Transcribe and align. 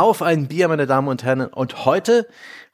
auf 0.00 0.22
ein 0.22 0.48
Bier, 0.48 0.68
meine 0.68 0.86
Damen 0.86 1.08
und 1.08 1.22
Herren. 1.22 1.46
Und 1.46 1.84
heute, 1.84 2.26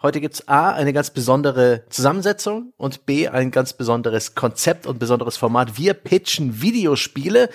heute 0.03 0.21
gibt's 0.21 0.47
A, 0.47 0.71
eine 0.71 0.93
ganz 0.93 1.11
besondere 1.11 1.85
Zusammensetzung 1.89 2.73
und 2.77 3.07
B, 3.07 3.29
ein 3.29 3.51
ganz 3.51 3.73
besonderes 3.73 4.35
Konzept 4.35 4.87
und 4.87 4.99
besonderes 4.99 5.37
Format. 5.37 5.77
Wir 5.77 5.95
pitchen 5.95 6.63
Videospiele. 6.63 7.51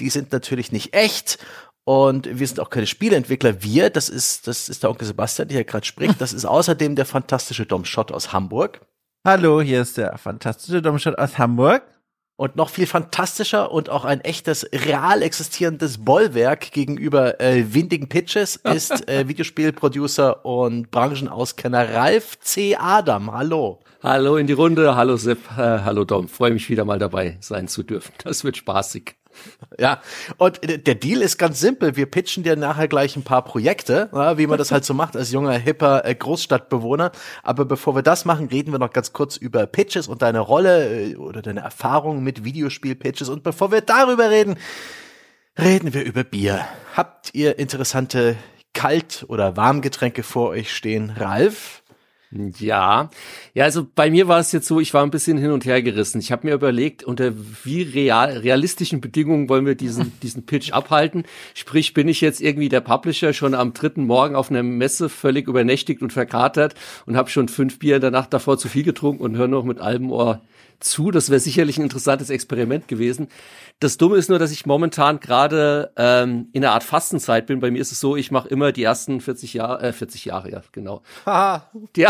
Die 0.00 0.10
sind 0.10 0.32
natürlich 0.32 0.72
nicht 0.72 0.94
echt. 0.94 1.38
Und 1.84 2.38
wir 2.38 2.46
sind 2.46 2.58
auch 2.60 2.70
keine 2.70 2.86
Spieleentwickler. 2.86 3.62
Wir, 3.62 3.90
das 3.90 4.08
ist, 4.08 4.48
das 4.48 4.68
ist 4.68 4.82
der 4.82 4.90
Onkel 4.90 5.06
Sebastian, 5.06 5.48
der 5.48 5.58
hier 5.58 5.64
gerade 5.64 5.86
spricht. 5.86 6.20
Das 6.20 6.32
ist 6.32 6.46
außerdem 6.46 6.96
der 6.96 7.04
fantastische 7.04 7.66
Dom 7.66 7.84
Schott 7.84 8.10
aus 8.10 8.32
Hamburg. 8.32 8.80
Hallo, 9.24 9.60
hier 9.60 9.82
ist 9.82 9.96
der 9.96 10.18
fantastische 10.18 10.82
Dom 10.82 10.98
Schott 10.98 11.18
aus 11.18 11.38
Hamburg. 11.38 11.82
Und 12.36 12.56
noch 12.56 12.68
viel 12.68 12.86
fantastischer 12.86 13.70
und 13.70 13.90
auch 13.90 14.04
ein 14.04 14.20
echtes, 14.22 14.68
real 14.72 15.22
existierendes 15.22 16.04
Bollwerk 16.04 16.72
gegenüber 16.72 17.40
äh, 17.40 17.72
windigen 17.72 18.08
Pitches 18.08 18.56
ist 18.56 19.08
äh, 19.08 19.28
Videospielproducer 19.28 20.44
und 20.44 20.90
Branchenauskenner 20.90 21.94
Ralf 21.94 22.40
C. 22.40 22.74
Adam. 22.76 23.32
Hallo. 23.32 23.78
Hallo 24.02 24.36
in 24.36 24.48
die 24.48 24.52
Runde, 24.52 24.96
hallo 24.96 25.16
Sepp, 25.16 25.38
äh, 25.56 25.60
hallo 25.60 26.04
Dom. 26.04 26.26
Freue 26.26 26.50
mich 26.50 26.68
wieder 26.68 26.84
mal 26.84 26.98
dabei 26.98 27.36
sein 27.40 27.68
zu 27.68 27.84
dürfen. 27.84 28.12
Das 28.24 28.42
wird 28.42 28.56
spaßig. 28.56 29.14
Ja, 29.78 30.00
und 30.38 30.60
der 30.62 30.94
Deal 30.94 31.20
ist 31.20 31.38
ganz 31.38 31.60
simpel. 31.60 31.96
Wir 31.96 32.06
pitchen 32.06 32.42
dir 32.42 32.56
nachher 32.56 32.88
gleich 32.88 33.16
ein 33.16 33.22
paar 33.22 33.44
Projekte, 33.44 34.08
wie 34.36 34.46
man 34.46 34.58
das 34.58 34.70
halt 34.70 34.84
so 34.84 34.94
macht 34.94 35.16
als 35.16 35.32
junger, 35.32 35.52
hipper 35.52 36.04
äh, 36.04 36.14
Großstadtbewohner. 36.14 37.12
Aber 37.42 37.64
bevor 37.64 37.94
wir 37.94 38.02
das 38.02 38.24
machen, 38.24 38.48
reden 38.48 38.72
wir 38.72 38.78
noch 38.78 38.92
ganz 38.92 39.12
kurz 39.12 39.36
über 39.36 39.66
Pitches 39.66 40.08
und 40.08 40.22
deine 40.22 40.40
Rolle 40.40 41.10
äh, 41.10 41.16
oder 41.16 41.42
deine 41.42 41.60
Erfahrungen 41.60 42.22
mit 42.22 42.44
Videospiel-Pitches. 42.44 43.28
Und 43.28 43.42
bevor 43.42 43.72
wir 43.72 43.80
darüber 43.80 44.30
reden, 44.30 44.56
reden 45.58 45.94
wir 45.94 46.04
über 46.04 46.24
Bier. 46.24 46.64
Habt 46.94 47.34
ihr 47.34 47.58
interessante 47.58 48.36
Kalt- 48.72 49.24
oder 49.28 49.56
Warmgetränke 49.56 50.22
vor 50.22 50.50
euch 50.50 50.74
stehen? 50.74 51.10
Ralf? 51.10 51.83
Ja, 52.58 53.10
ja, 53.54 53.64
also 53.64 53.86
bei 53.94 54.10
mir 54.10 54.26
war 54.26 54.40
es 54.40 54.50
jetzt 54.50 54.66
so, 54.66 54.80
ich 54.80 54.92
war 54.92 55.04
ein 55.04 55.12
bisschen 55.12 55.38
hin 55.38 55.52
und 55.52 55.64
her 55.64 55.82
gerissen. 55.82 56.18
Ich 56.18 56.32
habe 56.32 56.48
mir 56.48 56.54
überlegt, 56.54 57.04
unter 57.04 57.32
wie 57.62 57.82
real, 57.82 58.38
realistischen 58.38 59.00
Bedingungen 59.00 59.48
wollen 59.48 59.66
wir 59.66 59.76
diesen, 59.76 60.12
diesen 60.22 60.44
Pitch 60.44 60.72
abhalten. 60.72 61.24
Sprich, 61.54 61.94
bin 61.94 62.08
ich 62.08 62.20
jetzt 62.20 62.40
irgendwie 62.40 62.68
der 62.68 62.80
Publisher 62.80 63.32
schon 63.32 63.54
am 63.54 63.72
dritten 63.72 64.04
Morgen 64.06 64.34
auf 64.34 64.50
einer 64.50 64.64
Messe 64.64 65.08
völlig 65.08 65.46
übernächtigt 65.46 66.02
und 66.02 66.12
verkatert 66.12 66.74
und 67.06 67.16
habe 67.16 67.30
schon 67.30 67.48
fünf 67.48 67.78
Bier 67.78 67.96
in 67.96 68.02
der 68.02 68.10
Nacht 68.10 68.32
davor 68.32 68.58
zu 68.58 68.68
viel 68.68 68.82
getrunken 68.82 69.22
und 69.22 69.36
höre 69.36 69.48
noch 69.48 69.64
mit 69.64 69.78
allem 69.78 70.10
Ohr 70.10 70.40
zu. 70.80 71.10
Das 71.10 71.30
wäre 71.30 71.40
sicherlich 71.40 71.78
ein 71.78 71.82
interessantes 71.82 72.30
Experiment 72.30 72.88
gewesen. 72.88 73.28
Das 73.80 73.98
Dumme 73.98 74.16
ist 74.16 74.30
nur, 74.30 74.38
dass 74.38 74.52
ich 74.52 74.66
momentan 74.66 75.18
gerade 75.18 75.92
ähm, 75.96 76.48
in 76.52 76.64
einer 76.64 76.72
Art 76.72 76.84
Fastenzeit 76.84 77.46
bin. 77.46 77.58
Bei 77.58 77.72
mir 77.72 77.80
ist 77.80 77.90
es 77.90 77.98
so, 77.98 78.16
ich 78.16 78.30
mache 78.30 78.48
immer 78.48 78.70
die 78.70 78.84
ersten 78.84 79.20
40 79.20 79.52
Jahre, 79.54 79.82
äh, 79.82 79.92
40 79.92 80.24
Jahre, 80.24 80.50
ja, 80.50 80.62
genau. 80.70 81.02
die, 81.96 82.06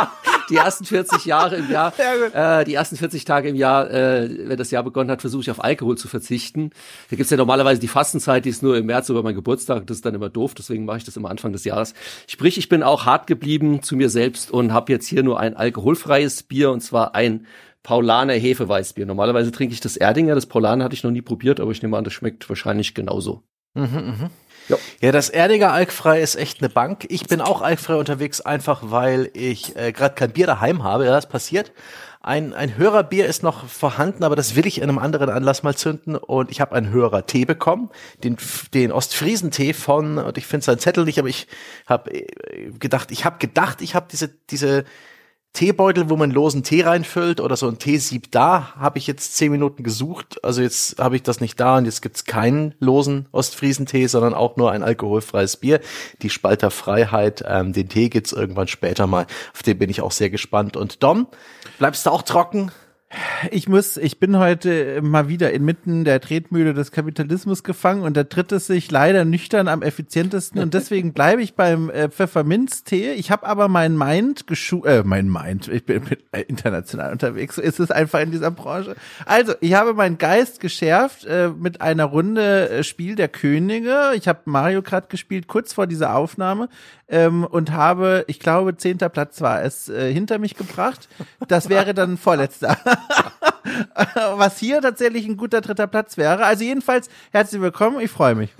die 0.50 0.56
ersten 0.56 0.84
40 0.84 1.24
Jahre 1.24 1.56
im 1.56 1.70
Jahr, 1.70 1.92
äh, 1.98 2.64
die 2.64 2.74
ersten 2.74 2.96
40 2.96 3.24
Tage 3.24 3.48
im 3.48 3.54
Jahr, 3.54 3.90
äh, 3.90 4.48
wenn 4.48 4.58
das 4.58 4.72
Jahr 4.72 4.82
begonnen 4.82 5.10
hat, 5.10 5.20
versuche 5.20 5.42
ich 5.42 5.50
auf 5.50 5.62
Alkohol 5.62 5.96
zu 5.96 6.08
verzichten. 6.08 6.70
Da 7.10 7.16
gibt's 7.16 7.30
ja 7.30 7.36
normalerweise 7.36 7.80
die 7.80 7.88
Fastenzeit, 7.88 8.44
die 8.44 8.50
ist 8.50 8.64
nur 8.64 8.76
im 8.76 8.86
März 8.86 9.08
über 9.08 9.22
mein 9.22 9.36
Geburtstag. 9.36 9.86
Das 9.86 9.98
ist 9.98 10.04
dann 10.04 10.14
immer 10.14 10.28
doof, 10.28 10.54
deswegen 10.54 10.84
mache 10.84 10.98
ich 10.98 11.04
das 11.04 11.16
immer 11.16 11.30
Anfang 11.30 11.52
des 11.52 11.64
Jahres. 11.64 11.94
Sprich, 12.26 12.58
ich 12.58 12.68
bin 12.68 12.82
auch 12.82 13.06
hart 13.06 13.28
geblieben 13.28 13.82
zu 13.82 13.96
mir 13.96 14.10
selbst 14.10 14.50
und 14.50 14.72
habe 14.72 14.92
jetzt 14.92 15.06
hier 15.06 15.22
nur 15.22 15.38
ein 15.38 15.56
alkoholfreies 15.56 16.42
Bier 16.42 16.70
und 16.72 16.80
zwar 16.80 17.14
ein 17.14 17.46
Paulaner 17.84 18.32
Hefeweißbier. 18.32 19.06
Normalerweise 19.06 19.52
trinke 19.52 19.74
ich 19.74 19.80
das 19.80 19.96
Erdinger, 19.96 20.34
das 20.34 20.46
Paulaner 20.46 20.84
hatte 20.84 20.94
ich 20.94 21.04
noch 21.04 21.12
nie 21.12 21.22
probiert, 21.22 21.60
aber 21.60 21.70
ich 21.70 21.82
nehme 21.82 21.96
an, 21.96 22.02
das 22.02 22.14
schmeckt 22.14 22.48
wahrscheinlich 22.48 22.94
genauso. 22.94 23.44
Mhm, 23.74 23.84
mh. 23.84 24.30
Ja. 24.68 24.76
ja, 25.02 25.12
das 25.12 25.28
Erdinger 25.28 25.72
Alkfrei 25.72 26.22
ist 26.22 26.36
echt 26.36 26.62
eine 26.62 26.70
Bank. 26.70 27.04
Ich 27.10 27.26
bin 27.26 27.42
auch 27.42 27.60
alkfrei 27.60 27.96
unterwegs, 27.96 28.40
einfach 28.40 28.80
weil 28.84 29.30
ich 29.34 29.76
äh, 29.76 29.92
gerade 29.92 30.14
kein 30.14 30.30
Bier 30.30 30.46
daheim 30.46 30.82
habe. 30.82 31.04
Ja, 31.04 31.10
das 31.10 31.28
passiert. 31.28 31.72
Ein, 32.22 32.54
ein 32.54 32.78
Hörerbier 32.78 33.26
ist 33.26 33.42
noch 33.42 33.66
vorhanden, 33.66 34.24
aber 34.24 34.36
das 34.36 34.56
will 34.56 34.66
ich 34.66 34.78
in 34.78 34.84
einem 34.84 34.98
anderen 34.98 35.28
Anlass 35.28 35.62
mal 35.62 35.76
zünden. 35.76 36.16
Und 36.16 36.50
ich 36.50 36.62
habe 36.62 36.74
einen 36.74 36.88
Hörer-Tee 36.88 37.44
bekommen, 37.44 37.90
den, 38.22 38.38
den 38.72 38.92
Ostfriesentee 38.92 39.74
von, 39.74 40.16
und 40.16 40.38
ich 40.38 40.46
finde 40.46 40.64
seinen 40.64 40.78
Zettel 40.78 41.04
nicht, 41.04 41.18
aber 41.18 41.28
ich 41.28 41.46
habe 41.86 42.10
äh, 42.14 42.70
gedacht, 42.78 43.10
ich 43.10 43.26
habe 43.26 43.36
gedacht, 43.38 43.82
ich 43.82 43.94
habe 43.94 44.06
diese, 44.10 44.28
diese 44.28 44.86
Teebeutel, 45.54 46.10
wo 46.10 46.16
man 46.16 46.32
losen 46.32 46.64
Tee 46.64 46.82
reinfüllt 46.82 47.40
oder 47.40 47.56
so 47.56 47.68
ein 47.68 47.78
Teesieb 47.78 48.32
da, 48.32 48.74
habe 48.76 48.98
ich 48.98 49.06
jetzt 49.06 49.36
zehn 49.36 49.52
Minuten 49.52 49.84
gesucht. 49.84 50.42
Also 50.42 50.60
jetzt 50.60 50.98
habe 50.98 51.14
ich 51.14 51.22
das 51.22 51.40
nicht 51.40 51.60
da 51.60 51.78
und 51.78 51.84
jetzt 51.84 52.02
gibt's 52.02 52.24
keinen 52.24 52.74
losen 52.80 53.26
Ostfriesentee, 53.30 54.08
sondern 54.08 54.34
auch 54.34 54.56
nur 54.56 54.72
ein 54.72 54.82
alkoholfreies 54.82 55.56
Bier. 55.58 55.80
Die 56.22 56.30
Spalter 56.30 56.72
Freiheit, 56.72 57.44
ähm, 57.46 57.72
den 57.72 57.88
Tee 57.88 58.08
gibt's 58.08 58.32
irgendwann 58.32 58.66
später 58.66 59.06
mal. 59.06 59.28
Auf 59.54 59.62
den 59.62 59.78
bin 59.78 59.90
ich 59.90 60.00
auch 60.00 60.10
sehr 60.10 60.28
gespannt. 60.28 60.76
Und 60.76 61.04
Dom, 61.04 61.28
bleibst 61.78 62.04
du 62.04 62.10
auch 62.10 62.22
trocken? 62.22 62.72
Ich 63.50 63.68
muss, 63.68 63.96
ich 63.96 64.18
bin 64.18 64.38
heute 64.38 65.00
mal 65.02 65.28
wieder 65.28 65.52
inmitten 65.52 66.04
der 66.04 66.20
Tretmühle 66.20 66.74
des 66.74 66.92
Kapitalismus 66.92 67.62
gefangen 67.62 68.02
und 68.02 68.16
da 68.16 68.24
tritt 68.24 68.52
es 68.52 68.66
sich 68.66 68.90
leider 68.90 69.24
nüchtern 69.24 69.68
am 69.68 69.82
effizientesten 69.82 70.60
und 70.60 70.74
deswegen 70.74 71.12
bleibe 71.12 71.42
ich 71.42 71.54
beim 71.54 71.90
äh, 71.90 72.08
Pfefferminztee. 72.08 73.12
Ich 73.12 73.30
habe 73.30 73.46
aber 73.46 73.68
mein 73.68 73.96
Mind 73.96 74.46
geschu 74.46 74.84
äh, 74.84 75.02
mein 75.04 75.30
Mind, 75.30 75.68
ich 75.68 75.84
bin, 75.84 76.02
international 76.48 77.12
unterwegs, 77.12 77.56
so 77.56 77.62
ist 77.62 77.80
es 77.80 77.90
einfach 77.90 78.20
in 78.20 78.30
dieser 78.30 78.50
Branche. 78.50 78.96
Also, 79.26 79.54
ich 79.60 79.74
habe 79.74 79.94
meinen 79.94 80.18
Geist 80.18 80.60
geschärft 80.60 81.24
äh, 81.24 81.48
mit 81.48 81.80
einer 81.80 82.04
Runde 82.04 82.68
äh, 82.70 82.84
Spiel 82.84 83.14
der 83.14 83.28
Könige. 83.28 84.12
Ich 84.14 84.28
habe 84.28 84.40
Mario 84.46 84.82
Kart 84.82 85.10
gespielt 85.10 85.46
kurz 85.46 85.72
vor 85.72 85.86
dieser 85.86 86.14
Aufnahme 86.16 86.68
ähm, 87.08 87.44
und 87.44 87.72
habe, 87.72 88.24
ich 88.28 88.40
glaube, 88.40 88.76
zehnter 88.76 89.08
Platz 89.08 89.40
war 89.40 89.62
es, 89.62 89.88
äh, 89.88 90.12
hinter 90.12 90.38
mich 90.38 90.54
gebracht. 90.56 91.08
Das 91.48 91.68
wäre 91.68 91.94
dann 91.94 92.16
vorletzter. 92.16 92.78
Was 94.36 94.58
hier 94.58 94.80
tatsächlich 94.80 95.26
ein 95.26 95.36
guter 95.36 95.60
dritter 95.60 95.86
Platz 95.86 96.16
wäre. 96.16 96.44
Also 96.44 96.64
jedenfalls 96.64 97.08
herzlich 97.32 97.60
willkommen, 97.60 98.00
ich 98.00 98.10
freue 98.10 98.34
mich. 98.34 98.50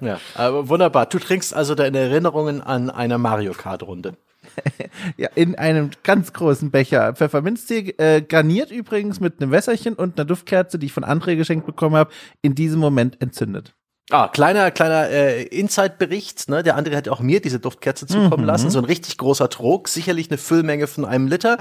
Ja, 0.00 0.20
aber 0.34 0.68
wunderbar. 0.68 1.06
Du 1.06 1.18
trinkst 1.18 1.54
also 1.54 1.74
deine 1.74 1.98
Erinnerungen 1.98 2.60
an 2.60 2.90
eine 2.90 3.18
Mario 3.18 3.52
Kart 3.52 3.82
Runde. 3.82 4.16
ja, 5.16 5.28
in 5.34 5.54
einem 5.56 5.90
ganz 6.02 6.32
großen 6.32 6.70
Becher 6.70 7.14
Pfefferminztee, 7.14 7.94
äh, 7.98 8.22
garniert 8.22 8.70
übrigens 8.70 9.20
mit 9.20 9.40
einem 9.40 9.50
Wässerchen 9.50 9.94
und 9.94 10.18
einer 10.18 10.24
Duftkerze, 10.24 10.78
die 10.78 10.86
ich 10.86 10.92
von 10.92 11.04
André 11.04 11.36
geschenkt 11.36 11.66
bekommen 11.66 11.96
habe, 11.96 12.10
in 12.42 12.54
diesem 12.54 12.80
Moment 12.80 13.20
entzündet. 13.20 13.74
Ah, 14.10 14.28
kleiner, 14.28 14.70
kleiner 14.72 15.08
äh, 15.08 15.42
Inside-Bericht, 15.44 16.48
ne? 16.48 16.62
Der 16.62 16.76
andere 16.76 16.96
hat 16.96 17.08
auch 17.08 17.20
mir 17.20 17.40
diese 17.40 17.60
Duftkerze 17.60 18.06
zukommen 18.06 18.42
mhm. 18.42 18.48
lassen. 18.48 18.70
So 18.70 18.78
ein 18.78 18.84
richtig 18.84 19.18
großer 19.18 19.48
Trog, 19.48 19.88
sicherlich 19.88 20.30
eine 20.30 20.38
Füllmenge 20.38 20.88
von 20.88 21.04
einem 21.04 21.28
Liter. 21.28 21.58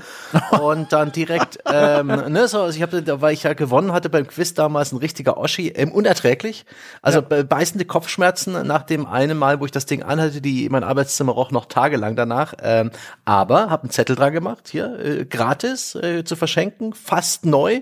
Und 0.60 0.92
dann 0.92 1.12
direkt, 1.12 1.60
ähm, 1.72 2.08
ne, 2.08 2.48
so, 2.48 2.62
also 2.62 2.76
ich 2.76 2.82
habe, 2.82 3.04
da 3.04 3.22
weil 3.22 3.34
ich 3.34 3.44
ja 3.44 3.54
gewonnen 3.54 3.94
hatte 3.94 4.10
beim 4.10 4.26
Quiz 4.28 4.56
damals 4.56 4.92
ein 4.92 4.98
richtiger 4.98 5.38
Oschi, 5.38 5.70
ähm, 5.70 5.92
unerträglich. 5.92 6.66
Also 7.02 7.20
ja. 7.30 7.44
beißende 7.44 7.86
Kopfschmerzen 7.86 8.66
nach 8.66 8.84
dem 8.84 9.06
einen 9.06 9.38
Mal, 9.38 9.60
wo 9.60 9.66
ich 9.66 9.72
das 9.72 9.86
Ding 9.86 10.02
anhatte, 10.02 10.42
die 10.42 10.68
mein 10.70 10.84
Arbeitszimmer 10.84 11.34
roch 11.34 11.52
noch 11.52 11.68
tagelang 11.68 12.16
danach. 12.16 12.56
Ähm, 12.64 12.90
aber 13.26 13.70
habe 13.70 13.84
einen 13.84 13.92
Zettel 13.92 14.16
dran 14.16 14.34
gemacht, 14.34 14.68
hier, 14.70 14.98
äh, 15.00 15.26
gratis 15.26 15.94
äh, 15.96 16.24
zu 16.24 16.36
verschenken, 16.36 16.94
fast 16.94 17.46
neu 17.46 17.82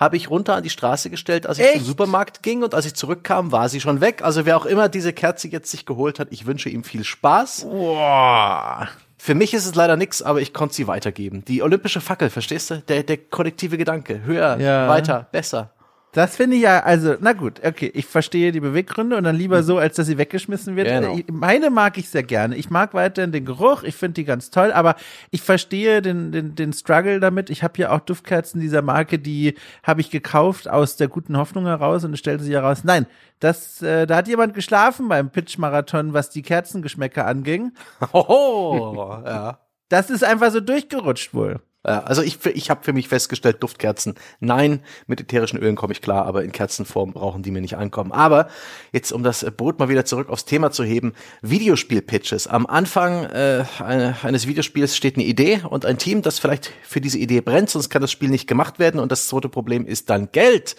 habe 0.00 0.16
ich 0.16 0.30
runter 0.30 0.56
an 0.56 0.62
die 0.62 0.70
Straße 0.70 1.10
gestellt, 1.10 1.46
als 1.46 1.58
ich 1.58 1.64
Echt? 1.66 1.76
zum 1.76 1.84
Supermarkt 1.84 2.42
ging 2.42 2.62
und 2.62 2.74
als 2.74 2.86
ich 2.86 2.94
zurückkam, 2.94 3.52
war 3.52 3.68
sie 3.68 3.80
schon 3.80 4.00
weg. 4.00 4.22
Also 4.22 4.46
wer 4.46 4.56
auch 4.56 4.64
immer 4.64 4.88
diese 4.88 5.12
Kerze 5.12 5.48
jetzt 5.48 5.70
sich 5.70 5.84
geholt 5.84 6.18
hat, 6.18 6.28
ich 6.30 6.46
wünsche 6.46 6.70
ihm 6.70 6.82
viel 6.82 7.04
Spaß. 7.04 7.66
Boah. 7.70 8.88
Für 9.18 9.34
mich 9.34 9.52
ist 9.52 9.66
es 9.66 9.74
leider 9.74 9.98
nix, 9.98 10.22
aber 10.22 10.40
ich 10.40 10.54
konnte 10.54 10.74
sie 10.74 10.86
weitergeben. 10.86 11.44
Die 11.44 11.62
olympische 11.62 12.00
Fackel, 12.00 12.30
verstehst 12.30 12.70
du? 12.70 12.78
Der, 12.88 13.02
der 13.02 13.18
kollektive 13.18 13.76
Gedanke. 13.76 14.22
Höher, 14.24 14.58
ja. 14.58 14.88
weiter, 14.88 15.28
besser. 15.30 15.70
Das 16.12 16.34
finde 16.34 16.56
ich 16.56 16.62
ja, 16.62 16.80
also, 16.80 17.14
na 17.20 17.34
gut, 17.34 17.60
okay, 17.64 17.90
ich 17.94 18.06
verstehe 18.06 18.50
die 18.50 18.58
Beweggründe 18.58 19.16
und 19.16 19.22
dann 19.22 19.36
lieber 19.36 19.62
so, 19.62 19.78
als 19.78 19.94
dass 19.94 20.08
sie 20.08 20.18
weggeschmissen 20.18 20.74
wird. 20.74 20.88
Genau. 20.88 21.16
Meine 21.30 21.70
mag 21.70 21.98
ich 21.98 22.08
sehr 22.08 22.24
gerne. 22.24 22.56
Ich 22.56 22.68
mag 22.68 22.94
weiterhin 22.94 23.30
den 23.30 23.44
Geruch, 23.44 23.84
ich 23.84 23.94
finde 23.94 24.14
die 24.14 24.24
ganz 24.24 24.50
toll, 24.50 24.72
aber 24.72 24.96
ich 25.30 25.42
verstehe 25.42 26.02
den, 26.02 26.32
den, 26.32 26.56
den 26.56 26.72
Struggle 26.72 27.20
damit. 27.20 27.48
Ich 27.48 27.62
habe 27.62 27.78
ja 27.78 27.92
auch 27.92 28.00
Duftkerzen 28.00 28.60
dieser 28.60 28.82
Marke, 28.82 29.20
die 29.20 29.54
habe 29.84 30.00
ich 30.00 30.10
gekauft 30.10 30.68
aus 30.68 30.96
der 30.96 31.06
guten 31.06 31.36
Hoffnung 31.36 31.66
heraus 31.66 32.04
und 32.04 32.12
es 32.12 32.18
stellte 32.18 32.42
sich 32.42 32.54
heraus, 32.54 32.82
nein, 32.82 33.06
das, 33.38 33.80
äh, 33.80 34.06
da 34.06 34.16
hat 34.16 34.26
jemand 34.26 34.54
geschlafen 34.54 35.08
beim 35.08 35.30
Pitch-Marathon, 35.30 36.12
was 36.12 36.30
die 36.30 36.42
Kerzengeschmäcker 36.42 37.26
anging. 37.26 37.72
Oh, 38.12 39.22
ja. 39.24 39.60
Das 39.88 40.10
ist 40.10 40.24
einfach 40.24 40.50
so 40.50 40.60
durchgerutscht 40.60 41.34
wohl. 41.34 41.60
Ja, 41.86 42.00
also 42.00 42.20
ich, 42.20 42.44
ich 42.44 42.68
habe 42.68 42.84
für 42.84 42.92
mich 42.92 43.08
festgestellt, 43.08 43.62
Duftkerzen, 43.62 44.14
nein, 44.38 44.80
mit 45.06 45.18
ätherischen 45.18 45.58
Ölen 45.58 45.76
komme 45.76 45.94
ich 45.94 46.02
klar, 46.02 46.26
aber 46.26 46.44
in 46.44 46.52
Kerzenform 46.52 47.14
brauchen 47.14 47.42
die 47.42 47.50
mir 47.50 47.62
nicht 47.62 47.78
ankommen. 47.78 48.12
Aber 48.12 48.48
jetzt, 48.92 49.12
um 49.12 49.22
das 49.22 49.46
Boot 49.56 49.78
mal 49.78 49.88
wieder 49.88 50.04
zurück 50.04 50.28
aufs 50.28 50.44
Thema 50.44 50.72
zu 50.72 50.84
heben, 50.84 51.14
Videospiel-Pitches. 51.40 52.48
Am 52.48 52.66
Anfang 52.66 53.24
äh, 53.24 53.64
eines 53.82 54.46
Videospiels 54.46 54.94
steht 54.94 55.16
eine 55.16 55.24
Idee 55.24 55.62
und 55.68 55.86
ein 55.86 55.96
Team, 55.96 56.20
das 56.20 56.38
vielleicht 56.38 56.70
für 56.82 57.00
diese 57.00 57.16
Idee 57.16 57.40
brennt, 57.40 57.70
sonst 57.70 57.88
kann 57.88 58.02
das 58.02 58.12
Spiel 58.12 58.28
nicht 58.28 58.46
gemacht 58.46 58.78
werden. 58.78 59.00
Und 59.00 59.10
das 59.10 59.28
zweite 59.28 59.48
Problem 59.48 59.86
ist 59.86 60.10
dann 60.10 60.30
Geld. 60.32 60.76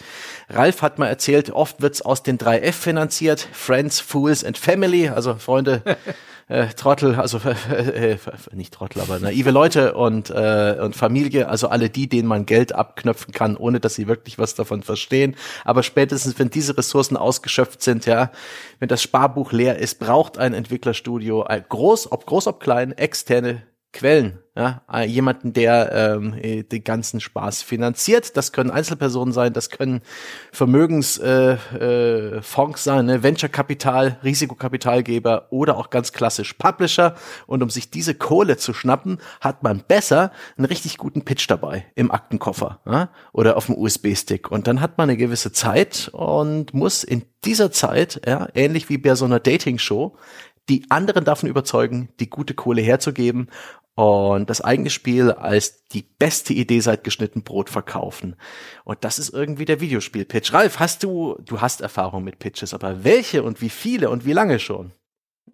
Ralf 0.49 0.83
hat 0.83 0.99
mal 0.99 1.07
erzählt, 1.07 1.49
oft 1.49 1.81
wird's 1.81 2.03
aus 2.03 2.21
den 2.21 2.37
drei 2.37 2.59
F 2.59 2.75
finanziert, 2.75 3.47
Friends, 3.51 3.99
Fools 3.99 4.43
and 4.43 4.55
Family, 4.55 5.09
also 5.09 5.33
Freunde, 5.33 5.81
äh, 6.47 6.67
Trottel, 6.67 7.15
also 7.15 7.39
äh, 7.69 8.13
äh, 8.13 8.17
nicht 8.51 8.73
Trottel, 8.73 9.01
aber 9.01 9.19
naive 9.19 9.51
Leute 9.51 9.93
und, 9.93 10.29
äh, 10.29 10.77
und 10.81 10.95
Familie, 10.95 11.47
also 11.47 11.67
alle 11.67 11.89
die, 11.89 12.07
denen 12.07 12.27
man 12.27 12.45
Geld 12.45 12.73
abknöpfen 12.73 13.33
kann, 13.33 13.57
ohne 13.57 13.79
dass 13.79 13.95
sie 13.95 14.07
wirklich 14.07 14.37
was 14.37 14.55
davon 14.55 14.83
verstehen. 14.83 15.35
Aber 15.65 15.83
spätestens, 15.83 16.37
wenn 16.39 16.49
diese 16.49 16.77
Ressourcen 16.77 17.17
ausgeschöpft 17.17 17.81
sind, 17.81 18.05
ja, 18.05 18.31
wenn 18.79 18.89
das 18.89 19.01
Sparbuch 19.01 19.51
leer 19.51 19.79
ist, 19.79 19.99
braucht 19.99 20.37
ein 20.37 20.53
Entwicklerstudio, 20.53 21.47
groß, 21.69 22.11
ob 22.11 22.25
groß, 22.25 22.47
ob 22.47 22.59
klein, 22.59 22.91
externe 22.91 23.63
Quellen, 23.93 24.39
ja, 24.55 24.83
äh, 24.91 25.05
jemanden, 25.05 25.51
der 25.51 25.91
ähm, 25.91 26.33
äh, 26.33 26.63
den 26.63 26.83
ganzen 26.83 27.19
Spaß 27.19 27.61
finanziert. 27.61 28.37
Das 28.37 28.53
können 28.53 28.71
Einzelpersonen 28.71 29.33
sein, 29.33 29.51
das 29.51 29.69
können 29.69 30.01
Vermögensfonds 30.53 31.19
äh, 31.19 32.35
äh, 32.37 32.41
Fonds 32.41 32.85
sein, 32.85 33.05
ne? 33.05 33.21
Venture-Kapital, 33.21 34.19
Risikokapitalgeber 34.23 35.47
oder 35.51 35.75
auch 35.77 35.89
ganz 35.89 36.13
klassisch 36.13 36.53
Publisher. 36.53 37.15
Und 37.47 37.63
um 37.63 37.69
sich 37.69 37.91
diese 37.91 38.15
Kohle 38.15 38.55
zu 38.55 38.73
schnappen, 38.73 39.17
hat 39.41 39.61
man 39.61 39.83
besser 39.85 40.31
einen 40.57 40.65
richtig 40.65 40.97
guten 40.97 41.23
Pitch 41.23 41.49
dabei 41.49 41.85
im 41.95 42.11
Aktenkoffer 42.11 42.79
ja? 42.85 43.09
oder 43.33 43.57
auf 43.57 43.65
dem 43.65 43.75
USB-Stick. 43.75 44.51
Und 44.51 44.67
dann 44.67 44.79
hat 44.79 44.97
man 44.97 45.09
eine 45.09 45.17
gewisse 45.17 45.51
Zeit 45.51 46.09
und 46.13 46.73
muss 46.73 47.03
in 47.03 47.23
dieser 47.43 47.71
Zeit, 47.71 48.21
ja, 48.25 48.47
ähnlich 48.53 48.87
wie 48.87 48.97
bei 48.97 49.15
so 49.15 49.25
einer 49.25 49.39
Dating-Show, 49.39 50.15
die 50.69 50.85
anderen 50.89 51.25
davon 51.25 51.49
überzeugen, 51.49 52.09
die 52.19 52.29
gute 52.29 52.53
Kohle 52.53 52.81
herzugeben 52.81 53.49
und 53.95 54.49
das 54.49 54.61
eigene 54.61 54.89
Spiel 54.89 55.31
als 55.31 55.85
die 55.87 56.03
beste 56.03 56.53
Idee 56.53 56.79
seit 56.79 57.03
geschnitten 57.03 57.43
Brot 57.43 57.69
verkaufen. 57.69 58.35
Und 58.83 59.03
das 59.03 59.19
ist 59.19 59.33
irgendwie 59.33 59.65
der 59.65 59.81
Videospiel-Pitch. 59.81 60.53
Ralf, 60.53 60.79
hast 60.79 61.03
du, 61.03 61.37
du 61.45 61.61
hast 61.61 61.81
Erfahrung 61.81 62.23
mit 62.23 62.39
Pitches, 62.39 62.73
aber 62.73 63.03
welche 63.03 63.43
und 63.43 63.61
wie 63.61 63.69
viele 63.69 64.09
und 64.09 64.25
wie 64.25 64.33
lange 64.33 64.59
schon? 64.59 64.93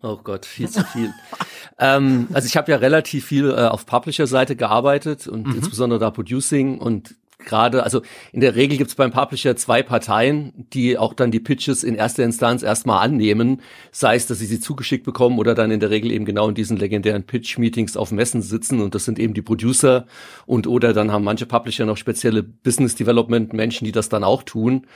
Oh 0.03 0.17
Gott, 0.17 0.45
viel 0.45 0.69
zu 0.69 0.83
viel. 0.83 1.11
ähm, 1.79 2.27
also 2.31 2.45
ich 2.45 2.55
habe 2.55 2.71
ja 2.71 2.77
relativ 2.77 3.25
viel 3.25 3.49
äh, 3.49 3.67
auf 3.67 3.85
Publisher-Seite 3.87 4.55
gearbeitet 4.55 5.27
und 5.27 5.47
mhm. 5.47 5.55
insbesondere 5.55 5.99
da 5.99 6.11
Producing 6.11 6.77
und 6.77 7.15
gerade, 7.39 7.83
also 7.83 8.01
in 8.31 8.41
der 8.41 8.55
Regel 8.55 8.77
gibt 8.77 8.89
es 8.89 8.95
beim 8.95 9.11
Publisher 9.11 9.55
zwei 9.55 9.83
Parteien, 9.83 10.53
die 10.73 10.97
auch 10.97 11.13
dann 11.13 11.31
die 11.31 11.39
Pitches 11.39 11.83
in 11.83 11.95
erster 11.95 12.23
Instanz 12.23 12.63
erstmal 12.63 13.03
annehmen, 13.05 13.61
sei 13.91 14.15
es, 14.15 14.27
dass 14.27 14.39
sie 14.39 14.45
sie 14.45 14.59
zugeschickt 14.59 15.05
bekommen 15.05 15.39
oder 15.39 15.55
dann 15.55 15.71
in 15.71 15.79
der 15.79 15.89
Regel 15.89 16.11
eben 16.11 16.25
genau 16.25 16.49
in 16.49 16.55
diesen 16.55 16.77
legendären 16.77 17.23
Pitch-Meetings 17.23 17.95
auf 17.97 18.11
Messen 18.11 18.41
sitzen 18.41 18.81
und 18.81 18.95
das 18.95 19.05
sind 19.05 19.19
eben 19.19 19.33
die 19.33 19.41
Producer 19.41 20.05
und 20.45 20.67
oder 20.67 20.93
dann 20.93 21.11
haben 21.11 21.23
manche 21.23 21.45
Publisher 21.45 21.85
noch 21.85 21.97
spezielle 21.97 22.43
Business 22.43 22.95
Development 22.95 23.53
Menschen, 23.53 23.85
die 23.85 23.91
das 23.91 24.09
dann 24.09 24.23
auch 24.23 24.43
tun. 24.43 24.87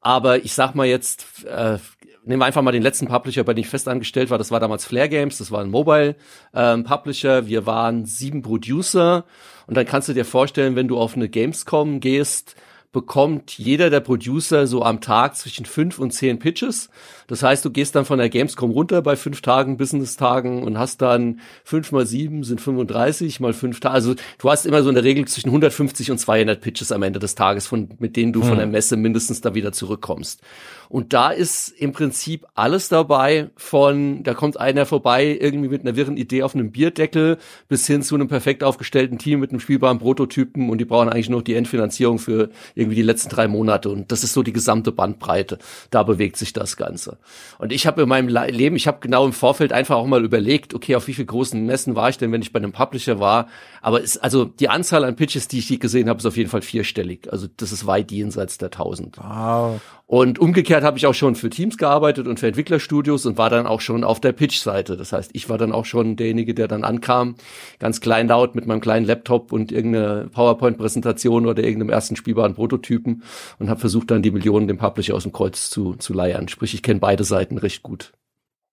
Aber 0.00 0.44
ich 0.44 0.52
sag 0.52 0.74
mal 0.74 0.86
jetzt, 0.86 1.44
äh, 1.46 1.78
nehmen 2.26 2.40
wir 2.40 2.46
einfach 2.46 2.62
mal 2.62 2.72
den 2.72 2.82
letzten 2.82 3.06
Publisher, 3.06 3.44
bei 3.44 3.54
dem 3.54 3.60
ich 3.60 3.68
fest 3.68 3.88
angestellt 3.88 4.30
war. 4.30 4.38
Das 4.38 4.50
war 4.50 4.60
damals 4.60 4.84
Flare 4.84 5.08
Games, 5.08 5.38
das 5.38 5.50
war 5.50 5.60
ein 5.60 5.70
Mobile 5.70 6.16
ähm, 6.54 6.84
Publisher. 6.84 7.46
Wir 7.46 7.66
waren 7.66 8.04
sieben 8.04 8.42
Producer 8.42 9.24
und 9.66 9.76
dann 9.76 9.86
kannst 9.86 10.08
du 10.08 10.12
dir 10.12 10.24
vorstellen, 10.24 10.76
wenn 10.76 10.88
du 10.88 10.98
auf 10.98 11.16
eine 11.16 11.28
Gamescom 11.28 12.00
gehst, 12.00 12.56
bekommt 12.92 13.58
jeder 13.58 13.90
der 13.90 14.00
Producer 14.00 14.66
so 14.66 14.82
am 14.82 15.00
Tag 15.00 15.36
zwischen 15.36 15.66
fünf 15.66 15.98
und 15.98 16.12
zehn 16.12 16.38
Pitches. 16.38 16.90
Das 17.26 17.42
heißt, 17.42 17.64
du 17.64 17.70
gehst 17.70 17.94
dann 17.94 18.04
von 18.04 18.18
der 18.18 18.28
Gamescom 18.28 18.70
runter 18.70 19.02
bei 19.02 19.16
fünf 19.16 19.40
Tagen, 19.40 19.76
Business-Tagen 19.76 20.62
und 20.62 20.78
hast 20.78 21.02
dann 21.02 21.40
fünf 21.64 21.92
mal 21.92 22.06
sieben 22.06 22.44
sind 22.44 22.60
35 22.60 23.40
mal 23.40 23.52
fünf 23.52 23.80
Tage. 23.80 23.94
Also 23.94 24.14
du 24.38 24.50
hast 24.50 24.66
immer 24.66 24.82
so 24.82 24.88
in 24.88 24.94
der 24.94 25.04
Regel 25.04 25.26
zwischen 25.26 25.48
150 25.48 26.10
und 26.10 26.18
200 26.18 26.60
Pitches 26.60 26.92
am 26.92 27.02
Ende 27.02 27.18
des 27.18 27.34
Tages, 27.34 27.66
von, 27.66 27.88
mit 27.98 28.16
denen 28.16 28.32
du 28.32 28.42
hm. 28.42 28.48
von 28.48 28.58
der 28.58 28.66
Messe 28.66 28.96
mindestens 28.96 29.40
da 29.40 29.54
wieder 29.54 29.72
zurückkommst. 29.72 30.40
Und 30.88 31.12
da 31.12 31.30
ist 31.30 31.68
im 31.68 31.92
Prinzip 31.92 32.46
alles 32.54 32.88
dabei 32.88 33.50
von, 33.56 34.22
da 34.22 34.34
kommt 34.34 34.58
einer 34.58 34.86
vorbei 34.86 35.36
irgendwie 35.40 35.68
mit 35.68 35.82
einer 35.82 35.96
wirren 35.96 36.16
Idee 36.16 36.42
auf 36.42 36.54
einem 36.54 36.70
Bierdeckel 36.70 37.38
bis 37.68 37.86
hin 37.86 38.02
zu 38.02 38.14
einem 38.14 38.28
perfekt 38.28 38.62
aufgestellten 38.62 39.18
Team 39.18 39.40
mit 39.40 39.50
einem 39.50 39.60
spielbaren 39.60 39.98
Prototypen 39.98 40.70
und 40.70 40.78
die 40.78 40.84
brauchen 40.84 41.08
eigentlich 41.08 41.28
nur 41.28 41.42
die 41.42 41.54
Endfinanzierung 41.54 42.18
für 42.18 42.50
irgendwie 42.74 42.96
die 42.96 43.02
letzten 43.02 43.30
drei 43.30 43.48
Monate. 43.48 43.88
Und 43.88 44.12
das 44.12 44.22
ist 44.24 44.32
so 44.32 44.42
die 44.42 44.52
gesamte 44.52 44.92
Bandbreite. 44.92 45.58
Da 45.90 46.02
bewegt 46.02 46.36
sich 46.36 46.52
das 46.52 46.76
Ganze. 46.76 47.15
Und 47.58 47.72
ich 47.72 47.86
habe 47.86 48.02
in 48.02 48.08
meinem 48.08 48.28
Leben, 48.28 48.76
ich 48.76 48.86
habe 48.86 48.98
genau 49.00 49.24
im 49.24 49.32
Vorfeld 49.32 49.72
einfach 49.72 49.96
auch 49.96 50.06
mal 50.06 50.24
überlegt, 50.24 50.74
okay, 50.74 50.96
auf 50.96 51.06
wie 51.06 51.14
viel 51.14 51.24
großen 51.24 51.64
Messen 51.64 51.96
war 51.96 52.08
ich 52.08 52.18
denn, 52.18 52.32
wenn 52.32 52.42
ich 52.42 52.52
bei 52.52 52.58
einem 52.58 52.72
Publisher 52.72 53.20
war? 53.20 53.48
Aber 53.80 54.02
es, 54.02 54.18
also 54.18 54.44
die 54.44 54.68
Anzahl 54.68 55.04
an 55.04 55.16
Pitches, 55.16 55.48
die 55.48 55.58
ich 55.58 55.80
gesehen 55.80 56.08
habe, 56.08 56.18
ist 56.18 56.26
auf 56.26 56.36
jeden 56.36 56.50
Fall 56.50 56.62
vierstellig. 56.62 57.32
Also 57.32 57.46
das 57.56 57.72
ist 57.72 57.86
weit 57.86 58.10
jenseits 58.12 58.58
der 58.58 58.70
tausend. 58.70 59.18
Wow. 59.18 59.80
Und 60.08 60.38
umgekehrt 60.38 60.84
habe 60.84 60.98
ich 60.98 61.06
auch 61.06 61.14
schon 61.14 61.34
für 61.34 61.50
Teams 61.50 61.76
gearbeitet 61.78 62.28
und 62.28 62.38
für 62.38 62.46
Entwicklerstudios 62.46 63.26
und 63.26 63.38
war 63.38 63.50
dann 63.50 63.66
auch 63.66 63.80
schon 63.80 64.04
auf 64.04 64.20
der 64.20 64.30
Pitch-Seite. 64.30 64.96
Das 64.96 65.12
heißt, 65.12 65.32
ich 65.34 65.48
war 65.48 65.58
dann 65.58 65.72
auch 65.72 65.84
schon 65.84 66.14
derjenige, 66.14 66.54
der 66.54 66.68
dann 66.68 66.84
ankam, 66.84 67.34
ganz 67.80 68.00
kleinlaut 68.00 68.54
mit 68.54 68.66
meinem 68.66 68.80
kleinen 68.80 69.04
Laptop 69.04 69.52
und 69.52 69.72
irgendeine 69.72 70.28
PowerPoint-Präsentation 70.32 71.44
oder 71.46 71.64
irgendeinem 71.64 71.90
ersten 71.90 72.14
spielbaren 72.14 72.54
Prototypen 72.54 73.24
und 73.58 73.68
habe 73.68 73.80
versucht, 73.80 74.12
dann 74.12 74.22
die 74.22 74.30
Millionen 74.30 74.68
dem 74.68 74.78
Publisher 74.78 75.16
aus 75.16 75.24
dem 75.24 75.32
Kreuz 75.32 75.70
zu, 75.70 75.94
zu 75.94 76.14
leiern. 76.14 76.46
Sprich, 76.46 76.72
ich 76.72 76.84
kenne 76.84 77.00
beide 77.00 77.24
Seiten 77.24 77.58
recht 77.58 77.82
gut. 77.82 78.12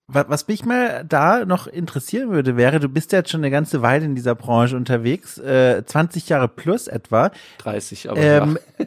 Was 0.08 0.48
mich 0.48 0.66
mal 0.66 1.06
da 1.08 1.46
noch 1.46 1.66
interessieren 1.66 2.30
würde, 2.30 2.58
wäre, 2.58 2.82
du 2.82 2.90
bist 2.90 3.14
ja 3.14 3.20
jetzt 3.20 3.32
schon 3.32 3.40
eine 3.40 3.52
ganze 3.52 3.82
Weile 3.82 4.04
in 4.04 4.16
dieser 4.16 4.36
Branche 4.36 4.76
unterwegs, 4.76 5.38
äh, 5.38 5.84
20 5.86 6.28
Jahre 6.28 6.50
plus 6.50 6.88
etwa. 6.88 7.32
30, 7.60 8.10
aber 8.10 8.20
ähm, 8.20 8.60
ja. 8.78 8.86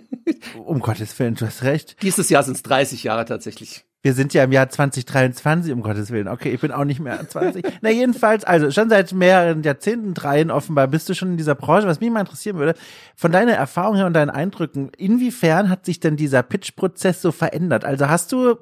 um 0.65 0.81
Gottes 0.81 1.19
Willen, 1.19 1.35
du 1.35 1.47
hast 1.47 1.63
recht. 1.63 1.97
Dieses 2.03 2.29
Jahr 2.29 2.43
sind 2.43 2.57
es 2.57 2.63
30 2.63 3.03
Jahre 3.03 3.25
tatsächlich. 3.25 3.87
Wir 4.07 4.15
sind 4.15 4.35
ja 4.35 4.45
im 4.45 4.53
Jahr 4.53 4.69
2023, 4.69 5.73
um 5.73 5.83
Gottes 5.83 6.13
Willen. 6.13 6.29
Okay, 6.29 6.53
ich 6.55 6.61
bin 6.61 6.71
auch 6.71 6.85
nicht 6.85 7.01
mehr 7.01 7.29
20. 7.29 7.67
Na, 7.81 7.91
jedenfalls, 7.91 8.45
also 8.45 8.71
schon 8.71 8.89
seit 8.89 9.13
mehreren 9.13 9.65
Jahrzehnten, 9.65 10.15
dreien 10.15 10.53
offenbar 10.53 10.87
bist 10.87 11.09
du 11.09 11.15
schon 11.17 11.33
in 11.33 11.37
dieser 11.37 11.57
Branche. 11.57 11.89
Was 11.89 11.99
mich 11.99 12.13
mal 12.13 12.21
interessieren 12.21 12.57
würde, 12.57 12.79
von 13.17 13.33
deiner 13.33 13.55
Erfahrung 13.55 13.97
her 13.97 14.07
und 14.07 14.13
deinen 14.13 14.31
Eindrücken, 14.31 14.93
inwiefern 14.97 15.71
hat 15.71 15.85
sich 15.85 15.99
denn 15.99 16.17
dieser 16.17 16.45
Pitch-Prozess 16.45 17.21
so 17.21 17.33
verändert? 17.33 17.85
Also 17.85 18.09
hast 18.09 18.31
du 18.31 18.55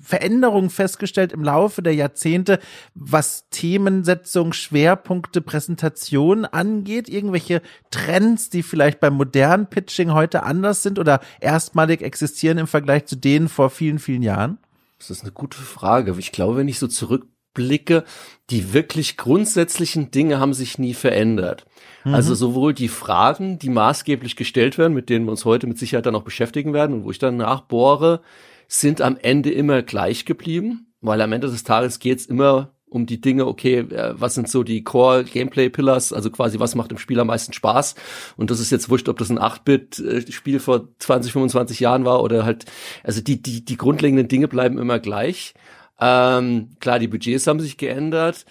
Veränderungen 0.00 0.70
festgestellt 0.70 1.34
im 1.34 1.44
Laufe 1.44 1.82
der 1.82 1.94
Jahrzehnte, 1.94 2.58
was 2.94 3.50
Themensetzung, 3.50 4.54
Schwerpunkte, 4.54 5.42
Präsentation 5.42 6.46
angeht? 6.46 7.10
Irgendwelche 7.10 7.60
Trends, 7.90 8.48
die 8.48 8.62
vielleicht 8.62 9.00
beim 9.00 9.12
modernen 9.12 9.66
Pitching 9.66 10.14
heute 10.14 10.42
anders 10.44 10.82
sind 10.82 10.98
oder 10.98 11.20
erstmalig 11.38 12.00
existieren 12.00 12.56
im 12.56 12.66
Vergleich 12.66 13.04
zu 13.04 13.16
denen 13.16 13.50
vor 13.50 13.68
vielen, 13.68 13.98
vielen 13.98 14.22
Jahren? 14.22 14.56
Das 14.98 15.10
ist 15.10 15.22
eine 15.22 15.32
gute 15.32 15.58
Frage. 15.58 16.14
Ich 16.18 16.32
glaube, 16.32 16.56
wenn 16.56 16.68
ich 16.68 16.78
so 16.78 16.86
zurückblicke, 16.86 18.04
die 18.50 18.72
wirklich 18.72 19.16
grundsätzlichen 19.16 20.10
Dinge 20.10 20.38
haben 20.38 20.54
sich 20.54 20.78
nie 20.78 20.94
verändert. 20.94 21.66
Mhm. 22.04 22.14
Also 22.14 22.34
sowohl 22.34 22.72
die 22.72 22.88
Fragen, 22.88 23.58
die 23.58 23.68
maßgeblich 23.68 24.36
gestellt 24.36 24.78
werden, 24.78 24.94
mit 24.94 25.10
denen 25.10 25.26
wir 25.26 25.32
uns 25.32 25.44
heute 25.44 25.66
mit 25.66 25.78
Sicherheit 25.78 26.06
dann 26.06 26.14
auch 26.14 26.22
beschäftigen 26.22 26.72
werden 26.72 26.94
und 26.94 27.04
wo 27.04 27.10
ich 27.10 27.18
dann 27.18 27.36
nachbohre, 27.36 28.22
sind 28.68 29.00
am 29.00 29.16
Ende 29.16 29.50
immer 29.50 29.82
gleich 29.82 30.24
geblieben, 30.24 30.92
weil 31.00 31.20
am 31.20 31.32
Ende 31.32 31.48
des 31.48 31.64
Tages 31.64 31.98
geht's 31.98 32.26
immer 32.26 32.75
um 32.88 33.06
die 33.06 33.20
Dinge, 33.20 33.46
okay, 33.46 33.78
äh, 33.78 34.14
was 34.16 34.34
sind 34.34 34.48
so 34.48 34.62
die 34.62 34.84
Core 34.84 35.24
Gameplay 35.24 35.68
Pillars, 35.68 36.12
also 36.12 36.30
quasi 36.30 36.60
was 36.60 36.74
macht 36.74 36.90
dem 36.90 36.98
Spiel 36.98 37.18
am 37.20 37.26
meisten 37.26 37.52
Spaß? 37.52 37.94
Und 38.36 38.50
das 38.50 38.60
ist 38.60 38.70
jetzt 38.70 38.88
wurscht, 38.88 39.08
ob 39.08 39.18
das 39.18 39.30
ein 39.30 39.38
8-Bit 39.38 39.98
äh, 39.98 40.32
Spiel 40.32 40.60
vor 40.60 40.88
20, 40.98 41.32
25 41.32 41.80
Jahren 41.80 42.04
war 42.04 42.22
oder 42.22 42.44
halt, 42.44 42.64
also 43.02 43.20
die, 43.20 43.42
die, 43.42 43.64
die 43.64 43.76
grundlegenden 43.76 44.28
Dinge 44.28 44.48
bleiben 44.48 44.78
immer 44.78 44.98
gleich. 44.98 45.54
Ähm, 46.00 46.70
klar, 46.80 46.98
die 46.98 47.08
Budgets 47.08 47.46
haben 47.46 47.60
sich 47.60 47.76
geändert 47.76 48.44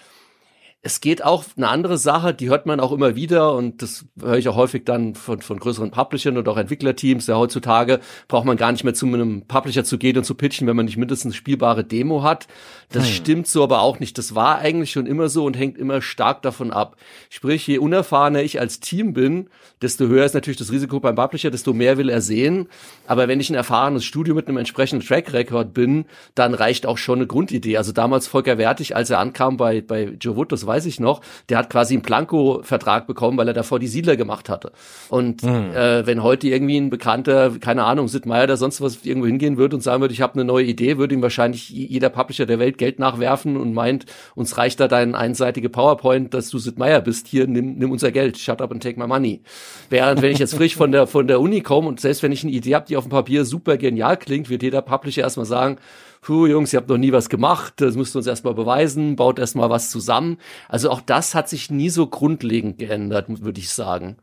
es 0.86 1.00
geht 1.00 1.24
auch 1.24 1.44
eine 1.56 1.66
andere 1.66 1.98
Sache, 1.98 2.32
die 2.32 2.48
hört 2.48 2.64
man 2.66 2.78
auch 2.78 2.92
immer 2.92 3.16
wieder 3.16 3.54
und 3.54 3.82
das 3.82 4.04
höre 4.20 4.36
ich 4.36 4.48
auch 4.48 4.54
häufig 4.54 4.84
dann 4.84 5.16
von, 5.16 5.40
von 5.42 5.58
größeren 5.58 5.90
Publishern 5.90 6.38
und 6.38 6.48
auch 6.48 6.56
Entwicklerteams. 6.56 7.26
Ja, 7.26 7.36
heutzutage 7.36 7.98
braucht 8.28 8.44
man 8.44 8.56
gar 8.56 8.70
nicht 8.70 8.84
mehr 8.84 8.94
zu 8.94 9.04
einem 9.06 9.42
Publisher 9.48 9.82
zu 9.82 9.98
gehen 9.98 10.16
und 10.16 10.22
zu 10.22 10.36
pitchen, 10.36 10.68
wenn 10.68 10.76
man 10.76 10.86
nicht 10.86 10.96
mindestens 10.96 11.34
spielbare 11.34 11.82
Demo 11.82 12.22
hat. 12.22 12.46
Das 12.92 13.06
hm. 13.06 13.12
stimmt 13.12 13.48
so 13.48 13.64
aber 13.64 13.80
auch 13.80 13.98
nicht. 13.98 14.16
Das 14.16 14.36
war 14.36 14.58
eigentlich 14.58 14.92
schon 14.92 15.06
immer 15.06 15.28
so 15.28 15.44
und 15.44 15.58
hängt 15.58 15.76
immer 15.76 16.00
stark 16.00 16.42
davon 16.42 16.70
ab. 16.70 16.94
Sprich, 17.30 17.66
je 17.66 17.78
unerfahrener 17.78 18.44
ich 18.44 18.60
als 18.60 18.78
Team 18.78 19.12
bin, 19.12 19.48
desto 19.82 20.06
höher 20.06 20.24
ist 20.24 20.34
natürlich 20.34 20.58
das 20.58 20.70
Risiko 20.70 21.00
beim 21.00 21.16
Publisher, 21.16 21.50
desto 21.50 21.72
mehr 21.72 21.98
will 21.98 22.10
er 22.10 22.20
sehen. 22.20 22.68
Aber 23.08 23.26
wenn 23.26 23.40
ich 23.40 23.50
ein 23.50 23.56
erfahrenes 23.56 24.04
Studio 24.04 24.36
mit 24.36 24.46
einem 24.46 24.58
entsprechenden 24.58 25.04
Track 25.04 25.32
Record 25.32 25.74
bin, 25.74 26.04
dann 26.36 26.54
reicht 26.54 26.86
auch 26.86 26.96
schon 26.96 27.18
eine 27.18 27.26
Grundidee. 27.26 27.76
Also 27.76 27.90
damals 27.90 28.28
Volker 28.28 28.56
Wertig, 28.56 28.94
als 28.94 29.10
er 29.10 29.18
ankam 29.18 29.56
bei, 29.56 29.80
bei 29.80 30.14
Joe 30.20 30.36
Wood, 30.36 30.52
das 30.52 30.64
war 30.64 30.75
weiß 30.76 30.86
ich 30.86 31.00
noch, 31.00 31.22
der 31.48 31.58
hat 31.58 31.70
quasi 31.70 31.94
einen 31.94 32.02
Planko-Vertrag 32.02 33.06
bekommen, 33.06 33.38
weil 33.38 33.48
er 33.48 33.54
davor 33.54 33.78
die 33.78 33.86
Siedler 33.86 34.16
gemacht 34.16 34.48
hatte. 34.48 34.72
Und 35.08 35.42
mhm. 35.42 35.72
äh, 35.74 36.06
wenn 36.06 36.22
heute 36.22 36.48
irgendwie 36.48 36.76
ein 36.76 36.90
Bekannter, 36.90 37.52
keine 37.60 37.84
Ahnung, 37.84 38.08
Sid 38.08 38.26
Meier 38.26 38.44
oder 38.44 38.56
sonst 38.56 38.80
was 38.80 39.04
irgendwo 39.04 39.26
hingehen 39.26 39.56
würde 39.56 39.76
und 39.76 39.82
sagen 39.82 40.02
würde, 40.02 40.12
ich 40.12 40.20
habe 40.20 40.34
eine 40.34 40.44
neue 40.44 40.64
Idee, 40.64 40.98
würde 40.98 41.14
ihm 41.14 41.22
wahrscheinlich 41.22 41.70
jeder 41.70 42.10
Publisher 42.10 42.44
der 42.44 42.58
Welt 42.58 42.76
Geld 42.76 42.98
nachwerfen 42.98 43.56
und 43.56 43.72
meint, 43.72 44.04
uns 44.34 44.58
reicht 44.58 44.80
da 44.80 44.88
dein 44.88 45.14
einseitige 45.14 45.70
PowerPoint, 45.70 46.34
dass 46.34 46.50
du 46.50 46.58
Sid 46.58 46.78
Meier 46.78 47.00
bist, 47.00 47.26
hier, 47.26 47.46
nimm, 47.46 47.76
nimm 47.76 47.90
unser 47.90 48.12
Geld, 48.12 48.36
shut 48.36 48.60
up 48.60 48.70
and 48.70 48.82
take 48.82 49.00
my 49.00 49.06
money. 49.06 49.40
Während 49.88 50.20
wenn 50.20 50.32
ich 50.32 50.38
jetzt 50.38 50.54
frisch 50.54 50.76
von 50.76 50.92
der, 50.92 51.06
von 51.06 51.26
der 51.26 51.40
Uni 51.40 51.62
komme 51.62 51.88
und 51.88 52.00
selbst 52.00 52.22
wenn 52.22 52.32
ich 52.32 52.44
eine 52.44 52.52
Idee 52.52 52.74
habe, 52.74 52.86
die 52.86 52.96
auf 52.96 53.04
dem 53.04 53.10
Papier 53.10 53.44
super 53.44 53.78
genial 53.78 54.16
klingt, 54.18 54.50
wird 54.50 54.62
jeder 54.62 54.82
Publisher 54.82 55.22
erstmal 55.22 55.46
sagen, 55.46 55.78
puh, 56.26 56.46
Jungs, 56.48 56.72
ihr 56.72 56.78
habt 56.78 56.88
noch 56.88 56.98
nie 56.98 57.12
was 57.12 57.28
gemacht, 57.28 57.74
das 57.76 57.94
müsst 57.94 58.16
ihr 58.16 58.18
uns 58.18 58.26
erstmal 58.26 58.54
beweisen, 58.54 59.14
baut 59.14 59.38
erstmal 59.38 59.70
was 59.70 59.90
zusammen. 59.90 60.38
Also 60.68 60.90
auch 60.90 61.00
das 61.00 61.36
hat 61.36 61.48
sich 61.48 61.70
nie 61.70 61.88
so 61.88 62.08
grundlegend 62.08 62.78
geändert, 62.78 63.44
würde 63.44 63.60
ich 63.60 63.70
sagen. 63.70 64.16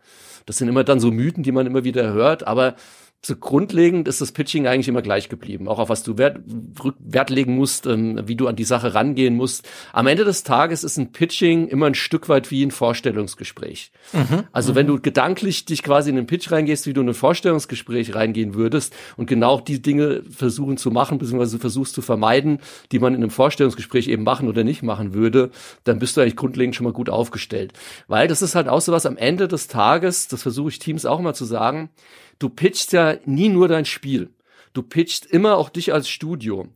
Das 0.45 0.57
sind 0.57 0.67
immer 0.67 0.83
dann 0.83 0.99
so 0.99 1.11
Mythen, 1.11 1.43
die 1.43 1.53
man 1.53 1.65
immer 1.65 1.85
wieder 1.85 2.11
hört, 2.11 2.45
aber 2.45 2.75
so 3.25 3.37
grundlegend 3.37 4.09
ist 4.09 4.19
das 4.19 4.33
Pitching 4.33 4.67
eigentlich 4.67 4.89
immer 4.89 5.01
gleich 5.01 5.29
geblieben. 5.29 5.69
Auch 5.69 5.79
auf 5.79 5.87
was 5.87 6.03
du 6.03 6.17
Wert, 6.17 6.39
Wert 6.99 7.29
legen 7.29 7.55
musst, 7.55 7.87
ähm, 7.87 8.21
wie 8.25 8.35
du 8.35 8.47
an 8.47 8.57
die 8.57 8.65
Sache 8.65 8.93
rangehen 8.93 9.35
musst. 9.35 9.67
Am 9.93 10.07
Ende 10.07 10.25
des 10.25 10.43
Tages 10.43 10.83
ist 10.83 10.97
ein 10.97 11.13
Pitching 11.13 11.69
immer 11.69 11.85
ein 11.85 11.95
Stück 11.95 12.27
weit 12.27 12.51
wie 12.51 12.65
ein 12.65 12.71
Vorstellungsgespräch. 12.71 13.91
Mhm. 14.11 14.43
Also 14.51 14.73
mhm. 14.73 14.75
wenn 14.75 14.87
du 14.87 14.99
gedanklich 14.99 15.63
dich 15.63 15.83
quasi 15.83 16.09
in 16.09 16.17
einen 16.17 16.27
Pitch 16.27 16.51
reingehst, 16.51 16.85
wie 16.85 16.91
du 16.91 16.99
in 16.99 17.07
ein 17.07 17.13
Vorstellungsgespräch 17.13 18.13
reingehen 18.13 18.55
würdest 18.55 18.93
und 19.15 19.27
genau 19.27 19.61
die 19.61 19.81
Dinge 19.81 20.23
versuchen 20.29 20.75
zu 20.75 20.91
machen, 20.91 21.17
beziehungsweise 21.17 21.59
versuchst 21.59 21.95
zu 21.95 22.01
vermeiden, 22.01 22.59
die 22.91 22.99
man 22.99 23.13
in 23.13 23.21
einem 23.21 23.29
Vorstellungsgespräch 23.29 24.09
eben 24.09 24.23
machen 24.23 24.49
oder 24.49 24.65
nicht 24.65 24.83
machen 24.83 25.13
würde, 25.13 25.49
dann 25.85 25.97
bist 25.97 26.17
du 26.17 26.21
eigentlich 26.21 26.35
grundlegend 26.35 26.75
schon 26.75 26.83
mal 26.83 26.93
gut 26.93 27.09
aufgestellt. 27.09 27.71
Weil 28.09 28.27
das 28.27 28.41
ist 28.41 28.53
halt 28.53 28.67
auch 28.67 28.81
so 28.81 28.91
was 28.91 29.05
am 29.05 29.15
Ende 29.15 29.47
des 29.47 29.69
Tages, 29.69 30.27
das 30.27 30.41
versuche 30.41 30.69
ich 30.69 30.79
Teams 30.79 31.05
auch 31.05 31.19
immer 31.19 31.33
zu 31.33 31.45
sagen, 31.45 31.89
du 32.39 32.49
pitchst 32.49 32.93
ja 32.93 33.15
nie 33.25 33.49
nur 33.49 33.67
dein 33.67 33.85
Spiel. 33.85 34.29
Du 34.73 34.81
pitchst 34.81 35.25
immer 35.25 35.57
auch 35.57 35.69
dich 35.69 35.93
als 35.93 36.09
Studio. 36.09 36.67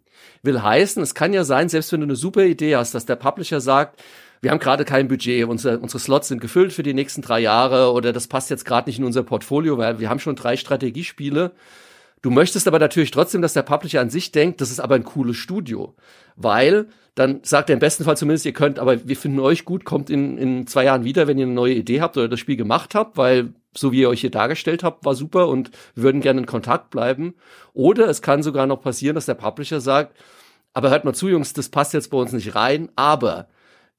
Will 0.44 0.62
heißen, 0.62 1.02
es 1.02 1.16
kann 1.16 1.34
ja 1.34 1.44
sein, 1.44 1.70
selbst 1.70 1.92
wenn 1.92 2.02
du 2.02 2.06
eine 2.06 2.16
super 2.16 2.44
Idee 2.44 2.76
hast, 2.76 2.94
dass 2.94 3.06
der 3.06 3.16
Publisher 3.16 3.60
sagt, 3.60 4.02
wir 4.42 4.52
haben 4.52 4.60
gerade 4.60 4.86
kein 4.86 5.08
Budget, 5.08 5.48
unsere, 5.48 5.80
unsere 5.80 6.00
Slots 6.00 6.28
sind 6.28 6.42
gefüllt 6.42 6.72
für 6.72 6.84
die 6.84 6.94
nächsten 6.94 7.22
drei 7.22 7.40
Jahre 7.40 7.92
oder 7.92 8.14
das 8.14 8.28
passt 8.28 8.50
jetzt 8.50 8.66
gerade 8.66 8.90
nicht 8.90 9.00
in 9.00 9.06
unser 9.06 9.24
Portfolio, 9.24 9.78
weil 9.78 10.00
wir 10.00 10.10
haben 10.10 10.20
schon 10.20 10.36
drei 10.36 10.58
Strategiespiele. 10.58 11.54
Du 12.22 12.30
möchtest 12.30 12.68
aber 12.68 12.80
natürlich 12.80 13.12
trotzdem, 13.12 13.42
dass 13.42 13.54
der 13.54 13.64
Publisher 13.64 14.02
an 14.02 14.10
sich 14.10 14.32
denkt, 14.32 14.62
das 14.62 14.72
ist 14.72 14.80
aber 14.80 14.96
ein 14.96 15.04
cooles 15.04 15.38
Studio, 15.38 15.96
weil 16.36 16.88
dann 17.16 17.40
sagt 17.44 17.70
er 17.70 17.74
im 17.74 17.80
besten 17.80 18.04
Fall 18.04 18.18
zumindest, 18.18 18.46
ihr 18.46 18.54
könnt, 18.54 18.78
aber 18.78 19.08
wir 19.08 19.18
finden 19.18 19.40
euch 19.40 19.66
gut, 19.66 19.86
kommt 19.86 20.10
in, 20.10 20.38
in 20.38 20.68
zwei 20.68 20.84
Jahren 20.84 21.04
wieder, 21.04 21.26
wenn 21.26 21.40
ihr 21.40 21.46
eine 21.46 21.54
neue 21.54 21.74
Idee 21.74 22.02
habt 22.02 22.16
oder 22.16 22.28
das 22.28 22.40
Spiel 22.40 22.58
gemacht 22.58 22.94
habt, 22.94 23.18
weil 23.18 23.54
so 23.78 23.92
wie 23.92 24.02
ihr 24.02 24.10
euch 24.10 24.22
hier 24.22 24.32
dargestellt 24.32 24.84
habt, 24.84 25.06
war 25.06 25.16
super 25.16 25.48
und 25.48 25.72
wir 25.96 26.04
würden 26.04 26.22
gerne 26.22 26.42
in 26.42 26.46
Kontakt 26.46 26.90
bleiben. 26.90 27.36
Oder 27.74 28.08
es 28.10 28.22
kann 28.22 28.44
sogar 28.44 28.68
noch 28.68 28.82
passieren, 28.82 29.16
dass 29.16 29.26
der 29.26 29.36
Publisher 29.36 29.82
sagt, 29.82 30.16
aber 30.74 30.90
hört 30.90 31.06
mal 31.06 31.14
zu, 31.14 31.28
Jungs, 31.28 31.54
das 31.54 31.70
passt 31.70 31.94
jetzt 31.94 32.12
bei 32.12 32.18
uns 32.18 32.32
nicht 32.34 32.56
rein, 32.56 32.90
aber 32.96 33.48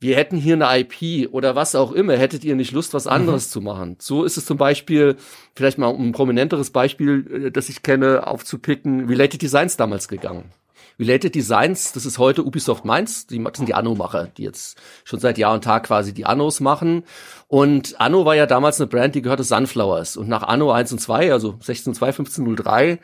wir 0.00 0.16
hätten 0.16 0.36
hier 0.36 0.54
eine 0.54 0.80
IP 0.80 1.32
oder 1.32 1.56
was 1.56 1.74
auch 1.74 1.92
immer, 1.92 2.16
hättet 2.16 2.44
ihr 2.44 2.54
nicht 2.54 2.72
Lust, 2.72 2.94
was 2.94 3.06
mhm. 3.06 3.12
anderes 3.12 3.48
mhm. 3.48 3.52
zu 3.52 3.60
machen? 3.60 3.96
So 3.98 4.24
ist 4.24 4.36
es 4.36 4.46
zum 4.46 4.56
Beispiel, 4.56 5.16
vielleicht 5.54 5.78
mal 5.78 5.88
um 5.88 6.08
ein 6.08 6.12
prominenteres 6.12 6.70
Beispiel, 6.70 7.46
äh, 7.46 7.50
das 7.50 7.68
ich 7.68 7.82
kenne, 7.82 8.26
aufzupicken, 8.26 9.06
Related 9.06 9.42
Designs 9.42 9.76
damals 9.76 10.08
gegangen. 10.08 10.52
Related 10.98 11.34
Designs, 11.34 11.92
das 11.92 12.04
ist 12.06 12.18
heute 12.18 12.44
Ubisoft 12.44 12.84
Mainz, 12.84 13.26
die 13.26 13.44
sind 13.54 13.68
die 13.68 13.74
Anno-Macher, 13.74 14.28
die 14.36 14.42
jetzt 14.42 14.78
schon 15.04 15.20
seit 15.20 15.38
Jahr 15.38 15.54
und 15.54 15.62
Tag 15.62 15.84
quasi 15.86 16.12
die 16.12 16.26
Annos 16.26 16.60
machen. 16.60 17.04
Und 17.46 18.00
Anno 18.00 18.24
war 18.24 18.34
ja 18.34 18.46
damals 18.46 18.80
eine 18.80 18.88
Brand, 18.88 19.14
die 19.14 19.22
gehörte 19.22 19.44
Sunflowers. 19.44 20.16
Und 20.16 20.28
nach 20.28 20.42
Anno 20.42 20.72
1 20.72 20.90
und 20.92 20.98
2, 20.98 21.32
also 21.32 21.56
16.2, 21.62 22.12
15.03, 22.12 22.98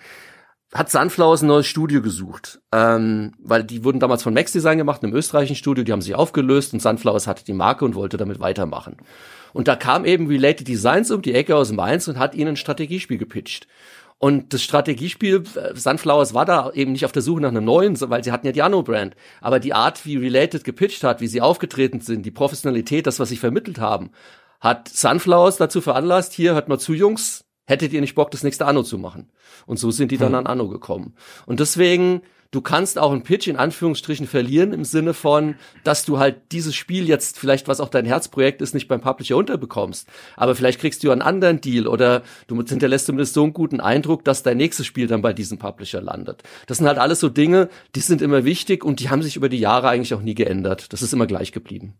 hat 0.74 0.90
Sunflowers 0.90 1.42
ein 1.42 1.46
neues 1.46 1.68
Studio 1.68 2.02
gesucht, 2.02 2.60
ähm, 2.72 3.32
weil 3.38 3.62
die 3.62 3.84
wurden 3.84 4.00
damals 4.00 4.24
von 4.24 4.34
Max 4.34 4.50
Design 4.50 4.76
gemacht, 4.76 5.04
einem 5.04 5.14
österreichischen 5.14 5.54
Studio, 5.54 5.84
die 5.84 5.92
haben 5.92 6.02
sich 6.02 6.16
aufgelöst 6.16 6.72
und 6.72 6.80
Sunflowers 6.80 7.28
hatte 7.28 7.44
die 7.44 7.52
Marke 7.52 7.84
und 7.84 7.94
wollte 7.94 8.16
damit 8.16 8.40
weitermachen. 8.40 8.96
Und 9.52 9.68
da 9.68 9.76
kam 9.76 10.04
eben 10.04 10.26
Related 10.26 10.66
Designs 10.66 11.12
um 11.12 11.22
die 11.22 11.32
Ecke 11.32 11.54
aus 11.54 11.70
Mainz 11.70 12.08
und 12.08 12.18
hat 12.18 12.34
ihnen 12.34 12.48
ein 12.48 12.56
Strategiespiel 12.56 13.18
gepitcht. 13.18 13.68
Und 14.24 14.54
das 14.54 14.62
Strategiespiel 14.62 15.44
äh, 15.54 15.76
Sunflowers 15.76 16.32
war 16.32 16.46
da 16.46 16.70
eben 16.72 16.92
nicht 16.92 17.04
auf 17.04 17.12
der 17.12 17.20
Suche 17.20 17.42
nach 17.42 17.50
einem 17.50 17.66
neuen, 17.66 18.00
weil 18.08 18.24
sie 18.24 18.32
hatten 18.32 18.46
ja 18.46 18.52
die 18.52 18.62
Anno-Brand. 18.62 19.14
Aber 19.42 19.60
die 19.60 19.74
Art, 19.74 20.06
wie 20.06 20.16
Related 20.16 20.64
gepitcht 20.64 21.04
hat, 21.04 21.20
wie 21.20 21.26
sie 21.26 21.42
aufgetreten 21.42 22.00
sind, 22.00 22.24
die 22.24 22.30
Professionalität, 22.30 23.06
das, 23.06 23.20
was 23.20 23.28
sie 23.28 23.36
vermittelt 23.36 23.80
haben, 23.80 24.12
hat 24.60 24.88
Sunflowers 24.88 25.58
dazu 25.58 25.82
veranlasst, 25.82 26.32
hier 26.32 26.54
hört 26.54 26.70
mal 26.70 26.78
zu, 26.78 26.94
Jungs, 26.94 27.44
hättet 27.66 27.92
ihr 27.92 28.00
nicht 28.00 28.14
Bock, 28.14 28.30
das 28.30 28.44
nächste 28.44 28.64
Anno 28.64 28.82
zu 28.82 28.96
machen? 28.96 29.30
Und 29.66 29.78
so 29.78 29.90
sind 29.90 30.10
die 30.10 30.16
dann 30.16 30.32
hm. 30.32 30.36
an 30.36 30.46
Anno 30.46 30.70
gekommen. 30.70 31.16
Und 31.44 31.60
deswegen 31.60 32.22
du 32.54 32.60
kannst 32.60 32.98
auch 32.98 33.10
einen 33.10 33.22
Pitch 33.22 33.48
in 33.48 33.56
Anführungsstrichen 33.56 34.26
verlieren 34.26 34.72
im 34.72 34.84
Sinne 34.84 35.12
von, 35.12 35.56
dass 35.82 36.04
du 36.04 36.18
halt 36.18 36.52
dieses 36.52 36.74
Spiel 36.74 37.08
jetzt 37.08 37.38
vielleicht, 37.38 37.66
was 37.66 37.80
auch 37.80 37.88
dein 37.88 38.04
Herzprojekt 38.04 38.62
ist, 38.62 38.74
nicht 38.74 38.86
beim 38.86 39.00
Publisher 39.00 39.36
unterbekommst. 39.36 40.08
Aber 40.36 40.54
vielleicht 40.54 40.80
kriegst 40.80 41.02
du 41.02 41.10
einen 41.10 41.22
anderen 41.22 41.60
Deal 41.60 41.88
oder 41.88 42.22
du 42.46 42.62
hinterlässt 42.62 43.06
zumindest 43.06 43.34
so 43.34 43.42
einen 43.42 43.52
guten 43.52 43.80
Eindruck, 43.80 44.24
dass 44.24 44.44
dein 44.44 44.56
nächstes 44.56 44.86
Spiel 44.86 45.08
dann 45.08 45.22
bei 45.22 45.32
diesem 45.32 45.58
Publisher 45.58 46.00
landet. 46.00 46.44
Das 46.66 46.78
sind 46.78 46.86
halt 46.86 46.98
alles 46.98 47.20
so 47.20 47.28
Dinge, 47.28 47.68
die 47.96 48.00
sind 48.00 48.22
immer 48.22 48.44
wichtig 48.44 48.84
und 48.84 49.00
die 49.00 49.10
haben 49.10 49.22
sich 49.22 49.36
über 49.36 49.48
die 49.48 49.58
Jahre 49.58 49.88
eigentlich 49.88 50.14
auch 50.14 50.22
nie 50.22 50.34
geändert. 50.34 50.92
Das 50.92 51.02
ist 51.02 51.12
immer 51.12 51.26
gleich 51.26 51.50
geblieben. 51.50 51.94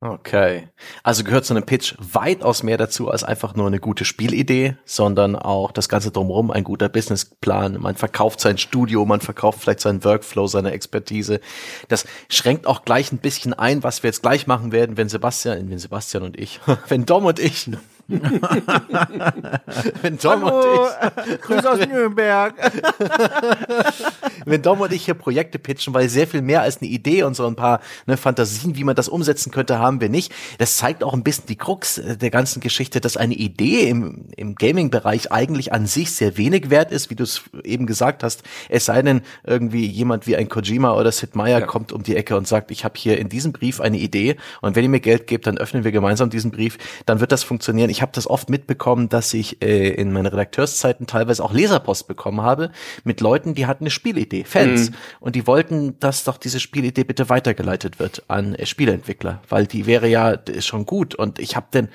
Okay. 0.00 0.68
Also 1.02 1.24
gehört 1.24 1.44
zu 1.44 1.54
einem 1.54 1.66
Pitch 1.66 1.96
weitaus 1.98 2.62
mehr 2.62 2.76
dazu 2.76 3.10
als 3.10 3.24
einfach 3.24 3.56
nur 3.56 3.66
eine 3.66 3.80
gute 3.80 4.04
Spielidee, 4.04 4.76
sondern 4.84 5.34
auch 5.34 5.72
das 5.72 5.88
Ganze 5.88 6.12
drumherum, 6.12 6.52
ein 6.52 6.62
guter 6.62 6.88
Businessplan. 6.88 7.80
Man 7.80 7.96
verkauft 7.96 8.38
sein 8.38 8.58
Studio, 8.58 9.04
man 9.04 9.20
verkauft 9.20 9.60
vielleicht 9.60 9.80
seinen 9.80 10.04
Workflow, 10.04 10.46
seine 10.46 10.70
Expertise. 10.70 11.40
Das 11.88 12.06
schränkt 12.28 12.68
auch 12.68 12.84
gleich 12.84 13.10
ein 13.10 13.18
bisschen 13.18 13.54
ein, 13.54 13.82
was 13.82 14.04
wir 14.04 14.08
jetzt 14.08 14.22
gleich 14.22 14.46
machen 14.46 14.70
werden, 14.70 14.96
wenn 14.96 15.08
Sebastian, 15.08 15.68
wenn 15.68 15.78
Sebastian 15.80 16.22
und 16.22 16.38
ich, 16.38 16.60
wenn 16.88 17.04
Dom 17.04 17.24
und 17.24 17.40
ich 17.40 17.68
wenn 20.02 20.16
Dom 20.16 20.42
Hallo, 20.42 20.60
und 20.60 20.88
ich. 21.26 21.40
Grüße 21.42 21.70
aus 21.70 21.86
Nürnberg. 21.86 22.54
wenn 24.46 24.62
Dom 24.62 24.80
und 24.80 24.94
ich 24.94 25.04
hier 25.04 25.12
Projekte 25.12 25.58
pitchen, 25.58 25.92
weil 25.92 26.08
sehr 26.08 26.26
viel 26.26 26.40
mehr 26.40 26.62
als 26.62 26.78
eine 26.78 26.88
Idee 26.88 27.24
und 27.24 27.34
so 27.36 27.46
ein 27.46 27.54
paar 27.54 27.80
ne, 28.06 28.16
Fantasien, 28.16 28.76
wie 28.76 28.84
man 28.84 28.96
das 28.96 29.10
umsetzen 29.10 29.52
könnte, 29.52 29.78
haben 29.78 30.00
wir 30.00 30.08
nicht. 30.08 30.32
Das 30.56 30.78
zeigt 30.78 31.04
auch 31.04 31.12
ein 31.12 31.22
bisschen 31.22 31.44
die 31.48 31.56
Krux 31.56 31.98
äh, 31.98 32.16
der 32.16 32.30
ganzen 32.30 32.60
Geschichte, 32.60 33.02
dass 33.02 33.18
eine 33.18 33.34
Idee 33.34 33.90
im, 33.90 34.28
im 34.38 34.54
Gaming-Bereich 34.54 35.30
eigentlich 35.30 35.74
an 35.74 35.86
sich 35.86 36.12
sehr 36.12 36.38
wenig 36.38 36.70
wert 36.70 36.92
ist, 36.92 37.10
wie 37.10 37.14
du 37.14 37.24
es 37.24 37.42
eben 37.62 37.86
gesagt 37.86 38.22
hast. 38.22 38.42
Es 38.70 38.86
sei 38.86 39.02
denn, 39.02 39.20
irgendwie 39.44 39.84
jemand 39.84 40.26
wie 40.26 40.36
ein 40.36 40.48
Kojima 40.48 40.94
oder 40.94 41.12
Sid 41.12 41.36
Meier 41.36 41.60
ja. 41.60 41.66
kommt 41.66 41.92
um 41.92 42.02
die 42.02 42.16
Ecke 42.16 42.38
und 42.38 42.48
sagt, 42.48 42.70
ich 42.70 42.86
habe 42.86 42.94
hier 42.96 43.18
in 43.18 43.28
diesem 43.28 43.52
Brief 43.52 43.82
eine 43.82 43.98
Idee 43.98 44.36
und 44.62 44.76
wenn 44.76 44.84
ihr 44.84 44.88
mir 44.88 45.00
Geld 45.00 45.26
gebt, 45.26 45.46
dann 45.46 45.58
öffnen 45.58 45.84
wir 45.84 45.92
gemeinsam 45.92 46.30
diesen 46.30 46.50
Brief, 46.50 46.78
dann 47.04 47.20
wird 47.20 47.32
das 47.32 47.42
funktionieren. 47.42 47.90
Ich 47.90 47.97
ich 47.98 48.02
habe 48.02 48.12
das 48.14 48.30
oft 48.30 48.48
mitbekommen, 48.48 49.08
dass 49.08 49.34
ich 49.34 49.60
äh, 49.60 49.88
in 49.88 50.12
meinen 50.12 50.26
Redakteurszeiten 50.26 51.08
teilweise 51.08 51.42
auch 51.42 51.52
Leserpost 51.52 52.06
bekommen 52.06 52.42
habe 52.42 52.70
mit 53.02 53.20
Leuten, 53.20 53.54
die 53.54 53.66
hatten 53.66 53.82
eine 53.82 53.90
Spielidee, 53.90 54.44
Fans, 54.44 54.90
mhm. 54.90 54.96
und 55.18 55.34
die 55.34 55.48
wollten, 55.48 55.98
dass 55.98 56.22
doch 56.22 56.36
diese 56.36 56.60
Spielidee 56.60 57.02
bitte 57.02 57.28
weitergeleitet 57.28 57.98
wird 57.98 58.22
an 58.28 58.54
äh, 58.54 58.66
Spieleentwickler, 58.66 59.42
weil 59.48 59.66
die 59.66 59.86
wäre 59.86 60.06
ja 60.06 60.38
schon 60.60 60.86
gut. 60.86 61.16
Und 61.16 61.40
ich 61.40 61.56
habe 61.56 61.66
denn, 61.74 61.88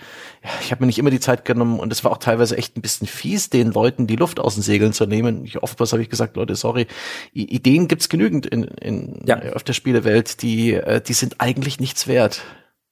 ich 0.60 0.72
habe 0.72 0.84
mir 0.84 0.88
nicht 0.88 1.00
immer 1.00 1.10
die 1.10 1.22
Zeit 1.22 1.46
genommen 1.46 1.80
und 1.80 1.94
es 1.94 2.04
war 2.04 2.12
auch 2.12 2.18
teilweise 2.18 2.58
echt 2.58 2.76
ein 2.76 2.82
bisschen 2.82 3.08
fies, 3.08 3.50
den 3.50 3.72
Leuten 3.72 4.06
die 4.06 4.18
Luft 4.18 4.42
aus 4.42 4.56
den 4.56 4.64
Segeln 4.64 4.92
zu 4.92 5.06
nehmen. 5.06 5.46
Ich, 5.46 5.64
oftmals 5.64 5.94
habe 5.94 6.02
ich 6.02 6.10
gesagt, 6.10 6.36
Leute, 6.36 6.58
sorry, 6.58 6.86
Ideen 7.32 7.88
gibt's 7.88 8.10
genügend 8.10 8.46
in, 8.46 8.66
in 8.66 9.22
ja. 9.26 9.42
auf 9.54 9.64
der 9.64 9.72
Spielewelt, 9.72 10.42
die, 10.42 10.74
äh, 10.74 11.00
die 11.00 11.14
sind 11.14 11.40
eigentlich 11.40 11.80
nichts 11.80 12.10
wert. 12.10 12.42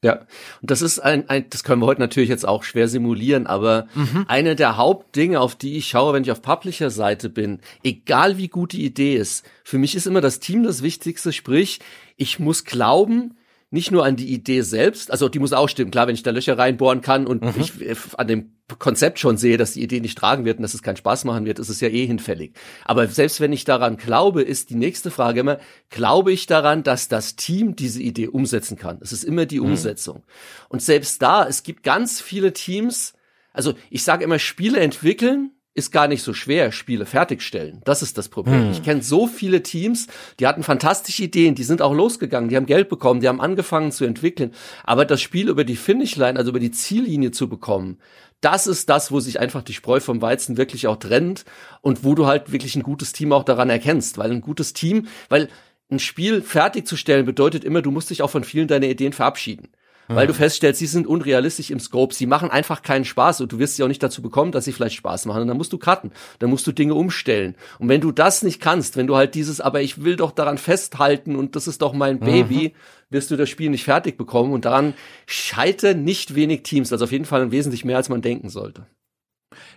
Ja, 0.03 0.22
und 0.62 0.72
das 0.72 0.81
ist 0.81 0.98
ein, 0.98 1.29
ein, 1.29 1.46
das 1.51 1.63
können 1.63 1.81
wir 1.81 1.86
heute 1.86 2.01
natürlich 2.01 2.29
jetzt 2.29 2.48
auch 2.48 2.63
schwer 2.63 2.88
simulieren, 2.88 3.46
aber 3.46 3.88
mhm. 3.93 4.25
eine 4.27 4.55
der 4.55 4.75
Hauptdinge, 4.75 5.39
auf 5.39 5.55
die 5.55 5.77
ich 5.77 5.89
schaue, 5.89 6.13
wenn 6.13 6.24
ich 6.24 6.31
auf 6.31 6.41
Publisher-Seite 6.41 7.29
bin, 7.29 7.60
egal 7.84 8.38
wie 8.38 8.48
gut 8.48 8.72
die 8.72 8.84
Idee 8.84 9.15
ist, 9.15 9.46
für 9.63 9.77
mich 9.77 9.96
ist 9.96 10.08
immer 10.08 10.22
das 10.22 10.39
Team 10.39 10.63
das 10.63 10.81
Wichtigste, 10.81 11.31
sprich, 11.31 11.81
ich 12.17 12.39
muss 12.39 12.65
glauben, 12.65 13.36
nicht 13.73 13.89
nur 13.89 14.05
an 14.05 14.17
die 14.17 14.31
Idee 14.33 14.61
selbst, 14.61 15.11
also 15.11 15.29
die 15.29 15.39
muss 15.39 15.53
auch 15.53 15.69
stimmen, 15.69 15.91
klar, 15.91 16.05
wenn 16.05 16.13
ich 16.13 16.23
da 16.23 16.31
Löcher 16.31 16.57
reinbohren 16.57 16.99
kann 16.99 17.25
und 17.25 17.41
mhm. 17.41 17.53
ich 17.57 17.81
äh, 17.81 17.95
an 18.17 18.27
dem 18.27 18.51
Konzept 18.79 19.17
schon 19.17 19.37
sehe, 19.37 19.57
dass 19.57 19.73
die 19.73 19.81
Idee 19.81 20.01
nicht 20.01 20.17
tragen 20.17 20.43
wird 20.43 20.57
und 20.57 20.63
dass 20.63 20.73
es 20.73 20.83
keinen 20.83 20.97
Spaß 20.97 21.23
machen 21.23 21.45
wird, 21.45 21.57
ist 21.57 21.69
es 21.69 21.79
ja 21.79 21.87
eh 21.87 22.05
hinfällig. 22.05 22.53
Aber 22.83 23.07
selbst 23.07 23.39
wenn 23.39 23.53
ich 23.53 23.63
daran 23.63 23.95
glaube, 23.95 24.41
ist 24.41 24.69
die 24.69 24.75
nächste 24.75 25.09
Frage 25.09 25.39
immer, 25.39 25.59
glaube 25.89 26.33
ich 26.33 26.47
daran, 26.47 26.83
dass 26.83 27.07
das 27.07 27.37
Team 27.37 27.77
diese 27.77 28.01
Idee 28.01 28.27
umsetzen 28.27 28.77
kann? 28.77 28.99
Es 29.01 29.13
ist 29.13 29.23
immer 29.23 29.45
die 29.45 29.59
mhm. 29.61 29.67
Umsetzung. 29.67 30.23
Und 30.67 30.81
selbst 30.81 31.21
da, 31.21 31.47
es 31.47 31.63
gibt 31.63 31.83
ganz 31.83 32.19
viele 32.19 32.51
Teams, 32.51 33.13
also 33.53 33.73
ich 33.89 34.03
sage 34.03 34.25
immer, 34.25 34.37
Spiele 34.37 34.79
entwickeln 34.81 35.51
ist 35.73 35.91
gar 35.91 36.07
nicht 36.07 36.21
so 36.21 36.33
schwer, 36.33 36.71
Spiele 36.71 37.05
fertigstellen. 37.05 37.81
Das 37.85 38.01
ist 38.01 38.17
das 38.17 38.27
Problem. 38.27 38.65
Hm. 38.65 38.71
Ich 38.71 38.83
kenne 38.83 39.01
so 39.01 39.25
viele 39.25 39.63
Teams, 39.63 40.07
die 40.39 40.47
hatten 40.47 40.63
fantastische 40.63 41.23
Ideen, 41.23 41.55
die 41.55 41.63
sind 41.63 41.81
auch 41.81 41.93
losgegangen, 41.93 42.49
die 42.49 42.57
haben 42.57 42.65
Geld 42.65 42.89
bekommen, 42.89 43.21
die 43.21 43.27
haben 43.27 43.39
angefangen 43.39 43.91
zu 43.91 44.03
entwickeln. 44.03 44.53
Aber 44.83 45.05
das 45.05 45.21
Spiel 45.21 45.47
über 45.47 45.63
die 45.63 45.77
Finishline, 45.77 46.37
also 46.37 46.49
über 46.49 46.59
die 46.59 46.71
Ziellinie 46.71 47.31
zu 47.31 47.47
bekommen, 47.47 47.99
das 48.41 48.67
ist 48.67 48.89
das, 48.89 49.11
wo 49.11 49.19
sich 49.19 49.39
einfach 49.39 49.61
die 49.61 49.73
Spreu 49.73 49.99
vom 49.99 50.21
Weizen 50.21 50.57
wirklich 50.57 50.87
auch 50.87 50.97
trennt 50.97 51.45
und 51.81 52.03
wo 52.03 52.15
du 52.15 52.25
halt 52.25 52.51
wirklich 52.51 52.75
ein 52.75 52.83
gutes 52.83 53.13
Team 53.13 53.31
auch 53.31 53.43
daran 53.43 53.69
erkennst. 53.69 54.17
Weil 54.17 54.31
ein 54.31 54.41
gutes 54.41 54.73
Team, 54.73 55.07
weil 55.29 55.47
ein 55.91 55.99
Spiel 55.99 56.41
fertigzustellen 56.41 57.25
bedeutet 57.25 57.63
immer, 57.63 57.81
du 57.81 57.91
musst 57.91 58.09
dich 58.09 58.23
auch 58.23 58.29
von 58.29 58.43
vielen 58.43 58.67
deiner 58.67 58.87
Ideen 58.87 59.13
verabschieden. 59.13 59.69
Weil 60.15 60.27
du 60.27 60.33
feststellst, 60.33 60.79
sie 60.79 60.87
sind 60.87 61.07
unrealistisch 61.07 61.71
im 61.71 61.79
Scope, 61.79 62.13
sie 62.13 62.25
machen 62.25 62.49
einfach 62.49 62.81
keinen 62.81 63.05
Spaß 63.05 63.41
und 63.41 63.51
du 63.51 63.59
wirst 63.59 63.75
sie 63.75 63.83
auch 63.83 63.87
nicht 63.87 64.03
dazu 64.03 64.21
bekommen, 64.21 64.51
dass 64.51 64.65
sie 64.65 64.71
vielleicht 64.71 64.95
Spaß 64.95 65.25
machen. 65.25 65.43
Und 65.43 65.47
dann 65.47 65.57
musst 65.57 65.73
du 65.73 65.77
cutten, 65.77 66.11
dann 66.39 66.49
musst 66.49 66.67
du 66.67 66.71
Dinge 66.71 66.95
umstellen. 66.95 67.55
Und 67.79 67.89
wenn 67.89 68.01
du 68.01 68.11
das 68.11 68.43
nicht 68.43 68.61
kannst, 68.61 68.97
wenn 68.97 69.07
du 69.07 69.15
halt 69.15 69.35
dieses, 69.35 69.61
aber 69.61 69.81
ich 69.81 70.03
will 70.03 70.15
doch 70.15 70.31
daran 70.31 70.57
festhalten 70.57 71.35
und 71.35 71.55
das 71.55 71.67
ist 71.67 71.81
doch 71.81 71.93
mein 71.93 72.19
Baby, 72.19 72.73
mhm. 72.73 73.13
wirst 73.13 73.31
du 73.31 73.35
das 73.35 73.49
Spiel 73.49 73.69
nicht 73.69 73.83
fertig 73.83 74.17
bekommen. 74.17 74.53
Und 74.53 74.65
daran 74.65 74.93
scheitern 75.25 76.03
nicht 76.03 76.35
wenig 76.35 76.63
Teams, 76.63 76.91
also 76.91 77.05
auf 77.05 77.11
jeden 77.11 77.25
Fall 77.25 77.51
wesentlich 77.51 77.85
mehr, 77.85 77.97
als 77.97 78.09
man 78.09 78.21
denken 78.21 78.49
sollte. 78.49 78.85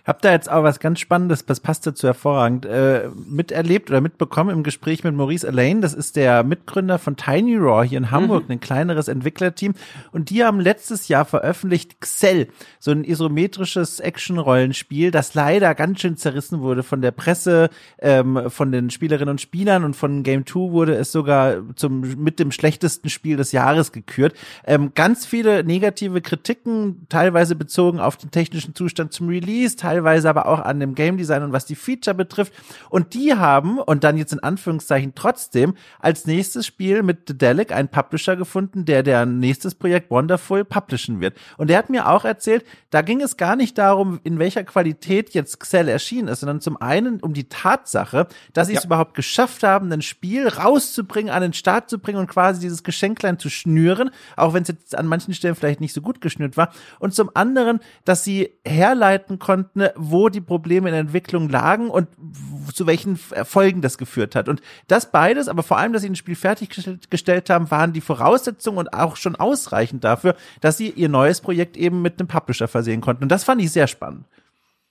Hab 0.05 0.21
da 0.21 0.31
jetzt 0.31 0.49
auch 0.49 0.63
was 0.63 0.79
ganz 0.79 0.99
Spannendes, 0.99 1.45
das 1.45 1.59
passt 1.59 1.85
dazu 1.87 2.07
hervorragend, 2.07 2.65
äh, 2.65 3.09
miterlebt 3.27 3.89
oder 3.89 4.01
mitbekommen 4.01 4.51
im 4.51 4.63
Gespräch 4.63 5.03
mit 5.03 5.15
Maurice 5.15 5.47
Elaine. 5.47 5.81
Das 5.81 5.93
ist 5.93 6.15
der 6.15 6.43
Mitgründer 6.43 6.99
von 6.99 7.15
Tiny 7.15 7.57
Raw 7.57 7.87
hier 7.87 7.97
in 7.97 8.11
Hamburg, 8.11 8.45
mhm. 8.45 8.53
ein 8.53 8.59
kleineres 8.59 9.07
Entwicklerteam. 9.07 9.73
Und 10.11 10.29
die 10.29 10.43
haben 10.43 10.59
letztes 10.59 11.07
Jahr 11.07 11.25
veröffentlicht 11.25 11.99
Xell, 12.01 12.47
so 12.79 12.91
ein 12.91 13.03
isometrisches 13.03 13.99
Action-Rollenspiel, 13.99 15.11
das 15.11 15.33
leider 15.33 15.73
ganz 15.75 16.01
schön 16.01 16.17
zerrissen 16.17 16.61
wurde 16.61 16.83
von 16.83 17.01
der 17.01 17.11
Presse, 17.11 17.69
ähm, 17.99 18.49
von 18.49 18.71
den 18.71 18.89
Spielerinnen 18.89 19.29
und 19.29 19.41
Spielern 19.41 19.83
und 19.83 19.95
von 19.95 20.23
Game 20.23 20.45
2 20.45 20.71
wurde 20.71 20.95
es 20.95 21.11
sogar 21.11 21.57
zum, 21.75 22.01
mit 22.23 22.39
dem 22.39 22.51
schlechtesten 22.51 23.09
Spiel 23.09 23.37
des 23.37 23.51
Jahres 23.51 23.91
gekürt. 23.91 24.35
Ähm, 24.65 24.91
ganz 24.93 25.25
viele 25.25 25.63
negative 25.63 26.21
Kritiken, 26.21 27.07
teilweise 27.09 27.55
bezogen 27.55 27.99
auf 27.99 28.17
den 28.17 28.31
technischen 28.31 28.75
Zustand 28.75 29.11
zum 29.11 29.29
Release, 29.29 29.64
teilweise 29.73 30.29
aber 30.29 30.47
auch 30.47 30.59
an 30.59 30.79
dem 30.79 30.95
Game 30.95 31.17
Design 31.17 31.43
und 31.43 31.51
was 31.51 31.65
die 31.65 31.75
Feature 31.75 32.15
betrifft. 32.15 32.53
Und 32.89 33.13
die 33.13 33.33
haben, 33.33 33.79
und 33.79 34.03
dann 34.03 34.17
jetzt 34.17 34.33
in 34.33 34.43
Anführungszeichen 34.43 35.13
trotzdem, 35.15 35.75
als 35.99 36.25
nächstes 36.25 36.65
Spiel 36.65 37.03
mit 37.03 37.29
Dedelic 37.29 37.71
einen 37.71 37.89
Publisher 37.89 38.35
gefunden, 38.35 38.85
der 38.85 39.01
der 39.01 39.25
nächstes 39.25 39.75
Projekt 39.75 40.11
Wonderful 40.11 40.65
publishen 40.65 41.21
wird. 41.21 41.35
Und 41.57 41.69
der 41.69 41.77
hat 41.77 41.89
mir 41.89 42.09
auch 42.09 42.25
erzählt, 42.25 42.65
da 42.91 43.01
ging 43.01 43.21
es 43.21 43.37
gar 43.37 43.55
nicht 43.55 43.77
darum, 43.77 44.19
in 44.23 44.39
welcher 44.39 44.63
Qualität 44.63 45.31
jetzt 45.31 45.59
Xell 45.59 45.87
erschienen 45.87 46.27
ist, 46.27 46.41
sondern 46.41 46.61
zum 46.61 46.79
einen 46.81 47.19
um 47.21 47.33
die 47.33 47.49
Tatsache, 47.49 48.27
dass 48.53 48.67
sie 48.67 48.73
ja. 48.73 48.79
es 48.79 48.85
überhaupt 48.85 49.15
geschafft 49.15 49.63
haben, 49.63 49.91
ein 49.91 50.01
Spiel 50.01 50.47
rauszubringen, 50.47 51.33
an 51.33 51.41
den 51.41 51.53
Start 51.53 51.89
zu 51.89 51.99
bringen 51.99 52.19
und 52.19 52.27
quasi 52.27 52.59
dieses 52.59 52.83
Geschenklein 52.83 53.39
zu 53.39 53.49
schnüren, 53.49 54.11
auch 54.35 54.53
wenn 54.53 54.63
es 54.63 54.69
jetzt 54.69 54.97
an 54.97 55.07
manchen 55.07 55.33
Stellen 55.33 55.55
vielleicht 55.55 55.81
nicht 55.81 55.93
so 55.93 56.01
gut 56.01 56.21
geschnürt 56.21 56.57
war. 56.57 56.71
Und 56.99 57.13
zum 57.13 57.31
anderen, 57.33 57.79
dass 58.03 58.23
sie 58.23 58.51
herleiten 58.65 59.39
konnten, 59.39 59.54
Ne, 59.73 59.93
wo 59.95 60.29
die 60.29 60.41
Probleme 60.41 60.89
in 60.89 60.93
der 60.93 61.01
Entwicklung 61.01 61.49
lagen 61.49 61.89
und 61.89 62.07
zu 62.73 62.87
welchen 62.87 63.19
Erfolgen 63.31 63.81
das 63.81 63.97
geführt 63.97 64.35
hat. 64.35 64.49
Und 64.49 64.61
das 64.87 65.11
beides, 65.11 65.47
aber 65.47 65.63
vor 65.63 65.77
allem, 65.77 65.93
dass 65.93 66.01
sie 66.01 66.09
ein 66.09 66.15
Spiel 66.15 66.35
fertiggestellt 66.35 67.49
haben, 67.49 67.71
waren 67.71 67.93
die 67.93 68.01
Voraussetzungen 68.01 68.77
und 68.77 68.93
auch 68.93 69.15
schon 69.15 69.35
ausreichend 69.35 70.03
dafür, 70.03 70.35
dass 70.61 70.77
sie 70.77 70.89
ihr 70.89 71.09
neues 71.09 71.41
Projekt 71.41 71.77
eben 71.77 72.01
mit 72.01 72.19
einem 72.19 72.27
Publisher 72.27 72.67
versehen 72.67 73.01
konnten. 73.01 73.23
Und 73.23 73.29
das 73.29 73.43
fand 73.43 73.61
ich 73.61 73.71
sehr 73.71 73.87
spannend. 73.87 74.25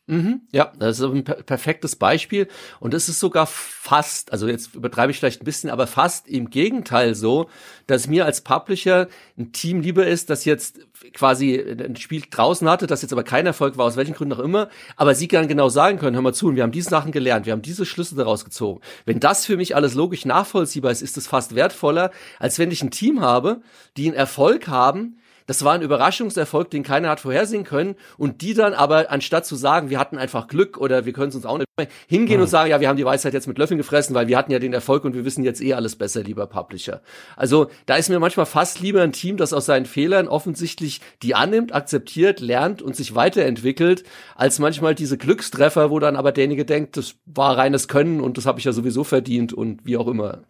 Mhm, 0.06 0.42
ja, 0.52 0.70
das 0.78 0.98
ist 0.98 1.04
ein 1.04 1.24
per 1.24 1.36
perfektes 1.36 1.96
Beispiel. 1.96 2.48
Und 2.78 2.92
es 2.92 3.08
ist 3.08 3.20
sogar 3.20 3.46
fast, 3.46 4.32
also 4.32 4.46
jetzt 4.46 4.74
übertreibe 4.74 5.10
ich 5.10 5.18
vielleicht 5.18 5.40
ein 5.40 5.46
bisschen, 5.46 5.70
aber 5.70 5.86
fast 5.86 6.28
im 6.28 6.50
Gegenteil 6.50 7.14
so, 7.14 7.48
dass 7.86 8.06
mir 8.06 8.26
als 8.26 8.42
Publisher 8.42 9.08
ein 9.38 9.52
Team 9.52 9.80
lieber 9.80 10.06
ist, 10.06 10.28
das 10.28 10.44
jetzt 10.44 10.80
quasi 11.14 11.58
ein 11.58 11.96
Spiel 11.96 12.22
draußen 12.30 12.68
hatte, 12.68 12.86
das 12.86 13.00
jetzt 13.00 13.12
aber 13.12 13.24
kein 13.24 13.46
Erfolg 13.46 13.78
war, 13.78 13.86
aus 13.86 13.96
welchen 13.96 14.14
Gründen 14.14 14.34
auch 14.34 14.44
immer, 14.44 14.68
aber 14.96 15.14
sie 15.14 15.26
dann 15.26 15.48
genau 15.48 15.70
sagen 15.70 15.98
können, 15.98 16.16
hör 16.16 16.22
mal 16.22 16.34
zu, 16.34 16.54
wir 16.54 16.64
haben 16.64 16.72
diese 16.72 16.90
Sachen 16.90 17.10
gelernt, 17.10 17.46
wir 17.46 17.54
haben 17.54 17.62
diese 17.62 17.86
Schlüsse 17.86 18.14
daraus 18.14 18.44
gezogen. 18.44 18.82
Wenn 19.06 19.20
das 19.20 19.46
für 19.46 19.56
mich 19.56 19.74
alles 19.74 19.94
logisch 19.94 20.26
nachvollziehbar 20.26 20.92
ist, 20.92 21.00
ist 21.00 21.16
es 21.16 21.28
fast 21.28 21.54
wertvoller, 21.54 22.10
als 22.38 22.58
wenn 22.58 22.70
ich 22.70 22.82
ein 22.82 22.90
Team 22.90 23.22
habe, 23.22 23.62
die 23.96 24.06
einen 24.06 24.16
Erfolg 24.16 24.68
haben, 24.68 25.16
das 25.46 25.64
war 25.64 25.74
ein 25.74 25.82
Überraschungserfolg, 25.82 26.70
den 26.70 26.82
keiner 26.82 27.10
hat 27.10 27.20
vorhersehen 27.20 27.64
können. 27.64 27.96
Und 28.16 28.42
die 28.42 28.54
dann 28.54 28.72
aber, 28.72 29.10
anstatt 29.10 29.46
zu 29.46 29.56
sagen, 29.56 29.90
wir 29.90 29.98
hatten 29.98 30.18
einfach 30.18 30.48
Glück 30.48 30.78
oder 30.78 31.04
wir 31.04 31.12
können 31.12 31.28
es 31.28 31.34
uns 31.34 31.46
auch 31.46 31.58
nicht 31.58 31.68
hingehen 32.06 32.36
mhm. 32.36 32.44
und 32.44 32.48
sagen, 32.48 32.70
ja, 32.70 32.80
wir 32.80 32.88
haben 32.88 32.96
die 32.96 33.04
Weisheit 33.04 33.34
jetzt 33.34 33.48
mit 33.48 33.58
Löffeln 33.58 33.78
gefressen, 33.78 34.14
weil 34.14 34.28
wir 34.28 34.38
hatten 34.38 34.52
ja 34.52 34.58
den 34.58 34.72
Erfolg 34.72 35.04
und 35.04 35.14
wir 35.14 35.24
wissen 35.24 35.44
jetzt 35.44 35.60
eh 35.60 35.74
alles 35.74 35.96
besser, 35.96 36.22
lieber 36.22 36.46
Publisher. 36.46 37.02
Also 37.36 37.68
da 37.86 37.96
ist 37.96 38.08
mir 38.08 38.20
manchmal 38.20 38.46
fast 38.46 38.80
lieber 38.80 39.02
ein 39.02 39.12
Team, 39.12 39.36
das 39.36 39.52
aus 39.52 39.66
seinen 39.66 39.86
Fehlern 39.86 40.28
offensichtlich 40.28 41.00
die 41.22 41.34
annimmt, 41.34 41.74
akzeptiert, 41.74 42.40
lernt 42.40 42.80
und 42.80 42.96
sich 42.96 43.14
weiterentwickelt, 43.14 44.04
als 44.36 44.58
manchmal 44.58 44.94
diese 44.94 45.18
Glückstreffer, 45.18 45.90
wo 45.90 45.98
dann 45.98 46.16
aber 46.16 46.32
derjenige 46.32 46.64
denkt, 46.64 46.96
das 46.96 47.16
war 47.26 47.56
reines 47.56 47.88
Können 47.88 48.20
und 48.20 48.38
das 48.38 48.46
habe 48.46 48.58
ich 48.58 48.64
ja 48.64 48.72
sowieso 48.72 49.04
verdient 49.04 49.52
und 49.52 49.84
wie 49.84 49.96
auch 49.96 50.06
immer. 50.06 50.42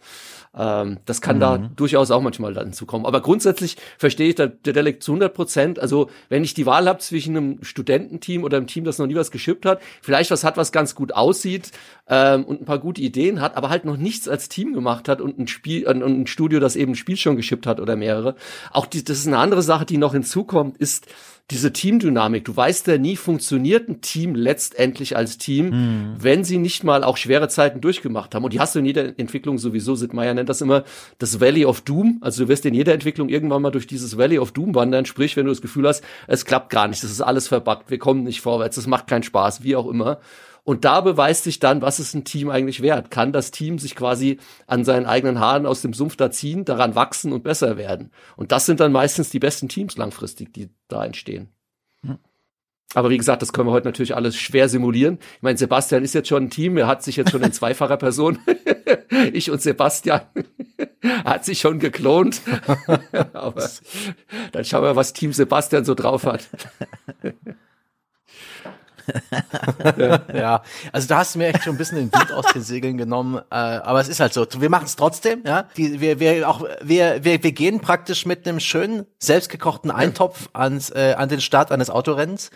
Ähm, 0.56 0.98
das 1.06 1.20
kann 1.20 1.36
mhm. 1.36 1.40
da 1.40 1.58
durchaus 1.58 2.10
auch 2.10 2.20
manchmal 2.20 2.54
dann 2.54 2.72
zukommen. 2.72 3.06
Aber 3.06 3.20
grundsätzlich 3.20 3.76
verstehe 3.98 4.28
ich 4.28 4.34
da 4.34 4.46
der 4.46 4.72
Delek 4.72 5.02
zu 5.02 5.12
100 5.12 5.34
Prozent. 5.34 5.78
Also 5.78 6.10
wenn 6.28 6.44
ich 6.44 6.54
die 6.54 6.66
Wahl 6.66 6.88
habe 6.88 6.98
zwischen 6.98 7.36
einem 7.36 7.58
Studententeam 7.62 8.44
oder 8.44 8.56
einem 8.56 8.66
Team, 8.66 8.84
das 8.84 8.98
noch 8.98 9.06
nie 9.06 9.14
was 9.14 9.30
geschippt 9.30 9.66
hat, 9.66 9.80
vielleicht 10.02 10.30
was 10.30 10.44
hat, 10.44 10.56
was 10.56 10.72
ganz 10.72 10.94
gut 10.94 11.12
aussieht 11.12 11.70
ähm, 12.08 12.44
und 12.44 12.62
ein 12.62 12.64
paar 12.64 12.78
gute 12.78 13.00
Ideen 13.00 13.40
hat, 13.40 13.56
aber 13.56 13.68
halt 13.68 13.84
noch 13.84 13.96
nichts 13.96 14.28
als 14.28 14.48
Team 14.48 14.74
gemacht 14.74 15.08
hat 15.08 15.20
und 15.20 15.38
ein 15.38 15.48
Spiel 15.48 15.86
und 15.86 16.02
ein 16.02 16.26
Studio, 16.26 16.60
das 16.60 16.76
eben 16.76 16.92
ein 16.92 16.96
Spiel 16.96 17.16
schon 17.16 17.36
geschippt 17.36 17.66
hat 17.66 17.80
oder 17.80 17.96
mehrere. 17.96 18.36
Auch 18.72 18.86
die, 18.86 19.04
das 19.04 19.18
ist 19.18 19.26
eine 19.26 19.38
andere 19.38 19.62
Sache, 19.62 19.86
die 19.86 19.98
noch 19.98 20.12
hinzukommt, 20.12 20.76
ist 20.76 21.06
diese 21.50 21.72
Teamdynamik. 21.74 22.44
Du 22.44 22.56
weißt 22.56 22.86
ja 22.86 22.96
nie, 22.96 23.16
funktioniert 23.16 23.88
ein 23.88 24.00
Team 24.00 24.34
letztendlich 24.34 25.14
als 25.16 25.36
Team, 25.36 25.70
mhm. 25.70 26.16
wenn 26.18 26.42
sie 26.42 26.56
nicht 26.56 26.84
mal 26.84 27.04
auch 27.04 27.18
schwere 27.18 27.48
Zeiten 27.48 27.82
durchgemacht 27.82 28.34
haben. 28.34 28.44
Und 28.44 28.54
die 28.54 28.60
hast 28.60 28.74
du 28.74 28.78
in 28.78 28.86
jeder 28.86 29.18
Entwicklung 29.18 29.58
sowieso. 29.58 29.94
Sid 29.94 30.14
Meier 30.14 30.32
nennt 30.32 30.48
das 30.48 30.62
immer 30.62 30.84
das 31.18 31.40
Valley 31.40 31.66
of 31.66 31.82
Doom. 31.82 32.18
Also 32.22 32.44
du 32.44 32.48
wirst 32.48 32.64
in 32.64 32.72
jeder 32.72 32.94
Entwicklung 32.94 33.28
irgendwann 33.28 33.60
mal 33.60 33.70
durch 33.70 33.86
dieses 33.86 34.16
Valley 34.16 34.38
of 34.38 34.52
Doom 34.52 34.74
wandern. 34.74 35.04
Sprich, 35.04 35.36
wenn 35.36 35.44
du 35.44 35.52
das 35.52 35.60
Gefühl 35.60 35.86
hast, 35.86 36.02
es 36.28 36.46
klappt 36.46 36.70
gar 36.70 36.88
nicht, 36.88 37.02
das 37.02 37.10
ist 37.10 37.20
alles 37.20 37.48
verbuggt, 37.48 37.90
wir 37.90 37.98
kommen 37.98 38.24
nicht 38.24 38.40
vorwärts, 38.40 38.76
das 38.76 38.86
macht 38.86 39.06
keinen 39.06 39.22
Spaß, 39.22 39.62
wie 39.62 39.76
auch 39.76 39.86
immer. 39.86 40.20
Und 40.64 40.86
da 40.86 41.02
beweist 41.02 41.44
sich 41.44 41.60
dann, 41.60 41.82
was 41.82 42.00
ist 42.00 42.14
ein 42.14 42.24
Team 42.24 42.48
eigentlich 42.48 42.80
wert? 42.80 43.10
Kann 43.10 43.32
das 43.32 43.50
Team 43.50 43.78
sich 43.78 43.94
quasi 43.94 44.38
an 44.66 44.84
seinen 44.84 45.04
eigenen 45.04 45.38
Haaren 45.38 45.66
aus 45.66 45.82
dem 45.82 45.92
Sumpf 45.92 46.16
da 46.16 46.30
ziehen, 46.30 46.64
daran 46.64 46.94
wachsen 46.94 47.32
und 47.32 47.44
besser 47.44 47.76
werden? 47.76 48.10
Und 48.36 48.50
das 48.50 48.64
sind 48.64 48.80
dann 48.80 48.90
meistens 48.90 49.28
die 49.28 49.38
besten 49.38 49.68
Teams 49.68 49.96
langfristig, 49.96 50.54
die 50.54 50.70
da 50.88 51.04
entstehen. 51.04 51.50
Aber 52.94 53.10
wie 53.10 53.18
gesagt, 53.18 53.42
das 53.42 53.52
können 53.52 53.68
wir 53.68 53.72
heute 53.72 53.88
natürlich 53.88 54.14
alles 54.14 54.36
schwer 54.36 54.68
simulieren. 54.68 55.18
Ich 55.36 55.42
meine, 55.42 55.58
Sebastian 55.58 56.04
ist 56.04 56.14
jetzt 56.14 56.28
schon 56.28 56.44
ein 56.44 56.50
Team, 56.50 56.76
er 56.76 56.86
hat 56.86 57.02
sich 57.02 57.16
jetzt 57.16 57.32
schon 57.32 57.42
in 57.42 57.52
zweifacher 57.52 57.96
Person, 57.96 58.38
ich 59.32 59.50
und 59.50 59.60
Sebastian, 59.60 60.20
hat 61.24 61.44
sich 61.44 61.58
schon 61.58 61.80
geklont. 61.80 62.40
Aber 63.32 63.68
dann 64.52 64.64
schauen 64.64 64.84
wir, 64.84 64.96
was 64.96 65.12
Team 65.12 65.32
Sebastian 65.32 65.84
so 65.84 65.94
drauf 65.94 66.24
hat. 66.24 66.48
ja, 70.34 70.62
also 70.92 71.08
da 71.08 71.18
hast 71.18 71.34
du 71.34 71.38
mir 71.38 71.48
echt 71.48 71.62
schon 71.62 71.74
ein 71.74 71.78
bisschen 71.78 71.98
den 71.98 72.12
Wind 72.12 72.32
aus 72.32 72.46
den 72.52 72.62
Segeln 72.62 72.96
genommen, 72.96 73.38
äh, 73.50 73.54
aber 73.54 74.00
es 74.00 74.08
ist 74.08 74.20
halt 74.20 74.32
so. 74.32 74.46
Wir 74.58 74.70
machen 74.70 74.86
es 74.86 74.96
trotzdem, 74.96 75.42
ja. 75.44 75.68
Die, 75.76 76.00
wir, 76.00 76.20
wir 76.20 76.48
auch, 76.48 76.64
wir, 76.82 77.24
wir, 77.24 77.42
wir 77.42 77.52
gehen 77.52 77.80
praktisch 77.80 78.26
mit 78.26 78.46
einem 78.46 78.60
schönen 78.60 79.06
selbstgekochten 79.18 79.90
Eintopf 79.90 80.48
ans, 80.52 80.90
äh, 80.90 81.14
an 81.16 81.28
den 81.28 81.40
Start 81.40 81.72
eines 81.72 81.90
Autorennens 81.90 82.50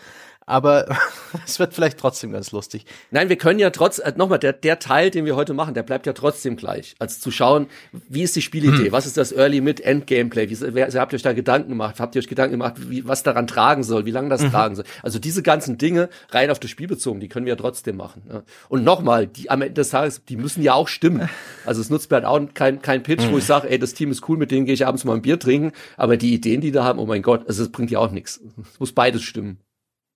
aber 0.48 0.86
es 1.46 1.58
wird 1.58 1.74
vielleicht 1.74 1.98
trotzdem 1.98 2.32
ganz 2.32 2.52
lustig. 2.52 2.86
Nein, 3.10 3.28
wir 3.28 3.36
können 3.36 3.58
ja 3.58 3.68
trotz, 3.70 3.98
äh, 3.98 4.14
nochmal, 4.16 4.38
der, 4.38 4.54
der 4.54 4.78
Teil, 4.78 5.10
den 5.10 5.26
wir 5.26 5.36
heute 5.36 5.52
machen, 5.52 5.74
der 5.74 5.82
bleibt 5.82 6.06
ja 6.06 6.14
trotzdem 6.14 6.56
gleich. 6.56 6.94
Als 6.98 7.20
zu 7.20 7.30
schauen, 7.30 7.66
wie 8.08 8.22
ist 8.22 8.34
die 8.34 8.42
Spielidee, 8.42 8.86
hm. 8.86 8.92
was 8.92 9.04
ist 9.04 9.18
das 9.18 9.32
Early, 9.32 9.60
Mid, 9.60 9.80
End 9.80 10.06
Gameplay, 10.06 10.48
wie, 10.48 10.56
wer, 10.74 10.86
also 10.86 11.00
habt 11.00 11.12
ihr 11.12 11.16
euch 11.16 11.22
da 11.22 11.34
Gedanken 11.34 11.68
gemacht, 11.68 12.00
habt 12.00 12.14
ihr 12.14 12.20
euch 12.20 12.28
Gedanken 12.28 12.52
gemacht, 12.52 12.76
wie, 12.88 13.06
was 13.06 13.22
daran 13.22 13.46
tragen 13.46 13.82
soll, 13.82 14.06
wie 14.06 14.10
lange 14.10 14.30
das 14.30 14.42
mhm. 14.42 14.50
tragen 14.50 14.76
soll. 14.76 14.86
Also 15.02 15.18
diese 15.18 15.42
ganzen 15.42 15.76
Dinge 15.76 16.08
rein 16.30 16.50
auf 16.50 16.58
das 16.58 16.70
Spiel 16.70 16.88
bezogen, 16.88 17.20
die 17.20 17.28
können 17.28 17.44
wir 17.44 17.52
ja 17.52 17.56
trotzdem 17.56 17.98
machen. 17.98 18.22
Ja. 18.32 18.42
Und 18.70 18.84
nochmal, 18.84 19.26
die 19.26 19.50
am 19.50 19.60
Ende 19.60 19.74
des 19.74 19.90
Tages, 19.90 20.24
die 20.24 20.36
müssen 20.36 20.62
ja 20.62 20.72
auch 20.72 20.88
stimmen. 20.88 21.28
Also 21.66 21.82
es 21.82 21.90
nutzt 21.90 22.10
mir 22.10 22.16
halt 22.16 22.24
auch 22.24 22.40
kein, 22.54 22.80
kein 22.80 23.02
Pitch, 23.02 23.26
mhm. 23.26 23.32
wo 23.32 23.38
ich 23.38 23.44
sage, 23.44 23.68
ey, 23.68 23.78
das 23.78 23.92
Team 23.92 24.10
ist 24.10 24.26
cool, 24.30 24.38
mit 24.38 24.50
denen 24.50 24.64
gehe 24.64 24.74
ich 24.74 24.86
abends 24.86 25.04
mal 25.04 25.14
ein 25.14 25.22
Bier 25.22 25.38
trinken, 25.38 25.72
aber 25.98 26.16
die 26.16 26.32
Ideen, 26.32 26.62
die 26.62 26.72
da 26.72 26.84
haben, 26.84 26.98
oh 26.98 27.06
mein 27.06 27.20
Gott, 27.20 27.46
also 27.46 27.62
es 27.62 27.70
bringt 27.70 27.90
ja 27.90 27.98
auch 27.98 28.10
nichts. 28.10 28.40
Es 28.72 28.80
muss 28.80 28.92
beides 28.92 29.22
stimmen. 29.22 29.58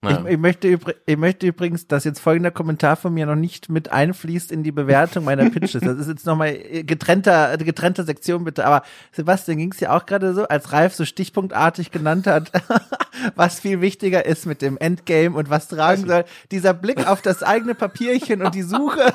Ich, 0.04 0.24
ich, 0.32 0.38
möchte 0.38 0.78
ich 1.06 1.16
möchte 1.16 1.46
übrigens, 1.46 1.86
dass 1.86 2.02
jetzt 2.02 2.18
folgender 2.18 2.50
Kommentar 2.50 2.96
von 2.96 3.14
mir 3.14 3.24
noch 3.24 3.36
nicht 3.36 3.68
mit 3.68 3.92
einfließt 3.92 4.50
in 4.50 4.64
die 4.64 4.72
Bewertung 4.72 5.24
meiner 5.24 5.48
Pitches. 5.48 5.80
Das 5.80 5.96
ist 5.96 6.08
jetzt 6.08 6.26
nochmal 6.26 6.58
getrennter, 6.82 7.56
getrennte 7.58 8.02
Sektion 8.02 8.42
bitte. 8.42 8.66
Aber 8.66 8.82
Sebastian 9.12 9.58
ging 9.58 9.70
es 9.70 9.78
ja 9.78 9.96
auch 9.96 10.04
gerade 10.04 10.34
so, 10.34 10.48
als 10.48 10.72
Ralf 10.72 10.96
so 10.96 11.04
stichpunktartig 11.04 11.92
genannt 11.92 12.26
hat, 12.26 12.50
was 13.36 13.60
viel 13.60 13.80
wichtiger 13.80 14.26
ist 14.26 14.44
mit 14.44 14.60
dem 14.60 14.76
Endgame 14.76 15.36
und 15.36 15.50
was 15.50 15.68
tragen 15.68 16.08
soll. 16.08 16.24
Dieser 16.50 16.74
Blick 16.74 17.06
auf 17.06 17.22
das 17.22 17.44
eigene 17.44 17.76
Papierchen 17.76 18.42
und 18.42 18.56
die 18.56 18.62
Suche. 18.62 19.14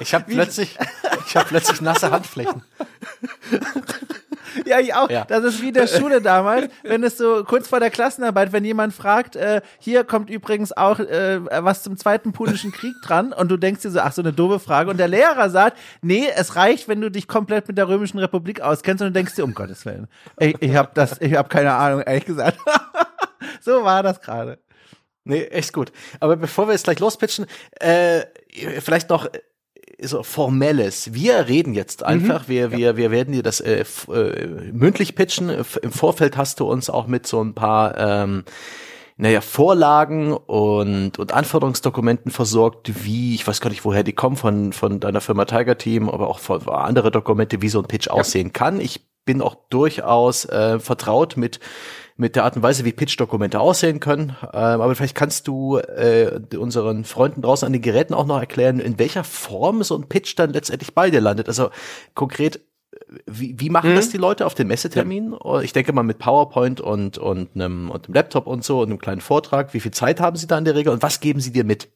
Ich 0.00 0.14
habe 0.14 0.24
plötzlich, 0.28 0.78
ich 1.26 1.36
habe 1.36 1.46
plötzlich 1.46 1.82
nasse 1.82 2.10
Handflächen. 2.10 2.62
Ja, 4.66 4.80
ich 4.80 4.94
auch. 4.94 5.10
Ja. 5.10 5.24
Das 5.24 5.44
ist 5.44 5.62
wie 5.62 5.68
in 5.68 5.74
der 5.74 5.86
Schule 5.86 6.20
damals, 6.20 6.68
wenn 6.82 7.02
es 7.04 7.18
so 7.18 7.44
kurz 7.44 7.68
vor 7.68 7.80
der 7.80 7.90
Klassenarbeit, 7.90 8.52
wenn 8.52 8.64
jemand 8.64 8.94
fragt, 8.94 9.36
äh, 9.36 9.60
hier 9.78 10.04
kommt 10.04 10.30
übrigens 10.30 10.76
auch 10.76 10.98
äh, 10.98 11.40
was 11.64 11.82
zum 11.82 11.96
Zweiten 11.96 12.32
Punischen 12.32 12.72
Krieg 12.72 12.94
dran 13.02 13.32
und 13.32 13.48
du 13.50 13.56
denkst 13.56 13.82
dir 13.82 13.90
so, 13.90 14.00
ach 14.00 14.12
so 14.12 14.22
eine 14.22 14.32
doofe 14.32 14.58
Frage 14.58 14.90
und 14.90 14.98
der 14.98 15.08
Lehrer 15.08 15.50
sagt, 15.50 15.78
nee, 16.02 16.26
es 16.34 16.56
reicht, 16.56 16.88
wenn 16.88 17.00
du 17.00 17.10
dich 17.10 17.28
komplett 17.28 17.68
mit 17.68 17.78
der 17.78 17.88
Römischen 17.88 18.18
Republik 18.18 18.60
auskennst 18.60 19.02
und 19.02 19.08
du 19.08 19.12
denkst 19.12 19.34
dir, 19.34 19.44
um 19.44 19.54
Gottes 19.54 19.84
Willen, 19.86 20.08
ich, 20.38 20.56
ich 20.60 20.74
habe 20.76 20.90
das, 20.94 21.20
ich 21.20 21.34
habe 21.34 21.48
keine 21.48 21.72
Ahnung, 21.72 22.02
ehrlich 22.02 22.24
gesagt. 22.24 22.58
so 23.60 23.84
war 23.84 24.02
das 24.02 24.20
gerade. 24.20 24.58
Nee, 25.24 25.44
echt 25.46 25.72
gut. 25.72 25.90
Aber 26.20 26.36
bevor 26.36 26.68
wir 26.68 26.72
jetzt 26.72 26.84
gleich 26.84 27.00
lospitchen, 27.00 27.46
äh, 27.80 28.22
vielleicht 28.80 29.10
noch 29.10 29.28
so 30.00 30.22
formelles. 30.22 31.14
Wir 31.14 31.48
reden 31.48 31.74
jetzt 31.74 32.00
mhm. 32.00 32.06
einfach, 32.06 32.48
mhm. 32.48 32.52
wir, 32.52 32.72
wir, 32.72 32.96
wir 32.96 33.10
werden 33.10 33.32
dir 33.32 33.42
das 33.42 33.60
äh, 33.60 33.84
äh, 34.12 34.46
mündlich 34.72 35.14
pitchen. 35.14 35.50
Im 35.82 35.92
Vorfeld 35.92 36.36
hast 36.36 36.60
du 36.60 36.66
uns 36.66 36.90
auch 36.90 37.06
mit 37.06 37.26
so 37.26 37.42
ein 37.42 37.54
paar 37.54 37.96
ähm, 37.96 38.44
naja, 39.18 39.40
Vorlagen 39.40 40.34
und, 40.34 41.18
und 41.18 41.32
Anforderungsdokumenten 41.32 42.30
versorgt, 42.30 43.04
wie, 43.04 43.34
ich 43.34 43.46
weiß 43.46 43.62
gar 43.62 43.70
nicht, 43.70 43.84
woher 43.84 44.02
die 44.02 44.12
kommen, 44.12 44.36
von, 44.36 44.74
von 44.74 45.00
deiner 45.00 45.22
Firma 45.22 45.46
Tiger 45.46 45.78
Team, 45.78 46.10
aber 46.10 46.28
auch 46.28 46.38
von 46.38 46.68
andere 46.68 47.10
Dokumente, 47.10 47.62
wie 47.62 47.70
so 47.70 47.78
ein 47.78 47.86
Pitch 47.88 48.08
ja. 48.08 48.12
aussehen 48.12 48.52
kann. 48.52 48.78
Ich 48.78 49.06
bin 49.24 49.40
auch 49.40 49.56
durchaus 49.70 50.44
äh, 50.44 50.78
vertraut 50.78 51.36
mit 51.38 51.60
mit 52.16 52.34
der 52.34 52.44
Art 52.44 52.56
und 52.56 52.62
Weise, 52.62 52.84
wie 52.84 52.92
Pitch-Dokumente 52.92 53.60
aussehen 53.60 54.00
können. 54.00 54.36
Ähm, 54.42 54.80
aber 54.80 54.94
vielleicht 54.94 55.14
kannst 55.14 55.46
du 55.48 55.78
äh, 55.78 56.40
unseren 56.56 57.04
Freunden 57.04 57.42
draußen 57.42 57.66
an 57.66 57.72
den 57.72 57.82
Geräten 57.82 58.14
auch 58.14 58.26
noch 58.26 58.38
erklären, 58.38 58.80
in 58.80 58.98
welcher 58.98 59.24
Form 59.24 59.82
so 59.82 59.96
ein 59.96 60.08
Pitch 60.08 60.34
dann 60.38 60.52
letztendlich 60.52 60.94
bei 60.94 61.10
dir 61.10 61.20
landet. 61.20 61.48
Also 61.48 61.70
konkret, 62.14 62.60
wie, 63.26 63.60
wie 63.60 63.68
machen 63.68 63.90
mhm. 63.90 63.96
das 63.96 64.08
die 64.08 64.16
Leute 64.16 64.46
auf 64.46 64.54
den 64.54 64.68
Messeterminen? 64.68 65.36
Ja. 65.44 65.60
Ich 65.60 65.74
denke 65.74 65.92
mal 65.92 66.02
mit 66.02 66.18
PowerPoint 66.18 66.80
und, 66.80 67.18
und, 67.18 67.50
einem, 67.54 67.90
und 67.90 68.06
einem 68.06 68.14
Laptop 68.14 68.46
und 68.46 68.64
so 68.64 68.80
und 68.80 68.88
einem 68.88 68.98
kleinen 68.98 69.20
Vortrag. 69.20 69.74
Wie 69.74 69.80
viel 69.80 69.92
Zeit 69.92 70.20
haben 70.20 70.36
sie 70.36 70.46
da 70.46 70.56
in 70.56 70.64
der 70.64 70.74
Regel 70.74 70.92
und 70.92 71.02
was 71.02 71.20
geben 71.20 71.40
sie 71.40 71.52
dir 71.52 71.64
mit? 71.64 71.88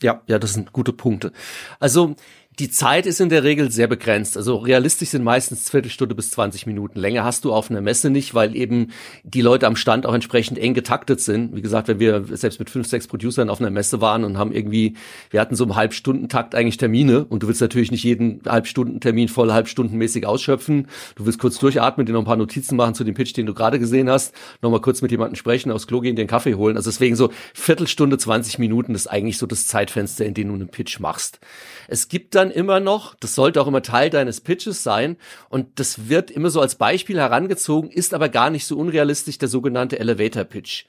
Ja, 0.00 0.22
ja, 0.26 0.38
das 0.38 0.54
sind 0.54 0.72
gute 0.72 0.92
Punkte. 0.92 1.32
Also 1.78 2.14
die 2.60 2.70
Zeit 2.70 3.06
ist 3.06 3.20
in 3.20 3.30
der 3.30 3.42
Regel 3.42 3.72
sehr 3.72 3.88
begrenzt. 3.88 4.36
Also 4.36 4.56
realistisch 4.56 5.08
sind 5.08 5.24
meistens 5.24 5.68
Viertelstunde 5.70 6.14
bis 6.14 6.30
20 6.30 6.66
Minuten. 6.66 7.00
Länger 7.00 7.24
hast 7.24 7.44
du 7.44 7.52
auf 7.52 7.68
einer 7.68 7.80
Messe 7.80 8.10
nicht, 8.10 8.32
weil 8.32 8.54
eben 8.54 8.92
die 9.24 9.40
Leute 9.40 9.66
am 9.66 9.74
Stand 9.74 10.06
auch 10.06 10.14
entsprechend 10.14 10.58
eng 10.58 10.72
getaktet 10.72 11.20
sind. 11.20 11.56
Wie 11.56 11.62
gesagt, 11.62 11.88
wenn 11.88 11.98
wir 11.98 12.24
selbst 12.30 12.60
mit 12.60 12.70
fünf, 12.70 12.86
sechs 12.86 13.08
Producern 13.08 13.50
auf 13.50 13.60
einer 13.60 13.70
Messe 13.70 14.00
waren 14.00 14.22
und 14.22 14.38
haben 14.38 14.52
irgendwie, 14.52 14.94
wir 15.30 15.40
hatten 15.40 15.56
so 15.56 15.64
im 15.64 15.74
Halbstundentakt 15.74 16.54
eigentlich 16.54 16.76
Termine 16.76 17.24
und 17.24 17.42
du 17.42 17.48
willst 17.48 17.60
natürlich 17.60 17.90
nicht 17.90 18.04
jeden 18.04 18.40
Halbstundentermin 18.46 19.28
voll 19.28 19.52
halbstundenmäßig 19.52 20.24
ausschöpfen. 20.24 20.86
Du 21.16 21.26
willst 21.26 21.40
kurz 21.40 21.58
durchatmen, 21.58 22.06
dir 22.06 22.12
noch 22.12 22.20
ein 22.20 22.26
paar 22.26 22.36
Notizen 22.36 22.76
machen 22.76 22.94
zu 22.94 23.02
dem 23.02 23.14
Pitch, 23.14 23.36
den 23.36 23.46
du 23.46 23.54
gerade 23.54 23.80
gesehen 23.80 24.08
hast, 24.08 24.32
nochmal 24.62 24.80
kurz 24.80 25.02
mit 25.02 25.10
jemandem 25.10 25.34
sprechen, 25.34 25.72
aufs 25.72 25.88
Klo 25.88 26.00
gehen, 26.00 26.14
den 26.14 26.28
Kaffee 26.28 26.54
holen. 26.54 26.76
Also 26.76 26.88
deswegen 26.88 27.16
so 27.16 27.30
Viertelstunde, 27.52 28.16
20 28.16 28.60
Minuten 28.60 28.94
ist 28.94 29.08
eigentlich 29.08 29.38
so 29.38 29.46
das 29.46 29.66
Zeitfenster, 29.66 30.24
in 30.24 30.34
dem 30.34 30.48
du 30.48 30.54
einen 30.54 30.68
Pitch 30.68 31.00
machst. 31.00 31.40
Es 31.88 32.08
gibt 32.08 32.34
dann 32.34 32.43
immer 32.50 32.80
noch, 32.80 33.14
das 33.14 33.34
sollte 33.34 33.60
auch 33.60 33.66
immer 33.66 33.82
Teil 33.82 34.10
deines 34.10 34.40
Pitches 34.40 34.82
sein 34.82 35.16
und 35.48 35.78
das 35.78 36.08
wird 36.08 36.30
immer 36.30 36.50
so 36.50 36.60
als 36.60 36.74
Beispiel 36.76 37.18
herangezogen, 37.18 37.90
ist 37.90 38.14
aber 38.14 38.28
gar 38.28 38.50
nicht 38.50 38.66
so 38.66 38.76
unrealistisch 38.78 39.38
der 39.38 39.48
sogenannte 39.48 39.98
Elevator 39.98 40.44
Pitch. 40.44 40.84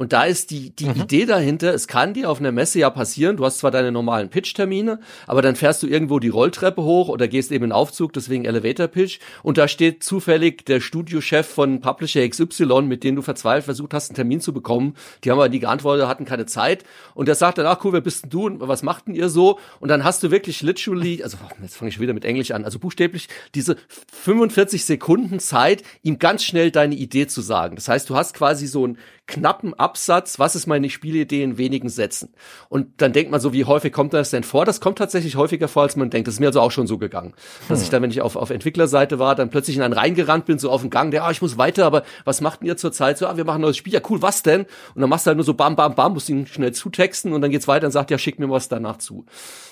Und 0.00 0.14
da 0.14 0.24
ist 0.24 0.50
die, 0.50 0.70
die 0.70 0.86
mhm. 0.86 1.02
Idee 1.02 1.26
dahinter, 1.26 1.74
es 1.74 1.86
kann 1.86 2.14
dir 2.14 2.30
auf 2.30 2.40
einer 2.40 2.52
Messe 2.52 2.78
ja 2.78 2.88
passieren, 2.88 3.36
du 3.36 3.44
hast 3.44 3.58
zwar 3.58 3.70
deine 3.70 3.92
normalen 3.92 4.30
Pitch-Termine, 4.30 4.98
aber 5.26 5.42
dann 5.42 5.56
fährst 5.56 5.82
du 5.82 5.86
irgendwo 5.86 6.20
die 6.20 6.30
Rolltreppe 6.30 6.82
hoch 6.82 7.10
oder 7.10 7.28
gehst 7.28 7.52
eben 7.52 7.66
in 7.66 7.72
Aufzug, 7.72 8.14
deswegen 8.14 8.46
Elevator 8.46 8.86
Pitch, 8.86 9.18
und 9.42 9.58
da 9.58 9.68
steht 9.68 10.02
zufällig 10.02 10.64
der 10.64 10.80
Studiochef 10.80 11.46
von 11.46 11.82
Publisher 11.82 12.26
XY, 12.26 12.80
mit 12.80 13.04
dem 13.04 13.14
du 13.14 13.20
verzweifelt 13.20 13.66
versucht 13.66 13.92
hast, 13.92 14.08
einen 14.08 14.16
Termin 14.16 14.40
zu 14.40 14.54
bekommen. 14.54 14.94
Die 15.22 15.30
haben 15.30 15.38
aber 15.38 15.50
nie 15.50 15.58
geantwortet, 15.58 16.06
hatten 16.06 16.24
keine 16.24 16.46
Zeit. 16.46 16.84
Und 17.12 17.26
der 17.26 17.34
sagt 17.34 17.58
dann, 17.58 17.66
ach 17.66 17.84
cool, 17.84 17.92
wer 17.92 18.00
bist 18.00 18.22
denn 18.22 18.30
du 18.30 18.46
und 18.46 18.66
was 18.66 18.82
macht 18.82 19.06
denn 19.06 19.14
ihr 19.14 19.28
so? 19.28 19.58
Und 19.80 19.90
dann 19.90 20.02
hast 20.02 20.22
du 20.22 20.30
wirklich 20.30 20.62
literally, 20.62 21.22
also 21.22 21.36
jetzt 21.60 21.76
fange 21.76 21.90
ich 21.90 22.00
wieder 22.00 22.14
mit 22.14 22.24
Englisch 22.24 22.52
an, 22.52 22.64
also 22.64 22.78
buchstäblich 22.78 23.28
diese 23.54 23.76
45 24.22 24.82
Sekunden 24.82 25.40
Zeit, 25.40 25.82
ihm 26.02 26.18
ganz 26.18 26.42
schnell 26.42 26.70
deine 26.70 26.94
Idee 26.94 27.26
zu 27.26 27.42
sagen. 27.42 27.76
Das 27.76 27.86
heißt, 27.86 28.08
du 28.08 28.16
hast 28.16 28.32
quasi 28.32 28.66
so 28.66 28.86
ein 28.86 28.96
knappen 29.30 29.72
Absatz, 29.74 30.38
was 30.38 30.56
ist 30.56 30.66
meine 30.66 30.90
Spielidee 30.90 31.42
in 31.42 31.56
wenigen 31.56 31.88
Sätzen. 31.88 32.34
Und 32.68 33.00
dann 33.00 33.12
denkt 33.12 33.30
man 33.30 33.40
so, 33.40 33.52
wie 33.52 33.64
häufig 33.64 33.92
kommt 33.92 34.12
das 34.12 34.30
denn 34.30 34.42
vor? 34.42 34.64
Das 34.64 34.80
kommt 34.80 34.98
tatsächlich 34.98 35.36
häufiger 35.36 35.68
vor, 35.68 35.84
als 35.84 35.96
man 35.96 36.10
denkt. 36.10 36.28
Das 36.28 36.34
ist 36.34 36.40
mir 36.40 36.48
also 36.48 36.60
auch 36.60 36.70
schon 36.70 36.86
so 36.86 36.98
gegangen. 36.98 37.34
Dass 37.68 37.78
hm. 37.78 37.84
ich 37.84 37.90
dann, 37.90 38.02
wenn 38.02 38.10
ich 38.10 38.20
auf, 38.20 38.36
auf 38.36 38.50
Entwicklerseite 38.50 39.18
war, 39.18 39.34
dann 39.34 39.50
plötzlich 39.50 39.76
in 39.76 39.82
einen 39.82 39.94
reingerannt 39.94 40.46
bin, 40.46 40.58
so 40.58 40.70
auf 40.70 40.82
den 40.82 40.90
Gang, 40.90 41.10
der, 41.10 41.24
ah, 41.24 41.30
ich 41.30 41.40
muss 41.40 41.56
weiter, 41.56 41.86
aber 41.86 42.02
was 42.24 42.40
macht 42.40 42.60
denn 42.60 42.68
ihr 42.68 42.76
zurzeit? 42.76 43.16
So, 43.18 43.26
ah, 43.26 43.36
wir 43.36 43.44
machen 43.44 43.58
ein 43.58 43.62
neues 43.62 43.76
Spiel. 43.76 43.92
Ja, 43.92 44.00
cool, 44.10 44.20
was 44.20 44.42
denn? 44.42 44.66
Und 44.94 45.00
dann 45.00 45.08
machst 45.08 45.26
du 45.26 45.28
halt 45.28 45.36
nur 45.36 45.44
so 45.44 45.54
bam, 45.54 45.76
bam, 45.76 45.94
bam, 45.94 46.12
musst 46.12 46.28
ihn 46.28 46.46
schnell 46.46 46.72
zutexten 46.72 47.32
und 47.32 47.40
dann 47.40 47.50
geht's 47.50 47.68
weiter 47.68 47.86
und 47.86 47.92
sagt, 47.92 48.10
ja, 48.10 48.18
schick 48.18 48.38
mir 48.38 48.50
was 48.50 48.68
danach 48.68 48.98
zu. 48.98 49.24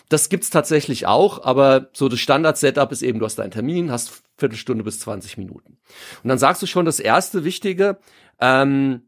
Das 0.09 0.29
gibt's 0.29 0.51
tatsächlich 0.51 1.07
auch, 1.07 1.45
aber 1.45 1.89
so 1.93 2.09
das 2.09 2.21
Standard-Setup 2.21 2.91
ist 2.93 3.03
eben, 3.03 3.19
du 3.19 3.27
hast 3.27 3.39
deinen 3.39 3.51
Termin, 3.51 3.91
hast 3.91 4.23
Viertelstunde 4.39 4.85
bis 4.85 5.01
20 5.01 5.37
Minuten. 5.37 5.79
Und 6.23 6.29
dann 6.29 6.39
sagst 6.39 6.63
du 6.63 6.67
schon 6.67 6.87
das 6.87 7.01
erste 7.01 7.45
Wichtige, 7.45 7.99
ähm, 8.41 9.03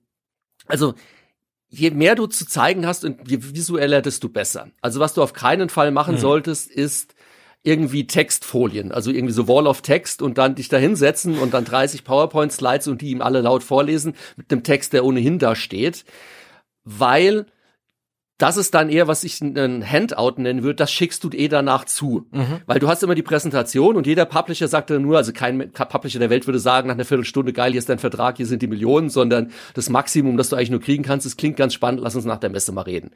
also 0.70 0.94
je 1.68 1.90
mehr 1.90 2.14
du 2.14 2.26
zu 2.26 2.46
zeigen 2.46 2.86
hast 2.86 3.04
und 3.04 3.30
je 3.30 3.38
visueller, 3.40 4.02
desto 4.02 4.28
besser. 4.28 4.70
Also 4.80 5.00
was 5.00 5.14
du 5.14 5.22
auf 5.22 5.32
keinen 5.32 5.68
Fall 5.68 5.90
machen 5.90 6.16
mhm. 6.16 6.20
solltest, 6.20 6.70
ist 6.70 7.14
irgendwie 7.62 8.06
Textfolien, 8.06 8.90
also 8.90 9.10
irgendwie 9.10 9.34
so 9.34 9.46
Wall 9.46 9.66
of 9.66 9.82
Text 9.82 10.22
und 10.22 10.38
dann 10.38 10.54
dich 10.54 10.68
da 10.68 10.78
hinsetzen 10.78 11.38
und 11.38 11.52
dann 11.52 11.64
30 11.64 12.04
PowerPoint-Slides 12.04 12.88
und 12.88 13.02
die 13.02 13.10
ihm 13.10 13.20
alle 13.20 13.42
laut 13.42 13.62
vorlesen 13.62 14.14
mit 14.36 14.50
dem 14.50 14.62
Text, 14.62 14.94
der 14.94 15.04
ohnehin 15.04 15.38
da 15.38 15.54
steht. 15.54 16.04
Weil 16.84 17.46
das 18.40 18.56
ist 18.56 18.72
dann 18.72 18.88
eher, 18.88 19.06
was 19.06 19.22
ich 19.22 19.42
ein 19.42 19.84
Handout 19.86 20.40
nennen 20.40 20.62
würde, 20.62 20.76
das 20.76 20.90
schickst 20.90 21.22
du 21.22 21.30
eh 21.30 21.48
danach 21.48 21.84
zu. 21.84 22.26
Mhm. 22.30 22.62
Weil 22.64 22.78
du 22.78 22.88
hast 22.88 23.02
immer 23.02 23.14
die 23.14 23.22
Präsentation 23.22 23.96
und 23.96 24.06
jeder 24.06 24.24
Publisher 24.24 24.66
sagt 24.66 24.88
dann 24.88 25.02
nur, 25.02 25.18
also 25.18 25.32
kein 25.32 25.70
Publisher 25.72 26.18
der 26.18 26.30
Welt 26.30 26.46
würde 26.46 26.58
sagen, 26.58 26.88
nach 26.88 26.94
einer 26.94 27.04
Viertelstunde, 27.04 27.52
geil, 27.52 27.72
hier 27.72 27.78
ist 27.78 27.90
dein 27.90 27.98
Vertrag, 27.98 28.38
hier 28.38 28.46
sind 28.46 28.62
die 28.62 28.66
Millionen, 28.66 29.10
sondern 29.10 29.50
das 29.74 29.90
Maximum, 29.90 30.38
das 30.38 30.48
du 30.48 30.56
eigentlich 30.56 30.70
nur 30.70 30.80
kriegen 30.80 31.02
kannst, 31.02 31.26
es 31.26 31.36
klingt 31.36 31.58
ganz 31.58 31.74
spannend, 31.74 32.00
lass 32.02 32.16
uns 32.16 32.24
nach 32.24 32.38
der 32.38 32.48
Messe 32.48 32.72
mal 32.72 32.82
reden. 32.82 33.10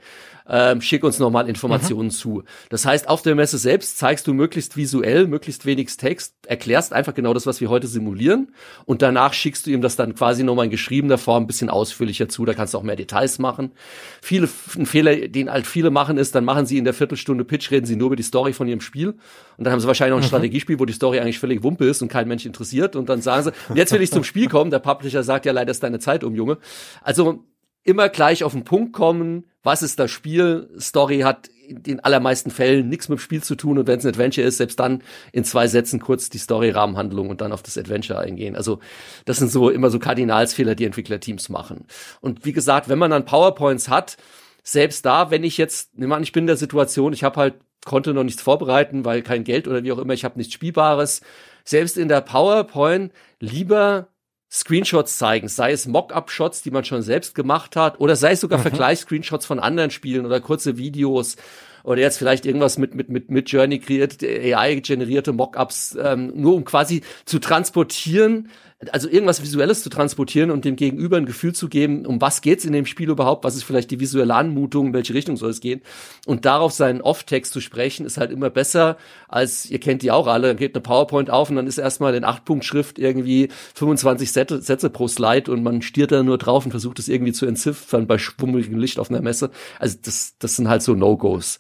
Ähm, 0.47 0.83
schick 0.83 1.03
uns 1.05 1.19
nochmal 1.19 1.49
Informationen 1.49 2.09
mhm. 2.09 2.13
zu. 2.13 2.43
Das 2.69 2.85
heißt, 2.85 3.09
auf 3.09 3.23
der 3.23 3.35
Messe 3.35 3.57
selbst 3.57 3.97
zeigst 3.97 4.27
du 4.27 4.35
möglichst 4.35 4.77
visuell, 4.77 5.27
möglichst 5.27 5.65
wenig 5.65 5.97
Text, 5.97 6.35
erklärst 6.47 6.93
einfach 6.93 7.15
genau 7.15 7.33
das, 7.33 7.47
was 7.47 7.63
wir 7.63 7.71
heute 7.71 7.87
simulieren 7.87 8.53
und 8.85 9.01
danach 9.01 9.33
schickst 9.33 9.67
du 9.67 9.71
ihm 9.71 9.81
das 9.81 9.97
dann 9.97 10.15
quasi 10.15 10.43
nochmal 10.43 10.67
in 10.67 10.71
geschriebener 10.71 11.17
Form 11.17 11.45
ein 11.45 11.47
bisschen 11.47 11.71
ausführlicher 11.71 12.29
zu, 12.29 12.45
da 12.45 12.53
kannst 12.53 12.75
du 12.75 12.79
auch 12.79 12.83
mehr 12.83 12.97
Details 12.97 13.39
machen. 13.39 13.73
Viele, 14.21 14.51
ein 14.77 14.85
Fehler 14.85 15.14
den 15.17 15.51
halt 15.51 15.67
viele 15.67 15.91
machen, 15.91 16.19
ist, 16.19 16.35
dann 16.35 16.45
machen 16.45 16.67
sie 16.67 16.79
in 16.79 16.85
der 16.85 16.95
Viertelstunde 16.95 17.45
Pitch, 17.45 17.71
reden 17.71 17.87
sie 17.87 17.97
nur 17.97 18.07
über 18.07 18.17
die 18.17 18.23
Story 18.23 18.53
von 18.53 18.69
ihrem 18.69 18.81
Spiel. 18.81 19.11
Und 19.57 19.65
dann 19.65 19.73
haben 19.73 19.81
sie 19.81 19.87
wahrscheinlich 19.87 20.13
noch 20.13 20.19
ein 20.19 20.25
mhm. 20.25 20.29
Strategiespiel, 20.29 20.79
wo 20.79 20.85
die 20.85 20.93
Story 20.93 21.21
eigentlich 21.21 21.39
völlig 21.39 21.63
wumpe 21.63 21.87
ist 21.87 22.03
und 22.03 22.09
kein 22.09 22.29
Mensch 22.29 22.47
interessiert. 22.47 22.97
Und 22.97 23.09
dann 23.09 23.23
sagen 23.23 23.45
sie, 23.45 23.75
jetzt 23.75 23.93
will 23.93 24.03
ich 24.03 24.11
zum 24.11 24.25
Spiel 24.25 24.49
kommen. 24.49 24.71
Der 24.71 24.79
Publisher 24.79 25.23
sagt 25.23 25.47
ja 25.47 25.53
leider 25.53 25.71
ist 25.71 25.83
deine 25.83 25.99
Zeit 25.99 26.25
um, 26.25 26.35
Junge. 26.35 26.59
Also 27.03 27.45
immer 27.85 28.09
gleich 28.09 28.45
auf 28.45 28.53
den 28.53 28.65
Punkt 28.65 28.93
kommen, 28.93 29.45
was 29.63 29.83
ist 29.83 29.99
das 29.99 30.11
Spiel? 30.11 30.69
Story 30.79 31.21
hat 31.21 31.49
in 31.67 31.83
den 31.83 32.01
allermeisten 32.01 32.51
Fällen 32.51 32.89
nichts 32.89 33.09
mit 33.09 33.19
dem 33.19 33.23
Spiel 33.23 33.43
zu 33.43 33.55
tun 33.55 33.79
und 33.79 33.87
wenn 33.87 33.99
es 33.99 34.05
ein 34.05 34.11
Adventure 34.11 34.47
ist, 34.47 34.59
selbst 34.59 34.79
dann 34.81 35.03
in 35.33 35.45
zwei 35.45 35.67
Sätzen 35.67 36.01
kurz 36.01 36.29
die 36.29 36.39
Story-Rahmenhandlung 36.39 37.31
und 37.31 37.41
dann 37.41 37.53
auf 37.53 37.63
das 37.63 37.79
Adventure 37.79 38.19
eingehen. 38.19 38.57
Also 38.57 38.81
das 39.25 39.39
sind 39.39 39.51
so 39.51 39.71
immer 39.71 39.91
so 39.91 39.99
Kardinalsfehler, 39.99 40.75
die 40.75 40.85
Entwicklerteams 40.85 41.49
machen. 41.49 41.87
Und 42.21 42.45
wie 42.45 42.53
gesagt, 42.53 42.89
wenn 42.89 42.99
man 42.99 43.11
dann 43.11 43.25
PowerPoints 43.25 43.89
hat, 43.89 44.17
selbst 44.65 45.05
da, 45.05 45.31
wenn 45.31 45.45
ich 45.45 45.59
jetzt, 45.59 45.97
nimm 45.97 46.11
an, 46.11 46.23
ich 46.23 46.33
bin 46.33 46.45
in 46.45 46.49
der 46.49 46.57
Situation, 46.57 47.13
ich 47.13 47.23
habe 47.23 47.39
halt, 47.39 47.55
konnte 47.85 48.15
noch 48.15 48.25
nichts 48.25 48.43
vorbereiten, 48.43 49.05
weil 49.05 49.23
kein 49.23 49.45
Geld 49.45 49.69
oder 49.69 49.85
wie 49.85 49.93
auch 49.93 49.99
immer, 49.99 50.15
ich 50.15 50.25
habe 50.25 50.39
nichts 50.39 50.55
Spielbares. 50.55 51.21
Selbst 51.65 51.99
in 51.99 52.09
der 52.09 52.23
PowerPoint 52.23 53.13
lieber 53.41 54.09
Screenshots 54.51 55.19
zeigen, 55.19 55.49
sei 55.49 55.73
es 55.73 55.87
Mock-up-Shots, 55.87 56.63
die 56.63 56.71
man 56.71 56.85
schon 56.85 57.03
selbst 57.03 57.35
gemacht 57.35 57.77
hat, 57.77 58.01
oder 58.01 58.17
sei 58.17 58.33
es 58.33 58.41
sogar 58.41 58.59
mhm. 58.59 58.63
Vergleichs-Screenshots 58.63 59.45
von 59.45 59.61
anderen 59.61 59.91
Spielen 59.91 60.25
oder 60.25 60.41
kurze 60.41 60.79
Videos 60.79 61.37
oder 61.83 62.01
jetzt 62.01 62.17
vielleicht 62.17 62.47
irgendwas 62.47 62.79
mit 62.79 62.95
mit 62.95 63.11
mit 63.11 63.31
mit 63.31 63.51
Journey 63.51 63.79
kreiert, 63.79 64.23
AI 64.23 64.77
generierte 64.77 65.33
Mockups, 65.33 65.99
ähm, 66.03 66.33
nur 66.35 66.55
um 66.55 66.65
quasi 66.65 67.03
zu 67.27 67.39
transportieren, 67.39 68.49
also 68.93 69.09
irgendwas 69.09 69.43
Visuelles 69.43 69.83
zu 69.83 69.91
transportieren 69.91 70.51
und 70.51 70.65
dem 70.65 70.77
Gegenüber 70.77 71.17
ein 71.17 71.27
Gefühl 71.27 71.55
zu 71.55 71.69
geben, 71.69 72.07
um 72.07 72.21
was 72.21 72.41
geht's 72.41 72.65
in 72.65 72.73
dem 72.73 72.87
Spiel 72.87 73.11
überhaupt, 73.11 73.45
was 73.45 73.55
ist 73.55 73.65
vielleicht 73.65 73.91
die 73.91 74.01
visuelle 74.01 74.35
Anmutung, 74.35 74.89
in 74.89 74.93
welche 74.93 75.15
Richtung 75.15 75.37
soll 75.37 75.51
es 75.51 75.61
gehen 75.61 75.83
und 76.27 76.45
darauf 76.45 76.73
seinen 76.73 77.01
Off-Text 77.01 77.53
zu 77.53 77.61
sprechen, 77.61 78.07
ist 78.07 78.19
halt 78.19 78.31
immer 78.31 78.51
besser, 78.51 78.97
als, 79.29 79.71
ihr 79.71 79.81
kennt 79.81 80.03
die 80.03 80.11
auch 80.11 80.27
alle, 80.27 80.49
dann 80.49 80.57
geht 80.57 80.75
eine 80.75 80.83
PowerPoint 80.83 81.31
auf 81.31 81.51
und 81.51 81.57
dann 81.57 81.67
ist 81.67 81.79
erstmal 81.79 82.15
in 82.15 82.25
8-Punkt-Schrift 82.25 82.99
irgendwie 82.99 83.49
25 83.75 84.33
Sätze, 84.33 84.61
Sätze 84.61 84.91
pro 84.91 85.09
Slide 85.09 85.51
und 85.51 85.63
man 85.63 85.83
stiert 85.83 86.13
da 86.13 86.23
nur 86.23 86.39
drauf 86.39 86.65
und 86.65 86.71
versucht 86.71 86.99
es 86.99 87.09
irgendwie 87.09 87.33
zu 87.33 87.47
entziffern 87.47 88.07
bei 88.07 88.19
schwummeligem 88.19 88.79
Licht 88.79 88.99
auf 88.99 89.11
einer 89.11 89.23
Messe. 89.23 89.51
Also 89.79 89.97
das, 90.03 90.35
das 90.39 90.57
sind 90.57 90.69
halt 90.69 90.83
so 90.83 90.95
No-Gos. 90.95 91.59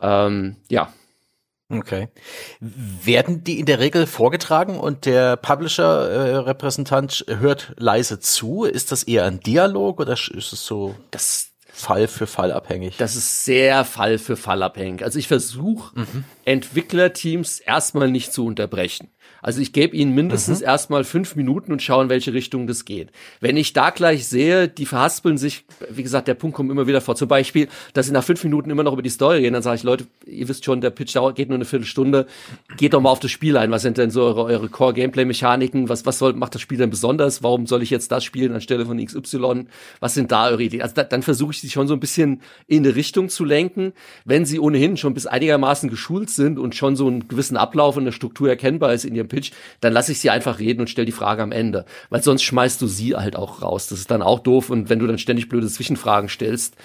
Ähm, 0.00 0.56
ja. 0.68 0.92
Okay. 1.68 2.08
Werden 2.60 3.42
die 3.42 3.58
in 3.58 3.66
der 3.66 3.80
Regel 3.80 4.06
vorgetragen 4.06 4.78
und 4.78 5.04
der 5.04 5.36
Publisher-Repräsentant 5.36 7.24
äh, 7.26 7.36
hört 7.36 7.74
leise 7.76 8.20
zu? 8.20 8.64
Ist 8.64 8.92
das 8.92 9.02
eher 9.02 9.24
ein 9.24 9.40
Dialog 9.40 9.98
oder 10.00 10.12
ist 10.12 10.30
es 10.30 10.64
so 10.64 10.94
Das, 11.10 11.50
Fall 11.72 12.06
für 12.08 12.26
Fall 12.26 12.52
abhängig? 12.52 12.96
das 12.96 13.16
ist 13.16 13.44
sehr 13.44 13.84
Fall 13.84 14.18
für 14.18 14.36
Fall 14.36 14.62
abhängig. 14.62 15.02
Also 15.02 15.18
ich 15.18 15.28
versuche 15.28 16.06
Entwicklerteams 16.44 17.58
erstmal 17.58 18.10
nicht 18.10 18.32
zu 18.32 18.46
unterbrechen. 18.46 19.10
Also 19.42 19.60
ich 19.60 19.72
gebe 19.72 19.96
ihnen 19.96 20.14
mindestens 20.14 20.60
erstmal 20.60 21.04
fünf 21.04 21.36
Minuten 21.36 21.72
und 21.72 21.82
schaue, 21.82 22.04
in 22.04 22.08
welche 22.08 22.32
Richtung 22.32 22.66
das 22.66 22.84
geht. 22.84 23.10
Wenn 23.40 23.56
ich 23.56 23.72
da 23.72 23.90
gleich 23.90 24.26
sehe, 24.26 24.68
die 24.68 24.86
verhaspeln 24.86 25.38
sich, 25.38 25.64
wie 25.90 26.02
gesagt, 26.02 26.28
der 26.28 26.34
Punkt 26.34 26.56
kommt 26.56 26.70
immer 26.70 26.86
wieder 26.86 27.00
vor. 27.00 27.16
Zum 27.16 27.28
Beispiel, 27.28 27.68
dass 27.92 28.06
sie 28.06 28.12
nach 28.12 28.24
fünf 28.24 28.42
Minuten 28.44 28.70
immer 28.70 28.82
noch 28.82 28.92
über 28.92 29.02
die 29.02 29.10
Story 29.10 29.38
reden, 29.38 29.54
dann 29.54 29.62
sage 29.62 29.76
ich, 29.76 29.82
Leute, 29.82 30.06
ihr 30.26 30.48
wisst 30.48 30.64
schon, 30.64 30.80
der 30.80 30.90
Pitch 30.90 31.14
dauert, 31.14 31.36
geht 31.36 31.48
nur 31.48 31.56
eine 31.56 31.64
Viertelstunde. 31.64 32.26
Geht 32.76 32.94
doch 32.94 33.00
mal 33.00 33.10
auf 33.10 33.20
das 33.20 33.30
Spiel 33.30 33.56
ein. 33.56 33.70
Was 33.70 33.82
sind 33.82 33.98
denn 33.98 34.10
so 34.10 34.22
eure, 34.22 34.44
eure 34.44 34.68
Core-Gameplay-Mechaniken? 34.68 35.88
Was, 35.88 36.06
was 36.06 36.18
soll, 36.18 36.32
macht 36.34 36.54
das 36.54 36.62
Spiel 36.62 36.78
denn 36.78 36.90
besonders? 36.90 37.42
Warum 37.42 37.66
soll 37.66 37.82
ich 37.82 37.90
jetzt 37.90 38.10
das 38.12 38.24
spielen 38.24 38.52
anstelle 38.52 38.86
von 38.86 39.04
XY? 39.04 39.66
Was 40.00 40.14
sind 40.14 40.32
da 40.32 40.48
eure 40.48 40.62
Ideen? 40.62 40.82
Also 40.82 40.94
da, 40.94 41.04
dann 41.04 41.22
versuche 41.22 41.52
ich 41.52 41.60
sie 41.60 41.70
schon 41.70 41.88
so 41.88 41.94
ein 41.94 42.00
bisschen 42.00 42.42
in 42.66 42.84
eine 42.84 42.96
Richtung 42.96 43.28
zu 43.28 43.44
lenken. 43.44 43.92
Wenn 44.24 44.44
sie 44.44 44.58
ohnehin 44.58 44.96
schon 44.96 45.14
bis 45.14 45.26
einigermaßen 45.26 45.88
geschult 45.88 46.30
sind 46.30 46.58
und 46.58 46.74
schon 46.74 46.96
so 46.96 47.06
einen 47.06 47.28
gewissen 47.28 47.56
Ablauf 47.56 47.96
und 47.96 48.02
eine 48.04 48.12
Struktur 48.12 48.48
erkennbar 48.48 48.92
ist 48.92 49.04
in 49.04 49.14
ihrem 49.14 49.25
Pitch, 49.28 49.52
dann 49.80 49.92
lasse 49.92 50.12
ich 50.12 50.20
sie 50.20 50.30
einfach 50.30 50.58
reden 50.58 50.80
und 50.80 50.90
stelle 50.90 51.06
die 51.06 51.12
Frage 51.12 51.42
am 51.42 51.52
Ende. 51.52 51.84
Weil 52.10 52.22
sonst 52.22 52.42
schmeißt 52.42 52.80
du 52.80 52.86
sie 52.86 53.16
halt 53.16 53.36
auch 53.36 53.62
raus. 53.62 53.88
Das 53.88 53.98
ist 53.98 54.10
dann 54.10 54.22
auch 54.22 54.40
doof. 54.40 54.70
Und 54.70 54.88
wenn 54.88 54.98
du 54.98 55.06
dann 55.06 55.18
ständig 55.18 55.48
blöde 55.48 55.68
Zwischenfragen 55.68 56.28
stellst, 56.28 56.76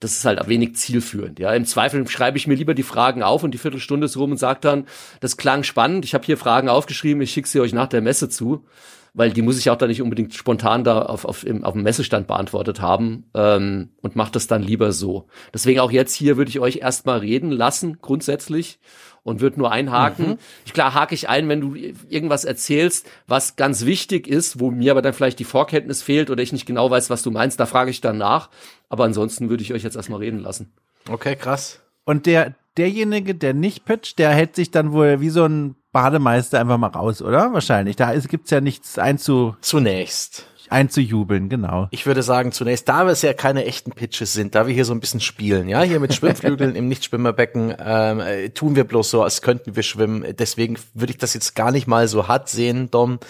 das 0.00 0.12
ist 0.12 0.24
halt 0.24 0.46
wenig 0.48 0.76
zielführend. 0.76 1.38
Ja, 1.38 1.54
im 1.54 1.64
Zweifel 1.64 2.06
schreibe 2.08 2.36
ich 2.36 2.46
mir 2.46 2.54
lieber 2.54 2.74
die 2.74 2.82
Fragen 2.82 3.22
auf 3.22 3.42
und 3.42 3.52
die 3.52 3.58
Viertelstunde 3.58 4.04
ist 4.06 4.16
rum 4.16 4.32
und 4.32 4.36
sage 4.36 4.58
dann, 4.60 4.86
das 5.20 5.36
klang 5.36 5.62
spannend. 5.62 6.04
Ich 6.04 6.14
habe 6.14 6.24
hier 6.24 6.36
Fragen 6.36 6.68
aufgeschrieben. 6.68 7.22
Ich 7.22 7.32
schicke 7.32 7.48
sie 7.48 7.60
euch 7.60 7.72
nach 7.72 7.86
der 7.86 8.02
Messe 8.02 8.28
zu, 8.28 8.66
weil 9.14 9.30
die 9.30 9.42
muss 9.42 9.58
ich 9.58 9.70
auch 9.70 9.76
da 9.76 9.86
nicht 9.86 10.02
unbedingt 10.02 10.34
spontan 10.34 10.84
da 10.84 11.02
auf, 11.02 11.24
auf, 11.24 11.46
im, 11.46 11.64
auf 11.64 11.72
dem 11.72 11.84
Messestand 11.84 12.26
beantwortet 12.26 12.80
haben 12.80 13.30
ähm, 13.34 13.90
und 14.02 14.16
mache 14.16 14.32
das 14.32 14.46
dann 14.46 14.62
lieber 14.62 14.92
so. 14.92 15.26
Deswegen 15.54 15.80
auch 15.80 15.92
jetzt 15.92 16.14
hier 16.14 16.36
würde 16.36 16.50
ich 16.50 16.60
euch 16.60 16.78
erstmal 16.78 17.20
reden 17.20 17.50
lassen 17.50 17.98
grundsätzlich 18.02 18.80
und 19.24 19.40
würde 19.40 19.58
nur 19.58 19.72
einhaken. 19.72 20.38
Ich 20.64 20.72
klar 20.72 20.94
hake 20.94 21.14
ich 21.14 21.28
ein, 21.28 21.48
wenn 21.48 21.60
du 21.60 21.74
irgendwas 21.74 22.44
erzählst, 22.44 23.08
was 23.26 23.56
ganz 23.56 23.84
wichtig 23.84 24.28
ist, 24.28 24.60
wo 24.60 24.70
mir 24.70 24.92
aber 24.92 25.02
dann 25.02 25.14
vielleicht 25.14 25.38
die 25.38 25.44
Vorkenntnis 25.44 26.02
fehlt 26.02 26.30
oder 26.30 26.42
ich 26.42 26.52
nicht 26.52 26.66
genau 26.66 26.90
weiß, 26.90 27.10
was 27.10 27.22
du 27.22 27.30
meinst, 27.30 27.58
da 27.58 27.66
frage 27.66 27.90
ich 27.90 28.00
dann 28.00 28.18
nach. 28.18 28.50
Aber 28.88 29.04
ansonsten 29.04 29.48
würde 29.48 29.62
ich 29.62 29.72
euch 29.72 29.82
jetzt 29.82 29.96
erstmal 29.96 30.20
reden 30.20 30.38
lassen. 30.38 30.72
Okay, 31.08 31.34
krass. 31.34 31.80
Und 32.04 32.26
der, 32.26 32.54
derjenige, 32.76 33.34
der 33.34 33.54
nicht 33.54 33.84
pitcht, 33.84 34.18
der 34.18 34.30
hält 34.30 34.54
sich 34.54 34.70
dann 34.70 34.92
wohl 34.92 35.20
wie 35.20 35.30
so 35.30 35.44
ein 35.44 35.74
Bademeister 35.92 36.60
einfach 36.60 36.76
mal 36.76 36.88
raus, 36.88 37.22
oder? 37.22 37.52
Wahrscheinlich. 37.52 37.96
Da 37.96 38.10
ist, 38.10 38.28
gibt's 38.28 38.50
ja 38.50 38.60
nichts 38.60 38.98
einzu, 38.98 39.56
Zunächst. 39.60 40.46
Einzujubeln, 40.74 41.48
genau. 41.48 41.88
Ich 41.90 42.04
würde 42.04 42.22
sagen, 42.22 42.52
zunächst, 42.52 42.88
da 42.88 43.08
es 43.08 43.22
ja 43.22 43.32
keine 43.32 43.64
echten 43.64 43.92
Pitches 43.92 44.32
sind, 44.32 44.54
da 44.54 44.66
wir 44.66 44.74
hier 44.74 44.84
so 44.84 44.92
ein 44.92 45.00
bisschen 45.00 45.20
spielen, 45.20 45.68
ja, 45.68 45.82
hier 45.82 46.00
mit 46.00 46.12
Schwimmflügeln 46.12 46.74
im 46.76 46.88
Nichtschwimmerbecken, 46.88 47.74
ähm, 47.78 48.20
äh, 48.20 48.50
tun 48.50 48.76
wir 48.76 48.84
bloß 48.84 49.10
so, 49.10 49.22
als 49.22 49.40
könnten 49.40 49.76
wir 49.76 49.82
schwimmen. 49.82 50.24
Deswegen 50.38 50.76
würde 50.92 51.12
ich 51.12 51.18
das 51.18 51.32
jetzt 51.32 51.54
gar 51.54 51.70
nicht 51.70 51.86
mal 51.86 52.08
so 52.08 52.28
hart 52.28 52.48
sehen, 52.48 52.90
Dom. 52.90 53.20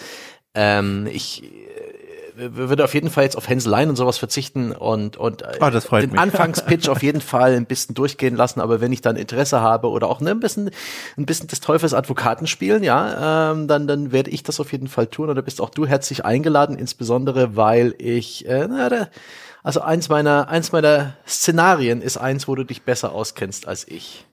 Ähm, 0.53 1.07
ich 1.11 1.43
würde 2.37 2.83
auf 2.83 2.93
jeden 2.93 3.09
Fall 3.09 3.23
jetzt 3.23 3.37
auf 3.37 3.47
Hänseleien 3.47 3.89
und 3.89 3.95
sowas 3.95 4.17
verzichten 4.17 4.71
und, 4.71 5.17
und 5.17 5.43
Oh, 5.59 5.69
den 5.69 6.11
mich. 6.11 6.19
Anfangspitch 6.19 6.89
auf 6.89 7.03
jeden 7.03 7.21
Fall 7.21 7.53
ein 7.55 7.65
bisschen 7.65 7.95
durchgehen 7.95 8.35
lassen, 8.35 8.61
aber 8.61 8.81
wenn 8.81 8.91
ich 8.91 9.01
dann 9.01 9.15
Interesse 9.15 9.61
habe 9.61 9.89
oder 9.89 10.07
auch 10.07 10.19
ne, 10.21 10.31
ein 10.31 10.39
bisschen 10.39 10.71
ein 11.17 11.25
bisschen 11.25 11.47
des 11.47 11.61
Teufels 11.61 11.93
Advokaten 11.93 12.47
spielen, 12.47 12.83
ja, 12.83 13.51
ähm, 13.51 13.67
dann 13.67 13.87
dann 13.87 14.11
werde 14.11 14.31
ich 14.31 14.43
das 14.43 14.59
auf 14.59 14.71
jeden 14.71 14.87
Fall 14.87 15.07
tun 15.07 15.29
oder 15.29 15.41
bist 15.41 15.61
auch 15.61 15.69
du 15.69 15.85
herzlich 15.85 16.25
eingeladen, 16.25 16.77
insbesondere 16.77 17.55
weil 17.55 17.95
ich 17.97 18.47
äh, 18.47 18.67
na, 18.69 18.89
da, 18.89 19.07
also 19.63 19.81
eins 19.81 20.09
meiner 20.09 20.49
eins 20.49 20.71
meiner 20.71 21.13
Szenarien 21.27 22.01
ist 22.01 22.17
eins, 22.17 22.47
wo 22.47 22.55
du 22.55 22.63
dich 22.63 22.83
besser 22.83 23.11
auskennst 23.13 23.67
als 23.67 23.87
ich. 23.87 24.25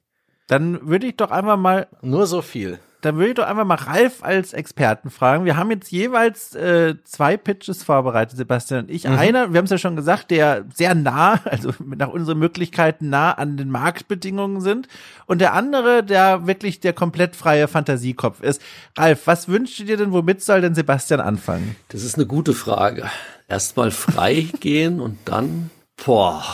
Dann 0.49 0.87
würde 0.89 1.07
ich 1.07 1.17
doch 1.17 1.31
einfach 1.31 1.57
mal 1.57 1.87
Nur 2.03 2.27
so 2.27 2.43
viel. 2.43 2.79
Dann 3.03 3.17
würde 3.17 3.29
ich 3.31 3.35
doch 3.35 3.47
einfach 3.47 3.65
mal 3.65 3.75
Ralf 3.75 4.23
als 4.23 4.53
Experten 4.53 5.11
fragen. 5.11 5.45
Wir 5.45 5.57
haben 5.57 5.71
jetzt 5.73 5.91
jeweils 5.91 6.55
äh, 6.55 6.95
zwei 7.05 7.37
Pitches 7.37 7.83
vorbereitet, 7.83 8.37
Sebastian 8.37 8.85
und 8.85 8.91
ich. 8.91 9.09
Einer, 9.09 9.53
wir 9.53 9.59
haben 9.59 9.65
es 9.65 9.71
ja 9.73 9.79
schon 9.79 9.97
gesagt, 9.97 10.31
der 10.31 10.65
sehr 10.73 10.95
nah, 10.95 11.41
also 11.45 11.73
nach 11.85 12.09
unseren 12.09 12.39
Möglichkeiten 12.39 13.11
nah 13.11 13.33
an 13.33 13.57
den 13.57 13.71
Marktbedingungen 13.71 14.61
sind. 14.61 14.87
Und 15.27 15.41
der 15.41 15.53
andere, 15.53 16.05
der 16.05 16.47
wirklich 16.47 16.79
der 16.79 16.93
komplett 16.93 17.35
freie 17.35 17.67
Fantasiekopf 17.67 18.41
ist. 18.41 18.63
Ralf, 18.97 19.27
was 19.27 19.49
wünschst 19.49 19.81
du 19.81 19.85
dir 19.85 19.97
denn, 19.97 20.13
womit 20.13 20.41
soll 20.43 20.61
denn 20.61 20.75
Sebastian 20.77 21.21
anfangen? 21.21 21.75
Das 21.89 22.05
ist 22.05 22.15
eine 22.15 22.27
gute 22.27 22.55
Frage. 22.55 23.11
Erstmal 23.49 23.91
frei 23.91 24.47
gehen 24.61 25.01
und 25.01 25.19
dann, 25.25 25.71
boah, 26.05 26.45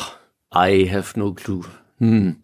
I 0.55 0.91
have 0.91 1.19
no 1.19 1.35
clue. 1.35 1.65
Hm. 1.99 2.37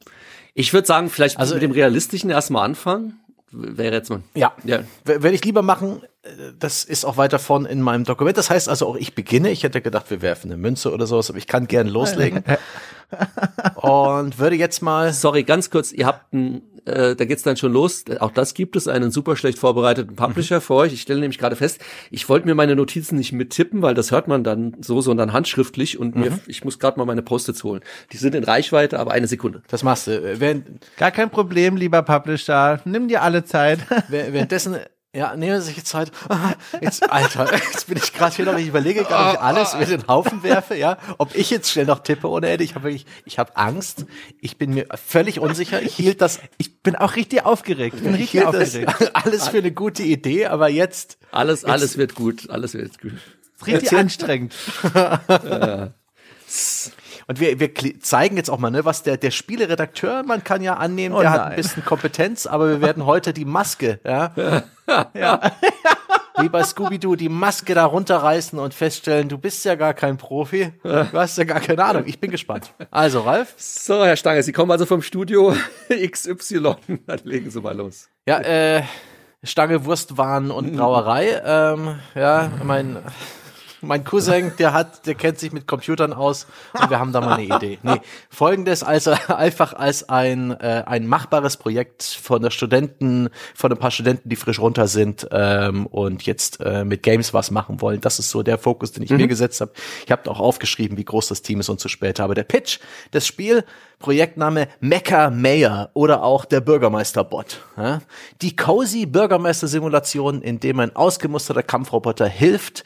Ich 0.52 0.72
würde 0.72 0.86
sagen, 0.86 1.08
vielleicht 1.08 1.38
Also- 1.38 1.54
mit 1.54 1.62
dem 1.62 1.72
Realistischen 1.72 2.28
erstmal 2.30 2.64
anfangen. 2.64 3.18
Wäre 3.56 3.94
jetzt 3.94 4.10
mal. 4.10 4.20
Ja. 4.34 4.52
Ja. 4.64 4.80
Werde 5.04 5.30
ich 5.32 5.44
lieber 5.44 5.62
machen. 5.62 6.02
Äh, 6.22 6.52
Das 6.58 6.82
ist 6.84 7.04
auch 7.04 7.16
weiter 7.16 7.38
vorn 7.38 7.66
in 7.66 7.80
meinem 7.80 8.04
Dokument. 8.04 8.36
Das 8.36 8.50
heißt 8.50 8.68
also 8.68 8.88
auch, 8.88 8.96
ich 8.96 9.14
beginne. 9.14 9.50
Ich 9.50 9.62
hätte 9.62 9.80
gedacht, 9.80 10.10
wir 10.10 10.22
werfen 10.22 10.50
eine 10.50 10.60
Münze 10.60 10.92
oder 10.92 11.06
sowas, 11.06 11.30
aber 11.30 11.38
ich 11.38 11.46
kann 11.46 11.66
gern 11.68 11.86
loslegen. 11.86 12.42
Und 13.76 14.38
würde 14.38 14.56
jetzt 14.56 14.82
mal. 14.82 15.12
Sorry, 15.12 15.44
ganz 15.44 15.70
kurz, 15.70 15.92
ihr 15.92 16.06
habt 16.06 16.32
ein, 16.32 16.62
äh, 16.86 17.16
da 17.16 17.24
geht's 17.24 17.42
dann 17.42 17.56
schon 17.56 17.72
los. 17.72 18.04
Auch 18.20 18.30
das 18.30 18.54
gibt 18.54 18.76
es, 18.76 18.88
einen 18.88 19.10
super 19.10 19.36
schlecht 19.36 19.58
vorbereiteten 19.58 20.16
Publisher 20.16 20.60
für 20.60 20.74
euch. 20.74 20.92
Ich 20.92 21.02
stelle 21.02 21.20
nämlich 21.20 21.38
gerade 21.38 21.56
fest, 21.56 21.80
ich 22.10 22.28
wollte 22.28 22.46
mir 22.46 22.54
meine 22.54 22.76
Notizen 22.76 23.16
nicht 23.16 23.32
mittippen, 23.32 23.82
weil 23.82 23.94
das 23.94 24.10
hört 24.10 24.28
man 24.28 24.44
dann 24.44 24.76
so, 24.80 25.00
sondern 25.00 25.32
handschriftlich 25.32 25.98
und 25.98 26.16
mir, 26.16 26.38
ich 26.46 26.64
muss 26.64 26.78
gerade 26.78 26.98
mal 26.98 27.04
meine 27.04 27.22
Post-its 27.22 27.64
holen. 27.64 27.80
Die 28.12 28.16
sind 28.16 28.34
in 28.34 28.44
Reichweite, 28.44 28.98
aber 28.98 29.12
eine 29.12 29.26
Sekunde. 29.26 29.62
Das 29.68 29.82
machst 29.82 30.06
du. 30.06 30.12
Äh, 30.12 30.40
Während, 30.40 30.66
Gar 30.96 31.10
kein 31.10 31.30
Problem, 31.30 31.76
lieber 31.76 32.02
Publisher. 32.02 32.80
Nimm 32.84 33.08
dir 33.08 33.22
alle 33.22 33.44
Zeit. 33.44 33.78
wäh- 34.08 34.32
währenddessen. 34.32 34.76
Ja, 35.14 35.36
nehmen 35.36 35.60
Sie 35.60 35.68
sich 35.68 35.76
jetzt 35.76 35.88
Zeit. 35.88 36.10
Jetzt, 36.80 37.08
Alter, 37.10 37.52
jetzt 37.54 37.86
bin 37.86 37.96
ich 37.96 38.12
gerade 38.12 38.34
hier 38.34 38.44
noch, 38.46 38.58
ich 38.58 38.66
überlege 38.66 39.04
gerade, 39.04 39.28
ob 39.28 39.34
ich 39.34 39.40
alles 39.40 39.74
über 39.74 39.84
den 39.84 40.06
Haufen 40.08 40.42
werfe, 40.42 40.74
ja. 40.74 40.98
Ob 41.18 41.36
ich 41.36 41.50
jetzt 41.50 41.70
schnell 41.70 41.86
noch 41.86 42.00
tippe 42.00 42.28
ohne 42.28 42.48
Ende. 42.48 42.64
Ich 42.64 42.74
habe 42.74 42.86
wirklich, 42.86 43.06
ich 43.24 43.38
habe 43.38 43.56
Angst. 43.56 44.06
Ich 44.40 44.58
bin 44.58 44.74
mir 44.74 44.86
völlig 45.06 45.38
unsicher. 45.38 45.80
Ich 45.82 45.94
hielt 45.94 46.20
das, 46.20 46.40
Ich 46.58 46.82
bin 46.82 46.96
auch 46.96 47.14
richtig 47.14 47.44
aufgeregt. 47.46 47.96
Ich 47.96 48.02
bin 48.02 48.14
ich 48.14 48.22
richtig 48.22 48.40
das 48.42 48.74
aufgeregt. 48.74 49.10
alles 49.24 49.48
für 49.48 49.58
eine 49.58 49.70
gute 49.70 50.02
Idee, 50.02 50.46
aber 50.46 50.68
jetzt, 50.68 51.18
Alles, 51.30 51.64
alles 51.64 51.96
wird 51.96 52.16
gut, 52.16 52.50
alles 52.50 52.74
wird 52.74 53.00
gut. 53.00 53.12
Richtig 53.66 53.96
anstrengend. 53.96 54.52
Und 57.26 57.40
wir, 57.40 57.58
wir 57.60 57.70
zeigen 58.00 58.36
jetzt 58.36 58.50
auch 58.50 58.58
mal, 58.58 58.70
ne, 58.70 58.84
was 58.84 59.02
der, 59.02 59.16
der 59.16 59.30
Spieleredakteur, 59.30 60.22
man 60.24 60.44
kann 60.44 60.62
ja 60.62 60.74
annehmen, 60.74 61.14
Oh 61.14 61.20
der 61.20 61.30
hat 61.30 61.40
nein. 61.40 61.50
ein 61.52 61.56
bisschen 61.56 61.84
Kompetenz, 61.84 62.46
aber 62.46 62.68
wir 62.68 62.80
werden 62.80 63.06
heute 63.06 63.32
die 63.32 63.44
Maske, 63.44 63.98
ja, 64.04 64.32
wie 66.40 66.48
bei 66.48 66.62
Scooby-Doo, 66.62 67.16
die 67.16 67.28
Maske 67.28 67.74
da 67.74 67.84
runterreißen 67.86 68.58
und 68.58 68.74
feststellen, 68.74 69.28
du 69.28 69.38
bist 69.38 69.64
ja 69.64 69.74
gar 69.76 69.94
kein 69.94 70.16
Profi, 70.16 70.72
du 70.82 71.12
hast 71.12 71.38
ja 71.38 71.44
gar 71.44 71.60
keine 71.60 71.84
Ahnung. 71.84 72.02
Ich 72.06 72.20
bin 72.20 72.30
gespannt. 72.30 72.74
Also, 72.90 73.20
Ralf, 73.20 73.54
So, 73.56 74.04
Herr 74.04 74.16
Stange, 74.16 74.42
Sie 74.42 74.52
kommen 74.52 74.70
also 74.70 74.84
vom 74.86 75.00
Studio 75.02 75.54
XY. 75.88 76.74
Dann 77.06 77.20
legen 77.24 77.50
Sie 77.50 77.60
mal 77.60 77.76
los. 77.76 78.08
ja, 78.26 78.40
äh, 78.40 78.82
Stange 79.42 79.84
Wurstwaren 79.84 80.50
und 80.50 80.74
Brauerei, 80.76 81.40
ähm, 81.44 81.98
ja, 82.14 82.50
mein, 82.62 82.96
mein 83.84 84.04
Cousin, 84.04 84.52
der 84.58 84.72
hat, 84.72 85.06
der 85.06 85.14
kennt 85.14 85.38
sich 85.38 85.52
mit 85.52 85.66
Computern 85.66 86.12
aus 86.12 86.46
und 86.78 86.90
wir 86.90 86.98
haben 86.98 87.12
da 87.12 87.20
mal 87.20 87.34
eine 87.34 87.56
Idee. 87.56 87.78
Nee, 87.82 88.00
folgendes, 88.30 88.82
also 88.82 89.14
einfach 89.28 89.74
als 89.74 90.08
ein, 90.08 90.50
äh, 90.52 90.84
ein 90.86 91.06
machbares 91.06 91.56
Projekt 91.56 92.02
von 92.02 92.42
der 92.42 92.50
Studenten, 92.50 93.28
von 93.54 93.72
ein 93.72 93.78
paar 93.78 93.90
Studenten, 93.90 94.28
die 94.28 94.36
frisch 94.36 94.58
runter 94.58 94.88
sind 94.88 95.28
ähm, 95.30 95.86
und 95.86 96.24
jetzt 96.24 96.60
äh, 96.60 96.84
mit 96.84 97.02
Games 97.02 97.34
was 97.34 97.50
machen 97.50 97.80
wollen. 97.80 98.00
Das 98.00 98.18
ist 98.18 98.30
so 98.30 98.42
der 98.42 98.58
Fokus, 98.58 98.92
den 98.92 99.02
ich 99.02 99.10
mir 99.10 99.28
gesetzt 99.28 99.60
habe. 99.60 99.72
Ich 100.04 100.12
habe 100.12 100.30
auch 100.30 100.40
aufgeschrieben, 100.40 100.96
wie 100.96 101.04
groß 101.04 101.28
das 101.28 101.42
Team 101.42 101.60
ist 101.60 101.68
und 101.68 101.80
so 101.80 101.88
später. 101.88 102.24
Aber 102.24 102.34
der 102.34 102.44
Pitch, 102.44 102.78
das 103.10 103.26
Spiel, 103.26 103.64
Projektname 103.98 104.68
Mecha 104.80 105.30
Mayor 105.30 105.90
oder 105.94 106.22
auch 106.22 106.44
der 106.44 106.60
Bürgermeisterbot. 106.60 107.64
Ja? 107.76 108.00
Die 108.42 108.54
cozy 108.54 109.06
Bürgermeister-Simulation, 109.06 110.42
in 110.42 110.60
dem 110.60 110.80
ein 110.80 110.94
ausgemusterter 110.94 111.62
Kampfroboter 111.62 112.26
hilft, 112.26 112.84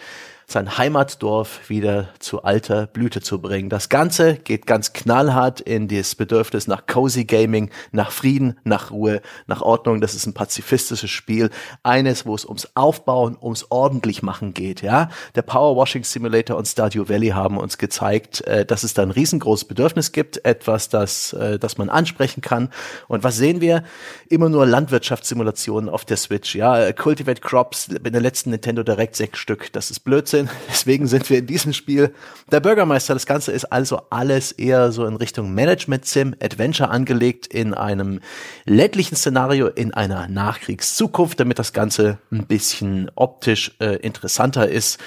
sein 0.51 0.79
Heimatdorf 0.79 1.69
wieder 1.69 2.09
zu 2.21 2.43
alter 2.43 2.87
Blüte 2.87 3.21
zu 3.21 3.39
bringen. 3.39 3.69
Das 3.69 3.91
Ganze 3.91 4.37
geht 4.37 4.67
ganz 4.67 4.95
knallhart 4.95 5.61
in 5.61 5.89
das 5.89 6.15
Bedürfnis 6.15 6.67
nach 6.67 6.87
Cozy 6.87 7.27
Gaming, 7.27 7.71
nach 7.93 8.11
Frieden, 8.11 8.59
nach 8.65 8.91
Ruhe, 8.91 9.21
nach 9.47 9.61
Ordnung. 9.61 10.01
Das 10.01 10.15
ist 10.15 10.25
ein 10.25 10.33
pazifistisches 10.33 11.11
Spiel. 11.11 11.51
Eines, 11.83 12.25
wo 12.25 12.35
es 12.35 12.47
ums 12.47 12.67
Aufbauen, 12.75 13.37
ums 13.39 13.67
ordentlich 13.69 14.23
machen 14.23 14.55
geht, 14.55 14.81
ja. 14.81 15.11
Der 15.35 15.43
Power 15.43 15.77
Washing 15.77 16.03
Simulator 16.03 16.57
und 16.57 16.67
Stardew 16.67 17.11
Valley 17.11 17.29
haben 17.29 17.59
uns 17.59 17.77
gezeigt, 17.77 18.41
äh, 18.47 18.65
dass 18.65 18.85
es 18.85 18.95
da 18.95 19.03
ein 19.03 19.11
riesengroßes 19.11 19.67
Bedürfnis 19.67 20.13
gibt, 20.13 20.47
etwas, 20.47 20.89
das, 20.89 21.35
äh, 21.35 21.59
das 21.59 21.77
man 21.77 21.91
ansprechen 21.91 22.41
kann. 22.41 22.71
Und 23.07 23.23
was 23.23 23.37
sehen 23.37 23.61
wir? 23.61 23.85
Immer 24.31 24.49
nur 24.49 24.65
Landwirtschaftssimulationen 24.65 25.91
auf 25.91 26.07
der 26.07 26.17
Switch, 26.17 26.55
ja. 26.55 26.91
Cultivate 26.95 27.43
Crops, 27.43 27.89
in 27.89 28.13
der 28.13 28.23
letzten 28.23 28.49
Nintendo 28.49 28.83
Direct 28.83 29.15
sechs 29.15 29.39
Stück. 29.39 29.71
Das 29.75 29.91
ist 29.91 30.01
Blödsinn. 30.01 30.38
Deswegen 30.69 31.07
sind 31.07 31.29
wir 31.31 31.39
in 31.39 31.47
diesem 31.47 31.73
Spiel 31.73 32.15
der 32.51 32.61
Bürgermeister. 32.61 33.15
Das 33.15 33.27
Ganze 33.27 33.53
ist 33.53 33.65
also 33.67 34.03
alles 34.11 34.53
eher 34.53 34.93
so 34.93 35.07
in 35.07 35.17
Richtung 35.17 35.55
Management 35.55 36.05
Sim, 36.05 36.35
Adventure 36.43 36.91
angelegt 36.91 37.47
in 37.47 37.75
einem 37.75 38.21
ländlichen 38.65 39.17
Szenario 39.17 39.69
in 39.69 39.95
einer 39.95 40.29
Nachkriegszukunft, 40.29 41.41
damit 41.41 41.59
das 41.59 41.73
Ganze 41.73 42.19
ein 42.31 42.47
bisschen 42.47 43.11
optisch 43.15 43.73
äh, 43.81 43.97
interessanter 43.97 44.69
ist. 44.69 44.99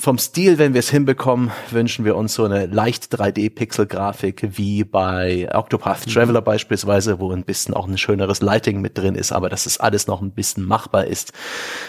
Vom 0.00 0.16
Stil, 0.16 0.56
wenn 0.56 0.72
wir 0.72 0.78
es 0.78 0.88
hinbekommen, 0.88 1.50
wünschen 1.70 2.06
wir 2.06 2.16
uns 2.16 2.32
so 2.32 2.44
eine 2.44 2.64
leicht 2.64 3.14
3D-Pixel-Grafik 3.14 4.56
wie 4.56 4.82
bei 4.82 5.46
Octopath 5.52 6.06
mhm. 6.06 6.10
Traveler 6.12 6.40
mhm. 6.40 6.44
beispielsweise, 6.44 7.20
wo 7.20 7.30
ein 7.32 7.44
bisschen 7.44 7.74
auch 7.74 7.86
ein 7.86 7.98
schöneres 7.98 8.40
Lighting 8.40 8.80
mit 8.80 8.96
drin 8.96 9.14
ist, 9.14 9.30
aber 9.30 9.50
dass 9.50 9.66
es 9.66 9.78
alles 9.78 10.06
noch 10.06 10.22
ein 10.22 10.30
bisschen 10.30 10.64
machbar 10.64 11.04
ist. 11.04 11.34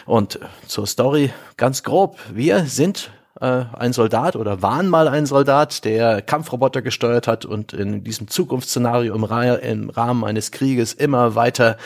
Und 0.05 0.39
zur 0.67 0.87
Story 0.87 1.31
ganz 1.55 1.83
grob. 1.83 2.19
Wir 2.33 2.65
sind 2.65 3.11
äh, 3.41 3.65
ein 3.73 3.91
Soldat 3.91 4.35
oder 4.35 4.61
waren 4.61 4.87
mal 4.87 5.07
ein 5.07 5.25
Soldat, 5.25 5.83
der 5.83 6.21
Kampfroboter 6.21 6.81
gesteuert 6.81 7.27
hat 7.27 7.43
und 7.43 7.73
in 7.73 8.03
diesem 8.03 8.27
Zukunftsszenario 8.27 9.15
im, 9.15 9.23
im 9.23 9.89
Rahmen 9.89 10.23
eines 10.23 10.51
Krieges 10.51 10.93
immer 10.93 11.35
weiter 11.35 11.77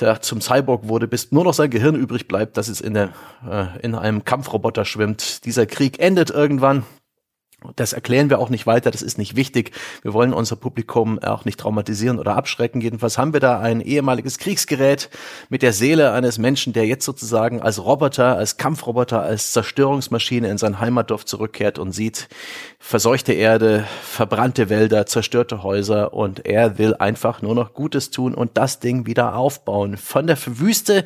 ja, 0.00 0.20
zum 0.20 0.40
Cyborg 0.40 0.86
wurde, 0.86 1.08
bis 1.08 1.32
nur 1.32 1.44
noch 1.44 1.54
sein 1.54 1.70
Gehirn 1.70 1.94
übrig 1.94 2.28
bleibt, 2.28 2.56
dass 2.56 2.68
es 2.68 2.80
in, 2.80 2.94
der, 2.94 3.10
äh, 3.50 3.66
in 3.82 3.94
einem 3.94 4.24
Kampfroboter 4.24 4.84
schwimmt. 4.84 5.44
Dieser 5.44 5.66
Krieg 5.66 5.98
endet 5.98 6.30
irgendwann 6.30 6.84
das 7.74 7.92
erklären 7.92 8.30
wir 8.30 8.38
auch 8.38 8.50
nicht 8.50 8.68
weiter, 8.68 8.92
das 8.92 9.02
ist 9.02 9.18
nicht 9.18 9.34
wichtig. 9.34 9.72
Wir 10.02 10.12
wollen 10.12 10.32
unser 10.32 10.54
Publikum 10.54 11.18
auch 11.18 11.44
nicht 11.44 11.58
traumatisieren 11.58 12.20
oder 12.20 12.36
abschrecken. 12.36 12.80
Jedenfalls 12.80 13.18
haben 13.18 13.32
wir 13.32 13.40
da 13.40 13.58
ein 13.58 13.80
ehemaliges 13.80 14.38
Kriegsgerät 14.38 15.10
mit 15.48 15.62
der 15.62 15.72
Seele 15.72 16.12
eines 16.12 16.38
Menschen, 16.38 16.72
der 16.72 16.86
jetzt 16.86 17.04
sozusagen 17.04 17.60
als 17.60 17.84
Roboter, 17.84 18.36
als 18.36 18.58
Kampfroboter, 18.58 19.22
als 19.22 19.52
Zerstörungsmaschine 19.52 20.48
in 20.48 20.56
sein 20.56 20.78
Heimatdorf 20.78 21.24
zurückkehrt 21.24 21.80
und 21.80 21.90
sieht 21.90 22.28
verseuchte 22.78 23.32
Erde, 23.32 23.84
verbrannte 24.02 24.68
Wälder, 24.70 25.06
zerstörte 25.06 25.64
Häuser 25.64 26.14
und 26.14 26.46
er 26.46 26.78
will 26.78 26.94
einfach 26.94 27.42
nur 27.42 27.56
noch 27.56 27.74
Gutes 27.74 28.10
tun 28.10 28.34
und 28.34 28.56
das 28.56 28.78
Ding 28.78 29.04
wieder 29.04 29.34
aufbauen. 29.34 29.96
Von 29.96 30.28
der 30.28 30.38
Wüste 30.46 31.04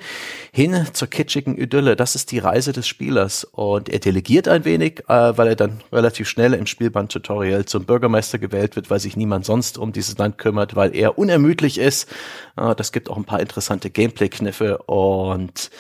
hin 0.52 0.86
zur 0.92 1.08
kitschigen 1.08 1.56
Idylle. 1.56 1.96
Das 1.96 2.14
ist 2.14 2.30
die 2.30 2.38
Reise 2.40 2.72
des 2.72 2.86
Spielers 2.86 3.44
und 3.44 3.88
er 3.88 4.00
delegiert 4.00 4.48
ein 4.48 4.66
wenig, 4.66 5.00
äh, 5.08 5.36
weil 5.38 5.48
er 5.48 5.56
dann 5.56 5.80
relativ 5.90 6.28
schnell 6.28 6.41
schnell 6.42 6.55
im 6.55 6.66
Spielband-Tutorial 6.66 7.66
zum 7.66 7.85
Bürgermeister 7.85 8.37
gewählt 8.37 8.74
wird, 8.74 8.90
weil 8.90 8.98
sich 8.98 9.16
niemand 9.16 9.44
sonst 9.44 9.78
um 9.78 9.92
dieses 9.92 10.18
Land 10.18 10.38
kümmert, 10.38 10.74
weil 10.74 10.92
er 10.92 11.16
unermüdlich 11.16 11.78
ist. 11.78 12.09
Das 12.57 12.90
gibt 12.90 13.09
auch 13.09 13.16
ein 13.16 13.24
paar 13.24 13.38
interessante 13.38 13.90
Gameplay-Kniffe 13.90 14.78
und 14.78 15.70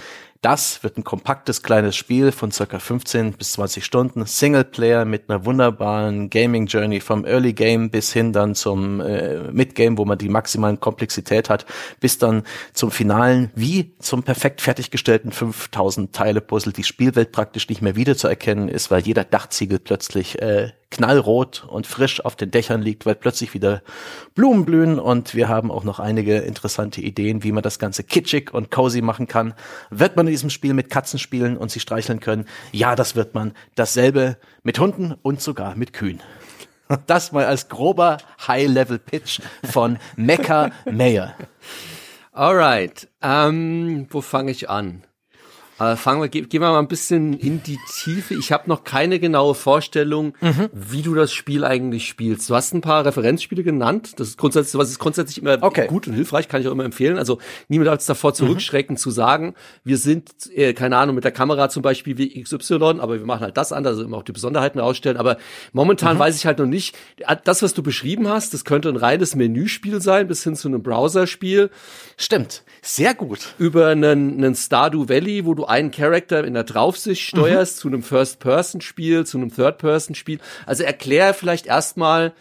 das 0.42 0.82
wird 0.82 0.98
ein 0.98 1.04
kompaktes 1.04 1.62
kleines 1.62 1.94
Spiel 1.94 2.32
von 2.32 2.50
circa 2.50 2.80
15 2.80 3.34
bis 3.34 3.52
20 3.52 3.84
Stunden, 3.84 4.26
Singleplayer 4.26 5.04
mit 5.04 5.30
einer 5.30 5.44
wunderbaren 5.44 6.30
Gaming 6.30 6.66
Journey 6.66 7.00
vom 7.00 7.24
Early 7.24 7.52
Game 7.52 7.90
bis 7.90 8.12
hin 8.12 8.32
dann 8.32 8.56
zum 8.56 9.00
äh, 9.00 9.52
Midgame, 9.52 9.96
wo 9.96 10.04
man 10.04 10.18
die 10.18 10.28
maximalen 10.28 10.80
Komplexität 10.80 11.48
hat, 11.48 11.64
bis 12.00 12.18
dann 12.18 12.42
zum 12.72 12.90
finalen, 12.90 13.52
wie 13.54 13.94
zum 14.00 14.24
perfekt 14.24 14.60
fertiggestellten 14.60 15.30
5000 15.30 16.12
Teile 16.12 16.40
Puzzle, 16.40 16.72
die 16.72 16.84
Spielwelt 16.84 17.30
praktisch 17.30 17.68
nicht 17.68 17.80
mehr 17.80 17.94
wiederzuerkennen 17.94 18.68
ist, 18.68 18.90
weil 18.90 19.02
jeder 19.02 19.22
Dachziegel 19.22 19.78
plötzlich 19.78 20.42
äh, 20.42 20.72
knallrot 20.92 21.64
und 21.66 21.86
frisch 21.86 22.24
auf 22.24 22.36
den 22.36 22.50
Dächern 22.50 22.82
liegt, 22.82 23.06
weil 23.06 23.14
plötzlich 23.14 23.54
wieder 23.54 23.82
Blumen 24.34 24.64
blühen 24.64 24.98
und 24.98 25.34
wir 25.34 25.48
haben 25.48 25.70
auch 25.70 25.84
noch 25.84 25.98
einige 25.98 26.38
interessante 26.38 27.00
Ideen, 27.00 27.42
wie 27.42 27.50
man 27.50 27.62
das 27.62 27.78
Ganze 27.78 28.04
kitschig 28.04 28.52
und 28.52 28.70
cozy 28.70 29.00
machen 29.00 29.26
kann. 29.26 29.54
Wird 29.90 30.16
man 30.16 30.26
in 30.26 30.32
diesem 30.32 30.50
Spiel 30.50 30.74
mit 30.74 30.90
Katzen 30.90 31.18
spielen 31.18 31.56
und 31.56 31.70
sie 31.70 31.80
streicheln 31.80 32.20
können? 32.20 32.44
Ja, 32.70 32.94
das 32.94 33.16
wird 33.16 33.34
man. 33.34 33.54
Dasselbe 33.74 34.36
mit 34.62 34.78
Hunden 34.78 35.14
und 35.22 35.40
sogar 35.40 35.74
mit 35.74 35.92
Kühen. 35.92 36.20
Das 37.06 37.32
mal 37.32 37.46
als 37.46 37.68
grober 37.68 38.18
High-Level-Pitch 38.46 39.40
von 39.64 39.98
Mecca 40.16 40.70
Mayer. 40.84 41.34
Alright, 42.32 43.08
ähm, 43.22 44.06
wo 44.10 44.20
fange 44.20 44.50
ich 44.50 44.68
an? 44.68 45.02
Äh, 45.78 45.96
fangen 45.96 46.20
wir, 46.20 46.28
gehen 46.28 46.48
wir 46.50 46.60
mal 46.60 46.78
ein 46.78 46.88
bisschen 46.88 47.32
in 47.32 47.62
die 47.62 47.78
Tiefe. 48.02 48.34
Ich 48.34 48.52
habe 48.52 48.68
noch 48.68 48.84
keine 48.84 49.18
genaue 49.18 49.54
Vorstellung, 49.54 50.34
mhm. 50.40 50.68
wie 50.72 51.02
du 51.02 51.14
das 51.14 51.32
Spiel 51.32 51.64
eigentlich 51.64 52.06
spielst. 52.06 52.48
Du 52.50 52.54
hast 52.54 52.74
ein 52.74 52.82
paar 52.82 53.04
Referenzspiele 53.04 53.62
genannt. 53.62 54.12
Das 54.16 54.28
ist 54.28 54.38
grundsätzlich, 54.38 54.78
was 54.78 54.90
ist 54.90 54.98
grundsätzlich 54.98 55.38
immer 55.38 55.58
okay. 55.62 55.86
gut 55.86 56.06
und 56.06 56.14
hilfreich, 56.14 56.48
kann 56.48 56.60
ich 56.60 56.68
auch 56.68 56.72
immer 56.72 56.84
empfehlen. 56.84 57.18
Also 57.18 57.38
niemand 57.68 57.88
darf 57.88 58.00
es 58.00 58.06
davor 58.06 58.34
zurückschrecken 58.34 58.94
mhm. 58.94 58.98
zu 58.98 59.10
sagen, 59.10 59.54
wir 59.82 59.96
sind, 59.96 60.30
äh, 60.54 60.74
keine 60.74 60.98
Ahnung, 60.98 61.14
mit 61.14 61.24
der 61.24 61.32
Kamera 61.32 61.68
zum 61.68 61.82
Beispiel 61.82 62.18
wie 62.18 62.42
XY, 62.42 62.74
aber 63.00 63.18
wir 63.18 63.26
machen 63.26 63.40
halt 63.40 63.56
das 63.56 63.72
anders, 63.72 63.92
also 63.92 64.04
immer 64.04 64.18
auch 64.18 64.24
die 64.24 64.32
Besonderheiten 64.32 64.78
ausstellen. 64.78 65.16
Aber 65.16 65.38
momentan 65.72 66.16
mhm. 66.16 66.20
weiß 66.20 66.36
ich 66.36 66.46
halt 66.46 66.58
noch 66.58 66.66
nicht, 66.66 66.96
das, 67.44 67.62
was 67.62 67.74
du 67.74 67.82
beschrieben 67.82 68.28
hast, 68.28 68.52
das 68.52 68.64
könnte 68.64 68.88
ein 68.88 68.96
reines 68.96 69.34
Menüspiel 69.34 70.00
sein, 70.00 70.28
bis 70.28 70.44
hin 70.44 70.54
zu 70.54 70.68
einem 70.68 70.82
Browserspiel. 70.82 71.70
Stimmt. 72.16 72.62
Sehr 72.82 73.14
gut. 73.14 73.54
Über 73.58 73.88
einen, 73.88 74.36
einen 74.36 74.54
Stardew 74.54 75.08
Valley, 75.08 75.44
wo 75.46 75.54
du 75.54 75.61
einen 75.66 75.90
Charakter 75.90 76.44
in 76.44 76.54
der 76.54 76.64
Draufsicht 76.64 77.22
steuerst, 77.22 77.76
mhm. 77.76 77.80
zu 77.80 77.88
einem 77.88 78.02
First-Person-Spiel, 78.02 79.26
zu 79.26 79.38
einem 79.38 79.54
Third-Person-Spiel. 79.54 80.38
Also 80.66 80.84
erklär 80.84 81.34
vielleicht 81.34 81.66
erstmal, 81.66 82.32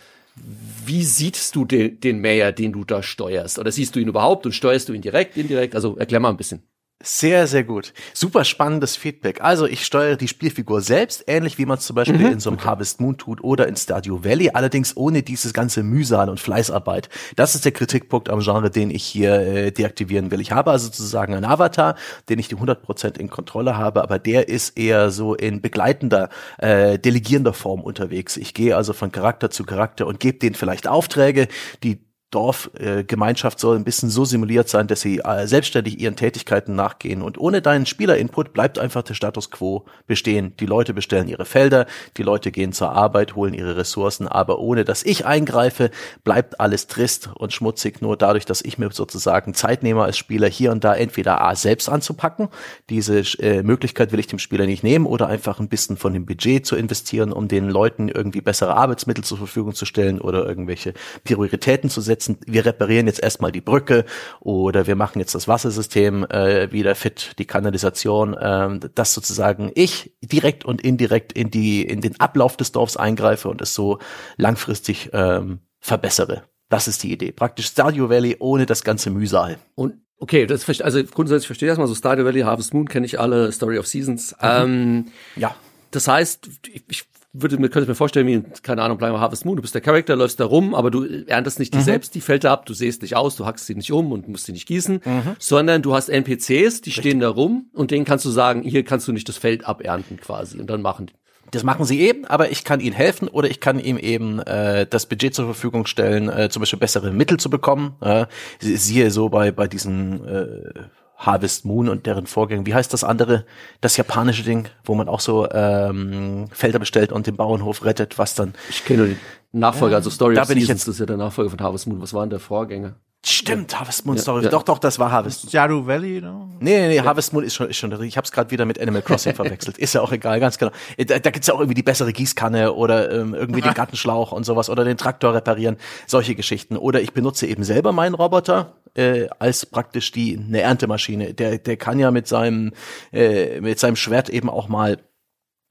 wie 0.85 1.03
siehst 1.03 1.55
du 1.55 1.65
den, 1.65 1.99
den 1.99 2.21
Mayor, 2.21 2.51
den 2.51 2.71
du 2.73 2.83
da 2.83 3.03
steuerst? 3.03 3.59
Oder 3.59 3.71
siehst 3.71 3.95
du 3.95 3.99
ihn 3.99 4.07
überhaupt 4.07 4.45
und 4.45 4.53
steuerst 4.53 4.89
du 4.89 4.93
ihn 4.93 5.01
direkt, 5.01 5.37
indirekt? 5.37 5.75
Also 5.75 5.97
erklär 5.97 6.19
mal 6.19 6.29
ein 6.29 6.37
bisschen. 6.37 6.63
Sehr, 7.03 7.47
sehr 7.47 7.63
gut. 7.63 7.93
Super 8.13 8.43
spannendes 8.43 8.95
Feedback. 8.95 9.41
Also 9.41 9.65
ich 9.65 9.85
steuere 9.85 10.15
die 10.15 10.27
Spielfigur 10.27 10.81
selbst, 10.81 11.23
ähnlich 11.27 11.57
wie 11.57 11.65
man 11.65 11.77
es 11.77 11.85
zum 11.85 11.95
Beispiel 11.95 12.17
mhm. 12.17 12.33
in 12.33 12.39
so 12.39 12.49
einem 12.49 12.59
okay. 12.59 12.67
Harvest 12.67 13.01
Moon 13.01 13.17
tut 13.17 13.43
oder 13.43 13.67
in 13.67 13.75
Stardew 13.75 14.23
Valley, 14.23 14.51
allerdings 14.53 14.95
ohne 14.95 15.23
dieses 15.23 15.53
ganze 15.53 15.83
Mühsal 15.83 16.29
und 16.29 16.39
Fleißarbeit. 16.39 17.09
Das 17.35 17.55
ist 17.55 17.65
der 17.65 17.71
Kritikpunkt 17.71 18.29
am 18.29 18.39
Genre, 18.39 18.69
den 18.69 18.91
ich 18.91 19.03
hier 19.03 19.33
äh, 19.33 19.71
deaktivieren 19.71 20.31
will. 20.31 20.41
Ich 20.41 20.51
habe 20.51 20.71
also 20.71 20.87
sozusagen 20.87 21.33
einen 21.33 21.45
Avatar, 21.45 21.95
den 22.29 22.39
ich 22.39 22.47
die 22.47 22.55
100% 22.55 23.17
in 23.17 23.29
Kontrolle 23.29 23.77
habe, 23.77 24.03
aber 24.03 24.19
der 24.19 24.47
ist 24.47 24.77
eher 24.77 25.11
so 25.11 25.35
in 25.35 25.61
begleitender, 25.61 26.29
äh, 26.57 26.99
delegierender 26.99 27.53
Form 27.53 27.81
unterwegs. 27.81 28.37
Ich 28.37 28.53
gehe 28.53 28.75
also 28.75 28.93
von 28.93 29.11
Charakter 29.11 29.49
zu 29.49 29.63
Charakter 29.63 30.07
und 30.07 30.19
gebe 30.19 30.37
denen 30.37 30.55
vielleicht 30.55 30.87
Aufträge, 30.87 31.47
die 31.83 31.99
Dorfgemeinschaft 32.31 33.57
äh, 33.57 33.61
soll 33.61 33.75
ein 33.75 33.83
bisschen 33.83 34.09
so 34.09 34.25
simuliert 34.25 34.69
sein, 34.69 34.87
dass 34.87 35.01
sie 35.01 35.19
äh, 35.19 35.45
selbstständig 35.47 35.99
ihren 35.99 36.15
Tätigkeiten 36.15 36.75
nachgehen. 36.75 37.21
Und 37.21 37.37
ohne 37.37 37.61
deinen 37.61 37.85
Spielerinput 37.85 38.53
bleibt 38.53 38.79
einfach 38.79 39.03
der 39.03 39.13
Status 39.13 39.51
quo 39.51 39.85
bestehen. 40.07 40.55
Die 40.59 40.65
Leute 40.65 40.93
bestellen 40.93 41.27
ihre 41.27 41.45
Felder, 41.45 41.85
die 42.17 42.23
Leute 42.23 42.51
gehen 42.51 42.71
zur 42.71 42.91
Arbeit, 42.91 43.35
holen 43.35 43.53
ihre 43.53 43.75
Ressourcen, 43.75 44.27
aber 44.27 44.59
ohne 44.59 44.85
dass 44.85 45.03
ich 45.03 45.25
eingreife, 45.25 45.91
bleibt 46.23 46.59
alles 46.59 46.87
trist 46.87 47.29
und 47.35 47.51
schmutzig, 47.51 48.01
nur 48.01 48.15
dadurch, 48.15 48.45
dass 48.45 48.61
ich 48.61 48.77
mir 48.77 48.89
sozusagen 48.91 49.53
Zeit 49.53 49.83
nehme 49.83 50.03
als 50.03 50.17
Spieler 50.17 50.47
hier 50.47 50.71
und 50.71 50.83
da 50.83 50.95
entweder 50.95 51.41
A 51.41 51.55
selbst 51.55 51.89
anzupacken, 51.89 52.47
diese 52.89 53.19
äh, 53.39 53.61
Möglichkeit 53.61 54.13
will 54.13 54.19
ich 54.19 54.27
dem 54.27 54.39
Spieler 54.39 54.65
nicht 54.65 54.83
nehmen, 54.83 55.05
oder 55.05 55.27
einfach 55.27 55.59
ein 55.59 55.67
bisschen 55.67 55.97
von 55.97 56.13
dem 56.13 56.25
Budget 56.25 56.65
zu 56.65 56.77
investieren, 56.77 57.33
um 57.33 57.49
den 57.49 57.69
Leuten 57.69 58.07
irgendwie 58.07 58.39
bessere 58.39 58.75
Arbeitsmittel 58.75 59.23
zur 59.23 59.37
Verfügung 59.37 59.73
zu 59.73 59.85
stellen 59.85 60.21
oder 60.21 60.45
irgendwelche 60.45 60.93
Prioritäten 61.25 61.89
zu 61.89 61.99
setzen 61.99 62.20
setzen, 62.21 62.37
wir 62.45 62.65
reparieren 62.65 63.07
jetzt 63.07 63.21
erstmal 63.21 63.51
die 63.51 63.61
Brücke 63.61 64.05
oder 64.39 64.87
wir 64.87 64.95
machen 64.95 65.19
jetzt 65.19 65.35
das 65.35 65.47
Wassersystem 65.47 66.25
äh, 66.25 66.71
wieder 66.71 66.95
fit, 66.95 67.31
die 67.39 67.45
Kanalisation, 67.45 68.33
äh, 68.33 68.79
dass 68.93 69.13
sozusagen 69.13 69.71
ich 69.75 70.13
direkt 70.21 70.65
und 70.65 70.81
indirekt 70.81 71.33
in 71.33 71.49
die 71.51 71.83
in 71.83 72.01
den 72.01 72.19
Ablauf 72.19 72.57
des 72.57 72.71
Dorfs 72.71 72.97
eingreife 72.97 73.49
und 73.49 73.61
es 73.61 73.73
so 73.73 73.99
langfristig 74.37 75.09
ähm, 75.13 75.59
verbessere. 75.79 76.43
Das 76.69 76.87
ist 76.87 77.03
die 77.03 77.11
Idee. 77.11 77.31
Praktisch 77.31 77.67
Stardew 77.67 78.09
Valley 78.09 78.37
ohne 78.39 78.65
das 78.65 78.83
ganze 78.83 79.09
Mühsal. 79.09 79.57
Und 79.75 79.95
Okay, 80.17 80.45
das 80.45 80.69
also 80.81 81.03
grundsätzlich 81.03 81.47
verstehe 81.47 81.65
ich 81.65 81.71
erstmal 81.71 81.87
so 81.87 81.95
Stardew 81.95 82.25
Valley, 82.25 82.41
Harvest 82.41 82.75
Moon 82.75 82.87
kenne 82.87 83.07
ich 83.07 83.19
alle, 83.19 83.51
Story 83.51 83.79
of 83.79 83.87
Seasons. 83.87 84.33
Mhm. 84.33 84.47
Ähm, 84.47 85.05
ja. 85.35 85.55
Das 85.89 86.07
heißt, 86.07 86.47
ich 86.87 87.05
würde 87.33 87.57
mir, 87.57 87.69
könnte 87.69 87.89
mir 87.89 87.95
vorstellen, 87.95 88.27
wie, 88.27 88.43
keine 88.61 88.81
Ahnung, 88.81 88.97
bleiben 88.97 89.15
wir 89.15 89.19
Harvest 89.19 89.45
Moon, 89.45 89.55
du 89.55 89.61
bist 89.61 89.73
der 89.73 89.81
Charakter, 89.81 90.15
läufst 90.15 90.39
da 90.39 90.45
rum, 90.45 90.75
aber 90.75 90.91
du 90.91 91.05
erntest 91.27 91.59
nicht 91.59 91.73
die 91.73 91.79
mhm. 91.79 91.83
selbst, 91.83 92.15
die 92.15 92.21
Felder 92.21 92.51
ab, 92.51 92.65
du 92.65 92.73
sähst 92.73 93.01
nicht 93.01 93.15
aus, 93.15 93.35
du 93.35 93.45
hackst 93.45 93.67
sie 93.67 93.75
nicht 93.75 93.91
um 93.91 94.11
und 94.11 94.27
musst 94.27 94.45
sie 94.45 94.51
nicht 94.51 94.67
gießen, 94.67 95.01
mhm. 95.03 95.35
sondern 95.39 95.81
du 95.81 95.93
hast 95.93 96.09
NPCs, 96.09 96.45
die 96.45 96.55
Richtig. 96.57 96.95
stehen 96.95 97.19
da 97.19 97.29
rum 97.29 97.69
und 97.73 97.91
denen 97.91 98.05
kannst 98.05 98.25
du 98.25 98.29
sagen, 98.29 98.63
hier 98.63 98.83
kannst 98.83 99.07
du 99.07 99.13
nicht 99.13 99.29
das 99.29 99.37
Feld 99.37 99.65
abernten 99.65 100.19
quasi 100.19 100.59
und 100.59 100.69
dann 100.69 100.81
machen 100.81 101.07
die. 101.07 101.13
Das 101.51 101.63
machen 101.63 101.83
sie 101.83 101.99
eben, 101.99 102.25
aber 102.25 102.49
ich 102.49 102.63
kann 102.63 102.79
ihnen 102.79 102.95
helfen 102.95 103.27
oder 103.27 103.49
ich 103.49 103.59
kann 103.59 103.77
ihm 103.77 103.97
eben 103.97 104.39
äh, 104.39 104.85
das 104.89 105.05
Budget 105.05 105.35
zur 105.35 105.45
Verfügung 105.45 105.85
stellen, 105.85 106.29
äh, 106.29 106.49
zum 106.49 106.61
Beispiel 106.61 106.79
bessere 106.79 107.11
Mittel 107.11 107.37
zu 107.37 107.49
bekommen. 107.49 107.95
Äh, 107.99 108.25
siehe 108.59 109.11
so 109.11 109.27
bei 109.27 109.51
bei 109.51 109.67
diesen 109.67 110.25
äh, 110.25 110.85
Harvest 111.21 111.65
Moon 111.65 111.87
und 111.87 112.05
deren 112.05 112.25
Vorgängen. 112.25 112.65
Wie 112.65 112.73
heißt 112.73 112.91
das 112.93 113.03
andere? 113.03 113.45
Das 113.79 113.95
japanische 113.95 114.43
Ding, 114.43 114.67
wo 114.83 114.95
man 114.95 115.07
auch 115.07 115.19
so 115.19 115.49
ähm, 115.51 116.47
Felder 116.51 116.79
bestellt 116.79 117.11
und 117.11 117.27
den 117.27 117.35
Bauernhof 117.35 117.85
rettet, 117.85 118.17
was 118.17 118.35
dann. 118.35 118.53
Ich 118.69 118.83
kenne 118.83 118.99
nur 118.99 119.07
den 119.07 119.19
Nachfolger, 119.51 119.93
Ja, 119.93 119.97
also 119.97 120.09
Story 120.09 120.35
da 120.35 120.43
of 120.43 120.47
bin 120.47 120.57
ich 120.57 120.63
Seasons, 120.63 120.79
jetzt- 120.81 120.87
das 120.87 120.95
ist 120.95 120.99
ja 120.99 121.05
der 121.07 121.17
Nachfolger 121.17 121.49
von 121.49 121.59
Harvest 121.61 121.87
Moon. 121.87 122.01
Was 122.01 122.13
war 122.13 122.21
denn 122.23 122.29
der 122.29 122.39
Vorgänger? 122.39 122.95
Stimmt, 123.23 123.77
Harvest 123.79 124.05
Moon 124.07 124.15
Ja, 124.15 124.21
Story. 124.23 124.43
ja. 124.45 124.49
Doch, 124.49 124.63
doch, 124.63 124.79
das 124.79 124.97
war 124.97 125.11
Harvest. 125.11 125.47
Stardew 125.49 125.85
Valley, 125.85 126.21
ne? 126.21 126.47
Nee, 126.59 126.79
nee, 126.81 126.87
nee, 126.87 127.01
Harvest 127.01 127.33
Moon 127.33 127.43
ist 127.43 127.53
schon, 127.53 127.69
ist 127.69 127.77
schon, 127.77 127.91
ich 128.01 128.17
habe 128.17 128.25
es 128.25 128.31
gerade 128.31 128.49
wieder 128.49 128.65
mit 128.65 128.81
Animal 128.81 129.03
Crossing 129.03 129.35
verwechselt. 129.35 129.77
Ist 129.77 129.93
ja 129.93 130.01
auch 130.01 130.11
egal, 130.11 130.39
ganz 130.39 130.57
genau. 130.57 130.71
Äh, 130.97 131.05
Da, 131.05 131.19
da 131.19 131.29
gibt's 131.29 131.47
ja 131.47 131.53
auch 131.53 131.59
irgendwie 131.59 131.75
die 131.75 131.83
bessere 131.83 132.13
Gießkanne 132.13 132.73
oder 132.73 133.11
ähm, 133.11 133.35
irgendwie 133.35 133.61
den 133.61 133.73
Gartenschlauch 133.75 134.31
und 134.31 134.43
sowas 134.45 134.71
oder 134.71 134.83
den 134.85 134.97
Traktor 134.97 135.35
reparieren, 135.35 135.77
solche 136.07 136.33
Geschichten. 136.33 136.77
Oder 136.77 137.01
ich 137.01 137.13
benutze 137.13 137.45
eben 137.45 137.63
selber 137.63 137.91
meinen 137.91 138.15
Roboter 138.15 138.73
äh, 138.95 139.27
als 139.37 139.67
praktisch 139.67 140.11
die 140.11 140.35
eine 140.37 140.61
Erntemaschine. 140.61 141.35
Der, 141.35 141.59
der 141.59 141.77
kann 141.77 141.99
ja 141.99 142.09
mit 142.09 142.27
seinem 142.27 142.71
äh, 143.13 143.61
mit 143.61 143.79
seinem 143.79 143.97
Schwert 143.97 144.29
eben 144.29 144.49
auch 144.49 144.67
mal 144.67 144.97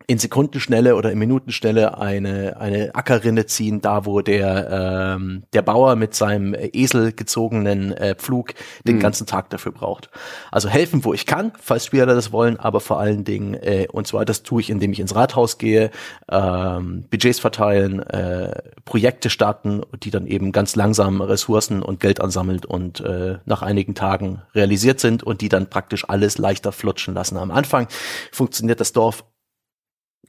in 0.07 0.19
Sekundenschnelle 0.19 0.97
oder 0.97 1.13
in 1.13 1.19
Minutenschnelle 1.19 1.99
eine, 1.99 2.61
eine 2.61 2.95
Ackerrinne 2.95 3.47
ziehen, 3.47 3.81
da 3.81 4.07
wo 4.07 4.21
der, 4.21 5.17
ähm, 5.17 5.45
der 5.53 5.63
Bauer 5.63 5.95
mit 5.97 6.15
seinem 6.15 6.55
Esel 6.55 7.13
gezogenen 7.13 7.93
äh, 7.93 8.15
Pflug 8.17 8.55
den 8.85 8.99
ganzen 8.99 9.27
Tag 9.27 9.51
dafür 9.51 9.73
braucht. 9.73 10.11
Also 10.51 10.69
helfen, 10.69 11.05
wo 11.05 11.15
ich 11.15 11.27
kann, 11.27 11.53
falls 11.61 11.87
Spieler 11.87 12.07
das 12.07 12.33
wollen, 12.33 12.59
aber 12.59 12.81
vor 12.81 12.99
allen 12.99 13.25
Dingen, 13.25 13.55
äh, 13.55 13.87
und 13.93 14.07
zwar 14.07 14.25
das 14.25 14.43
tue 14.43 14.61
ich, 14.61 14.71
indem 14.71 14.93
ich 14.93 15.01
ins 15.01 15.15
Rathaus 15.15 15.59
gehe, 15.59 15.91
ähm, 16.31 17.05
Budgets 17.11 17.39
verteilen, 17.39 18.01
äh, 18.01 18.63
Projekte 18.85 19.31
starten, 19.31 19.83
die 20.03 20.11
dann 20.11 20.27
eben 20.27 20.51
ganz 20.51 20.75
langsam 20.77 21.21
Ressourcen 21.21 21.83
und 21.83 22.01
Geld 22.01 22.21
ansammelt 22.21 22.67
und 22.67 23.01
äh, 23.01 23.39
nach 23.45 23.63
einigen 23.63 23.95
Tagen 23.95 24.43
realisiert 24.55 24.99
sind 24.99 25.23
und 25.23 25.41
die 25.41 25.49
dann 25.49 25.71
praktisch 25.71 26.09
alles 26.09 26.39
leichter 26.39 26.73
flutschen 26.73 27.15
lassen. 27.15 27.37
Am 27.37 27.51
Anfang 27.51 27.87
funktioniert 28.33 28.81
das 28.81 28.93
Dorf 28.93 29.25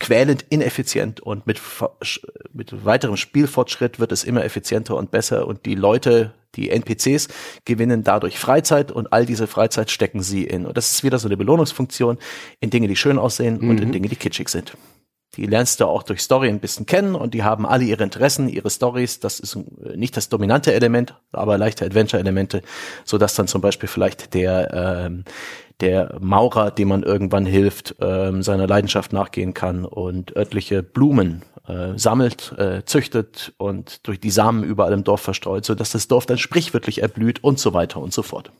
quälend 0.02 0.46
ineffizient 0.50 1.20
und 1.20 1.46
mit, 1.46 1.62
mit 2.54 2.84
weiterem 2.84 3.18
Spielfortschritt 3.18 4.00
wird 4.00 4.12
es 4.12 4.24
immer 4.24 4.44
effizienter 4.44 4.96
und 4.96 5.12
besser 5.12 5.48
und 5.48 5.68
die 5.68 5.76
Leute, 5.76 6.34
die 6.56 6.72
NPCs, 6.72 7.28
gewinnen 7.66 8.04
dadurch 8.04 8.40
Freizeit 8.40 8.92
und 8.92 9.14
all 9.14 9.28
diese 9.28 9.46
Freizeit 9.46 9.92
stecken 9.92 10.24
sie 10.24 10.44
in. 10.44 10.66
Und 10.66 10.76
das 10.76 10.92
ist 10.92 11.04
wieder 11.04 11.20
so 11.20 11.28
eine 11.28 11.38
Belohnungsfunktion 11.38 12.18
in 12.60 12.72
Dinge, 12.72 12.88
die 12.88 12.96
schön 12.96 13.20
aussehen 13.20 13.60
und 13.60 13.80
in 13.80 13.92
Dinge, 13.92 14.10
die 14.10 14.16
kitschig 14.16 14.50
sind. 14.50 14.76
Die 15.36 15.46
lernst 15.46 15.80
du 15.80 15.86
auch 15.86 16.04
durch 16.04 16.22
Story 16.22 16.50
ein 16.50 16.60
bisschen 16.60 16.86
kennen 16.86 17.16
und 17.16 17.34
die 17.34 17.44
haben 17.44 17.66
alle 17.66 17.86
ihre 17.86 18.04
Interessen, 18.04 18.50
ihre 18.50 18.70
Stories. 18.70 19.22
Das 19.22 19.40
ist 19.40 19.56
äh, 19.56 19.96
nicht 19.96 20.18
das 20.18 20.28
dominante 20.28 20.74
Element, 20.74 21.16
aber 21.32 21.58
leichte 21.58 21.86
Adventure-Elemente, 21.86 22.62
so 23.06 23.18
dass 23.18 23.36
dann 23.36 23.48
zum 23.48 23.62
Beispiel 23.62 23.88
vielleicht 23.88 24.34
der 24.34 25.06
ähm, 25.06 25.24
der 25.80 26.18
Maurer, 26.20 26.70
dem 26.72 26.90
man 26.90 27.04
irgendwann 27.04 27.46
hilft, 27.46 27.96
ähm, 28.00 28.44
seiner 28.44 28.68
Leidenschaft 28.68 29.14
nachgehen 29.14 29.54
kann 29.54 29.84
und 29.84 30.36
örtliche 30.36 30.84
Blumen 30.84 31.42
äh, 31.68 31.98
sammelt, 31.98 32.54
äh, 32.58 32.84
züchtet 32.86 33.54
und 33.58 34.08
durch 34.08 34.20
die 34.20 34.32
Samen 34.32 34.64
überall 34.64 34.94
im 34.94 35.04
Dorf 35.04 35.22
verstreut, 35.22 35.66
so 35.66 35.76
dass 35.76 35.92
das 35.92 36.08
Dorf 36.08 36.26
dann 36.26 36.38
sprichwörtlich 36.38 37.02
erblüht 37.02 37.44
und 37.44 37.60
so 37.60 37.74
weiter 37.74 38.00
und 38.00 38.14
so 38.14 38.24
fort. 38.24 38.52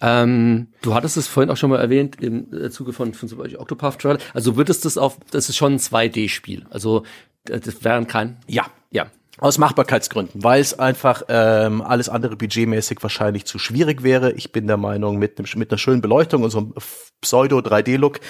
Ähm, 0.00 0.68
du 0.82 0.94
hattest 0.94 1.16
es 1.16 1.28
vorhin 1.28 1.50
auch 1.50 1.56
schon 1.56 1.70
mal 1.70 1.78
erwähnt 1.78 2.16
im 2.20 2.70
Zuge 2.70 2.92
von, 2.92 3.14
von 3.14 3.28
zum 3.28 3.38
Beispiel 3.38 3.58
Octopath 3.58 3.98
Traveler. 4.00 4.20
Also 4.34 4.56
würdest 4.56 4.84
das 4.84 4.98
auf, 4.98 5.18
das 5.30 5.48
ist 5.48 5.56
schon 5.56 5.74
ein 5.74 5.78
2D-Spiel. 5.78 6.66
Also 6.70 7.04
äh, 7.48 7.60
das 7.60 7.84
wären 7.84 8.06
kein. 8.06 8.38
Ja, 8.46 8.66
Ja. 8.90 9.06
Aus 9.38 9.56
Machbarkeitsgründen, 9.56 10.44
weil 10.44 10.60
es 10.60 10.78
einfach 10.78 11.22
ähm, 11.28 11.80
alles 11.80 12.10
andere 12.10 12.36
budgetmäßig 12.36 12.98
wahrscheinlich 13.00 13.46
zu 13.46 13.58
schwierig 13.58 14.02
wäre. 14.02 14.32
Ich 14.32 14.52
bin 14.52 14.66
der 14.66 14.76
Meinung, 14.76 15.18
mit, 15.18 15.38
einem, 15.38 15.48
mit 15.56 15.70
einer 15.70 15.78
schönen 15.78 16.02
Beleuchtung 16.02 16.42
und 16.42 16.50
so 16.50 16.58
einem 16.58 16.74
Pseudo-3D-Look 17.22 18.20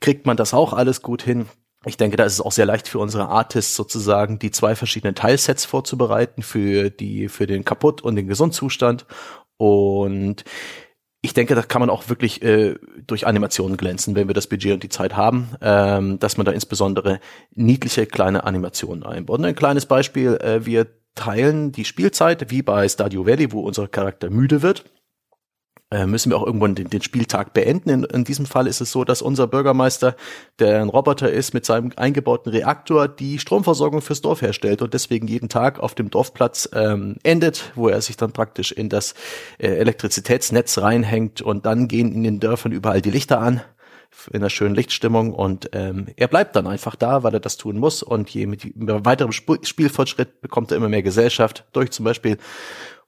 kriegt 0.00 0.26
man 0.26 0.36
das 0.36 0.54
auch 0.54 0.72
alles 0.72 1.02
gut 1.02 1.22
hin. 1.22 1.46
Ich 1.86 1.96
denke, 1.96 2.16
da 2.16 2.24
ist 2.24 2.32
es 2.34 2.40
auch 2.40 2.50
sehr 2.52 2.66
leicht 2.66 2.88
für 2.88 2.98
unsere 2.98 3.28
Artists 3.28 3.76
sozusagen, 3.76 4.40
die 4.40 4.50
zwei 4.50 4.74
verschiedenen 4.74 5.14
Teilsets 5.14 5.64
vorzubereiten 5.64 6.42
für 6.42 6.90
die, 6.90 7.28
für 7.28 7.46
den 7.46 7.64
Kaputt- 7.64 8.02
und 8.02 8.16
den 8.16 8.26
Gesundzustand. 8.26 9.06
Und 9.56 10.44
ich 11.22 11.32
denke, 11.32 11.54
da 11.54 11.62
kann 11.62 11.80
man 11.80 11.90
auch 11.90 12.08
wirklich 12.08 12.42
äh, 12.42 12.74
durch 13.06 13.26
Animationen 13.26 13.76
glänzen, 13.76 14.16
wenn 14.16 14.26
wir 14.26 14.34
das 14.34 14.48
Budget 14.48 14.74
und 14.74 14.82
die 14.82 14.88
Zeit 14.88 15.16
haben, 15.16 15.50
ähm, 15.60 16.18
dass 16.18 16.36
man 16.36 16.44
da 16.44 16.52
insbesondere 16.52 17.20
niedliche 17.54 18.06
kleine 18.06 18.44
Animationen 18.44 19.04
einbaut. 19.04 19.44
Ein 19.44 19.54
kleines 19.54 19.86
Beispiel, 19.86 20.34
äh, 20.36 20.66
wir 20.66 20.88
teilen 21.14 21.70
die 21.70 21.84
Spielzeit, 21.84 22.50
wie 22.50 22.62
bei 22.62 22.88
Stadio 22.88 23.26
Valley, 23.26 23.52
wo 23.52 23.60
unser 23.60 23.86
Charakter 23.86 24.28
müde 24.28 24.62
wird. 24.62 24.84
Äh, 25.92 26.06
müssen 26.06 26.30
wir 26.30 26.36
auch 26.36 26.44
irgendwann 26.44 26.74
den, 26.74 26.90
den 26.90 27.00
Spieltag 27.00 27.52
beenden. 27.52 27.90
In, 27.90 28.02
in 28.02 28.24
diesem 28.24 28.44
Fall 28.44 28.66
ist 28.66 28.80
es 28.80 28.90
so, 28.90 29.04
dass 29.04 29.22
unser 29.22 29.46
Bürgermeister, 29.46 30.16
der 30.58 30.82
ein 30.82 30.88
Roboter 30.88 31.30
ist, 31.30 31.54
mit 31.54 31.64
seinem 31.64 31.92
eingebauten 31.94 32.50
Reaktor 32.50 33.06
die 33.06 33.38
Stromversorgung 33.38 34.02
fürs 34.02 34.20
Dorf 34.20 34.42
herstellt 34.42 34.82
und 34.82 34.94
deswegen 34.94 35.28
jeden 35.28 35.48
Tag 35.48 35.78
auf 35.78 35.94
dem 35.94 36.10
Dorfplatz 36.10 36.68
ähm, 36.74 37.18
endet, 37.22 37.70
wo 37.76 37.88
er 37.88 38.00
sich 38.00 38.16
dann 38.16 38.32
praktisch 38.32 38.72
in 38.72 38.88
das 38.88 39.14
äh, 39.58 39.68
Elektrizitätsnetz 39.68 40.78
reinhängt 40.78 41.40
und 41.40 41.66
dann 41.66 41.86
gehen 41.86 42.12
in 42.12 42.24
den 42.24 42.40
Dörfern 42.40 42.72
überall 42.72 43.00
die 43.00 43.12
Lichter 43.12 43.40
an 43.40 43.60
in 44.32 44.40
einer 44.40 44.50
schönen 44.50 44.74
Lichtstimmung 44.74 45.32
und 45.32 45.70
ähm, 45.72 46.06
er 46.16 46.28
bleibt 46.28 46.56
dann 46.56 46.66
einfach 46.66 46.96
da, 46.96 47.22
weil 47.22 47.34
er 47.34 47.40
das 47.40 47.58
tun 47.58 47.78
muss 47.78 48.02
und 48.02 48.30
je 48.30 48.46
mit 48.46 48.72
weiterem 48.74 49.30
Sp 49.30 49.60
Spielfortschritt 49.62 50.40
bekommt 50.40 50.70
er 50.70 50.78
immer 50.78 50.88
mehr 50.88 51.02
Gesellschaft 51.02 51.64
durch 51.72 51.90
zum 51.90 52.04
Beispiel 52.04 52.38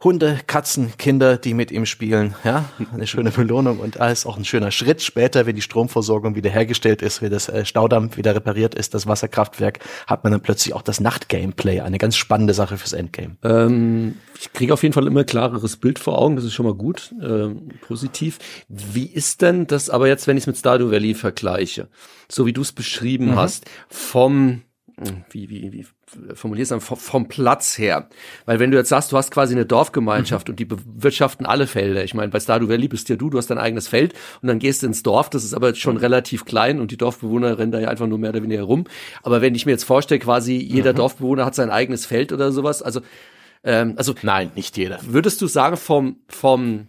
Hunde, 0.02 0.38
Katzen, 0.46 0.92
Kinder, 0.96 1.38
die 1.38 1.54
mit 1.54 1.72
ihm 1.72 1.84
spielen, 1.84 2.36
ja, 2.44 2.66
eine 2.92 3.08
schöne 3.08 3.32
Belohnung 3.32 3.80
und 3.80 3.98
alles 3.98 4.26
auch 4.26 4.36
ein 4.36 4.44
schöner 4.44 4.70
Schritt. 4.70 5.02
Später, 5.02 5.44
wenn 5.44 5.56
die 5.56 5.62
Stromversorgung 5.62 6.36
wieder 6.36 6.50
hergestellt 6.50 7.02
ist, 7.02 7.20
wenn 7.20 7.32
das 7.32 7.48
äh, 7.48 7.64
Staudamm 7.64 8.16
wieder 8.16 8.32
repariert 8.32 8.76
ist, 8.76 8.94
das 8.94 9.08
Wasserkraftwerk, 9.08 9.80
hat 10.06 10.22
man 10.22 10.30
dann 10.30 10.40
plötzlich 10.40 10.72
auch 10.72 10.82
das 10.82 11.00
Nachtgameplay, 11.00 11.80
eine 11.80 11.98
ganz 11.98 12.16
spannende 12.16 12.54
Sache 12.54 12.78
fürs 12.78 12.92
Endgame. 12.92 13.38
Ähm, 13.42 14.14
ich 14.40 14.52
kriege 14.52 14.72
auf 14.72 14.84
jeden 14.84 14.92
Fall 14.92 15.08
immer 15.08 15.24
klareres 15.24 15.76
Bild 15.76 15.98
vor 15.98 16.16
Augen, 16.16 16.36
das 16.36 16.44
ist 16.44 16.54
schon 16.54 16.66
mal 16.66 16.74
gut, 16.74 17.12
ähm, 17.20 17.68
positiv. 17.80 18.38
Wie 18.68 19.06
ist 19.06 19.42
denn 19.42 19.66
das 19.66 19.90
aber 19.90 20.06
jetzt, 20.06 20.28
wenn 20.28 20.36
ich 20.36 20.44
es 20.44 20.46
mit 20.46 20.56
Stardew 20.56 20.92
Valley 20.92 21.14
vergleiche, 21.14 21.88
so 22.28 22.46
wie 22.46 22.52
du 22.52 22.62
es 22.62 22.70
beschrieben 22.72 23.34
hast, 23.34 23.64
vom 23.88 24.62
wie, 25.30 25.48
wie, 25.48 25.72
wie 25.72 25.86
formulierst 26.34 26.70
du 26.70 26.80
vom, 26.80 26.96
vom 26.96 27.28
Platz 27.28 27.78
her? 27.78 28.08
Weil 28.46 28.58
wenn 28.58 28.70
du 28.70 28.76
jetzt 28.76 28.88
sagst, 28.88 29.12
du 29.12 29.16
hast 29.16 29.30
quasi 29.30 29.54
eine 29.54 29.66
Dorfgemeinschaft 29.66 30.48
und 30.48 30.58
die 30.58 30.64
bewirtschaften 30.64 31.46
alle 31.46 31.66
Felder. 31.66 32.04
Ich 32.04 32.14
meine, 32.14 32.30
bei 32.30 32.40
Stardew 32.40 32.68
Valley 32.68 32.88
bist 32.88 33.08
ja 33.08 33.16
du, 33.16 33.30
du 33.30 33.38
hast 33.38 33.48
dein 33.48 33.58
eigenes 33.58 33.88
Feld 33.88 34.14
und 34.42 34.48
dann 34.48 34.58
gehst 34.58 34.82
du 34.82 34.86
ins 34.86 35.02
Dorf, 35.02 35.30
das 35.30 35.44
ist 35.44 35.54
aber 35.54 35.74
schon 35.74 35.96
relativ 35.96 36.44
klein 36.44 36.80
und 36.80 36.90
die 36.90 36.96
Dorfbewohner 36.96 37.58
rennen 37.58 37.72
da 37.72 37.80
ja 37.80 37.88
einfach 37.88 38.06
nur 38.06 38.18
mehr 38.18 38.30
oder 38.30 38.42
weniger 38.42 38.62
rum. 38.62 38.84
Aber 39.22 39.40
wenn 39.40 39.54
ich 39.54 39.66
mir 39.66 39.72
jetzt 39.72 39.84
vorstelle, 39.84 40.20
quasi 40.20 40.56
jeder 40.56 40.92
Dorfbewohner 40.92 41.44
hat 41.44 41.54
sein 41.54 41.70
eigenes 41.70 42.06
Feld 42.06 42.32
oder 42.32 42.52
sowas, 42.52 42.82
also 42.82 43.00
ähm, 43.64 43.94
also 43.96 44.14
Nein, 44.22 44.52
nicht 44.54 44.76
jeder. 44.76 45.00
würdest 45.02 45.42
du 45.42 45.46
sagen, 45.46 45.76
vom, 45.76 46.16
vom 46.28 46.86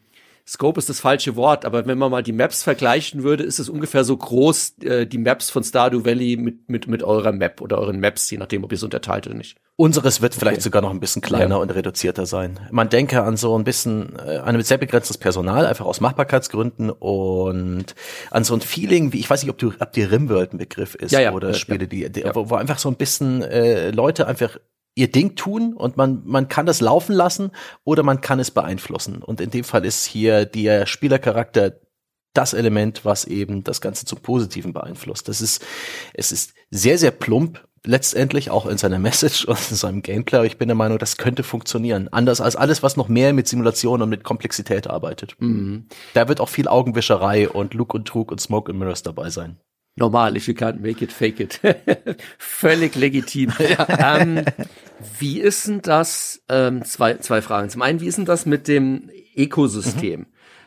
Scope 0.50 0.80
ist 0.80 0.90
das 0.90 1.00
falsche 1.00 1.36
Wort, 1.36 1.64
aber 1.64 1.86
wenn 1.86 2.00
man 2.00 2.10
mal 2.10 2.24
die 2.24 2.32
Maps 2.32 2.64
vergleichen 2.64 3.22
würde, 3.22 3.44
ist 3.44 3.60
es 3.60 3.70
ungefähr 3.70 4.04
so 4.04 4.18
groß, 4.18 4.78
äh, 4.84 5.06
die 5.06 5.20
Maps 5.20 5.52
von 5.52 5.64
Stardew 5.64 6.06
Valley 6.06 6.38
mit, 6.38 6.68
mit, 6.68 6.88
mit 6.88 7.04
eurer 7.04 7.32
Map 7.32 7.62
oder 7.62 7.78
euren 7.78 8.00
Maps, 8.00 8.32
je 8.32 8.40
nachdem, 8.40 8.64
ob 8.64 8.72
ihr 8.72 8.76
es 8.78 8.82
unterteilt 8.82 9.28
oder 9.28 9.36
nicht. 9.36 9.58
Unseres 9.76 10.22
wird 10.22 10.34
vielleicht 10.34 10.64
sogar 10.64 10.82
noch 10.82 10.90
ein 10.90 11.00
bisschen 11.00 11.22
kleiner 11.22 11.56
Ja. 11.58 11.62
und 11.62 11.70
reduzierter 11.70 12.26
sein. 12.26 12.60
Man 12.72 12.90
denke 12.90 13.22
an 13.22 13.38
so 13.38 13.56
ein 13.56 13.64
bisschen, 13.64 14.18
äh, 14.18 14.38
an 14.38 14.56
ein 14.56 14.64
sehr 14.64 14.80
begrenztes 14.80 15.20
Personal, 15.20 15.68
einfach 15.68 15.86
aus 15.86 16.02
Machbarkeitsgründen 16.02 16.90
und 16.90 17.94
an 18.32 18.44
so 18.44 18.56
ein 18.56 18.62
Feeling, 18.62 19.14
wie, 19.14 19.20
ich 19.20 19.30
weiß 19.30 19.44
nicht, 19.44 19.52
ob, 19.52 19.60
du, 19.60 19.72
ob 19.80 19.94
dir 19.94 20.12
Rimworld 20.12 20.54
ein 20.54 20.58
Begriff 20.58 20.96
ist 20.96 21.12
Ja, 21.12 21.20
ja, 21.20 21.32
oder 21.32 21.54
Spiele, 21.54 21.88
die, 21.88 22.10
die 22.10 22.24
wo, 22.34 22.50
wo 22.50 22.56
einfach 22.56 22.80
so 22.80 22.90
ein 22.90 22.96
bisschen 22.96 23.44
äh, 23.44 23.92
Leute 23.92 24.26
einfach 24.26 24.58
ihr 24.96 25.12
Ding 25.12 25.36
tun 25.36 25.74
und 25.74 25.98
man, 25.98 26.22
man 26.26 26.48
kann 26.48 26.66
das 26.66 26.82
laufen 26.82 27.14
lassen 27.14 27.52
oder 27.84 28.04
man 28.04 28.22
kann 28.22 28.40
es 28.40 28.52
beeinflussen. 28.52 29.24
Und 29.24 29.42
in 29.42 29.50
dem 29.50 29.64
Fall 29.64 29.86
ist 29.86 30.06
hier 30.06 30.46
der 30.46 30.86
Spielercharakter 30.86 31.80
das 32.34 32.54
Element, 32.54 33.06
was 33.06 33.26
eben 33.26 33.64
das 33.64 33.82
Ganze 33.82 34.06
zum 34.06 34.20
Positiven 34.20 34.74
beeinflusst. 34.74 35.28
Das 35.28 35.42
ist, 35.42 35.66
es 36.14 36.32
ist 36.32 36.54
sehr, 36.70 36.98
sehr 36.98 37.12
plump, 37.12 37.66
letztendlich 37.86 38.52
auch 38.52 38.66
in 38.66 38.78
seiner 38.78 39.00
Message 39.10 39.46
und 39.46 39.60
in 39.72 39.78
seinem 39.78 40.02
Gameplay. 40.02 40.46
Ich 40.46 40.58
bin 40.58 40.68
der 40.68 40.76
Meinung, 40.76 41.00
das 41.00 41.18
könnte 41.18 41.44
funktionieren. 41.44 42.08
Anders 42.10 42.42
als 42.42 42.56
alles, 42.56 42.84
was 42.84 42.98
noch 42.98 43.08
mehr 43.08 43.34
mit 43.34 43.48
Simulation 43.48 44.02
und 44.02 44.10
mit 44.10 44.24
Komplexität 44.24 44.88
arbeitet. 44.88 45.36
Da 46.14 46.28
wird 46.28 46.40
auch 46.40 46.50
viel 46.50 46.68
Augenwischerei 46.68 47.50
und 47.50 47.74
Look 47.74 47.94
und 47.94 48.08
Trug 48.08 48.32
und 48.32 48.42
Smoke 48.42 48.72
and 48.72 48.80
Mirrors 48.80 49.04
dabei 49.04 49.30
sein. 49.30 49.60
Normal, 50.00 50.36
if 50.36 50.48
you 50.48 50.54
can't 50.54 50.82
make 50.82 51.04
it, 51.04 51.12
fake 51.12 51.40
it. 51.40 51.60
Völlig 52.38 52.96
legitim. 52.96 53.52
ähm, 54.00 54.46
wie 55.20 55.40
ist 55.40 55.68
denn 55.68 55.82
das, 55.82 56.42
ähm, 56.50 56.84
zwei, 56.86 57.18
zwei 57.18 57.42
Fragen. 57.42 57.70
Zum 57.70 57.82
einen, 57.82 58.00
wie 58.00 58.08
ist 58.08 58.18
denn 58.18 58.26
das 58.26 58.46
mit 58.46 58.68
dem 58.68 59.10
Ökosystem. 59.36 60.22
Mhm 60.22 60.26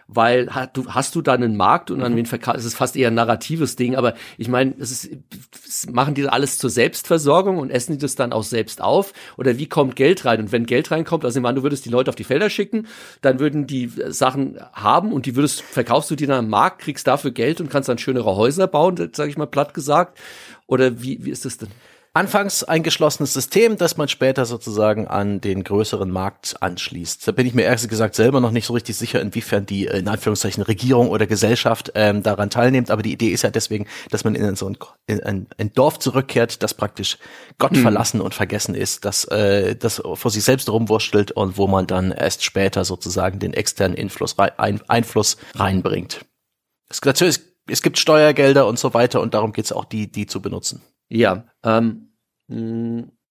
weil 0.08 0.48
du 0.72 0.86
hast 0.88 1.14
du 1.14 1.22
da 1.22 1.32
einen 1.32 1.56
Markt 1.56 1.90
und 1.90 2.02
an 2.02 2.16
wen 2.16 2.26
verkaufst, 2.26 2.60
es 2.60 2.66
ist 2.66 2.74
fast 2.74 2.96
eher 2.96 3.08
ein 3.08 3.14
narratives 3.14 3.76
Ding, 3.76 3.96
aber 3.96 4.14
ich 4.38 4.48
meine, 4.48 4.74
es 4.78 4.90
ist, 4.90 5.90
machen 5.90 6.14
die 6.14 6.28
alles 6.28 6.58
zur 6.58 6.70
Selbstversorgung 6.70 7.58
und 7.58 7.70
essen 7.70 7.92
die 7.92 7.98
das 7.98 8.14
dann 8.14 8.32
auch 8.32 8.42
selbst 8.42 8.80
auf? 8.82 9.12
Oder 9.36 9.58
wie 9.58 9.66
kommt 9.66 9.96
Geld 9.96 10.24
rein? 10.24 10.40
Und 10.40 10.52
wenn 10.52 10.66
Geld 10.66 10.90
reinkommt, 10.90 11.24
also 11.24 11.38
ich 11.38 11.42
meine, 11.42 11.56
du 11.56 11.62
würdest 11.62 11.84
die 11.84 11.90
Leute 11.90 12.10
auf 12.10 12.16
die 12.16 12.24
Felder 12.24 12.50
schicken, 12.50 12.86
dann 13.20 13.38
würden 13.38 13.66
die 13.66 13.90
Sachen 14.08 14.58
haben 14.72 15.12
und 15.12 15.26
die 15.26 15.36
würdest, 15.36 15.62
verkaufst 15.62 16.10
du 16.10 16.16
die 16.16 16.26
dann 16.26 16.44
am 16.44 16.50
Markt, 16.50 16.80
kriegst 16.80 17.06
dafür 17.06 17.30
Geld 17.30 17.60
und 17.60 17.70
kannst 17.70 17.88
dann 17.88 17.98
schönere 17.98 18.36
Häuser 18.36 18.66
bauen, 18.66 18.96
sage 19.12 19.30
ich 19.30 19.36
mal 19.36 19.46
platt 19.46 19.74
gesagt? 19.74 20.18
Oder 20.66 21.02
wie, 21.02 21.24
wie 21.24 21.30
ist 21.30 21.44
das 21.44 21.58
denn? 21.58 21.68
Anfangs 22.14 22.62
ein 22.62 22.82
geschlossenes 22.82 23.32
System, 23.32 23.78
das 23.78 23.96
man 23.96 24.08
später 24.08 24.44
sozusagen 24.44 25.06
an 25.08 25.40
den 25.40 25.64
größeren 25.64 26.10
Markt 26.10 26.56
anschließt. 26.60 27.26
Da 27.26 27.32
bin 27.32 27.46
ich 27.46 27.54
mir 27.54 27.62
ehrlich 27.62 27.88
gesagt 27.88 28.14
selber 28.14 28.40
noch 28.40 28.50
nicht 28.50 28.66
so 28.66 28.74
richtig 28.74 28.96
sicher, 28.96 29.20
inwiefern 29.20 29.64
die 29.64 29.86
in 29.86 30.08
Anführungszeichen 30.08 30.62
Regierung 30.62 31.08
oder 31.08 31.26
Gesellschaft 31.26 31.92
ähm, 31.94 32.22
daran 32.22 32.50
teilnimmt. 32.50 32.90
Aber 32.90 33.02
die 33.02 33.12
Idee 33.12 33.30
ist 33.30 33.42
ja 33.42 33.50
deswegen, 33.50 33.86
dass 34.10 34.24
man 34.24 34.34
in 34.34 34.56
so 34.56 34.68
ein, 34.68 34.76
in 35.06 35.22
ein, 35.22 35.46
ein 35.56 35.72
Dorf 35.72 35.98
zurückkehrt, 35.98 36.62
das 36.62 36.74
praktisch 36.74 37.18
Gott 37.58 37.72
mhm. 37.72 37.82
verlassen 37.82 38.20
und 38.20 38.34
vergessen 38.34 38.74
ist, 38.74 39.04
das, 39.04 39.24
äh, 39.24 39.74
das 39.74 40.02
vor 40.14 40.30
sich 40.30 40.44
selbst 40.44 40.68
rumwurschtelt 40.68 41.32
und 41.32 41.56
wo 41.56 41.66
man 41.66 41.86
dann 41.86 42.12
erst 42.12 42.44
später 42.44 42.84
sozusagen 42.84 43.38
den 43.38 43.54
externen 43.54 43.96
Einfluss, 43.96 44.38
ein, 44.38 44.80
Einfluss 44.88 45.38
reinbringt. 45.54 46.26
Es, 46.90 47.00
natürlich, 47.02 47.40
es 47.68 47.80
gibt 47.80 47.98
Steuergelder 47.98 48.66
und 48.66 48.78
so 48.78 48.92
weiter 48.92 49.22
und 49.22 49.32
darum 49.32 49.52
geht 49.52 49.64
es 49.64 49.72
auch, 49.72 49.86
die, 49.86 50.12
die 50.12 50.26
zu 50.26 50.42
benutzen. 50.42 50.82
Ja, 51.14 51.44
ähm, 51.62 52.08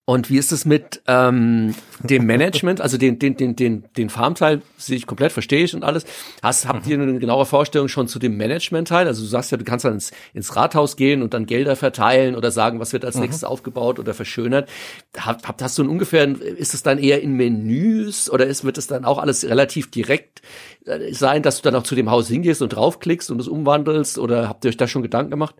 und 0.05 0.29
wie 0.29 0.37
ist 0.37 0.51
es 0.51 0.65
mit 0.65 1.01
ähm, 1.07 1.73
dem 2.03 2.25
Management, 2.25 2.81
also 2.81 2.97
den, 2.97 3.17
den, 3.17 3.37
den, 3.37 3.55
den, 3.55 3.85
den 3.95 4.09
Farmteil, 4.09 4.61
sehe 4.77 4.97
ich 4.97 5.07
komplett, 5.07 5.31
verstehe 5.31 5.63
ich 5.63 5.73
und 5.73 5.83
alles. 5.83 6.05
Hast, 6.43 6.67
habt 6.67 6.85
ihr 6.85 6.99
eine 6.99 7.17
genaue 7.17 7.45
Vorstellung 7.45 7.87
schon 7.87 8.07
zu 8.07 8.19
dem 8.19 8.35
Management-Teil? 8.37 9.07
Also 9.07 9.23
du 9.23 9.27
sagst 9.27 9.51
ja, 9.51 9.57
du 9.57 9.63
kannst 9.63 9.85
dann 9.85 9.93
ins, 9.93 10.11
ins 10.33 10.55
Rathaus 10.55 10.95
gehen 10.95 11.23
und 11.23 11.33
dann 11.33 11.45
Gelder 11.45 11.75
verteilen 11.75 12.35
oder 12.35 12.51
sagen, 12.51 12.79
was 12.79 12.93
wird 12.93 13.05
als 13.05 13.15
mhm. 13.15 13.21
nächstes 13.21 13.43
aufgebaut 13.43 13.99
oder 13.99 14.13
verschönert. 14.13 14.69
Habt, 15.17 15.47
habt, 15.47 15.61
hast 15.61 15.77
du 15.77 15.83
ein 15.83 15.89
ungefähr, 15.89 16.27
ist 16.27 16.73
es 16.73 16.83
dann 16.83 16.99
eher 16.99 17.21
in 17.21 17.33
Menüs 17.33 18.29
oder 18.29 18.45
ist, 18.45 18.63
wird 18.63 18.77
es 18.77 18.87
dann 18.87 19.05
auch 19.05 19.17
alles 19.17 19.47
relativ 19.47 19.89
direkt 19.89 20.41
äh, 20.85 21.13
sein, 21.13 21.41
dass 21.41 21.61
du 21.61 21.63
dann 21.63 21.79
auch 21.79 21.83
zu 21.83 21.95
dem 21.95 22.11
Haus 22.11 22.27
hingehst 22.27 22.61
und 22.61 22.69
draufklickst 22.69 23.31
und 23.31 23.39
es 23.39 23.47
umwandelst 23.47 24.19
oder 24.19 24.49
habt 24.49 24.65
ihr 24.65 24.69
euch 24.69 24.77
da 24.77 24.87
schon 24.87 25.03
Gedanken 25.03 25.31
gemacht? 25.31 25.55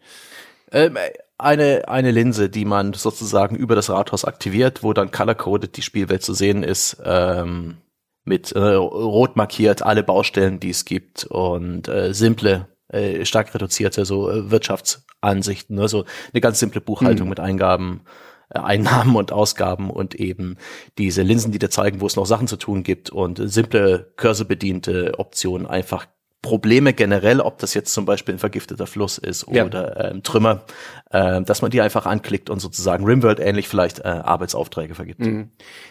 Ähm, 0.72 0.98
eine, 1.42 1.88
eine 1.88 2.12
Linse, 2.12 2.50
die 2.50 2.66
man 2.66 2.94
sozusagen 2.94 3.56
über 3.56 3.76
das 3.76 3.90
Rathaus 3.90 4.26
aktiviert, 4.26 4.84
wo 4.84 4.94
dann 4.94 5.12
color-coded 5.12 5.76
die 5.76 5.82
Spielwelt 5.82 6.24
zu 6.24 6.34
sehen 6.34 6.64
ist, 6.64 7.02
ähm, 7.04 7.78
mit 8.24 8.52
äh, 8.52 8.60
rot 8.60 9.36
markiert 9.36 9.82
alle 9.82 10.04
Baustellen, 10.04 10.60
die 10.60 10.70
es 10.70 10.86
gibt 10.86 11.26
und 11.26 11.88
äh, 11.88 12.14
simple, 12.14 12.68
äh, 12.90 13.26
stark 13.26 13.54
reduzierte 13.54 14.06
so 14.06 14.30
äh, 14.30 14.52
Wirtschaftsansichten, 14.52 15.76
ne? 15.76 15.88
so 15.88 16.06
eine 16.32 16.42
ganz 16.42 16.60
simple 16.60 16.82
Buchhaltung 16.82 17.26
mhm. 17.26 17.30
mit 17.32 17.40
Eingaben, 17.40 18.02
äh, 18.50 18.60
Einnahmen 18.60 19.16
und 19.16 19.32
Ausgaben 19.32 19.90
und 19.90 20.14
eben 20.14 20.58
diese 21.00 21.24
Linsen, 21.24 21.52
die 21.52 21.60
dir 21.60 21.72
zeigen, 21.72 22.02
wo 22.02 22.06
es 22.06 22.16
noch 22.16 22.28
Sachen 22.28 22.48
zu 22.48 22.58
tun 22.58 22.84
gibt 22.84 23.10
und 23.10 23.42
simple 23.44 24.14
cursor-bediente 24.18 25.14
Optionen 25.18 25.66
einfach 25.66 26.06
Probleme 26.42 26.94
generell, 26.94 27.40
ob 27.40 27.60
das 27.60 27.76
jetzt 27.76 27.94
zum 27.94 28.06
Beispiel 28.06 28.36
ein 28.36 28.40
vergifteter 28.40 28.88
Fluss 28.88 29.20
ist 29.20 29.48
oder 29.48 30.04
ja. 30.04 30.10
ähm, 30.10 30.24
Trümmer, 30.24 30.64
äh, 31.12 31.42
dass 31.44 31.62
man 31.62 31.70
die 31.70 31.82
einfach 31.82 32.08
anklickt 32.08 32.50
und 32.50 32.60
sozusagen 32.60 33.06
Rimworld 33.06 33.40
ähnlich 33.40 33.68
vielleicht 33.68 34.00
äh, 34.00 34.08
Arbeitsaufträge 34.08 34.96
vergibt. 34.96 35.20
Mhm. 35.20 35.50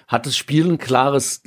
Hat 0.09 0.27
das 0.27 0.37
Spiel 0.37 0.69
ein 0.69 0.79
klares 0.79 1.43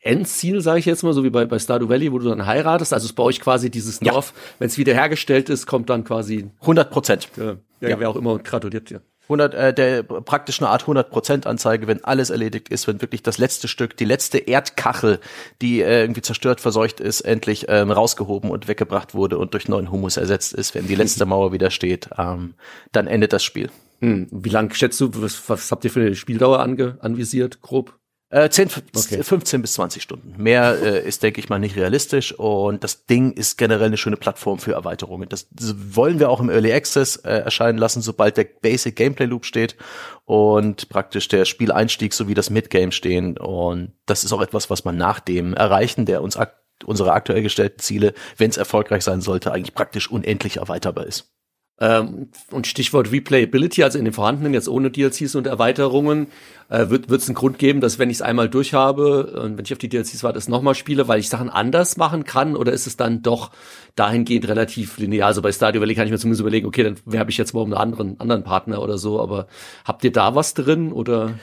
Endziel, 0.00 0.60
sage 0.62 0.80
ich 0.80 0.86
jetzt 0.86 1.04
mal, 1.04 1.12
so 1.12 1.22
wie 1.22 1.30
bei, 1.30 1.44
bei 1.44 1.60
Stardew 1.60 1.88
Valley, 1.88 2.10
wo 2.10 2.18
du 2.18 2.28
dann 2.28 2.44
heiratest? 2.44 2.92
Also 2.92 3.06
ist 3.06 3.12
bei 3.12 3.22
euch 3.22 3.40
quasi 3.40 3.70
dieses 3.70 4.00
Dorf, 4.00 4.32
ja. 4.34 4.54
wenn 4.58 4.66
es 4.66 4.78
wiederhergestellt 4.78 5.48
ist, 5.48 5.66
kommt 5.66 5.88
dann 5.88 6.02
quasi 6.02 6.50
100 6.62 6.90
Prozent. 6.90 7.28
Ja, 7.36 7.56
ja, 7.80 8.00
wer 8.00 8.10
auch 8.10 8.16
immer 8.16 8.38
gratuliert 8.40 8.90
dir. 8.90 8.96
Ja. 8.96 9.13
100, 9.24 9.54
äh, 9.54 9.74
der 9.74 10.02
praktisch 10.02 10.60
eine 10.60 10.68
Art 10.70 10.84
100% 10.84 11.46
Anzeige, 11.46 11.86
wenn 11.86 12.04
alles 12.04 12.30
erledigt 12.30 12.68
ist, 12.68 12.86
wenn 12.86 13.00
wirklich 13.00 13.22
das 13.22 13.38
letzte 13.38 13.68
Stück, 13.68 13.96
die 13.96 14.04
letzte 14.04 14.38
Erdkachel, 14.38 15.18
die 15.62 15.80
äh, 15.80 16.02
irgendwie 16.02 16.22
zerstört, 16.22 16.60
verseucht 16.60 17.00
ist, 17.00 17.22
endlich 17.22 17.66
ähm, 17.68 17.90
rausgehoben 17.90 18.50
und 18.50 18.68
weggebracht 18.68 19.14
wurde 19.14 19.38
und 19.38 19.54
durch 19.54 19.68
neuen 19.68 19.90
Humus 19.90 20.16
ersetzt 20.16 20.52
ist, 20.52 20.74
wenn 20.74 20.86
die 20.86 20.94
letzte 20.94 21.24
Mauer 21.26 21.52
wieder 21.52 21.70
steht, 21.70 22.10
ähm, 22.18 22.54
dann 22.92 23.06
endet 23.06 23.32
das 23.32 23.42
Spiel. 23.42 23.70
Hm. 24.00 24.28
Wie 24.30 24.50
lang 24.50 24.72
schätzt 24.74 25.00
du, 25.00 25.10
was, 25.14 25.48
was 25.48 25.70
habt 25.70 25.84
ihr 25.84 25.90
für 25.90 26.00
eine 26.00 26.14
Spieldauer 26.14 26.60
ange, 26.60 26.98
anvisiert, 27.00 27.62
grob? 27.62 27.98
Äh, 28.34 28.50
10, 28.50 28.68
okay. 28.96 29.22
15 29.22 29.62
bis 29.62 29.74
20 29.74 30.02
Stunden. 30.02 30.34
Mehr 30.36 30.76
äh, 30.82 31.06
ist, 31.06 31.22
denke 31.22 31.38
ich 31.38 31.48
mal, 31.48 31.60
nicht 31.60 31.76
realistisch. 31.76 32.36
Und 32.36 32.82
das 32.82 33.06
Ding 33.06 33.30
ist 33.30 33.56
generell 33.58 33.86
eine 33.86 33.96
schöne 33.96 34.16
Plattform 34.16 34.58
für 34.58 34.72
Erweiterungen. 34.72 35.28
Das, 35.28 35.46
das 35.52 35.76
wollen 35.94 36.18
wir 36.18 36.30
auch 36.30 36.40
im 36.40 36.50
Early 36.50 36.72
Access 36.72 37.14
äh, 37.14 37.30
erscheinen 37.30 37.78
lassen, 37.78 38.02
sobald 38.02 38.36
der 38.36 38.42
Basic 38.42 38.96
Gameplay 38.96 39.26
Loop 39.26 39.44
steht 39.44 39.76
und 40.24 40.88
praktisch 40.88 41.28
der 41.28 41.44
Spieleinstieg 41.44 42.12
sowie 42.12 42.34
das 42.34 42.50
Midgame 42.50 42.90
stehen. 42.90 43.38
Und 43.38 43.92
das 44.06 44.24
ist 44.24 44.32
auch 44.32 44.42
etwas, 44.42 44.68
was 44.68 44.84
man 44.84 44.96
nach 44.96 45.20
dem 45.20 45.54
Erreichen 45.54 46.04
der 46.04 46.20
uns 46.20 46.36
ak 46.36 46.56
unsere 46.84 47.12
aktuell 47.12 47.42
gestellten 47.42 47.78
Ziele, 47.78 48.14
wenn 48.36 48.50
es 48.50 48.56
erfolgreich 48.56 49.04
sein 49.04 49.20
sollte, 49.20 49.52
eigentlich 49.52 49.74
praktisch 49.74 50.10
unendlich 50.10 50.56
erweiterbar 50.56 51.06
ist. 51.06 51.32
Ähm, 51.80 52.28
und 52.52 52.68
Stichwort 52.68 53.10
Replayability, 53.10 53.82
also 53.82 53.98
in 53.98 54.04
den 54.04 54.14
vorhandenen, 54.14 54.54
jetzt 54.54 54.68
ohne 54.68 54.90
DLCs 54.90 55.34
und 55.34 55.46
Erweiterungen, 55.48 56.28
äh, 56.68 56.88
wird 56.88 57.10
es 57.10 57.28
einen 57.28 57.34
Grund 57.34 57.58
geben, 57.58 57.80
dass 57.80 57.98
wenn 57.98 58.10
ich 58.10 58.16
es 58.16 58.22
einmal 58.22 58.48
durchhabe 58.48 59.40
und 59.42 59.56
wenn 59.56 59.64
ich 59.64 59.72
auf 59.72 59.78
die 59.78 59.88
DLCs 59.88 60.22
warte, 60.22 60.38
es 60.38 60.48
nochmal 60.48 60.74
spiele, 60.74 61.08
weil 61.08 61.20
ich 61.20 61.28
Sachen 61.28 61.50
anders 61.50 61.96
machen 61.96 62.24
kann 62.24 62.56
oder 62.56 62.72
ist 62.72 62.86
es 62.86 62.96
dann 62.96 63.22
doch 63.22 63.50
dahingehend 63.96 64.48
relativ 64.48 64.98
linear? 64.98 65.28
Also 65.28 65.42
bei 65.42 65.52
Stardew 65.52 65.80
Valley 65.80 65.94
kann 65.94 66.06
ich 66.06 66.12
mir 66.12 66.18
zumindest 66.18 66.40
überlegen, 66.40 66.66
okay, 66.66 66.82
dann 66.82 66.96
werbe 67.04 67.30
ich 67.30 67.38
jetzt 67.38 67.54
mal 67.54 67.60
um 67.60 67.72
einen 67.72 67.80
anderen, 67.80 68.20
anderen 68.20 68.44
Partner 68.44 68.82
oder 68.82 68.98
so, 68.98 69.20
aber 69.20 69.46
habt 69.84 70.04
ihr 70.04 70.12
da 70.12 70.34
was 70.34 70.54
drin 70.54 70.92
oder? 70.92 71.34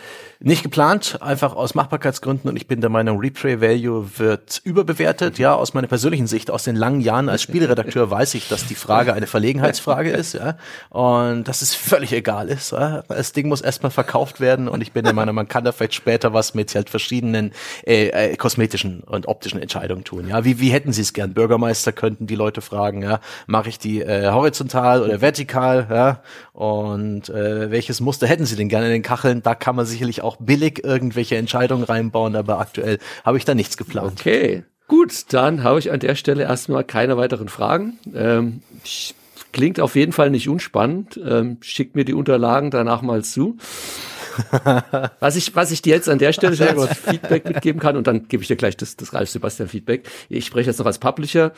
Nicht 0.43 0.63
geplant, 0.63 1.19
einfach 1.21 1.55
aus 1.55 1.75
Machbarkeitsgründen 1.75 2.49
und 2.49 2.55
ich 2.55 2.65
bin 2.65 2.81
der 2.81 2.89
Meinung, 2.89 3.19
Replay 3.19 3.61
Value 3.61 4.09
wird 4.17 4.59
überbewertet. 4.63 5.37
Ja, 5.37 5.53
aus 5.53 5.75
meiner 5.75 5.85
persönlichen 5.85 6.25
Sicht, 6.25 6.49
aus 6.49 6.63
den 6.63 6.75
langen 6.75 6.99
Jahren 6.99 7.29
als 7.29 7.43
Spielredakteur 7.43 8.09
weiß 8.09 8.33
ich, 8.33 8.49
dass 8.49 8.65
die 8.65 8.73
Frage 8.73 9.13
eine 9.13 9.27
Verlegenheitsfrage 9.27 10.09
ist, 10.09 10.33
ja, 10.33 10.57
und 10.89 11.43
dass 11.43 11.61
es 11.61 11.75
völlig 11.75 12.11
egal 12.11 12.49
ist. 12.49 12.71
Ja? 12.71 13.03
Das 13.07 13.33
Ding 13.33 13.49
muss 13.49 13.61
erstmal 13.61 13.91
verkauft 13.91 14.39
werden 14.39 14.67
und 14.67 14.81
ich 14.81 14.93
bin 14.93 15.05
der 15.11 15.15
Meinung, 15.15 15.35
man 15.35 15.47
kann 15.47 15.63
da 15.63 15.71
vielleicht 15.71 15.93
später 15.93 16.33
was 16.33 16.53
mit 16.53 16.73
halt 16.73 16.89
verschiedenen 16.89 17.51
äh, 17.85 18.07
äh, 18.07 18.35
kosmetischen 18.35 19.01
und 19.01 19.27
optischen 19.27 19.61
Entscheidungen 19.61 20.03
tun. 20.03 20.27
Ja, 20.27 20.43
wie 20.45 20.59
wie 20.59 20.69
hätten 20.69 20.93
Sie 20.93 21.01
es 21.01 21.13
gern? 21.13 21.33
Bürgermeister 21.33 21.91
könnten 21.91 22.27
die 22.27 22.35
Leute 22.35 22.61
fragen, 22.61 23.01
ja, 23.01 23.19
mache 23.47 23.69
ich 23.69 23.79
die 23.79 24.01
äh, 24.01 24.29
horizontal 24.31 25.01
oder 25.01 25.21
vertikal, 25.21 25.87
ja, 25.89 26.21
und 26.53 27.29
äh, 27.29 27.71
welches 27.71 27.99
Muster 27.99 28.27
hätten 28.27 28.45
Sie 28.45 28.55
denn 28.55 28.69
gerne 28.69 28.87
in 28.87 28.93
den 28.93 29.03
Kacheln? 29.03 29.41
Da 29.43 29.55
kann 29.55 29.75
man 29.75 29.85
sicherlich 29.85 30.21
auch 30.21 30.37
billig 30.37 30.83
irgendwelche 30.83 31.37
Entscheidungen 31.37 31.83
reinbauen, 31.83 32.35
aber 32.35 32.59
aktuell 32.59 32.99
habe 33.23 33.37
ich 33.37 33.45
da 33.45 33.55
nichts 33.55 33.77
geplant. 33.77 34.19
Okay. 34.19 34.63
Gut, 34.87 35.33
dann 35.33 35.63
habe 35.63 35.79
ich 35.79 35.89
an 35.89 36.01
der 36.01 36.15
Stelle 36.15 36.43
erstmal 36.43 36.83
keine 36.83 37.15
weiteren 37.15 37.47
Fragen. 37.47 37.97
Ähm, 38.13 38.61
klingt 39.53 39.79
auf 39.79 39.95
jeden 39.95 40.11
Fall 40.11 40.29
nicht 40.29 40.49
unspannend. 40.49 41.17
Ähm, 41.25 41.57
schickt 41.61 41.95
mir 41.95 42.03
die 42.03 42.13
Unterlagen 42.13 42.71
danach 42.71 43.01
mal 43.01 43.23
zu. 43.23 43.57
Was 45.19 45.35
ich, 45.35 45.55
was 45.55 45.71
ich 45.71 45.81
dir 45.81 45.95
jetzt 45.95 46.09
an 46.09 46.19
der 46.19 46.33
Stelle 46.33 46.55
schon 46.55 46.67
als 46.67 46.97
Feedback 46.97 47.45
mitgeben 47.45 47.81
kann, 47.81 47.97
und 47.97 48.07
dann 48.07 48.27
gebe 48.27 48.41
ich 48.41 48.47
dir 48.47 48.55
gleich 48.55 48.77
das, 48.77 48.95
das 48.95 49.13
Ralf 49.13 49.29
Sebastian 49.29 49.69
Feedback. 49.69 50.07
Ich 50.29 50.45
spreche 50.45 50.69
jetzt 50.69 50.79
noch 50.79 50.85
als 50.85 50.99
Publisher. 50.99 51.53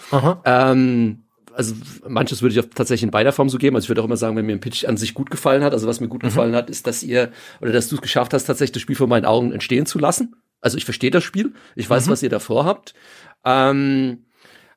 Ähm, 0.45 1.23
also 1.55 1.75
manches 2.07 2.41
würde 2.41 2.53
ich 2.53 2.59
auch 2.59 2.69
tatsächlich 2.73 3.03
in 3.03 3.11
beider 3.11 3.31
Form 3.31 3.49
so 3.49 3.57
geben. 3.57 3.75
Also 3.75 3.85
ich 3.85 3.89
würde 3.89 4.01
auch 4.01 4.05
immer 4.05 4.17
sagen, 4.17 4.35
wenn 4.35 4.45
mir 4.45 4.53
ein 4.53 4.59
Pitch 4.59 4.85
an 4.85 4.97
sich 4.97 5.13
gut 5.13 5.29
gefallen 5.29 5.63
hat, 5.63 5.73
also 5.73 5.87
was 5.87 5.99
mir 5.99 6.07
gut 6.07 6.23
mhm. 6.23 6.27
gefallen 6.27 6.55
hat, 6.55 6.69
ist, 6.69 6.87
dass 6.87 7.03
ihr 7.03 7.31
oder 7.61 7.71
dass 7.71 7.89
du 7.89 7.95
es 7.95 8.01
geschafft 8.01 8.33
hast, 8.33 8.45
tatsächlich 8.45 8.73
das 8.73 8.81
Spiel 8.81 8.95
vor 8.95 9.07
meinen 9.07 9.25
Augen 9.25 9.51
entstehen 9.51 9.85
zu 9.85 9.99
lassen. 9.99 10.35
Also 10.61 10.77
ich 10.77 10.85
verstehe 10.85 11.11
das 11.11 11.23
Spiel, 11.23 11.53
ich 11.75 11.89
weiß, 11.89 12.07
mhm. 12.07 12.11
was 12.11 12.23
ihr 12.23 12.29
davor 12.29 12.65
habt. 12.65 12.93
Ähm, 13.45 14.25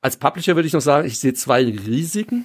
als 0.00 0.16
Publisher 0.16 0.54
würde 0.56 0.66
ich 0.66 0.72
noch 0.72 0.80
sagen, 0.80 1.06
ich 1.06 1.18
sehe 1.18 1.34
zwei 1.34 1.64
Risiken. 1.64 2.44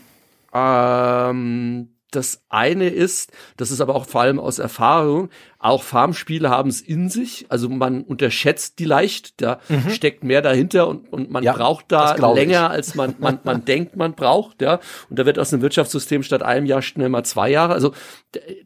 Ähm, 0.53 1.89
das 2.11 2.43
eine 2.49 2.89
ist, 2.89 3.31
das 3.57 3.71
ist 3.71 3.81
aber 3.81 3.95
auch 3.95 4.05
vor 4.05 4.21
allem 4.21 4.39
aus 4.39 4.59
Erfahrung, 4.59 5.29
auch 5.59 5.83
Farmspiele 5.83 6.49
haben 6.49 6.69
es 6.69 6.81
in 6.81 7.07
sich. 7.07 7.45
Also 7.49 7.69
man 7.69 8.01
unterschätzt 8.01 8.79
die 8.79 8.85
leicht, 8.85 9.39
da 9.41 9.59
mhm. 9.69 9.91
steckt 9.91 10.23
mehr 10.23 10.41
dahinter 10.41 10.87
und, 10.87 11.11
und 11.13 11.29
man 11.29 11.43
ja, 11.43 11.53
braucht 11.53 11.85
da 11.91 12.15
länger, 12.33 12.65
ich. 12.65 12.71
als 12.71 12.95
man, 12.95 13.15
man, 13.19 13.39
man 13.43 13.63
denkt, 13.65 13.95
man 13.95 14.13
braucht. 14.13 14.61
Ja. 14.61 14.79
Und 15.09 15.19
da 15.19 15.25
wird 15.25 15.37
aus 15.37 15.53
einem 15.53 15.61
Wirtschaftssystem 15.61 16.23
statt 16.23 16.41
einem 16.41 16.65
Jahr 16.65 16.81
schnell 16.81 17.09
mal 17.09 17.23
zwei 17.23 17.49
Jahre. 17.49 17.73
Also 17.73 17.93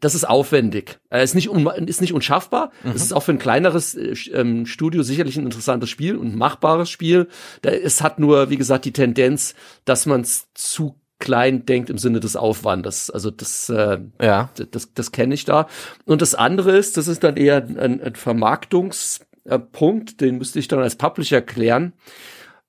das 0.00 0.14
ist 0.14 0.26
aufwendig. 0.26 0.98
Äh, 1.10 1.22
ist 1.22 1.34
nicht, 1.34 1.50
un, 1.50 1.66
ist 1.86 2.00
nicht 2.00 2.14
unschaffbar. 2.14 2.70
Mhm. 2.82 2.92
Es 2.92 3.02
ist 3.02 3.12
auch 3.12 3.22
für 3.22 3.32
ein 3.32 3.38
kleineres 3.38 3.94
äh, 3.94 4.14
ähm, 4.32 4.64
Studio 4.64 5.02
sicherlich 5.02 5.36
ein 5.36 5.44
interessantes 5.44 5.90
Spiel 5.90 6.16
und 6.16 6.28
ein 6.32 6.38
machbares 6.38 6.88
Spiel. 6.88 7.28
Da, 7.60 7.70
es 7.70 8.02
hat 8.02 8.18
nur, 8.18 8.48
wie 8.48 8.56
gesagt, 8.56 8.86
die 8.86 8.92
Tendenz, 8.92 9.54
dass 9.84 10.06
man 10.06 10.22
es 10.22 10.48
zu 10.54 10.96
klein 11.18 11.64
denkt 11.64 11.90
im 11.90 11.98
Sinne 11.98 12.20
des 12.20 12.36
Aufwandes. 12.36 13.10
Also 13.10 13.30
das, 13.30 13.68
äh, 13.68 13.98
ja. 14.20 14.50
das, 14.70 14.92
das, 14.92 15.12
kenne 15.12 15.34
ich 15.34 15.44
da. 15.44 15.66
Und 16.04 16.22
das 16.22 16.34
andere 16.34 16.76
ist, 16.76 16.96
das 16.96 17.08
ist 17.08 17.24
dann 17.24 17.36
eher 17.36 17.56
ein, 17.56 18.02
ein 18.02 18.14
Vermarktungspunkt, 18.14 20.20
den 20.20 20.38
müsste 20.38 20.58
ich 20.58 20.68
dann 20.68 20.80
als 20.80 20.96
Publisher 20.96 21.40
klären. 21.40 21.94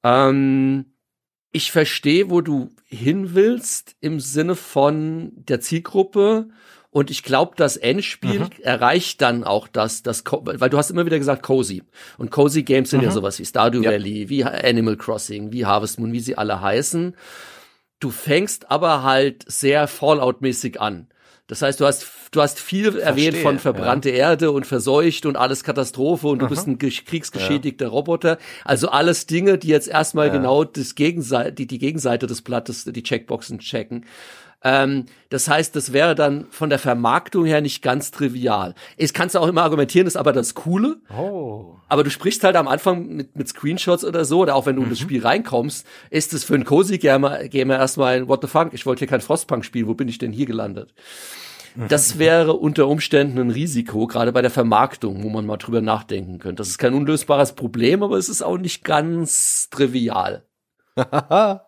Ähm, 0.03 0.85
ich 1.51 1.71
verstehe, 1.71 2.29
wo 2.29 2.41
du 2.41 2.69
hin 2.85 3.33
willst 3.33 3.95
im 3.99 4.19
Sinne 4.19 4.55
von 4.55 5.31
der 5.35 5.59
Zielgruppe. 5.59 6.49
Und 6.89 7.11
ich 7.11 7.23
glaube, 7.23 7.53
das 7.57 7.77
Endspiel 7.77 8.39
mhm. 8.39 8.49
erreicht 8.61 9.21
dann 9.21 9.43
auch 9.43 9.67
das, 9.67 10.03
das, 10.03 10.23
weil 10.25 10.69
du 10.69 10.77
hast 10.77 10.89
immer 10.89 11.05
wieder 11.05 11.17
gesagt 11.17 11.43
Cozy. 11.43 11.83
Und 12.17 12.31
Cozy 12.31 12.63
Games 12.63 12.91
sind 12.91 12.99
mhm. 12.99 13.07
ja 13.07 13.11
sowas 13.11 13.39
wie 13.39 13.45
Stardew 13.45 13.81
ja. 13.81 13.91
Valley, 13.91 14.29
wie 14.29 14.43
Animal 14.43 14.95
Crossing, 14.95 15.51
wie 15.51 15.65
Harvest 15.65 15.99
Moon, 15.99 16.13
wie 16.13 16.21
sie 16.21 16.37
alle 16.37 16.61
heißen. 16.61 17.15
Du 17.99 18.11
fängst 18.11 18.69
aber 18.69 19.03
halt 19.03 19.43
sehr 19.47 19.87
Fallout-mäßig 19.87 20.79
an. 20.79 21.07
Das 21.47 21.61
heißt, 21.61 21.79
du 21.79 21.85
hast, 21.85 22.05
du 22.31 22.41
hast 22.41 22.59
viel 22.59 22.91
Verstehe, 22.91 23.03
erwähnt 23.03 23.37
von 23.37 23.57
verbrannte 23.57 24.09
ja. 24.09 24.17
Erde 24.17 24.51
und 24.51 24.67
verseucht 24.67 25.25
und 25.25 25.37
alles 25.37 25.63
Katastrophe 25.63 26.27
und 26.27 26.39
du 26.39 26.45
Aha. 26.45 26.49
bist 26.49 26.67
ein 26.67 26.77
kriegsgeschädigter 26.77 27.85
ja. 27.85 27.91
Roboter. 27.91 28.37
Also 28.65 28.89
alles 28.89 29.27
Dinge, 29.27 29.57
die 29.57 29.69
jetzt 29.69 29.87
erstmal 29.87 30.27
ja. 30.27 30.33
genau 30.33 30.65
das 30.65 30.95
Gegenseite, 30.95 31.53
die, 31.53 31.65
die 31.65 31.79
Gegenseite 31.79 32.27
des 32.27 32.41
Blattes, 32.41 32.83
die 32.83 33.03
Checkboxen 33.03 33.59
checken. 33.59 34.05
Ähm, 34.63 35.05
das 35.29 35.47
heißt, 35.47 35.75
das 35.75 35.93
wäre 35.93 36.15
dann 36.15 36.47
von 36.49 36.69
der 36.69 36.79
Vermarktung 36.79 37.45
her 37.45 37.61
nicht 37.61 37.81
ganz 37.81 38.11
trivial. 38.11 38.73
Es 38.97 39.13
kannst 39.13 39.35
du 39.35 39.39
auch 39.39 39.47
immer 39.47 39.63
argumentieren, 39.63 40.07
ist 40.07 40.17
aber 40.17 40.33
das 40.33 40.55
Coole. 40.55 40.97
Oh. 41.15 41.75
Aber 41.87 42.03
du 42.03 42.09
sprichst 42.09 42.43
halt 42.43 42.55
am 42.55 42.67
Anfang 42.67 43.07
mit, 43.07 43.35
mit 43.35 43.47
Screenshots 43.47 44.03
oder 44.03 44.25
so, 44.25 44.39
oder 44.39 44.55
auch 44.55 44.65
wenn 44.65 44.75
du 44.75 44.81
mhm. 44.81 44.87
in 44.87 44.91
das 44.91 44.99
mhm. 44.99 45.03
Spiel 45.03 45.21
reinkommst, 45.21 45.85
ist 46.09 46.33
es 46.33 46.43
für 46.43 46.55
einen 46.55 46.65
Cozy 46.65 46.97
Gamer, 46.97 47.47
Gamer 47.47 47.77
erstmal 47.77 48.17
ein 48.17 48.27
What 48.27 48.41
the 48.41 48.47
fuck, 48.47 48.73
ich 48.73 48.85
wollte 48.85 48.99
hier 48.99 49.07
kein 49.07 49.21
Frostpunk 49.21 49.63
spielen, 49.63 49.87
wo 49.87 49.93
bin 49.93 50.07
ich 50.07 50.17
denn 50.17 50.31
hier 50.31 50.47
gelandet? 50.47 50.93
Das 51.87 52.17
wäre 52.19 52.53
unter 52.53 52.87
Umständen 52.87 53.37
ein 53.37 53.51
Risiko, 53.51 54.07
gerade 54.07 54.31
bei 54.31 54.41
der 54.41 54.51
Vermarktung, 54.51 55.23
wo 55.23 55.29
man 55.29 55.45
mal 55.45 55.57
drüber 55.57 55.81
nachdenken 55.81 56.39
könnte. 56.39 56.61
Das 56.61 56.69
ist 56.69 56.79
kein 56.79 56.95
unlösbares 56.95 57.53
Problem, 57.53 58.01
aber 58.01 58.17
es 58.17 58.27
ist 58.27 58.41
auch 58.41 58.57
nicht 58.57 58.83
ganz 58.83 59.69
trivial. 59.69 60.43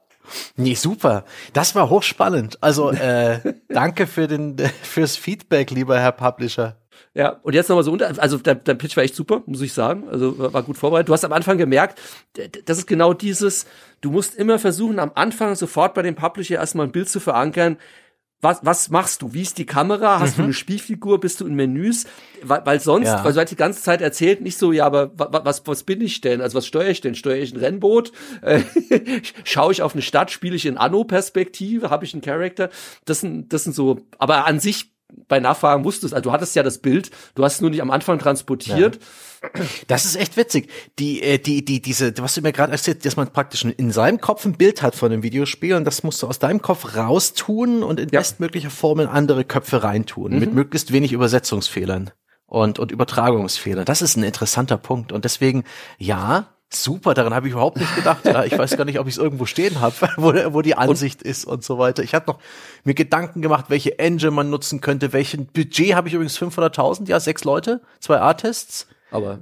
Nee, 0.56 0.76
super. 0.76 1.26
Das 1.54 1.76
war 1.76 1.90
hochspannend. 1.90 2.62
Also 2.62 2.92
äh, 2.92 3.40
danke 3.70 4.08
für 4.08 4.28
den 4.28 4.58
fürs 4.82 5.16
Feedback, 5.16 5.72
lieber 5.72 6.00
Herr 6.00 6.12
Publisher. 6.12 6.76
Ja, 7.14 7.40
und 7.42 7.54
jetzt 7.54 7.70
nochmal 7.70 7.84
so 7.84 7.92
unter, 7.92 8.14
also 8.22 8.38
dein, 8.38 8.64
dein 8.64 8.78
Pitch 8.78 8.96
war 8.96 9.04
echt 9.04 9.16
super, 9.16 9.42
muss 9.46 9.62
ich 9.62 9.74
sagen. 9.74 10.08
Also 10.10 10.54
war 10.54 10.64
gut 10.64 10.78
vorbereitet. 10.78 11.10
Du 11.10 11.14
hast 11.14 11.26
am 11.26 11.34
Anfang 11.34 11.58
gemerkt, 11.58 12.00
das 12.66 12.78
ist 12.78 12.88
genau 12.88 13.14
dieses, 13.14 13.66
du 14.02 14.12
musst 14.12 14.36
immer 14.36 14.60
versuchen, 14.60 15.00
am 15.00 15.12
Anfang 15.16 15.56
sofort 15.56 15.94
bei 15.94 16.02
dem 16.02 16.16
Publisher 16.16 16.56
erstmal 16.56 16.88
ein 16.88 16.92
Bild 16.92 17.10
zu 17.10 17.20
verankern, 17.20 17.78
was, 18.42 18.60
was 18.64 18.90
machst 18.90 19.22
du? 19.22 19.34
Wie 19.34 19.42
ist 19.42 19.58
die 19.58 19.66
Kamera? 19.66 20.20
Hast 20.20 20.34
mhm. 20.38 20.42
du 20.42 20.44
eine 20.46 20.54
Spielfigur? 20.54 21.20
Bist 21.20 21.42
du 21.42 21.48
in 21.48 21.56
Menüs? 21.56 22.06
Weil, 22.42 22.66
weil 22.66 22.80
sonst, 22.80 23.08
ja. 23.08 23.24
weil 23.24 23.34
du 23.34 23.38
halt 23.38 23.52
die 23.52 23.58
ganze 23.58 23.82
Zeit 23.82 24.02
erzählt, 24.02 24.42
nicht 24.42 24.58
so, 24.58 24.72
ja, 24.72 24.86
aber 24.86 25.12
was, 25.16 25.68
was 25.68 25.84
bin 25.84 26.00
ich 26.00 26.22
denn? 26.22 26.40
Also 26.40 26.58
was 26.58 26.66
steuere 26.66 26.90
ich 26.90 27.02
denn? 27.02 27.16
Steuere 27.16 27.40
ich 27.40 27.54
ein 27.54 27.60
Rennboot? 27.60 28.12
Äh, 28.42 28.62
schaue 29.44 29.74
ich 29.74 29.82
auf 29.82 29.94
eine 29.94 30.02
Stadt? 30.02 30.32
Spiele 30.32 30.56
ich 30.56 30.66
in 30.66 30.78
Anno-Perspektive? 30.78 31.90
Habe 31.90 32.06
ich 32.06 32.14
einen 32.14 32.22
Charakter? 32.22 32.70
Das 33.06 33.20
sind, 33.20 33.52
das 33.52 33.66
sind 33.66 33.74
so, 33.74 34.00
aber 34.18 34.46
an 34.46 34.60
sich 34.60 34.94
bei 35.28 35.40
Nachfragen 35.40 35.84
wusstest, 35.84 36.14
also 36.14 36.30
du 36.30 36.32
hattest 36.32 36.56
ja 36.56 36.64
das 36.64 36.80
Bild, 36.80 37.12
du 37.36 37.44
hast 37.44 37.56
es 37.56 37.62
nur 37.62 37.70
nicht 37.70 37.82
am 37.82 37.92
Anfang 37.92 38.20
transportiert. 38.20 38.96
Ja. 38.96 39.62
Das 39.88 40.04
ist 40.04 40.18
echt 40.18 40.36
witzig. 40.36 40.70
Die, 41.00 41.22
äh, 41.22 41.38
die, 41.38 41.64
die, 41.64 41.82
diese, 41.82 42.14
was 42.18 42.36
du 42.36 42.42
mir 42.42 42.52
gerade 42.52 42.74
erzählt, 42.74 43.06
dass 43.06 43.16
man 43.16 43.32
praktisch 43.32 43.64
in 43.64 43.92
seinem 43.92 44.20
Kopf 44.20 44.46
ein 44.46 44.58
Bild 44.58 44.82
hat 44.82 44.96
von 44.96 45.12
dem 45.12 45.24
Videospiel 45.24 45.76
und 45.76 45.86
das 45.86 46.04
musst 46.04 46.22
du 46.22 46.28
aus 46.28 46.40
deinem 46.40 46.62
Kopf 46.62 46.96
raustun 46.96 47.82
und 47.84 48.00
in 48.00 48.10
ja. 48.10 48.20
bestmöglicher 48.20 48.70
Form 48.70 49.00
in 49.00 49.08
andere 49.08 49.46
Köpfe 49.46 49.82
reintun, 49.84 50.34
mhm. 50.34 50.40
mit 50.40 50.54
möglichst 50.54 50.92
wenig 50.92 51.14
Übersetzungsfehlern 51.14 52.12
und, 52.48 52.80
und 52.80 52.92
Übertragungsfehlern. 52.92 53.86
Das 53.86 54.02
ist 54.02 54.18
ein 54.18 54.24
interessanter 54.24 54.78
Punkt. 54.78 55.12
Und 55.12 55.24
deswegen, 55.24 55.64
ja, 55.98 56.50
Super, 56.72 57.16
daran 57.16 57.34
habe 57.34 57.48
ich 57.48 57.54
überhaupt 57.54 57.78
nicht 57.78 57.96
gedacht. 57.96 58.26
Ja, 58.26 58.44
ich 58.44 58.56
weiß 58.56 58.78
gar 58.78 58.86
nicht, 58.86 59.00
ob 59.00 59.08
ich 59.08 59.16
es 59.16 59.18
irgendwo 59.18 59.46
stehen 59.46 59.82
habe, 59.82 59.96
wo, 60.18 60.34
wo 60.54 60.62
die 60.62 60.76
Ansicht 60.76 61.24
und? 61.24 61.30
ist 61.30 61.46
und 61.46 61.64
so 61.64 61.80
weiter. 61.80 62.04
Ich 62.04 62.14
habe 62.14 62.26
noch 62.28 62.40
mir 62.84 62.94
Gedanken 62.94 63.42
gemacht, 63.42 63.66
welche 63.70 63.98
Engine 63.98 64.32
man 64.32 64.52
nutzen 64.52 64.80
könnte. 64.80 65.12
Welchen 65.12 65.48
Budget 65.48 65.96
habe 65.96 66.08
ich 66.08 66.14
übrigens 66.14 66.38
500.000? 66.40 67.08
Ja, 67.08 67.20
sechs 67.20 67.44
Leute, 67.44 67.82
zwei 68.00 68.20
Artists. 68.20 68.88
Aber 69.10 69.40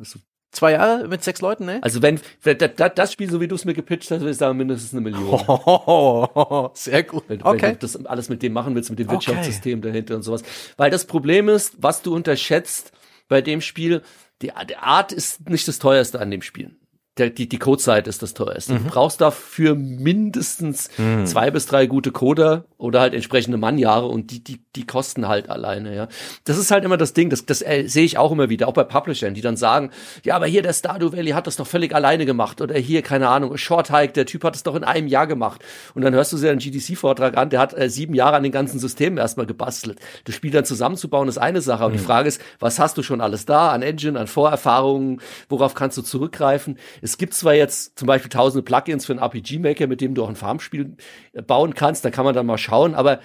Zwei 0.51 0.71
Jahre 0.71 1.07
mit 1.09 1.23
sechs 1.23 1.41
Leuten, 1.41 1.65
ne? 1.65 1.80
Also 1.84 2.01
wenn, 2.01 2.21
wenn 2.41 2.57
das 2.57 3.11
Spiel, 3.11 3.30
so 3.30 3.41
wie 3.41 3.49
du 3.49 3.55
es 3.55 3.65
mir 3.65 3.73
gepitcht 3.73 4.09
hast, 4.09 4.21
würde 4.21 4.32
ich 4.32 4.38
sagen, 4.38 4.57
mindestens 4.57 4.93
eine 4.93 5.01
Million. 5.01 5.28
Oh, 5.47 6.69
sehr 6.73 7.03
gut. 7.03 7.25
Wenn, 7.28 7.43
okay. 7.43 7.61
wenn 7.61 7.73
du 7.73 7.80
das 7.80 8.05
alles 8.05 8.30
mit 8.30 8.41
dem 8.41 8.53
machen 8.53 8.73
willst, 8.73 8.89
mit 8.89 8.97
dem 8.97 9.09
Wirtschaftssystem 9.09 9.80
okay. 9.80 9.89
dahinter 9.89 10.15
und 10.15 10.23
sowas. 10.23 10.43
Weil 10.78 10.89
das 10.89 11.05
Problem 11.05 11.49
ist, 11.49 11.75
was 11.78 12.01
du 12.01 12.15
unterschätzt 12.15 12.93
bei 13.28 13.41
dem 13.41 13.59
Spiel, 13.59 14.01
die, 14.41 14.51
die 14.69 14.78
Art 14.78 15.11
ist 15.11 15.49
nicht 15.49 15.67
das 15.67 15.80
teuerste 15.80 16.19
an 16.21 16.32
dem 16.32 16.41
Spiel 16.41 16.78
der, 17.18 17.30
die, 17.30 17.49
die 17.49 17.59
Codezeit 17.59 18.07
ist 18.07 18.22
das 18.22 18.34
teuerste. 18.34 18.74
Mhm. 18.74 18.78
Du 18.78 18.84
brauchst 18.86 19.22
dafür 19.22 19.76
mindestens 19.76 20.89
mhm. 20.97 21.26
zwei 21.26 21.51
bis 21.51 21.65
drei 21.65 21.88
gute 21.88 22.11
Coder 22.11 22.65
oder 22.78 23.01
halt 23.01 23.13
entsprechende 23.13 23.57
Mannjahre 23.57 24.05
und 24.07 24.32
die, 24.32 24.43
die, 24.43 24.59
die 24.76 24.86
kosten 24.86 25.28
halt 25.28 25.49
alleine, 25.49 25.95
ja. 25.95 26.07
Das 26.43 26.57
ist 26.57 26.70
halt 26.70 26.84
immer 26.84 26.97
das 26.97 27.13
Ding, 27.13 27.30
das, 27.30 27.45
das 27.45 27.61
äh, 27.61 27.88
sehe 27.88 28.05
ich 28.05 28.18
auch 28.18 28.32
immer 28.32 28.49
wieder, 28.49 28.68
auch 28.68 28.74
bei 28.74 28.84
Publishern, 28.84 29.34
die 29.34 29.41
dann 29.41 29.57
sagen, 29.57 29.89
ja, 30.24 30.36
aber 30.36 30.45
hier 30.45 30.61
der 30.61 30.74
Stardew 30.74 31.11
Valley 31.11 31.32
hat 31.32 31.47
das 31.47 31.55
doch 31.55 31.65
völlig 31.65 31.93
alleine 31.95 32.26
gemacht 32.26 32.61
oder 32.61 32.76
hier, 32.76 33.01
keine 33.01 33.30
Ahnung, 33.30 33.57
Short 33.57 33.91
Hike, 33.91 34.13
der 34.13 34.28
Typ 34.28 34.43
hat 34.43 34.55
es 34.55 34.63
doch 34.63 34.76
in 34.76 34.84
einem 34.84 35.07
Jahr 35.07 35.26
gemacht. 35.26 35.63
Und 35.95 36.03
dann 36.03 36.13
hörst 36.13 36.34
du 36.34 36.38
dir 36.38 36.51
einen 36.51 36.59
GDC-Vortrag 36.59 37.36
an, 37.36 37.49
der 37.49 37.59
hat 37.59 37.78
äh, 37.78 37.89
sieben 37.89 38.13
Jahre 38.13 38.36
an 38.36 38.43
den 38.43 38.51
ganzen 38.51 38.80
Systemen 38.80 39.18
erstmal 39.18 39.47
gebastelt. 39.47 39.99
Das 40.26 40.36
Spiel 40.36 40.51
dann 40.51 40.65
zusammenzubauen 40.65 41.28
ist 41.28 41.39
eine 41.39 41.61
Sache, 41.61 41.84
aber 41.84 41.93
mhm. 41.93 41.97
die 41.97 42.03
Frage 42.03 42.28
ist, 42.28 42.41
was 42.59 42.78
hast 42.78 42.97
du 42.97 43.03
schon 43.03 43.22
alles 43.22 43.45
da 43.45 43.72
an 43.72 43.82
Engine, 43.82 44.20
an 44.20 44.28
Vorerfahrungen, 44.28 45.22
worauf 45.49 45.74
kannst 45.74 45.97
du 45.97 46.03
zurückgreifen? 46.03 46.78
Es 47.07 47.17
gibt 47.17 47.33
zwar 47.33 47.53
jetzt 47.53 47.97
zum 47.97 48.05
Beispiel 48.05 48.29
tausende 48.29 48.63
Plugins 48.63 49.05
für 49.05 49.13
einen 49.13 49.21
RPG-Maker, 49.21 49.87
mit 49.87 50.01
dem 50.01 50.13
du 50.13 50.23
auch 50.23 50.29
ein 50.29 50.35
Farmspiel 50.35 50.97
äh, 51.33 51.41
bauen 51.41 51.73
kannst, 51.73 52.03
da 52.03 52.11
kann 52.11 52.25
man 52.25 52.35
dann 52.35 52.45
mal 52.45 52.57
schauen, 52.57 52.95
aber 52.95 53.19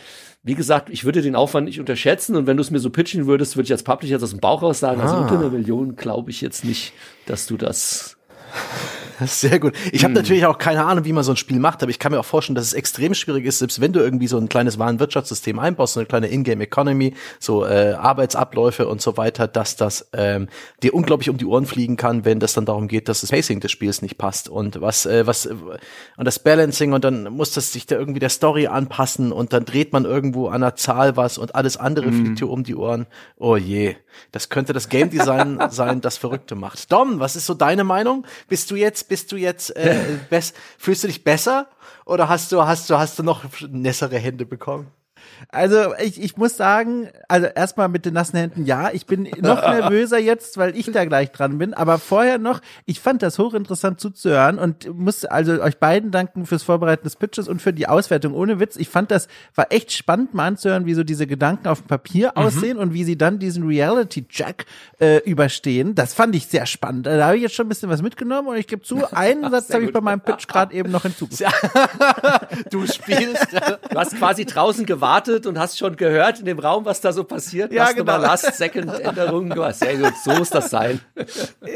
wie 0.44 0.54
gesagt, 0.54 0.90
ich 0.90 1.04
würde 1.04 1.22
den 1.22 1.36
Aufwand 1.36 1.66
nicht 1.66 1.80
unterschätzen 1.80 2.36
und 2.36 2.46
wenn 2.46 2.56
du 2.56 2.62
es 2.62 2.70
mir 2.70 2.78
so 2.78 2.90
pitchen 2.90 3.26
würdest, 3.26 3.56
würde 3.56 3.66
ich 3.66 3.72
als 3.72 3.82
Publisher 3.82 4.12
jetzt 4.12 4.22
aus 4.22 4.30
dem 4.30 4.40
Bauch 4.40 4.62
raus 4.62 4.80
sagen, 4.80 5.00
also 5.00 5.14
ah. 5.14 5.22
also 5.22 5.34
unter 5.34 5.46
einer 5.46 5.56
Million 5.56 5.96
glaube 5.96 6.30
ich 6.30 6.40
jetzt 6.40 6.64
nicht, 6.64 6.92
dass 7.26 7.46
du 7.46 7.56
das 7.56 8.16
Sehr 9.26 9.60
gut. 9.60 9.74
Ich 9.92 10.04
habe 10.04 10.14
hm. 10.14 10.20
natürlich 10.20 10.46
auch 10.46 10.58
keine 10.58 10.84
Ahnung, 10.84 11.04
wie 11.04 11.12
man 11.12 11.24
so 11.24 11.32
ein 11.32 11.36
Spiel 11.36 11.58
macht, 11.58 11.82
aber 11.82 11.90
ich 11.90 11.98
kann 11.98 12.12
mir 12.12 12.20
auch 12.20 12.24
vorstellen, 12.24 12.54
dass 12.54 12.66
es 12.66 12.72
extrem 12.72 13.14
schwierig 13.14 13.44
ist, 13.44 13.58
selbst 13.58 13.80
wenn 13.80 13.92
du 13.92 14.00
irgendwie 14.00 14.26
so 14.26 14.38
ein 14.38 14.48
kleines 14.48 14.78
Warenwirtschaftssystem 14.78 15.58
einbaust, 15.58 15.94
so 15.94 16.00
eine 16.00 16.06
kleine 16.06 16.28
Ingame 16.28 16.64
Economy, 16.64 17.14
so 17.38 17.64
äh, 17.64 17.92
Arbeitsabläufe 17.92 18.86
und 18.88 19.00
so 19.00 19.16
weiter, 19.16 19.48
dass 19.48 19.76
das 19.76 20.08
ähm, 20.12 20.48
dir 20.82 20.94
unglaublich 20.94 21.30
um 21.30 21.36
die 21.36 21.46
Ohren 21.46 21.66
fliegen 21.66 21.96
kann, 21.96 22.24
wenn 22.24 22.40
das 22.40 22.54
dann 22.54 22.66
darum 22.66 22.88
geht, 22.88 23.08
dass 23.08 23.20
das 23.20 23.30
Pacing 23.30 23.60
des 23.60 23.70
Spiels 23.70 24.02
nicht 24.02 24.18
passt 24.18 24.48
und 24.48 24.80
was 24.80 25.06
äh, 25.06 25.26
was 25.26 25.46
äh, 25.46 25.54
und 26.16 26.24
das 26.24 26.38
Balancing 26.38 26.92
und 26.92 27.04
dann 27.04 27.24
muss 27.24 27.52
das 27.52 27.72
sich 27.72 27.86
da 27.86 27.96
irgendwie 27.96 28.20
der 28.20 28.28
Story 28.28 28.66
anpassen 28.66 29.32
und 29.32 29.52
dann 29.52 29.64
dreht 29.64 29.92
man 29.92 30.04
irgendwo 30.04 30.48
an 30.48 30.60
der 30.62 30.76
Zahl 30.76 31.16
was 31.16 31.38
und 31.38 31.54
alles 31.54 31.76
andere 31.76 32.06
hm. 32.06 32.24
fliegt 32.24 32.40
dir 32.40 32.48
um 32.48 32.64
die 32.64 32.74
Ohren. 32.74 33.06
Oh 33.36 33.56
je, 33.56 33.96
das 34.30 34.48
könnte 34.48 34.72
das 34.72 34.88
Game 34.88 35.10
Design 35.10 35.58
sein, 35.70 36.00
das 36.00 36.16
Verrückte 36.16 36.54
macht. 36.54 36.90
Dom, 36.92 37.20
was 37.20 37.36
ist 37.36 37.46
so 37.46 37.54
deine 37.54 37.84
Meinung? 37.84 38.24
Bist 38.48 38.70
du 38.70 38.76
jetzt 38.76 39.08
bist 39.08 39.32
du 39.32 39.36
jetzt 39.36 39.74
äh, 39.76 40.18
fühlst 40.78 41.04
du 41.04 41.08
dich 41.08 41.24
besser 41.24 41.68
oder 42.04 42.28
hast 42.28 42.52
du 42.52 42.62
hast 42.62 42.90
du 42.90 42.98
hast 42.98 43.18
du 43.18 43.22
noch 43.22 43.44
nässere 43.68 44.18
Hände 44.18 44.46
bekommen? 44.46 44.90
Also 45.48 45.94
ich, 45.98 46.20
ich 46.22 46.36
muss 46.36 46.56
sagen, 46.56 47.08
also 47.28 47.46
erstmal 47.46 47.88
mit 47.88 48.04
den 48.04 48.14
nassen 48.14 48.36
Händen, 48.36 48.64
ja, 48.64 48.90
ich 48.92 49.06
bin 49.06 49.28
noch 49.40 49.62
nervöser 49.68 50.18
jetzt, 50.18 50.56
weil 50.56 50.76
ich 50.76 50.90
da 50.92 51.04
gleich 51.04 51.32
dran 51.32 51.58
bin. 51.58 51.74
Aber 51.74 51.98
vorher 51.98 52.38
noch, 52.38 52.60
ich 52.86 53.00
fand 53.00 53.22
das 53.22 53.38
hochinteressant 53.38 54.00
zuzuhören 54.00 54.58
und 54.58 54.94
muss 54.96 55.24
also 55.24 55.60
euch 55.62 55.78
beiden 55.78 56.10
danken 56.10 56.46
fürs 56.46 56.62
Vorbereiten 56.62 57.04
des 57.04 57.16
Pitches 57.16 57.48
und 57.48 57.60
für 57.60 57.72
die 57.72 57.88
Auswertung. 57.88 58.34
Ohne 58.34 58.60
Witz, 58.60 58.76
ich 58.76 58.88
fand 58.88 59.10
das 59.10 59.28
war 59.54 59.66
echt 59.70 59.92
spannend 59.92 60.34
mal 60.34 60.46
anzuhören, 60.46 60.86
wie 60.86 60.94
so 60.94 61.04
diese 61.04 61.26
Gedanken 61.26 61.68
auf 61.68 61.80
dem 61.80 61.88
Papier 61.88 62.32
mhm. 62.34 62.42
aussehen 62.42 62.78
und 62.78 62.94
wie 62.94 63.04
sie 63.04 63.18
dann 63.18 63.38
diesen 63.38 63.66
Reality-Jack 63.66 64.66
äh, 65.00 65.18
überstehen. 65.18 65.94
Das 65.94 66.14
fand 66.14 66.34
ich 66.34 66.46
sehr 66.46 66.66
spannend. 66.66 67.06
Da 67.06 67.26
habe 67.26 67.36
ich 67.36 67.42
jetzt 67.42 67.54
schon 67.54 67.66
ein 67.66 67.68
bisschen 67.68 67.90
was 67.90 68.02
mitgenommen 68.02 68.48
und 68.48 68.56
ich 68.56 68.66
gebe 68.66 68.82
zu, 68.82 69.00
einen 69.12 69.50
Satz 69.50 69.72
habe 69.72 69.84
ich 69.84 69.92
bei 69.92 70.00
meinem 70.00 70.20
Pitch 70.20 70.46
gerade 70.46 70.74
eben 70.74 70.90
noch 70.90 71.02
hinzugefügt. 71.02 71.52
du 72.70 72.86
spielst, 72.86 73.48
du 73.52 73.98
hast 73.98 74.16
quasi 74.16 74.44
draußen 74.44 74.86
gewartet 74.86 75.31
gewartet 75.32 75.46
und 75.46 75.58
hast 75.58 75.78
schon 75.78 75.96
gehört 75.96 76.40
in 76.40 76.46
dem 76.46 76.58
Raum, 76.58 76.84
was 76.84 77.00
da 77.00 77.12
so 77.12 77.24
passiert. 77.24 77.72
Ja, 77.72 77.92
genau. 77.92 78.18
Last 78.18 78.54
Second 78.54 79.00
Änderungen. 79.00 79.52
Sehr 79.72 79.96
gut, 79.96 80.12
so 80.24 80.32
muss 80.32 80.50
das 80.50 80.70
sein. 80.70 81.00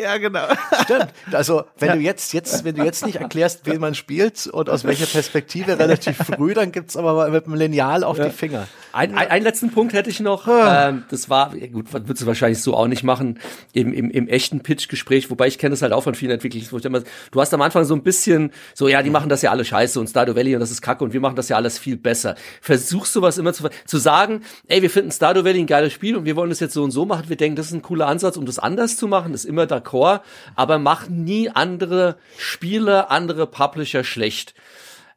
Ja, 0.03 0.19
genau. 0.19 0.47
Stimmt. 0.85 1.09
Also, 1.33 1.65
wenn 1.79 1.89
ja. 1.89 1.95
du 1.95 2.01
jetzt, 2.01 2.33
jetzt, 2.33 2.65
wenn 2.65 2.75
du 2.75 2.85
jetzt 2.85 3.05
nicht 3.05 3.17
erklärst, 3.17 3.67
wen 3.67 3.81
man 3.81 3.95
spielt 3.95 4.47
und 4.47 4.69
aus 4.71 4.85
welcher 4.85 5.07
Perspektive 5.07 5.79
relativ 5.79 6.17
früh, 6.17 6.55
dann 6.55 6.73
gibt's 6.73 6.97
aber 6.97 7.15
mal 7.15 7.31
mit 7.31 7.47
dem 7.47 7.55
Lineal 7.55 8.05
auf 8.05 8.19
ja. 8.19 8.27
die 8.27 8.31
Finger. 8.31 8.67
Ein, 8.93 9.15
ein, 9.15 9.29
einen 9.29 9.45
letzten 9.45 9.71
Punkt 9.71 9.93
hätte 9.93 10.11
ich 10.11 10.21
noch. 10.21 10.47
Ah. 10.49 10.89
Ähm, 10.89 11.05
das 11.11 11.29
war, 11.29 11.55
gut, 11.55 11.93
würdest 11.93 12.23
du 12.23 12.27
wahrscheinlich 12.27 12.63
so 12.63 12.75
auch 12.75 12.87
nicht 12.87 13.03
machen, 13.03 13.39
im, 13.73 13.93
im, 13.93 14.11
im 14.11 14.29
echten 14.29 14.61
Pitch-Gespräch, 14.61 15.31
wobei 15.31 15.49
ich 15.49 15.59
kenne 15.59 15.71
das 15.71 15.83
halt 15.83 15.93
auch 15.93 16.03
von 16.03 16.15
vielen 16.15 16.33
Entwicklern. 16.33 17.05
Du 17.31 17.41
hast 17.41 17.53
am 17.53 17.63
Anfang 17.63 17.85
so 17.85 17.95
ein 17.95 18.03
bisschen 18.03 18.53
so, 18.75 18.89
ja, 18.89 19.03
die 19.03 19.11
machen 19.11 19.29
das 19.29 19.43
ja 19.43 19.51
alle 19.51 19.65
scheiße 19.65 20.01
und 20.01 20.09
Stardew 20.09 20.35
Valley 20.35 20.55
und 20.55 20.61
das 20.61 20.71
ist 20.71 20.81
kacke 20.81 21.05
und 21.05 21.13
wir 21.13 21.21
machen 21.21 21.37
das 21.37 21.49
ja 21.49 21.57
alles 21.57 21.79
viel 21.79 21.97
besser. 21.97 22.37
Versuch 22.61 23.05
sowas 23.05 23.39
immer 23.39 23.46
immer 23.47 23.53
zu, 23.53 23.69
zu 23.87 23.99
sagen, 23.99 24.43
ey, 24.67 24.83
wir 24.83 24.91
finden 24.91 25.11
Stardew 25.11 25.45
Valley 25.45 25.61
ein 25.61 25.67
geiles 25.67 25.93
Spiel 25.93 26.17
und 26.17 26.25
wir 26.25 26.37
wollen 26.37 26.51
das 26.51 26.61
jetzt 26.61 26.75
so 26.75 26.83
und 26.83 26.91
so 26.91 27.07
machen. 27.07 27.29
Wir 27.29 27.37
denken, 27.37 27.57
das 27.57 27.67
ist 27.67 27.73
ein 27.73 27.83
cooler 27.83 28.07
Ansatz, 28.07 28.37
um 28.37 28.47
das 28.47 28.59
anders 28.59 28.97
zu 28.97 29.07
machen, 29.07 29.35
ist 29.35 29.45
immer 29.45 29.65
d'accord, 29.65 30.21
aber 30.55 30.79
machen 30.79 31.25
nie 31.25 31.49
andere 31.51 32.17
Spiele, 32.37 33.11
andere 33.11 33.47
Publisher 33.47 34.05
schlecht. 34.05 34.55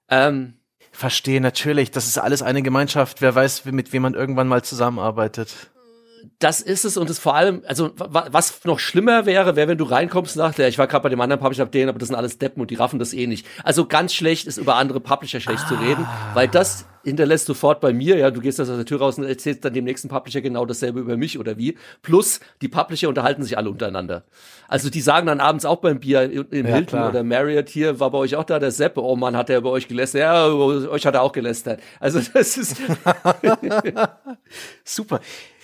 Ähm, 0.09 0.53
Verstehe, 0.91 1.39
natürlich. 1.39 1.91
Das 1.91 2.07
ist 2.07 2.17
alles 2.17 2.41
eine 2.41 2.61
Gemeinschaft. 2.61 3.21
Wer 3.21 3.33
weiß, 3.33 3.65
mit 3.65 3.93
wem 3.93 4.01
man 4.01 4.15
irgendwann 4.15 4.47
mal 4.47 4.63
zusammenarbeitet 4.63 5.69
das 6.39 6.61
ist 6.61 6.85
es 6.85 6.97
und 6.97 7.09
es 7.09 7.19
vor 7.19 7.35
allem, 7.35 7.63
also 7.67 7.91
was 7.95 8.63
noch 8.65 8.79
schlimmer 8.79 9.25
wäre, 9.25 9.55
wäre, 9.55 9.67
wenn 9.67 9.77
du 9.77 9.85
reinkommst 9.85 10.35
und 10.35 10.41
sagst, 10.41 10.59
ja, 10.59 10.67
ich 10.67 10.77
war 10.77 10.87
gerade 10.87 11.03
bei 11.03 11.09
dem 11.09 11.21
anderen 11.21 11.39
Publisher, 11.39 11.65
den, 11.65 11.89
aber 11.89 11.99
das 11.99 12.07
sind 12.07 12.15
alles 12.15 12.37
Deppen 12.37 12.61
und 12.61 12.71
die 12.71 12.75
raffen 12.75 12.99
das 12.99 13.13
eh 13.13 13.27
nicht. 13.27 13.45
Also 13.63 13.85
ganz 13.85 14.13
schlecht 14.13 14.47
ist 14.47 14.57
über 14.57 14.75
andere 14.75 14.99
Publisher 14.99 15.39
schlecht 15.39 15.63
ah. 15.65 15.67
zu 15.67 15.75
reden, 15.75 16.07
weil 16.33 16.47
das 16.47 16.85
hinterlässt 17.03 17.45
sofort 17.45 17.81
bei 17.81 17.93
mir, 17.93 18.17
ja, 18.17 18.31
du 18.31 18.41
gehst 18.41 18.59
aus 18.59 18.67
der 18.67 18.85
Tür 18.85 18.99
raus 18.99 19.17
und 19.17 19.25
erzählst 19.25 19.63
dann 19.65 19.73
dem 19.73 19.85
nächsten 19.85 20.07
Publisher 20.07 20.41
genau 20.41 20.65
dasselbe 20.65 20.99
über 20.99 21.17
mich 21.17 21.39
oder 21.39 21.57
wie. 21.57 21.77
Plus, 22.01 22.39
die 22.61 22.67
Publisher 22.67 23.09
unterhalten 23.09 23.43
sich 23.43 23.57
alle 23.57 23.69
untereinander. 23.69 24.23
Also 24.67 24.89
die 24.89 25.01
sagen 25.01 25.27
dann 25.27 25.39
abends 25.39 25.65
auch 25.65 25.77
beim 25.77 25.99
Bier 25.99 26.23
im 26.23 26.67
ja, 26.67 26.75
Hilton 26.75 26.85
klar. 26.85 27.09
oder 27.09 27.23
Marriott 27.23 27.69
hier, 27.69 27.99
war 27.99 28.11
bei 28.11 28.17
euch 28.17 28.35
auch 28.35 28.43
da 28.43 28.59
der 28.59 28.71
Sepp, 28.71 28.97
oh 28.97 29.15
Mann, 29.15 29.35
hat 29.35 29.49
er 29.49 29.61
bei 29.61 29.69
euch 29.69 29.87
gelästert? 29.87 30.21
Ja, 30.21 30.47
euch 30.47 31.05
hat 31.05 31.15
er 31.15 31.21
auch 31.21 31.31
gelästert. 31.31 31.81
Also 31.99 32.21
das 32.33 32.57
ist 32.57 32.77
super. 34.83 35.21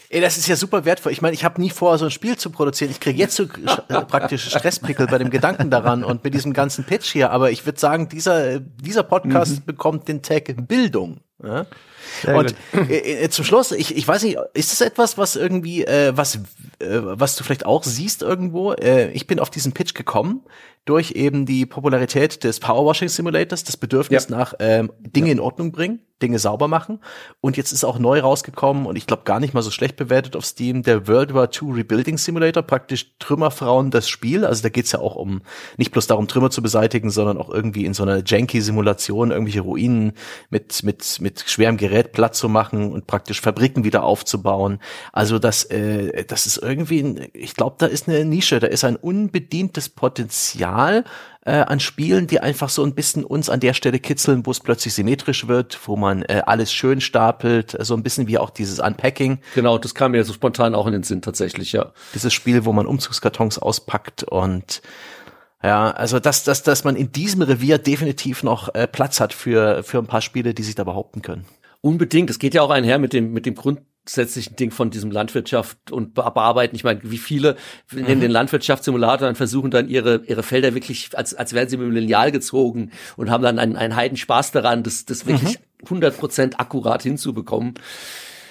Ey, 0.09 0.21
das 0.21 0.37
ist 0.37 0.47
ja 0.47 0.55
super 0.55 0.85
wertvoll. 0.85 1.11
Ich 1.11 1.21
meine, 1.21 1.33
ich 1.33 1.43
habe 1.43 1.59
nie 1.59 1.69
vor, 1.69 1.97
so 1.97 2.05
ein 2.05 2.11
Spiel 2.11 2.37
zu 2.37 2.49
produzieren. 2.49 2.91
Ich 2.91 2.99
kriege 2.99 3.19
jetzt 3.19 3.35
so 3.35 3.43
äh, 3.89 4.01
praktisch 4.01 4.49
Stresspickel 4.49 5.07
bei 5.07 5.17
dem 5.17 5.29
Gedanken 5.29 5.69
daran 5.69 6.03
und 6.03 6.23
mit 6.23 6.33
diesem 6.33 6.53
ganzen 6.53 6.83
Pitch 6.83 7.11
hier. 7.11 7.31
Aber 7.31 7.51
ich 7.51 7.65
würde 7.65 7.79
sagen, 7.79 8.09
dieser, 8.09 8.59
dieser 8.59 9.03
Podcast 9.03 9.59
mhm. 9.59 9.65
bekommt 9.65 10.07
den 10.07 10.21
Tag 10.21 10.53
Bildung. 10.67 11.21
Ja? 11.43 11.65
und 12.33 12.55
äh, 12.73 13.23
äh, 13.23 13.29
zum 13.29 13.43
Schluss, 13.43 13.71
ich, 13.71 13.95
ich 13.95 14.07
weiß 14.07 14.23
nicht, 14.23 14.37
ist 14.53 14.71
das 14.71 14.81
etwas, 14.81 15.17
was 15.17 15.35
irgendwie, 15.35 15.83
äh, 15.83 16.15
was, 16.15 16.35
äh, 16.79 16.99
was 17.01 17.35
du 17.35 17.43
vielleicht 17.43 17.65
auch 17.65 17.83
siehst 17.83 18.21
irgendwo? 18.21 18.73
Äh, 18.73 19.11
ich 19.11 19.27
bin 19.27 19.39
auf 19.39 19.49
diesen 19.49 19.73
Pitch 19.73 19.93
gekommen 19.93 20.43
durch 20.85 21.11
eben 21.11 21.47
die 21.47 21.65
Popularität 21.65 22.43
des 22.43 22.59
Powerwashing 22.59 23.09
Simulators, 23.09 23.63
das 23.63 23.75
Bedürfnis 23.75 24.29
ja. 24.29 24.37
nach 24.37 24.53
ähm, 24.59 24.91
Dinge 24.99 25.27
ja. 25.27 25.33
in 25.33 25.39
Ordnung 25.39 25.71
bringen, 25.71 25.99
Dinge 26.21 26.37
sauber 26.37 26.67
machen. 26.67 26.99
Und 27.41 27.57
jetzt 27.57 27.71
ist 27.71 27.83
auch 27.83 27.97
neu 27.97 28.19
rausgekommen 28.19 28.85
und 28.85 28.95
ich 28.95 29.07
glaube 29.07 29.23
gar 29.25 29.39
nicht 29.39 29.55
mal 29.55 29.63
so 29.63 29.71
schlecht 29.71 29.95
bewertet 29.95 30.35
auf 30.35 30.45
Steam 30.45 30.83
der 30.83 31.07
World 31.07 31.33
War 31.33 31.49
II 31.51 31.71
Rebuilding 31.71 32.19
Simulator, 32.19 32.61
praktisch 32.61 33.15
Trümmerfrauen 33.17 33.89
das 33.89 34.07
Spiel. 34.07 34.45
Also 34.45 34.61
da 34.61 34.69
geht's 34.69 34.91
ja 34.91 34.99
auch 34.99 35.15
um 35.15 35.41
nicht 35.77 35.91
bloß 35.91 36.05
darum, 36.05 36.27
Trümmer 36.27 36.51
zu 36.51 36.61
beseitigen, 36.61 37.09
sondern 37.09 37.39
auch 37.39 37.49
irgendwie 37.49 37.85
in 37.85 37.95
so 37.95 38.03
einer 38.03 38.23
Janky-Simulation 38.23 39.31
irgendwelche 39.31 39.61
Ruinen 39.61 40.13
mit 40.51 40.83
mit 40.83 41.19
mit 41.19 41.43
schwerem 41.47 41.77
Gerät 41.77 42.11
platt 42.11 42.35
zu 42.35 42.47
machen 42.47 42.93
und 42.93 43.07
praktisch 43.07 43.41
Fabriken 43.41 43.83
wieder 43.83 44.03
aufzubauen. 44.03 44.79
Also 45.11 45.39
das 45.39 45.63
äh, 45.65 46.25
das 46.25 46.45
ist 46.45 46.57
irgendwie, 46.57 46.99
ein, 46.99 47.27
ich 47.33 47.55
glaube, 47.55 47.75
da 47.79 47.87
ist 47.87 48.07
eine 48.07 48.23
Nische, 48.23 48.59
da 48.59 48.67
ist 48.67 48.83
ein 48.83 48.95
unbedientes 48.95 49.89
Potenzial 49.89 50.74
Potenzial 50.75 51.03
äh, 51.45 51.51
an 51.51 51.79
Spielen, 51.79 52.27
die 52.27 52.39
einfach 52.39 52.69
so 52.69 52.83
ein 52.83 52.95
bisschen 52.95 53.23
uns 53.23 53.49
an 53.49 53.59
der 53.59 53.73
Stelle 53.73 53.99
kitzeln, 53.99 54.45
wo 54.45 54.51
es 54.51 54.59
plötzlich 54.59 54.93
symmetrisch 54.93 55.47
wird, 55.47 55.79
wo 55.85 55.95
man 55.95 56.23
äh, 56.23 56.41
alles 56.45 56.73
schön 56.73 57.01
stapelt, 57.01 57.77
so 57.79 57.95
ein 57.95 58.03
bisschen 58.03 58.27
wie 58.27 58.37
auch 58.37 58.49
dieses 58.49 58.79
Unpacking. 58.79 59.39
Genau, 59.53 59.77
das 59.77 59.93
kam 59.93 60.11
mir 60.11 60.23
so 60.23 60.33
spontan 60.33 60.73
auch 60.73 60.87
in 60.87 60.93
den 60.93 61.03
Sinn 61.03 61.21
tatsächlich, 61.21 61.71
ja. 61.71 61.91
Dieses 62.13 62.33
Spiel, 62.33 62.65
wo 62.65 62.73
man 62.73 62.87
Umzugskartons 62.87 63.59
auspackt 63.59 64.23
und 64.23 64.81
ja, 65.63 65.91
also 65.91 66.19
dass, 66.19 66.43
dass, 66.43 66.63
dass 66.63 66.83
man 66.83 66.95
in 66.95 67.11
diesem 67.11 67.41
Revier 67.41 67.77
definitiv 67.77 68.43
noch 68.43 68.73
äh, 68.73 68.87
Platz 68.87 69.19
hat 69.19 69.33
für, 69.33 69.83
für 69.83 69.99
ein 69.99 70.07
paar 70.07 70.21
Spiele, 70.21 70.53
die 70.53 70.63
sich 70.63 70.75
da 70.75 70.83
behaupten 70.83 71.21
können. 71.21 71.45
Unbedingt. 71.81 72.29
Es 72.29 72.39
geht 72.39 72.55
ja 72.55 72.63
auch 72.63 72.71
einher 72.71 72.97
mit 72.97 73.13
dem, 73.13 73.33
mit 73.33 73.45
dem 73.45 73.55
Grund, 73.55 73.81
grundsätzlichen 74.05 74.55
Ding 74.55 74.71
von 74.71 74.91
diesem 74.91 75.09
Landwirtschaft 75.09 75.91
und 75.91 76.13
bearbeiten. 76.13 76.75
Ich 76.75 76.83
meine, 76.83 76.99
wie 77.03 77.17
viele 77.17 77.55
mhm. 77.91 78.05
in 78.05 78.19
den 78.21 78.31
Landwirtschaftssimulator 78.31 79.27
dann 79.27 79.35
versuchen 79.35 79.71
dann 79.71 79.89
ihre 79.89 80.21
ihre 80.27 80.43
Felder 80.43 80.75
wirklich 80.75 81.17
als 81.17 81.33
als 81.33 81.53
wären 81.53 81.67
sie 81.67 81.77
mit 81.77 81.87
dem 81.87 81.93
Lineal 81.93 82.31
gezogen 82.31 82.91
und 83.17 83.31
haben 83.31 83.43
dann 83.43 83.57
einen, 83.57 83.75
einen 83.75 83.95
Heiden 83.95 84.17
Spaß 84.17 84.51
daran, 84.51 84.83
das 84.83 85.05
das 85.05 85.25
wirklich 85.25 85.59
mhm. 85.59 85.85
100 85.85 86.17
Prozent 86.17 86.59
akkurat 86.59 87.01
hinzubekommen. 87.01 87.73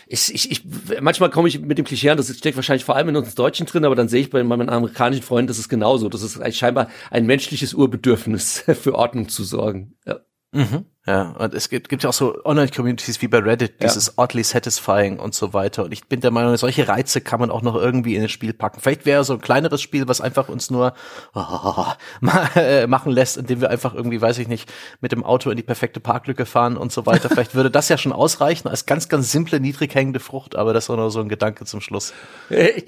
Ich, 0.07 0.35
ich, 0.35 0.51
ich, 0.51 0.65
manchmal 1.01 1.31
komme 1.31 1.49
ich 1.49 1.61
mit 1.61 1.79
dem 1.79 1.87
Klischee 1.87 2.11
an, 2.11 2.19
das 2.19 2.29
steckt 2.37 2.57
wahrscheinlich 2.57 2.85
vor 2.85 2.95
allem 2.95 3.09
in 3.09 3.17
uns 3.17 3.35
Deutschen 3.35 3.65
drin, 3.65 3.87
aber 3.87 3.95
dann 3.95 4.09
sehe 4.09 4.21
ich 4.21 4.29
bei 4.29 4.45
meinen 4.45 4.69
amerikanischen 4.69 5.23
Freunden, 5.23 5.47
das 5.47 5.59
ist 5.59 5.71
genauso. 5.71 6.11
Das 6.11 6.23
ist 6.23 6.57
scheinbar 6.57 6.91
ein 7.11 7.25
menschliches 7.25 7.73
Urbedürfnis, 7.73 8.65
für 8.83 8.95
Ordnung 8.95 9.31
zu 9.31 9.45
sorgen. 9.45 9.95
Ja. 10.05 10.21
Mhm. 10.53 10.85
Ja, 11.07 11.35
und 11.39 11.53
es 11.53 11.69
gibt, 11.69 11.91
gibt 11.91 12.03
ja 12.03 12.09
auch 12.09 12.15
so 12.15 12.43
Online-Communities 12.47 13.21
wie 13.21 13.29
bei 13.29 13.39
Reddit, 13.39 13.83
dieses 13.83 14.07
ja. 14.07 14.13
oddly 14.17 14.43
satisfying 14.43 15.19
und 15.19 15.35
so 15.35 15.53
weiter. 15.53 15.85
Und 15.85 15.93
ich 15.93 16.07
bin 16.07 16.23
der 16.23 16.31
Meinung, 16.31 16.57
solche 16.57 16.89
Reize 16.89 17.21
kann 17.21 17.41
man 17.41 17.51
auch 17.51 17.61
noch 17.61 17.75
irgendwie 17.75 18.17
in 18.17 18.23
ein 18.23 18.31
Spiel 18.31 18.55
packen. 18.55 18.81
Vielleicht 18.81 19.05
wäre 19.05 19.23
so 19.23 19.35
ein 19.35 19.43
kleineres 19.43 19.83
Spiel, 19.83 20.09
was 20.09 20.23
einfach 20.23 20.49
uns 20.49 20.71
nur 20.71 20.95
oh, 21.35 21.85
machen 22.23 23.13
lässt, 23.13 23.37
indem 23.37 23.61
wir 23.61 23.69
einfach 23.69 23.95
irgendwie, 23.95 24.23
weiß 24.23 24.39
ich 24.39 24.49
nicht, 24.49 24.73
mit 25.03 25.13
dem 25.13 25.25
Auto 25.25 25.51
in 25.51 25.59
die 25.59 25.63
perfekte 25.63 26.01
Parklücke 26.01 26.47
fahren 26.47 26.79
und 26.79 26.91
so 26.91 27.05
weiter. 27.05 27.29
Vielleicht 27.29 27.55
würde 27.55 27.71
das 27.71 27.91
ja 27.91 27.99
schon 27.99 28.13
ausreichen 28.13 28.69
als 28.69 28.87
ganz, 28.87 29.11
ganz 29.11 29.31
simple, 29.31 29.61
niedrig 29.61 29.95
hängende 29.95 30.21
Frucht, 30.21 30.57
aber 30.57 30.73
das 30.73 30.89
war 30.89 30.97
nur 30.97 31.11
so 31.11 31.21
ein 31.21 31.29
Gedanke 31.29 31.67
zum 31.67 31.83
Schluss. 31.83 32.15
Ich, 32.49 32.87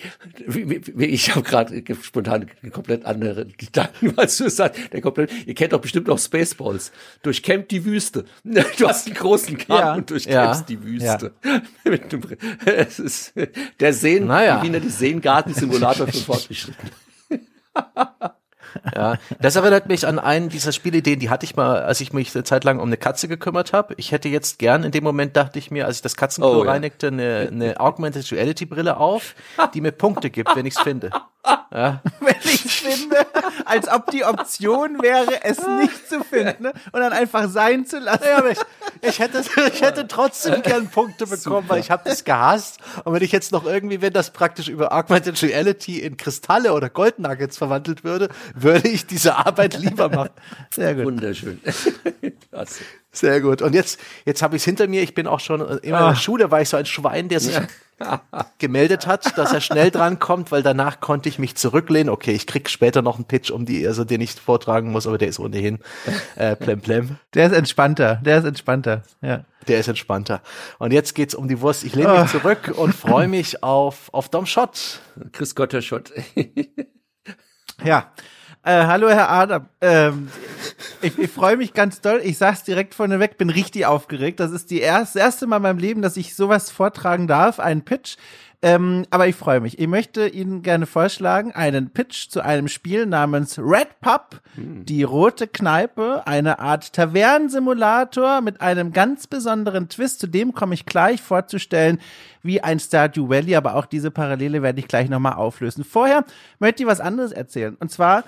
ich 0.97 1.35
habe 1.35 1.43
gerade 1.43 1.83
spontan 2.01 2.47
komplett 2.73 3.05
andere 3.05 3.45
Gedanken, 3.45 4.12
was 4.17 4.39
du 4.39 4.49
sagst. 4.49 4.81
Der 4.95 5.03
komplett, 5.03 5.31
ihr 5.45 5.55
kennt 5.55 5.75
doch 5.75 5.83
bestimmt 5.83 6.09
auch 6.09 6.19
Spaceballs. 6.19 6.93
Durchkämmt 7.23 7.71
die 7.71 7.85
Wüste 7.85 8.06
Wüste. 8.07 8.25
Du 8.79 8.89
hast 8.89 9.07
einen 9.07 9.17
großen 9.17 9.59
Kahn 9.59 9.79
ja, 9.79 9.95
und 9.95 10.11
durchkämpfst 10.11 10.61
ja, 10.61 10.77
die 10.77 10.83
Wüste. 10.83 11.33
Ja. 11.85 12.73
es 12.73 12.99
ist 12.99 13.33
der 13.81 13.93
Seen, 13.93 14.27
naja. 14.27 14.63
wie 14.63 14.71
die 14.71 14.89
Seengarten-Simulator 14.89 16.07
für 16.13 16.19
Fortgeschrittene. 16.19 16.91
Ja, 18.95 19.19
das 19.41 19.57
erinnert 19.57 19.89
mich 19.89 20.07
an 20.07 20.19
einen 20.19 20.49
dieser 20.49 20.73
Spielideen, 20.73 21.19
die 21.19 21.31
hatte 21.31 21.45
ich 21.45 21.57
mal, 21.57 21.83
als 21.83 22.01
ich 22.01 22.13
mich 22.13 22.35
eine 22.35 22.45
Zeit 22.45 22.65
lang 22.65 22.79
um 22.79 22.89
eine 22.89 22.97
Katze 22.97 23.29
gekümmert 23.29 23.73
habe. 23.73 23.95
Ich 23.97 24.13
hätte 24.13 24.29
jetzt 24.29 24.59
gern, 24.59 24.85
in 24.85 24.91
dem 24.91 25.05
Moment 25.05 25.37
dachte 25.37 25.59
ich 25.59 25.71
mir, 25.71 25.87
als 25.87 25.97
ich 25.97 26.03
das 26.03 26.17
Katzenklo 26.17 26.61
oh, 26.61 26.63
reinigte, 26.63 27.09
eine, 27.09 27.49
eine 27.51 27.81
Augmented 27.81 28.31
Reality 28.33 28.67
Brille 28.67 28.99
auf, 28.99 29.35
die 29.75 29.81
mir 29.81 29.93
Punkte 29.93 30.31
gibt, 30.31 30.55
wenn 30.57 30.67
ich's 30.67 30.81
finde. 30.81 31.11
Ja. 31.73 32.01
Wenn 32.21 32.35
ich's 32.45 32.77
finde, 32.77 33.27
als 33.65 33.89
ob 33.89 34.11
die 34.11 34.25
Option 34.25 35.03
wäre, 35.03 35.45
es 35.45 35.59
nicht 35.67 36.09
zu 36.09 36.23
finden 36.25 36.67
und 36.67 37.01
dann 37.01 37.13
einfach 37.13 37.49
sein 37.49 37.87
zu 37.87 37.99
lassen. 37.99 38.25
Ja, 38.25 38.45
ich, 38.47 38.59
ich, 39.03 39.19
hätte, 39.19 39.43
ich 39.73 39.83
hätte 39.83 40.09
trotzdem 40.09 40.63
gern 40.63 40.89
Punkte 40.89 41.25
bekommen, 41.27 41.63
Super. 41.63 41.69
weil 41.69 41.81
ich 41.81 41.91
habe 41.91 42.03
das 42.05 42.25
gehasst. 42.25 42.79
Und 43.05 43.15
wenn 43.15 43.23
ich 43.23 43.33
jetzt 43.33 43.53
noch 43.53 43.65
irgendwie, 43.65 44.01
wenn 44.01 44.13
das 44.13 44.31
praktisch 44.31 44.69
über 44.69 44.93
Augmented 44.93 45.43
Reality 45.43 46.01
in 46.01 46.17
Kristalle 46.17 46.73
oder 46.73 46.89
Goldnuggets 46.89 47.59
verwandelt 47.59 48.05
würde, 48.05 48.29
würde 48.55 48.89
ich 48.89 49.07
diese 49.07 49.37
Arbeit 49.37 49.79
lieber 49.79 50.09
machen. 50.09 50.31
Sehr 50.71 50.95
gut. 50.95 51.05
Wunderschön. 51.05 51.61
Sehr 53.13 53.41
gut. 53.41 53.63
Und 53.63 53.75
jetzt, 53.75 53.99
jetzt 54.25 54.43
habe 54.43 54.57
ich 54.57 54.63
es 54.63 54.67
hinter 54.67 54.89
mir. 54.89 55.03
Ich 55.03 55.15
bin 55.15 55.27
auch 55.27 55.41
schon 55.41 55.61
immer 55.61 55.77
in 55.83 55.91
der 55.91 56.01
ah. 56.01 56.17
Schule, 56.17 56.51
war 56.51 56.61
ich 56.61 56.69
so 56.69 56.77
ein 56.77 56.87
Schwein, 56.87 57.29
der 57.29 57.41
sich 57.41 57.55
ja. 57.55 57.67
Gemeldet 58.59 59.07
hat, 59.07 59.39
dass 59.39 59.53
er 59.53 59.61
schnell 59.61 59.91
dran 59.91 60.19
kommt, 60.19 60.53
weil 60.53 60.63
danach 60.63 61.01
konnte 61.01 61.29
ich 61.29 61.39
mich 61.39 61.57
zurücklehnen. 61.57 62.11
Okay, 62.11 62.33
ich 62.33 62.47
krieg 62.47 62.69
später 62.69 63.01
noch 63.01 63.17
einen 63.17 63.25
Pitch, 63.25 63.51
um 63.51 63.65
die, 63.65 63.87
also 63.87 64.05
den 64.05 64.21
ich 64.21 64.33
vortragen 64.33 64.93
muss, 64.93 65.07
aber 65.07 65.17
der 65.17 65.29
ist 65.29 65.39
ohnehin 65.39 65.79
äh, 66.37 66.57
plem 66.57 66.81
plem. 66.81 67.17
Der 67.35 67.47
ist 67.47 67.53
entspannter. 67.53 68.17
Der 68.17 68.39
ist 68.39 68.45
entspannter. 68.45 69.03
Ja. 69.23 69.45
Der 69.67 69.81
ist 69.81 69.89
entspannter. 69.89 70.43
Und 70.79 70.93
jetzt 70.93 71.15
geht's 71.15 71.35
um 71.35 71.49
die 71.49 71.61
Wurst. 71.61 71.85
Ich 71.85 71.95
lehne 71.95 72.13
mich 72.13 72.35
oh. 72.35 72.39
zurück 72.39 72.75
und 72.77 72.95
freue 72.95 73.29
mich 73.29 73.63
auf 73.63 74.13
auf 74.13 74.29
Dom 74.29 74.47
Schott. 74.47 75.01
Chris 75.33 75.55
Gotter 75.55 75.81
Schott. 75.81 76.13
ja. 77.85 78.13
Äh, 78.67 78.87
hallo 78.87 79.09
Herr 79.09 79.31
Adam. 79.31 79.67
Ähm, 79.81 80.29
ich, 81.01 81.17
ich 81.17 81.31
freue 81.31 81.57
mich 81.57 81.73
ganz 81.73 82.01
doll. 82.01 82.21
Ich 82.25 82.37
sag's 82.37 82.64
direkt 82.64 82.95
vorneweg, 82.95 83.39
bin 83.39 83.49
richtig 83.49 83.87
aufgeregt. 83.87 84.41
Das 84.41 84.51
ist 84.51 84.73
die 84.73 84.81
erste, 84.81 85.21
das 85.21 85.25
erste 85.25 85.47
Mal 85.47 85.59
in 85.59 85.62
meinem 85.62 85.79
Leben, 85.79 86.03
dass 86.03 86.17
ich 86.17 86.35
sowas 86.35 86.73
vortragen 86.73 87.29
darf, 87.29 87.61
einen 87.61 87.83
Pitch. 87.83 88.17
Ähm, 88.62 89.07
aber 89.11 89.29
ich 89.29 89.37
freue 89.37 89.61
mich. 89.61 89.79
Ich 89.79 89.87
möchte 89.87 90.27
Ihnen 90.27 90.62
gerne 90.62 90.87
vorschlagen, 90.87 91.53
einen 91.53 91.91
Pitch 91.91 92.29
zu 92.29 92.41
einem 92.41 92.67
Spiel 92.67 93.07
namens 93.07 93.57
Red 93.57 94.01
Pub, 94.01 94.41
hm. 94.57 94.85
die 94.85 95.05
rote 95.05 95.47
Kneipe, 95.47 96.27
eine 96.27 96.59
Art 96.59 96.93
Tavernensimulator 96.93 98.41
mit 98.41 98.61
einem 98.62 98.93
ganz 98.93 99.29
besonderen 99.29 99.89
Twist. 99.89 100.19
Zu 100.19 100.27
dem 100.27 100.55
komme 100.55 100.75
ich 100.75 100.87
gleich 100.87 101.23
vorzustellen, 101.23 102.01
wie 102.43 102.61
ein 102.62 102.81
Stardew 102.81 103.29
Valley, 103.29 103.55
aber 103.55 103.77
auch 103.77 103.87
diese 103.87 104.11
Parallele 104.11 104.61
werde 104.62 104.81
ich 104.81 104.89
gleich 104.89 105.09
nochmal 105.09 105.35
auflösen. 105.35 105.85
Vorher 105.85 106.25
möchte 106.59 106.83
ich 106.83 106.89
was 106.89 107.01
anderes 107.01 107.31
erzählen. 107.31 107.77
Und 107.79 107.93
zwar 107.93 108.25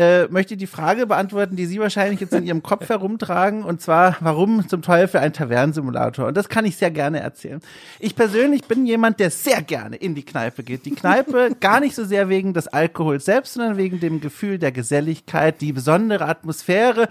äh, 0.00 0.28
möchte 0.28 0.56
die 0.56 0.66
Frage 0.66 1.06
beantworten, 1.06 1.56
die 1.56 1.66
Sie 1.66 1.78
wahrscheinlich 1.78 2.20
jetzt 2.20 2.32
in 2.32 2.46
Ihrem 2.46 2.62
Kopf 2.62 2.88
herumtragen, 2.88 3.64
und 3.64 3.82
zwar, 3.82 4.16
warum 4.20 4.66
zum 4.66 4.80
Teufel 4.80 5.20
ein 5.20 5.34
Tavernensimulator? 5.34 6.26
Und 6.26 6.36
das 6.38 6.48
kann 6.48 6.64
ich 6.64 6.78
sehr 6.78 6.90
gerne 6.90 7.20
erzählen. 7.20 7.60
Ich 7.98 8.16
persönlich 8.16 8.64
bin 8.64 8.86
jemand, 8.86 9.20
der 9.20 9.30
sehr 9.30 9.60
gerne 9.60 9.96
in 9.96 10.14
die 10.14 10.24
Kneipe 10.24 10.62
geht. 10.62 10.86
Die 10.86 10.94
Kneipe 10.94 11.54
gar 11.60 11.80
nicht 11.80 11.94
so 11.94 12.06
sehr 12.06 12.30
wegen 12.30 12.54
des 12.54 12.66
Alkohols 12.66 13.26
selbst, 13.26 13.54
sondern 13.54 13.76
wegen 13.76 14.00
dem 14.00 14.22
Gefühl 14.22 14.58
der 14.58 14.72
Geselligkeit, 14.72 15.60
die 15.60 15.74
besondere 15.74 16.24
Atmosphäre, 16.26 17.10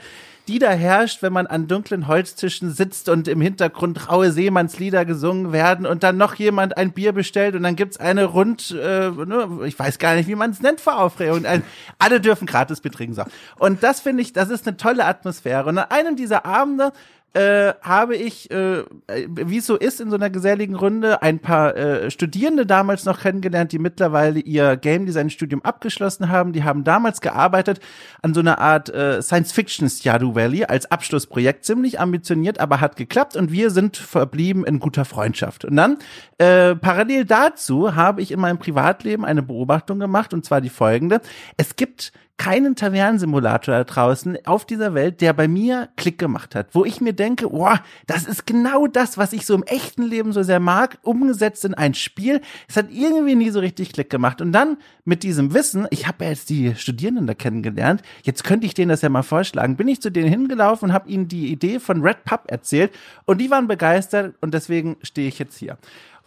die 0.50 0.58
da 0.58 0.72
herrscht, 0.72 1.22
wenn 1.22 1.32
man 1.32 1.46
an 1.46 1.68
dunklen 1.68 2.08
Holztischen 2.08 2.74
sitzt 2.74 3.08
und 3.08 3.28
im 3.28 3.40
Hintergrund 3.40 4.10
raue 4.10 4.32
Seemannslieder 4.32 5.06
gesungen 5.06 5.52
werden 5.52 5.86
und 5.86 6.02
dann 6.02 6.18
noch 6.18 6.34
jemand 6.34 6.76
ein 6.76 6.92
Bier 6.92 7.12
bestellt 7.12 7.54
und 7.54 7.62
dann 7.62 7.76
gibt's 7.76 7.98
eine 7.98 8.26
rund, 8.26 8.72
äh, 8.72 9.12
ne, 9.12 9.60
ich 9.66 9.78
weiß 9.78 10.00
gar 10.00 10.16
nicht, 10.16 10.28
wie 10.28 10.34
man 10.34 10.50
es 10.50 10.60
nennt 10.60 10.82
vor 10.82 10.98
Aufregung. 10.98 11.46
Ein, 11.46 11.62
alle 12.00 12.20
dürfen 12.20 12.48
gratis 12.48 12.82
betrinken. 12.82 13.14
So. 13.14 13.26
Und 13.60 13.84
das 13.84 14.00
finde 14.00 14.24
ich, 14.24 14.34
das 14.34 14.50
ist 14.50 14.68
eine 14.68 14.76
tolle 14.76 15.06
Atmosphäre. 15.06 15.70
Und 15.70 15.78
an 15.78 15.92
einem 15.92 16.16
dieser 16.16 16.48
Abende 16.48 16.94
äh, 17.34 17.74
habe 17.82 18.16
ich, 18.16 18.50
äh, 18.50 18.84
wie 19.08 19.58
es 19.58 19.68
so 19.68 19.76
ist 19.76 20.02
in 20.02 20.10
so 20.10 20.16
einer 20.16 20.30
geselligen 20.30 20.76
Runde, 20.76 21.22
ein 21.22 21.40
paar 21.40 21.76
äh, 21.76 22.10
Studierende 22.10 22.66
damals 22.66 23.06
noch 23.06 23.20
kennengelernt, 23.22 23.72
die 23.72 23.78
mittlerweile 23.80 24.40
ihr 24.40 24.78
Game 24.78 25.06
Design 25.06 25.30
Studium 25.30 25.62
abgeschlossen 25.62 26.30
haben. 26.30 26.54
Die 26.54 26.64
haben 26.64 26.84
damals 26.84 27.22
gearbeitet 27.22 27.80
an 28.24 28.34
so 28.34 28.40
einer 28.40 28.60
Art 28.60 28.90
äh, 28.90 29.22
Science 29.22 29.52
Fiction 29.52 29.88
Stardew 29.90 30.34
Valley 30.34 30.66
als 30.66 30.90
Abschlussprojekt, 30.90 31.66
ziemlich 31.66 32.00
ambitioniert, 32.00 32.60
aber 32.60 32.82
hat 32.82 32.96
geklappt 32.96 33.36
und 33.36 33.52
wir 33.52 33.70
sind 33.70 33.98
verblieben 33.98 34.66
in 34.66 34.80
guter 34.80 35.06
Freundschaft. 35.06 35.66
Und 35.66 35.76
dann 35.76 35.98
äh, 36.40 36.76
parallel 36.76 37.26
dazu 37.26 37.96
habe 37.96 38.22
ich 38.22 38.32
in 38.32 38.40
meinem 38.40 38.58
Privatleben 38.58 39.24
eine 39.24 39.44
Beobachtung 39.44 40.00
gemacht 40.00 40.34
und 40.34 40.46
zwar 40.46 40.62
die 40.62 40.70
folgende: 40.70 41.22
Es 41.58 41.76
gibt 41.76 42.12
keinen 42.40 42.78
Tavernensimulator 42.78 43.76
da 43.76 43.84
draußen 43.84 44.38
auf 44.46 44.66
dieser 44.66 44.94
Welt, 44.94 45.20
der 45.20 45.34
bei 45.34 45.50
mir 45.50 45.90
Klick 45.98 46.18
gemacht 46.18 46.56
hat, 46.56 46.70
wo 46.72 46.86
ich 46.86 47.02
mir 47.02 47.12
denke, 47.12 47.50
boah, 47.50 47.82
das 48.08 48.26
ist 48.26 48.48
genau 48.48 48.88
das, 48.88 49.18
was 49.18 49.34
ich 49.34 49.46
so 49.46 49.54
im 49.54 49.64
echten 49.64 50.04
Leben 50.04 50.32
so 50.32 50.42
sehr 50.42 50.62
mag, 50.62 50.98
umgesetzt 51.04 51.66
in 51.66 51.74
ein 51.74 51.94
Spiel. 51.94 52.40
Es 52.70 52.78
hat 52.78 52.88
irgendwie 52.92 53.36
nie 53.36 53.50
so 53.50 53.60
richtig 53.60 53.92
Klick 53.92 54.10
gemacht. 54.10 54.42
Und 54.42 54.54
dann 54.54 54.78
mit 55.04 55.24
diesem 55.24 55.54
Wissen, 55.54 55.86
ich 55.90 56.08
habe 56.08 56.24
ja 56.24 56.30
jetzt 56.30 56.50
die 56.50 56.76
Studierenden 56.76 57.28
da 57.28 57.34
kennengelernt, 57.34 58.02
jetzt 58.24 58.46
könnte 58.46 58.66
ich 58.66 58.74
denen 58.74 58.90
das 58.90 59.02
ja 59.02 59.10
mal 59.10 59.24
vorschlagen, 59.24 59.76
bin 59.76 59.90
ich 59.90 60.02
zu 60.02 60.10
denen 60.10 60.30
hingelaufen 60.30 60.90
und 60.90 60.94
habe 60.94 61.10
ihnen 61.10 61.28
die 61.28 61.52
Idee 61.52 61.80
von 61.80 62.02
Red 62.02 62.24
Pub 62.24 62.44
erzählt 62.48 62.92
und 63.26 63.40
die 63.42 63.52
waren 63.52 63.68
begeistert 63.68 64.36
und 64.40 64.54
deswegen 64.54 64.96
stehe 65.04 65.28
ich 65.28 65.40
jetzt 65.40 65.58
hier. 65.58 65.78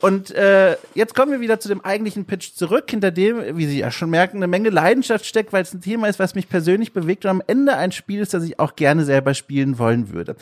Und 0.03 0.33
äh, 0.33 0.77
jetzt 0.95 1.15
kommen 1.15 1.31
wir 1.31 1.39
wieder 1.39 1.61
zu 1.61 1.69
dem 1.69 1.85
eigentlichen 1.85 2.25
Pitch 2.25 2.55
zurück, 2.55 2.91
hinter 2.91 3.13
dem, 3.13 3.57
wie 3.57 3.67
Sie 3.67 3.79
ja 3.79 3.93
schon 3.93 4.11
merken, 4.11 4.39
eine 4.39 4.49
Menge 4.49 4.69
Leidenschaft 4.69 5.25
steckt, 5.25 5.53
weil 5.53 5.63
es 5.63 5.73
ein 5.73 5.81
Thema 5.81 6.09
ist, 6.09 6.19
was 6.19 6.35
mich 6.35 6.49
persönlich 6.49 6.93
bewegt 6.93 7.25
und 7.25 7.31
am 7.31 7.43
Ende 7.47 7.77
ein 7.77 7.93
Spiel 7.93 8.21
ist, 8.21 8.35
das 8.35 8.43
ich 8.43 8.59
auch 8.59 8.75
gerne 8.75 9.05
selber 9.05 9.33
spielen 9.35 9.79
wollen 9.79 10.13
würde. 10.13 10.35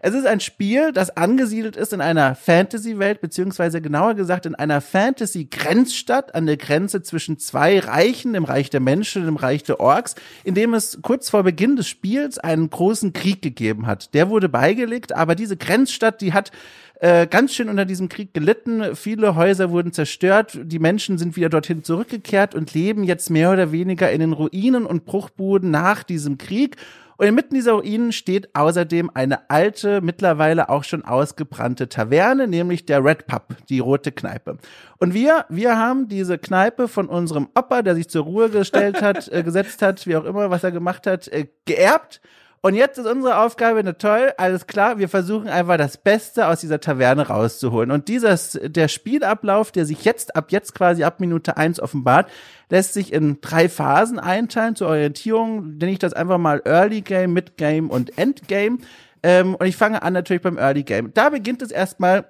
Es 0.00 0.14
ist 0.14 0.26
ein 0.26 0.40
Spiel, 0.40 0.92
das 0.92 1.16
angesiedelt 1.16 1.76
ist 1.76 1.94
in 1.94 2.02
einer 2.02 2.34
Fantasy-Welt, 2.34 3.22
beziehungsweise 3.22 3.80
genauer 3.80 4.14
gesagt 4.14 4.44
in 4.44 4.54
einer 4.54 4.82
Fantasy-Grenzstadt 4.82 6.34
an 6.34 6.44
der 6.44 6.58
Grenze 6.58 7.02
zwischen 7.02 7.38
zwei 7.38 7.78
Reichen, 7.78 8.34
dem 8.34 8.44
Reich 8.44 8.68
der 8.68 8.80
Menschen 8.80 9.22
und 9.22 9.26
dem 9.26 9.36
Reich 9.36 9.62
der 9.62 9.80
Orks, 9.80 10.14
in 10.44 10.54
dem 10.54 10.74
es 10.74 10.98
kurz 11.00 11.30
vor 11.30 11.42
Beginn 11.42 11.76
des 11.76 11.88
Spiels 11.88 12.38
einen 12.38 12.68
großen 12.68 13.14
Krieg 13.14 13.40
gegeben 13.40 13.86
hat. 13.86 14.12
Der 14.12 14.28
wurde 14.28 14.50
beigelegt, 14.50 15.14
aber 15.14 15.34
diese 15.34 15.56
Grenzstadt, 15.56 16.20
die 16.20 16.34
hat 16.34 16.52
äh, 16.98 17.26
ganz 17.26 17.54
schön 17.54 17.68
unter 17.68 17.84
diesem 17.84 18.08
Krieg 18.08 18.32
gelitten. 18.32 18.96
Viele 18.96 19.34
Häuser 19.36 19.70
wurden 19.70 19.92
zerstört. 19.92 20.58
Die 20.62 20.78
Menschen 20.78 21.18
sind 21.18 21.36
wieder 21.36 21.50
dorthin 21.50 21.84
zurückgekehrt 21.84 22.54
und 22.54 22.72
leben 22.72 23.04
jetzt 23.04 23.28
mehr 23.28 23.52
oder 23.52 23.70
weniger 23.70 24.10
in 24.10 24.20
den 24.20 24.32
Ruinen 24.32 24.86
und 24.86 25.04
Bruchbuden 25.04 25.70
nach 25.70 26.02
diesem 26.02 26.38
Krieg. 26.38 26.76
Und 27.18 27.26
inmitten 27.26 27.54
dieser 27.54 27.72
Ruinen 27.72 28.12
steht 28.12 28.54
außerdem 28.54 29.10
eine 29.14 29.48
alte, 29.50 30.00
mittlerweile 30.00 30.68
auch 30.68 30.84
schon 30.84 31.04
ausgebrannte 31.04 31.88
Taverne, 31.88 32.46
nämlich 32.46 32.84
der 32.84 33.04
Red 33.04 33.26
Pub, 33.26 33.56
die 33.68 33.78
rote 33.78 34.12
Kneipe. 34.12 34.58
Und 34.98 35.14
wir, 35.14 35.46
wir 35.48 35.78
haben 35.78 36.08
diese 36.08 36.38
Kneipe 36.38 36.88
von 36.88 37.08
unserem 37.08 37.48
Opa, 37.54 37.82
der 37.82 37.94
sich 37.94 38.08
zur 38.08 38.24
Ruhe 38.24 38.50
gestellt 38.50 39.00
hat, 39.02 39.28
äh, 39.32 39.42
gesetzt 39.42 39.82
hat, 39.82 40.06
wie 40.06 40.16
auch 40.16 40.24
immer, 40.24 40.50
was 40.50 40.64
er 40.64 40.72
gemacht 40.72 41.06
hat, 41.06 41.28
äh, 41.28 41.46
geerbt 41.64 42.20
und 42.62 42.74
jetzt 42.74 42.98
ist 42.98 43.06
unsere 43.06 43.38
Aufgabe, 43.38 43.84
ne 43.84 43.96
toll, 43.96 44.32
alles 44.38 44.66
klar, 44.66 44.98
wir 44.98 45.08
versuchen 45.08 45.48
einfach 45.48 45.76
das 45.76 45.96
Beste 45.96 46.48
aus 46.48 46.60
dieser 46.60 46.80
Taverne 46.80 47.28
rauszuholen. 47.28 47.90
Und 47.90 48.08
dieses, 48.08 48.58
der 48.62 48.88
Spielablauf, 48.88 49.70
der 49.70 49.86
sich 49.86 50.04
jetzt, 50.04 50.34
ab 50.34 50.50
jetzt 50.50 50.74
quasi 50.74 51.04
ab 51.04 51.20
Minute 51.20 51.56
eins 51.56 51.78
offenbart, 51.78 52.28
lässt 52.68 52.92
sich 52.92 53.12
in 53.12 53.40
drei 53.40 53.68
Phasen 53.68 54.18
einteilen. 54.18 54.74
Zur 54.74 54.88
Orientierung 54.88 55.76
nenne 55.76 55.92
ich 55.92 55.98
das 55.98 56.12
einfach 56.12 56.38
mal 56.38 56.62
Early 56.64 57.02
Game, 57.02 57.34
Mid 57.34 57.56
Game 57.56 57.90
und 57.90 58.18
Endgame. 58.18 58.78
Ähm, 59.22 59.54
und 59.54 59.66
ich 59.66 59.76
fange 59.76 60.02
an 60.02 60.12
natürlich 60.12 60.42
beim 60.42 60.58
Early 60.58 60.82
Game. 60.82 61.12
Da 61.14 61.30
beginnt 61.30 61.62
es 61.62 61.70
erstmal 61.70 62.26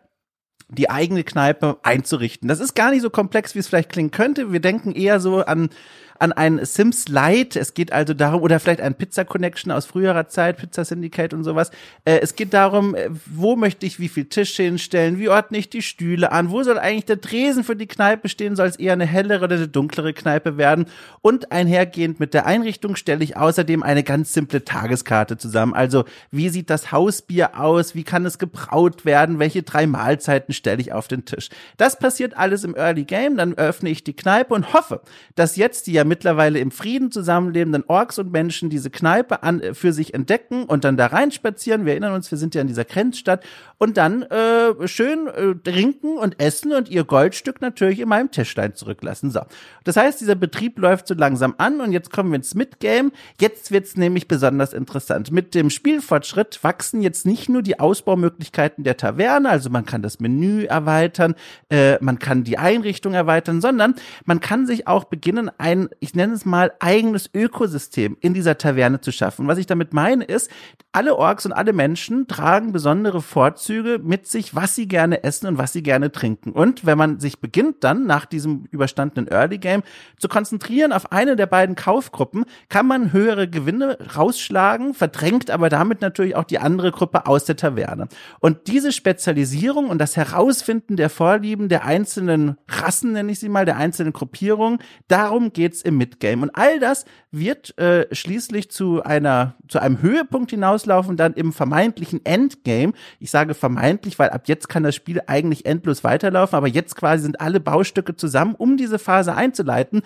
die 0.68 0.91
eigene 0.91 1.24
Kneipe 1.24 1.79
einzurichten. 1.83 2.49
Das 2.49 2.61
ist 2.61 2.74
gar 2.74 2.91
nicht 2.91 3.03
so 3.03 3.11
komplex, 3.11 3.55
wie 3.55 3.61
es 3.61 3.68
vielleicht 3.68 3.91
klingen 3.91 4.11
könnte. 4.11 4.53
Wir 4.53 4.61
denken 4.61 4.93
eher 4.93 5.20
so 5.20 5.45
an 5.45 5.70
an 6.21 6.33
ein 6.33 6.64
Sims 6.64 7.09
Lite. 7.09 7.59
Es 7.59 7.75
geht 7.75 7.93
also 7.93 8.14
darum, 8.14 8.43
oder 8.43 8.61
vielleicht 8.61 8.81
ein 8.81 8.95
Pizza 8.95 9.25
Connection 9.25 9.73
aus 9.73 9.87
früherer 9.87 10.29
Zeit, 10.29 10.59
Pizza 10.59 10.85
Syndicate 10.85 11.35
und 11.35 11.45
sowas. 11.45 11.71
Äh, 12.05 12.21
es 12.23 12.37
geht 12.37 12.55
darum, 12.55 12.95
äh, 12.95 13.09
wo 13.27 13.57
möchte 13.57 13.87
ich 13.87 14.01
wie 14.01 14.09
viel 14.09 14.27
Tische 14.27 14.62
hinstellen, 14.62 15.19
wie 15.19 15.29
ordne 15.29 15.59
ich 15.59 15.69
die 15.69 15.83
Stühle 15.83 16.33
an, 16.33 16.51
wo 16.51 16.62
soll 16.62 16.79
eigentlich 16.79 17.05
der 17.05 17.21
Tresen 17.21 17.64
für 17.64 17.77
die 17.77 17.87
Kneipe 17.87 18.29
stehen, 18.29 18.57
soll 18.57 18.69
es 18.69 18.77
eher 18.77 18.95
eine 18.95 19.07
hellere 19.07 19.45
oder 19.45 19.57
eine 19.57 19.69
dunklere 19.69 20.12
Kneipe 20.12 20.57
werden. 20.57 20.87
Und 21.23 21.53
einhergehend 21.53 22.21
mit 22.21 22.35
der 22.35 22.47
Einrichtung 22.47 22.97
stelle 22.97 23.23
ich 23.23 23.37
außerdem 23.37 23.83
eine 23.83 24.03
ganz 24.03 24.33
simple 24.33 24.64
Tageskarte 24.64 25.37
zusammen. 25.37 25.75
Also 25.75 26.05
wie 26.31 26.49
sieht 26.49 26.71
das 26.71 26.93
Hausbier 26.93 27.61
aus, 27.61 27.95
wie 27.95 28.05
kann 28.05 28.25
es 28.25 28.39
gebraut 28.39 29.05
werden, 29.05 29.39
welche 29.39 29.62
drei 29.62 29.87
Mahlzeiten 29.87 30.55
stelle 30.55 30.81
ich 30.81 30.93
auf 30.93 31.09
den 31.09 31.25
Tisch. 31.25 31.51
Das 31.77 31.99
passiert 31.99 32.37
alles 32.37 32.64
im 32.64 32.75
Early 32.75 33.05
Game, 33.05 33.37
dann 33.37 33.55
öffne 33.55 33.91
ich 33.91 34.05
die 34.05 34.17
Kneipe 34.17 34.55
und 34.55 34.73
hoffe, 34.73 35.03
dass 35.35 35.57
jetzt 35.57 35.87
die 35.87 35.93
ja 35.93 36.05
mittlerweile 36.07 36.59
im 36.59 36.70
Frieden 36.70 37.11
zusammenlebenden 37.11 37.84
Orks 37.88 38.18
und 38.18 38.32
Menschen 38.32 38.70
diese 38.70 38.90
Kneipe 38.90 39.42
an, 39.42 39.61
äh, 39.61 39.74
für 39.74 39.92
sich 39.92 40.14
entdecken 40.14 40.64
und 40.64 40.84
dann 40.84 40.96
da 40.96 41.07
reinspazieren. 41.07 41.84
Wir 41.84 41.92
erinnern 41.92 42.14
uns, 42.14 42.30
wir 42.30 42.38
sind 42.38 42.54
ja 42.54 42.61
in 42.61 42.68
dieser 42.68 42.84
Grenzstadt 42.84 43.44
und 43.78 43.96
dann 43.96 44.22
äh, 44.22 44.88
schön 44.88 45.26
äh, 45.26 45.54
trinken 45.54 46.16
und 46.16 46.40
essen 46.40 46.72
und 46.72 46.88
ihr 46.88 47.04
Goldstück 47.04 47.61
natürlich 47.61 48.00
in 48.00 48.09
meinem 48.09 48.30
Tischlein 48.30 48.74
zurücklassen. 48.74 49.30
So. 49.30 49.40
Das 49.84 49.96
heißt, 49.96 50.20
dieser 50.20 50.34
Betrieb 50.34 50.78
läuft 50.78 51.09
so 51.09 51.14
langsam 51.14 51.54
an 51.59 51.80
und 51.80 51.92
jetzt 51.92 52.11
kommen 52.11 52.30
wir 52.30 52.36
ins 52.36 52.54
Midgame. 52.54 53.11
Jetzt 53.40 53.70
wird's 53.70 53.96
nämlich 53.96 54.28
besonders 54.28 54.72
interessant. 54.72 55.30
Mit 55.30 55.54
dem 55.54 55.70
Spielfortschritt 55.70 56.62
wachsen 56.62 57.02
jetzt 57.02 57.26
nicht 57.26 57.48
nur 57.48 57.62
die 57.62 57.78
Ausbaumöglichkeiten 57.78 58.84
der 58.84 58.96
Taverne, 58.96 59.48
also 59.50 59.68
man 59.70 59.84
kann 59.84 60.02
das 60.02 60.20
Menü 60.20 60.64
erweitern, 60.64 61.34
äh, 61.70 62.02
man 62.02 62.18
kann 62.18 62.44
die 62.44 62.59
Einrichtung 62.59 63.14
erweitern, 63.14 63.61
sondern 63.61 63.94
man 64.24 64.40
kann 64.40 64.66
sich 64.66 64.86
auch 64.86 65.04
beginnen, 65.04 65.50
ein 65.59 65.88
ich 66.01 66.14
nenne 66.14 66.34
es 66.34 66.44
mal, 66.44 66.72
eigenes 66.80 67.30
Ökosystem 67.34 68.16
in 68.20 68.34
dieser 68.34 68.59
Taverne 68.59 69.01
zu 69.01 69.12
schaffen. 69.12 69.47
Was 69.49 69.59
ich 69.59 69.66
damit 69.66 69.92
meine 69.92 70.24
ist, 70.24 70.51
alle 70.92 71.16
Orks 71.16 71.44
und 71.44 71.53
alle 71.53 71.74
Menschen 71.74 72.26
tragen 72.26 72.72
besondere 72.72 73.20
Vorzüge 73.20 74.01
mit 74.03 74.26
sich, 74.26 74.55
was 74.55 74.74
sie 74.74 74.88
gerne 74.88 75.24
essen 75.24 75.47
und 75.47 75.59
was 75.59 75.74
sie 75.74 75.82
gerne 75.82 76.11
trinken. 76.11 76.53
Und 76.53 76.86
wenn 76.86 76.97
man 76.97 77.20
sich 77.20 77.38
beginnt 77.38 77.84
dann 77.84 78.07
nach 78.07 78.24
diesem 78.24 78.64
überstandenen 78.70 79.28
Early 79.28 79.59
Game 79.59 79.82
zu 80.18 80.28
konzentrieren 80.28 80.92
auf 80.92 81.12
eine 81.12 81.36
der 81.36 81.47
beiden 81.47 81.76
Kaufgruppen, 81.76 82.47
kann 82.70 82.86
man 82.86 83.12
höhere 83.12 83.47
Gewinne 83.47 83.99
rausschlagen, 84.16 84.94
verdrängt 84.94 85.51
aber 85.51 85.68
damit 85.68 86.01
natürlich 86.01 86.34
auch 86.34 86.44
die 86.44 86.61
andere 86.61 86.92
Gruppe 86.92 87.26
aus 87.26 87.44
der 87.44 87.57
Taverne. 87.57 88.09
Und 88.40 88.66
diese 88.66 88.90
Spezialisierung 88.90 89.90
und 89.90 89.99
das 89.99 90.16
Herausfinden 90.16 90.97
der 90.97 91.11
Vorlieben 91.11 91.68
der 91.68 91.84
einzelnen 91.84 92.57
Rassen, 92.68 93.12
nenne 93.12 93.32
ich 93.32 93.38
sie 93.38 93.51
mal, 93.51 93.66
der 93.66 93.76
einzelnen 93.76 94.14
Gruppierungen, 94.14 94.78
darum 95.09 95.53
geht's 95.53 95.82
im 95.87 95.97
Midgame. 95.97 96.43
Und 96.43 96.51
all 96.55 96.78
das 96.78 97.05
wird 97.30 97.76
äh, 97.78 98.07
schließlich 98.14 98.70
zu 98.70 99.03
einer, 99.03 99.55
zu 99.68 99.78
einem 99.78 100.03
Höhepunkt 100.03 100.51
hinauslaufen, 100.51 101.16
dann 101.16 101.32
im 101.34 101.53
vermeintlichen 101.53 102.24
Endgame. 102.24 102.93
Ich 103.20 103.30
sage 103.30 103.55
vermeintlich, 103.55 104.18
weil 104.18 104.30
ab 104.30 104.43
jetzt 104.47 104.68
kann 104.68 104.82
das 104.82 104.95
Spiel 104.95 105.22
eigentlich 105.26 105.64
endlos 105.64 106.05
weiterlaufen, 106.05 106.57
aber 106.57 106.68
jetzt 106.68 106.97
quasi 106.97 107.22
sind 107.22 107.41
alle 107.41 107.61
Baustücke 107.61 108.16
zusammen, 108.16 108.55
um 108.57 108.76
diese 108.76 108.99
Phase 108.99 109.34
einzuleiten. 109.34 110.03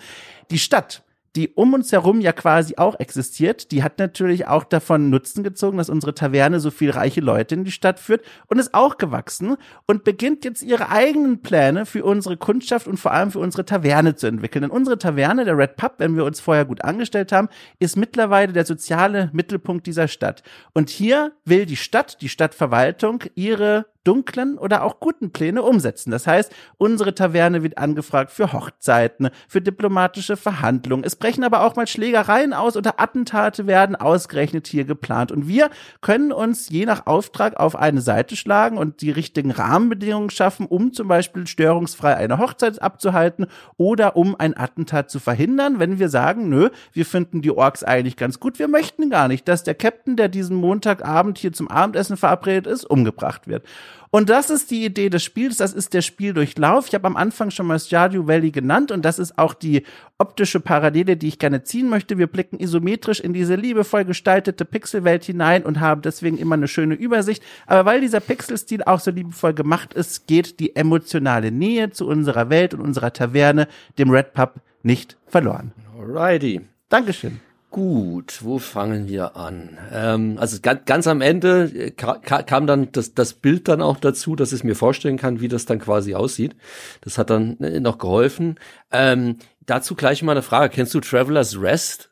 Die 0.51 0.59
Stadt 0.59 1.03
die 1.35 1.49
um 1.49 1.73
uns 1.73 1.91
herum 1.91 2.19
ja 2.19 2.33
quasi 2.33 2.75
auch 2.77 2.99
existiert, 2.99 3.71
die 3.71 3.83
hat 3.83 3.99
natürlich 3.99 4.47
auch 4.47 4.63
davon 4.63 5.09
Nutzen 5.09 5.43
gezogen, 5.43 5.77
dass 5.77 5.89
unsere 5.89 6.13
Taverne 6.13 6.59
so 6.59 6.71
viel 6.71 6.91
reiche 6.91 7.21
Leute 7.21 7.55
in 7.55 7.63
die 7.63 7.71
Stadt 7.71 7.99
führt 7.99 8.23
und 8.47 8.59
ist 8.59 8.73
auch 8.73 8.97
gewachsen 8.97 9.55
und 9.87 10.03
beginnt 10.03 10.43
jetzt 10.43 10.61
ihre 10.61 10.89
eigenen 10.89 11.41
Pläne 11.41 11.85
für 11.85 12.03
unsere 12.03 12.35
Kundschaft 12.35 12.87
und 12.87 12.97
vor 12.97 13.11
allem 13.11 13.31
für 13.31 13.39
unsere 13.39 13.65
Taverne 13.65 14.15
zu 14.15 14.27
entwickeln. 14.27 14.63
Denn 14.63 14.71
unsere 14.71 14.97
Taverne, 14.97 15.45
der 15.45 15.57
Red 15.57 15.77
Pub, 15.77 15.93
wenn 15.99 16.15
wir 16.15 16.25
uns 16.25 16.41
vorher 16.41 16.65
gut 16.65 16.83
angestellt 16.83 17.31
haben, 17.31 17.47
ist 17.79 17.95
mittlerweile 17.95 18.51
der 18.51 18.65
soziale 18.65 19.29
Mittelpunkt 19.31 19.87
dieser 19.87 20.09
Stadt. 20.09 20.43
Und 20.73 20.89
hier 20.89 21.31
will 21.45 21.65
die 21.65 21.77
Stadt, 21.77 22.21
die 22.21 22.29
Stadtverwaltung, 22.29 23.23
ihre 23.35 23.85
dunklen 24.03 24.57
oder 24.57 24.83
auch 24.83 24.99
guten 24.99 25.31
Pläne 25.31 25.61
umsetzen. 25.61 26.11
Das 26.11 26.27
heißt, 26.27 26.53
unsere 26.77 27.13
Taverne 27.13 27.63
wird 27.63 27.77
angefragt 27.77 28.31
für 28.31 28.53
Hochzeiten, 28.53 29.29
für 29.47 29.61
diplomatische 29.61 30.37
Verhandlungen. 30.37 31.03
Es 31.03 31.15
brechen 31.15 31.43
aber 31.43 31.63
auch 31.63 31.75
mal 31.75 31.87
Schlägereien 31.87 32.53
aus 32.53 32.75
oder 32.75 32.99
Attentate 32.99 33.67
werden 33.67 33.95
ausgerechnet 33.95 34.67
hier 34.67 34.85
geplant. 34.85 35.31
Und 35.31 35.47
wir 35.47 35.69
können 36.01 36.31
uns 36.31 36.69
je 36.69 36.85
nach 36.85 37.05
Auftrag 37.05 37.59
auf 37.59 37.75
eine 37.75 38.01
Seite 38.01 38.35
schlagen 38.35 38.77
und 38.77 39.01
die 39.01 39.11
richtigen 39.11 39.51
Rahmenbedingungen 39.51 40.29
schaffen, 40.29 40.65
um 40.65 40.93
zum 40.93 41.07
Beispiel 41.07 41.47
störungsfrei 41.47 42.15
eine 42.15 42.39
Hochzeit 42.39 42.81
abzuhalten 42.81 43.47
oder 43.77 44.15
um 44.15 44.35
ein 44.37 44.57
Attentat 44.57 45.09
zu 45.09 45.19
verhindern, 45.19 45.79
wenn 45.79 45.99
wir 45.99 46.09
sagen, 46.09 46.49
nö, 46.49 46.69
wir 46.93 47.05
finden 47.05 47.41
die 47.41 47.51
Orks 47.51 47.83
eigentlich 47.83 48.17
ganz 48.17 48.39
gut, 48.39 48.59
wir 48.59 48.67
möchten 48.67 49.09
gar 49.09 49.27
nicht, 49.27 49.47
dass 49.47 49.63
der 49.63 49.75
Captain, 49.75 50.15
der 50.15 50.29
diesen 50.29 50.55
Montagabend 50.57 51.37
hier 51.37 51.53
zum 51.53 51.67
Abendessen 51.67 52.17
verabredet 52.17 52.67
ist, 52.67 52.85
umgebracht 52.85 53.47
wird. 53.47 53.65
Und 54.13 54.29
das 54.29 54.49
ist 54.49 54.69
die 54.71 54.83
Idee 54.83 55.09
des 55.09 55.23
Spiels, 55.23 55.55
das 55.55 55.71
ist 55.71 55.93
der 55.93 56.01
Spieldurchlauf. 56.01 56.89
Ich 56.89 56.93
habe 56.93 57.07
am 57.07 57.15
Anfang 57.15 57.49
schon 57.49 57.65
mal 57.65 57.79
Stardew 57.79 58.27
Valley 58.27 58.51
genannt 58.51 58.91
und 58.91 59.03
das 59.03 59.19
ist 59.19 59.37
auch 59.37 59.53
die 59.53 59.83
optische 60.17 60.59
Parallele, 60.59 61.15
die 61.15 61.29
ich 61.29 61.39
gerne 61.39 61.63
ziehen 61.63 61.87
möchte. 61.87 62.17
Wir 62.17 62.27
blicken 62.27 62.59
isometrisch 62.59 63.21
in 63.21 63.31
diese 63.31 63.55
liebevoll 63.55 64.03
gestaltete 64.03 64.65
Pixelwelt 64.65 65.23
hinein 65.23 65.63
und 65.63 65.79
haben 65.79 66.01
deswegen 66.01 66.37
immer 66.37 66.55
eine 66.55 66.67
schöne 66.67 66.95
Übersicht. 66.95 67.41
Aber 67.67 67.85
weil 67.85 68.01
dieser 68.01 68.19
Pixelstil 68.19 68.83
auch 68.83 68.99
so 68.99 69.11
liebevoll 69.11 69.53
gemacht 69.53 69.93
ist, 69.93 70.27
geht 70.27 70.59
die 70.59 70.75
emotionale 70.75 71.49
Nähe 71.49 71.91
zu 71.91 72.05
unserer 72.05 72.49
Welt 72.49 72.73
und 72.73 72.81
unserer 72.81 73.13
Taverne, 73.13 73.69
dem 73.97 74.09
Red 74.09 74.33
Pub, 74.33 74.55
nicht 74.83 75.15
verloren. 75.25 75.71
Alrighty. 75.97 76.59
Dankeschön. 76.89 77.39
Gut, 77.71 78.39
wo 78.43 78.59
fangen 78.59 79.07
wir 79.07 79.37
an? 79.37 79.77
Ähm, 79.93 80.37
also 80.37 80.57
ganz, 80.61 80.81
ganz 80.83 81.07
am 81.07 81.21
Ende 81.21 81.71
äh, 81.73 81.91
ka 81.91 82.17
kam 82.19 82.67
dann 82.67 82.91
das, 82.91 83.13
das 83.13 83.33
Bild 83.33 83.69
dann 83.69 83.81
auch 83.81 83.97
dazu, 83.97 84.35
dass 84.35 84.51
ich 84.51 84.65
mir 84.65 84.75
vorstellen 84.75 85.15
kann, 85.15 85.39
wie 85.39 85.47
das 85.47 85.65
dann 85.65 85.79
quasi 85.79 86.13
aussieht. 86.13 86.57
Das 86.99 87.17
hat 87.17 87.29
dann 87.29 87.57
äh, 87.61 87.79
noch 87.79 87.97
geholfen. 87.97 88.59
Ähm, 88.91 89.37
dazu 89.65 89.95
gleich 89.95 90.21
mal 90.21 90.33
eine 90.33 90.41
Frage. 90.41 90.73
Kennst 90.73 90.93
du 90.93 90.99
Traveler's 90.99 91.61
Rest? 91.61 92.10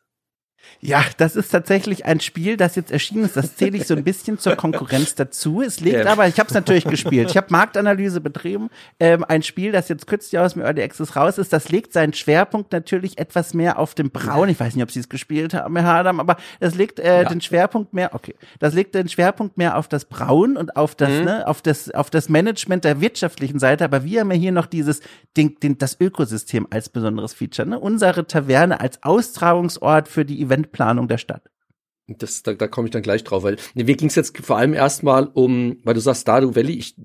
Ja, 0.82 1.04
das 1.18 1.36
ist 1.36 1.50
tatsächlich 1.50 2.06
ein 2.06 2.22
Spiel, 2.22 2.56
das 2.56 2.76
jetzt 2.76 2.92
erschienen 2.92 3.26
ist. 3.26 3.36
Das 3.36 3.56
zähle 3.56 3.78
ich 3.78 3.86
so 3.86 3.96
ein 3.96 4.04
bisschen 4.04 4.40
zur 4.40 4.56
Konkurrenz 4.56 5.14
dazu. 5.16 5.62
Es 5.62 5.82
liegt 5.82 5.98
Ja. 5.98 6.12
aber, 6.12 6.28
ich 6.28 6.40
habe 6.40 6.48
es 6.48 6.54
natürlich 6.54 6.86
gespielt. 6.86 7.30
Ich 7.30 7.38
habe 7.38 7.48
Marktanalyse 7.50 8.22
betrieben. 8.22 8.70
Ähm, 9.00 9.26
ein 9.26 9.44
Spiel, 9.44 9.72
das 9.74 9.90
jetzt 9.90 10.08
kürzlich 10.08 10.40
aus 10.40 10.54
dem 10.54 10.62
Early 10.62 10.82
Access 10.82 11.16
raus 11.18 11.38
ist, 11.38 11.52
das 11.52 11.70
legt 11.70 11.92
seinen 11.92 12.14
Schwerpunkt 12.14 12.72
natürlich 12.72 13.18
etwas 13.18 13.54
mehr 13.54 13.78
auf 13.78 13.94
dem 13.94 14.10
Braun. 14.10 14.48
Ich 14.48 14.60
weiß 14.60 14.76
nicht, 14.76 14.84
ob 14.84 14.92
Sie 14.92 15.02
es 15.02 15.10
gespielt 15.10 15.54
haben, 15.54 15.76
Herr 15.76 15.96
Adam, 15.96 16.20
aber 16.20 16.38
das 16.62 16.76
legt 16.76 17.00
äh, 17.00 17.26
den 17.26 17.42
Schwerpunkt 17.42 17.94
mehr, 17.94 18.14
okay, 18.14 18.36
das 18.60 18.74
legt 18.74 18.96
den 18.96 19.10
Schwerpunkt 19.10 19.58
mehr 19.58 19.78
auf 19.78 19.90
das 19.90 20.06
Braun 20.06 20.56
und 20.56 20.76
auf 20.78 20.96
das, 20.96 21.10
ne, 21.10 21.46
auf 21.48 21.62
das, 21.62 21.92
auf 21.92 22.10
das 22.10 22.30
Management 22.30 22.86
der 22.86 23.02
wirtschaftlichen 23.02 23.60
Seite. 23.60 23.84
Aber 23.84 24.06
wir 24.06 24.22
haben 24.22 24.32
ja 24.32 24.38
hier 24.38 24.52
noch 24.54 24.66
dieses, 24.66 25.02
den, 25.36 25.56
den, 25.62 25.78
das 25.78 26.00
Ökosystem 26.00 26.68
als 26.70 26.88
besonderes 26.90 27.34
Feature. 27.34 27.68
Ne? 27.68 27.80
Unsere 27.80 28.26
Taverne 28.26 28.80
als 28.80 29.04
Austragungsort 29.04 30.08
für 30.08 30.24
die 30.26 30.40
Eventplanung 30.70 31.08
der 31.08 31.18
Stadt. 31.18 31.44
Das, 32.08 32.42
da, 32.42 32.54
da 32.54 32.68
komme 32.68 32.88
ich 32.88 32.92
dann 32.92 33.04
gleich 33.04 33.24
drauf, 33.24 33.44
weil 33.44 33.58
mir 33.76 33.84
ging 33.84 34.08
es 34.08 34.16
jetzt 34.16 34.36
vor 34.40 34.58
allem 34.58 34.74
erstmal 34.74 35.28
um, 35.28 35.78
weil 35.84 35.94
du 35.94 36.00
sagst 36.00 36.24
Stardew 36.24 36.56
Valley, 36.56 36.74
ich 36.74 36.96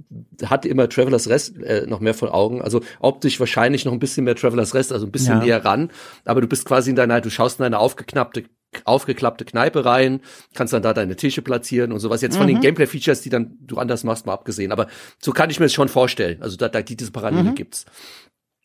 hatte 0.47 0.69
immer 0.69 0.89
Travelers 0.89 1.29
Rest 1.29 1.59
äh, 1.59 1.87
noch 1.87 2.01
mehr 2.01 2.15
vor 2.15 2.33
Augen, 2.33 2.63
also 2.63 2.81
optisch 3.01 3.39
wahrscheinlich 3.39 3.85
noch 3.85 3.93
ein 3.93 3.99
bisschen 3.99 4.25
mehr 4.25 4.35
Travelers 4.35 4.75
Rest, 4.75 4.93
also 4.93 5.05
ein 5.05 5.13
bisschen 5.13 5.41
Ja. 5.41 5.45
näher 5.45 5.65
ran, 5.65 5.91
aber 6.25 6.41
du 6.41 6.47
bist 6.47 6.65
quasi 6.65 6.89
in 6.89 6.97
deiner, 6.97 7.21
du 7.21 7.29
schaust 7.31 7.59
in 7.59 7.65
deine 7.65 7.79
aufgeknappte 7.81 8.45
aufgeklappte 8.87 9.45
Kneipe 9.45 9.85
rein, 9.85 10.21
kannst 10.55 10.73
dann 10.73 10.83
da 10.83 10.93
deine 10.93 11.15
Tische 11.15 11.43
platzieren 11.43 11.93
und 11.93 12.01
sowas. 12.01 12.23
Jetzt 12.23 12.37
von 12.37 12.49
den 12.49 12.61
Gameplay-Features, 12.61 13.21
die 13.21 13.29
dann 13.31 13.57
du 13.61 13.77
anders 13.77 14.03
machst, 14.03 14.27
mal 14.27 14.33
abgesehen. 14.33 14.73
Aber 14.73 14.89
so 15.21 15.31
kann 15.31 15.49
ich 15.49 15.61
mir 15.61 15.67
das 15.67 15.73
schon 15.75 15.89
vorstellen. 15.89 16.43
Also 16.43 16.57
da, 16.57 16.69
da 16.69 16.83
diese 16.83 17.13
Parallele 17.13 17.53
gibt's. 17.55 17.85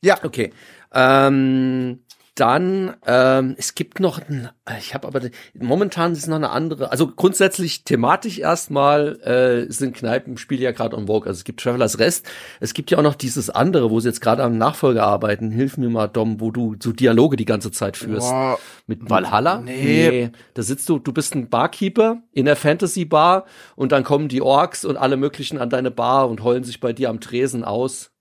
Ja. 0.02 0.18
Okay. 0.24 0.52
Ähm, 0.95 2.00
dann, 2.36 2.96
ähm, 3.06 3.56
es 3.58 3.76
gibt 3.76 4.00
noch, 4.00 4.20
ein, 4.20 4.50
ich 4.78 4.94
habe 4.94 5.08
aber, 5.08 5.22
momentan 5.54 6.14
ist 6.14 6.28
noch 6.28 6.36
eine 6.36 6.50
andere, 6.52 6.92
also 6.92 7.08
grundsätzlich 7.08 7.84
thematisch 7.84 8.40
erstmal 8.40 9.20
äh, 9.22 9.72
sind 9.72 9.96
Kneipenspiele 9.96 10.64
ja 10.64 10.72
gerade 10.72 10.96
on 10.96 11.08
vogue. 11.08 11.28
Also 11.28 11.40
es 11.40 11.44
gibt 11.44 11.62
Travelers 11.62 12.00
Rest, 12.00 12.30
es 12.60 12.74
gibt 12.74 12.92
ja 12.92 12.98
auch 12.98 13.04
noch 13.04 13.16
dieses 13.16 13.50
andere, 13.50 13.92
wo 13.92 14.00
sie 14.00 14.10
jetzt 14.10 14.22
gerade 14.22 14.44
am 14.44 14.58
Nachfolger 14.58 15.04
arbeiten, 15.04 15.52
hilf 15.52 15.78
mir 15.78 15.90
mal, 15.90 16.08
Dom, 16.08 16.40
wo 16.40 16.52
du 16.52 16.76
so 16.82 16.92
Dialoge 16.92 17.36
die 17.36 17.46
ganze 17.46 17.72
Zeit 17.72 17.98
führst. 17.98 18.30
Boah. 18.30 18.60
Mit 18.88 19.10
Valhalla? 19.10 19.62
Nee. 19.62 20.32
Da 20.54 20.62
sitzt 20.62 20.90
du, 20.90 21.00
du 21.00 21.12
bist 21.12 21.36
ein 21.36 21.50
Barkeeper 21.50 22.24
in 22.32 22.46
der 22.46 22.56
Fantasy 22.56 23.06
Bar 23.06 23.46
und 23.76 23.92
dann 23.92 24.04
kommen 24.04 24.28
die 24.28 24.42
Orks 24.42 24.86
und 24.86 24.98
alle 24.98 25.18
möglichen 25.18 25.58
an 25.58 25.70
deine 25.70 25.92
Bar 25.92 26.30
und 26.30 26.44
heulen 26.44 26.64
sich 26.64 26.80
bei 26.80 26.94
dir 26.94 27.10
am 27.10 27.20
Tresen 27.20 27.64
aus. 27.64 28.12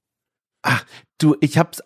Du, 1.19 1.37
ich 1.41 1.59
hab's 1.59 1.83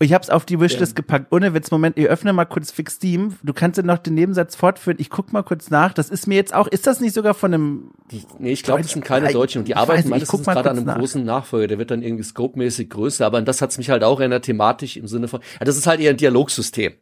ich 0.00 0.12
hab's 0.12 0.30
auf 0.30 0.44
die 0.44 0.60
Wishlist 0.60 0.94
gepackt. 0.94 1.32
Ohne 1.32 1.54
Witz, 1.54 1.70
Moment, 1.72 1.98
ich 1.98 2.06
öffne 2.06 2.32
mal 2.32 2.44
kurz 2.44 2.70
fix 2.70 2.94
Steam. 2.94 3.34
Du 3.42 3.52
kannst 3.52 3.78
ja 3.78 3.82
noch 3.82 3.98
den 3.98 4.14
Nebensatz 4.14 4.54
fortführen. 4.54 4.96
Ich 5.00 5.10
guck 5.10 5.32
mal 5.32 5.42
kurz 5.42 5.70
nach. 5.70 5.92
Das 5.92 6.08
ist 6.08 6.28
mir 6.28 6.36
jetzt 6.36 6.54
auch, 6.54 6.68
ist 6.68 6.86
das 6.86 7.00
nicht 7.00 7.14
sogar 7.14 7.34
von 7.34 7.52
einem, 7.52 7.90
Die, 8.12 8.22
nee, 8.38 8.52
ich 8.52 8.62
glaube, 8.62 8.82
das 8.82 8.92
sind 8.92 9.04
keine 9.04 9.26
Deutsch- 9.26 9.34
Deutschen 9.34 9.58
und 9.60 9.64
die 9.68 9.72
ich 9.72 9.76
arbeiten 9.76 10.08
meistens 10.08 10.46
mal 10.46 10.54
gerade 10.54 10.70
an 10.70 10.76
einem 10.76 10.86
nach. 10.86 10.98
großen 10.98 11.24
Nachfolger. 11.24 11.66
Der 11.66 11.78
wird 11.78 11.90
dann 11.90 12.02
irgendwie 12.02 12.22
scope-mäßig 12.22 12.88
größer, 12.90 13.26
aber 13.26 13.38
an 13.38 13.44
das 13.44 13.60
hat's 13.60 13.76
mich 13.76 13.90
halt 13.90 14.04
auch 14.04 14.20
erinnert, 14.20 14.44
thematisch 14.44 14.96
im 14.96 15.08
Sinne 15.08 15.26
von, 15.26 15.40
ja, 15.58 15.64
das 15.66 15.76
ist 15.76 15.86
halt 15.88 16.00
eher 16.00 16.10
ein 16.10 16.16
Dialogsystem. 16.16 16.92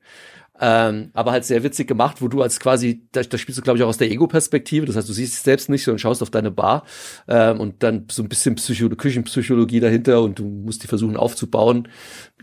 Ähm, 0.61 1.11
aber 1.13 1.33
halt 1.33 1.45
sehr 1.45 1.63
witzig 1.63 1.87
gemacht, 1.87 2.23
wo 2.23 2.29
du 2.29 2.43
als 2.43 2.61
quasi, 2.61 3.07
da, 3.13 3.23
da 3.23 3.37
spielst 3.37 3.59
du 3.59 3.63
glaube 3.63 3.79
ich 3.79 3.85
auch 3.85 3.89
aus 3.89 3.99
der 3.99 4.11
Ego-Perspektive, 4.11 4.87
das 4.87 4.97
heißt, 4.97 5.09
du 5.09 5.13
siehst 5.13 5.35
dich 5.35 5.43
selbst 5.43 5.69
nicht, 5.69 5.85
sondern 5.85 5.99
schaust 5.99 6.23
auf 6.23 6.31
deine 6.31 6.51
Bar 6.51 6.85
ähm, 7.29 7.61
und 7.61 7.83
dann 7.83 8.07
so 8.11 8.23
ein 8.23 8.29
bisschen 8.29 8.55
Psycho 8.55 8.89
Küchenpsychologie 8.89 9.81
dahinter 9.81 10.23
und 10.23 10.39
du 10.39 10.45
musst 10.45 10.83
die 10.83 10.87
versuchen 10.87 11.17
aufzubauen. 11.17 11.89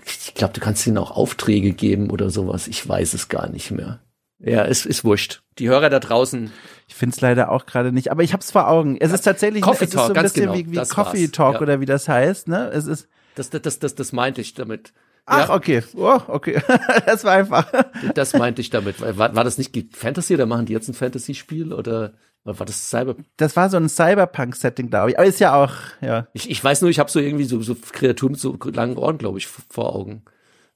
Ich 0.05 0.33
glaube, 0.35 0.53
du 0.53 0.61
kannst 0.61 0.85
ihnen 0.85 0.97
auch 0.97 1.11
Aufträge 1.11 1.71
geben 1.73 2.11
oder 2.11 2.29
sowas, 2.29 2.67
ich 2.67 2.87
weiß 2.87 3.13
es 3.13 3.29
gar 3.29 3.49
nicht 3.49 3.71
mehr. 3.71 3.99
Ja, 4.39 4.65
es 4.65 4.85
ist 4.85 5.05
wurscht. 5.05 5.41
Die 5.57 5.69
Hörer 5.69 5.89
da 5.89 5.99
draußen, 5.99 6.51
ich 6.89 6.95
find's 6.95 7.21
leider 7.21 7.49
auch 7.49 7.65
gerade 7.65 7.93
nicht, 7.93 8.11
aber 8.11 8.23
ich 8.23 8.33
hab's 8.33 8.51
vor 8.51 8.67
Augen. 8.67 8.97
Es 8.99 9.13
ist 9.13 9.21
tatsächlich, 9.21 9.61
Coffee 9.61 9.85
es 9.85 9.89
ist 9.89 9.93
so 9.93 9.99
Talk, 9.99 10.09
ein 10.09 10.13
ganz 10.15 10.33
bisschen 10.33 10.51
genau, 10.51 10.57
wie, 10.57 10.71
wie 10.71 10.75
Coffee 10.75 11.23
war's, 11.23 11.31
Talk 11.31 11.53
ja. 11.55 11.61
oder 11.61 11.79
wie 11.79 11.85
das 11.85 12.09
heißt, 12.09 12.49
ne? 12.49 12.69
Es 12.73 12.85
ist, 12.85 13.07
das, 13.35 13.49
das, 13.49 13.61
das, 13.61 13.79
das, 13.79 13.95
das 13.95 14.11
meinte 14.11 14.41
ich 14.41 14.53
damit. 14.53 14.93
Ach, 15.25 15.49
Ja. 15.49 15.55
okay. 15.55 15.83
Oh, 15.95 16.19
okay. 16.27 16.61
das 17.05 17.23
war 17.23 17.33
einfach. 17.33 17.71
Das 18.15 18.33
meinte 18.33 18.61
ich 18.61 18.69
damit. 18.69 18.99
War, 19.01 19.35
war 19.35 19.43
das 19.43 19.57
nicht 19.57 19.95
Fantasy 19.95 20.33
oder 20.33 20.45
machen 20.45 20.65
die 20.65 20.73
jetzt 20.73 20.87
ein 20.89 20.93
Fantasy-Spiel 20.93 21.73
oder 21.73 22.13
war 22.45 22.65
das 22.65 22.89
Cyber? 22.89 23.15
Das 23.37 23.55
war 23.55 23.69
so 23.69 23.77
ein 23.77 23.87
Cyberpunk-Setting, 23.87 24.89
glaube 24.89 25.11
ich. 25.11 25.17
Aber 25.17 25.25
ist 25.27 25.39
ja 25.39 25.55
auch, 25.55 25.71
ja. 26.01 26.27
Ich, 26.33 26.49
ich 26.49 26.61
weiß 26.63 26.81
nur, 26.81 26.89
ich 26.89 26.99
habe 26.99 27.09
so 27.09 27.19
irgendwie 27.19 27.45
so, 27.45 27.61
so 27.61 27.73
Kreaturen 27.75 28.33
mit 28.33 28.41
so 28.41 28.57
langen 28.73 28.97
Ohren, 28.97 29.17
glaube 29.17 29.37
ich, 29.37 29.47
vor 29.47 29.95
Augen. 29.95 30.23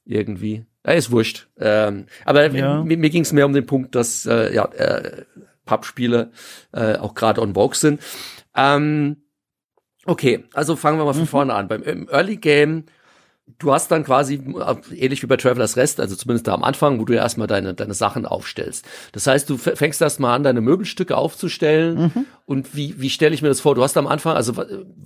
Irgendwie. 0.05 0.65
Ja, 0.85 0.93
ist 0.93 1.11
wurscht. 1.11 1.49
Ähm, 1.57 2.05
aber 2.23 2.49
Ja. 2.51 2.81
mir, 2.83 2.97
mir 2.97 3.09
ging 3.09 3.23
es 3.23 3.33
mehr 3.33 3.45
um 3.45 3.51
den 3.51 3.65
Punkt, 3.65 3.95
dass 3.95 4.25
äh, 4.25 4.53
ja, 4.55 4.63
äh, 4.71 5.25
Pub-Spiele 5.65 6.31
äh, 6.71 6.95
auch 6.95 7.13
gerade 7.13 7.41
on 7.41 7.53
vogue 7.55 7.75
sind. 7.75 8.01
Ähm, 8.55 9.17
okay, 10.05 10.45
also 10.53 10.77
fangen 10.77 10.97
wir 10.97 11.03
mal 11.03 11.13
von 11.13 11.27
vorne 11.27 11.53
an. 11.53 11.67
Beim 11.67 11.83
im 11.83 12.07
Early 12.09 12.37
Game 12.37 12.85
du 13.59 13.73
hast 13.73 13.89
dann 13.89 14.03
quasi, 14.03 14.35
äh, 14.35 14.75
ähnlich 14.95 15.23
wie 15.23 15.27
bei 15.27 15.37
Travelers 15.37 15.77
Rest, 15.77 15.99
also 15.99 16.15
zumindest 16.15 16.47
da 16.47 16.53
am 16.53 16.63
Anfang, 16.63 16.99
wo 16.99 17.05
du 17.05 17.13
ja 17.13 17.21
erstmal 17.21 17.47
deine, 17.47 17.73
deine 17.73 17.93
Sachen 17.93 18.25
aufstellst. 18.25 18.85
Das 19.13 19.27
heißt, 19.27 19.49
du 19.49 19.57
fängst 19.57 20.01
erstmal 20.01 20.35
an, 20.35 20.43
deine 20.43 20.61
Möbelstücke 20.61 21.17
aufzustellen. 21.17 21.97
Und 22.45 22.75
wie, 22.75 22.99
wie 23.01 23.09
stelle 23.09 23.33
ich 23.33 23.41
mir 23.41 23.47
das 23.47 23.61
vor? 23.61 23.75
Du 23.75 23.83
hast 23.83 23.97
am 23.97 24.07
Anfang, 24.07 24.35
also 24.35 24.53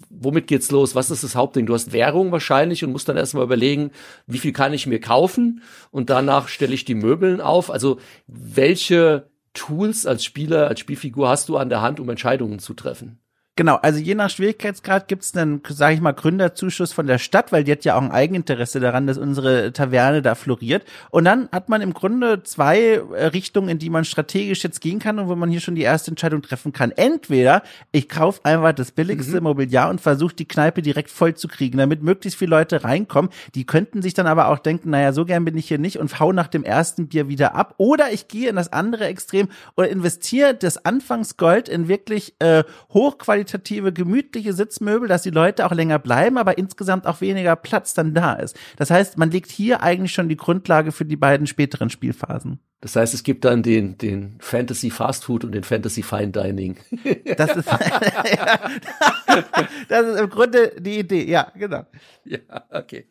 womit 0.09 0.47
geht's 0.47 0.71
los? 0.71 0.95
Was 0.95 1.11
ist 1.11 1.23
das 1.23 1.35
Hauptding? 1.35 1.65
Du 1.65 1.73
hast 1.73 1.93
Währung 1.93 2.31
wahrscheinlich 2.31 2.83
und 2.83 2.91
musst 2.91 3.09
dann 3.09 3.17
erstmal 3.17 3.43
überlegen, 3.43 3.91
wie 4.27 4.39
viel 4.39 4.53
kann 4.53 4.73
ich 4.73 4.87
mir 4.87 4.99
kaufen? 4.99 5.61
Und 5.91 6.09
danach 6.09 6.47
stelle 6.47 6.73
ich 6.73 6.85
die 6.85 6.95
Möbeln 6.95 7.41
auf. 7.41 7.71
Also 7.71 7.99
welche 8.27 9.29
Tools 9.53 10.05
als 10.05 10.23
Spieler, 10.23 10.67
als 10.67 10.79
Spielfigur 10.79 11.29
hast 11.29 11.49
du 11.49 11.57
an 11.57 11.69
der 11.69 11.81
Hand, 11.81 11.99
um 11.99 12.09
Entscheidungen 12.09 12.59
zu 12.59 12.73
treffen? 12.73 13.19
Genau, 13.57 13.75
also 13.75 13.99
je 13.99 14.15
nach 14.15 14.29
Schwierigkeitsgrad 14.29 15.09
gibt's 15.09 15.35
einen, 15.35 15.61
sage 15.67 15.93
ich 15.93 15.99
mal, 15.99 16.13
Gründerzuschuss 16.13 16.93
von 16.93 17.05
der 17.05 17.17
Stadt, 17.17 17.51
weil 17.51 17.65
die 17.65 17.73
hat 17.73 17.83
ja 17.83 17.97
auch 17.97 18.01
ein 18.01 18.09
Eigeninteresse 18.09 18.79
daran, 18.79 19.07
dass 19.07 19.17
unsere 19.17 19.73
Taverne 19.73 20.21
da 20.21 20.35
floriert. 20.35 20.85
Und 21.09 21.25
dann 21.25 21.49
hat 21.51 21.67
man 21.67 21.81
im 21.81 21.93
Grunde 21.93 22.43
zwei 22.43 22.79
äh, 22.79 23.25
Richtungen, 23.25 23.67
in 23.67 23.77
die 23.77 23.89
man 23.89 24.05
strategisch 24.05 24.63
jetzt 24.63 24.79
gehen 24.79 24.99
kann 24.99 25.19
und 25.19 25.27
wo 25.27 25.35
man 25.35 25.49
hier 25.49 25.59
schon 25.59 25.75
die 25.75 25.81
erste 25.81 26.11
Entscheidung 26.11 26.41
treffen 26.41 26.71
kann. 26.71 26.91
Entweder 26.91 27.61
ich 27.91 28.07
kaufe 28.07 28.39
einfach 28.45 28.71
das 28.71 28.91
billigste 28.91 29.41
Mobiliar 29.41 29.89
und 29.89 29.99
versuche 29.99 30.33
die 30.33 30.47
Kneipe 30.47 30.81
direkt 30.81 31.09
voll 31.09 31.33
zu 31.33 31.49
kriegen, 31.49 31.77
damit 31.77 32.01
möglichst 32.03 32.39
viele 32.39 32.51
Leute 32.51 32.85
reinkommen. 32.85 33.31
Die 33.53 33.65
könnten 33.65 34.01
sich 34.01 34.13
dann 34.13 34.27
aber 34.27 34.47
auch 34.47 34.59
denken, 34.59 34.91
naja, 34.91 35.11
so 35.11 35.25
gern 35.25 35.43
bin 35.43 35.57
ich 35.57 35.67
hier 35.67 35.77
nicht 35.77 35.99
und 35.99 36.21
hau 36.21 36.31
nach 36.31 36.47
dem 36.47 36.63
ersten 36.63 37.09
Bier 37.09 37.27
wieder 37.27 37.53
ab. 37.53 37.73
Oder 37.75 38.13
ich 38.13 38.29
gehe 38.29 38.49
in 38.49 38.55
das 38.55 38.71
andere 38.71 39.07
Extrem 39.07 39.49
und 39.75 39.87
investiere 39.87 40.55
das 40.55 40.85
Anfangsgold 40.85 41.67
in 41.67 41.89
wirklich 41.89 42.33
äh, 42.39 42.63
hochqualitative 42.93 43.40
hochqualitative, 43.41 43.91
gemütliche 43.91 44.53
Sitzmöbel, 44.53 45.07
dass 45.07 45.23
die 45.23 45.31
Leute 45.31 45.65
auch 45.65 45.71
länger 45.71 45.99
bleiben, 45.99 46.37
aber 46.37 46.57
insgesamt 46.57 47.07
auch 47.07 47.21
weniger 47.21 47.55
Platz 47.55 47.93
dann 47.93 48.13
da 48.13 48.33
ist. 48.33 48.57
Das 48.77 48.91
heißt, 48.91 49.17
man 49.17 49.31
legt 49.31 49.49
hier 49.49 49.81
eigentlich 49.81 50.13
schon 50.13 50.29
die 50.29 50.37
Grundlage 50.37 50.91
für 50.91 51.05
die 51.05 51.15
beiden 51.15 51.47
späteren 51.47 51.89
Spielphasen. 51.89 52.59
Das 52.81 52.95
heißt, 52.95 53.13
es 53.13 53.23
gibt 53.23 53.45
dann 53.45 53.61
den, 53.61 53.99
den 53.99 54.37
Fantasy 54.39 54.89
Fast 54.89 55.25
Food 55.25 55.43
und 55.43 55.51
den 55.51 55.63
Fantasy 55.63 56.01
Fine 56.01 56.29
Dining. 56.29 56.77
Das 57.37 57.55
ist, 57.55 57.67
das 59.89 60.07
ist 60.07 60.19
im 60.19 60.29
Grunde 60.29 60.73
die 60.79 60.99
Idee, 60.99 61.29
ja, 61.29 61.51
genau. 61.55 61.85
Ja, 62.25 62.39
okay. 62.69 63.05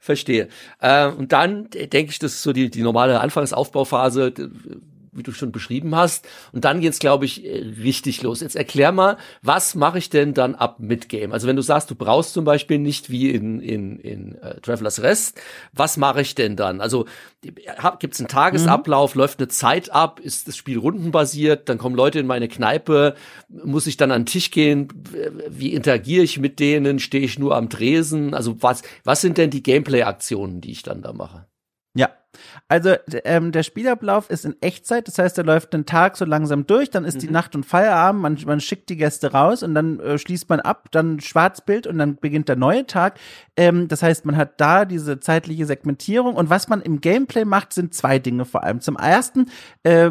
Verstehe. 0.00 0.48
Äh, 0.80 1.08
und 1.08 1.32
dann 1.32 1.68
denke 1.70 2.10
ich, 2.10 2.18
das 2.18 2.34
ist 2.34 2.42
so 2.42 2.52
die, 2.52 2.70
die 2.70 2.82
normale 2.82 3.20
Anfangsaufbauphase 3.20 4.32
wie 5.16 5.22
du 5.22 5.32
schon 5.32 5.52
beschrieben 5.52 5.94
hast. 5.94 6.26
Und 6.52 6.64
dann 6.64 6.80
geht's, 6.80 6.98
glaube 6.98 7.24
ich, 7.24 7.44
äh, 7.44 7.64
richtig 7.82 8.22
los. 8.22 8.40
Jetzt 8.40 8.56
erklär 8.56 8.92
mal, 8.92 9.16
was 9.42 9.74
mache 9.74 9.98
ich 9.98 10.10
denn 10.10 10.34
dann 10.34 10.54
ab 10.54 10.76
mit 10.78 11.08
Game? 11.08 11.32
Also 11.32 11.46
wenn 11.46 11.56
du 11.56 11.62
sagst, 11.62 11.90
du 11.90 11.94
brauchst 11.94 12.32
zum 12.32 12.44
Beispiel 12.44 12.78
nicht 12.78 13.10
wie 13.10 13.30
in, 13.30 13.60
in, 13.60 13.98
in 13.98 14.34
äh, 14.36 14.60
Travelers 14.60 15.02
Rest, 15.02 15.40
was 15.72 15.96
mache 15.96 16.20
ich 16.20 16.34
denn 16.34 16.56
dann? 16.56 16.80
Also 16.80 17.06
gibt's 17.98 18.20
einen 18.20 18.28
Tagesablauf, 18.28 19.14
mhm. 19.14 19.20
läuft 19.20 19.38
eine 19.38 19.48
Zeit 19.48 19.92
ab, 19.92 20.20
ist 20.20 20.48
das 20.48 20.56
Spiel 20.56 20.78
rundenbasiert, 20.78 21.68
dann 21.68 21.78
kommen 21.78 21.94
Leute 21.94 22.18
in 22.18 22.26
meine 22.26 22.48
Kneipe, 22.48 23.14
muss 23.48 23.86
ich 23.86 23.96
dann 23.96 24.10
an 24.10 24.22
den 24.22 24.26
Tisch 24.26 24.50
gehen, 24.50 24.88
wie 25.48 25.72
interagiere 25.72 26.24
ich 26.24 26.38
mit 26.38 26.58
denen, 26.60 26.98
stehe 26.98 27.24
ich 27.24 27.38
nur 27.38 27.56
am 27.56 27.70
Tresen? 27.70 28.34
Also 28.34 28.62
was, 28.62 28.82
was 29.04 29.20
sind 29.20 29.38
denn 29.38 29.50
die 29.50 29.62
Gameplay-Aktionen, 29.62 30.60
die 30.60 30.72
ich 30.72 30.82
dann 30.82 31.02
da 31.02 31.12
mache? 31.12 31.46
Ja, 31.94 32.10
also 32.68 32.94
ähm, 33.24 33.52
der 33.52 33.62
Spielablauf 33.62 34.28
ist 34.28 34.44
in 34.44 34.56
Echtzeit, 34.60 35.06
das 35.06 35.18
heißt, 35.18 35.38
er 35.38 35.44
läuft 35.44 35.72
den 35.72 35.86
Tag 35.86 36.16
so 36.16 36.24
langsam 36.24 36.66
durch, 36.66 36.90
dann 36.90 37.04
ist 37.04 37.16
mhm. 37.16 37.20
die 37.20 37.30
Nacht 37.30 37.54
und 37.54 37.64
Feierabend, 37.64 38.22
man, 38.22 38.38
man 38.44 38.60
schickt 38.60 38.88
die 38.88 38.96
Gäste 38.96 39.32
raus 39.32 39.62
und 39.62 39.74
dann 39.74 40.00
äh, 40.00 40.18
schließt 40.18 40.48
man 40.48 40.58
ab, 40.60 40.88
dann 40.90 41.20
Schwarzbild 41.20 41.86
und 41.86 41.98
dann 41.98 42.16
beginnt 42.16 42.48
der 42.48 42.56
neue 42.56 42.86
Tag. 42.86 43.20
Ähm, 43.56 43.88
das 43.88 44.02
heißt, 44.02 44.26
man 44.26 44.36
hat 44.36 44.60
da 44.60 44.84
diese 44.84 45.20
zeitliche 45.20 45.64
Segmentierung. 45.64 46.34
Und 46.34 46.50
was 46.50 46.68
man 46.68 46.82
im 46.82 47.00
Gameplay 47.00 47.44
macht, 47.44 47.72
sind 47.72 47.94
zwei 47.94 48.18
Dinge 48.18 48.44
vor 48.44 48.64
allem. 48.64 48.80
Zum 48.80 48.96
ersten 48.96 49.46
äh, 49.82 50.10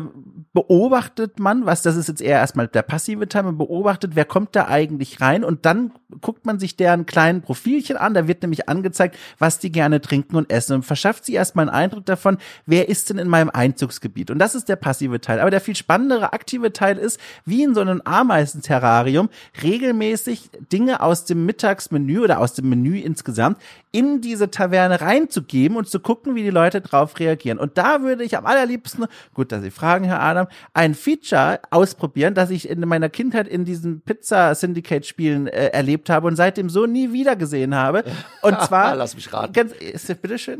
beobachtet 0.53 1.39
man, 1.39 1.65
was 1.65 1.81
das 1.81 1.95
ist 1.95 2.07
jetzt 2.07 2.21
eher 2.21 2.39
erstmal 2.39 2.67
der 2.67 2.81
passive 2.81 3.27
Teil, 3.27 3.43
man 3.43 3.57
beobachtet, 3.57 4.15
wer 4.15 4.25
kommt 4.25 4.55
da 4.55 4.67
eigentlich 4.67 5.21
rein? 5.21 5.43
Und 5.43 5.65
dann 5.65 5.91
guckt 6.21 6.45
man 6.45 6.59
sich 6.59 6.77
deren 6.77 7.05
kleinen 7.05 7.41
Profilchen 7.41 7.97
an, 7.97 8.13
da 8.13 8.27
wird 8.27 8.41
nämlich 8.41 8.69
angezeigt, 8.69 9.17
was 9.37 9.59
die 9.59 9.71
gerne 9.71 10.01
trinken 10.01 10.37
und 10.37 10.49
essen 10.49 10.73
und 10.73 10.83
verschafft 10.83 11.25
sich 11.25 11.35
erstmal 11.35 11.69
einen 11.69 11.75
Eindruck 11.75 12.05
davon, 12.05 12.37
wer 12.65 12.89
ist 12.89 13.09
denn 13.09 13.17
in 13.17 13.27
meinem 13.27 13.49
Einzugsgebiet? 13.49 14.31
Und 14.31 14.39
das 14.39 14.55
ist 14.55 14.69
der 14.69 14.75
passive 14.75 15.21
Teil. 15.21 15.39
Aber 15.39 15.51
der 15.51 15.61
viel 15.61 15.75
spannendere 15.75 16.33
aktive 16.33 16.73
Teil 16.73 16.97
ist, 16.97 17.19
wie 17.45 17.63
in 17.63 17.75
so 17.75 17.81
einem 17.81 18.01
Ameisenterrarium, 18.03 19.29
regelmäßig 19.61 20.49
Dinge 20.71 21.01
aus 21.01 21.25
dem 21.25 21.45
Mittagsmenü 21.45 22.19
oder 22.19 22.39
aus 22.39 22.53
dem 22.53 22.69
Menü 22.69 22.99
insgesamt 22.99 23.57
in 23.95 24.19
diese 24.19 24.51
Taverne 24.51 24.99
reinzugeben 24.99 25.77
und 25.77 25.87
zu 25.87 26.01
gucken, 26.01 26.35
wie 26.35 26.43
die 26.43 26.49
Leute 26.49 26.81
drauf 26.81 27.17
reagieren. 27.17 27.57
Und 27.57 27.77
da 27.77 28.01
würde 28.01 28.25
ich 28.25 28.37
am 28.37 28.45
allerliebsten, 28.45 29.05
gut, 29.33 29.53
dass 29.53 29.61
Sie 29.61 29.71
fragen, 29.71 30.03
Herr 30.03 30.21
Adam, 30.21 30.47
ein 30.73 30.95
Feature 30.95 31.61
ausprobieren, 31.69 32.33
das 32.33 32.49
ich 32.49 32.67
in 32.69 32.81
meiner 32.81 33.07
Kindheit 33.07 33.47
in 33.47 33.63
diesen 33.63 34.01
Pizza-Syndicate-Spielen 34.01 35.47
äh, 35.47 35.67
erlebt 35.67 36.09
habe 36.09 36.27
und 36.27 36.35
seitdem 36.35 36.69
so 36.69 36.85
nie 36.85 37.13
wieder 37.13 37.37
gesehen 37.37 37.73
habe. 37.73 38.03
Und 38.41 38.59
zwar. 38.67 38.97
Lass 38.97 39.15
mich 39.15 39.31
raten. 39.31 39.53
Ganz, 39.53 39.71
ist, 39.71 40.21
bitteschön. 40.21 40.59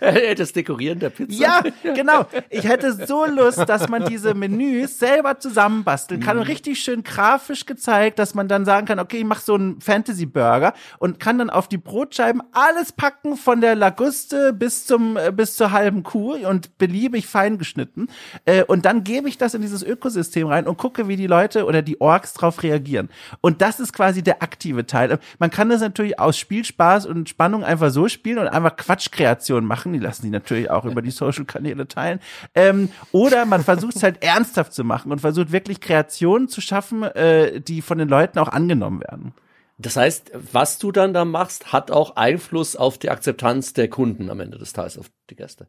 das 0.36 0.52
Dekorieren 0.52 0.98
der 0.98 1.10
Pizza. 1.10 1.32
Ja, 1.32 1.62
genau. 1.94 2.26
Ich 2.50 2.64
hätte 2.64 2.92
so 3.06 3.24
Lust, 3.24 3.68
dass 3.68 3.88
man 3.88 4.04
diese 4.06 4.34
Menüs 4.34 4.98
selber 4.98 5.38
zusammenbasteln 5.38 6.20
kann 6.20 6.38
und 6.38 6.44
mhm. 6.44 6.50
richtig 6.50 6.80
schön 6.80 7.04
grafisch 7.04 7.66
gezeigt, 7.66 8.18
dass 8.18 8.34
man 8.34 8.48
dann 8.48 8.64
sagen 8.64 8.84
kann, 8.86 8.98
okay, 8.98 9.18
ich 9.18 9.24
mache 9.24 9.42
so 9.42 9.54
einen 9.54 9.80
Fantasy 9.80 10.26
Burger 10.26 10.74
und 10.98 11.20
kann 11.20 11.38
dann 11.38 11.50
auf 11.50 11.68
die 11.68 11.78
Brotscheiben 11.78 12.42
alles 12.64 12.92
packen 12.92 13.36
von 13.36 13.60
der 13.60 13.74
Laguste 13.74 14.52
bis 14.52 14.86
zum 14.86 15.16
äh, 15.16 15.32
bis 15.32 15.56
zur 15.56 15.72
halben 15.72 16.02
Kuh 16.02 16.34
und 16.34 16.78
beliebig 16.78 17.26
fein 17.26 17.58
geschnitten 17.58 18.08
äh, 18.46 18.64
und 18.64 18.84
dann 18.84 19.04
gebe 19.04 19.28
ich 19.28 19.38
das 19.38 19.54
in 19.54 19.62
dieses 19.62 19.82
Ökosystem 19.82 20.48
rein 20.48 20.66
und 20.66 20.78
gucke, 20.78 21.08
wie 21.08 21.16
die 21.16 21.26
Leute 21.26 21.66
oder 21.66 21.82
die 21.82 22.00
Orks 22.00 22.34
drauf 22.34 22.62
reagieren. 22.62 23.08
Und 23.40 23.60
das 23.62 23.80
ist 23.80 23.92
quasi 23.92 24.22
der 24.22 24.42
aktive 24.42 24.86
Teil. 24.86 25.18
Man 25.38 25.50
kann 25.50 25.68
das 25.68 25.80
natürlich 25.80 26.18
aus 26.18 26.38
Spielspaß 26.38 27.06
und 27.06 27.28
Spannung 27.28 27.64
einfach 27.64 27.90
so 27.90 28.08
spielen 28.08 28.38
und 28.38 28.48
einfach 28.48 28.76
Quatschkreationen 28.76 29.66
machen. 29.66 29.92
Die 29.92 29.98
lassen 29.98 30.22
die 30.22 30.30
natürlich 30.30 30.70
auch 30.70 30.84
über 30.84 31.02
die 31.02 31.10
Social-Kanäle 31.12 31.88
teilen. 31.88 32.20
Ähm, 32.54 32.90
oder 33.12 33.44
man 33.46 33.62
versucht 33.62 33.96
es 33.96 34.02
halt 34.02 34.22
ernsthaft 34.22 34.72
zu 34.72 34.84
machen 34.84 35.12
und 35.12 35.20
versucht 35.20 35.52
wirklich 35.52 35.80
Kreationen 35.80 36.48
zu 36.48 36.60
schaffen, 36.60 37.02
äh, 37.02 37.60
die 37.60 37.82
von 37.82 37.98
den 37.98 38.08
Leuten 38.08 38.38
auch 38.38 38.48
angenommen 38.48 39.00
werden. 39.00 39.32
Das 39.76 39.96
heißt, 39.96 40.30
was 40.52 40.78
du 40.78 40.92
dann 40.92 41.12
da 41.14 41.24
machst, 41.24 41.72
hat 41.72 41.90
auch 41.90 42.16
Einfluss 42.16 42.76
auf 42.76 42.98
die 42.98 43.10
Akzeptanz 43.10 43.72
der 43.72 43.88
Kunden 43.88 44.30
am 44.30 44.40
Ende 44.40 44.58
des 44.58 44.72
Tages, 44.72 44.98
auf 44.98 45.10
die 45.30 45.36
Gäste. 45.36 45.68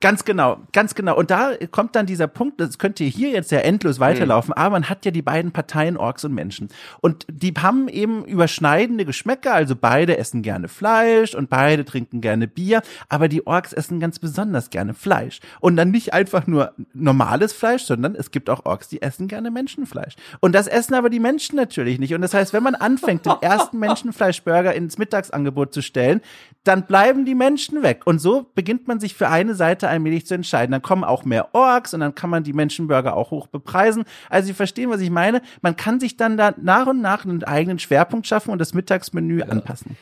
Ganz 0.00 0.26
genau, 0.26 0.58
ganz 0.72 0.94
genau. 0.94 1.16
Und 1.16 1.30
da 1.30 1.52
kommt 1.70 1.96
dann 1.96 2.04
dieser 2.04 2.26
Punkt, 2.26 2.60
das 2.60 2.78
könnte 2.78 3.02
hier 3.04 3.30
jetzt 3.30 3.50
ja 3.50 3.60
endlos 3.60 3.98
weiterlaufen, 3.98 4.52
mhm. 4.54 4.62
aber 4.62 4.70
man 4.70 4.90
hat 4.90 5.06
ja 5.06 5.10
die 5.10 5.22
beiden 5.22 5.52
Parteien, 5.52 5.96
Orks 5.96 6.22
und 6.24 6.34
Menschen. 6.34 6.68
Und 7.00 7.26
die 7.30 7.54
haben 7.54 7.88
eben 7.88 8.22
überschneidende 8.26 9.06
Geschmäcker, 9.06 9.54
also 9.54 9.74
beide 9.74 10.18
essen 10.18 10.42
gerne 10.42 10.68
Fleisch 10.68 11.34
und 11.34 11.48
beide 11.48 11.86
trinken 11.86 12.20
gerne 12.20 12.46
Bier, 12.46 12.82
aber 13.08 13.28
die 13.28 13.46
Orks 13.46 13.72
essen 13.72 13.98
ganz 13.98 14.18
besonders 14.18 14.68
gerne 14.68 14.92
Fleisch. 14.92 15.40
Und 15.60 15.76
dann 15.76 15.92
nicht 15.92 16.12
einfach 16.12 16.46
nur 16.46 16.74
normales 16.92 17.54
Fleisch, 17.54 17.84
sondern 17.84 18.14
es 18.16 18.30
gibt 18.30 18.50
auch 18.50 18.66
Orks, 18.66 18.88
die 18.88 19.00
essen 19.00 19.28
gerne 19.28 19.50
Menschenfleisch. 19.50 20.16
Und 20.40 20.54
das 20.54 20.66
essen 20.66 20.92
aber 20.92 21.08
die 21.08 21.20
Menschen 21.20 21.56
natürlich 21.56 21.98
nicht. 21.98 22.12
Und 22.12 22.20
das 22.20 22.34
heißt, 22.34 22.52
wenn 22.52 22.62
man 22.62 22.74
anfängt, 22.74 23.24
den 23.24 23.34
ersten 23.40 23.78
Menschenfleischburger 23.80 24.74
ins 24.74 24.98
Mittagsangebot 24.98 25.72
zu 25.72 25.80
stellen, 25.80 26.20
dann 26.64 26.86
bleiben 26.86 27.24
die 27.24 27.34
Menschen 27.34 27.82
weg. 27.82 28.02
Und 28.04 28.18
so 28.18 28.50
beginnt 28.54 28.88
man 28.88 29.00
sich 29.00 29.14
für 29.14 29.28
eine 29.28 29.54
Seite 29.54 29.85
allmählich 29.88 30.26
zu 30.26 30.34
entscheiden. 30.34 30.72
Dann 30.72 30.82
kommen 30.82 31.04
auch 31.04 31.24
mehr 31.24 31.54
Orks 31.54 31.94
und 31.94 32.00
dann 32.00 32.14
kann 32.14 32.30
man 32.30 32.44
die 32.44 32.52
Menschenburger 32.52 33.16
auch 33.16 33.30
hoch 33.30 33.46
bepreisen. 33.46 34.04
Also 34.30 34.48
Sie 34.48 34.54
verstehen, 34.54 34.90
was 34.90 35.00
ich 35.00 35.10
meine. 35.10 35.42
Man 35.62 35.76
kann 35.76 36.00
sich 36.00 36.16
dann 36.16 36.36
da 36.36 36.54
nach 36.60 36.86
und 36.86 37.00
nach 37.00 37.24
einen 37.24 37.44
eigenen 37.44 37.78
Schwerpunkt 37.78 38.26
schaffen 38.26 38.50
und 38.50 38.58
das 38.58 38.74
Mittagsmenü 38.74 39.40
ja. 39.40 39.46
anpassen. 39.46 39.96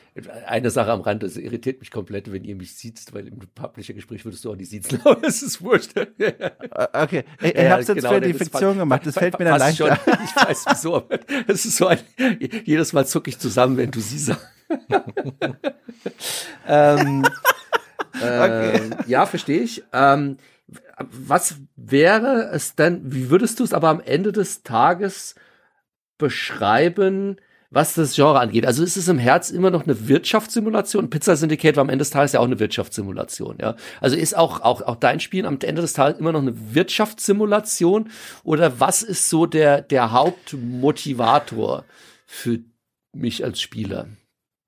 Eine 0.46 0.70
Sache 0.70 0.92
am 0.92 1.00
Rand, 1.00 1.22
das 1.22 1.36
irritiert 1.36 1.80
mich 1.80 1.90
komplett, 1.90 2.30
wenn 2.32 2.44
ihr 2.44 2.54
mich 2.54 2.74
sieht, 2.74 3.00
weil 3.12 3.26
im 3.28 3.38
Publisher-Gespräch 3.54 4.24
würdest 4.24 4.44
du 4.44 4.52
auch 4.52 4.56
nicht 4.56 4.70
siezen, 4.70 5.00
aber 5.04 5.26
es 5.26 5.42
ist 5.42 5.62
wurscht. 5.62 5.92
okay, 5.96 7.24
ich, 7.40 7.54
ich 7.54 7.54
ja, 7.54 7.70
hab's 7.70 7.88
jetzt 7.88 7.96
genau, 7.96 8.10
für 8.10 8.20
die 8.20 8.34
Fiktion 8.34 8.78
gemacht, 8.78 9.04
das 9.04 9.14
fällt 9.14 9.38
mir 9.38 9.44
dann 9.44 9.58
leichter. 9.58 9.96
Schon. 9.96 10.14
Ich 10.24 10.36
weiß 10.36 10.64
wieso, 10.68 10.96
aber 10.96 11.18
es 11.48 11.64
ist 11.64 11.76
so 11.76 11.86
ein, 11.88 11.98
jedes 12.64 12.92
Mal 12.92 13.06
zucke 13.06 13.30
ich 13.30 13.38
zusammen, 13.38 13.76
wenn 13.76 13.90
du 13.90 14.00
sie 14.00 14.18
sagst. 14.18 14.54
ähm, 16.66 17.24
okay. 18.14 18.76
Äh, 18.76 18.90
ja, 19.06 19.26
verstehe 19.26 19.60
ich. 19.60 19.84
Ähm, 19.92 20.38
was 20.98 21.56
wäre 21.76 22.50
es 22.52 22.74
denn, 22.74 23.00
wie 23.12 23.30
würdest 23.30 23.60
du 23.60 23.64
es 23.64 23.72
aber 23.72 23.88
am 23.88 24.00
Ende 24.00 24.32
des 24.32 24.62
Tages 24.62 25.34
beschreiben, 26.18 27.36
was 27.70 27.94
das 27.94 28.14
Genre 28.14 28.38
angeht? 28.38 28.66
Also 28.66 28.84
ist 28.84 28.96
es 28.96 29.08
im 29.08 29.18
Herz 29.18 29.50
immer 29.50 29.70
noch 29.70 29.84
eine 29.84 30.08
Wirtschaftssimulation? 30.08 31.10
Pizza 31.10 31.36
Syndicate 31.36 31.76
war 31.76 31.82
am 31.82 31.88
Ende 31.88 32.02
des 32.02 32.10
Tages 32.10 32.32
ja 32.32 32.40
auch 32.40 32.44
eine 32.44 32.60
Wirtschaftssimulation, 32.60 33.58
ja. 33.60 33.74
Also 34.00 34.16
ist 34.16 34.36
auch, 34.36 34.60
auch, 34.60 34.82
auch 34.82 34.96
dein 34.96 35.20
Spiel 35.20 35.44
am 35.44 35.58
Ende 35.60 35.82
des 35.82 35.92
Tages 35.92 36.18
immer 36.18 36.32
noch 36.32 36.42
eine 36.42 36.74
Wirtschaftssimulation? 36.74 38.10
Oder 38.44 38.80
was 38.80 39.02
ist 39.02 39.28
so 39.28 39.46
der, 39.46 39.82
der 39.82 40.12
Hauptmotivator 40.12 41.84
für 42.26 42.60
mich 43.12 43.44
als 43.44 43.60
Spieler? 43.60 44.06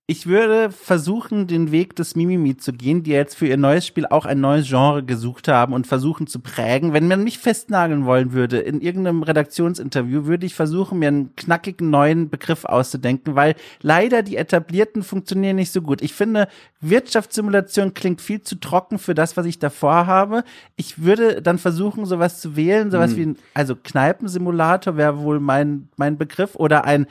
Ich 0.08 0.28
würde 0.28 0.70
versuchen, 0.70 1.48
den 1.48 1.72
Weg 1.72 1.96
des 1.96 2.14
Mimimi 2.14 2.56
zu 2.56 2.72
gehen, 2.72 3.02
die 3.02 3.10
jetzt 3.10 3.34
für 3.34 3.48
ihr 3.48 3.56
neues 3.56 3.84
Spiel 3.84 4.06
auch 4.06 4.24
ein 4.24 4.40
neues 4.40 4.68
Genre 4.68 5.02
gesucht 5.02 5.48
haben 5.48 5.72
und 5.72 5.88
versuchen 5.88 6.28
zu 6.28 6.38
prägen. 6.38 6.92
Wenn 6.92 7.08
man 7.08 7.24
mich 7.24 7.40
festnageln 7.40 8.04
wollen 8.04 8.32
würde 8.32 8.58
in 8.58 8.80
irgendeinem 8.80 9.24
Redaktionsinterview, 9.24 10.26
würde 10.26 10.46
ich 10.46 10.54
versuchen, 10.54 11.00
mir 11.00 11.08
einen 11.08 11.34
knackigen 11.34 11.90
neuen 11.90 12.30
Begriff 12.30 12.64
auszudenken, 12.64 13.34
weil 13.34 13.56
leider 13.82 14.22
die 14.22 14.36
etablierten 14.36 15.02
funktionieren 15.02 15.56
nicht 15.56 15.72
so 15.72 15.82
gut. 15.82 16.00
Ich 16.02 16.14
finde, 16.14 16.46
Wirtschaftssimulation 16.80 17.92
klingt 17.92 18.20
viel 18.20 18.42
zu 18.42 18.60
trocken 18.60 19.00
für 19.00 19.14
das, 19.14 19.36
was 19.36 19.44
ich 19.44 19.58
davor 19.58 20.06
habe. 20.06 20.44
Ich 20.76 21.02
würde 21.02 21.42
dann 21.42 21.58
versuchen, 21.58 22.06
sowas 22.06 22.40
zu 22.40 22.54
wählen, 22.54 22.92
sowas 22.92 23.10
hm. 23.10 23.16
wie 23.16 23.22
ein, 23.22 23.38
also 23.54 23.74
Kneipensimulator 23.74 24.96
wäre 24.96 25.18
wohl 25.18 25.40
mein, 25.40 25.88
mein 25.96 26.16
Begriff 26.16 26.54
oder 26.54 26.84
ein, 26.84 27.08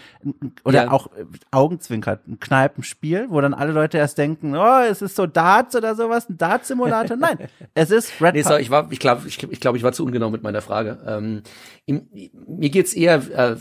oder 0.63 0.85
ja. 0.85 0.91
auch 0.91 1.09
Augenzwinker, 1.51 2.19
ein 2.25 2.39
Kneipen 2.39 2.84
Spiel, 2.85 3.27
wo 3.29 3.41
dann 3.41 3.53
alle 3.53 3.71
Leute 3.71 3.97
erst 3.97 4.17
denken, 4.17 4.55
oh, 4.55 4.79
es 4.89 5.01
ist 5.01 5.15
so 5.15 5.25
Darts 5.25 5.75
oder 5.75 5.95
sowas, 5.95 6.29
ein 6.29 6.37
Darts-Simulator. 6.37 7.17
Nein, 7.17 7.37
es 7.73 7.91
ist 7.91 8.21
Red 8.21 8.35
nee, 8.35 8.41
so, 8.41 8.55
ich 8.55 8.69
war, 8.69 8.91
ich 8.91 8.99
glaube, 8.99 9.27
ich, 9.27 9.41
ich, 9.43 9.59
glaub, 9.59 9.75
ich 9.75 9.83
war 9.83 9.91
zu 9.91 10.05
ungenau 10.05 10.29
mit 10.29 10.43
meiner 10.43 10.61
Frage. 10.61 10.99
Ähm, 11.05 11.43
im, 11.85 12.07
mir 12.47 12.69
geht's 12.69 12.93
eher, 12.93 13.15
äh, 13.15 13.55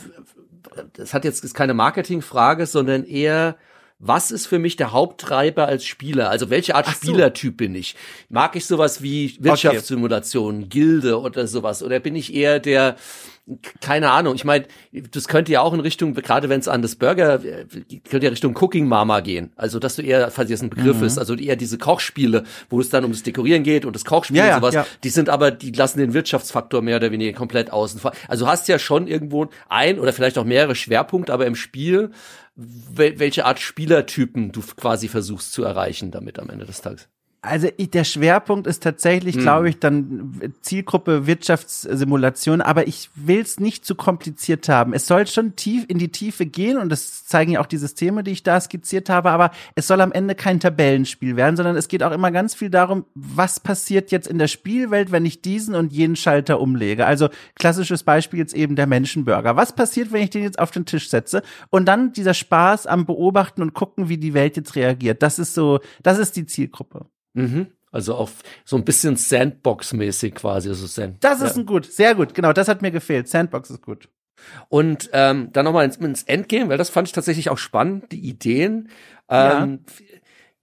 das 0.95 1.15
hat 1.15 1.25
jetzt 1.25 1.45
ist 1.45 1.55
keine 1.55 1.75
Marketingfrage, 1.75 2.67
sondern 2.67 3.05
eher 3.05 3.57
was 3.99 4.31
ist 4.31 4.47
für 4.47 4.59
mich 4.59 4.77
der 4.77 4.93
Haupttreiber 4.93 5.67
als 5.67 5.85
Spieler? 5.85 6.29
Also 6.29 6.51
welche 6.51 6.75
Art 6.75 6.87
so. 6.87 6.93
Spielertyp 6.93 7.57
bin 7.57 7.75
ich? 7.75 7.97
Mag 8.29 8.55
ich 8.57 8.67
sowas 8.67 9.03
wie 9.03 9.37
Wirtschaftssimulation, 9.41 10.57
okay. 10.57 10.67
Gilde 10.69 11.21
oder 11.21 11.47
sowas? 11.47 11.83
Oder 11.83 12.01
bin 12.01 12.17
ich 12.17 12.35
eher 12.35 12.61
der 12.61 12.97
keine 13.81 14.11
Ahnung. 14.11 14.35
Ich 14.35 14.45
meine, 14.45 14.65
das 15.11 15.29
könnte 15.29 15.53
ja 15.53 15.61
auch 15.61 15.75
in 15.75 15.81
Richtung, 15.81 16.15
gerade 16.15 16.49
wenn 16.49 16.61
es 16.61 16.69
an 16.69 16.81
das 16.81 16.97
Burger, 16.97 17.39
könnte 17.39 18.25
ja 18.25 18.31
Richtung 18.31 18.57
Cooking 18.57 18.89
Mama 18.89 19.21
gehen. 19.21 19.53
Also, 19.57 19.79
dass 19.79 19.97
du 19.97 20.03
eher, 20.03 20.31
falls 20.31 20.49
jetzt 20.49 20.63
ein 20.63 20.71
Begriff 20.71 20.99
mhm. 20.99 21.05
ist, 21.05 21.19
also 21.19 21.35
eher 21.35 21.57
diese 21.57 21.77
Kochspiele, 21.77 22.45
wo 22.71 22.81
es 22.81 22.89
dann 22.89 23.05
ums 23.05 23.23
Dekorieren 23.23 23.63
geht 23.63 23.85
und 23.85 23.95
das 23.95 24.05
Kochspiel 24.05 24.39
ja, 24.39 24.55
und 24.55 24.63
sowas, 24.63 24.75
ja. 24.75 24.87
die 25.03 25.11
sind 25.11 25.29
aber, 25.29 25.51
die 25.51 25.73
lassen 25.73 25.99
den 25.99 26.15
Wirtschaftsfaktor 26.15 26.81
mehr 26.81 26.97
oder 26.97 27.11
weniger 27.11 27.37
komplett 27.37 27.71
außen 27.71 28.01
vor. 28.01 28.13
Also 28.29 28.49
hast 28.49 28.67
ja 28.69 28.79
schon 28.79 29.07
irgendwo 29.07 29.49
ein 29.69 29.99
oder 29.99 30.13
vielleicht 30.15 30.39
auch 30.39 30.45
mehrere 30.45 30.75
Schwerpunkte, 30.75 31.33
aber 31.33 31.47
im 31.47 31.55
Spiel, 31.55 32.13
welche 32.57 33.45
Art 33.45 33.61
Spielertypen 33.61 34.53
du 34.53 34.63
quasi 34.63 35.09
versuchst 35.09 35.53
zu 35.53 35.65
erreichen 35.65 36.11
damit 36.11 36.39
am 36.39 36.49
Ende 36.49 36.65
des 36.65 36.81
Tages. 36.81 37.09
Also 37.45 37.69
der 37.79 38.05
Schwerpunkt 38.05 38.67
ist 38.67 38.83
tatsächlich, 38.83 39.37
hm. 39.37 39.43
glaube 39.43 39.69
ich, 39.69 39.79
dann 39.79 40.41
Zielgruppe 40.63 41.27
Wirtschaftssimulation, 41.27 42.63
aber 42.63 42.87
ich 42.87 43.11
will 43.15 43.41
es 43.41 43.61
nicht 43.61 43.85
zu 43.85 43.95
kompliziert 43.95 44.69
haben. 44.69 44.95
Es 44.95 45.07
soll 45.07 45.27
schon 45.27 45.55
tief 45.55 45.85
in 45.89 45.99
die 45.99 46.11
Tiefe 46.11 46.47
gehen 46.47 46.79
und 46.79 46.89
das 46.89 47.27
zeigen 47.27 47.53
ja 47.53 47.61
auch 47.61 47.67
die 47.67 47.77
Systeme, 47.77 48.25
die 48.25 48.31
ich 48.31 48.43
da 48.43 48.59
skizziert 48.61 49.11
habe, 49.11 49.31
aber 49.31 49.51
es 49.75 49.87
soll 49.87 50.01
am 50.01 50.13
Ende 50.13 50.35
kein 50.35 50.59
Tabellenspiel 50.59 51.37
werden, 51.37 51.57
sondern 51.57 51.77
es 51.77 51.89
geht 51.89 52.03
auch 52.03 52.13
immer 52.13 52.31
ganz 52.31 52.55
viel 52.55 52.71
darum, 52.71 53.05
was 53.15 53.61
passiert 53.61 54.11
jetzt 54.11 54.27
in 54.27 54.39
der 54.39 54.49
Spielwelt, 54.49 55.13
wenn 55.13 55.27
ich 55.27 55.43
diesen 55.43 55.75
und 55.75 55.93
jenen 55.93 56.17
Schalter 56.17 56.61
umlege. 56.61 57.05
Also 57.05 57.29
klassisches 57.57 58.05
Beispiel 58.05 58.39
jetzt 58.39 58.55
eben 58.55 58.75
der 58.75 58.87
Menschenburger. 58.87 59.57
Was 59.57 59.75
passiert, 59.75 60.13
wenn 60.13 60.23
ich 60.23 60.31
den 60.31 60.43
jetzt 60.43 60.59
auf 60.59 60.71
den 60.71 60.87
Tisch 60.87 61.11
setze? 61.11 61.43
Und 61.71 61.87
dann 61.87 62.13
dieser 62.13 62.35
Spaß 62.35 62.87
am 62.87 63.05
Beobachten 63.05 63.61
und 63.61 63.75
gucken, 63.75 64.09
wie 64.09 64.19
die 64.19 64.35
Welt 64.35 64.57
jetzt 64.57 64.77
reagiert. 64.77 65.23
Das 65.23 65.39
ist 65.39 65.55
so, 65.55 65.81
das 66.03 66.19
ist 66.19 66.37
die 66.37 66.47
Zielgruppe. 66.47 67.07
Mhm. 67.35 67.69
Also 67.91 68.15
auf 68.15 68.43
so 68.65 68.77
ein 68.77 68.85
bisschen 68.85 69.17
Sandbox-mäßig 69.17 70.35
quasi. 70.35 70.69
Also 70.69 70.87
Sand 70.87 71.23
das 71.23 71.41
ist 71.41 71.55
ja. 71.55 71.63
ein 71.63 71.67
gut, 71.67 71.87
sehr 71.87 72.17
gut. 72.17 72.35
Genau, 72.35 72.53
das 72.53 72.67
hat 72.67 72.83
mir 72.83 72.91
gefehlt. 72.91 73.29
Sandbox 73.29 73.71
ist 73.71 73.83
gut. 73.83 74.09
Und 74.69 75.11
ähm, 75.13 75.51
dann 75.53 75.65
nochmal 75.65 75.85
ins, 75.85 75.97
ins 75.99 76.25
Endgame, 76.25 76.69
weil 76.69 76.79
das 76.79 76.91
fand 76.91 77.09
ich 77.09 77.13
tatsächlich 77.13 77.51
auch 77.51 77.59
spannend, 77.59 78.11
die 78.11 78.21
Ideen. 78.21 78.89
Ähm, 79.29 79.81
ja. 79.89 80.14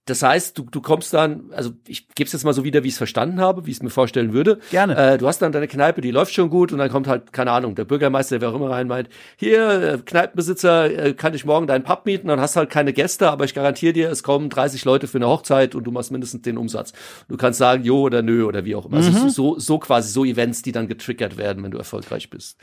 Das 0.06 0.22
heißt, 0.22 0.58
du, 0.58 0.64
du 0.64 0.80
kommst 0.80 1.14
dann, 1.14 1.50
also 1.52 1.70
ich 1.86 2.08
gebe 2.08 2.26
es 2.26 2.32
jetzt 2.32 2.42
mal 2.44 2.52
so 2.52 2.64
wieder, 2.64 2.82
wie 2.82 2.88
ich 2.88 2.94
es 2.94 2.98
verstanden 2.98 3.40
habe, 3.40 3.66
wie 3.66 3.70
ich 3.70 3.76
es 3.76 3.82
mir 3.82 3.90
vorstellen 3.90 4.32
würde. 4.32 4.58
Gerne. 4.72 4.96
Äh, 4.96 5.18
du 5.18 5.28
hast 5.28 5.40
dann 5.40 5.52
deine 5.52 5.68
Kneipe, 5.68 6.00
die 6.00 6.10
läuft 6.10 6.34
schon 6.34 6.50
gut 6.50 6.72
und 6.72 6.78
dann 6.78 6.90
kommt 6.90 7.06
halt, 7.06 7.32
keine 7.32 7.52
Ahnung, 7.52 7.76
der 7.76 7.84
Bürgermeister, 7.84 8.34
der 8.34 8.40
wer 8.40 8.48
auch 8.50 8.60
immer 8.60 8.70
rein 8.70 8.88
meint, 8.88 9.08
hier, 9.36 9.70
äh, 9.70 9.98
Kneipenbesitzer, 9.98 11.06
äh, 11.06 11.14
kann 11.14 11.34
ich 11.34 11.44
morgen 11.44 11.68
deinen 11.68 11.84
Pub 11.84 12.04
mieten, 12.04 12.26
dann 12.26 12.40
hast 12.40 12.56
halt 12.56 12.68
keine 12.68 12.92
Gäste, 12.92 13.30
aber 13.30 13.44
ich 13.44 13.54
garantiere 13.54 13.92
dir, 13.92 14.10
es 14.10 14.24
kommen 14.24 14.50
30 14.50 14.84
Leute 14.84 15.06
für 15.06 15.18
eine 15.18 15.28
Hochzeit 15.28 15.76
und 15.76 15.84
du 15.84 15.92
machst 15.92 16.10
mindestens 16.10 16.42
den 16.42 16.58
Umsatz. 16.58 16.92
Du 17.28 17.36
kannst 17.36 17.60
sagen, 17.60 17.84
jo 17.84 18.00
oder 18.00 18.22
nö 18.22 18.44
oder 18.44 18.64
wie 18.64 18.74
auch 18.74 18.86
immer. 18.86 18.96
Also 18.96 19.10
mhm. 19.10 19.16
Also 19.22 19.28
so, 19.28 19.58
so 19.60 19.78
quasi 19.78 20.10
so 20.10 20.24
Events, 20.24 20.62
die 20.62 20.72
dann 20.72 20.88
getriggert 20.88 21.36
werden, 21.36 21.62
wenn 21.62 21.70
du 21.70 21.78
erfolgreich 21.78 22.28
bist. 22.28 22.58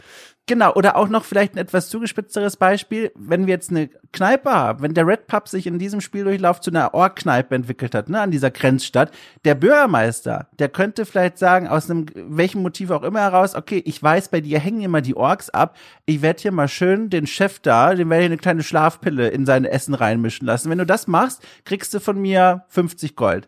Genau, 0.49 0.73
oder 0.73 0.95
auch 0.95 1.09
noch 1.09 1.25
vielleicht 1.25 1.53
ein 1.53 1.59
etwas 1.59 1.89
zugespitzteres 1.89 2.57
Beispiel, 2.57 3.11
wenn 3.13 3.45
wir 3.45 3.53
jetzt 3.53 3.69
eine 3.69 3.87
Kneipe 4.11 4.49
haben, 4.49 4.81
wenn 4.81 4.95
der 4.95 5.05
Red 5.05 5.27
Pub 5.27 5.47
sich 5.47 5.67
in 5.67 5.77
diesem 5.77 6.01
Spieldurchlauf 6.01 6.59
zu 6.59 6.71
einer 6.71 6.95
Ork-Kneipe 6.95 7.53
entwickelt 7.53 7.93
hat, 7.93 8.09
ne, 8.09 8.19
an 8.19 8.31
dieser 8.31 8.49
Grenzstadt, 8.49 9.11
der 9.45 9.53
Bürgermeister, 9.53 10.47
der 10.57 10.69
könnte 10.69 11.05
vielleicht 11.05 11.37
sagen, 11.37 11.67
aus 11.67 11.87
einem 11.87 12.07
welchem 12.15 12.63
Motiv 12.63 12.89
auch 12.89 13.03
immer 13.03 13.19
heraus, 13.19 13.53
okay, 13.53 13.83
ich 13.85 14.01
weiß, 14.01 14.29
bei 14.29 14.41
dir 14.41 14.57
hängen 14.57 14.81
immer 14.81 15.01
die 15.01 15.15
Orks 15.15 15.51
ab, 15.51 15.77
ich 16.07 16.23
werde 16.23 16.41
hier 16.41 16.51
mal 16.51 16.67
schön 16.67 17.11
den 17.11 17.27
Chef 17.27 17.59
da, 17.59 17.93
dem 17.93 18.09
werde 18.09 18.23
ich 18.23 18.31
eine 18.31 18.37
kleine 18.37 18.63
Schlafpille 18.63 19.27
in 19.27 19.45
sein 19.45 19.65
Essen 19.65 19.93
reinmischen 19.93 20.47
lassen. 20.47 20.71
Wenn 20.71 20.79
du 20.79 20.85
das 20.87 21.05
machst, 21.05 21.45
kriegst 21.63 21.93
du 21.93 21.99
von 21.99 22.19
mir 22.19 22.65
50 22.69 23.15
Gold 23.15 23.47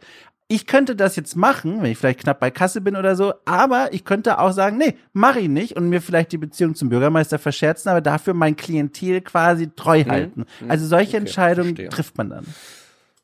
ich 0.52 0.68
könnte 0.68 0.98
das 0.98 1.15
jetzt 1.15 1.38
machen, 1.38 1.82
wenn 1.82 1.91
ich 1.91 1.98
vielleicht 1.98 2.19
knapp 2.19 2.41
bei 2.41 2.52
Kasse 2.52 2.82
bin 2.82 2.98
oder 2.98 3.15
so, 3.15 3.34
aber 3.45 3.94
ich 3.94 4.03
könnte 4.03 4.38
auch 4.38 4.52
sagen, 4.52 4.78
nee, 4.78 4.95
mach 5.14 5.38
ich 5.38 5.48
nicht 5.48 5.78
und 5.78 5.88
mir 5.88 6.02
vielleicht 6.02 6.34
die 6.34 6.38
Beziehung 6.38 6.76
zum 6.76 6.90
Bürgermeister 6.90 7.40
verscherzen, 7.40 7.90
aber 7.90 8.02
dafür 8.02 8.34
mein 8.34 8.57
Klientel 8.57 9.22
quasi 9.22 9.69
treu 9.73 10.03
mhm. 10.03 10.11
halten. 10.11 10.45
Mhm. 10.60 10.69
Also 10.69 10.86
solche 10.88 11.11
okay, 11.11 11.18
Entscheidungen 11.18 11.76
verstehe. 11.76 11.90
trifft 11.90 12.18
man 12.18 12.30
dann. 12.30 12.45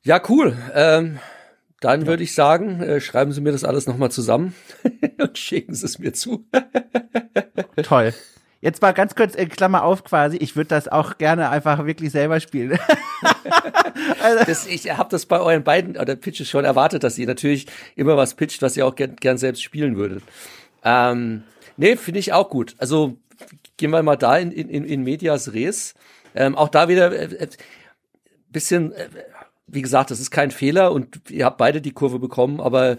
Ja, 0.03 0.21
cool. 0.29 0.55
Ähm, 0.73 1.19
dann 1.81 2.01
ja. 2.01 2.07
würde 2.07 2.23
ich 2.23 2.33
sagen, 2.33 2.81
äh, 2.81 3.01
schreiben 3.01 3.33
Sie 3.33 3.41
mir 3.41 3.51
das 3.51 3.65
alles 3.65 3.87
nochmal 3.87 4.09
zusammen 4.09 4.55
und 5.21 5.37
schicken 5.37 5.73
Sie 5.73 5.85
es 5.85 5.99
mir 5.99 6.13
zu. 6.13 6.47
Toll. 7.83 8.13
Jetzt 8.59 8.81
mal 8.81 8.91
ganz 8.91 9.13
kurz, 9.15 9.35
äh, 9.35 9.45
Klammer 9.45 9.83
auf 9.83 10.03
quasi, 10.03 10.37
ich 10.37 10.55
würde 10.55 10.69
das 10.69 10.87
auch 10.87 11.17
gerne 11.17 11.49
einfach 11.49 11.85
wirklich 11.85 12.11
selber 12.11 12.39
spielen. 12.39 12.79
also. 14.21 14.45
das, 14.45 14.65
ich 14.65 14.89
habe 14.97 15.09
das 15.09 15.25
bei 15.27 15.39
euren 15.39 15.63
beiden 15.63 15.97
oder 15.97 16.15
Pitches 16.15 16.49
schon 16.49 16.65
erwartet, 16.65 17.03
dass 17.03 17.17
ihr 17.17 17.27
natürlich 17.27 17.67
immer 17.95 18.17
was 18.17 18.33
pitcht, 18.33 18.61
was 18.61 18.75
ihr 18.75 18.85
auch 18.85 18.95
gern, 18.95 19.15
gern 19.15 19.37
selbst 19.37 19.61
spielen 19.61 19.95
würdet. 19.95 20.23
Ähm, 20.83 21.43
nee, 21.77 21.95
finde 21.97 22.19
ich 22.19 22.33
auch 22.33 22.49
gut. 22.49 22.75
Also 22.79 23.17
gehen 23.77 23.91
wir 23.91 24.01
mal 24.01 24.15
da 24.15 24.37
in, 24.37 24.51
in, 24.51 24.83
in 24.83 25.03
Medias 25.03 25.53
Res. 25.53 25.93
Ähm, 26.33 26.55
auch 26.55 26.69
da 26.69 26.87
wieder 26.87 27.11
äh, 27.11 27.25
äh 27.35 27.47
bisschen 28.49 28.91
äh, 28.93 29.09
wie 29.67 29.81
gesagt, 29.81 30.11
das 30.11 30.21
ist 30.21 30.31
kein 30.31 30.51
Fehler 30.51 30.93
und 30.93 31.19
ihr 31.29 31.45
habt 31.45 31.57
beide 31.57 31.81
die 31.81 31.91
Kurve 31.91 32.19
bekommen, 32.19 32.61
aber 32.61 32.95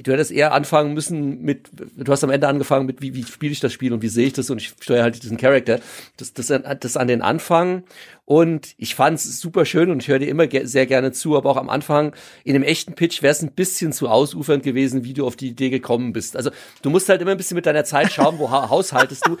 du 0.00 0.12
hättest 0.12 0.30
eher 0.30 0.52
anfangen 0.52 0.94
müssen 0.94 1.42
mit, 1.42 1.68
du 1.72 2.12
hast 2.12 2.22
am 2.22 2.30
Ende 2.30 2.46
angefangen 2.46 2.86
mit, 2.86 3.02
wie, 3.02 3.14
wie 3.14 3.24
spiele 3.24 3.52
ich 3.52 3.58
das 3.60 3.72
Spiel 3.72 3.92
und 3.92 4.02
wie 4.02 4.08
sehe 4.08 4.28
ich 4.28 4.32
das 4.32 4.48
und 4.48 4.58
ich 4.58 4.74
steuere 4.80 5.02
halt 5.02 5.20
diesen 5.20 5.36
Charakter. 5.36 5.80
Das, 6.16 6.32
das, 6.32 6.46
das 6.46 6.96
an 6.96 7.08
den 7.08 7.22
Anfang 7.22 7.82
und 8.26 8.74
ich 8.76 8.96
fand 8.96 9.18
es 9.18 9.40
super 9.40 9.64
schön 9.64 9.88
und 9.88 10.02
ich 10.02 10.08
höre 10.08 10.18
dir 10.18 10.28
immer 10.28 10.48
ge 10.48 10.64
sehr 10.64 10.84
gerne 10.86 11.12
zu, 11.12 11.36
aber 11.36 11.48
auch 11.48 11.56
am 11.56 11.70
Anfang 11.70 12.12
in 12.42 12.54
dem 12.54 12.64
echten 12.64 12.94
Pitch 12.94 13.22
wäre 13.22 13.30
es 13.30 13.40
ein 13.40 13.52
bisschen 13.52 13.92
zu 13.92 14.08
ausufernd 14.08 14.64
gewesen, 14.64 15.04
wie 15.04 15.14
du 15.14 15.24
auf 15.24 15.36
die 15.36 15.46
Idee 15.48 15.70
gekommen 15.70 16.12
bist. 16.12 16.36
Also 16.36 16.50
du 16.82 16.90
musst 16.90 17.08
halt 17.08 17.22
immer 17.22 17.30
ein 17.30 17.36
bisschen 17.36 17.54
mit 17.54 17.66
deiner 17.66 17.84
Zeit 17.84 18.12
schauen, 18.12 18.40
wo 18.40 18.50
haushaltest 18.50 19.28
du. 19.28 19.36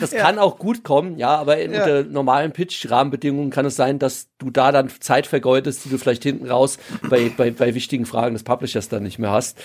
Das 0.00 0.12
ja. 0.12 0.22
kann 0.22 0.38
auch 0.38 0.58
gut 0.58 0.82
kommen, 0.82 1.18
ja, 1.18 1.36
aber 1.36 1.58
in, 1.58 1.72
ja. 1.74 1.82
unter 1.82 2.04
normalen 2.04 2.52
Pitch-Rahmenbedingungen 2.52 3.50
kann 3.50 3.66
es 3.66 3.76
sein, 3.76 3.98
dass 3.98 4.30
du 4.38 4.50
da 4.50 4.72
dann 4.72 4.88
Zeit 4.88 5.26
vergeudest, 5.26 5.84
die 5.84 5.90
du 5.90 5.98
vielleicht 5.98 6.22
hinten 6.22 6.48
raus 6.48 6.78
bei, 7.10 7.30
bei, 7.36 7.50
bei 7.50 7.74
wichtigen 7.74 8.06
Fragen 8.06 8.32
des 8.34 8.44
Publishers 8.44 8.88
dann 8.88 9.02
nicht 9.02 9.18
mehr 9.18 9.30
hast. 9.30 9.58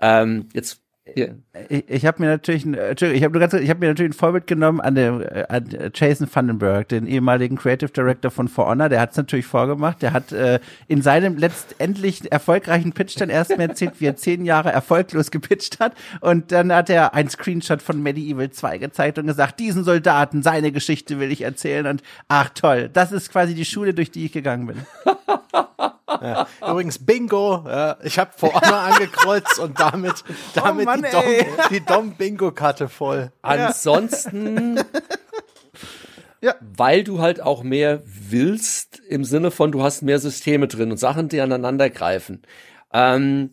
Ähm, 0.00 0.48
jetzt 0.54 0.83
ja. 1.14 1.26
Ich, 1.68 1.84
ich 1.88 2.06
habe 2.06 2.22
mir 2.22 2.28
natürlich, 2.28 2.64
ein, 2.64 2.74
ich 2.74 3.02
habe 3.02 3.12
ich 3.12 3.22
habe 3.70 3.80
mir 3.80 3.88
natürlich 3.88 4.10
ein 4.10 4.14
Vorbild 4.14 4.46
genommen 4.46 4.80
an, 4.80 4.96
äh, 4.96 5.44
an 5.48 5.90
Jason 5.94 6.28
Vandenberg, 6.32 6.88
den 6.88 7.06
ehemaligen 7.06 7.56
Creative 7.56 7.90
Director 7.90 8.30
von 8.30 8.48
For 8.48 8.66
Honor. 8.66 8.88
Der 8.88 9.00
hat 9.00 9.10
es 9.10 9.16
natürlich 9.18 9.44
vorgemacht. 9.44 10.00
Der 10.00 10.14
hat 10.14 10.32
äh, 10.32 10.60
in 10.88 11.02
seinem 11.02 11.36
letztendlich 11.36 12.32
erfolgreichen 12.32 12.92
Pitch 12.92 13.20
dann 13.20 13.28
erstmal 13.28 13.68
erzählt, 13.68 14.00
wie 14.00 14.06
er 14.06 14.16
zehn 14.16 14.46
Jahre 14.46 14.72
erfolglos 14.72 15.30
gepitcht 15.30 15.78
hat. 15.78 15.92
Und 16.20 16.52
dann 16.52 16.72
hat 16.72 16.88
er 16.88 17.12
ein 17.12 17.28
Screenshot 17.28 17.82
von 17.82 18.02
Medieval 18.02 18.50
2 18.50 18.78
gezeigt 18.78 19.18
und 19.18 19.26
gesagt, 19.26 19.60
diesen 19.60 19.84
Soldaten, 19.84 20.42
seine 20.42 20.72
Geschichte 20.72 21.20
will 21.20 21.30
ich 21.30 21.42
erzählen. 21.42 21.86
Und 21.86 22.02
ach 22.28 22.48
toll, 22.54 22.88
das 22.90 23.12
ist 23.12 23.30
quasi 23.30 23.54
die 23.54 23.66
Schule, 23.66 23.92
durch 23.92 24.10
die 24.10 24.24
ich 24.24 24.32
gegangen 24.32 24.66
bin. 24.66 24.76
Ja. 26.22 26.46
Übrigens 26.60 26.98
Bingo, 26.98 27.64
ja, 27.66 27.96
ich 28.02 28.18
habe 28.18 28.30
vor 28.36 28.52
Honor 28.54 28.78
angekreuzt 28.92 29.58
und 29.58 29.78
damit, 29.78 30.24
damit 30.54 30.86
oh 30.86 30.90
Mann, 30.90 31.06
die 31.70 31.84
Dom-Bingo-Karte 31.84 32.88
voll. 32.88 33.32
Ansonsten, 33.42 34.80
ja. 36.40 36.54
weil 36.60 37.04
du 37.04 37.20
halt 37.20 37.40
auch 37.40 37.62
mehr 37.62 38.02
willst, 38.04 39.00
im 39.08 39.24
Sinne 39.24 39.50
von, 39.50 39.72
du 39.72 39.82
hast 39.82 40.02
mehr 40.02 40.18
Systeme 40.18 40.68
drin 40.68 40.90
und 40.90 40.98
Sachen, 40.98 41.28
die 41.28 41.40
aneinander 41.40 41.90
greifen. 41.90 42.42
Ähm, 42.92 43.50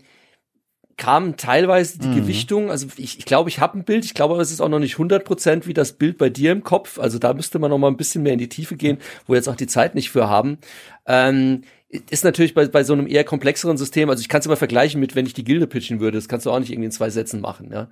kamen 1.02 1.36
teilweise 1.36 1.98
die 1.98 2.10
mhm. 2.10 2.16
Gewichtung, 2.16 2.70
also 2.70 2.86
ich, 2.98 3.18
ich 3.18 3.26
glaube, 3.26 3.50
ich 3.50 3.60
habe 3.60 3.80
ein 3.80 3.86
Bild, 3.86 4.06
ich 4.06 4.14
glaube 4.14 4.36
aber 4.36 4.44
es 4.44 4.52
ist 4.52 4.62
auch 4.62 4.70
noch 4.70 4.78
nicht 4.78 4.98
100% 4.98 5.66
wie 5.66 5.74
das 5.74 5.94
Bild 5.94 6.20
bei 6.20 6.30
dir 6.30 6.52
im 6.52 6.64
Kopf, 6.64 7.00
also 7.00 7.18
da 7.18 7.34
müsste 7.34 7.58
man 7.58 7.72
noch 7.72 7.80
mal 7.80 7.88
ein 7.88 7.98
bisschen 7.98 8.22
mehr 8.22 8.34
in 8.34 8.40
die 8.40 8.50
Tiefe 8.50 8.76
gehen, 8.76 9.00
wo 9.26 9.34
wir 9.34 9.38
jetzt 9.38 9.50
auch 9.50 9.56
die 9.56 9.66
Zeit 9.66 9.96
nicht 9.96 10.12
für 10.12 10.30
haben. 10.30 10.60
Ähm, 11.08 11.64
ist 12.10 12.24
natürlich 12.24 12.54
bei, 12.54 12.68
bei 12.68 12.84
so 12.84 12.94
einem 12.94 13.06
eher 13.06 13.24
komplexeren 13.24 13.78
System, 13.78 14.10
also 14.10 14.22
ich 14.22 14.30
kann 14.30 14.40
es 14.40 14.46
immer 14.46 14.56
vergleichen 14.56 15.02
mit, 15.02 15.16
wenn 15.16 15.26
ich 15.26 15.34
die 15.34 15.44
Gilde 15.44 15.68
pitchen 15.68 16.00
würde, 16.00 16.18
das 16.18 16.30
kannst 16.30 16.46
du 16.46 16.52
auch 16.52 16.60
nicht 16.60 16.72
irgendwie 16.72 16.86
in 16.86 16.92
zwei 16.92 17.10
Sätzen 17.10 17.42
machen. 17.42 17.70
Ja? 17.72 17.90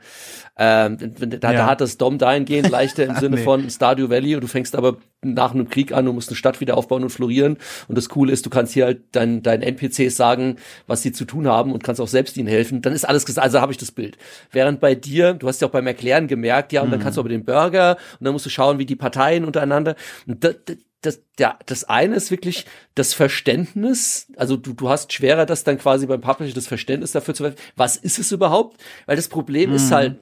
Ähm, 0.57 0.97
da, 1.19 1.51
ja. 1.51 1.57
da 1.57 1.65
hat 1.65 1.81
das 1.81 1.97
Dom 1.97 2.17
dahingehend 2.17 2.69
leichter 2.69 3.05
im 3.05 3.15
Sinne 3.19 3.37
nee. 3.37 3.43
von 3.43 3.69
Stardew 3.69 4.09
Valley 4.09 4.35
und 4.35 4.41
du 4.41 4.47
fängst 4.47 4.75
aber 4.75 4.97
nach 5.21 5.53
einem 5.53 5.69
Krieg 5.69 5.91
an 5.91 6.07
und 6.07 6.15
musst 6.15 6.29
eine 6.29 6.37
Stadt 6.37 6.61
wieder 6.61 6.77
aufbauen 6.77 7.03
und 7.03 7.09
florieren 7.09 7.57
und 7.89 7.97
das 7.97 8.07
Coole 8.07 8.31
ist, 8.31 8.45
du 8.45 8.49
kannst 8.49 8.73
hier 8.73 8.85
halt 8.85 9.01
deinen 9.15 9.43
dein 9.43 9.61
NPCs 9.61 10.15
sagen, 10.15 10.55
was 10.87 11.01
sie 11.01 11.11
zu 11.11 11.25
tun 11.25 11.47
haben 11.47 11.73
und 11.73 11.83
kannst 11.83 11.99
auch 11.99 12.07
selbst 12.07 12.37
ihnen 12.37 12.47
helfen, 12.47 12.81
dann 12.81 12.93
ist 12.93 13.07
alles 13.07 13.25
gesagt, 13.25 13.43
also 13.43 13.59
habe 13.59 13.73
ich 13.73 13.77
das 13.77 13.91
Bild. 13.91 14.17
Während 14.51 14.79
bei 14.79 14.95
dir, 14.95 15.33
du 15.33 15.47
hast 15.47 15.61
ja 15.61 15.67
auch 15.67 15.71
beim 15.71 15.87
Erklären 15.87 16.27
gemerkt, 16.27 16.71
ja, 16.71 16.83
und 16.83 16.91
dann 16.91 16.99
mhm. 16.99 17.03
kannst 17.03 17.17
du 17.17 17.21
aber 17.21 17.29
den 17.29 17.43
Burger 17.43 17.97
und 18.19 18.23
dann 18.23 18.31
musst 18.31 18.45
du 18.45 18.49
schauen, 18.49 18.79
wie 18.79 18.85
die 18.85 18.95
Parteien 18.95 19.43
untereinander, 19.43 19.95
und 20.25 20.41
da, 20.41 20.51
das, 21.01 21.21
ja, 21.39 21.57
das 21.65 21.85
eine 21.85 22.15
ist 22.15 22.29
wirklich 22.31 22.65
das 22.95 23.13
Verständnis, 23.13 24.27
also 24.35 24.57
du, 24.57 24.73
du 24.73 24.89
hast 24.89 25.13
schwerer, 25.13 25.45
das 25.45 25.63
dann 25.63 25.77
quasi 25.77 26.05
beim 26.07 26.21
Publisher 26.21 26.53
das 26.53 26.67
Verständnis 26.67 27.13
dafür 27.13 27.33
zu 27.33 27.53
was 27.75 27.95
ist 27.95 28.19
es 28.19 28.31
überhaupt? 28.31 28.81
Weil 29.05 29.15
das 29.15 29.29
Problem 29.29 29.69
mhm. 29.69 29.75
ist 29.77 29.91
halt, 29.91 30.19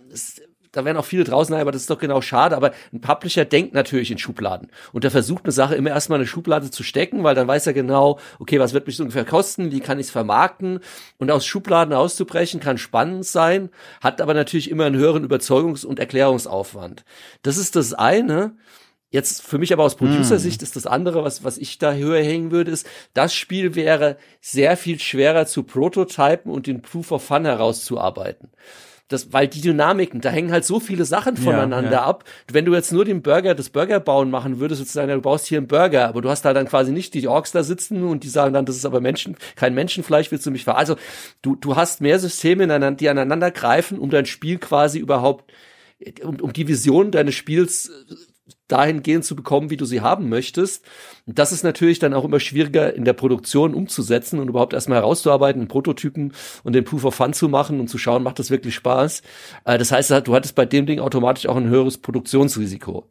da 0.72 0.86
werden 0.86 0.98
auch 0.98 1.06
viele 1.06 1.24
draußen, 1.24 1.56
aber 1.56 1.72
das 1.72 1.82
ist 1.82 1.90
doch 1.90 1.98
genau 1.98 2.22
schade. 2.22 2.56
Aber 2.56 2.72
ein 2.94 3.02
Publisher 3.02 3.46
denkt 3.46 3.74
natürlich 3.74 4.12
in 4.12 4.20
Schubladen. 4.20 4.70
Und 4.94 5.04
der 5.04 5.10
versucht 5.10 5.46
eine 5.46 5.52
Sache 5.52 5.74
immer 5.74 5.90
erstmal 5.90 6.18
in 6.18 6.22
eine 6.22 6.28
Schublade 6.28 6.70
zu 6.70 6.84
stecken, 6.84 7.24
weil 7.24 7.34
dann 7.34 7.48
weiß 7.48 7.66
er 7.66 7.74
genau, 7.74 8.20
okay, 8.38 8.60
was 8.60 8.74
wird 8.74 8.86
mich 8.86 8.98
so 8.98 9.04
ungefähr 9.04 9.26
kosten, 9.26 9.72
wie 9.72 9.80
kann 9.80 9.98
ich 9.98 10.08
es 10.08 10.12
vermarkten. 10.12 10.82
Und 11.18 11.32
aus 11.32 11.48
Schubladen 11.48 11.96
auszubrechen 11.96 12.60
kann 12.60 12.78
spannend 12.78 13.26
sein, 13.26 13.70
hat 14.02 14.22
aber 14.22 14.36
natürlich 14.36 14.70
immer 14.70 14.86
einen 14.86 14.98
höheren 14.98 15.26
Überzeugungs- 15.26 15.86
und 15.86 15.98
Erklärungsaufwand. 15.98 17.06
Das 17.42 17.58
ist 17.58 17.76
das 17.76 17.94
eine. 17.96 18.56
Jetzt 19.10 19.42
für 19.42 19.58
mich 19.58 19.72
aber 19.72 19.84
aus 19.84 19.96
Producer-Sicht 19.96 20.62
hm. 20.62 20.64
ist 20.66 20.76
das 20.76 20.86
andere, 20.86 21.24
was, 21.24 21.44
was 21.44 21.58
ich 21.58 21.78
da 21.78 21.94
höher 21.94 22.22
hängen 22.22 22.52
würde, 22.52 22.72
ist, 22.72 22.86
das 23.14 23.34
Spiel 23.34 23.74
wäre 23.76 24.18
sehr 24.42 24.76
viel 24.76 25.00
schwerer 25.00 25.46
zu 25.46 25.64
prototypen 25.64 26.52
und 26.52 26.68
den 26.68 26.82
Proof 26.82 27.12
of 27.12 27.24
Fun 27.24 27.46
herauszuarbeiten. 27.46 28.50
Das, 29.08 29.32
weil 29.32 29.48
die 29.48 29.62
Dynamiken, 29.62 30.20
da 30.20 30.30
hängen 30.30 30.52
halt 30.52 30.66
so 30.66 30.82
viele 30.82 31.06
Sachen 31.06 31.38
voneinander 31.38 31.92
ja, 31.92 31.98
ja. 32.00 32.04
ab. 32.04 32.26
Wenn 32.52 32.66
du 32.66 32.74
jetzt 32.74 32.92
nur 32.92 33.06
den 33.06 33.22
Burger, 33.22 33.56
das 33.56 33.70
Burger 33.70 34.02
bauen 34.02 34.30
machen 34.30 34.60
würdest, 34.60 34.80
sozusagen, 34.80 35.10
du 35.10 35.22
baust 35.22 35.48
hier 35.48 35.60
einen 35.60 35.68
Burger, 35.68 36.10
aber 36.10 36.22
du 36.22 36.30
hast 36.30 36.44
da 36.44 36.54
dann 36.54 36.68
quasi 36.68 36.92
nicht 36.92 37.14
die 37.14 37.26
Orks 37.30 37.54
da 37.54 37.64
sitzen 37.64 38.04
und 38.04 38.26
die 38.26 38.30
sagen 38.30 38.54
dann, 38.54 38.66
das 38.66 38.76
ist 38.76 38.86
aber 38.86 39.00
Menschen, 39.00 39.38
kein 39.56 39.74
Menschenfleisch, 39.74 40.30
willst 40.30 40.46
du 40.46 40.52
mich 40.52 40.66
ver... 40.66 40.78
Also, 40.78 40.98
du, 41.42 41.56
du 41.56 41.78
hast 41.78 42.02
mehr 42.02 42.20
Systeme, 42.20 42.68
die 42.98 43.08
aneinander 43.08 43.52
greifen, 43.52 43.98
um 43.98 44.10
dein 44.10 44.26
Spiel 44.26 44.58
quasi 44.58 45.00
überhaupt 45.00 45.54
um, 46.22 46.42
um 46.42 46.52
die 46.52 46.68
Vision 46.68 47.12
deines 47.12 47.36
Spiels 47.36 47.90
dahingehend 48.68 49.26
zu 49.26 49.36
bekommen, 49.36 49.70
wie 49.70 49.78
du 49.78 49.86
sie 49.86 50.02
haben 50.02 50.30
möchtest. 50.30 50.86
Das 51.26 51.52
ist 51.52 51.64
natürlich 51.64 52.00
dann 52.00 52.14
auch 52.14 52.26
immer 52.26 52.40
schwieriger 52.40 52.94
in 52.94 53.06
der 53.06 53.14
Produktion 53.14 53.74
umzusetzen 53.74 54.40
und 54.40 54.50
überhaupt 54.50 54.74
erstmal 54.74 55.00
herauszuarbeiten, 55.00 55.62
einen 55.62 55.68
Prototypen 55.68 56.34
und 56.64 56.74
den 56.74 56.84
Proof 56.84 57.06
of 57.06 57.16
Fun 57.16 57.34
zu 57.34 57.50
machen 57.50 57.80
und 57.80 57.88
zu 57.88 57.98
schauen, 57.98 58.24
macht 58.24 58.40
das 58.40 58.52
wirklich 58.52 58.76
Spaß. 58.76 59.22
Äh, 59.66 59.78
das 59.78 59.92
heißt, 59.92 60.12
du 60.26 60.36
hattest 60.36 60.56
bei 60.56 60.66
dem 60.66 60.86
Ding 60.86 61.00
automatisch 61.00 61.48
auch 61.48 61.56
ein 61.56 61.70
höheres 61.70 61.98
Produktionsrisiko. 61.98 63.06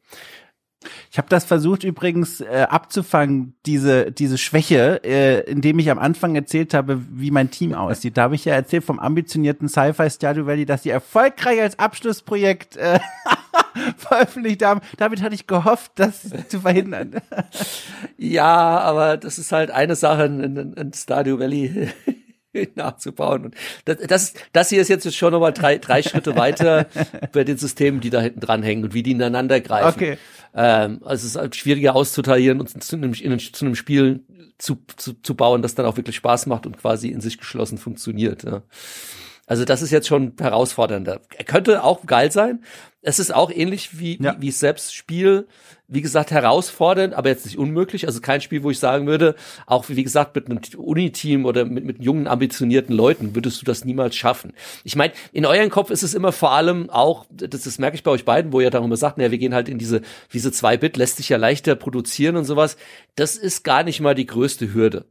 Ich 1.10 1.18
habe 1.18 1.28
das 1.28 1.44
versucht 1.44 1.84
übrigens 1.84 2.40
äh, 2.40 2.66
abzufangen, 2.68 3.56
diese 3.66 4.12
diese 4.12 4.38
Schwäche, 4.38 5.02
äh, 5.04 5.40
indem 5.50 5.78
ich 5.78 5.90
am 5.90 5.98
Anfang 5.98 6.34
erzählt 6.34 6.74
habe, 6.74 7.00
wie 7.10 7.30
mein 7.30 7.50
Team 7.50 7.74
aussieht. 7.74 8.16
Da 8.16 8.22
habe 8.22 8.34
ich 8.34 8.44
ja 8.44 8.54
erzählt 8.54 8.84
vom 8.84 8.98
ambitionierten 8.98 9.68
Sci-Fi 9.68 10.10
Stardew 10.10 10.46
Valley, 10.46 10.66
dass 10.66 10.82
sie 10.82 10.90
erfolgreich 10.90 11.60
als 11.60 11.78
Abschlussprojekt 11.78 12.76
äh, 12.76 12.98
veröffentlicht 13.96 14.64
haben. 14.64 14.80
Damit 14.96 15.22
hatte 15.22 15.34
ich 15.34 15.46
gehofft, 15.46 15.92
das 15.96 16.22
zu 16.48 16.60
verhindern. 16.60 17.20
ja, 18.16 18.78
aber 18.78 19.16
das 19.16 19.38
ist 19.38 19.52
halt 19.52 19.70
eine 19.70 19.96
Sache 19.96 20.24
in, 20.24 20.40
in, 20.40 20.72
in 20.74 20.92
Stardew 20.92 21.38
Valley 21.38 21.88
nachzubauen. 22.74 23.46
Und 23.46 23.54
das, 23.84 23.98
das, 24.06 24.34
das 24.52 24.68
hier 24.70 24.80
ist 24.80 24.88
jetzt 24.88 25.14
schon 25.14 25.32
nochmal 25.32 25.52
drei, 25.52 25.78
drei 25.78 26.02
Schritte 26.02 26.36
weiter 26.36 26.86
bei 27.32 27.44
den 27.44 27.58
Systemen, 27.58 28.00
die 28.00 28.10
da 28.10 28.20
hinten 28.20 28.40
dran 28.40 28.62
hängen 28.62 28.84
und 28.84 28.94
wie 28.94 29.02
die 29.02 29.12
ineinander 29.12 29.60
greifen. 29.60 29.96
Okay. 29.96 30.18
Ähm, 30.54 31.00
also 31.04 31.22
es 31.22 31.24
ist 31.24 31.36
halt 31.36 31.56
schwieriger 31.56 31.94
auszutarieren 31.94 32.60
und 32.60 32.82
zu 32.82 32.96
einem, 32.96 33.12
in, 33.12 33.38
zu 33.38 33.64
einem 33.64 33.74
Spiel 33.74 34.24
zu, 34.58 34.78
zu, 34.96 35.12
zu 35.14 35.34
bauen, 35.34 35.62
das 35.62 35.74
dann 35.74 35.86
auch 35.86 35.96
wirklich 35.96 36.16
Spaß 36.16 36.46
macht 36.46 36.66
und 36.66 36.78
quasi 36.78 37.08
in 37.08 37.20
sich 37.20 37.38
geschlossen 37.38 37.78
funktioniert. 37.78 38.42
Ja. 38.44 38.62
Also 39.46 39.64
das 39.64 39.82
ist 39.82 39.90
jetzt 39.90 40.08
schon 40.08 40.32
herausfordernder. 40.40 41.20
Er 41.36 41.44
könnte 41.44 41.84
auch 41.84 42.04
geil 42.06 42.32
sein. 42.32 42.64
Es 43.06 43.20
ist 43.20 43.32
auch 43.32 43.52
ähnlich 43.52 44.00
wie, 44.00 44.20
ja. 44.20 44.34
wie, 44.36 44.48
wie 44.48 44.50
selbst 44.50 44.92
Spiel, 44.92 45.46
wie 45.86 46.02
gesagt, 46.02 46.32
herausfordernd, 46.32 47.14
aber 47.14 47.28
jetzt 47.28 47.46
nicht 47.46 47.56
unmöglich. 47.56 48.08
Also 48.08 48.20
kein 48.20 48.40
Spiel, 48.40 48.64
wo 48.64 48.70
ich 48.72 48.80
sagen 48.80 49.06
würde, 49.06 49.36
auch 49.64 49.84
wie 49.88 50.02
gesagt, 50.02 50.34
mit 50.34 50.50
einem 50.50 50.58
Uni-Team 50.76 51.44
oder 51.44 51.64
mit, 51.64 51.84
mit 51.84 52.02
jungen, 52.02 52.26
ambitionierten 52.26 52.92
Leuten 52.92 53.36
würdest 53.36 53.60
du 53.60 53.64
das 53.64 53.84
niemals 53.84 54.16
schaffen. 54.16 54.54
Ich 54.82 54.96
meine, 54.96 55.12
in 55.32 55.46
eurem 55.46 55.70
Kopf 55.70 55.90
ist 55.90 56.02
es 56.02 56.14
immer 56.14 56.32
vor 56.32 56.50
allem 56.50 56.90
auch, 56.90 57.26
das, 57.30 57.62
das 57.62 57.78
merke 57.78 57.94
ich 57.94 58.02
bei 58.02 58.10
euch 58.10 58.24
beiden, 58.24 58.52
wo 58.52 58.60
ihr 58.60 58.70
darüber 58.70 58.96
sagt, 58.96 59.18
naja, 59.18 59.30
wir 59.30 59.38
gehen 59.38 59.54
halt 59.54 59.68
in 59.68 59.78
diese, 59.78 60.02
diese 60.32 60.48
2-Bit, 60.48 60.96
lässt 60.96 61.18
sich 61.18 61.28
ja 61.28 61.36
leichter 61.36 61.76
produzieren 61.76 62.34
und 62.34 62.44
sowas. 62.44 62.76
Das 63.14 63.36
ist 63.36 63.62
gar 63.62 63.84
nicht 63.84 64.00
mal 64.00 64.16
die 64.16 64.26
größte 64.26 64.74
Hürde. 64.74 65.04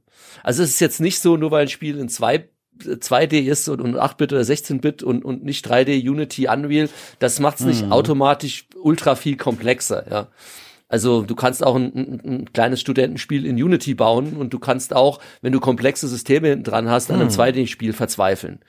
Also 0.43 0.63
es 0.63 0.71
ist 0.71 0.81
jetzt 0.81 0.99
nicht 0.99 1.21
so, 1.21 1.37
nur 1.37 1.51
weil 1.51 1.61
ein 1.61 1.69
Spiel 1.69 1.97
in 1.97 2.09
2 2.09 2.49
2D 2.83 3.41
ist 3.41 3.69
und, 3.69 3.81
und 3.81 3.95
8-Bit 3.95 4.33
oder 4.33 4.41
16-Bit 4.41 5.03
und, 5.03 5.23
und 5.23 5.43
nicht 5.43 5.65
3D 5.65 6.09
Unity 6.09 6.47
Unreal, 6.47 6.89
das 7.19 7.39
macht 7.39 7.59
es 7.59 7.65
nicht 7.65 7.85
mhm. 7.85 7.91
automatisch 7.91 8.67
ultra 8.81 9.15
viel 9.15 9.37
komplexer, 9.37 10.05
ja. 10.09 10.27
Also 10.87 11.23
du 11.23 11.33
kannst 11.33 11.65
auch 11.65 11.75
ein, 11.75 11.91
ein, 11.95 12.21
ein, 12.23 12.53
kleines 12.53 12.79
Studentenspiel 12.79 13.45
in 13.45 13.61
Unity 13.61 13.95
bauen 13.95 14.37
und 14.37 14.53
du 14.53 14.59
kannst 14.59 14.95
auch, 14.95 15.19
wenn 15.41 15.51
du 15.51 15.59
komplexe 15.59 16.07
Systeme 16.07 16.49
hinten 16.49 16.63
dran 16.63 16.89
hast, 16.89 17.09
an 17.09 17.19
einem 17.19 17.29
mhm. 17.29 17.33
2D-Spiel 17.33 17.91
verzweifeln. 17.93 18.59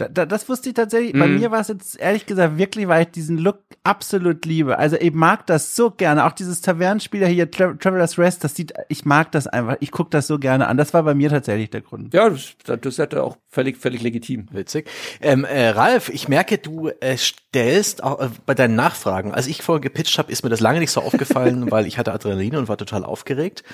Da, 0.00 0.08
da, 0.08 0.26
das 0.26 0.48
wusste 0.48 0.70
ich 0.70 0.74
tatsächlich. 0.74 1.14
Mm. 1.14 1.18
Bei 1.18 1.26
mhm. 1.26 1.38
mir 1.38 1.50
war 1.50 1.60
es 1.60 1.68
jetzt 1.68 2.00
ehrlich 2.00 2.26
gesagt 2.26 2.56
wirklich, 2.56 2.88
weil 2.88 3.02
ich 3.02 3.10
diesen 3.10 3.38
Look 3.38 3.58
absolut 3.84 4.44
liebe. 4.46 4.78
Also 4.78 4.96
ich 4.96 5.12
mag 5.12 5.46
das 5.46 5.76
so 5.76 5.90
gerne. 5.90 6.24
Auch 6.24 6.32
dieses 6.32 6.60
Tavernenspieler 6.60 7.26
hier, 7.26 7.50
Tra 7.50 7.74
Traveler's 7.74 8.18
Rest, 8.18 8.44
das 8.44 8.54
sieht, 8.54 8.72
ich 8.88 9.04
mag 9.04 9.30
das 9.32 9.46
einfach. 9.46 9.76
Ich 9.80 9.90
gucke 9.90 10.10
das 10.10 10.26
so 10.26 10.38
gerne 10.38 10.68
an. 10.68 10.76
Das 10.76 10.94
war 10.94 11.02
bei 11.02 11.14
mir 11.14 11.28
tatsächlich 11.30 11.70
der 11.70 11.82
Grund. 11.82 12.14
Ja, 12.14 12.30
das, 12.30 12.54
das 12.64 12.78
ist 12.84 12.98
ja 12.98 13.22
auch 13.22 13.36
völlig, 13.48 13.76
völlig 13.76 14.02
legitim. 14.02 14.46
Witzig. 14.52 14.88
Ähm, 15.20 15.44
äh, 15.44 15.68
Ralf, 15.68 16.08
ich 16.08 16.28
merke, 16.28 16.58
du 16.58 16.88
äh, 17.00 17.16
stellst 17.16 18.02
auch 18.02 18.20
äh, 18.20 18.28
bei 18.46 18.54
deinen 18.54 18.76
Nachfragen, 18.76 19.32
als 19.34 19.46
ich 19.46 19.62
vorher 19.62 19.80
gepitcht 19.80 20.18
habe, 20.18 20.32
ist 20.32 20.42
mir 20.42 20.50
das 20.50 20.60
lange 20.60 20.80
nicht 20.80 20.90
so 20.90 21.00
aufgefallen, 21.00 21.70
weil 21.70 21.86
ich 21.86 21.98
hatte 21.98 22.12
Adrenalin 22.12 22.56
und 22.56 22.68
war 22.68 22.78
total 22.78 23.04
aufgeregt 23.04 23.64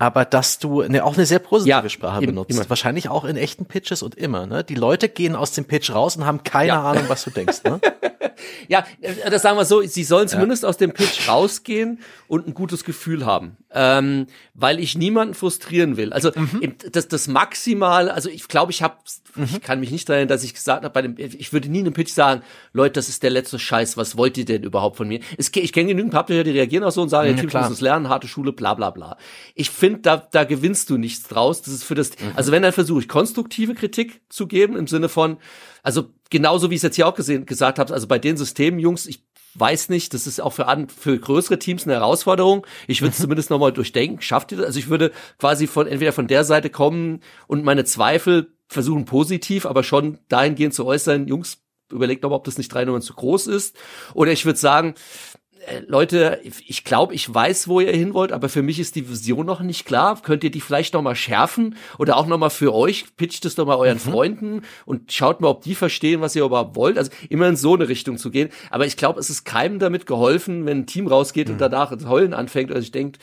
aber 0.00 0.24
dass 0.24 0.58
du 0.58 0.82
ne, 0.82 1.04
auch 1.04 1.14
eine 1.14 1.26
sehr 1.26 1.38
positive 1.38 1.82
ja, 1.82 1.88
Sprache 1.90 2.24
benutzt. 2.24 2.50
Immer. 2.50 2.68
Wahrscheinlich 2.70 3.10
auch 3.10 3.24
in 3.24 3.36
echten 3.36 3.66
Pitches 3.66 4.02
und 4.02 4.14
immer. 4.14 4.46
Ne? 4.46 4.64
Die 4.64 4.74
Leute 4.74 5.10
gehen 5.10 5.36
aus 5.36 5.52
dem 5.52 5.66
Pitch 5.66 5.90
raus 5.90 6.16
und 6.16 6.24
haben 6.24 6.42
keine 6.42 6.68
ja. 6.68 6.82
Ahnung, 6.82 7.04
was 7.08 7.22
du 7.22 7.30
denkst. 7.30 7.64
Ne? 7.64 7.80
ja, 8.68 8.84
äh, 9.00 9.30
das 9.30 9.42
sagen 9.42 9.58
wir 9.58 9.64
so, 9.64 9.82
sie 9.82 10.04
sollen 10.04 10.28
zumindest 10.28 10.62
ja. 10.62 10.68
aus 10.68 10.76
dem 10.78 10.92
Pitch 10.92 11.28
rausgehen 11.28 12.00
und 12.28 12.46
ein 12.46 12.54
gutes 12.54 12.84
Gefühl 12.84 13.26
haben. 13.26 13.56
Ähm, 13.72 14.26
weil 14.54 14.80
ich 14.80 14.96
niemanden 14.96 15.34
frustrieren 15.34 15.96
will. 15.96 16.12
Also 16.12 16.32
mhm. 16.34 16.74
das, 16.90 17.06
das 17.06 17.28
maximal, 17.28 18.08
also 18.08 18.28
ich 18.28 18.48
glaube, 18.48 18.72
ich 18.72 18.82
habe, 18.82 18.96
mhm. 19.36 19.44
ich 19.44 19.60
kann 19.60 19.80
mich 19.80 19.90
nicht 19.90 20.08
erinnern, 20.08 20.28
dass 20.28 20.42
ich 20.42 20.54
gesagt 20.54 20.84
habe, 20.84 20.92
bei 20.92 21.02
dem, 21.02 21.14
ich 21.18 21.52
würde 21.52 21.68
nie 21.68 21.80
in 21.80 21.86
einem 21.86 21.94
Pitch 21.94 22.12
sagen, 22.12 22.42
Leute, 22.72 22.94
das 22.94 23.08
ist 23.08 23.22
der 23.22 23.30
letzte 23.30 23.58
Scheiß, 23.58 23.96
was 23.96 24.16
wollt 24.16 24.38
ihr 24.38 24.44
denn 24.44 24.62
überhaupt 24.62 24.96
von 24.96 25.06
mir? 25.06 25.20
Es, 25.36 25.50
ich 25.54 25.72
kenne 25.72 25.88
genügend 25.88 26.12
Publisher, 26.12 26.42
die 26.42 26.50
reagieren 26.50 26.84
auch 26.84 26.90
so 26.90 27.02
und 27.02 27.10
sagen, 27.10 27.28
ja, 27.28 27.34
der 27.34 27.42
Typ 27.42 27.54
muss 27.54 27.70
es 27.70 27.80
lernen, 27.80 28.08
harte 28.08 28.26
Schule, 28.26 28.52
bla 28.52 28.74
bla 28.74 28.90
bla. 28.90 29.16
Ich 29.54 29.70
finde, 29.70 29.90
finde, 29.90 30.02
da, 30.02 30.16
da 30.16 30.44
gewinnst 30.44 30.90
du 30.90 30.96
nichts 30.96 31.28
draus. 31.28 31.62
Das 31.62 31.74
ist 31.74 31.84
für 31.84 31.94
das, 31.94 32.10
mhm. 32.10 32.32
also 32.34 32.52
wenn, 32.52 32.62
dann 32.62 32.72
versuche 32.72 33.00
ich 33.00 33.08
konstruktive 33.08 33.74
Kritik 33.74 34.20
zu 34.28 34.46
geben 34.46 34.76
im 34.76 34.86
Sinne 34.86 35.08
von, 35.08 35.38
also 35.82 36.10
genauso 36.30 36.70
wie 36.70 36.74
ich 36.74 36.78
es 36.78 36.84
jetzt 36.84 36.96
hier 36.96 37.06
auch 37.06 37.14
gesehen, 37.14 37.46
gesagt 37.46 37.78
habe, 37.78 37.92
also 37.92 38.06
bei 38.06 38.18
den 38.18 38.36
Systemen, 38.36 38.78
Jungs, 38.78 39.06
ich 39.06 39.24
weiß 39.54 39.88
nicht, 39.88 40.14
das 40.14 40.26
ist 40.26 40.40
auch 40.40 40.52
für, 40.52 40.68
an, 40.68 40.88
für 40.88 41.18
größere 41.18 41.58
Teams 41.58 41.84
eine 41.84 41.94
Herausforderung. 41.94 42.66
Ich 42.86 43.02
würde 43.02 43.12
es 43.12 43.18
mhm. 43.18 43.24
zumindest 43.24 43.50
nochmal 43.50 43.72
durchdenken. 43.72 44.22
Schafft 44.22 44.52
ihr 44.52 44.58
das? 44.58 44.66
Also 44.66 44.78
ich 44.78 44.88
würde 44.88 45.12
quasi 45.38 45.66
von 45.66 45.86
entweder 45.86 46.12
von 46.12 46.28
der 46.28 46.44
Seite 46.44 46.70
kommen 46.70 47.20
und 47.46 47.64
meine 47.64 47.84
Zweifel 47.84 48.52
versuchen 48.68 49.04
positiv, 49.04 49.66
aber 49.66 49.82
schon 49.82 50.18
dahingehend 50.28 50.72
zu 50.72 50.86
äußern, 50.86 51.26
Jungs, 51.26 51.58
überlegt 51.90 52.22
doch 52.22 52.30
mal, 52.30 52.36
ob 52.36 52.44
das 52.44 52.58
nicht 52.58 52.72
drei 52.72 52.84
Nummern 52.84 53.02
zu 53.02 53.14
groß 53.14 53.48
ist. 53.48 53.76
Oder 54.14 54.30
ich 54.30 54.46
würde 54.46 54.58
sagen, 54.58 54.94
Leute, 55.86 56.40
ich 56.42 56.84
glaube, 56.84 57.14
ich 57.14 57.32
weiß, 57.32 57.68
wo 57.68 57.80
ihr 57.80 57.92
hin 57.92 58.14
wollt, 58.14 58.32
aber 58.32 58.48
für 58.48 58.62
mich 58.62 58.80
ist 58.80 58.96
die 58.96 59.08
Vision 59.08 59.44
noch 59.44 59.60
nicht 59.60 59.84
klar. 59.84 60.20
Könnt 60.22 60.42
ihr 60.42 60.50
die 60.50 60.60
vielleicht 60.60 60.94
noch 60.94 61.02
mal 61.02 61.14
schärfen 61.14 61.76
oder 61.98 62.16
auch 62.16 62.26
noch 62.26 62.38
mal 62.38 62.50
für 62.50 62.74
euch? 62.74 63.04
Pitcht 63.16 63.44
es 63.44 63.56
doch 63.56 63.66
mal 63.66 63.76
euren 63.76 63.98
mhm. 63.98 64.10
Freunden 64.10 64.62
und 64.86 65.12
schaut 65.12 65.40
mal, 65.40 65.48
ob 65.48 65.62
die 65.62 65.74
verstehen, 65.74 66.22
was 66.22 66.34
ihr 66.34 66.44
überhaupt 66.44 66.76
wollt. 66.76 66.96
Also 66.96 67.10
immer 67.28 67.46
in 67.46 67.56
so 67.56 67.74
eine 67.74 67.88
Richtung 67.88 68.16
zu 68.16 68.30
gehen. 68.30 68.48
Aber 68.70 68.86
ich 68.86 68.96
glaube, 68.96 69.20
es 69.20 69.28
ist 69.28 69.44
keinem 69.44 69.78
damit 69.78 70.06
geholfen, 70.06 70.64
wenn 70.64 70.78
ein 70.78 70.86
Team 70.86 71.06
rausgeht 71.06 71.48
mhm. 71.48 71.54
und 71.54 71.60
danach 71.60 71.90
das 71.94 72.08
Heulen 72.08 72.32
anfängt. 72.32 72.70
Also 72.70 72.82
ich 72.82 72.92
denke, 72.92 73.18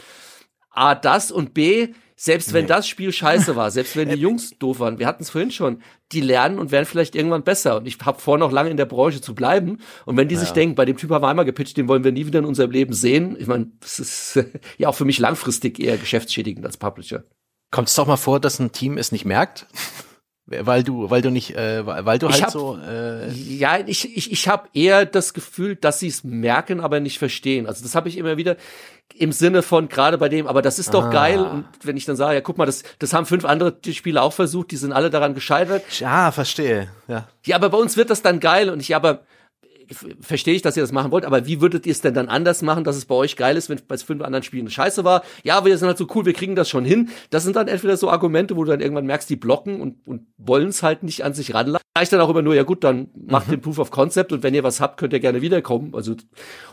A, 0.70 0.94
das 0.94 1.32
und 1.32 1.56
B, 1.56 1.90
selbst 2.20 2.52
wenn 2.52 2.64
nee. 2.64 2.70
das 2.70 2.88
Spiel 2.88 3.14
scheiße 3.14 3.56
war, 3.56 3.70
selbst 3.70 3.96
wenn 3.96 4.10
die 4.14 4.16
Jungs 4.16 4.58
doof 4.58 4.80
waren, 4.80 4.98
wir 4.98 5.06
hatten 5.06 5.22
es 5.22 5.30
vorhin 5.30 5.52
schon, 5.52 5.84
die 6.12 6.20
lernen 6.20 6.58
und 6.58 6.72
werden 6.72 6.86
vielleicht 6.86 7.16
irgendwann 7.16 7.44
besser. 7.44 7.78
Und 7.78 7.88
ich 7.88 8.00
habe 8.04 8.20
vor, 8.20 8.40
noch 8.40 8.52
lange 8.52 8.72
in 8.72 8.78
der 8.78 8.86
Branche 8.86 9.22
zu 9.22 9.36
bleiben. 9.36 9.80
Und 10.06 10.18
wenn 10.18 10.28
die 10.28 10.36
ja. 10.36 10.42
sich 10.42 10.50
denken, 10.52 10.76
bei 10.76 10.86
dem 10.86 10.98
Typ 10.98 11.12
haben 11.12 11.24
wir 11.24 11.28
einmal 11.28 11.46
gepitcht, 11.46 11.78
den 11.78 11.88
wollen 11.88 12.04
wir 12.04 12.12
nie 12.12 12.26
wieder 12.26 12.40
in 12.40 12.46
unserem 12.46 12.72
Leben 12.72 12.94
sehen. 12.94 13.38
Ich 13.40 13.46
meine, 13.46 13.72
das 13.80 14.00
ist 14.00 14.40
ja 14.78 14.90
auch 14.90 14.96
für 14.96 15.06
mich 15.06 15.20
langfristig 15.20 15.80
eher 15.80 15.98
geschäftsschädigend 15.98 16.66
als 16.66 16.78
Publisher. 16.78 17.24
Kommt 17.70 17.90
es 17.90 17.96
doch 17.96 18.08
mal 18.08 18.18
vor, 18.18 18.40
dass 18.40 18.60
ein 18.60 18.72
Team 18.72 18.98
es 18.98 19.12
nicht 19.12 19.26
merkt? 19.26 19.68
Weil 20.50 20.82
du, 20.82 21.10
weil 21.10 21.22
du 21.22 21.30
nicht, 21.30 21.58
äh, 21.58 21.86
weil 21.86 22.20
du 22.20 22.30
halt 22.30 22.42
hab, 22.42 22.52
so. 22.52 22.78
Äh 22.78 23.30
ja, 23.34 23.80
ich, 23.86 24.16
ich, 24.16 24.32
ich 24.32 24.48
habe 24.48 24.70
eher 24.74 25.06
das 25.06 25.34
Gefühl, 25.34 25.76
dass 25.76 26.00
sie 26.00 26.08
es 26.08 26.24
merken, 26.24 26.80
aber 26.80 27.02
nicht 27.02 27.20
verstehen. 27.20 27.68
Also 27.68 27.84
das 27.84 27.96
habe 27.96 28.08
ich 28.08 28.18
immer 28.18 28.38
wieder 28.38 28.56
im 29.14 29.34
Sinne 29.34 29.62
von 29.62 29.90
gerade 29.90 30.18
bei 30.18 30.30
dem, 30.30 30.48
aber 30.48 30.62
das 30.62 30.80
ist 30.80 30.94
doch 30.94 31.06
ah. 31.06 31.10
geil. 31.10 31.40
Und 31.40 31.66
wenn 31.84 31.98
ich 31.98 32.06
dann 32.06 32.16
sage, 32.16 32.36
ja, 32.36 32.42
guck 32.42 32.58
mal, 32.58 32.66
das, 32.66 32.84
das 33.00 33.14
haben 33.14 33.26
fünf 33.26 33.44
andere 33.44 33.76
Spieler 33.92 34.24
auch 34.24 34.32
versucht, 34.32 34.72
die 34.72 34.78
sind 34.78 34.94
alle 34.94 35.10
daran 35.10 35.34
gescheitert. 35.34 35.84
Ja, 36.00 36.32
verstehe. 36.32 36.90
Ja. 37.10 37.28
Ja, 37.46 37.58
aber 37.58 37.70
bei 37.70 37.78
uns 37.78 37.98
wird 37.98 38.10
das 38.10 38.22
dann 38.22 38.40
geil 38.40 38.70
und 38.70 38.80
ich, 38.80 38.96
aber 38.96 39.24
verstehe 40.22 40.56
ich, 40.56 40.62
dass 40.62 40.78
ihr 40.78 40.84
das 40.84 40.92
machen 40.92 41.12
wollt, 41.12 41.26
aber 41.26 41.46
wie 41.46 41.62
würdet 41.62 41.86
ihr 41.86 41.92
es 41.92 42.02
denn 42.02 42.14
dann 42.14 42.30
anders 42.30 42.62
machen, 42.62 42.84
dass 42.84 42.96
es 42.96 43.06
bei 43.06 43.16
euch 43.16 43.36
geil 43.36 43.58
ist, 43.58 43.70
wenn 43.70 43.78
es 43.78 43.84
bei 43.84 43.98
fünf 43.98 44.22
anderen 44.22 44.44
Spielen 44.44 44.70
scheiße 44.70 45.04
war? 45.04 45.24
Ja, 45.44 45.66
wir 45.66 45.78
sind 45.78 45.88
halt 45.88 45.98
so 45.98 46.08
cool, 46.16 46.26
wir 46.26 46.34
kriegen 46.34 46.56
das 46.56 46.70
schon 46.70 46.86
hin. 46.86 47.10
Das 47.30 47.44
sind 47.44 47.56
dann 47.56 47.68
entweder 47.68 47.98
so 47.98 48.10
Argumente, 48.10 48.56
wo 48.56 48.64
du 48.64 48.72
dann 48.72 48.82
irgendwann 48.82 49.06
merkst, 49.06 49.30
die 49.30 49.36
blocken 49.36 49.82
und, 49.82 50.06
und 50.06 50.28
wollen 50.38 50.70
es 50.70 50.84
halt 50.84 51.04
nicht 51.04 51.24
an 51.24 51.34
sich 51.34 51.54
ranlassen. 51.54 51.84
Reicht 51.98 52.14
dann 52.14 52.22
auch 52.22 52.30
immer 52.30 52.42
nur, 52.42 52.54
ja 52.54 52.64
gut, 52.64 52.84
dann 52.84 53.10
macht 53.16 53.48
mhm. 53.48 53.52
den 53.52 53.62
Proof 53.62 53.80
of 53.80 53.92
Concept 53.92 54.32
und 54.32 54.44
wenn 54.44 54.54
ihr 54.54 54.64
was 54.64 54.80
habt, 54.80 54.98
könnt 54.98 55.14
ihr 55.14 55.20
gerne 55.20 55.42
wiederkommen. 55.42 55.94
Also 55.96 56.16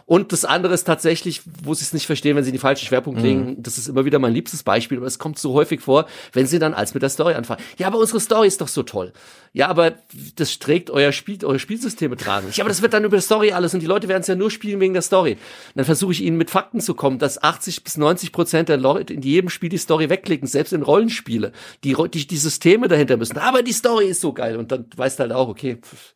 und 0.06 0.32
das 0.32 0.44
andere 0.44 0.74
ist 0.74 0.84
tatsächlich, 0.84 1.42
wo 1.62 1.72
sie 1.72 1.82
es 1.82 1.94
nicht 1.94 2.06
verstehen, 2.06 2.36
wenn 2.36 2.44
sie 2.44 2.52
die 2.52 2.58
falschen 2.58 2.86
Schwerpunkt 2.86 3.22
legen. 3.22 3.46
Mhm. 3.46 3.62
Das 3.62 3.78
ist 3.78 3.88
immer 3.88 4.04
wieder 4.04 4.18
mein 4.18 4.34
liebstes 4.34 4.62
Beispiel, 4.62 4.98
aber 4.98 5.06
es 5.06 5.18
kommt 5.18 5.38
so 5.38 5.54
häufig 5.54 5.80
vor, 5.80 6.06
wenn 6.32 6.46
sie 6.46 6.58
dann 6.58 6.74
als 6.74 6.92
mit 6.92 7.02
der 7.02 7.10
Story 7.10 7.34
anfangen. 7.34 7.62
Ja, 7.78 7.86
aber 7.86 7.98
unsere 7.98 8.20
Story 8.20 8.48
ist 8.48 8.60
doch 8.60 8.68
so 8.68 8.82
toll. 8.82 9.12
Ja, 9.52 9.68
aber 9.68 9.94
das 10.36 10.58
trägt 10.58 10.90
euer 10.90 11.12
Spiel, 11.12 11.38
eure 11.44 11.58
Spielsysteme 11.58 12.16
tragen. 12.16 12.48
Ja, 12.52 12.64
aber 12.64 12.68
das 12.68 12.82
wird 12.82 12.92
dann 12.92 13.03
über 13.04 13.16
die 13.16 13.22
Story 13.22 13.52
alles 13.52 13.74
und 13.74 13.80
die 13.80 13.86
Leute 13.86 14.08
werden 14.08 14.22
es 14.22 14.26
ja 14.26 14.34
nur 14.34 14.50
spielen 14.50 14.80
wegen 14.80 14.94
der 14.94 15.02
Story. 15.02 15.32
Und 15.32 15.40
dann 15.76 15.84
versuche 15.84 16.12
ich 16.12 16.22
ihnen 16.22 16.36
mit 16.36 16.50
Fakten 16.50 16.80
zu 16.80 16.94
kommen, 16.94 17.18
dass 17.18 17.42
80 17.42 17.84
bis 17.84 17.96
90 17.96 18.32
Prozent 18.32 18.68
der 18.68 18.76
Leute 18.76 19.14
in 19.14 19.22
jedem 19.22 19.50
Spiel 19.50 19.68
die 19.68 19.78
Story 19.78 20.10
wegklicken, 20.10 20.48
selbst 20.48 20.72
in 20.72 20.82
Rollenspiele. 20.82 21.52
Die, 21.84 21.96
die, 22.12 22.26
die 22.26 22.36
Systeme 22.36 22.88
dahinter 22.88 23.16
müssen. 23.16 23.38
Aber 23.38 23.62
die 23.62 23.72
Story 23.72 24.06
ist 24.06 24.20
so 24.20 24.32
geil. 24.32 24.56
Und 24.56 24.72
dann 24.72 24.86
weißt 24.96 25.18
du 25.18 25.22
halt 25.22 25.32
auch, 25.32 25.48
okay, 25.48 25.76
pff, 25.76 26.14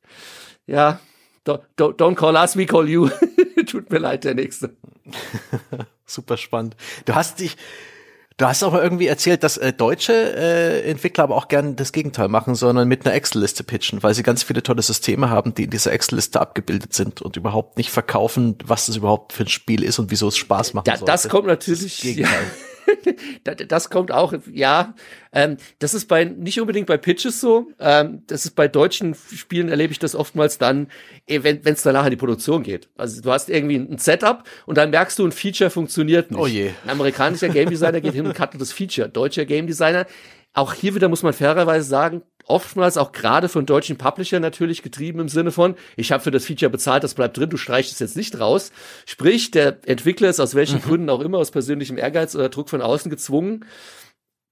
ja, 0.66 1.00
don't, 1.46 1.62
don't 1.76 2.14
call 2.14 2.34
us, 2.34 2.56
we 2.56 2.66
call 2.66 2.88
you. 2.88 3.08
Tut 3.66 3.90
mir 3.90 3.98
leid, 3.98 4.24
der 4.24 4.34
nächste. 4.34 4.76
Super 6.06 6.36
spannend. 6.36 6.76
Du 7.04 7.14
hast 7.14 7.40
dich, 7.40 7.56
Du 8.38 8.46
hast 8.46 8.62
auch 8.62 8.72
irgendwie 8.72 9.08
erzählt, 9.08 9.42
dass 9.42 9.56
äh, 9.56 9.72
deutsche 9.72 10.12
äh, 10.12 10.88
Entwickler 10.88 11.24
aber 11.24 11.34
auch 11.34 11.48
gern 11.48 11.74
das 11.74 11.90
Gegenteil 11.90 12.28
machen, 12.28 12.54
sondern 12.54 12.86
mit 12.86 13.04
einer 13.04 13.12
Excel-Liste 13.16 13.64
pitchen, 13.64 14.00
weil 14.04 14.14
sie 14.14 14.22
ganz 14.22 14.44
viele 14.44 14.62
tolle 14.62 14.80
Systeme 14.80 15.28
haben, 15.28 15.54
die 15.54 15.64
in 15.64 15.70
dieser 15.70 15.92
Excel-Liste 15.92 16.40
abgebildet 16.40 16.94
sind 16.94 17.20
und 17.20 17.36
überhaupt 17.36 17.78
nicht 17.78 17.90
verkaufen, 17.90 18.56
was 18.64 18.86
das 18.86 18.94
überhaupt 18.94 19.32
für 19.32 19.42
ein 19.42 19.48
Spiel 19.48 19.82
ist 19.82 19.98
und 19.98 20.12
wieso 20.12 20.28
es 20.28 20.36
Spaß 20.36 20.72
macht. 20.74 20.86
Da, 20.86 20.98
das 20.98 21.28
kommt 21.28 21.48
natürlich. 21.48 21.96
Das 21.96 22.00
Gegenteil. 22.00 22.44
Ja. 22.44 22.77
das 23.68 23.90
kommt 23.90 24.12
auch, 24.12 24.34
ja. 24.52 24.94
Ähm, 25.32 25.56
das 25.78 25.94
ist 25.94 26.06
bei 26.06 26.24
nicht 26.24 26.60
unbedingt 26.60 26.86
bei 26.86 26.96
Pitches 26.96 27.40
so. 27.40 27.68
Ähm, 27.78 28.22
das 28.26 28.44
ist 28.44 28.54
bei 28.54 28.68
deutschen 28.68 29.14
Spielen 29.14 29.68
erlebe 29.68 29.92
ich 29.92 29.98
das 29.98 30.14
oftmals 30.14 30.58
dann, 30.58 30.88
eh, 31.26 31.42
wenn 31.42 31.60
es 31.64 31.82
danach 31.82 32.04
in 32.04 32.10
die 32.10 32.16
Produktion 32.16 32.62
geht. 32.62 32.88
Also 32.96 33.20
du 33.20 33.30
hast 33.30 33.50
irgendwie 33.50 33.76
ein 33.76 33.98
Setup 33.98 34.44
und 34.66 34.78
dann 34.78 34.90
merkst 34.90 35.18
du, 35.18 35.26
ein 35.26 35.32
Feature 35.32 35.70
funktioniert 35.70 36.30
nicht. 36.30 36.40
Oh 36.40 36.46
je. 36.46 36.70
Ein 36.84 36.90
amerikanischer 36.90 37.48
Game 37.48 37.70
Designer 37.70 38.00
geht 38.00 38.14
hin 38.14 38.26
und 38.26 38.34
cuttet 38.34 38.60
das 38.60 38.72
Feature. 38.72 39.08
Deutscher 39.08 39.44
Game 39.44 39.66
Designer 39.66 40.06
auch 40.54 40.74
hier 40.74 40.94
wieder 40.94 41.08
muss 41.08 41.22
man 41.22 41.32
fairerweise 41.32 41.88
sagen, 41.88 42.22
oftmals 42.48 42.96
auch 42.96 43.12
gerade 43.12 43.48
von 43.48 43.66
deutschen 43.66 43.96
Publisher 43.96 44.40
natürlich 44.40 44.82
getrieben 44.82 45.20
im 45.20 45.28
Sinne 45.28 45.52
von, 45.52 45.74
ich 45.96 46.12
habe 46.12 46.22
für 46.22 46.30
das 46.30 46.46
Feature 46.46 46.70
bezahlt, 46.70 47.04
das 47.04 47.14
bleibt 47.14 47.36
drin, 47.36 47.50
du 47.50 47.56
streichst 47.56 47.92
es 47.92 47.98
jetzt 47.98 48.16
nicht 48.16 48.40
raus. 48.40 48.72
Sprich, 49.06 49.50
der 49.50 49.78
Entwickler 49.86 50.28
ist 50.28 50.40
aus 50.40 50.54
welchen 50.54 50.78
mhm. 50.78 50.82
Gründen 50.82 51.10
auch 51.10 51.20
immer, 51.20 51.38
aus 51.38 51.50
persönlichem 51.50 51.98
Ehrgeiz 51.98 52.34
oder 52.34 52.48
Druck 52.48 52.70
von 52.70 52.82
außen 52.82 53.10
gezwungen, 53.10 53.64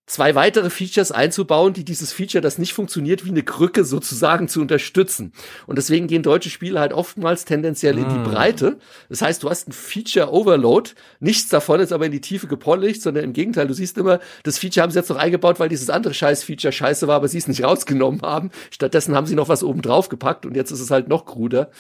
zwei 0.06 0.36
weitere 0.36 0.70
Features 0.70 1.10
einzubauen, 1.10 1.72
die 1.72 1.84
dieses 1.84 2.12
Feature, 2.12 2.40
das 2.40 2.58
nicht 2.58 2.72
funktioniert, 2.72 3.24
wie 3.24 3.30
eine 3.30 3.42
Krücke 3.42 3.84
sozusagen 3.84 4.48
zu 4.48 4.60
unterstützen. 4.60 5.32
Und 5.66 5.76
deswegen 5.76 6.06
gehen 6.06 6.22
deutsche 6.22 6.48
Spiele 6.48 6.78
halt 6.78 6.92
oftmals 6.92 7.44
tendenziell 7.44 7.98
in 7.98 8.08
die 8.08 8.14
ah. 8.14 8.22
Breite. 8.22 8.78
Das 9.08 9.20
heißt, 9.20 9.42
du 9.42 9.50
hast 9.50 9.68
ein 9.68 9.72
Feature 9.72 10.32
Overload. 10.32 10.90
Nichts 11.18 11.48
davon 11.48 11.80
ist 11.80 11.92
aber 11.92 12.06
in 12.06 12.12
die 12.12 12.20
Tiefe 12.20 12.46
gepolished, 12.46 13.02
sondern 13.02 13.24
im 13.24 13.32
Gegenteil, 13.32 13.66
du 13.66 13.74
siehst 13.74 13.98
immer, 13.98 14.20
das 14.44 14.58
Feature 14.58 14.84
haben 14.84 14.92
sie 14.92 14.98
jetzt 14.98 15.10
noch 15.10 15.16
eingebaut, 15.16 15.58
weil 15.58 15.68
dieses 15.68 15.90
andere 15.90 16.14
Scheiß-Feature 16.14 16.72
scheiße 16.72 17.08
war, 17.08 17.16
aber 17.16 17.28
sie 17.28 17.38
es 17.38 17.48
nicht 17.48 17.64
rausgenommen 17.64 18.22
haben. 18.22 18.50
Stattdessen 18.70 19.16
haben 19.16 19.26
sie 19.26 19.34
noch 19.34 19.48
was 19.48 19.64
oben 19.64 19.82
drauf 19.82 20.08
gepackt 20.08 20.46
und 20.46 20.54
jetzt 20.54 20.70
ist 20.70 20.80
es 20.80 20.90
halt 20.92 21.08
noch 21.08 21.26
kruder. 21.26 21.70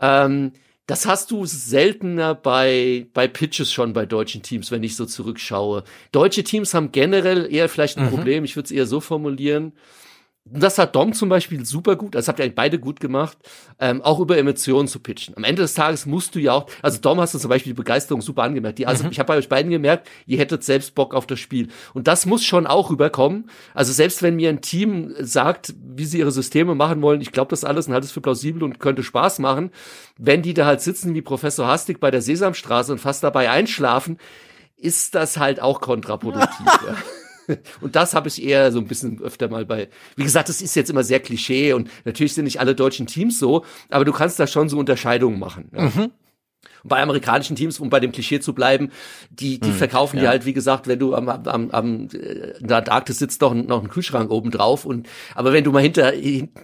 Ähm, 0.00 0.52
das 0.86 1.06
hast 1.06 1.30
du 1.30 1.46
seltener 1.46 2.34
bei, 2.34 3.06
bei 3.14 3.26
Pitches 3.26 3.72
schon 3.72 3.92
bei 3.94 4.04
deutschen 4.04 4.42
Teams, 4.42 4.70
wenn 4.70 4.82
ich 4.82 4.96
so 4.96 5.06
zurückschaue. 5.06 5.84
Deutsche 6.12 6.44
Teams 6.44 6.74
haben 6.74 6.92
generell 6.92 7.52
eher 7.52 7.68
vielleicht 7.68 7.96
ein 7.96 8.06
mhm. 8.06 8.10
Problem, 8.10 8.44
ich 8.44 8.56
würde 8.56 8.66
es 8.66 8.70
eher 8.70 8.86
so 8.86 9.00
formulieren. 9.00 9.72
Das 10.46 10.76
hat 10.76 10.94
Dom 10.94 11.14
zum 11.14 11.30
Beispiel 11.30 11.64
super 11.64 11.96
gut, 11.96 12.14
das 12.14 12.28
habt 12.28 12.38
ihr 12.38 12.44
eigentlich 12.44 12.54
beide 12.54 12.78
gut 12.78 13.00
gemacht, 13.00 13.38
ähm, 13.80 14.02
auch 14.02 14.20
über 14.20 14.36
Emotionen 14.36 14.88
zu 14.88 15.00
pitchen. 15.00 15.34
Am 15.38 15.44
Ende 15.44 15.62
des 15.62 15.72
Tages 15.72 16.04
musst 16.04 16.34
du 16.34 16.38
ja 16.38 16.52
auch, 16.52 16.66
also 16.82 17.00
Dom 17.00 17.18
hast 17.18 17.32
du 17.32 17.38
zum 17.38 17.48
Beispiel 17.48 17.72
die 17.72 17.78
Begeisterung 17.78 18.20
super 18.20 18.42
angemerkt. 18.42 18.78
Die, 18.78 18.86
also 18.86 19.04
mhm. 19.04 19.10
ich 19.10 19.18
habe 19.18 19.28
bei 19.28 19.38
euch 19.38 19.48
beiden 19.48 19.70
gemerkt, 19.70 20.06
ihr 20.26 20.36
hättet 20.36 20.62
selbst 20.62 20.94
Bock 20.94 21.14
auf 21.14 21.26
das 21.26 21.40
Spiel. 21.40 21.68
Und 21.94 22.08
das 22.08 22.26
muss 22.26 22.44
schon 22.44 22.66
auch 22.66 22.90
rüberkommen. 22.90 23.48
Also 23.72 23.94
selbst 23.94 24.22
wenn 24.22 24.36
mir 24.36 24.50
ein 24.50 24.60
Team 24.60 25.14
sagt, 25.18 25.72
wie 25.82 26.04
sie 26.04 26.18
ihre 26.18 26.30
Systeme 26.30 26.74
machen 26.74 27.00
wollen, 27.00 27.22
ich 27.22 27.32
glaube 27.32 27.48
das 27.48 27.64
alles 27.64 27.86
und 27.86 27.94
halte 27.94 28.04
es 28.04 28.12
für 28.12 28.20
plausibel 28.20 28.64
und 28.64 28.80
könnte 28.80 29.02
Spaß 29.02 29.38
machen, 29.38 29.70
wenn 30.18 30.42
die 30.42 30.52
da 30.52 30.66
halt 30.66 30.82
sitzen 30.82 31.14
wie 31.14 31.22
Professor 31.22 31.66
Hastig 31.66 32.00
bei 32.00 32.10
der 32.10 32.20
Sesamstraße 32.20 32.92
und 32.92 32.98
fast 32.98 33.24
dabei 33.24 33.50
einschlafen, 33.50 34.18
ist 34.76 35.14
das 35.14 35.38
halt 35.38 35.62
auch 35.62 35.80
kontraproduktiv. 35.80 36.66
ja. 36.86 36.96
Und 37.80 37.96
das 37.96 38.14
habe 38.14 38.28
ich 38.28 38.42
eher 38.42 38.72
so 38.72 38.78
ein 38.78 38.86
bisschen 38.86 39.20
öfter 39.20 39.48
mal 39.48 39.64
bei. 39.64 39.88
Wie 40.16 40.24
gesagt, 40.24 40.48
das 40.48 40.60
ist 40.60 40.74
jetzt 40.74 40.90
immer 40.90 41.04
sehr 41.04 41.20
Klischee 41.20 41.72
und 41.72 41.90
natürlich 42.04 42.34
sind 42.34 42.44
nicht 42.44 42.60
alle 42.60 42.74
deutschen 42.74 43.06
Teams 43.06 43.38
so, 43.38 43.64
aber 43.90 44.04
du 44.04 44.12
kannst 44.12 44.38
da 44.38 44.46
schon 44.46 44.68
so 44.68 44.78
Unterscheidungen 44.78 45.38
machen. 45.38 45.70
Ja. 45.74 45.82
Mhm. 45.82 46.10
Und 46.84 46.90
bei 46.90 47.02
amerikanischen 47.02 47.56
Teams, 47.56 47.80
um 47.80 47.88
bei 47.88 47.98
dem 47.98 48.12
Klischee 48.12 48.40
zu 48.40 48.54
bleiben, 48.54 48.90
die, 49.30 49.58
die 49.58 49.68
hm, 49.70 49.74
verkaufen 49.74 50.16
ja. 50.16 50.22
dir 50.22 50.28
halt, 50.28 50.44
wie 50.44 50.52
gesagt, 50.52 50.86
wenn 50.86 50.98
du 50.98 51.14
am, 51.14 51.28
am, 51.28 51.70
am 51.70 52.08
äh, 52.12 52.58
in 52.58 52.68
der 52.68 52.78
Antarktis 52.78 53.18
sitzt, 53.18 53.40
noch, 53.40 53.54
noch 53.54 53.80
einen 53.80 53.88
Kühlschrank 53.88 54.30
oben 54.30 54.50
drauf. 54.50 54.84
Und, 54.84 55.08
aber 55.34 55.54
wenn 55.54 55.64
du 55.64 55.72
mal 55.72 55.82
hinter, 55.82 56.12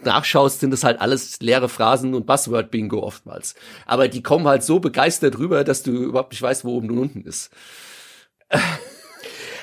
nachschaust, 0.05 0.61
sind 0.61 0.73
das 0.73 0.85
halt 0.85 1.01
alles 1.01 1.41
leere 1.41 1.71
Phrasen 1.71 2.15
und 2.15 2.27
Buzzword-Bingo 2.27 3.03
oftmals. 3.03 3.55
Aber 3.87 4.09
die 4.09 4.23
kommen 4.23 4.47
halt 4.47 4.63
so 4.63 4.79
begeistert 4.79 5.39
rüber, 5.39 5.65
dass 5.65 5.83
du 5.83 5.91
überhaupt 5.93 6.33
nicht 6.33 6.43
weißt, 6.43 6.65
wo 6.67 6.75
oben 6.75 6.91
und 6.91 6.99
unten 6.99 7.23
ist. 7.23 7.51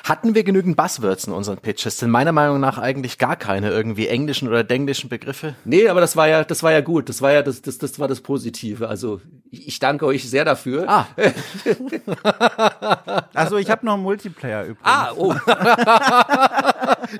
Hatten 0.07 0.35
wir 0.35 0.45
genügend 0.45 0.77
Buzzwords 0.77 1.27
in 1.27 1.33
unseren 1.33 1.57
Pitches? 1.57 1.97
Denn 1.97 2.09
meiner 2.09 2.31
Meinung 2.31 2.61
nach 2.61 2.77
eigentlich 2.77 3.17
gar 3.17 3.35
keine 3.35 3.71
irgendwie 3.71 4.07
englischen 4.07 4.47
oder 4.47 4.63
denglischen 4.63 5.09
Begriffe. 5.09 5.55
Nee, 5.65 5.89
aber 5.89 5.99
das 5.99 6.15
war 6.15 6.29
ja, 6.29 6.45
das 6.45 6.63
war 6.63 6.71
ja 6.71 6.79
gut. 6.79 7.09
Das 7.09 7.21
war 7.21 7.33
ja 7.33 7.41
das, 7.41 7.61
das, 7.61 7.77
das 7.77 7.99
war 7.99 8.07
das 8.07 8.21
Positive. 8.21 8.87
Also 8.87 9.19
ich 9.51 9.79
danke 9.79 10.05
euch 10.05 10.29
sehr 10.29 10.45
dafür. 10.45 10.85
Ah. 10.87 11.07
also 13.33 13.57
ich 13.57 13.69
habe 13.69 13.85
noch 13.85 13.95
einen 13.95 14.03
Multiplayer 14.03 14.63
übrigens. 14.63 14.79
Ah, 14.83 15.11
oh. 15.13 15.35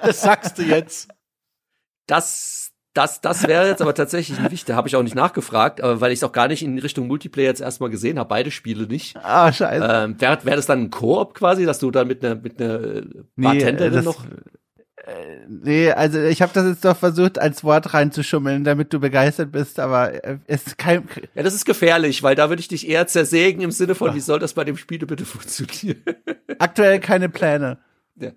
das 0.01 0.22
sagst 0.22 0.57
du 0.57 0.64
jetzt. 0.64 1.09
Das 2.05 2.66
das, 2.98 3.22
das 3.22 3.48
wäre 3.48 3.68
jetzt 3.68 3.82
aber 3.82 3.94
tatsächlich 3.94 4.40
ein 4.40 4.52
wichtig. 4.52 4.74
habe 4.74 4.88
ich 4.88 4.95
auch 4.95 5.03
nicht 5.03 5.15
nachgefragt, 5.15 5.82
aber 5.82 6.02
weil 6.02 6.11
ich 6.11 6.19
es 6.19 6.24
auch 6.24 6.32
gar 6.32 6.48
nicht 6.48 6.64
in 6.64 6.80
Richtung 6.80 7.07
Multiplayer 7.07 7.48
jetzt 7.48 7.61
erstmal 7.61 7.91
gesehen 7.91 8.18
habe, 8.18 8.30
beide 8.30 8.49
Spiele 8.49 8.88
nicht. 8.88 9.15
Ah, 9.18 9.53
scheiße. 9.53 9.88
Ähm, 9.88 10.19
wäre 10.19 10.44
wär 10.44 10.56
das 10.56 10.65
dann 10.65 10.84
ein 10.84 10.90
Koop 10.90 11.36
quasi, 11.36 11.65
dass 11.65 11.80
du 11.80 11.91
dann 11.91 12.07
mit 12.07 12.26
einer 12.26 12.36
mit 12.36 12.60
einer 12.60 13.03
Bartenderin 13.36 13.99
nee, 13.99 14.02
noch 14.02 14.26
äh, 14.26 15.38
Nee, 15.48 15.91
also 15.91 16.19
ich 16.19 16.41
habe 16.41 16.52
das 16.53 16.65
jetzt 16.65 16.86
doch 16.86 16.98
versucht, 16.98 17.40
als 17.40 17.64
Wort 17.64 17.94
reinzuschummeln, 17.94 18.64
damit 18.64 18.91
du 18.91 18.99
begeistert 18.99 19.52
bist, 19.52 19.80
aber 19.80 20.24
äh, 20.24 20.40
es 20.48 20.68
ist 20.68 20.78
kein. 20.78 21.07
Ja, 21.36 21.44
das 21.44 21.53
ist 21.53 21.65
gefährlich, 21.65 22.24
weil 22.24 22.36
da 22.36 22.49
würde 22.49 22.60
ich 22.60 22.68
dich 22.68 22.90
eher 22.90 23.06
zersägen 23.07 23.61
im 23.61 23.72
Sinne 23.72 23.95
von, 23.95 24.15
wie 24.15 24.19
soll 24.19 24.40
das 24.40 24.53
bei 24.53 24.64
dem 24.64 24.76
Spiel 24.76 24.99
bitte 25.06 25.26
funktionieren? 25.26 26.02
Aktuell 26.57 26.99
keine 26.99 27.30
Pläne. 27.30 27.78
Ja. 28.19 28.31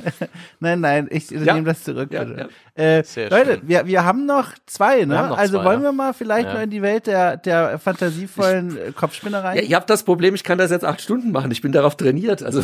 nein, 0.60 0.80
nein, 0.80 1.08
ich 1.10 1.30
ja. 1.30 1.54
nehme 1.54 1.64
das 1.64 1.82
zurück. 1.82 2.12
Ja, 2.12 2.22
ja. 2.22 2.48
Äh, 2.74 2.98
Leute, 3.28 3.54
schön. 3.54 3.60
wir, 3.62 3.86
wir 3.86 4.04
haben 4.04 4.26
noch 4.26 4.52
zwei, 4.66 5.04
ne? 5.04 5.14
Noch 5.28 5.36
also 5.36 5.58
zwei, 5.58 5.64
wollen 5.64 5.82
wir 5.82 5.92
mal 5.92 6.14
vielleicht 6.14 6.48
noch 6.48 6.60
in 6.60 6.70
die 6.70 6.82
Welt 6.82 7.08
der, 7.08 7.36
der 7.36 7.78
fantasievollen 7.78 8.78
ich, 8.88 8.94
Kopfspinnereien? 8.94 9.56
Ja, 9.56 9.62
ihr 9.68 9.76
habt 9.76 9.90
das 9.90 10.04
Problem, 10.04 10.34
ich 10.34 10.44
kann 10.44 10.58
das 10.58 10.70
jetzt 10.70 10.84
acht 10.84 11.00
Stunden 11.00 11.32
machen. 11.32 11.50
Ich 11.50 11.62
bin 11.62 11.72
darauf 11.72 11.96
trainiert. 11.96 12.42
Also 12.42 12.62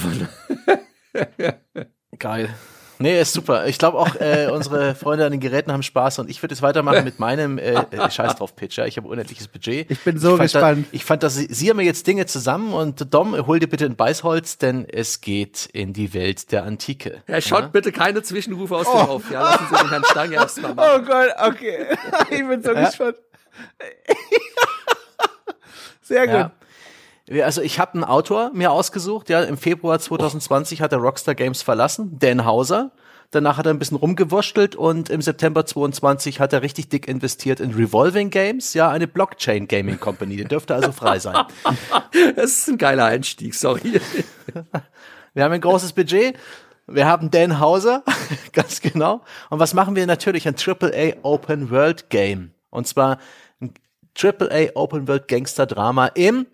Geil. 2.18 2.48
Nee, 3.04 3.20
ist 3.20 3.34
super. 3.34 3.66
Ich 3.66 3.76
glaube 3.76 3.98
auch, 3.98 4.18
äh, 4.18 4.48
unsere 4.50 4.94
Freunde 4.94 5.26
an 5.26 5.30
den 5.30 5.40
Geräten 5.40 5.70
haben 5.70 5.82
Spaß 5.82 6.20
und 6.20 6.30
ich 6.30 6.42
würde 6.42 6.54
jetzt 6.54 6.62
weitermachen 6.62 7.04
mit 7.04 7.18
meinem 7.18 7.58
äh, 7.58 7.74
äh, 7.74 8.10
Scheiß 8.10 8.36
drauf 8.36 8.56
Pitcher. 8.56 8.86
Ich 8.86 8.96
habe 8.96 9.06
unendliches 9.08 9.46
Budget. 9.46 9.90
Ich 9.90 10.00
bin 10.00 10.18
so 10.18 10.36
ich 10.36 10.40
gespannt. 10.40 10.86
Da, 10.86 10.88
ich 10.90 11.04
fand, 11.04 11.22
dass 11.22 11.34
sie, 11.34 11.46
sie 11.50 11.68
haben 11.68 11.76
mir 11.76 11.82
jetzt 11.82 12.06
Dinge 12.06 12.24
zusammen 12.24 12.72
und 12.72 13.12
Dom, 13.12 13.46
hol 13.46 13.58
dir 13.58 13.66
bitte 13.66 13.84
ein 13.84 13.96
Beißholz, 13.96 14.56
denn 14.56 14.88
es 14.88 15.20
geht 15.20 15.68
in 15.74 15.92
die 15.92 16.14
Welt 16.14 16.50
der 16.50 16.64
Antike. 16.64 17.22
Ja, 17.28 17.42
schaut 17.42 17.60
ja? 17.60 17.66
bitte 17.66 17.92
keine 17.92 18.22
Zwischenrufe 18.22 18.74
aus 18.74 18.86
oh. 18.86 18.96
dem 18.96 19.08
Auf. 19.10 19.30
Ja, 19.30 19.42
lassen 19.42 19.66
Sie 19.70 19.76
den 19.76 19.90
Herrn 19.90 20.04
Stange 20.04 20.34
erstmal 20.36 20.74
machen. 20.74 20.90
Oh 20.94 21.06
Gott, 21.06 21.28
okay. 21.46 21.86
ich 22.30 22.48
bin 22.48 22.62
so 22.62 22.72
ja? 22.72 22.86
gespannt. 22.86 23.16
Sehr 26.00 26.26
gut. 26.26 26.36
Ja. 26.36 26.52
Also 27.30 27.62
ich 27.62 27.78
habe 27.78 27.94
einen 27.94 28.04
Autor 28.04 28.50
mir 28.52 28.70
ausgesucht, 28.70 29.30
ja, 29.30 29.42
im 29.42 29.56
Februar 29.56 29.98
2020 29.98 30.82
hat 30.82 30.92
er 30.92 30.98
Rockstar 30.98 31.34
Games 31.34 31.62
verlassen, 31.62 32.18
Dan 32.18 32.44
Hauser. 32.44 32.92
Danach 33.30 33.56
hat 33.56 33.66
er 33.66 33.72
ein 33.72 33.78
bisschen 33.78 33.96
rumgewurschtelt 33.96 34.76
und 34.76 35.08
im 35.08 35.22
September 35.22 35.64
22 35.66 36.38
hat 36.38 36.52
er 36.52 36.62
richtig 36.62 36.88
dick 36.90 37.08
investiert 37.08 37.58
in 37.58 37.72
Revolving 37.72 38.30
Games, 38.30 38.74
ja, 38.74 38.90
eine 38.90 39.08
Blockchain 39.08 39.66
Gaming 39.66 39.98
Company. 39.98 40.36
Die 40.36 40.44
dürfte 40.44 40.74
also 40.74 40.92
frei 40.92 41.18
sein. 41.18 41.36
Das 42.36 42.52
ist 42.52 42.68
ein 42.68 42.78
geiler 42.78 43.06
Einstieg, 43.06 43.56
sorry. 43.56 44.00
Wir 45.34 45.42
haben 45.42 45.52
ein 45.52 45.60
großes 45.60 45.94
Budget. 45.94 46.36
Wir 46.86 47.06
haben 47.06 47.30
Dan 47.30 47.58
Hauser, 47.58 48.04
ganz 48.52 48.80
genau. 48.80 49.22
Und 49.50 49.58
was 49.58 49.74
machen 49.74 49.96
wir 49.96 50.06
natürlich? 50.06 50.46
Ein 50.46 50.54
AAA 50.54 51.14
Open 51.22 51.70
World 51.70 52.08
Game. 52.10 52.52
Und 52.70 52.86
zwar 52.86 53.18
AAA 54.16 54.70
Open 54.74 55.08
World 55.08 55.26
Gangster 55.26 55.66
Drama 55.66 56.06
im 56.08 56.46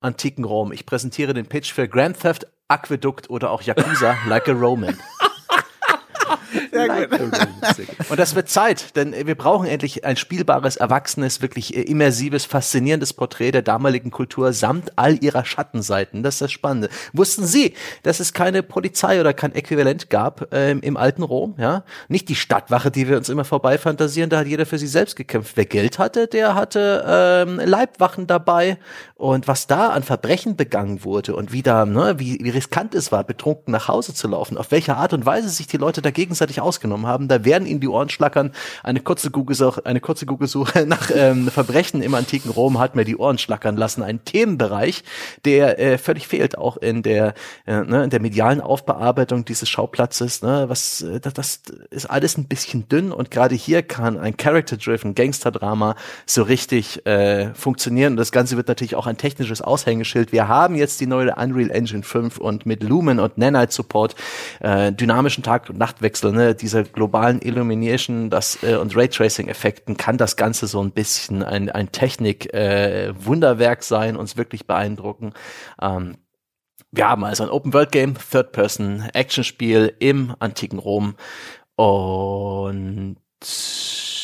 antiken 0.00 0.44
Rom. 0.44 0.72
Ich 0.72 0.86
präsentiere 0.86 1.34
den 1.34 1.46
Pitch 1.46 1.72
für 1.72 1.88
Grand 1.88 2.20
Theft 2.20 2.46
Aqueduct 2.68 3.30
oder 3.30 3.50
auch 3.50 3.62
Yakuza 3.62 4.16
Like 4.26 4.48
a 4.48 4.52
Roman. 4.52 4.98
Sehr 6.76 7.06
gut. 7.06 8.10
Und 8.10 8.18
das 8.18 8.34
wird 8.34 8.48
Zeit, 8.48 8.96
denn 8.96 9.14
wir 9.26 9.34
brauchen 9.34 9.66
endlich 9.66 10.04
ein 10.04 10.16
spielbares, 10.16 10.76
erwachsenes, 10.76 11.42
wirklich 11.42 11.76
äh, 11.76 11.82
immersives, 11.82 12.44
faszinierendes 12.44 13.12
Porträt 13.12 13.52
der 13.52 13.62
damaligen 13.62 14.10
Kultur 14.10 14.52
samt 14.52 14.92
all 14.96 15.22
ihrer 15.22 15.44
Schattenseiten. 15.44 16.22
Das 16.22 16.34
ist 16.34 16.42
das 16.42 16.52
Spannende. 16.52 16.88
Wussten 17.12 17.44
Sie, 17.44 17.74
dass 18.02 18.20
es 18.20 18.32
keine 18.32 18.62
Polizei 18.62 19.20
oder 19.20 19.32
kein 19.32 19.54
Äquivalent 19.54 20.10
gab 20.10 20.48
ähm, 20.52 20.80
im 20.80 20.96
alten 20.96 21.22
Rom? 21.22 21.54
Ja, 21.58 21.84
nicht 22.08 22.28
die 22.28 22.34
Stadtwache, 22.34 22.90
die 22.90 23.08
wir 23.08 23.16
uns 23.16 23.28
immer 23.28 23.44
vorbeifantasieren. 23.44 24.30
Da 24.30 24.38
hat 24.38 24.46
jeder 24.46 24.66
für 24.66 24.78
sich 24.78 24.90
selbst 24.90 25.16
gekämpft. 25.16 25.56
Wer 25.56 25.66
Geld 25.66 25.98
hatte, 25.98 26.26
der 26.26 26.54
hatte 26.54 27.04
ähm, 27.06 27.60
Leibwachen 27.64 28.26
dabei. 28.26 28.78
Und 29.14 29.48
was 29.48 29.66
da 29.66 29.88
an 29.88 30.02
Verbrechen 30.02 30.56
begangen 30.56 31.02
wurde 31.04 31.34
und 31.34 31.52
wie 31.52 31.62
da, 31.62 31.86
ne, 31.86 32.18
wie, 32.18 32.38
wie 32.42 32.50
riskant 32.50 32.94
es 32.94 33.12
war, 33.12 33.24
betrunken 33.24 33.72
nach 33.72 33.88
Hause 33.88 34.12
zu 34.12 34.28
laufen, 34.28 34.58
auf 34.58 34.70
welche 34.70 34.96
Art 34.96 35.12
und 35.12 35.24
Weise 35.24 35.48
sich 35.48 35.66
die 35.66 35.78
Leute 35.78 36.02
da 36.02 36.10
gegenseitig 36.10 36.60
ausgenommen 36.66 37.06
haben. 37.06 37.28
Da 37.28 37.44
werden 37.44 37.66
ihnen 37.66 37.80
die 37.80 37.88
Ohren 37.88 38.08
schlackern. 38.08 38.52
Eine 38.82 39.00
kurze 39.00 39.30
Google-Suche, 39.30 39.86
eine 39.86 40.00
kurze 40.00 40.26
Google-Suche 40.26 40.84
nach 40.86 41.10
ähm, 41.14 41.48
Verbrechen 41.48 42.02
im 42.02 42.14
antiken 42.14 42.50
Rom 42.50 42.78
hat 42.78 42.96
mir 42.96 43.04
die 43.04 43.16
Ohren 43.16 43.38
schlackern 43.38 43.76
lassen. 43.76 44.02
Ein 44.02 44.24
Themenbereich, 44.24 45.04
der 45.44 45.78
äh, 45.78 45.98
völlig 45.98 46.26
fehlt, 46.26 46.58
auch 46.58 46.76
in 46.76 47.02
der, 47.02 47.34
äh, 47.66 47.82
ne, 47.82 48.04
in 48.04 48.10
der 48.10 48.20
medialen 48.20 48.60
Aufbearbeitung 48.60 49.44
dieses 49.44 49.68
Schauplatzes. 49.68 50.42
Ne, 50.42 50.64
was, 50.68 51.02
äh, 51.02 51.20
das, 51.20 51.34
das 51.34 51.60
ist 51.90 52.10
alles 52.10 52.36
ein 52.36 52.46
bisschen 52.46 52.88
dünn 52.88 53.12
und 53.12 53.30
gerade 53.30 53.54
hier 53.54 53.82
kann 53.82 54.18
ein 54.18 54.36
Character-driven 54.36 55.14
Gangster-Drama 55.14 55.94
so 56.26 56.42
richtig 56.42 57.06
äh, 57.06 57.54
funktionieren. 57.54 58.14
Und 58.14 58.16
das 58.16 58.32
Ganze 58.32 58.56
wird 58.56 58.66
natürlich 58.68 58.96
auch 58.96 59.06
ein 59.06 59.16
technisches 59.16 59.62
Aushängeschild. 59.62 60.32
Wir 60.32 60.48
haben 60.48 60.74
jetzt 60.74 61.00
die 61.00 61.06
neue 61.06 61.34
Unreal 61.34 61.70
Engine 61.70 62.02
5 62.02 62.38
und 62.38 62.66
mit 62.66 62.82
Lumen 62.82 63.20
und 63.20 63.38
Nanite 63.38 63.72
Support, 63.72 64.16
äh, 64.60 64.92
dynamischen 64.92 65.44
Tag- 65.44 65.70
und 65.70 65.78
Nachtwechsel, 65.78 66.32
ne, 66.32 66.54
dieser 66.56 66.84
globalen 66.84 67.40
Illumination 67.40 68.30
das, 68.30 68.62
äh, 68.62 68.76
und 68.76 68.96
Raytracing-Effekten 68.96 69.96
kann 69.96 70.18
das 70.18 70.36
Ganze 70.36 70.66
so 70.66 70.82
ein 70.82 70.92
bisschen 70.92 71.42
ein, 71.42 71.70
ein 71.70 71.92
Technik-Wunderwerk 71.92 73.80
äh, 73.80 73.84
sein, 73.84 74.16
uns 74.16 74.36
wirklich 74.36 74.66
beeindrucken. 74.66 75.32
Ähm, 75.80 76.16
wir 76.92 77.08
haben 77.08 77.24
also 77.24 77.42
ein 77.44 77.50
Open-World-Game, 77.50 78.14
Third-Person-Action-Spiel 78.30 79.94
im 79.98 80.34
antiken 80.38 80.78
Rom 80.78 81.16
und 81.76 83.16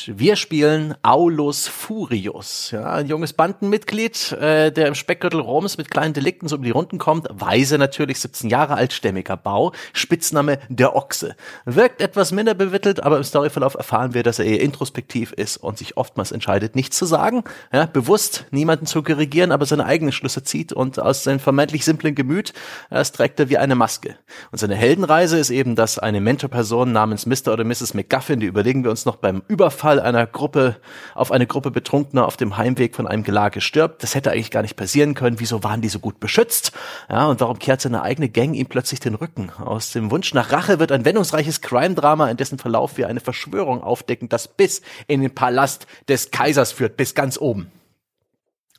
wir 0.07 0.37
spielen 0.37 0.95
Aulus 1.03 1.69
Furius, 1.69 2.70
ja, 2.70 2.95
ein 2.95 3.07
junges 3.07 3.33
Bandenmitglied, 3.33 4.33
äh, 4.33 4.70
der 4.70 4.89
im 4.89 4.95
Speckgürtel 4.95 5.41
Roms 5.41 5.79
mit 5.79 5.91
kleinen 5.91 6.15
Delikten 6.15 6.49
so 6.49 6.57
über 6.57 6.65
die 6.65 6.70
Runden 6.70 6.99
kommt. 6.99 7.29
Weise 7.31 7.79
natürlich, 7.79 8.20
17 8.20 8.51
Jahre 8.51 8.74
alt, 8.74 8.93
stämmiger 8.93 9.37
Bau. 9.37 9.73
Spitzname 9.93 10.59
der 10.69 10.97
Ochse. 10.97 11.37
Wirkt 11.65 12.01
etwas 12.01 12.33
minder 12.33 12.55
bewittelt, 12.55 13.03
aber 13.03 13.16
im 13.16 13.24
Storyverlauf 13.24 13.74
erfahren 13.74 14.15
wir, 14.15 14.23
dass 14.23 14.39
er 14.39 14.47
eher 14.47 14.61
introspektiv 14.61 15.33
ist 15.33 15.57
und 15.57 15.79
sich 15.79 15.97
oftmals 15.97 16.33
entscheidet, 16.33 16.74
nichts 16.77 16.97
zu 16.97 17.07
sagen. 17.07 17.45
Ja, 17.73 17.87
bewusst 17.87 18.47
niemanden 18.51 18.87
zu 18.87 19.03
korrigieren, 19.03 19.53
aber 19.53 19.66
seine 19.66 19.85
eigenen 19.85 20.12
Schlüsse 20.12 20.43
zieht 20.43 20.73
und 20.73 20.99
aus 20.99 21.24
seinem 21.24 21.41
vermeintlich 21.41 21.85
simplen 21.85 22.15
Gemüt, 22.15 22.53
das 22.91 23.12
trägt 23.12 23.41
er 23.41 23.49
wie 23.49 23.59
eine 23.59 23.74
Maske. 23.74 24.16
Und 24.51 24.59
seine 24.59 24.74
Heldenreise 24.74 25.39
ist 25.39 25.51
eben, 25.51 25.77
dass 25.77 25.99
eine 25.99 26.20
Mentorperson 26.20 26.93
namens 26.93 27.27
Mr. 27.27 27.53
oder 27.53 27.65
Mrs. 27.65 27.95
McGuffin, 27.95 28.41
die 28.41 28.47
überlegen 28.47 28.85
wir 28.85 28.91
uns 28.91 29.05
noch 29.05 29.16
beim 29.16 29.43
Überfall 29.49 29.91
einer 30.01 30.27
Gruppe, 30.27 30.77
auf 31.14 31.32
eine 31.32 31.47
Gruppe 31.47 31.70
Betrunkener 31.70 32.27
auf 32.27 32.36
dem 32.36 32.56
Heimweg 32.56 32.94
von 32.94 33.06
einem 33.06 33.23
Gelage 33.23 33.60
stirbt. 33.60 34.02
Das 34.02 34.14
hätte 34.14 34.31
eigentlich 34.31 34.51
gar 34.51 34.62
nicht 34.62 34.77
passieren 34.77 35.14
können. 35.14 35.40
Wieso 35.40 35.62
waren 35.62 35.81
die 35.81 35.89
so 35.89 35.98
gut 35.98 36.20
beschützt? 36.20 36.73
Ja, 37.09 37.27
und 37.27 37.40
warum 37.40 37.59
kehrt 37.59 37.81
seine 37.81 38.02
eigene 38.02 38.28
Gang 38.28 38.55
ihm 38.55 38.66
plötzlich 38.66 39.01
den 39.01 39.14
Rücken? 39.14 39.51
Aus 39.59 39.93
dem 39.93 40.10
Wunsch 40.10 40.35
nach 40.35 40.52
Rache 40.52 40.78
wird 40.78 40.93
ein 40.93 41.05
wendungsreiches 41.05 41.60
Crime-Drama, 41.60 42.31
in 42.31 42.36
dessen 42.36 42.59
Verlauf 42.59 42.97
wir 42.97 43.09
eine 43.09 43.20
Verschwörung 43.20 43.82
aufdecken, 43.82 44.28
das 44.28 44.48
bis 44.48 44.82
in 45.06 45.20
den 45.20 45.35
Palast 45.35 45.86
des 46.09 46.31
Kaisers 46.31 46.73
führt, 46.73 46.97
bis 46.97 47.14
ganz 47.14 47.39
oben. 47.39 47.70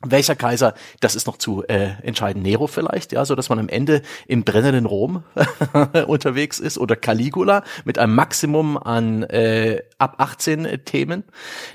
Welcher 0.06 0.36
Kaiser, 0.36 0.74
das 1.00 1.14
ist 1.14 1.26
noch 1.26 1.38
zu 1.38 1.64
äh, 1.64 1.92
entscheiden. 2.02 2.42
Nero 2.42 2.66
vielleicht, 2.66 3.12
ja, 3.12 3.24
so 3.24 3.34
dass 3.34 3.48
man 3.48 3.58
am 3.58 3.68
Ende 3.68 4.02
im 4.26 4.44
brennenden 4.44 4.86
Rom 4.86 5.24
unterwegs 6.06 6.60
ist 6.60 6.78
oder 6.78 6.96
Caligula 6.96 7.62
mit 7.84 7.98
einem 7.98 8.14
Maximum 8.14 8.76
an 8.76 9.22
äh, 9.24 9.82
ab 9.98 10.16
18 10.18 10.64
äh, 10.64 10.78
Themen. 10.78 11.24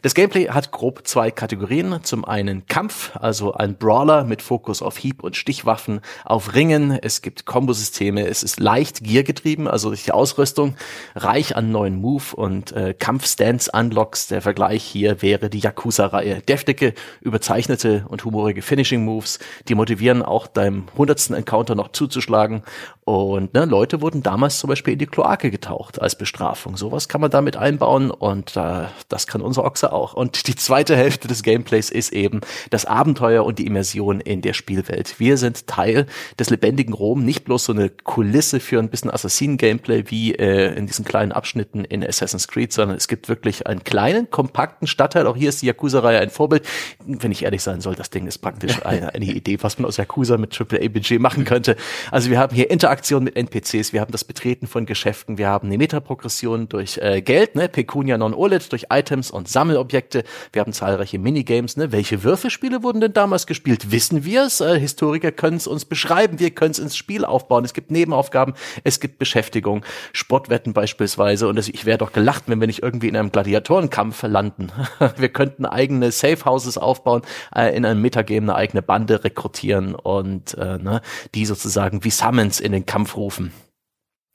Das 0.01 0.13
Gameplay 0.13 0.47
hat 0.47 0.71
grob 0.71 1.07
zwei 1.07 1.31
Kategorien. 1.31 1.99
Zum 2.03 2.25
einen 2.25 2.67
Kampf, 2.67 3.15
also 3.15 3.53
ein 3.53 3.77
Brawler 3.77 4.23
mit 4.23 4.41
Fokus 4.41 4.81
auf 4.81 4.97
Hieb- 4.97 5.23
und 5.23 5.35
Stichwaffen, 5.35 6.01
auf 6.25 6.53
Ringen. 6.53 6.91
Es 6.91 7.21
gibt 7.21 7.45
Kombosysteme. 7.45 8.27
Es 8.27 8.43
ist 8.43 8.59
leicht 8.59 9.03
giergetrieben, 9.03 9.67
also 9.67 9.91
die 9.91 10.11
Ausrüstung 10.11 10.75
reich 11.15 11.55
an 11.55 11.71
neuen 11.71 11.95
Move 11.95 12.35
und 12.35 12.71
äh, 12.71 12.93
Kampfstance-Unlocks. 12.93 14.27
Der 14.27 14.41
Vergleich 14.41 14.83
hier 14.83 15.21
wäre 15.21 15.49
die 15.49 15.59
Yakuza-Reihe. 15.59 16.41
Deftige, 16.41 16.93
überzeichnete 17.21 18.05
und 18.07 18.18
humorige 18.25 18.61
Finishing 18.61 19.03
Moves, 19.03 19.39
die 19.67 19.75
motivieren 19.75 20.21
auch 20.21 20.47
deinem 20.47 20.85
hundertsten 20.97 21.35
Encounter 21.35 21.75
noch 21.75 21.91
zuzuschlagen. 21.91 22.63
Und 23.05 23.55
ne, 23.55 23.65
Leute 23.65 24.01
wurden 24.01 24.21
damals 24.21 24.59
zum 24.59 24.67
Beispiel 24.67 24.93
in 24.93 24.99
die 24.99 25.07
Kloake 25.07 25.49
getaucht 25.49 25.99
als 25.99 26.15
Bestrafung. 26.15 26.77
Sowas 26.77 27.09
kann 27.09 27.21
man 27.21 27.31
damit 27.31 27.57
einbauen 27.57 28.11
und 28.11 28.55
äh, 28.55 28.85
das 29.07 29.25
kann 29.25 29.41
unser 29.41 29.63
Ochse 29.63 29.91
auch. 29.91 30.13
Und 30.13 30.47
die 30.47 30.55
zweite 30.55 30.95
Hälfte 30.95 31.27
des 31.27 31.41
Gameplays 31.41 31.89
ist 31.89 32.13
eben 32.13 32.41
das 32.69 32.85
Abenteuer 32.85 33.45
und 33.45 33.57
die 33.57 33.65
Immersion 33.65 34.21
in 34.21 34.43
der 34.43 34.53
Spielwelt. 34.53 35.19
Wir 35.19 35.37
sind 35.37 35.65
Teil 35.65 36.05
des 36.37 36.51
lebendigen 36.51 36.93
Rom, 36.93 37.25
nicht 37.25 37.45
bloß 37.45 37.65
so 37.65 37.73
eine 37.73 37.89
Kulisse 37.89 38.59
für 38.59 38.77
ein 38.77 38.89
bisschen 38.89 39.09
Assassinen-Gameplay 39.09 40.03
wie 40.07 40.35
äh, 40.35 40.75
in 40.75 40.85
diesen 40.85 41.03
kleinen 41.03 41.31
Abschnitten 41.31 41.85
in 41.85 42.05
Assassin's 42.05 42.47
Creed, 42.47 42.71
sondern 42.71 42.95
es 42.95 43.07
gibt 43.07 43.27
wirklich 43.27 43.65
einen 43.65 43.83
kleinen, 43.83 44.29
kompakten 44.29 44.87
Stadtteil. 44.87 45.25
Auch 45.25 45.35
hier 45.35 45.49
ist 45.49 45.63
die 45.63 45.65
Yakuza-Reihe 45.65 46.19
ein 46.19 46.29
Vorbild. 46.29 46.67
Wenn 47.05 47.31
ich 47.31 47.43
ehrlich 47.43 47.63
sein 47.63 47.81
soll, 47.81 47.95
das 47.95 48.08
Ding 48.09 48.27
ist 48.27 48.39
praktisch 48.39 48.85
eine, 48.85 49.13
eine 49.13 49.25
Idee, 49.25 49.57
was 49.61 49.77
man 49.77 49.87
aus 49.87 49.97
Yakuza 49.97 50.37
mit 50.37 50.59
AAA-Budget 50.59 51.19
machen 51.19 51.45
könnte. 51.45 51.75
Also 52.11 52.29
wir 52.29 52.39
haben 52.39 52.55
hier 52.55 52.69
Interaktion 52.69 53.23
mit 53.23 53.35
NPCs, 53.35 53.93
wir 53.93 54.01
haben 54.01 54.11
das 54.11 54.23
Betreten 54.23 54.67
von 54.67 54.85
Geschäften, 54.85 55.37
wir 55.37 55.47
haben 55.47 55.67
eine 55.67 55.77
Metaprogression 55.77 56.69
durch 56.69 56.97
äh, 56.97 57.21
Geld, 57.21 57.55
ne, 57.55 57.69
Pecunia 57.69 58.17
non 58.17 58.33
olet, 58.33 58.71
durch 58.71 58.87
Items 58.89 59.31
und 59.31 59.47
Sammelobjekte. 59.47 60.23
Wir 60.53 60.61
haben 60.61 60.73
zahlreiche 60.73 61.19
Minigames. 61.19 61.77
Ne? 61.77 61.91
Welche 61.91 62.23
Würfelspiele 62.23 62.83
wurden 62.83 63.01
denn 63.01 63.13
damals 63.13 63.47
gespielt? 63.47 63.91
Wissen 63.91 64.25
wir 64.25 64.45
es? 64.45 64.61
Äh, 64.61 64.79
Historiker 64.79 65.31
können 65.31 65.57
es 65.57 65.67
uns 65.67 65.85
beschreiben. 65.85 66.39
Wir 66.39 66.51
können 66.51 66.71
es 66.71 66.79
ins 66.79 66.95
Spiel 66.97 67.25
aufbauen. 67.25 67.65
Es 67.65 67.73
gibt 67.73 67.91
Nebenaufgaben, 67.91 68.53
es 68.83 68.99
gibt 68.99 69.19
Beschäftigung, 69.19 69.85
Sportwetten 70.13 70.73
beispielsweise. 70.73 71.47
Und 71.47 71.55
das, 71.55 71.67
ich 71.69 71.85
wäre 71.85 71.97
doch 71.97 72.11
gelacht, 72.11 72.43
wenn 72.47 72.59
wir 72.59 72.67
nicht 72.67 72.83
irgendwie 72.83 73.07
in 73.07 73.15
einem 73.15 73.31
Gladiatorenkampf 73.31 74.23
landen. 74.23 74.71
wir 75.17 75.29
könnten 75.29 75.65
eigene 75.65 76.11
Safe 76.11 76.43
Houses 76.45 76.77
aufbauen 76.77 77.21
äh, 77.55 77.75
in 77.75 77.85
einem 77.89 78.01
Metagame 78.01 78.43
eine 78.43 78.55
eigene 78.55 78.81
Bande 78.81 79.23
rekrutieren 79.23 79.95
und 79.95 80.55
äh, 80.55 80.77
ne, 80.77 81.01
die 81.35 81.45
sozusagen 81.45 82.03
wie 82.03 82.11
Summons 82.11 82.59
in 82.59 82.71
den 82.71 82.85
Kampf 82.85 83.15
rufen. 83.17 83.51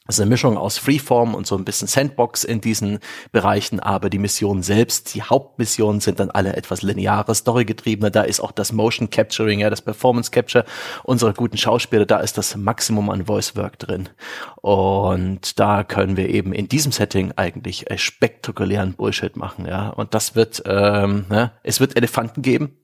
Ist 0.07 0.21
eine 0.21 0.29
Mischung 0.29 0.59
aus 0.59 0.77
Freeform 0.77 1.35
und 1.35 1.47
so 1.47 1.57
ein 1.57 1.65
bisschen 1.65 1.89
Sandbox 1.89 2.45
in 2.45 2.61
diesen 2.61 2.99
Bereichen, 3.33 3.81
aber 3.81 4.11
die 4.11 4.19
Missionen 4.19 4.63
selbst, 4.63 5.15
die 5.15 5.23
Hauptmissionen 5.23 6.03
sind 6.03 6.21
dann 6.21 6.31
alle 6.31 6.57
etwas 6.57 6.83
lineare, 6.83 7.35
storygetriebene. 7.35 8.11
Da 8.11 8.21
ist 8.21 8.41
auch 8.41 8.53
das 8.53 8.73
Motion 8.73 9.09
Capturing, 9.09 9.61
ja, 9.61 9.71
das 9.71 9.81
Performance 9.81 10.31
Capture 10.31 10.67
unserer 11.05 11.33
guten 11.33 11.57
Schauspieler, 11.57 12.05
da 12.05 12.19
ist 12.19 12.37
das 12.37 12.55
Maximum 12.55 13.09
an 13.09 13.25
Voice 13.25 13.57
Work 13.57 13.79
drin. 13.79 14.11
Und 14.57 15.59
da 15.59 15.85
können 15.85 16.19
wir 16.19 16.29
eben 16.29 16.53
in 16.53 16.69
diesem 16.69 16.93
Setting 16.93 17.33
eigentlich 17.37 17.87
spektakulären 17.97 18.93
Bullshit 18.93 19.37
machen, 19.37 19.65
ja. 19.65 19.89
Und 19.89 20.13
das 20.13 20.35
wird, 20.35 20.63
ähm, 20.67 21.25
ja, 21.31 21.53
es 21.63 21.81
wird 21.81 21.97
Elefanten 21.97 22.43
geben, 22.43 22.77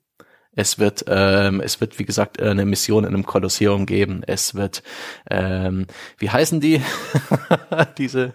es 0.60 0.78
wird, 0.78 1.04
ähm, 1.08 1.60
es 1.60 1.80
wird, 1.80 1.98
wie 1.98 2.04
gesagt, 2.04 2.40
eine 2.40 2.66
Mission 2.66 3.04
in 3.04 3.14
einem 3.14 3.24
Kolosseum 3.24 3.86
geben. 3.86 4.22
Es 4.26 4.54
wird, 4.54 4.82
ähm, 5.30 5.86
wie 6.18 6.28
heißen 6.28 6.60
die? 6.60 6.82
Diese 7.98 8.34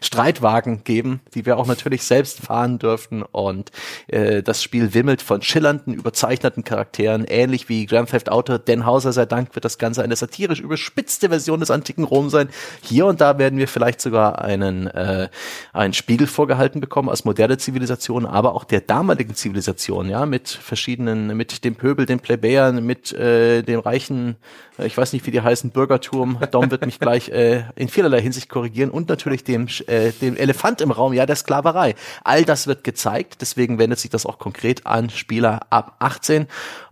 Streitwagen 0.00 0.84
geben, 0.84 1.20
die 1.34 1.46
wir 1.46 1.58
auch 1.58 1.66
natürlich 1.66 2.04
selbst 2.04 2.40
fahren 2.40 2.78
dürften. 2.78 3.22
Und 3.22 3.70
äh, 4.08 4.42
das 4.42 4.62
Spiel 4.62 4.94
wimmelt 4.94 5.22
von 5.22 5.42
schillernden, 5.42 5.94
überzeichneten 5.94 6.64
Charakteren, 6.64 7.24
ähnlich 7.24 7.68
wie 7.68 7.86
Grand 7.86 8.10
Theft 8.10 8.30
Auto. 8.30 8.58
Den 8.58 8.86
Hauser 8.86 9.12
sei 9.12 9.26
Dank 9.26 9.54
wird 9.54 9.64
das 9.64 9.78
Ganze 9.78 10.02
eine 10.02 10.16
satirisch 10.16 10.60
überspitzte 10.60 11.28
Version 11.28 11.60
des 11.60 11.70
antiken 11.70 12.04
Rom 12.04 12.30
sein. 12.30 12.48
Hier 12.82 13.06
und 13.06 13.20
da 13.20 13.38
werden 13.38 13.58
wir 13.58 13.68
vielleicht 13.68 14.00
sogar 14.00 14.40
einen, 14.40 14.86
äh, 14.88 15.28
einen 15.72 15.94
Spiegel 15.94 16.26
vorgehalten 16.26 16.80
bekommen 16.80 17.08
als 17.08 17.24
moderne 17.24 17.58
Zivilisation, 17.58 18.26
aber 18.26 18.54
auch 18.54 18.64
der 18.64 18.80
damaligen 18.80 19.34
Zivilisation, 19.34 20.08
ja, 20.08 20.26
mit 20.26 20.48
verschiedenen, 20.48 21.36
mit 21.36 21.64
dem 21.64 21.76
Pöbel, 21.76 22.06
den 22.06 22.20
Plebejern, 22.20 22.84
mit 22.84 23.12
äh, 23.12 23.62
dem 23.62 23.80
reichen, 23.80 24.36
ich 24.84 24.96
weiß 24.96 25.12
nicht, 25.12 25.26
wie 25.26 25.30
die 25.30 25.40
heißen, 25.40 25.70
Bürgertum. 25.70 26.38
Dom 26.50 26.70
wird 26.70 26.84
mich 26.84 26.98
gleich 26.98 27.28
äh, 27.28 27.64
in 27.76 27.88
vielerlei 27.88 28.20
Hinsicht 28.20 28.48
korrigieren 28.48 28.90
und 28.90 29.08
natürlich 29.08 29.44
dem 29.44 29.68
äh, 29.86 30.12
den 30.12 30.36
Elefant 30.36 30.80
im 30.80 30.90
Raum, 30.90 31.12
ja, 31.12 31.26
der 31.26 31.36
Sklaverei. 31.36 31.94
All 32.24 32.44
das 32.44 32.66
wird 32.66 32.84
gezeigt, 32.84 33.38
deswegen 33.40 33.78
wendet 33.78 33.98
sich 33.98 34.10
das 34.10 34.26
auch 34.26 34.38
konkret 34.38 34.86
an 34.86 35.10
Spieler 35.10 35.60
ab 35.70 35.96
18 35.98 36.46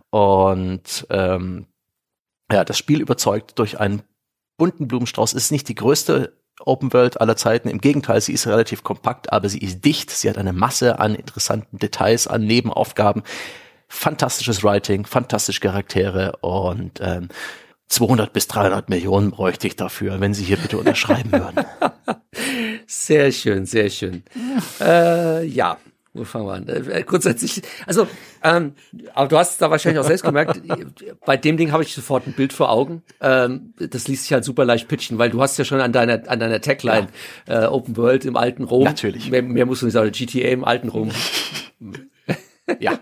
und 0.09 1.07
ähm, 1.09 1.67
ja, 2.51 2.65
das 2.65 2.77
Spiel 2.77 3.01
überzeugt 3.01 3.59
durch 3.59 3.79
einen 3.79 4.01
bunten 4.57 4.87
Blumenstrauß. 4.87 5.33
Ist 5.33 5.51
nicht 5.51 5.67
die 5.69 5.75
größte 5.75 6.33
Open 6.59 6.91
World 6.93 7.21
aller 7.21 7.35
Zeiten. 7.35 7.69
Im 7.69 7.79
Gegenteil, 7.79 8.21
sie 8.21 8.33
ist 8.33 8.47
relativ 8.47 8.83
kompakt, 8.83 9.31
aber 9.31 9.49
sie 9.49 9.59
ist 9.59 9.85
dicht. 9.85 10.11
Sie 10.11 10.29
hat 10.29 10.37
eine 10.37 10.53
Masse 10.53 10.99
an 10.99 11.15
interessanten 11.15 11.77
Details, 11.77 12.27
an 12.27 12.45
Nebenaufgaben. 12.45 13.23
Fantastisches 13.87 14.63
Writing, 14.63 15.05
fantastische 15.05 15.61
Charaktere 15.61 16.37
und 16.41 16.99
ähm, 17.01 17.29
200 17.89 18.31
bis 18.31 18.47
300 18.47 18.89
Millionen 18.89 19.31
bräuchte 19.31 19.67
ich 19.67 19.75
dafür, 19.75 20.19
wenn 20.21 20.33
Sie 20.33 20.43
hier 20.43 20.57
bitte 20.57 20.77
unterschreiben 20.77 21.31
würden. 21.31 21.65
Sehr 22.87 23.31
schön, 23.31 23.65
sehr 23.67 23.89
schön. 23.89 24.23
äh, 24.81 25.45
ja, 25.45 25.77
wo 26.13 26.23
fangen 26.23 26.47
wir 26.47 26.53
an? 26.53 26.67
Äh, 26.67 27.03
grundsätzlich, 27.03 27.61
also, 27.85 28.07
ähm, 28.43 28.73
aber 29.13 29.27
du 29.27 29.37
hast 29.37 29.61
da 29.61 29.69
wahrscheinlich 29.69 29.99
auch 29.99 30.07
selbst 30.07 30.23
gemerkt, 30.23 30.59
bei 31.25 31.37
dem 31.37 31.57
Ding 31.57 31.71
habe 31.71 31.83
ich 31.83 31.93
sofort 31.93 32.25
ein 32.25 32.33
Bild 32.33 32.51
vor 32.51 32.71
Augen. 32.71 33.03
Ähm, 33.21 33.73
das 33.77 34.07
ließ 34.07 34.23
sich 34.23 34.33
halt 34.33 34.43
super 34.43 34.65
leicht 34.65 34.87
pitchen, 34.87 35.19
weil 35.19 35.29
du 35.29 35.39
hast 35.41 35.57
ja 35.57 35.65
schon 35.65 35.81
an 35.81 35.91
deiner, 35.91 36.27
an 36.27 36.39
deiner 36.39 36.61
Tagline 36.61 37.09
ja. 37.47 37.65
äh, 37.65 37.67
Open 37.67 37.95
World 37.95 38.25
im 38.25 38.37
alten 38.37 38.63
Rom. 38.63 38.85
Natürlich. 38.85 39.29
Mehr, 39.29 39.43
mehr 39.43 39.67
musst 39.67 39.83
du 39.83 39.85
nicht 39.85 39.93
sagen, 39.93 40.11
GTA 40.11 40.49
im 40.49 40.65
alten 40.65 40.89
Rom. 40.89 41.11
ja, 42.79 42.99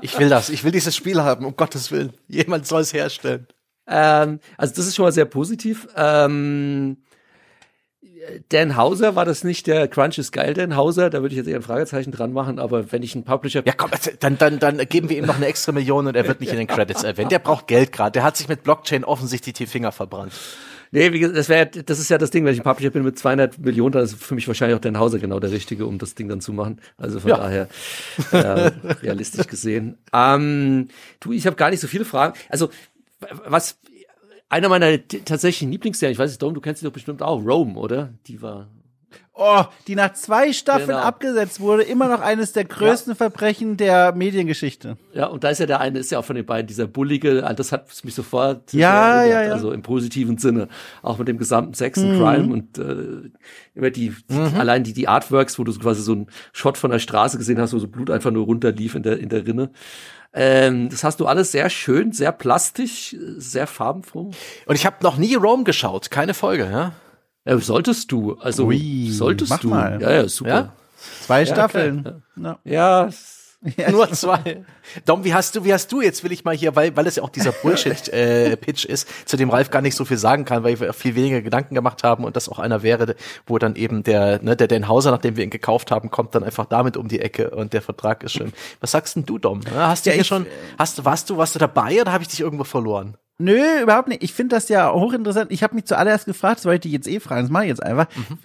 ich 0.00 0.18
will 0.18 0.28
das. 0.28 0.50
Ich 0.50 0.64
will 0.64 0.72
dieses 0.72 0.96
Spiel 0.96 1.22
haben, 1.22 1.44
um 1.44 1.56
Gottes 1.56 1.92
Willen. 1.92 2.12
Jemand 2.26 2.66
soll 2.66 2.82
es 2.82 2.92
herstellen. 2.92 3.46
Ähm, 3.86 4.40
also 4.56 4.74
das 4.74 4.86
ist 4.86 4.96
schon 4.96 5.04
mal 5.04 5.12
sehr 5.12 5.24
positiv. 5.24 5.88
Ähm, 5.96 6.98
Dan 8.50 8.76
Hauser, 8.76 9.16
war 9.16 9.24
das 9.24 9.42
nicht 9.42 9.66
der 9.66 9.88
Crunch 9.88 10.18
ist 10.18 10.32
geil, 10.32 10.54
Dan 10.54 10.76
Hauser? 10.76 11.10
Da 11.10 11.22
würde 11.22 11.34
ich 11.34 11.38
jetzt 11.38 11.48
eher 11.48 11.56
ein 11.56 11.62
Fragezeichen 11.62 12.12
dran 12.12 12.32
machen, 12.32 12.58
aber 12.58 12.92
wenn 12.92 13.02
ich 13.02 13.14
einen 13.14 13.24
Publisher. 13.24 13.62
Ja, 13.64 13.72
komm, 13.76 13.90
dann, 14.20 14.38
dann, 14.38 14.58
dann 14.58 14.78
geben 14.88 15.08
wir 15.08 15.18
ihm 15.18 15.26
noch 15.26 15.36
eine 15.36 15.46
extra 15.46 15.72
Million 15.72 16.06
und 16.06 16.14
er 16.14 16.26
wird 16.26 16.40
nicht 16.40 16.52
in 16.52 16.58
den 16.58 16.66
Credits 16.68 17.02
erwähnt. 17.02 17.32
Der 17.32 17.40
braucht 17.40 17.66
Geld 17.66 17.92
gerade. 17.92 18.12
Der 18.12 18.22
hat 18.22 18.36
sich 18.36 18.48
mit 18.48 18.62
Blockchain 18.62 19.04
offensichtlich 19.04 19.54
die 19.54 19.66
Finger 19.66 19.92
verbrannt. 19.92 20.32
Nee, 20.94 21.10
wie 21.14 21.20
gesagt, 21.20 21.38
das 21.38 21.48
wäre, 21.48 21.66
das 21.66 21.98
ist 21.98 22.10
ja 22.10 22.18
das 22.18 22.30
Ding, 22.30 22.44
wenn 22.44 22.52
ich 22.52 22.60
ein 22.60 22.64
Publisher 22.64 22.90
bin 22.90 23.02
mit 23.02 23.18
200 23.18 23.58
Millionen, 23.58 23.92
dann 23.92 24.04
ist 24.04 24.14
für 24.14 24.34
mich 24.34 24.46
wahrscheinlich 24.46 24.76
auch 24.76 24.80
Dan 24.80 24.98
Hauser 24.98 25.18
genau 25.18 25.40
der 25.40 25.50
Richtige, 25.50 25.86
um 25.86 25.96
das 25.96 26.14
Ding 26.14 26.28
dann 26.28 26.42
zu 26.42 26.52
machen. 26.52 26.82
Also 26.98 27.18
von 27.18 27.30
ja. 27.30 27.38
daher, 27.38 27.68
äh, 28.30 28.70
realistisch 29.02 29.46
gesehen. 29.46 29.96
Ähm, 30.12 30.88
du, 31.20 31.32
ich 31.32 31.46
habe 31.46 31.56
gar 31.56 31.70
nicht 31.70 31.80
so 31.80 31.88
viele 31.88 32.04
Fragen. 32.04 32.34
Also, 32.50 32.68
was, 33.46 33.78
einer 34.48 34.68
meiner 34.68 34.98
tatsächlichen 35.06 35.72
Lieblingsserien, 35.72 36.12
ich 36.12 36.18
weiß 36.18 36.30
nicht, 36.30 36.42
Dom, 36.42 36.54
du 36.54 36.60
kennst 36.60 36.80
sie 36.80 36.86
doch 36.86 36.92
bestimmt 36.92 37.22
auch, 37.22 37.44
Rome, 37.44 37.78
oder? 37.78 38.12
Die 38.26 38.42
war. 38.42 38.68
Oh, 39.34 39.64
die 39.86 39.94
nach 39.94 40.12
zwei 40.12 40.52
Staffeln 40.52 40.88
genau. 40.88 41.00
abgesetzt 41.00 41.58
wurde, 41.58 41.84
immer 41.84 42.06
noch 42.06 42.20
eines 42.20 42.52
der 42.52 42.66
größten 42.66 43.12
ja. 43.12 43.16
Verbrechen 43.16 43.78
der 43.78 44.12
Mediengeschichte. 44.14 44.98
Ja, 45.14 45.26
und 45.26 45.42
da 45.42 45.48
ist 45.48 45.58
ja 45.58 45.64
der 45.64 45.80
eine, 45.80 45.98
ist 46.00 46.10
ja 46.10 46.18
auch 46.18 46.24
von 46.24 46.36
den 46.36 46.44
beiden 46.44 46.66
dieser 46.66 46.86
bullige, 46.86 47.42
ah, 47.46 47.54
das 47.54 47.72
hat 47.72 47.88
mich 48.04 48.14
sofort 48.14 48.74
ja, 48.74 49.24
ja, 49.24 49.42
ja, 49.44 49.52
also 49.52 49.72
im 49.72 49.80
positiven 49.80 50.36
Sinne, 50.36 50.68
auch 51.00 51.16
mit 51.16 51.28
dem 51.28 51.38
gesamten 51.38 51.72
Sex 51.72 51.98
und 51.98 52.12
mhm. 52.12 52.18
Crime 52.18 52.52
und 52.52 52.76
äh, 52.78 53.30
immer 53.74 53.88
die, 53.88 54.14
die 54.28 54.34
mhm. 54.34 54.54
allein 54.58 54.84
die 54.84 54.92
die 54.92 55.08
Artworks, 55.08 55.58
wo 55.58 55.64
du 55.64 55.72
quasi 55.78 56.02
so 56.02 56.12
einen 56.12 56.26
Shot 56.52 56.76
von 56.76 56.90
der 56.90 56.98
Straße 56.98 57.38
gesehen 57.38 57.58
hast, 57.58 57.72
wo 57.72 57.78
so 57.78 57.88
Blut 57.88 58.10
einfach 58.10 58.30
nur 58.30 58.44
runterlief 58.44 58.94
in 58.94 59.02
der 59.02 59.18
in 59.18 59.30
der 59.30 59.46
Rinne. 59.46 59.70
Ähm, 60.34 60.88
das 60.88 61.04
hast 61.04 61.20
du 61.20 61.26
alles 61.26 61.52
sehr 61.52 61.68
schön, 61.68 62.12
sehr 62.12 62.32
plastisch, 62.32 63.14
sehr 63.36 63.66
farbenfroh. 63.66 64.30
Und 64.66 64.74
ich 64.74 64.86
habe 64.86 64.96
noch 65.02 65.16
nie 65.18 65.34
Rome 65.34 65.64
geschaut, 65.64 66.10
keine 66.10 66.34
Folge, 66.34 66.64
ja? 66.64 66.92
Ja, 67.44 67.58
solltest 67.58 68.12
du. 68.12 68.34
Also 68.34 68.66
Ui, 68.66 69.10
solltest 69.10 69.62
du. 69.62 69.68
Mal. 69.68 70.00
Ja, 70.00 70.12
ja, 70.12 70.28
super. 70.28 70.50
Ja? 70.50 70.72
Zwei 71.22 71.40
ja, 71.40 71.46
Staffeln. 71.46 72.22
Ja. 72.36 72.58
ja. 72.64 73.08
Nur 73.90 74.10
zwei. 74.12 74.64
Dom, 75.04 75.24
wie 75.24 75.34
hast 75.34 75.54
du, 75.54 75.64
wie 75.64 75.72
hast 75.72 75.92
du 75.92 76.00
jetzt, 76.00 76.24
will 76.24 76.32
ich 76.32 76.44
mal 76.44 76.56
hier, 76.56 76.74
weil, 76.74 76.96
weil 76.96 77.06
es 77.06 77.16
ja 77.16 77.22
auch 77.22 77.28
dieser 77.28 77.52
Bullshit-Pitch 77.52 78.84
äh, 78.88 78.92
ist, 78.92 79.28
zu 79.28 79.36
dem 79.36 79.50
Ralf 79.50 79.70
gar 79.70 79.82
nicht 79.82 79.94
so 79.94 80.04
viel 80.04 80.16
sagen 80.16 80.44
kann, 80.44 80.64
weil 80.64 80.80
wir 80.80 80.92
viel 80.92 81.14
weniger 81.14 81.42
Gedanken 81.42 81.76
gemacht 81.76 82.02
haben 82.02 82.24
und 82.24 82.34
das 82.34 82.48
auch 82.48 82.58
einer 82.58 82.82
wäre, 82.82 83.14
wo 83.46 83.58
dann 83.58 83.76
eben 83.76 84.02
der, 84.02 84.42
ne, 84.42 84.56
der 84.56 84.66
Dan 84.66 84.88
Hauser, 84.88 85.12
nachdem 85.12 85.36
wir 85.36 85.44
ihn 85.44 85.50
gekauft 85.50 85.92
haben, 85.92 86.10
kommt 86.10 86.34
dann 86.34 86.42
einfach 86.42 86.66
damit 86.66 86.96
um 86.96 87.06
die 87.06 87.20
Ecke 87.20 87.50
und 87.50 87.72
der 87.72 87.82
Vertrag 87.82 88.24
ist 88.24 88.32
schön. 88.32 88.52
Was 88.80 88.90
sagst 88.90 89.14
denn 89.14 89.26
du, 89.26 89.38
Dom? 89.38 89.60
Hast 89.72 90.06
du 90.06 90.10
ja, 90.10 90.14
hier 90.16 90.24
schon, 90.24 90.46
hast, 90.76 91.04
warst 91.04 91.30
du, 91.30 91.36
warst 91.36 91.54
du 91.54 91.60
dabei 91.60 92.00
oder 92.00 92.12
habe 92.12 92.22
ich 92.22 92.28
dich 92.28 92.40
irgendwo 92.40 92.64
verloren? 92.64 93.16
Nö, 93.42 93.82
überhaupt 93.82 94.08
nicht. 94.08 94.22
Ich 94.22 94.32
finde 94.32 94.54
das 94.56 94.68
ja 94.68 94.92
hochinteressant. 94.92 95.50
Ich 95.50 95.62
habe 95.62 95.74
mich 95.74 95.84
zuallererst 95.84 96.26
gefragt, 96.26 96.58
das 96.58 96.64
wollte 96.64 96.86
ich 96.86 96.94
jetzt 96.94 97.08
eh 97.08 97.18
fragen, 97.18 97.42
das 97.42 97.50
mache 97.50 97.64
ich 97.64 97.70
jetzt 97.70 97.82
einfach. 97.82 98.06
Mhm. 98.14 98.38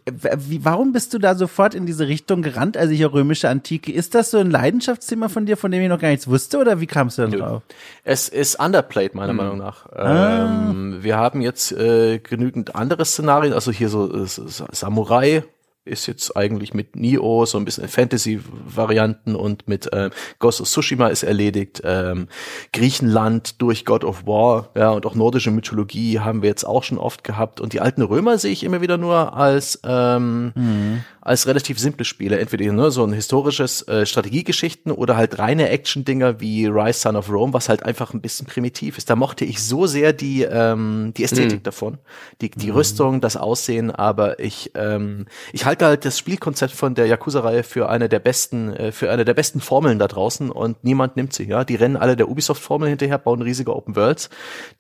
Wie, 0.49 0.65
warum 0.65 0.91
bist 0.91 1.13
du 1.13 1.19
da 1.19 1.35
sofort 1.35 1.75
in 1.75 1.85
diese 1.85 2.07
Richtung 2.07 2.41
gerannt, 2.41 2.77
also 2.77 2.93
hier 2.93 3.13
römische 3.13 3.47
Antike? 3.47 3.91
Ist 3.91 4.15
das 4.15 4.31
so 4.31 4.39
ein 4.39 4.49
Leidenschaftsthema 4.49 5.29
von 5.29 5.45
dir, 5.45 5.55
von 5.55 5.71
dem 5.71 5.83
ich 5.83 5.89
noch 5.89 5.99
gar 5.99 6.09
nichts 6.09 6.27
wusste, 6.27 6.57
oder 6.57 6.81
wie 6.81 6.87
kamst 6.87 7.17
du 7.17 7.23
denn 7.23 7.31
Nö. 7.31 7.37
drauf? 7.37 7.61
Es 8.03 8.27
ist 8.27 8.59
underplayed, 8.59 9.13
meiner 9.13 9.33
mhm. 9.33 9.37
Meinung 9.37 9.57
nach. 9.57 9.85
Ah. 9.91 10.71
Ähm, 10.71 11.03
wir 11.03 11.17
haben 11.17 11.41
jetzt 11.41 11.71
äh, 11.73 12.17
genügend 12.17 12.75
andere 12.75 13.05
Szenarien, 13.05 13.53
also 13.53 13.71
hier 13.71 13.89
so 13.89 14.11
äh, 14.11 14.25
Samurai, 14.25 15.43
ist 15.87 16.05
jetzt 16.07 16.35
eigentlich 16.35 16.73
mit 16.73 16.95
Nio 16.95 17.45
so 17.45 17.57
ein 17.57 17.65
bisschen 17.65 17.87
Fantasy-Varianten 17.87 19.35
und 19.35 19.67
mit 19.67 19.91
äh, 19.93 20.09
Ghost 20.39 20.61
of 20.61 20.67
Tsushima 20.67 21.07
ist 21.07 21.23
erledigt. 21.23 21.81
Ähm, 21.83 22.27
Griechenland 22.73 23.61
durch 23.61 23.85
God 23.85 24.03
of 24.03 24.25
War, 24.25 24.69
ja, 24.75 24.91
und 24.91 25.05
auch 25.05 25.15
nordische 25.15 25.51
Mythologie 25.51 26.19
haben 26.19 26.41
wir 26.41 26.49
jetzt 26.49 26.65
auch 26.65 26.83
schon 26.83 26.97
oft 26.97 27.23
gehabt. 27.23 27.61
Und 27.61 27.73
die 27.73 27.81
alten 27.81 28.01
Römer 28.01 28.37
sehe 28.37 28.51
ich 28.51 28.63
immer 28.63 28.81
wieder 28.81 28.97
nur 28.97 29.35
als 29.35 29.79
ähm, 29.83 30.51
mhm 30.55 31.03
als 31.27 31.45
relativ 31.45 31.77
simple 31.77 32.05
Spiele. 32.05 32.39
Entweder 32.39 32.71
ne, 32.71 32.89
so 32.89 33.03
ein 33.03 33.11
historisches 33.11 33.85
äh, 33.87 34.05
Strategiegeschichten 34.05 34.93
oder 34.93 35.17
halt 35.17 35.37
reine 35.39 35.69
Action-Dinger 35.69 36.39
wie 36.39 36.67
Rise 36.67 36.99
Son 36.99 37.17
of 37.17 37.29
Rome, 37.29 37.51
was 37.51 37.67
halt 37.67 37.83
einfach 37.83 38.13
ein 38.13 38.21
bisschen 38.21 38.47
primitiv 38.47 38.97
ist. 38.97 39.09
Da 39.09 39.17
mochte 39.17 39.43
ich 39.43 39.61
so 39.61 39.87
sehr 39.87 40.13
die, 40.13 40.43
ähm, 40.43 41.13
die 41.17 41.25
Ästhetik 41.25 41.59
mhm. 41.59 41.63
davon. 41.63 41.97
Die, 42.39 42.49
die 42.49 42.67
mhm. 42.67 42.77
Rüstung, 42.77 43.19
das 43.19 43.35
Aussehen, 43.35 43.91
aber 43.91 44.39
ich, 44.39 44.71
ähm, 44.75 45.25
ich 45.51 45.65
halte 45.65 45.85
halt 45.85 46.05
das 46.05 46.17
Spielkonzept 46.17 46.71
von 46.71 46.95
der 46.95 47.07
Yakuza-Reihe 47.07 47.63
für 47.63 47.89
eine 47.89 48.07
der 48.07 48.19
besten, 48.19 48.71
äh, 48.73 48.93
für 48.93 49.11
eine 49.11 49.25
der 49.25 49.33
besten 49.33 49.59
Formeln 49.59 49.99
da 49.99 50.07
draußen 50.07 50.49
und 50.49 50.81
niemand 50.85 51.17
nimmt 51.17 51.33
sie, 51.33 51.43
ja. 51.43 51.65
Die 51.65 51.75
rennen 51.75 51.97
alle 51.97 52.15
der 52.15 52.29
Ubisoft-Formel 52.29 52.87
hinterher, 52.87 53.17
bauen 53.17 53.41
riesige 53.41 53.75
Open 53.75 53.97
Worlds, 53.97 54.29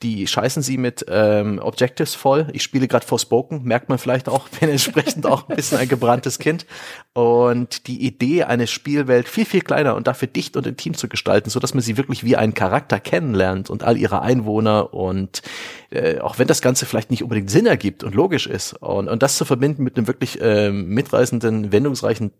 die 0.01 0.25
scheißen 0.25 0.63
sie 0.63 0.77
mit 0.77 1.05
ähm, 1.09 1.59
Objectives 1.61 2.15
voll. 2.15 2.47
Ich 2.53 2.63
spiele 2.63 2.87
gerade 2.87 3.05
Forspoken, 3.05 3.63
merkt 3.63 3.89
man 3.89 3.97
vielleicht 3.97 4.29
auch, 4.29 4.47
bin 4.61 4.69
entsprechend 4.69 5.25
auch 5.25 5.49
ein 5.49 5.57
bisschen 5.57 5.77
ein 5.79 5.89
gebranntes 5.89 6.36
Kind. 6.39 6.65
Und 7.13 7.87
die 7.87 8.05
Idee, 8.05 8.43
eine 8.43 8.67
Spielwelt 8.67 9.27
viel, 9.27 9.45
viel 9.45 9.61
kleiner 9.61 9.95
und 9.95 10.05
dafür 10.05 10.27
dicht 10.27 10.55
und 10.55 10.67
intim 10.67 10.93
zu 10.93 11.07
gestalten, 11.07 11.49
so 11.49 11.59
dass 11.59 11.73
man 11.73 11.81
sie 11.81 11.97
wirklich 11.97 12.23
wie 12.23 12.35
einen 12.35 12.53
Charakter 12.53 12.99
kennenlernt 12.99 13.71
und 13.71 13.83
all 13.83 13.97
ihre 13.97 14.21
Einwohner 14.21 14.93
und 14.93 15.41
äh, 15.89 16.19
auch 16.19 16.37
wenn 16.37 16.47
das 16.47 16.61
Ganze 16.61 16.85
vielleicht 16.85 17.09
nicht 17.09 17.23
unbedingt 17.23 17.49
Sinn 17.49 17.65
ergibt 17.65 18.03
und 18.03 18.13
logisch 18.13 18.45
ist 18.45 18.73
und, 18.73 19.07
und 19.07 19.23
das 19.23 19.35
zu 19.35 19.45
verbinden 19.45 19.83
mit 19.83 19.97
einem 19.97 20.05
wirklich 20.05 20.39
äh, 20.41 20.69
mitreißenden, 20.69 21.71
wendungsreichen 21.71 22.33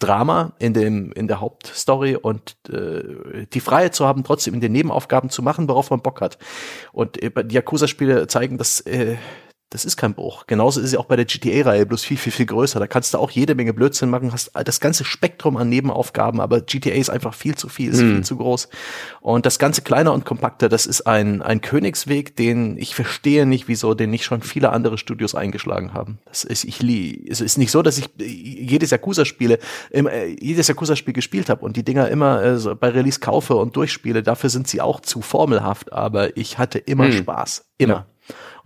Drama 0.00 0.54
in 0.58 0.74
dem 0.74 1.12
in 1.12 1.28
der 1.28 1.40
Hauptstory 1.40 2.16
und 2.16 2.56
äh, 2.68 3.46
die 3.52 3.60
Freiheit 3.60 3.94
zu 3.94 4.06
haben, 4.06 4.24
trotzdem 4.24 4.54
in 4.54 4.60
den 4.60 4.72
Nebenaufgaben 4.72 5.30
zu 5.30 5.42
machen, 5.42 5.68
worauf 5.68 5.90
man 5.90 6.02
Bock 6.02 6.20
hat. 6.20 6.38
Und 6.92 7.22
äh, 7.22 7.44
die 7.44 7.54
Yakuza-Spiele 7.54 8.26
zeigen, 8.26 8.58
dass 8.58 8.80
äh, 8.80 9.16
das 9.70 9.84
ist 9.84 9.96
kein 9.96 10.14
Bruch. 10.14 10.46
Genauso 10.46 10.80
ist 10.80 10.86
es 10.86 10.96
auch 10.96 11.06
bei 11.06 11.16
der 11.16 11.24
GTA-Reihe, 11.24 11.86
bloß 11.86 12.04
viel, 12.04 12.16
viel, 12.16 12.32
viel 12.32 12.46
größer. 12.46 12.78
Da 12.78 12.86
kannst 12.86 13.14
du 13.14 13.18
auch 13.18 13.32
jede 13.32 13.56
Menge 13.56 13.74
Blödsinn 13.74 14.10
machen, 14.10 14.32
hast 14.32 14.52
das 14.54 14.78
ganze 14.78 15.04
Spektrum 15.04 15.56
an 15.56 15.68
Nebenaufgaben, 15.68 16.40
aber 16.40 16.60
GTA 16.60 16.92
ist 16.92 17.10
einfach 17.10 17.34
viel 17.34 17.56
zu 17.56 17.68
viel, 17.68 17.90
ist 17.90 18.00
mhm. 18.00 18.14
viel 18.14 18.24
zu 18.24 18.36
groß. 18.36 18.68
Und 19.20 19.44
das 19.44 19.58
Ganze 19.58 19.82
kleiner 19.82 20.12
und 20.12 20.24
kompakter, 20.24 20.68
das 20.68 20.86
ist 20.86 21.08
ein, 21.08 21.42
ein 21.42 21.60
Königsweg, 21.60 22.36
den 22.36 22.78
ich 22.78 22.94
verstehe 22.94 23.44
nicht, 23.44 23.66
wieso 23.66 23.94
den 23.94 24.10
nicht 24.10 24.24
schon 24.24 24.40
viele 24.40 24.70
andere 24.70 24.98
Studios 24.98 25.34
eingeschlagen 25.34 25.92
haben. 25.92 26.18
Das 26.26 26.44
ist, 26.44 26.62
ich, 26.62 26.80
es 27.28 27.40
ist 27.40 27.58
nicht 27.58 27.72
so, 27.72 27.82
dass 27.82 27.98
ich 27.98 28.08
jedes 28.20 28.90
Yakuza-Spiele, 28.90 29.58
äh, 29.90 30.36
jedes 30.40 30.68
Yakuza-Spiel 30.68 31.12
gespielt 31.14 31.48
habe 31.48 31.64
und 31.64 31.76
die 31.76 31.84
Dinger 31.84 32.08
immer 32.08 32.42
äh, 32.44 32.74
bei 32.76 32.90
Release 32.90 33.18
kaufe 33.18 33.56
und 33.56 33.74
durchspiele. 33.74 34.22
Dafür 34.22 34.48
sind 34.48 34.68
sie 34.68 34.80
auch 34.80 35.00
zu 35.00 35.22
formelhaft, 35.22 35.92
aber 35.92 36.36
ich 36.36 36.58
hatte 36.58 36.78
immer 36.78 37.08
mhm. 37.08 37.12
Spaß. 37.12 37.64
Immer. 37.78 37.94
Ja. 37.94 38.06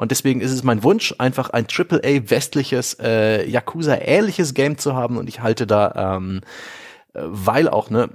Und 0.01 0.13
deswegen 0.13 0.41
ist 0.41 0.51
es 0.51 0.65
mein 0.65 0.83
Wunsch, 0.83 1.15
einfach 1.19 1.51
ein 1.51 1.67
AAA 1.67 2.31
westliches 2.31 2.97
äh, 3.03 3.47
Yakuza-ähnliches 3.47 4.55
Game 4.55 4.79
zu 4.79 4.95
haben. 4.95 5.19
Und 5.19 5.29
ich 5.29 5.43
halte 5.43 5.67
da, 5.67 6.17
ähm, 6.17 6.41
äh, 7.13 7.21
weil 7.23 7.69
auch, 7.69 7.91
ne, 7.91 8.09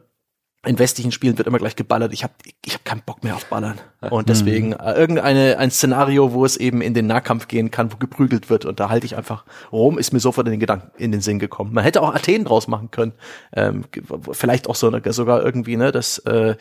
in 0.65 0.79
westlichen 0.79 1.11
Spielen 1.11 1.37
wird 1.37 1.47
immer 1.47 1.59
gleich 1.59 1.75
geballert. 1.75 2.11
Ich 2.11 2.23
habe 2.23 2.33
ich 2.65 2.73
hab 2.73 2.83
keinen 2.85 3.03
Bock 3.05 3.23
mehr 3.23 3.35
auf 3.35 3.45
Ballern. 3.45 3.79
Und 4.09 4.29
deswegen 4.29 4.73
äh, 4.73 4.93
irgendeine 4.93 5.59
ein 5.59 5.69
Szenario, 5.69 6.33
wo 6.33 6.43
es 6.43 6.57
eben 6.57 6.81
in 6.81 6.95
den 6.95 7.05
Nahkampf 7.05 7.47
gehen 7.47 7.69
kann, 7.69 7.93
wo 7.93 7.97
geprügelt 7.97 8.49
wird. 8.49 8.65
Und 8.65 8.79
da 8.79 8.89
halte 8.89 9.05
ich 9.05 9.15
einfach, 9.15 9.45
Rom 9.71 9.99
ist 9.99 10.11
mir 10.11 10.19
sofort 10.19 10.47
in 10.47 10.51
den 10.53 10.59
Gedanken, 10.59 10.89
in 10.97 11.11
den 11.11 11.21
Sinn 11.21 11.37
gekommen. 11.37 11.71
Man 11.71 11.83
hätte 11.83 12.01
auch 12.01 12.15
Athen 12.15 12.45
draus 12.45 12.67
machen 12.67 12.89
können. 12.89 13.13
Ähm, 13.53 13.85
vielleicht 14.31 14.67
auch 14.67 14.75
so 14.75 14.87
eine, 14.87 15.03
sogar 15.13 15.43
irgendwie, 15.43 15.77
ne, 15.77 15.91
das 15.91 16.17
äh, 16.17 16.55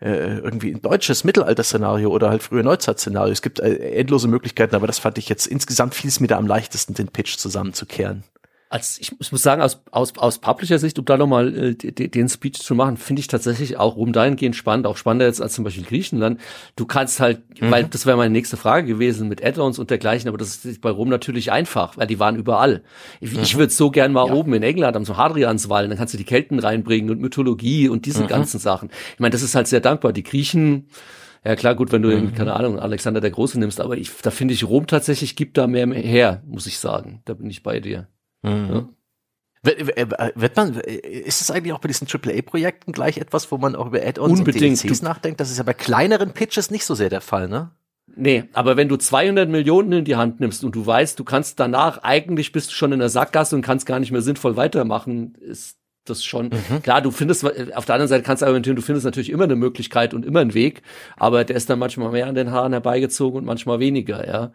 äh, 0.00 0.38
irgendwie 0.38 0.72
ein 0.72 0.82
deutsches 0.82 1.24
Mittelalter-Szenario 1.24 2.10
oder 2.10 2.30
halt 2.30 2.42
frühe 2.42 2.62
Neuzeit-Szenario. 2.62 3.32
Es 3.32 3.42
gibt 3.42 3.60
äh, 3.60 3.76
endlose 3.94 4.28
Möglichkeiten, 4.28 4.74
aber 4.74 4.86
das 4.86 4.98
fand 4.98 5.18
ich 5.18 5.28
jetzt 5.28 5.46
insgesamt 5.46 5.94
fiel 5.94 6.08
es 6.08 6.20
mir 6.20 6.28
da 6.28 6.36
am 6.36 6.46
leichtesten, 6.46 6.94
den 6.94 7.08
Pitch 7.08 7.36
zusammenzukehren. 7.36 8.24
Als 8.70 8.98
ich, 8.98 9.12
ich 9.18 9.32
muss 9.32 9.42
sagen, 9.42 9.62
aus, 9.62 9.80
aus, 9.90 10.12
aus 10.18 10.38
Publisher-Sicht, 10.40 10.98
um 10.98 11.04
da 11.06 11.16
nochmal 11.16 11.74
äh, 11.74 11.74
den 11.74 12.28
Speech 12.28 12.58
zu 12.60 12.74
machen, 12.74 12.98
finde 12.98 13.20
ich 13.20 13.26
tatsächlich 13.26 13.78
auch 13.78 13.96
rum 13.96 14.12
dahingehend 14.12 14.56
spannend, 14.56 14.86
auch 14.86 14.98
spannender 14.98 15.26
jetzt 15.26 15.40
als 15.40 15.54
zum 15.54 15.64
Beispiel 15.64 15.84
Griechenland. 15.84 16.38
Du 16.76 16.84
kannst 16.84 17.18
halt, 17.18 17.40
mhm. 17.60 17.70
weil 17.70 17.84
das 17.84 18.04
wäre 18.04 18.18
meine 18.18 18.32
nächste 18.32 18.58
Frage 18.58 18.86
gewesen 18.86 19.28
mit 19.28 19.42
Add-ons 19.42 19.78
und 19.78 19.88
dergleichen, 19.88 20.28
aber 20.28 20.36
das 20.36 20.64
ist 20.66 20.82
bei 20.82 20.90
Rom 20.90 21.08
natürlich 21.08 21.50
einfach, 21.50 21.96
weil 21.96 22.06
die 22.06 22.18
waren 22.18 22.36
überall. 22.36 22.82
Ich, 23.20 23.32
mhm. 23.32 23.42
ich 23.42 23.56
würde 23.56 23.72
so 23.72 23.90
gern 23.90 24.12
mal 24.12 24.26
ja. 24.26 24.34
oben 24.34 24.52
in 24.52 24.62
England 24.62 24.96
am 24.96 25.06
so 25.06 25.16
Hadrianswall, 25.16 25.88
dann 25.88 25.96
kannst 25.96 26.12
du 26.12 26.18
die 26.18 26.24
Kelten 26.24 26.58
reinbringen 26.58 27.10
und 27.10 27.20
Mythologie 27.20 27.88
und 27.88 28.04
diese 28.04 28.24
mhm. 28.24 28.28
ganzen 28.28 28.58
Sachen. 28.58 28.90
Ich 29.14 29.20
meine, 29.20 29.32
das 29.32 29.42
ist 29.42 29.54
halt 29.54 29.66
sehr 29.66 29.80
dankbar. 29.80 30.12
Die 30.12 30.22
Griechen, 30.22 30.88
ja 31.42 31.56
klar, 31.56 31.74
gut, 31.74 31.90
wenn 31.90 32.02
du, 32.02 32.14
mhm. 32.14 32.34
keine 32.34 32.52
Ahnung, 32.52 32.78
Alexander 32.78 33.22
der 33.22 33.30
Große 33.30 33.58
nimmst, 33.58 33.80
aber 33.80 33.96
ich, 33.96 34.10
da 34.22 34.30
finde 34.30 34.52
ich, 34.52 34.64
Rom 34.64 34.86
tatsächlich 34.86 35.36
gibt 35.36 35.56
da 35.56 35.66
mehr 35.66 35.86
her, 35.86 36.42
muss 36.46 36.66
ich 36.66 36.78
sagen. 36.78 37.22
Da 37.24 37.32
bin 37.32 37.48
ich 37.48 37.62
bei 37.62 37.80
dir. 37.80 38.08
Mhm. 38.42 38.68
Ja. 38.72 38.88
Wird 39.64 40.56
man, 40.56 40.74
ist 40.76 41.40
es 41.40 41.50
eigentlich 41.50 41.72
auch 41.72 41.80
bei 41.80 41.88
diesen 41.88 42.06
AAA-Projekten 42.06 42.92
gleich 42.92 43.18
etwas, 43.18 43.50
wo 43.50 43.58
man 43.58 43.74
auch 43.74 43.86
über 43.86 44.00
Add-ons 44.00 44.40
und 44.40 44.46
DLCs 44.46 45.02
nachdenkt? 45.02 45.40
Das 45.40 45.50
ist 45.50 45.58
ja 45.58 45.64
bei 45.64 45.74
kleineren 45.74 46.32
Pitches 46.32 46.70
nicht 46.70 46.84
so 46.84 46.94
sehr 46.94 47.10
der 47.10 47.20
Fall, 47.20 47.48
ne? 47.48 47.72
Nee, 48.14 48.44
aber 48.52 48.76
wenn 48.76 48.88
du 48.88 48.96
200 48.96 49.48
Millionen 49.48 49.92
in 49.92 50.04
die 50.04 50.16
Hand 50.16 50.40
nimmst 50.40 50.64
und 50.64 50.74
du 50.74 50.86
weißt, 50.86 51.18
du 51.18 51.24
kannst 51.24 51.60
danach, 51.60 52.02
eigentlich 52.02 52.52
bist 52.52 52.70
du 52.70 52.74
schon 52.74 52.92
in 52.92 53.00
der 53.00 53.10
Sackgasse 53.10 53.54
und 53.54 53.62
kannst 53.62 53.86
gar 53.86 54.00
nicht 54.00 54.10
mehr 54.12 54.22
sinnvoll 54.22 54.56
weitermachen, 54.56 55.34
ist 55.40 55.77
das 56.10 56.24
schon, 56.24 56.46
mhm. 56.46 56.82
klar, 56.82 57.00
du 57.00 57.10
findest, 57.10 57.44
auf 57.44 57.84
der 57.84 57.94
anderen 57.94 58.08
Seite 58.08 58.22
kannst 58.22 58.42
du 58.42 58.46
argumentieren, 58.46 58.76
du 58.76 58.82
findest 58.82 59.04
natürlich 59.04 59.30
immer 59.30 59.44
eine 59.44 59.56
Möglichkeit 59.56 60.14
und 60.14 60.24
immer 60.24 60.40
einen 60.40 60.54
Weg, 60.54 60.82
aber 61.16 61.44
der 61.44 61.56
ist 61.56 61.70
dann 61.70 61.78
manchmal 61.78 62.10
mehr 62.10 62.26
an 62.26 62.34
den 62.34 62.50
Haaren 62.50 62.72
herbeigezogen 62.72 63.38
und 63.38 63.44
manchmal 63.44 63.80
weniger, 63.80 64.26
ja. 64.26 64.52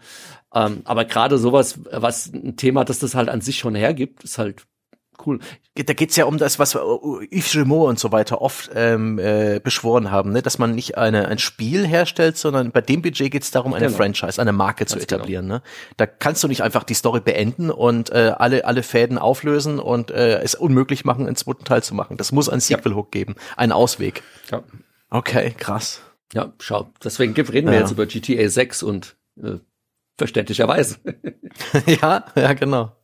Ähm, 0.53 0.81
aber 0.85 1.05
gerade 1.05 1.37
sowas, 1.37 1.79
was 1.91 2.31
ein 2.33 2.57
Thema, 2.57 2.85
das 2.85 2.99
das 2.99 3.15
halt 3.15 3.29
an 3.29 3.41
sich 3.41 3.57
schon 3.57 3.75
hergibt, 3.75 4.23
ist 4.23 4.37
halt 4.37 4.63
cool. 5.25 5.39
Da 5.75 5.93
geht's 5.93 6.15
ja 6.15 6.25
um 6.25 6.37
das, 6.37 6.59
was 6.59 6.75
Yves 6.75 7.53
Gemot 7.53 7.89
und 7.89 7.99
so 7.99 8.11
weiter 8.11 8.41
oft 8.41 8.69
ähm, 8.75 9.17
äh, 9.19 9.59
beschworen 9.59 10.11
haben, 10.11 10.31
ne? 10.31 10.41
dass 10.41 10.59
man 10.59 10.75
nicht 10.75 10.97
eine, 10.97 11.27
ein 11.27 11.39
Spiel 11.39 11.87
herstellt, 11.87 12.37
sondern 12.37 12.71
bei 12.71 12.81
dem 12.81 13.01
Budget 13.01 13.31
geht's 13.31 13.51
darum, 13.51 13.73
eine 13.73 13.87
genau. 13.87 13.97
Franchise, 13.97 14.41
eine 14.41 14.53
Marke 14.53 14.79
Ganz 14.79 14.91
zu 14.91 14.97
genau. 14.97 15.15
etablieren. 15.15 15.45
Genau. 15.45 15.57
Ne? 15.57 15.63
Da 15.97 16.05
kannst 16.05 16.43
du 16.43 16.47
nicht 16.47 16.61
einfach 16.61 16.83
die 16.83 16.93
Story 16.93 17.21
beenden 17.21 17.71
und 17.71 18.11
äh, 18.11 18.33
alle, 18.37 18.65
alle 18.65 18.83
Fäden 18.83 19.17
auflösen 19.17 19.79
und 19.79 20.11
äh, 20.11 20.41
es 20.41 20.55
unmöglich 20.55 21.05
machen, 21.05 21.25
einen 21.25 21.35
zweiten 21.35 21.65
Teil 21.65 21.83
zu 21.83 21.95
machen. 21.95 22.17
Das 22.17 22.31
muss 22.31 22.49
ein 22.49 22.59
Sequel-Hook 22.59 23.11
geben, 23.11 23.35
einen 23.57 23.71
Ausweg. 23.71 24.23
Ja. 24.51 24.63
Okay, 25.09 25.53
krass. 25.57 26.01
Ja, 26.33 26.53
schau. 26.59 26.91
Deswegen 27.03 27.33
reden 27.33 27.67
wir 27.67 27.75
ja. 27.75 27.81
jetzt 27.81 27.91
über 27.91 28.05
GTA 28.05 28.49
6 28.49 28.83
und 28.83 29.15
äh, 29.41 29.57
verständlicherweise. 30.17 30.97
ja, 31.85 32.25
ja, 32.35 32.53
genau. 32.53 32.95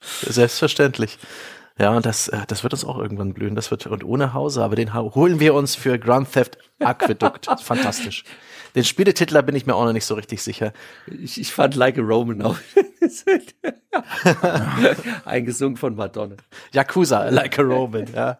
Selbstverständlich. 0.00 1.18
Ja, 1.78 1.96
und 1.96 2.06
das, 2.06 2.28
äh, 2.28 2.38
das 2.46 2.62
wird 2.62 2.72
uns 2.72 2.84
auch 2.84 2.98
irgendwann 2.98 3.34
blühen. 3.34 3.56
Das 3.56 3.70
wird 3.70 3.86
und 3.86 4.04
ohne 4.04 4.32
Hause, 4.32 4.62
aber 4.62 4.76
den 4.76 4.94
holen 4.94 5.40
wir 5.40 5.54
uns 5.54 5.74
für 5.74 5.98
Grand 5.98 6.30
Theft 6.32 6.58
Aqueduct. 6.80 7.48
Fantastisch. 7.62 8.24
Den 8.74 8.84
Spieletitler 8.84 9.42
bin 9.42 9.54
ich 9.54 9.66
mir 9.66 9.74
auch 9.74 9.84
noch 9.84 9.92
nicht 9.92 10.04
so 10.04 10.14
richtig 10.14 10.42
sicher. 10.42 10.72
Ich, 11.06 11.40
ich 11.40 11.52
fand 11.52 11.74
Like 11.76 11.98
a 11.98 12.02
Roman 12.02 12.42
auch. 12.42 12.56
Eingesungen 15.24 15.76
von 15.76 15.94
Madonna. 15.94 16.36
Yakuza, 16.72 17.28
Like 17.28 17.58
a 17.58 17.62
Roman, 17.62 18.06
ja. 18.12 18.38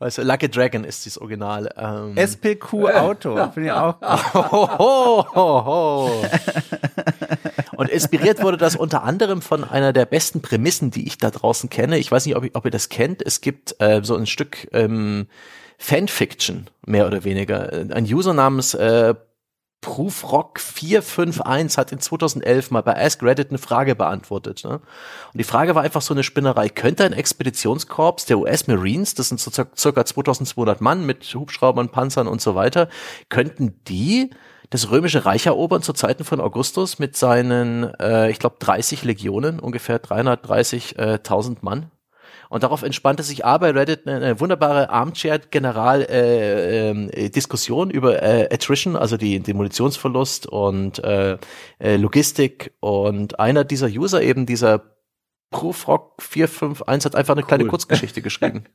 Weißt 0.00 0.18
du, 0.18 0.22
Like 0.22 0.44
a 0.44 0.48
Dragon 0.48 0.82
ist 0.82 1.06
das 1.06 1.18
Original. 1.18 1.72
Ähm. 1.76 2.16
SPQ 2.16 2.72
Auto, 2.94 3.36
finde 3.52 3.68
ich 3.68 3.72
auch. 3.72 4.00
Ho, 4.34 4.78
ho, 4.78 5.26
ho, 5.34 5.64
ho. 5.64 6.24
Und 7.80 7.88
inspiriert 7.88 8.42
wurde 8.42 8.58
das 8.58 8.76
unter 8.76 9.04
anderem 9.04 9.40
von 9.40 9.64
einer 9.64 9.94
der 9.94 10.04
besten 10.04 10.42
Prämissen, 10.42 10.90
die 10.90 11.06
ich 11.06 11.16
da 11.16 11.30
draußen 11.30 11.70
kenne. 11.70 11.96
Ich 11.96 12.12
weiß 12.12 12.26
nicht, 12.26 12.36
ob, 12.36 12.44
ich, 12.44 12.54
ob 12.54 12.66
ihr 12.66 12.70
das 12.70 12.90
kennt. 12.90 13.22
Es 13.24 13.40
gibt 13.40 13.74
äh, 13.80 14.02
so 14.04 14.16
ein 14.16 14.26
Stück 14.26 14.68
ähm, 14.72 15.28
Fanfiction, 15.78 16.68
mehr 16.84 17.06
oder 17.06 17.24
weniger. 17.24 17.72
Ein 17.72 18.04
User 18.04 18.34
namens 18.34 18.74
äh, 18.74 19.14
Proofrock451 19.82 21.78
hat 21.78 21.92
in 21.92 22.00
2011 22.00 22.70
mal 22.70 22.82
bei 22.82 23.02
Ask 23.02 23.22
Reddit 23.22 23.48
eine 23.48 23.56
Frage 23.56 23.94
beantwortet. 23.94 24.62
Ne? 24.62 24.72
Und 24.72 25.38
die 25.38 25.42
Frage 25.42 25.74
war 25.74 25.82
einfach 25.82 26.02
so 26.02 26.12
eine 26.12 26.22
Spinnerei. 26.22 26.68
Könnte 26.68 27.04
ein 27.04 27.14
Expeditionskorps 27.14 28.26
der 28.26 28.40
US 28.40 28.66
Marines, 28.66 29.14
das 29.14 29.30
sind 29.30 29.40
so 29.40 29.50
circa 29.50 30.04
2200 30.04 30.82
Mann 30.82 31.06
mit 31.06 31.24
Hubschraubern, 31.34 31.88
Panzern 31.88 32.28
und 32.28 32.42
so 32.42 32.54
weiter, 32.54 32.90
könnten 33.30 33.82
die 33.88 34.28
das 34.70 34.90
römische 34.90 35.26
Reich 35.26 35.46
erobern 35.46 35.82
zu 35.82 35.92
Zeiten 35.92 36.22
von 36.24 36.40
Augustus 36.40 37.00
mit 37.00 37.16
seinen, 37.16 37.92
äh, 38.00 38.30
ich 38.30 38.38
glaube, 38.38 38.56
30 38.60 39.02
Legionen, 39.04 39.58
ungefähr 39.58 40.00
330.000 40.00 41.56
Mann. 41.60 41.90
Und 42.48 42.62
darauf 42.64 42.82
entspannte 42.82 43.22
sich 43.22 43.44
A 43.44 43.58
bei 43.58 43.70
Reddit 43.70 44.06
eine, 44.06 44.16
eine 44.16 44.40
wunderbare 44.40 44.88
Armchair-General-Diskussion 44.90 47.90
äh, 47.90 47.92
äh, 47.92 47.96
über 47.96 48.20
äh, 48.22 48.48
Attrition, 48.52 48.96
also 48.96 49.16
die, 49.16 49.38
den 49.38 49.56
Munitionsverlust 49.56 50.46
und 50.46 50.98
äh, 51.04 51.38
äh, 51.78 51.96
Logistik. 51.96 52.72
Und 52.80 53.38
einer 53.38 53.62
dieser 53.62 53.86
User, 53.86 54.20
eben 54.22 54.46
dieser 54.46 54.82
Proofrock 55.50 56.20
451, 56.20 57.06
hat 57.06 57.14
einfach 57.14 57.34
eine 57.34 57.42
cool. 57.42 57.48
kleine 57.48 57.66
Kurzgeschichte 57.66 58.20
geschrieben. 58.22 58.64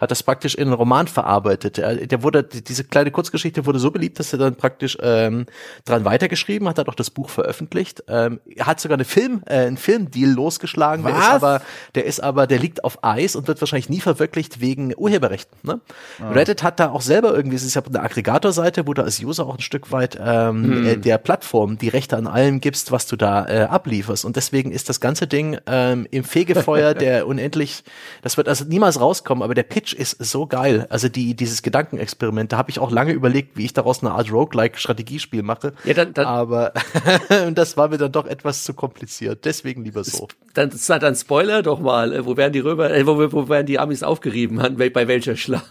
hat 0.00 0.10
das 0.10 0.22
praktisch 0.22 0.54
in 0.54 0.68
einen 0.68 0.74
Roman 0.74 1.08
verarbeitet. 1.08 1.78
Der, 1.78 2.22
wurde, 2.22 2.42
diese 2.44 2.84
kleine 2.84 3.10
Kurzgeschichte 3.10 3.66
wurde 3.66 3.78
so 3.78 3.90
beliebt, 3.90 4.18
dass 4.18 4.32
er 4.32 4.38
dann 4.38 4.56
praktisch 4.56 4.98
ähm, 5.00 5.46
dran 5.84 6.04
weitergeschrieben 6.04 6.68
hat, 6.68 6.78
hat 6.78 6.88
auch 6.88 6.94
das 6.94 7.10
Buch 7.10 7.30
veröffentlicht. 7.30 8.04
Ähm, 8.08 8.40
er 8.54 8.66
hat 8.66 8.80
sogar 8.80 8.96
eine 8.96 9.04
Film, 9.04 9.42
äh, 9.46 9.66
einen 9.66 9.76
Filmdeal 9.76 10.30
losgeschlagen, 10.30 11.04
Was? 11.04 11.12
der 11.12 11.20
ist 11.20 11.30
aber, 11.30 11.62
der 11.94 12.04
ist 12.04 12.20
aber, 12.20 12.46
der 12.46 12.58
liegt 12.58 12.84
auf 12.84 13.02
Eis 13.02 13.36
und 13.36 13.48
wird 13.48 13.60
wahrscheinlich 13.60 13.88
nie 13.88 14.00
verwirklicht 14.00 14.60
wegen 14.60 14.94
Urheberrechten. 14.96 15.58
Ne? 15.62 15.80
Ah. 16.20 16.30
Reddit 16.30 16.62
hat 16.62 16.80
da 16.80 16.90
auch 16.90 17.00
selber 17.00 17.34
irgendwie, 17.34 17.56
es 17.56 17.64
ist 17.64 17.74
ja 17.74 17.82
eine 17.86 18.02
Aggregatorseite, 18.02 18.86
wo 18.86 18.94
du 18.94 19.02
als 19.02 19.22
User 19.22 19.46
auch 19.46 19.54
ein 19.54 19.60
Stück 19.60 19.92
weit 19.92 20.18
ähm, 20.20 20.64
hm. 20.64 20.86
äh, 20.86 20.96
der 20.96 21.18
Plattform 21.18 21.78
die 21.78 21.88
Rechte 21.88 22.16
an 22.16 22.26
allem 22.26 22.60
gibst, 22.60 22.92
was 22.92 23.06
du 23.06 23.16
da 23.16 23.46
äh, 23.46 23.62
ablieferst. 23.62 24.24
Und 24.24 24.36
deswegen 24.36 24.72
ist 24.72 24.88
das 24.88 25.00
ganze 25.00 25.26
Ding 25.26 25.58
ähm, 25.66 26.06
im 26.10 26.24
Fegefeuer 26.24 26.94
der 27.06 27.26
unendlich, 27.26 27.84
das 28.22 28.36
wird 28.36 28.48
also 28.48 28.64
niemals 28.64 29.00
rauskommen, 29.00 29.42
aber 29.42 29.54
der 29.54 29.62
Pitch 29.62 29.85
Pitch 29.86 29.94
ist 29.94 30.24
so 30.24 30.46
geil. 30.46 30.86
Also 30.90 31.08
die, 31.08 31.34
dieses 31.34 31.62
Gedankenexperiment, 31.62 32.52
da 32.52 32.58
habe 32.58 32.70
ich 32.70 32.78
auch 32.78 32.90
lange 32.90 33.12
überlegt, 33.12 33.56
wie 33.56 33.64
ich 33.64 33.72
daraus 33.72 34.02
eine 34.02 34.12
Art 34.12 34.30
Roguelike-Strategiespiel 34.32 35.42
mache. 35.42 35.74
Ja, 35.84 35.94
dann, 35.94 36.12
dann, 36.12 36.26
Aber 36.26 36.72
das 37.52 37.76
war 37.76 37.88
mir 37.88 37.98
dann 37.98 38.12
doch 38.12 38.26
etwas 38.26 38.64
zu 38.64 38.74
kompliziert. 38.74 39.44
Deswegen 39.44 39.84
lieber 39.84 40.04
so. 40.04 40.28
Dann, 40.54 40.70
dann 40.88 41.14
Spoiler 41.14 41.62
doch 41.62 41.80
mal. 41.80 42.12
Äh, 42.12 42.26
wo 42.26 42.36
werden 42.36 42.52
die 42.52 42.60
Römer, 42.60 42.90
äh, 42.90 43.06
wo, 43.06 43.16
wo 43.32 43.48
werden 43.48 43.66
die 43.66 43.78
Amis 43.78 44.02
aufgerieben? 44.02 44.76
Bei 44.76 45.08
welcher 45.08 45.36
Schlacht? 45.36 45.70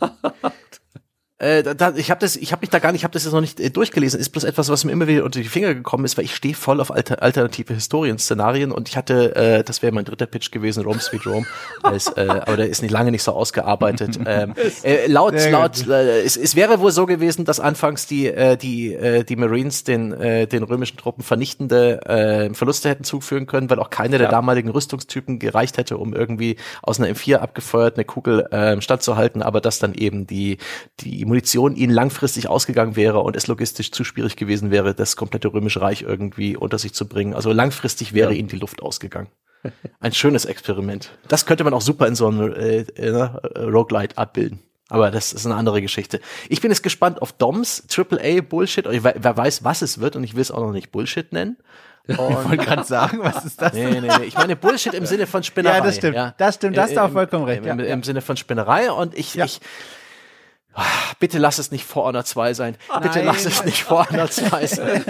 Äh, 1.38 1.64
da, 1.76 1.94
ich 1.98 2.12
habe 2.12 2.22
das, 2.22 2.38
ich 2.38 2.54
habe 2.54 2.62
mich 2.62 2.70
da 2.70 2.80
gar 2.80 2.94
nicht, 2.94 3.02
ich 3.02 3.04
habe 3.04 3.12
das 3.12 3.26
jetzt 3.26 3.34
noch 3.34 3.42
nicht 3.42 3.60
äh, 3.60 3.70
durchgelesen. 3.70 4.22
Ist 4.22 4.30
bloß 4.30 4.46
etwas, 4.46 4.70
was 4.70 4.86
mir 4.86 4.94
immer 4.94 5.08
wieder 5.08 5.26
unter 5.26 5.42
die 5.42 5.48
Finger 5.50 5.74
gekommen 5.74 6.06
ist, 6.06 6.18
weil 6.18 6.24
ich 6.24 6.34
stehe 6.34 6.54
voll 6.54 6.80
auf 6.80 6.92
alter, 6.92 7.22
alternative 7.22 7.74
Historien-Szenarien 7.74 8.72
und 8.72 8.88
ich 8.88 8.96
hatte, 8.96 9.36
äh, 9.36 9.64
das 9.64 9.82
wäre 9.82 9.92
mein 9.92 10.06
dritter 10.06 10.28
Pitch 10.28 10.52
gewesen, 10.52 10.86
Rome 10.86 11.00
Sweet 11.00 11.26
Rome, 11.26 11.46
als, 11.84 12.08
äh, 12.16 12.26
aber 12.30 12.56
der 12.56 12.70
ist 12.70 12.82
nicht 12.82 12.92
lange 12.92 13.12
nicht 13.12 13.24
so 13.24 13.34
ausgearbeitet. 13.34 14.18
ähm, 14.26 14.54
äh, 14.84 15.08
laut, 15.08 15.34
laut, 15.52 15.86
äh, 15.86 16.22
es, 16.22 16.38
es 16.38 16.56
wäre 16.56 16.80
wohl 16.80 16.92
so 16.92 17.06
gewesen, 17.06 17.44
dass 17.44 17.60
anfangs 17.60 18.08
die, 18.08 18.28
äh, 18.28 18.56
die, 18.56 18.94
äh, 18.94 19.26
die 19.26 19.36
Marines 19.36 19.84
den, 19.84 20.14
äh, 20.14 20.48
den 20.48 20.64
römischen 20.64 20.96
Truppen 20.96 21.22
vernichtende 21.22 22.00
äh, 22.06 22.54
Verluste 22.54 22.88
hätten 22.88 23.04
zuführen 23.04 23.46
können, 23.46 23.70
weil 23.70 23.80
auch 23.80 23.90
keine 23.90 24.20
der 24.20 24.30
damaligen 24.30 24.70
Rüstungstypen 24.70 25.40
gereicht 25.40 25.78
hätte, 25.78 25.98
um 25.98 26.14
irgendwie 26.14 26.56
aus 26.82 26.98
einer 26.98 27.10
M4 27.14 27.38
abgefeuert 27.38 27.96
eine 27.96 28.06
Kugel 28.06 28.46
äh, 28.52 28.80
standzuhalten, 28.82 29.42
aber 29.42 29.60
dass 29.60 29.80
dann 29.80 29.94
eben 29.94 30.28
die, 30.28 30.60
die 31.02 31.25
die 31.26 31.30
Munition 31.30 31.76
ihnen 31.76 31.92
langfristig 31.92 32.48
ausgegangen 32.48 32.96
wäre 32.96 33.20
und 33.22 33.36
es 33.36 33.48
logistisch 33.48 33.92
zu 33.92 34.04
schwierig 34.04 34.36
gewesen 34.36 34.70
wäre, 34.70 34.94
das 34.94 35.16
komplette 35.16 35.52
Römische 35.52 35.82
Reich 35.82 36.04
irgendwie 36.04 36.56
unter 36.56 36.78
sich 36.78 36.94
zu 36.94 37.08
bringen. 37.08 37.34
Also 37.34 37.52
langfristig 37.52 38.14
wäre 38.14 38.32
ja. 38.32 38.38
ihnen 38.38 38.48
die 38.48 38.58
Luft 38.58 38.84
ausgegangen. 38.84 39.28
Ein 40.00 40.14
schönes 40.14 40.46
Experiment. 40.46 41.10
Das 41.28 41.48
könnte 41.48 41.64
man 41.64 41.74
auch 41.74 41.82
super 41.82 42.06
in 42.08 42.14
so 42.14 42.28
einem 42.28 42.54
äh, 42.54 42.82
äh, 42.82 43.10
Roguelite 43.58 44.20
abbilden. 44.20 44.60
Aber 44.88 45.10
das 45.10 45.34
ist 45.34 45.48
eine 45.48 45.56
andere 45.56 45.82
Geschichte. 45.82 46.22
Ich 46.48 46.62
bin 46.62 46.70
jetzt 46.70 46.84
gespannt 46.84 47.20
auf 47.20 47.32
Doms 47.32 47.84
AAA 47.92 48.42
Bullshit. 48.42 48.86
Wer, 48.88 49.16
wer 49.18 49.38
weiß, 49.38 49.64
was 49.64 49.82
es 49.82 50.00
wird 50.00 50.16
und 50.16 50.24
ich 50.24 50.36
will 50.36 50.42
es 50.42 50.52
auch 50.52 50.62
noch 50.62 50.74
nicht 50.74 50.92
Bullshit 50.92 51.34
nennen. 51.34 51.58
Und 52.08 52.20
ich 52.20 52.20
wollte 52.20 52.58
gerade 52.58 52.84
sagen, 52.84 53.18
was 53.22 53.46
ist 53.46 53.60
das? 53.60 53.74
Nee, 53.74 53.90
nee, 53.90 54.02
nee. 54.02 54.26
Ich 54.26 54.38
meine 54.38 54.56
Bullshit 54.56 54.94
im 54.94 55.08
Sinne 55.08 55.26
von 55.26 55.42
Spinnerei. 55.44 55.78
Ja, 55.78 55.84
das 55.84 55.96
stimmt. 55.96 56.16
Ja. 56.16 56.36
Das 56.38 56.56
stimmt, 56.56 56.78
das 56.78 56.92
ist 56.92 57.00
auch 57.00 57.12
vollkommen 57.12 57.46
recht. 57.46 57.66
Im, 57.66 57.80
im, 57.80 57.86
im 57.86 58.04
Sinne 58.04 58.22
von 58.22 58.38
Spinnerei 58.38 58.92
und 58.92 59.18
ich, 59.18 59.34
ja. 59.34 59.46
ich, 59.46 59.60
Bitte 61.20 61.38
lass 61.40 61.60
es 61.60 61.72
nicht 61.72 61.86
For 61.86 62.06
Honor 62.06 62.26
2 62.26 62.54
sein. 62.54 62.76
Bitte 63.02 63.18
Nein. 63.20 63.26
lass 63.26 63.46
es 63.46 63.64
nicht 63.64 63.84
For 63.84 64.10
Honor 64.10 64.30
2 64.30 64.68
sein. 64.68 65.04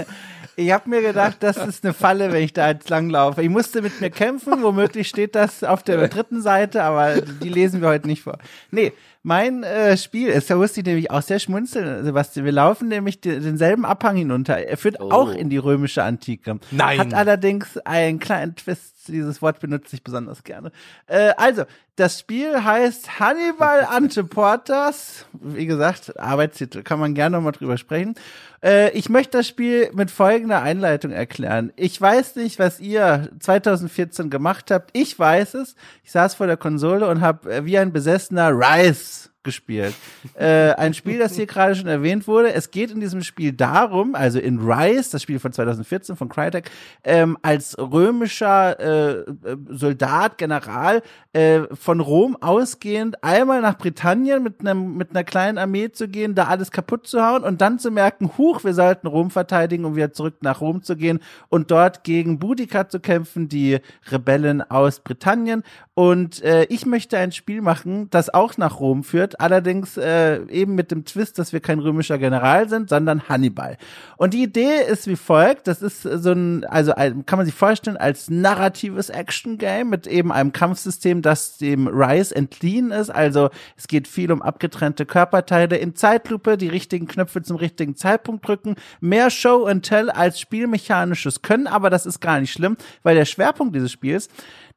Ich 0.57 0.71
habe 0.71 0.89
mir 0.89 1.01
gedacht, 1.01 1.37
das 1.41 1.57
ist 1.57 1.83
eine 1.83 1.93
Falle, 1.93 2.31
wenn 2.31 2.41
ich 2.43 2.53
da 2.53 2.69
jetzt 2.69 2.87
langlaufe. 2.89 3.41
Ich 3.41 3.49
musste 3.49 3.81
mit 3.81 3.99
mir 3.99 4.09
kämpfen, 4.09 4.63
womöglich 4.63 5.09
steht 5.09 5.35
das 5.35 5.65
auf 5.65 5.83
der 5.83 6.07
dritten 6.07 6.41
Seite, 6.41 6.83
aber 6.83 7.19
die 7.19 7.49
lesen 7.49 7.81
wir 7.81 7.89
heute 7.89 8.07
nicht 8.07 8.21
vor. 8.23 8.37
Nee, 8.71 8.93
Mein 9.21 9.63
äh, 9.63 9.97
Spiel 9.97 10.29
ist, 10.29 10.49
da 10.49 10.55
musste 10.55 10.79
ich 10.79 10.85
nämlich 10.85 11.11
auch 11.11 11.23
sehr 11.23 11.39
schmunzeln, 11.39 12.05
Sebastian. 12.05 12.45
Wir 12.45 12.53
laufen 12.53 12.87
nämlich 12.87 13.19
den, 13.19 13.43
denselben 13.43 13.83
Abhang 13.83 14.15
hinunter. 14.15 14.57
Er 14.57 14.77
führt 14.77 15.01
Oh. 15.01 15.11
auch 15.11 15.31
in 15.33 15.49
die 15.49 15.57
römische 15.57 16.03
Antike. 16.03 16.57
Nein. 16.71 16.99
Hat 16.99 17.13
allerdings 17.13 17.77
einen 17.79 18.19
kleinen 18.19 18.55
Twist. 18.55 18.94
Dieses 19.07 19.41
Wort 19.41 19.59
benutze 19.59 19.95
ich 19.95 20.03
besonders 20.03 20.43
gerne. 20.43 20.71
Äh, 21.07 21.33
also, 21.37 21.63
das 21.95 22.19
Spiel 22.19 22.63
heißt 22.63 23.19
Hannibal 23.19 23.85
Antiportas. 23.89 25.25
Wie 25.33 25.65
gesagt, 25.65 26.19
Arbeitstitel, 26.19 26.83
kann 26.83 26.99
man 26.99 27.13
gerne 27.13 27.37
nochmal 27.37 27.53
drüber 27.53 27.77
sprechen. 27.77 28.15
Äh, 28.63 28.91
ich 28.91 29.09
möchte 29.09 29.37
das 29.37 29.47
Spiel 29.47 29.89
mit 29.93 30.11
folgender 30.11 30.61
Einleitung 30.61 31.11
erklären. 31.11 31.71
Ich 31.75 31.99
weiß 31.99 32.35
nicht, 32.35 32.59
was 32.59 32.79
ihr 32.79 33.29
2014 33.39 34.29
gemacht 34.29 34.71
habt. 34.71 34.89
Ich 34.93 35.17
weiß 35.17 35.53
es. 35.55 35.75
Ich 36.03 36.11
saß 36.11 36.35
vor 36.35 36.47
der 36.47 36.57
Konsole 36.57 37.07
und 37.07 37.21
habe 37.21 37.53
äh, 37.53 37.65
wie 37.65 37.77
ein 37.77 37.93
besessener 37.93 38.51
Rise 38.51 39.29
gespielt. 39.45 39.95
äh, 40.37 40.71
ein 40.73 40.93
Spiel, 40.93 41.19
das 41.19 41.35
hier 41.35 41.45
gerade 41.45 41.75
schon 41.75 41.87
erwähnt 41.87 42.27
wurde. 42.27 42.51
Es 42.53 42.71
geht 42.71 42.91
in 42.91 42.99
diesem 42.99 43.23
Spiel 43.23 43.53
darum, 43.53 44.13
also 44.15 44.39
in 44.39 44.59
Rise, 44.59 45.11
das 45.11 45.21
Spiel 45.21 45.39
von 45.39 45.53
2014 45.53 46.17
von 46.17 46.27
Crytek, 46.27 46.69
ähm, 47.05 47.37
als 47.41 47.77
römischer 47.77 48.77
äh, 48.79 49.11
äh, 49.19 49.25
Soldat, 49.69 50.37
General 50.37 51.01
äh, 51.31 51.61
von 51.73 52.01
Rom 52.01 52.35
ausgehend 52.41 53.23
einmal 53.23 53.61
nach 53.61 53.77
Britannien 53.77 54.43
mit 54.43 54.59
einem 54.59 54.97
mit 54.97 55.11
einer 55.11 55.23
kleinen 55.23 55.57
Armee 55.57 55.91
zu 55.91 56.07
gehen, 56.07 56.35
da 56.35 56.45
alles 56.45 56.71
kaputt 56.71 57.07
zu 57.07 57.23
hauen 57.23 57.43
und 57.43 57.61
dann 57.61 57.79
zu 57.79 57.91
merken, 57.91 58.31
huch, 58.37 58.63
wir 58.63 58.73
sollten 58.73 59.07
Rom 59.07 59.29
verteidigen, 59.29 59.85
um 59.85 59.95
wieder 59.95 60.11
zurück 60.11 60.35
nach 60.41 60.59
Rom 60.61 60.81
zu 60.81 60.95
gehen 60.95 61.19
und 61.49 61.71
dort 61.71 62.03
gegen 62.03 62.39
Boudica 62.39 62.89
zu 62.89 62.99
kämpfen, 62.99 63.47
die 63.47 63.79
Rebellen 64.09 64.61
aus 64.61 64.99
Britannien. 64.99 65.63
Und 65.93 66.41
äh, 66.43 66.65
ich 66.65 66.85
möchte 66.85 67.17
ein 67.17 67.31
Spiel 67.31 67.61
machen, 67.61 68.09
das 68.09 68.33
auch 68.33 68.57
nach 68.57 68.79
Rom 68.79 69.03
führt, 69.03 69.34
allerdings 69.39 69.97
äh, 69.97 70.43
eben 70.47 70.75
mit 70.75 70.91
dem 70.91 71.05
Twist, 71.05 71.39
dass 71.39 71.53
wir 71.53 71.59
kein 71.59 71.79
römischer 71.79 72.17
General 72.17 72.67
sind, 72.69 72.89
sondern 72.89 73.27
Hannibal. 73.29 73.77
Und 74.17 74.33
die 74.33 74.43
Idee 74.43 74.81
ist 74.87 75.07
wie 75.07 75.15
folgt, 75.15 75.67
das 75.67 75.81
ist 75.81 76.03
so 76.03 76.31
ein, 76.31 76.65
also 76.65 76.93
kann 76.93 77.37
man 77.37 77.45
sich 77.45 77.55
vorstellen, 77.55 77.97
als 77.97 78.29
narratives 78.29 79.09
Action-Game 79.09 79.89
mit 79.89 80.07
eben 80.07 80.31
einem 80.31 80.51
Kampfsystem, 80.51 81.21
das 81.21 81.57
dem 81.57 81.87
Rise 81.87 82.35
entliehen 82.35 82.91
ist. 82.91 83.09
Also 83.09 83.49
es 83.77 83.87
geht 83.87 84.07
viel 84.07 84.31
um 84.31 84.41
abgetrennte 84.41 85.05
Körperteile 85.05 85.77
in 85.77 85.95
Zeitlupe, 85.95 86.57
die 86.57 86.69
richtigen 86.69 87.07
Knöpfe 87.07 87.41
zum 87.41 87.57
richtigen 87.57 87.95
Zeitpunkt 87.95 88.47
drücken, 88.47 88.75
mehr 88.99 89.29
Show 89.29 89.65
and 89.65 89.85
Tell 89.85 90.09
als 90.09 90.39
spielmechanisches 90.39 91.41
Können, 91.41 91.67
aber 91.67 91.89
das 91.89 92.05
ist 92.05 92.19
gar 92.19 92.39
nicht 92.39 92.51
schlimm, 92.51 92.77
weil 93.03 93.15
der 93.15 93.25
Schwerpunkt 93.25 93.75
dieses 93.75 93.91
Spiels 93.91 94.29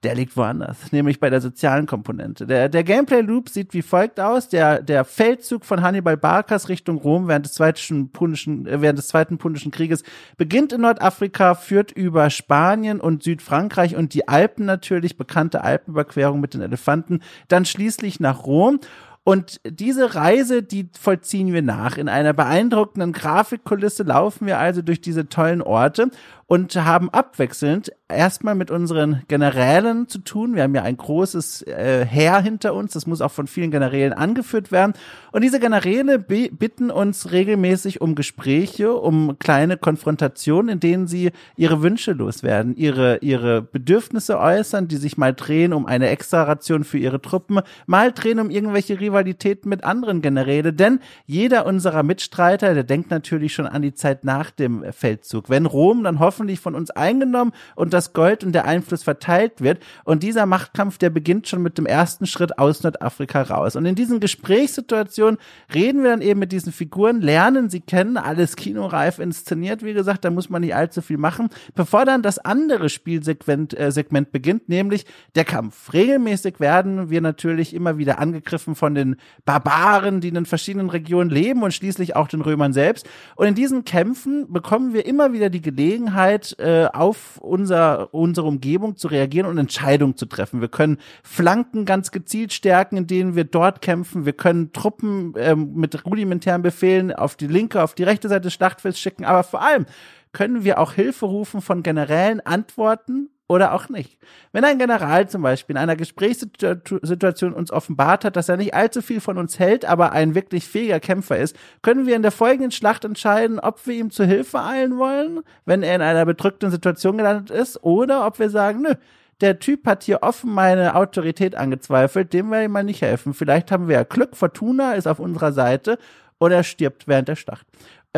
der 0.05 0.15
liegt 0.15 0.37
woanders, 0.37 0.93
nämlich 0.93 1.19
bei 1.19 1.29
der 1.29 1.41
sozialen 1.41 1.87
Komponente. 1.87 2.47
Der, 2.47 2.69
der 2.69 2.85
Gameplay-Loop 2.85 3.49
sieht 3.49 3.75
wie 3.75 3.83
folgt 3.83 4.20
aus. 4.20 4.49
Der, 4.49 4.81
der 4.81 5.05
Feldzug 5.05 5.65
von 5.65 5.83
Hannibal 5.83 6.16
Barkas 6.16 6.69
Richtung 6.69 6.99
Rom 6.99 7.27
während 7.27 7.47
des, 7.47 7.55
zweiten 7.55 8.12
Punischen, 8.12 8.66
äh, 8.66 8.81
während 8.81 8.99
des 8.99 9.09
Zweiten 9.09 9.39
Punischen 9.39 9.73
Krieges 9.73 10.05
beginnt 10.37 10.73
in 10.73 10.83
Nordafrika, 10.83 11.57
führt 11.57 11.91
über 11.91 12.31
Spanien 12.31 13.01
und 13.01 13.25
Südfrankreich 13.25 13.97
und 13.97 14.15
die 14.15 14.29
Alpen 14.29 14.66
natürlich, 14.66 15.16
bekannte 15.16 15.65
Alpenüberquerung 15.65 16.41
mit 16.41 16.55
den 16.55 16.62
Elefanten, 16.62 17.20
dann 17.49 17.65
schließlich 17.65 18.20
nach 18.20 18.45
Rom. 18.45 18.79
Und 19.25 19.61
diese 19.69 20.15
Reise, 20.15 20.62
die 20.62 20.89
vollziehen 20.99 21.53
wir 21.53 21.61
nach. 21.61 21.99
In 21.99 22.09
einer 22.09 22.33
beeindruckenden 22.33 23.12
Grafikkulisse 23.12 24.03
laufen 24.05 24.47
wir 24.47 24.59
also 24.59 24.81
durch 24.81 25.03
diese 25.03 25.29
tollen 25.29 25.61
Orte 25.61 26.11
und 26.49 26.75
haben 26.77 27.11
abwechselnd 27.11 27.93
erstmal 28.09 28.55
mit 28.55 28.70
unseren 28.70 29.23
Generälen 29.29 30.09
zu 30.09 30.19
tun. 30.20 30.55
Wir 30.55 30.62
haben 30.62 30.75
ja 30.75 30.83
ein 30.83 30.97
großes 30.97 31.61
äh, 31.66 32.07
Heer 32.07 32.41
hinter 32.41 32.73
uns, 32.73 32.95
das 32.95 33.07
muss 33.07 33.20
auch 33.20 33.31
von 33.31 33.47
vielen 33.47 33.70
Generälen 33.70 34.15
angeführt 34.15 34.73
werden. 34.73 34.95
Und 35.31 35.43
diese 35.43 35.61
Generäle 35.61 36.19
bitten 36.19 36.91
uns 36.91 37.33
regelmäßig 37.33 38.01
um 38.01 38.15
Gespräche, 38.15 38.95
um 38.95 39.39
kleine 39.39 39.77
Konfrontationen, 39.77 40.70
in 40.70 40.81
denen 40.81 41.07
sie 41.07 41.33
ihre 41.57 41.83
Wünsche 41.83 42.12
loswerden, 42.12 42.75
ihre, 42.77 43.19
ihre 43.19 43.61
Bedürfnisse 43.61 44.39
äußern, 44.39 44.89
die 44.89 44.97
sich 44.97 45.19
mal 45.19 45.35
drehen 45.35 45.75
um 45.75 45.85
eine 45.85 46.09
Extra-Ration 46.09 46.85
für 46.85 46.99
ihre 46.99 47.20
Truppen, 47.20 47.61
mal 47.85 48.11
drehen 48.11 48.41
um 48.41 48.49
irgendwelche 48.49 48.99
Rivalitäten 48.99 49.69
mit 49.69 49.85
anderen 49.85 50.23
Generäle. 50.23 50.73
Denn 50.73 51.01
jeder 51.27 51.66
unserer 51.66 52.03
Mitstreiter, 52.03 52.73
der 52.73 52.85
denkt 52.85 53.11
natürlich 53.11 53.53
schon 53.53 53.66
an 53.66 53.83
die 53.83 53.93
Zeit 53.93 54.25
nach 54.25 54.51
dem 54.51 54.83
Feldzug. 54.95 55.51
Wenn 55.51 55.66
Rom 55.66 56.05
dann 56.05 56.19
hoffentlich 56.39 56.60
von 56.60 56.77
uns 56.77 56.90
eingenommen 56.90 57.52
und 57.74 57.93
das 57.93 58.12
Gold 58.12 58.44
und 58.44 58.52
der 58.52 58.65
Einfluss 58.65 59.02
verteilt 59.02 59.60
wird. 59.60 59.82
Und 60.05 60.23
dieser 60.23 60.47
Machtkampf, 60.47 60.97
der 60.98 61.10
beginnt 61.10 61.48
schon 61.48 61.62
mit 61.62 61.78
dem 61.78 61.86
ersten 61.86 62.27
Schritt 62.27 62.59
aus 62.59 62.82
Nordafrika 62.85 63.43
raus. 63.43 63.74
Und 63.74 63.86
in 63.86 63.97
diesen 63.97 64.20
Gesprächssituationen 64.20 65.39
reden 65.74 66.05
wir 66.05 66.10
dann 66.10 66.20
eben 66.20 66.39
mit 66.39 66.52
diesen 66.52 66.73
Figuren, 66.73 67.20
lernen 67.20 67.70
sie 67.70 67.81
kennen, 67.81 68.16
alles 68.16 68.55
kinoreif 68.55 69.19
inszeniert, 69.19 69.82
wie 69.82 69.94
gesagt, 69.94 70.24
da 70.24 70.31
muss 70.31 70.48
man 70.48 70.62
nicht 70.62 70.77
allzu 70.77 71.02
viel 71.02 71.19
machen, 71.19 71.48
bevor 71.74 72.05
dann 72.05 72.23
das 72.23 72.39
andere 72.39 72.89
Spielsegment 72.89 73.78
äh, 73.78 73.90
Segment 73.90 74.31
beginnt, 74.31 74.69
nämlich 74.69 75.06
der 75.35 75.44
Kampf. 75.44 75.93
Regelmäßig 75.93 76.60
werden 76.60 77.10
wir 77.10 77.20
natürlich 77.20 77.74
immer 77.74 77.98
wieder 77.98 78.20
angegriffen 78.20 78.77
von 78.77 78.94
den 78.94 79.16
Barbaren, 79.44 80.20
die 80.20 80.28
in 80.28 80.35
den 80.35 80.47
verschiedenen 80.47 80.90
Regionen 80.90 81.31
leben 81.31 81.65
und 81.65 81.74
schließlich 81.74 82.15
auch 82.15 82.28
den 82.28 82.43
Römern 82.43 82.73
selbst. 82.73 83.09
Und 83.35 83.48
in 83.48 83.55
diesen 83.55 83.85
Kämpfen 83.85 84.52
bekommen 84.52 84.93
wir 84.93 85.05
immer 85.05 85.32
wieder 85.32 85.51
die 85.51 85.62
Gelegenheit, 85.62 86.28
äh, 86.37 86.89
auf 86.93 87.39
unser, 87.39 88.13
unsere 88.13 88.47
Umgebung 88.47 88.97
zu 88.97 89.09
reagieren 89.09 89.47
und 89.47 89.59
Entscheidungen 89.59 90.17
zu 90.17 90.27
treffen. 90.27 90.61
Wir 90.61 90.69
können 90.69 90.99
Flanken 91.23 91.85
ganz 91.85 92.11
gezielt 92.11 92.53
stärken, 92.53 92.97
in 92.97 93.07
denen 93.07 93.37
wir 93.37 93.45
dort 93.45 93.83
kämpfen. 93.83 94.27
Wir 94.27 94.33
können 94.33 94.73
Truppen 94.73 95.35
ähm, 95.37 95.75
mit 95.75 96.05
rudimentären 96.05 96.63
Befehlen 96.63 97.13
auf 97.13 97.37
die 97.37 97.47
linke, 97.47 97.83
auf 97.83 97.95
die 97.95 98.05
rechte 98.05 98.29
Seite 98.29 98.43
des 98.43 98.55
Schlachtfelds 98.55 98.99
schicken. 98.99 99.25
Aber 99.25 99.43
vor 99.43 99.63
allem 99.63 99.87
können 100.33 100.65
wir 100.65 100.79
auch 100.79 100.93
Hilfe 100.93 101.27
rufen 101.27 101.61
von 101.61 101.83
generellen 101.83 102.41
Antworten 102.41 103.31
oder 103.49 103.73
auch 103.73 103.89
nicht. 103.89 104.19
Wenn 104.53 104.65
ein 104.65 104.79
General 104.79 105.29
zum 105.29 105.43
Beispiel 105.43 105.75
in 105.75 105.83
einer 105.83 105.97
Gesprächssituation 105.97 107.55
uns 107.55 107.73
offenbart 107.73 108.25
hat, 108.25 108.37
dass 108.37 108.49
er 108.49 108.59
nicht 108.59 108.75
allzu 108.75 109.03
viel 109.03 109.20
von 109.20 109.39
uns 109.39 109.59
hält, 109.59 109.87
aber 109.87 110.12
ein 110.12 110.35
wirklich 110.35 110.69
fähiger 110.69 111.01
Kämpfer 111.01 111.39
ist, 111.39 111.57
können 111.83 112.07
wir 112.07 112.15
in 112.15 112.23
der 112.23 112.31
folgenden 112.31 112.70
Schlacht 112.70 113.05
entscheiden, 113.05 113.59
ob 113.59 113.87
wir 113.87 113.95
ihm 113.95 114.11
zu 114.11 114.25
Hilfe 114.25 114.61
eilen 114.61 114.99
wollen, 114.99 115.41
wenn 115.65 115.83
er 115.83 115.97
in 115.97 116.03
einer 116.03 116.27
bedrückten 116.27 116.70
Situation 116.70 117.16
gelandet 117.16 117.51
ist, 117.51 117.83
oder 117.83 118.27
ob 118.27 118.39
wir 118.39 118.51
sagen, 118.51 118.83
nö, 118.83 118.95
der 119.41 119.59
Typ 119.61 119.87
hat 119.87 120.03
hier 120.03 120.23
offen 120.23 120.53
meine 120.53 120.95
Autorität 120.95 121.55
angezweifelt, 121.55 122.33
dem 122.33 122.51
werde 122.51 122.65
ich 122.65 122.70
mal 122.70 122.85
nicht 122.85 123.03
helfen. 123.03 123.35
Vielleicht 123.35 123.70
haben 123.70 123.89
wir 123.89 123.97
ja 123.97 124.03
Glück, 124.03 124.37
Fortuna 124.37 124.95
ist 124.95 125.07
auf 125.07 125.20
unserer 125.20 125.53
Seite 125.53 125.99
oder 126.41 126.57
er 126.57 126.65
stirbt 126.65 127.09
während 127.09 127.29
der 127.29 127.37
Schlacht. 127.37 127.66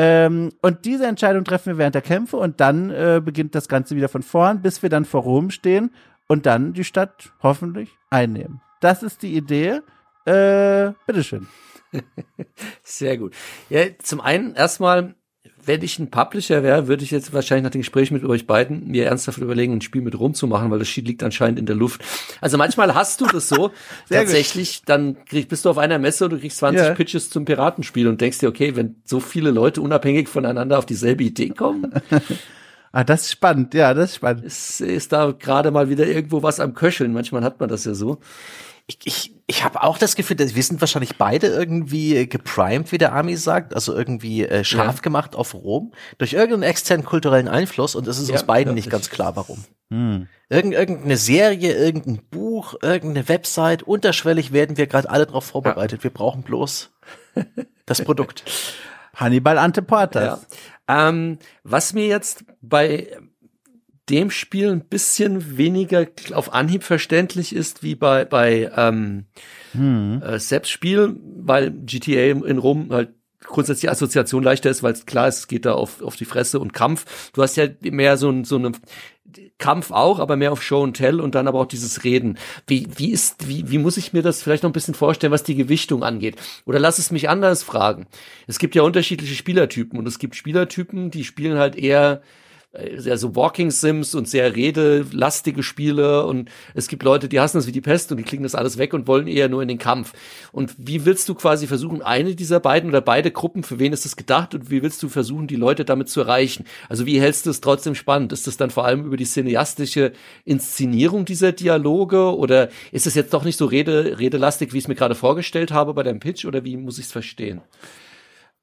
Ähm, 0.03 0.51
und 0.63 0.87
diese 0.87 1.07
Entscheidung 1.07 1.45
treffen 1.45 1.67
wir 1.67 1.77
während 1.77 1.95
der 1.95 2.01
Kämpfe 2.01 2.39
und 2.39 2.59
dann 2.59 2.89
äh, 2.89 3.21
beginnt 3.23 3.55
das 3.55 3.69
Ganze 3.69 3.97
wieder 3.97 4.09
von 4.09 4.23
vorn, 4.23 4.63
bis 4.63 4.83
wir 4.83 4.89
dann 4.89 5.05
vor 5.05 5.21
Rom 5.21 5.51
stehen 5.51 5.91
und 6.27 6.47
dann 6.47 6.73
die 6.73 6.85
Stadt 6.85 7.35
hoffentlich 7.43 7.91
einnehmen. 8.09 8.63
Das 8.81 9.03
ist 9.03 9.23
die 9.23 9.37
Idee. 9.37 9.83
Äh, 10.25 10.93
bitteschön. 11.07 11.49
Sehr 12.83 13.19
gut. 13.19 13.35
Ja, 13.69 13.83
zum 13.99 14.23
einen 14.23 14.55
erstmal, 14.55 15.17
wenn 15.65 15.83
ich 15.83 15.99
ein 15.99 16.11
Publisher 16.11 16.63
wäre, 16.63 16.89
würde 16.89 17.05
ich 17.05 17.11
jetzt 17.11 17.33
wahrscheinlich 17.33 17.65
nach 17.65 17.71
dem 17.71 17.81
Gespräch 17.81 18.11
mit 18.11 18.25
euch 18.25 18.47
beiden 18.47 18.89
mir 18.89 19.07
ernsthaft 19.07 19.39
überlegen, 19.39 19.75
ein 19.75 19.81
Spiel 19.81 20.03
mit 20.03 20.19
rumzumachen, 20.19 20.71
weil 20.71 20.79
das 20.79 20.89
Spiel 20.89 21.05
liegt 21.05 21.23
anscheinend 21.23 21.59
in 21.59 21.67
der 21.67 21.77
Luft. 21.77 22.03
Also 22.41 22.59
manchmal 22.59 22.95
hast 22.95 23.21
du 23.21 23.27
das 23.27 23.49
so, 23.49 23.71
tatsächlich, 24.11 24.83
dann 24.85 25.25
krieg, 25.25 25.49
bist 25.49 25.65
du 25.65 25.71
auf 25.71 25.79
einer 25.79 25.99
Messe 25.99 26.25
und 26.25 26.31
du 26.31 26.39
kriegst 26.39 26.59
20 26.59 26.87
Ja. 26.87 26.95
Pitches 26.95 27.31
zum 27.31 27.45
Piratenspiel 27.45 28.09
und 28.09 28.21
denkst 28.21 28.39
dir, 28.39 28.49
okay, 28.49 28.77
wenn 28.77 28.97
so 29.05 29.21
viele 29.21 29.51
Leute 29.51 29.81
unabhängig 29.81 30.29
voneinander 30.29 30.79
auf 30.79 30.87
dieselbe 30.87 31.25
Idee 31.25 31.51
kommen, 31.51 31.93
Ah, 32.93 33.05
das 33.05 33.23
ist 33.23 33.33
spannend. 33.33 33.73
Ja, 33.75 33.95
das 33.95 34.11
ist 34.11 34.17
spannend. 34.17 34.45
ist, 34.45 34.81
ist 34.81 35.13
da 35.13 35.31
gerade 35.31 35.71
mal 35.71 35.89
wieder 35.89 36.07
irgendwo 36.09 36.43
was 36.43 36.59
am 36.59 36.75
Köcheln. 36.75 37.13
Manchmal 37.13 37.45
hat 37.45 37.61
man 37.61 37.69
das 37.69 37.85
ja 37.85 37.95
so. 37.95 38.19
Ich, 38.91 38.99
ich, 39.05 39.35
ich 39.47 39.63
habe 39.65 39.83
auch 39.85 39.99
das 39.99 40.17
Gefühl, 40.17 40.37
dass 40.37 40.57
wir 40.57 40.63
sind 40.65 40.81
wahrscheinlich 40.81 41.17
beide 41.17 41.47
irgendwie 41.47 42.29
geprimed, 42.29 42.91
wie 42.91 42.99
der 42.99 43.15
Ami 43.15 43.37
sagt, 43.37 43.73
also 43.75 43.95
irgendwie 43.95 44.45
äh, 44.45 44.65
scharf 44.65 44.97
Ja. 44.97 45.01
gemacht 45.03 45.37
auf 45.37 45.55
Rom 45.55 45.93
durch 46.19 46.33
irgendeinen 46.33 46.65
externen 46.65 47.05
kulturellen 47.07 47.47
Einfluss 47.49 47.95
und 47.95 48.09
es 48.09 48.19
ist 48.19 48.29
Ja, 48.29 48.35
uns 48.35 48.45
beiden 48.45 48.73
ja, 48.73 48.75
nicht 48.75 48.91
ganz 48.91 49.09
klar, 49.11 49.37
warum. 49.37 49.65
Hm. 49.93 50.27
Irgend, 50.49 50.75
irgendeine 50.75 51.17
Serie, 51.17 51.73
irgendein 51.75 52.21
Buch, 52.31 52.75
irgendeine 52.83 53.29
Website, 53.29 53.85
unterschwellig 53.85 54.53
werden 54.53 54.77
wir 54.77 54.89
gerade 54.89 55.09
alle 55.09 55.27
darauf 55.27 55.45
vorbereitet. 55.45 56.03
Wir 56.03 56.11
brauchen 56.13 56.43
bloß 56.43 56.91
das 57.87 58.03
Produkt. 58.03 58.45
Hannibal 59.15 59.59
Anteportas. 59.59 60.47
Ja. 60.89 61.09
Ähm, 61.09 61.39
was 61.63 61.93
mir 61.93 62.07
jetzt 62.07 62.45
bei 62.61 63.17
dem 64.11 64.31
Spiel 64.31 64.71
ein 64.71 64.85
bisschen 64.85 65.57
weniger 65.57 66.07
auf 66.33 66.53
Anhieb 66.53 66.83
verständlich 66.83 67.55
ist, 67.55 67.83
wie 67.83 67.95
bei, 67.95 68.25
bei 68.25 68.71
ähm, 68.77 69.27
Hm. 69.73 70.21
äh, 70.23 70.39
Seps 70.39 70.69
Spiel, 70.69 71.17
weil 71.23 71.71
GTA 71.71 72.33
in 72.45 72.59
Rom 72.59 72.91
halt 72.91 73.11
grundsätzlich 73.45 73.83
die 73.83 73.89
Assoziation 73.89 74.43
leichter 74.43 74.71
ist, 74.71 74.83
weil 74.83 74.93
es 74.93 75.07
klar 75.07 75.29
ist, 75.29 75.39
es 75.39 75.49
geht 75.49 75.65
da 75.65 75.73
auf, 75.73 76.03
auf 76.03 76.17
die 76.17 76.25
Fresse 76.25 76.61
und 76.61 76.73
Kampf. 76.73 77.31
Du 77.33 77.43
hast 77.43 77.57
ja 77.57 77.67
mehr 77.83 78.17
so, 78.17 78.31
ein, 78.31 78.45
so 78.45 78.57
eine 78.57 78.73
Kampf 79.59 79.91
auch, 79.91 80.19
aber 80.19 80.37
mehr 80.37 80.53
auf 80.53 80.63
Show 80.63 80.83
und 80.83 80.95
Tell 80.95 81.21
und 81.21 81.35
dann 81.35 81.49
aber 81.49 81.61
auch 81.61 81.67
dieses 81.67 82.05
Reden. 82.05 82.39
Wie, 82.67 82.89
wie 82.97 83.11
ist, 83.11 83.49
wie, 83.49 83.71
wie 83.71 83.79
muss 83.79 83.97
ich 83.97 84.13
mir 84.13 84.23
das 84.23 84.43
vielleicht 84.43 84.63
noch 84.63 84.71
ein 84.71 84.75
bisschen 84.75 84.95
vorstellen, 84.95 85.33
was 85.33 85.43
die 85.43 85.55
Gewichtung 85.55 86.03
angeht? 86.03 86.37
Oder 86.67 86.79
lass 86.79 86.99
es 86.99 87.11
mich 87.11 87.29
anders 87.29 87.63
fragen. 87.63 88.07
Es 88.47 88.59
gibt 88.59 88.75
ja 88.75 88.83
unterschiedliche 88.83 89.35
Spielertypen 89.35 89.99
und 89.99 90.07
es 90.07 90.19
gibt 90.19 90.37
Spielertypen, 90.37 91.11
die 91.11 91.25
spielen 91.25 91.59
halt 91.59 91.77
eher 91.77 92.23
sehr 92.73 93.19
so 93.19 93.35
Walking 93.35 93.73
Sims 93.73 94.15
und 94.15 94.29
sehr 94.29 94.55
redelastige 94.55 95.65
Spiele 95.65 96.25
und 96.25 96.51
es 96.73 96.87
gibt 96.87 97.03
Leute, 97.03 97.29
die 97.29 97.41
hassen 97.41 97.59
das 97.59 97.67
wie 97.67 97.73
die 97.73 97.81
Pest 97.81 98.13
und 98.13 98.19
die 98.19 98.23
klicken 98.23 98.45
das 98.45 98.55
alles 98.55 98.79
weg 98.79 98.95
und 98.95 99.09
wollen 99.09 99.27
eher 99.27 99.49
nur 99.49 99.61
in 99.61 99.67
den 99.67 99.79
Kampf. 99.79 100.13
Und 100.53 100.75
wie 100.79 101.05
willst 101.05 101.29
du 101.29 101.35
quasi 101.35 101.67
versuchen, 101.67 102.01
eine 102.01 102.37
dieser 102.37 102.61
beiden 102.61 102.91
oder 102.91 103.01
beide 103.01 103.33
Gruppen, 103.33 103.65
für 103.65 103.81
wen 103.81 103.93
ist 103.93 104.05
das 104.05 104.15
gedacht 104.15 104.55
und 104.55 104.71
wie 104.71 104.83
willst 104.83 105.03
du 105.03 105.09
versuchen, 105.09 105.49
die 105.49 105.57
Leute 105.57 105.85
damit 105.85 106.11
zu 106.11 106.21
erreichen? 106.21 106.65
Also 106.89 107.07
wie 107.07 107.21
hältst 107.21 107.47
du 107.47 107.51
es 107.51 107.61
trotzdem 107.61 107.97
spannend? 107.97 108.33
Ist 108.33 108.47
das 108.47 108.57
dann 108.57 108.71
vor 108.71 108.85
allem 108.85 109.05
über 109.05 109.17
die 109.17 109.27
cineastische 109.27 110.13
Inszenierung 110.45 111.25
dieser 111.25 111.51
Dialoge 111.51 112.37
oder 112.37 112.69
ist 112.93 113.09
es 113.09 113.17
jetzt 113.17 113.35
doch 113.35 113.43
nicht 113.43 113.57
so 113.57 113.65
rede, 113.65 114.21
redelastig, 114.21 114.73
wie 114.73 114.79
ich 114.79 114.85
es 114.85 114.89
mir 114.89 114.95
gerade 114.95 115.17
vorgestellt 115.17 115.73
habe 115.73 115.93
bei 115.93 116.05
deinem 116.05 116.21
Pitch 116.21 116.45
oder 116.45 116.65
wie 116.65 116.77
muss 116.77 116.99
ich 116.99 117.07
es 117.07 117.13
verstehen? 117.13 117.63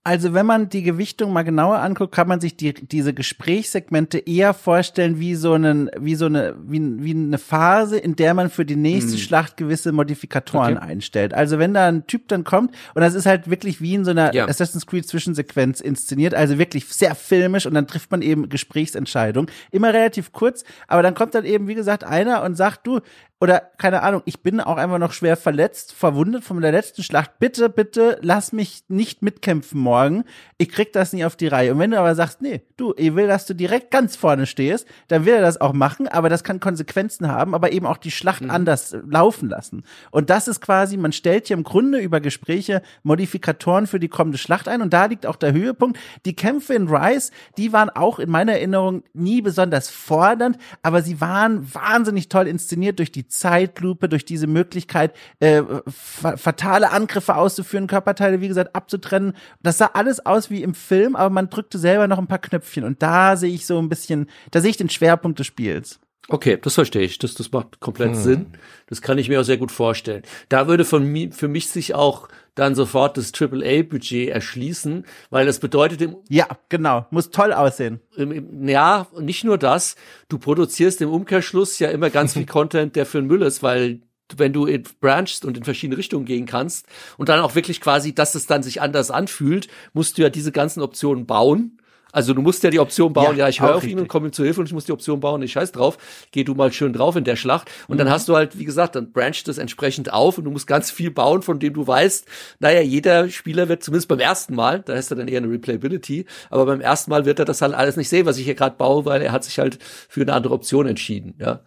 Also 0.08 0.34
wenn 0.34 0.46
man 0.46 0.70
die 0.70 0.84
Gewichtung 0.84 1.34
mal 1.34 1.44
genauer 1.44 1.80
anguckt, 1.80 2.16
kann 2.16 2.30
man 2.30 2.40
sich 2.40 2.56
die, 2.56 2.74
diese 2.74 3.14
Gesprächssegmente 3.14 4.20
eher 4.20 4.54
vorstellen 4.54 5.20
wie 5.20 5.36
so 5.36 5.52
einen, 5.52 5.92
wie 6.00 6.16
so 6.16 6.28
eine, 6.28 6.56
wie, 6.66 7.04
wie 7.04 7.12
eine 7.12 7.38
Phase, 7.38 7.98
in 7.98 8.16
der 8.16 8.34
man 8.34 8.50
für 8.50 8.64
die 8.64 8.78
nächste 8.78 9.12
hm. 9.12 9.18
Schlacht 9.18 9.58
gewisse 9.58 9.92
Modifikatoren 9.92 10.78
okay. 10.78 10.88
einstellt. 10.88 11.34
Also 11.34 11.60
wenn 11.60 11.74
da 11.74 11.90
ein 11.90 12.08
Typ 12.08 12.30
dann 12.30 12.46
kommt 12.46 12.74
und 12.96 13.02
das 13.02 13.16
ist 13.16 13.26
halt 13.26 13.50
wirklich 13.50 13.82
wie 13.82 13.96
in 13.96 14.06
so 14.06 14.12
einer 14.12 14.34
ja. 14.34 14.48
Assassin's 14.48 14.86
Creed 14.86 15.06
Zwischensequenz 15.06 15.82
inszeniert, 15.82 16.34
also 16.34 16.58
wirklich 16.58 16.86
sehr 16.86 17.14
filmisch 17.14 17.66
und 17.66 17.74
dann 17.74 17.86
trifft 17.86 18.10
man 18.10 18.22
eben 18.22 18.48
Gesprächsentscheidungen. 18.48 19.52
Immer 19.72 19.94
relativ 19.94 20.32
kurz, 20.32 20.64
aber 20.88 21.04
dann 21.04 21.16
kommt 21.16 21.36
dann 21.36 21.44
eben, 21.44 21.68
wie 21.68 21.76
gesagt, 21.76 22.06
einer 22.06 22.44
und 22.44 22.56
sagt, 22.56 22.88
du, 22.88 23.02
oder 23.40 23.60
keine 23.78 24.02
Ahnung, 24.02 24.24
ich 24.26 24.42
bin 24.42 24.60
auch 24.60 24.78
einfach 24.78 24.98
noch 24.98 25.14
schwer 25.14 25.38
verletzt, 25.38 25.94
verwundet 25.94 26.44
von 26.44 26.60
der 26.60 26.72
letzten 26.72 27.04
Schlacht. 27.04 27.38
Bitte, 27.38 27.70
bitte, 27.70 28.18
lass 28.22 28.52
mich 28.52 28.84
nicht 28.88 29.22
mitkämpfen 29.22 29.80
morgen. 29.80 30.24
Ich 30.58 30.70
krieg 30.70 30.92
das 30.92 31.14
nicht 31.14 31.24
auf 31.24 31.36
die 31.36 31.48
Reihe. 31.48 31.74
Und 31.74 31.80
wenn 31.80 31.92
du 31.92 32.00
aber 32.00 32.16
sagst, 32.16 32.42
nee, 32.42 32.62
du, 32.78 32.96
ich 32.98 33.14
will, 33.14 33.28
dass 33.28 33.46
du 33.46 33.54
direkt 33.54 33.92
ganz 33.92 34.16
vorne 34.16 34.48
stehst, 34.48 34.88
dann 35.08 35.26
will 35.26 35.36
er 35.36 35.42
das 35.42 35.62
auch 35.62 35.74
machen, 35.74 36.08
aber 36.08 36.30
das 36.30 36.44
kann 36.44 36.60
Konsequenzen 36.60 37.28
haben, 37.28 37.54
aber 37.54 37.72
eben 37.72 37.86
auch 37.86 37.98
die 37.98 38.10
Schlacht 38.10 38.42
mhm. 38.42 38.50
anders 38.50 38.98
laufen 39.08 39.50
lassen. 39.50 39.84
Und 40.10 40.32
das 40.32 40.48
ist 40.48 40.60
quasi, 40.60 40.98
man 40.98 41.12
stellt 41.12 41.48
hier 41.48 41.58
im 41.58 41.64
Grunde 41.64 42.00
über 42.00 42.20
Gespräche 42.20 42.82
Modifikatoren 43.04 43.86
für 43.86 44.00
die 44.00 44.10
kommende 44.10 44.40
Schlacht 44.40 44.68
ein 44.68 44.82
und 44.82 44.94
da 44.94 45.06
liegt 45.06 45.28
auch 45.28 45.36
der 45.36 45.54
Höhepunkt. 45.54 46.00
Die 46.26 46.36
Kämpfe 46.36 46.74
in 46.74 46.88
Rise, 46.88 47.32
die 47.58 47.72
waren 47.72 47.92
auch 47.92 48.18
in 48.18 48.32
meiner 48.32 48.54
Erinnerung 48.54 49.04
nie 49.14 49.44
besonders 49.44 49.90
fordernd, 49.90 50.58
aber 50.82 51.04
sie 51.04 51.22
waren 51.22 51.72
wahnsinnig 51.72 52.30
toll 52.30 52.48
inszeniert 52.48 52.98
durch 52.98 53.12
die 53.12 53.27
Zeitlupe, 53.28 54.10
durch 54.10 54.26
diese 54.26 54.48
Möglichkeit, 54.48 55.14
äh, 55.40 55.64
fatale 55.88 56.92
Angriffe 56.92 57.36
auszuführen, 57.36 57.88
Körperteile, 57.88 58.42
wie 58.42 58.48
gesagt, 58.48 58.76
abzutrennen. 58.76 59.34
Das 59.62 59.78
sah 59.78 59.92
alles 59.94 60.26
aus 60.26 60.50
wie 60.50 60.64
im 60.64 60.74
Film, 60.74 61.16
aber 61.16 61.30
man 61.30 61.50
drückte 61.50 61.78
selber 61.78 62.08
noch 62.08 62.18
ein 62.18 62.28
paar 62.28 62.40
Knöpfchen. 62.40 62.84
Und 62.84 63.02
da 63.02 63.36
sehe 63.36 63.54
ich 63.54 63.66
so 63.66 63.80
ein 63.80 63.90
bisschen, 63.90 64.28
da 64.52 64.62
sehe 64.62 64.72
ich 64.72 64.78
den 64.78 64.90
Schwerpunkt 64.90 65.40
des 65.40 65.48
Spiels. 65.48 66.00
Okay, 66.30 66.58
das 66.62 66.74
verstehe 66.74 67.04
ich. 67.04 67.20
Das, 67.20 67.36
das 67.36 67.52
macht 67.52 67.80
komplett 67.80 68.10
hm. 68.10 68.16
Sinn. 68.16 68.46
Das 68.88 69.02
kann 69.02 69.18
ich 69.18 69.30
mir 69.30 69.40
auch 69.40 69.46
sehr 69.46 69.58
gut 69.58 69.72
vorstellen. 69.72 70.24
Da 70.50 70.68
würde 70.68 70.84
von 70.84 71.06
mir, 71.06 71.32
für 71.32 71.48
mich 71.48 71.70
sich 71.70 71.96
auch 71.96 72.28
dann 72.54 72.76
sofort 72.76 73.18
das 73.18 73.32
AAA-Budget 73.34 74.30
erschließen, 74.30 75.06
weil 75.30 75.46
das 75.46 75.60
bedeutet 75.60 76.02
im 76.02 76.18
Ja, 76.28 76.48
genau, 76.70 77.06
muss 77.12 77.30
toll 77.30 77.54
aussehen. 77.54 78.02
Im, 78.16 78.68
ja, 78.68 79.08
nicht 79.20 79.44
nur 79.44 79.58
das, 79.58 79.96
du 80.28 80.38
produzierst 80.38 81.02
im 81.02 81.10
Umkehrschluss 81.10 81.80
ja 81.80 81.90
immer 81.90 82.10
ganz 82.10 82.34
viel 82.34 82.46
Content, 82.48 82.96
der 82.96 83.06
für 83.06 83.20
den 83.20 83.28
Müll 83.28 83.44
ist, 83.44 83.64
weil 83.64 84.02
wenn 84.36 84.52
du 84.52 84.68
branchst 85.00 85.46
und 85.46 85.56
in 85.56 85.64
verschiedene 85.64 85.98
Richtungen 85.98 86.26
gehen 86.26 86.46
kannst 86.46 86.86
und 87.18 87.30
dann 87.30 87.40
auch 87.40 87.56
wirklich 87.56 87.80
quasi, 87.80 88.14
dass 88.14 88.36
es 88.36 88.46
dann 88.46 88.64
sich 88.64 88.82
anders 88.82 89.12
anfühlt, 89.12 89.70
musst 89.94 90.18
du 90.18 90.24
ja 90.24 90.30
diese 90.30 90.52
ganzen 90.52 90.82
Optionen 90.82 91.26
bauen 91.26 91.77
also 92.12 92.34
du 92.34 92.42
musst 92.42 92.64
ja 92.64 92.70
die 92.70 92.80
Option 92.80 93.14
bauen, 93.14 93.38
ja, 93.38 93.46
ja 93.46 93.50
ich 93.50 93.62
höre 93.62 93.76
auf 93.76 93.84
ihn 93.86 94.00
und 94.00 94.08
komme 94.08 94.28
ihm 94.28 94.34
zu 94.34 94.44
Hilfe 94.44 94.60
und 94.60 94.68
ich 94.68 94.74
muss 94.74 94.86
die 94.86 94.92
Option 94.92 95.20
bauen, 95.20 95.42
ich 95.42 95.52
scheiß 95.52 95.72
drauf, 95.72 95.98
geh 96.32 96.44
du 96.44 96.56
mal 96.56 96.72
schön 96.72 96.94
drauf 96.94 97.16
in 97.16 97.24
der 97.24 97.36
Schlacht. 97.36 97.70
Und 97.88 97.96
mhm. 97.96 98.00
dann 98.00 98.10
hast 98.10 98.28
du 98.30 98.36
halt, 98.36 98.58
wie 98.58 98.66
gesagt, 98.66 98.96
dann 98.96 99.12
brancht 99.12 99.48
das 99.48 99.58
entsprechend 99.58 100.14
auf 100.14 100.38
und 100.38 100.46
du 100.46 100.52
musst 100.52 100.68
ganz 100.68 100.92
viel 100.92 101.12
bauen, 101.12 101.42
von 101.42 101.60
dem 101.60 101.74
du 101.74 101.86
weißt, 101.86 102.26
naja, 102.60 102.82
jeder 102.82 103.30
Spieler 103.30 103.70
wird 103.70 103.84
zumindest 103.84 104.08
beim 104.08 104.20
ersten 104.20 104.56
Mal, 104.56 104.82
da 104.82 104.96
hast 104.96 105.12
du 105.12 105.16
dann 105.16 105.28
eher 105.28 105.40
eine 105.40 105.50
Replayability, 105.50 106.26
aber 106.50 106.66
beim 106.66 106.82
ersten 106.82 107.12
Mal 107.12 107.26
wird 107.26 107.40
er 107.40 107.46
das 107.46 107.62
halt 107.62 107.74
alles 107.74 107.98
nicht 107.98 108.10
sehen, 108.10 108.26
was 108.26 108.38
ich 108.38 108.46
hier 108.46 108.56
gerade 108.56 108.78
baue, 108.78 109.06
weil 109.06 109.22
er 109.22 109.32
hat 109.32 109.44
sich 109.44 109.60
halt 109.60 109.80
für 109.82 110.22
eine 110.22 110.34
andere 110.34 110.54
Option 110.54 110.88
entschieden, 110.88 111.36
ja. 111.40 111.62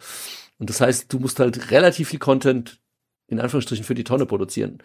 Und 0.58 0.68
das 0.68 0.80
heißt, 0.80 1.10
du 1.12 1.18
musst 1.18 1.40
halt 1.40 1.70
relativ 1.70 2.10
viel 2.10 2.18
Content 2.18 2.80
in 3.30 3.40
Anführungsstrichen 3.40 3.84
für 3.84 3.94
die 3.94 4.04
Tonne 4.04 4.26
produzieren. 4.26 4.82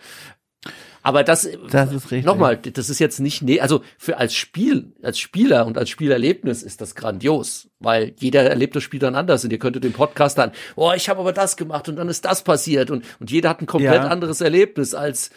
Aber 1.06 1.24
das, 1.24 1.48
das 1.70 1.94
ist 1.94 2.10
richtig. 2.10 2.26
nochmal, 2.26 2.58
das 2.58 2.90
ist 2.90 2.98
jetzt 2.98 3.20
nicht, 3.20 3.44
nee, 3.44 3.60
also 3.60 3.84
für 3.96 4.18
als 4.18 4.34
Spiel, 4.34 4.92
als 5.04 5.20
Spieler 5.20 5.68
und 5.68 5.78
als 5.78 5.92
Spielerlebnis 5.92 6.64
ist 6.64 6.82
das 6.82 6.96
grandios, 6.96 7.70
weil 7.80 8.16
jeder 8.18 8.42
erlebt 8.42 8.76
das 8.76 8.82
Spiel 8.82 9.00
dann 9.00 9.14
anders 9.14 9.44
und 9.44 9.52
ihr 9.52 9.60
könntet 9.60 9.84
den 9.84 9.94
Podcast 9.94 10.40
dann, 10.40 10.52
oh, 10.76 10.94
ich 10.96 11.08
habe 11.08 11.20
aber 11.20 11.32
das 11.32 11.58
gemacht 11.58 11.88
und 11.90 11.98
dann 11.98 12.10
ist 12.10 12.26
das 12.26 12.42
passiert 12.42 12.90
und, 12.90 13.06
und 13.20 13.30
jeder 13.30 13.50
hat 13.50 13.62
ein 13.62 13.68
komplett 13.68 14.02
ja. 14.02 14.08
anderes 14.08 14.42
Erlebnis 14.42 14.96
als, 14.96 15.30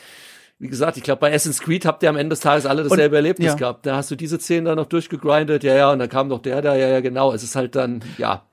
wie 0.58 0.68
gesagt, 0.68 0.96
ich 0.96 1.02
glaube, 1.02 1.20
bei 1.20 1.34
Assassin's 1.34 1.60
Creed 1.60 1.84
habt 1.84 2.02
ihr 2.02 2.08
am 2.08 2.16
Ende 2.16 2.30
des 2.30 2.40
Tages 2.40 2.64
alle 2.64 2.84
dasselbe 2.84 3.16
und, 3.16 3.16
Erlebnis 3.16 3.48
ja. 3.48 3.54
gehabt. 3.54 3.84
Da 3.84 3.96
hast 3.96 4.10
du 4.10 4.16
diese 4.16 4.40
Szenen 4.40 4.64
dann 4.64 4.76
noch 4.76 4.86
durchgegrindet, 4.86 5.64
ja, 5.64 5.74
ja, 5.74 5.92
und 5.92 5.98
dann 5.98 6.08
kam 6.08 6.28
noch 6.28 6.40
der 6.40 6.62
da, 6.62 6.76
ja, 6.76 6.88
ja, 6.88 7.00
genau. 7.00 7.34
Es 7.34 7.42
ist 7.42 7.56
halt 7.56 7.76
dann, 7.76 8.02
ja. 8.16 8.48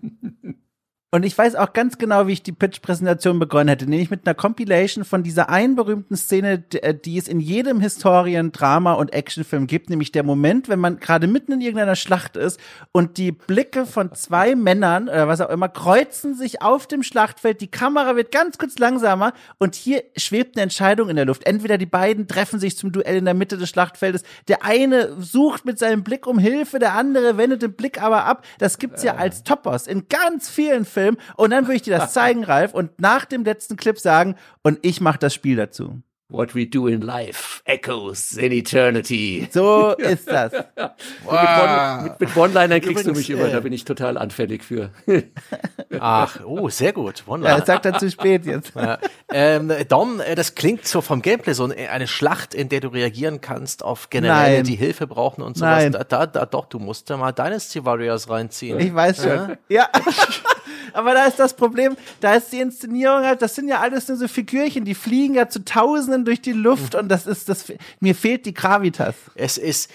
Und 1.11 1.23
ich 1.23 1.37
weiß 1.37 1.55
auch 1.55 1.71
ganz 1.71 1.97
genau, 1.97 2.27
wie 2.27 2.33
ich 2.33 2.43
die 2.43 2.51
Pitch-Präsentation 2.51 3.39
begonnen 3.39 3.69
hätte, 3.69 3.89
nämlich 3.89 4.09
mit 4.09 4.27
einer 4.27 4.33
Compilation 4.33 5.05
von 5.05 5.23
dieser 5.23 5.49
einen 5.49 5.75
berühmten 5.75 6.17
Szene, 6.17 6.65
äh, 6.81 6.93
die 6.93 7.17
es 7.17 7.29
in 7.29 7.39
jedem 7.39 7.79
Historien-, 7.79 8.51
Drama- 8.51 8.95
und 8.95 9.13
Actionfilm 9.13 9.65
gibt, 9.67 9.89
nämlich 9.89 10.11
der 10.11 10.23
Moment, 10.23 10.67
wenn 10.67 10.79
man 10.79 10.99
gerade 10.99 11.27
mitten 11.27 11.53
in 11.53 11.61
irgendeiner 11.61 11.95
Schlacht 11.95 12.35
ist 12.35 12.59
und 12.91 13.17
die 13.17 13.31
Blicke 13.31 13.85
von 13.85 14.13
zwei 14.13 14.55
Männern 14.55 15.07
oder 15.07 15.29
was 15.29 15.39
auch 15.39 15.49
immer 15.49 15.69
kreuzen 15.69 16.35
sich 16.35 16.61
auf 16.61 16.85
dem 16.85 17.01
Schlachtfeld, 17.01 17.61
die 17.61 17.71
Kamera 17.71 18.17
wird 18.17 18.33
ganz 18.33 18.57
kurz 18.57 18.77
langsamer 18.77 19.31
und 19.57 19.75
hier 19.75 20.03
schwebt 20.17 20.57
eine 20.57 20.63
Entscheidung 20.63 21.07
in 21.07 21.15
der 21.15 21.25
Luft. 21.25 21.47
Entweder 21.47 21.77
die 21.77 21.85
beiden 21.85 22.27
treffen 22.27 22.59
sich 22.59 22.77
zum 22.77 22.91
Duell 22.91 23.15
in 23.15 23.25
der 23.25 23.35
Mitte 23.35 23.57
des 23.57 23.69
Schlachtfeldes, 23.69 24.23
der 24.49 24.65
eine 24.65 25.13
sucht 25.21 25.63
mit 25.63 25.79
seinem 25.79 26.03
Blick 26.03 26.27
um 26.27 26.39
Hilfe, 26.39 26.77
der 26.77 26.93
andere 26.93 27.37
wendet 27.37 27.61
den 27.61 27.73
Blick 27.73 28.01
aber 28.01 28.25
ab. 28.25 28.43
Das 28.57 28.79
gibt's 28.79 29.03
ja 29.03 29.15
als 29.15 29.43
Topos 29.43 29.87
in 29.87 30.09
ganz 30.09 30.49
vielen 30.49 30.83
Filmen 30.83 30.94
Film 30.95 31.17
und 31.35 31.51
dann 31.51 31.65
würde 31.65 31.75
ich 31.75 31.81
dir 31.83 31.97
das 31.97 32.13
zeigen, 32.13 32.43
Ralf, 32.43 32.73
und 32.73 32.99
nach 32.99 33.25
dem 33.25 33.43
letzten 33.43 33.75
Clip 33.75 33.99
sagen, 33.99 34.35
und 34.63 34.79
ich 34.81 35.01
mache 35.01 35.19
das 35.19 35.33
Spiel 35.33 35.57
dazu. 35.57 36.01
What 36.27 36.55
we 36.55 36.65
do 36.65 36.87
in 36.87 37.01
life 37.01 37.61
echoes 37.65 38.35
in 38.35 38.51
eternity. 38.51 39.47
So 39.51 39.91
ist 39.97 40.27
das. 40.27 40.53
wow. 41.23 42.01
Mit, 42.01 42.19
mit, 42.19 42.35
One-Linern 42.35 42.81
kriegst 42.81 43.05
Übrigens, 43.05 43.05
du 43.05 43.11
mich 43.13 43.29
immer, 43.29 43.49
äh, 43.49 43.51
da 43.51 43.59
bin 43.59 43.71
ich 43.71 43.85
total 43.85 44.17
anfällig 44.17 44.63
für. 44.63 44.89
Ach, 45.99 46.39
oh, 46.43 46.67
sehr 46.69 46.93
gut. 46.93 47.23
One-Liner. 47.27 47.59
Ja, 47.59 47.65
sagt 47.65 47.85
er 47.85 47.99
zu 47.99 48.09
spät 48.09 48.43
jetzt. 48.47 48.73
Ja. 48.73 48.97
Ähm, 49.31 49.71
Dom, 49.87 50.19
äh, 50.19 50.33
das 50.33 50.55
klingt 50.55 50.87
so 50.87 51.01
vom 51.01 51.21
Gameplay 51.21 51.53
so 51.53 51.65
eine 51.65 52.07
Schlacht, 52.07 52.55
in 52.55 52.69
der 52.69 52.79
du 52.79 52.87
reagieren 52.87 53.39
kannst 53.39 53.83
auf 53.83 54.09
Generäle, 54.09 54.63
die 54.63 54.75
Hilfe 54.75 55.05
brauchen 55.05 55.43
und 55.43 55.57
sowas. 55.57 55.83
Nein. 55.83 55.91
Da, 55.91 56.03
da, 56.03 56.25
da, 56.25 56.47
doch, 56.47 56.65
du 56.65 56.79
musst 56.79 57.07
da 57.11 57.17
mal 57.17 57.33
Dynasty 57.33 57.85
Warriors 57.85 58.31
reinziehen. 58.31 58.79
Ich 58.79 58.95
weiß 58.95 59.17
schon. 59.17 59.57
Ja. 59.69 59.89
ja. 59.93 60.01
Aber 60.93 61.13
da 61.13 61.25
ist 61.25 61.39
das 61.39 61.55
Problem, 61.55 61.95
da 62.21 62.35
ist 62.35 62.51
die 62.51 62.59
Inszenierung 62.59 63.23
halt, 63.23 63.41
das 63.41 63.55
sind 63.55 63.67
ja 63.67 63.79
alles 63.79 64.07
nur 64.07 64.17
so 64.17 64.27
Figürchen, 64.27 64.85
die 64.85 64.95
fliegen 64.95 65.35
ja 65.35 65.49
zu 65.49 65.63
Tausenden 65.63 66.25
durch 66.25 66.41
die 66.41 66.53
Luft 66.53 66.93
mhm. 66.93 67.01
und 67.01 67.09
das 67.09 67.27
ist, 67.27 67.49
das, 67.49 67.71
mir 67.99 68.15
fehlt 68.15 68.45
die 68.45 68.53
Gravitas. 68.53 69.15
Es 69.35 69.57
ist, 69.57 69.89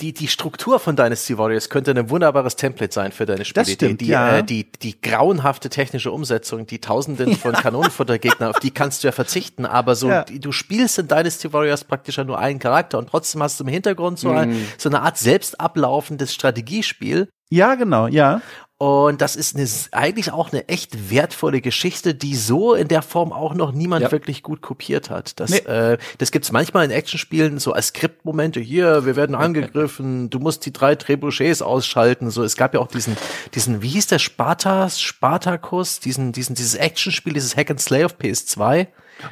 die, 0.00 0.12
die 0.12 0.26
Struktur 0.26 0.80
von 0.80 0.96
Dynasty 0.96 1.38
Warriors 1.38 1.70
könnte 1.70 1.92
ein 1.92 2.10
wunderbares 2.10 2.56
Template 2.56 2.92
sein 2.92 3.12
für 3.12 3.26
deine 3.26 3.44
Spielidee. 3.44 3.94
die, 3.94 4.06
ja. 4.06 4.38
äh, 4.38 4.44
die, 4.44 4.70
die 4.72 5.00
grauenhafte 5.00 5.68
technische 5.68 6.10
Umsetzung, 6.10 6.66
die 6.66 6.80
Tausenden 6.80 7.36
von 7.36 7.52
Kanonenfuttergegnern, 7.52 8.50
auf 8.50 8.58
die 8.58 8.72
kannst 8.72 9.04
du 9.04 9.08
ja 9.08 9.12
verzichten, 9.12 9.64
aber 9.64 9.94
so, 9.94 10.08
ja. 10.08 10.24
du 10.24 10.50
spielst 10.50 10.98
in 10.98 11.06
Dynasty 11.06 11.52
Warriors 11.52 11.84
praktisch 11.84 12.18
ja 12.18 12.24
nur 12.24 12.40
einen 12.40 12.58
Charakter 12.58 12.98
und 12.98 13.08
trotzdem 13.08 13.42
hast 13.42 13.60
du 13.60 13.64
im 13.64 13.70
Hintergrund 13.70 14.18
so, 14.18 14.32
mm. 14.32 14.36
ein, 14.36 14.68
so 14.78 14.88
eine 14.88 15.00
Art 15.02 15.16
selbst 15.16 15.60
ablaufendes 15.60 16.34
Strategiespiel. 16.34 17.28
Ja, 17.50 17.76
genau, 17.76 18.08
ja. 18.08 18.40
Und 18.76 19.20
das 19.20 19.36
ist 19.36 19.54
eine, 19.54 19.68
eigentlich 19.92 20.32
auch 20.32 20.52
eine 20.52 20.68
echt 20.68 21.08
wertvolle 21.10 21.60
Geschichte, 21.60 22.12
die 22.12 22.34
so 22.34 22.74
in 22.74 22.88
der 22.88 23.02
Form 23.02 23.32
auch 23.32 23.54
noch 23.54 23.70
niemand 23.70 24.02
ja. 24.02 24.12
wirklich 24.12 24.42
gut 24.42 24.62
kopiert 24.62 25.10
hat. 25.10 25.38
Das, 25.38 25.50
nee. 25.50 25.58
äh, 25.58 25.96
das 26.18 26.32
gibt's 26.32 26.50
manchmal 26.50 26.84
in 26.84 26.90
Actionspielen 26.90 27.60
so 27.60 27.72
als 27.72 27.88
Skriptmomente. 27.88 28.58
Hier, 28.58 29.06
wir 29.06 29.14
werden 29.14 29.36
angegriffen, 29.36 30.28
du 30.28 30.40
musst 30.40 30.66
die 30.66 30.72
drei 30.72 30.96
Trebuchets 30.96 31.62
ausschalten. 31.62 32.30
So, 32.30 32.42
es 32.42 32.56
gab 32.56 32.74
ja 32.74 32.80
auch 32.80 32.88
diesen, 32.88 33.16
diesen, 33.54 33.80
wie 33.80 33.90
hieß 33.90 34.08
der 34.08 34.18
Spartas, 34.18 35.00
Spartacus, 35.00 36.00
diesen, 36.00 36.32
diesen, 36.32 36.56
dieses 36.56 36.74
Actionspiel, 36.74 37.34
dieses 37.34 37.56
Hack 37.56 37.70
and 37.70 37.80
Slay 37.80 38.04
auf 38.04 38.16
PS2 38.16 38.88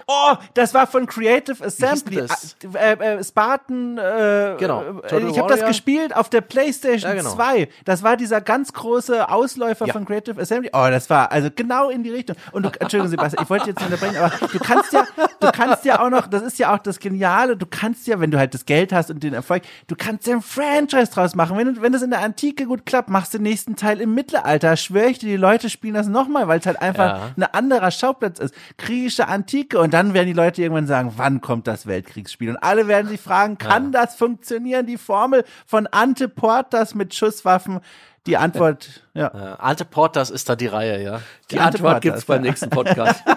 Oh, 0.07 0.35
das 0.55 0.75
war 0.75 0.87
von 0.87 1.07
Creative 1.07 1.65
Assembly. 1.65 2.17
das? 2.17 2.57
Äh, 2.75 2.93
äh, 2.95 3.25
Spartan. 3.25 3.99
Äh, 3.99 4.57
Genau. 4.59 4.83
Äh, 4.83 5.09
Total 5.09 5.29
ich 5.31 5.39
habe 5.39 5.49
das 5.57 5.67
gespielt 5.67 6.15
auf 6.15 6.29
der 6.29 6.41
PlayStation 6.41 7.11
Ja, 7.11 7.17
genau. 7.17 7.35
2. 7.35 7.69
Das 7.85 8.03
war 8.03 8.17
dieser 8.17 8.41
ganz 8.41 8.73
große 8.73 9.29
Ausläufer 9.29 9.87
Ja. 9.87 9.93
von 9.93 10.05
Creative 10.05 10.41
Assembly. 10.41 10.71
Oh, 10.73 10.87
das 10.91 11.09
war 11.11 11.31
also 11.33 11.49
genau 11.55 11.91
in 11.91 12.03
die 12.03 12.11
Richtung. 12.11 12.37
Und 12.53 12.65
du, 12.65 12.69
Entschuldigung, 12.69 13.09
Sebastian, 13.09 13.43
ich 13.45 13.51
wollte 13.51 13.69
jetzt 13.71 13.83
unterbrechen, 13.83 14.17
aber 14.17 14.33
du 14.47 14.59
kannst 14.59 14.93
ja, 14.93 15.05
du 15.43 15.53
kannst 15.53 15.85
ja 15.85 16.01
auch 16.01 16.11
noch, 16.11 16.27
das 16.27 16.43
ist 16.43 16.59
ja 16.59 16.75
auch 16.75 16.79
das 16.79 16.99
Geniale, 16.99 17.57
du 17.57 17.67
kannst 17.67 18.07
ja, 18.07 18.19
wenn 18.21 18.31
du 18.31 18.39
halt 18.39 18.55
das 18.55 18.65
Geld 18.65 18.93
hast 18.93 19.11
und 19.11 19.23
den 19.23 19.35
Erfolg, 19.35 19.63
du 19.89 19.95
kannst 19.97 20.27
ja 20.27 20.35
ein 20.37 20.43
Franchise 20.43 21.11
draus 21.13 21.35
machen. 21.35 21.57
Wenn, 21.57 21.81
wenn 21.83 21.93
das 21.93 22.03
in 22.03 22.11
der 22.11 22.21
Antike 22.21 22.67
gut 22.67 22.87
klappt, 22.87 23.09
machst 23.11 23.35
du 23.35 23.39
den 23.39 23.45
nächsten 23.45 23.77
Teil 23.77 24.01
im 24.01 24.15
Mittelalter. 24.15 24.77
Schwöre 24.77 25.07
ich 25.09 25.19
dir, 25.19 25.27
die 25.29 25.37
Leute 25.37 25.69
spielen 25.71 25.95
das 25.95 26.07
nochmal, 26.09 26.49
weil 26.49 26.61
es 26.61 26.67
halt 26.67 26.81
einfach 26.81 27.03
Ja. 27.19 27.31
ein 27.37 27.43
anderer 27.43 27.91
Schauplatz 27.91 28.39
ist. 28.39 28.55
Griechische 28.79 29.29
Antike. 29.29 29.79
Und 29.79 29.93
dann 29.93 30.15
werden 30.15 30.27
die 30.29 30.33
Leute 30.33 30.63
irgendwann 30.63 30.87
sagen, 30.87 31.13
wann 31.17 31.41
kommt 31.41 31.67
das 31.67 31.87
Weltkriegsspiel? 31.87 32.51
Und 32.51 32.57
alle 32.59 32.89
werden 32.89 33.09
sich 33.09 33.21
fragen, 33.21 33.59
kann 33.59 33.93
das 33.93 34.15
funktionieren? 34.15 34.87
Die 34.87 34.99
Formel 34.99 35.45
von 35.67 35.87
Ante 35.87 36.29
Portas 36.29 36.95
mit 36.95 37.15
Schusswaffen. 37.15 37.81
Die 38.27 38.37
Antwort, 38.37 39.03
ja. 39.15 39.27
Äh, 39.27 39.57
Ante 39.59 39.85
Portas 39.85 40.31
ist 40.31 40.49
da 40.49 40.57
die 40.57 40.67
Reihe, 40.67 41.03
ja. 41.03 41.21
Die 41.51 41.59
Ante 41.59 41.79
Antwort 41.79 41.83
Portas, 41.83 42.01
gibt's 42.01 42.25
beim 42.25 42.45
ja. 42.45 42.51
nächsten 42.51 42.71
Podcast. 42.71 43.23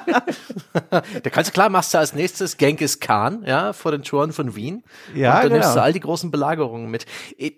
Da 0.91 1.29
kannst 1.29 1.49
du 1.49 1.53
klar, 1.53 1.69
machst 1.69 1.93
du 1.93 1.97
als 1.97 2.13
nächstes 2.13 2.57
Genghis 2.57 2.99
Khan, 2.99 3.43
ja, 3.45 3.71
vor 3.71 3.91
den 3.91 4.03
Toren 4.03 4.33
von 4.33 4.55
Wien. 4.55 4.83
Ja, 5.13 5.37
und 5.37 5.43
dann 5.43 5.51
nimmst 5.53 5.69
genau. 5.69 5.75
du 5.75 5.81
all 5.81 5.93
die 5.93 5.99
großen 6.01 6.31
Belagerungen 6.31 6.91
mit. 6.91 7.05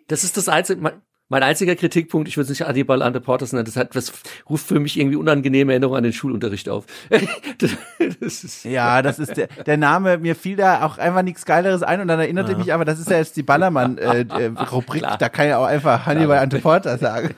Das 0.07 0.23
ist 0.23 0.37
das 0.37 0.47
einzige, 0.49 0.79
mein, 0.81 1.01
mein 1.29 1.43
einziger 1.43 1.75
Kritikpunkt, 1.75 2.27
ich 2.27 2.37
würde 2.37 2.43
es 2.43 2.49
nicht 2.49 2.67
Adibal 2.67 3.01
Ante 3.01 3.19
Portas 3.19 3.51
nennen, 3.51 3.65
das, 3.65 3.75
hat, 3.75 3.95
das 3.95 4.13
ruft 4.49 4.65
für 4.65 4.79
mich 4.79 4.97
irgendwie 4.97 5.17
unangenehme 5.17 5.73
Erinnerungen 5.73 5.97
an 5.97 6.03
den 6.03 6.13
Schulunterricht 6.13 6.69
auf. 6.69 6.85
das, 7.09 7.71
das 8.19 8.43
ist, 8.43 8.63
Ja, 8.65 9.01
das 9.01 9.19
ist 9.19 9.35
der, 9.35 9.47
der 9.47 9.77
Name, 9.77 10.17
mir 10.17 10.35
fiel 10.35 10.55
da 10.55 10.85
auch 10.85 10.97
einfach 10.97 11.23
nichts 11.23 11.45
Geileres 11.45 11.83
ein 11.83 12.01
und 12.01 12.07
dann 12.07 12.19
erinnerte 12.19 12.53
ich 12.53 12.57
mich, 12.57 12.73
aber 12.73 12.85
das 12.85 12.99
ist 12.99 13.09
ja 13.09 13.17
jetzt 13.17 13.35
die 13.35 13.43
Ballermann-Rubrik, 13.43 15.03
äh, 15.03 15.13
äh, 15.13 15.17
da 15.19 15.29
kann 15.29 15.47
ja 15.47 15.57
auch 15.57 15.65
einfach 15.65 16.05
Hannibal 16.05 16.39
Ante 16.39 16.59
Portas 16.59 16.99
sagen. 17.01 17.33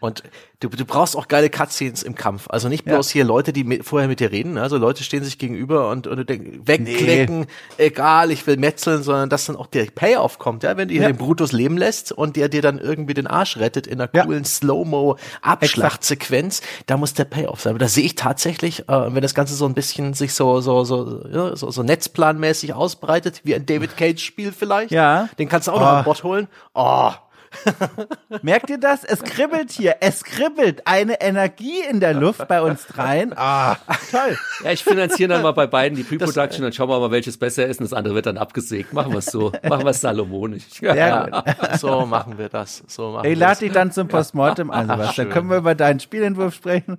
Und 0.00 0.22
du, 0.60 0.68
du 0.68 0.84
brauchst 0.84 1.16
auch 1.16 1.28
geile 1.28 1.50
Cutscenes 1.50 2.02
im 2.02 2.14
Kampf. 2.14 2.46
Also 2.48 2.68
nicht 2.68 2.84
bloß 2.84 3.10
hier 3.10 3.24
Leute, 3.24 3.52
die 3.52 3.64
mit, 3.64 3.84
vorher 3.84 4.08
mit 4.08 4.20
dir 4.20 4.30
reden. 4.32 4.54
ne? 4.54 4.62
Also 4.62 4.76
Leute 4.76 5.04
stehen 5.04 5.22
sich 5.24 5.38
gegenüber 5.38 5.90
und, 5.90 6.06
und 6.06 6.16
du 6.16 6.24
denkst, 6.24 6.58
wegklicken, 6.64 7.46
egal, 7.76 8.30
ich 8.30 8.46
will 8.46 8.56
metzeln, 8.56 9.02
sondern 9.02 9.28
dass 9.30 9.46
dann 9.46 9.56
auch 9.56 9.66
der 9.68 9.84
Payoff 9.86 10.38
kommt, 10.38 10.62
ja, 10.64 10.76
wenn 10.76 10.88
du 10.88 10.94
Ja. 10.94 11.06
den 11.06 11.16
Brutus 11.16 11.52
leben 11.52 11.76
lässt 11.76 12.12
und 12.12 12.36
der 12.36 12.48
dir 12.48 12.62
dann 12.62 12.78
irgendwie 12.78 13.14
den 13.14 13.26
Arsch 13.26 13.56
rettet 13.58 13.86
in 13.86 14.00
einer 14.00 14.10
Ja. 14.12 14.24
coolen 14.24 14.44
Slow-Mo-Abschlachtsequenz, 14.44 16.62
da 16.86 16.96
muss 16.96 17.14
der 17.14 17.24
Payoff 17.24 17.60
sein. 17.60 17.70
Aber 17.70 17.78
da 17.78 17.88
sehe 17.88 18.04
ich 18.04 18.14
tatsächlich, 18.14 18.88
äh, 18.88 19.14
wenn 19.14 19.22
das 19.22 19.34
Ganze 19.34 19.54
so 19.54 19.66
ein 19.66 19.74
bisschen 19.74 20.14
sich 20.14 20.34
so, 20.34 20.60
so, 20.60 20.84
so, 20.84 21.22
ja, 21.32 21.56
so, 21.56 21.70
so 21.70 21.82
netzplanmäßig 21.82 22.74
ausbreitet, 22.74 23.40
wie 23.44 23.54
ein 23.54 23.66
David 23.66 23.96
Cage-Spiel 23.96 24.52
vielleicht. 24.52 24.90
Ja. 24.90 25.28
Den 25.38 25.48
kannst 25.48 25.68
du 25.68 25.72
auch 25.72 25.80
noch 25.80 25.86
Oh. 25.86 25.90
an 25.98 26.04
Bord 26.04 26.24
holen. 26.24 26.48
Oh, 26.74 27.10
Merkt 28.42 28.70
ihr 28.70 28.78
das? 28.78 29.04
Es 29.04 29.22
kribbelt 29.22 29.70
hier. 29.70 29.96
Es 30.00 30.24
kribbelt. 30.24 30.86
Eine 30.86 31.20
Energie 31.20 31.80
in 31.88 32.00
der 32.00 32.14
Luft 32.14 32.46
bei 32.48 32.62
uns 32.62 32.86
dreien. 32.86 33.32
Ah, 33.36 33.76
toll. 34.10 34.36
ja, 34.64 34.72
ich 34.72 34.84
finanziere 34.84 35.28
dann 35.28 35.42
mal 35.42 35.52
bei 35.52 35.66
beiden 35.66 35.96
die 35.96 36.02
Pre-Production, 36.02 36.62
dann 36.62 36.72
schauen 36.72 36.88
wir 36.88 36.98
mal, 36.98 37.10
welches 37.10 37.36
besser 37.38 37.66
ist 37.66 37.80
und 37.80 37.84
das 37.84 37.92
andere 37.92 38.14
wird 38.14 38.26
dann 38.26 38.38
abgesägt. 38.38 38.92
Machen 38.92 39.12
wir 39.12 39.18
es 39.18 39.26
so. 39.26 39.52
Machen 39.68 39.84
wir 39.84 39.90
es 39.90 40.00
salomonisch. 40.00 40.64
Gut. 40.80 40.96
so 41.78 42.06
machen 42.06 42.38
wir 42.38 42.48
das. 42.48 42.82
So 42.86 43.12
machen 43.12 43.30
Ich 43.30 43.38
lade 43.38 43.60
dich 43.60 43.72
dann 43.72 43.92
zum 43.92 44.08
Postmortem 44.08 44.70
an, 44.70 44.86
Sebastian. 44.86 45.14
schön. 45.14 45.24
Dann 45.24 45.34
können 45.34 45.50
wir 45.50 45.58
über 45.58 45.74
deinen 45.74 46.00
Spielentwurf 46.00 46.54
sprechen. 46.54 46.98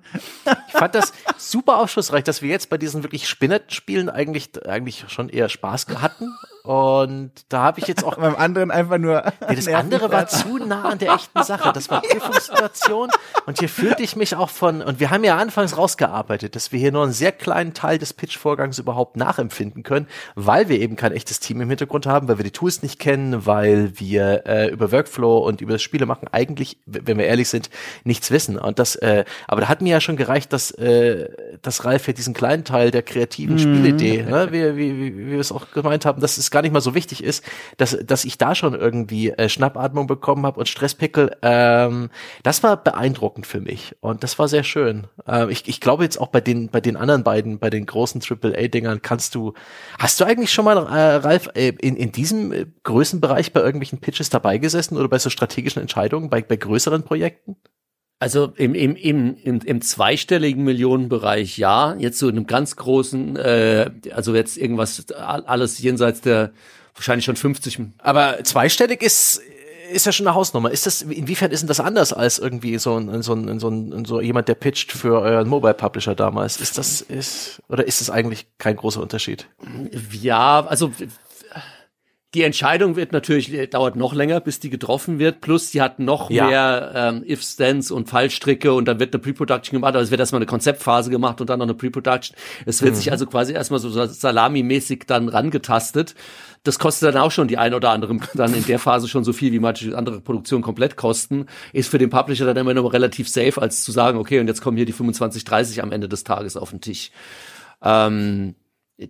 Ich 0.68 0.72
fand 0.72 0.94
das 0.94 1.12
super 1.38 1.78
aufschlussreich, 1.78 2.24
dass 2.24 2.42
wir 2.42 2.50
jetzt 2.50 2.70
bei 2.70 2.78
diesen 2.78 3.02
wirklich 3.02 3.28
Spinnet-Spielen 3.28 4.08
eigentlich, 4.08 4.50
eigentlich 4.66 5.04
schon 5.08 5.28
eher 5.28 5.48
Spaß 5.48 5.86
hatten. 6.00 6.32
Und 6.62 7.32
da 7.48 7.62
habe 7.62 7.80
ich 7.80 7.86
jetzt 7.86 8.04
auch 8.04 8.16
Beim 8.20 8.36
anderen 8.36 8.70
einfach 8.70 8.98
nur. 8.98 9.22
Nee, 9.48 9.56
das 9.56 9.68
andere 9.68 10.12
war 10.12 10.26
zu 10.26 10.58
nah 10.58 10.90
an 10.90 10.98
der 10.98 11.14
echten 11.14 11.42
Sache. 11.42 11.72
Das 11.72 11.88
war 11.88 12.02
Prüfungssituation. 12.02 13.08
Und 13.46 13.58
hier 13.58 13.68
fühlte 13.68 14.02
ich 14.02 14.14
mich 14.14 14.36
auch 14.36 14.50
von, 14.50 14.82
und 14.82 15.00
wir 15.00 15.10
haben 15.10 15.24
ja 15.24 15.36
anfangs 15.36 15.76
rausgearbeitet, 15.78 16.54
dass 16.54 16.70
wir 16.70 16.78
hier 16.78 16.92
nur 16.92 17.04
einen 17.04 17.12
sehr 17.12 17.32
kleinen 17.32 17.72
Teil 17.72 17.98
des 17.98 18.12
Pitch-Vorgangs 18.12 18.78
überhaupt 18.78 19.16
nachempfinden 19.16 19.82
können, 19.82 20.06
weil 20.34 20.68
wir 20.68 20.78
eben 20.80 20.96
kein 20.96 21.12
echtes 21.12 21.40
Team 21.40 21.60
im 21.62 21.68
Hintergrund 21.70 22.06
haben, 22.06 22.28
weil 22.28 22.38
wir 22.38 22.44
die 22.44 22.50
Tools 22.50 22.82
nicht 22.82 22.98
kennen, 22.98 23.46
weil 23.46 23.98
wir 23.98 24.46
äh, 24.46 24.68
über 24.68 24.92
Workflow 24.92 25.38
und 25.38 25.62
über 25.62 25.72
das 25.72 25.82
Spiele 25.82 26.04
machen 26.04 26.28
eigentlich, 26.30 26.78
wenn 26.84 27.16
wir 27.16 27.24
ehrlich 27.24 27.48
sind, 27.48 27.70
nichts 28.04 28.30
wissen. 28.30 28.58
Und 28.58 28.78
das, 28.78 28.96
äh, 28.96 29.24
aber 29.48 29.62
da 29.62 29.68
hat 29.68 29.80
mir 29.80 29.90
ja 29.90 30.00
schon 30.00 30.16
gereicht, 30.16 30.52
dass, 30.52 30.70
äh, 30.72 31.30
dass 31.62 31.84
Ralf 31.86 32.06
ja 32.06 32.12
diesen 32.12 32.34
kleinen 32.34 32.64
Teil 32.64 32.90
der 32.90 33.02
kreativen 33.02 33.58
Spielidee, 33.58 34.22
ne, 34.22 34.48
wie, 34.50 34.76
wie, 34.76 34.98
wie, 34.98 35.16
wie 35.16 35.30
wir 35.32 35.40
es 35.40 35.52
auch 35.52 35.70
gemeint 35.72 36.04
haben, 36.04 36.20
dass 36.20 36.36
gar 36.50 36.62
nicht 36.62 36.72
mal 36.72 36.80
so 36.80 36.94
wichtig 36.94 37.22
ist, 37.22 37.44
dass, 37.76 37.96
dass 38.04 38.24
ich 38.24 38.38
da 38.38 38.54
schon 38.54 38.74
irgendwie 38.74 39.30
äh, 39.30 39.48
Schnappatmung 39.48 40.06
bekommen 40.06 40.46
habe 40.46 40.60
und 40.60 40.68
Stresspickel. 40.68 41.36
Ähm, 41.42 42.10
das 42.42 42.62
war 42.62 42.76
beeindruckend 42.82 43.46
für 43.46 43.60
mich 43.60 43.96
und 44.00 44.22
das 44.22 44.38
war 44.38 44.48
sehr 44.48 44.64
schön. 44.64 45.06
Ähm, 45.26 45.50
ich, 45.50 45.68
ich 45.68 45.80
glaube 45.80 46.04
jetzt 46.04 46.20
auch 46.20 46.28
bei 46.28 46.40
den 46.40 46.68
bei 46.68 46.80
den 46.80 46.96
anderen 46.96 47.24
beiden, 47.24 47.58
bei 47.58 47.70
den 47.70 47.86
großen 47.86 48.22
AAA-Dingern 48.22 49.02
kannst 49.02 49.34
du, 49.34 49.54
hast 49.98 50.20
du 50.20 50.24
eigentlich 50.24 50.52
schon 50.52 50.64
mal, 50.64 50.76
äh, 50.76 51.16
Ralf, 51.16 51.48
äh, 51.54 51.68
in, 51.80 51.96
in 51.96 52.12
diesem 52.12 52.52
äh, 52.52 52.66
Größenbereich 52.82 53.52
bei 53.52 53.60
irgendwelchen 53.60 54.00
Pitches 54.00 54.30
dabei 54.30 54.58
gesessen 54.58 54.96
oder 54.96 55.08
bei 55.08 55.18
so 55.18 55.30
strategischen 55.30 55.82
Entscheidungen, 55.82 56.30
bei, 56.30 56.42
bei 56.42 56.56
größeren 56.56 57.02
Projekten? 57.02 57.56
Also 58.22 58.52
im, 58.56 58.74
im, 58.74 58.94
im, 58.96 59.36
im, 59.42 59.60
im 59.60 59.80
zweistelligen 59.80 60.62
Millionenbereich 60.62 61.56
ja, 61.56 61.94
jetzt 61.98 62.18
so 62.18 62.28
in 62.28 62.36
einem 62.36 62.46
ganz 62.46 62.76
großen, 62.76 63.34
äh, 63.36 63.90
also 64.14 64.34
jetzt 64.34 64.58
irgendwas, 64.58 65.10
all- 65.12 65.44
alles 65.46 65.78
jenseits 65.78 66.20
der 66.20 66.52
wahrscheinlich 66.94 67.24
schon 67.24 67.36
50. 67.36 67.80
Aber 67.98 68.44
zweistellig 68.44 69.02
ist 69.02 69.40
ist 69.92 70.06
ja 70.06 70.12
schon 70.12 70.28
eine 70.28 70.36
Hausnummer. 70.36 70.70
Ist 70.70 70.86
das 70.86 71.02
inwiefern 71.02 71.50
ist 71.50 71.60
denn 71.62 71.66
das 71.66 71.80
anders 71.80 72.12
als 72.12 72.38
irgendwie 72.38 72.78
so 72.78 72.96
ein 72.96 73.22
so 73.22 73.32
ein 73.32 73.58
so 73.58 73.68
ein 73.68 74.04
so 74.04 74.20
jemand 74.20 74.46
der 74.48 74.54
pitcht 74.54 74.92
für 74.92 75.20
euren 75.20 75.48
Mobile 75.48 75.74
Publisher 75.74 76.14
damals? 76.14 76.60
Ist 76.60 76.78
das 76.78 77.00
ist 77.00 77.60
oder 77.68 77.84
ist 77.88 78.00
es 78.00 78.08
eigentlich 78.10 78.46
kein 78.58 78.76
großer 78.76 79.00
Unterschied? 79.00 79.48
Ja, 80.12 80.64
also 80.64 80.92
die 82.34 82.42
Entscheidung 82.42 82.94
wird 82.94 83.10
natürlich 83.12 83.70
dauert 83.70 83.96
noch 83.96 84.14
länger, 84.14 84.40
bis 84.40 84.60
die 84.60 84.70
getroffen 84.70 85.18
wird. 85.18 85.40
Plus, 85.40 85.70
die 85.72 85.82
hat 85.82 85.98
noch 85.98 86.30
Ja. 86.30 86.46
mehr 86.46 86.92
ähm, 86.94 87.24
If-Stands 87.28 87.90
und 87.90 88.08
Fallstricke 88.08 88.72
und 88.72 88.84
dann 88.86 89.00
wird 89.00 89.12
eine 89.12 89.20
Pre-Production 89.20 89.76
gemacht. 89.78 89.96
Also 89.96 90.04
es 90.04 90.10
wird 90.12 90.20
erstmal 90.20 90.38
eine 90.38 90.46
Konzeptphase 90.46 91.10
gemacht 91.10 91.40
und 91.40 91.50
dann 91.50 91.58
noch 91.58 91.66
eine 91.66 91.74
Pre-Production. 91.74 92.36
Es 92.66 92.82
wird 92.82 92.94
sich 92.94 93.10
also 93.10 93.26
quasi 93.26 93.52
erstmal 93.52 93.80
so 93.80 93.90
salamimäßig 93.90 95.04
dann 95.08 95.28
rangetastet. 95.28 96.14
Das 96.62 96.78
kostet 96.78 97.12
dann 97.12 97.20
auch 97.20 97.32
schon 97.32 97.48
die 97.48 97.58
ein 97.58 97.74
oder 97.74 97.90
andere 97.90 98.16
dann 98.34 98.54
in 98.54 98.64
der 98.64 98.78
Phase 98.78 99.08
schon 99.08 99.24
so 99.24 99.32
viel, 99.32 99.50
wie 99.50 99.58
manche 99.58 99.96
andere 99.98 100.20
Produktionen 100.20 100.62
komplett 100.62 100.96
kosten. 100.96 101.46
Ist 101.72 101.90
für 101.90 101.98
den 101.98 102.10
Publisher 102.10 102.46
dann 102.46 102.56
immer 102.56 102.74
noch 102.74 102.92
relativ 102.92 103.28
safe, 103.28 103.60
als 103.60 103.82
zu 103.82 103.90
sagen, 103.90 104.18
okay, 104.18 104.38
und 104.38 104.46
jetzt 104.46 104.60
kommen 104.60 104.76
hier 104.76 104.86
die 104.86 104.92
25, 104.92 105.44
30 105.44 105.82
am 105.82 105.90
Ende 105.90 106.08
des 106.08 106.22
Tages 106.22 106.56
auf 106.56 106.70
den 106.70 106.80
Tisch. 106.80 107.10
Ähm, 107.82 108.54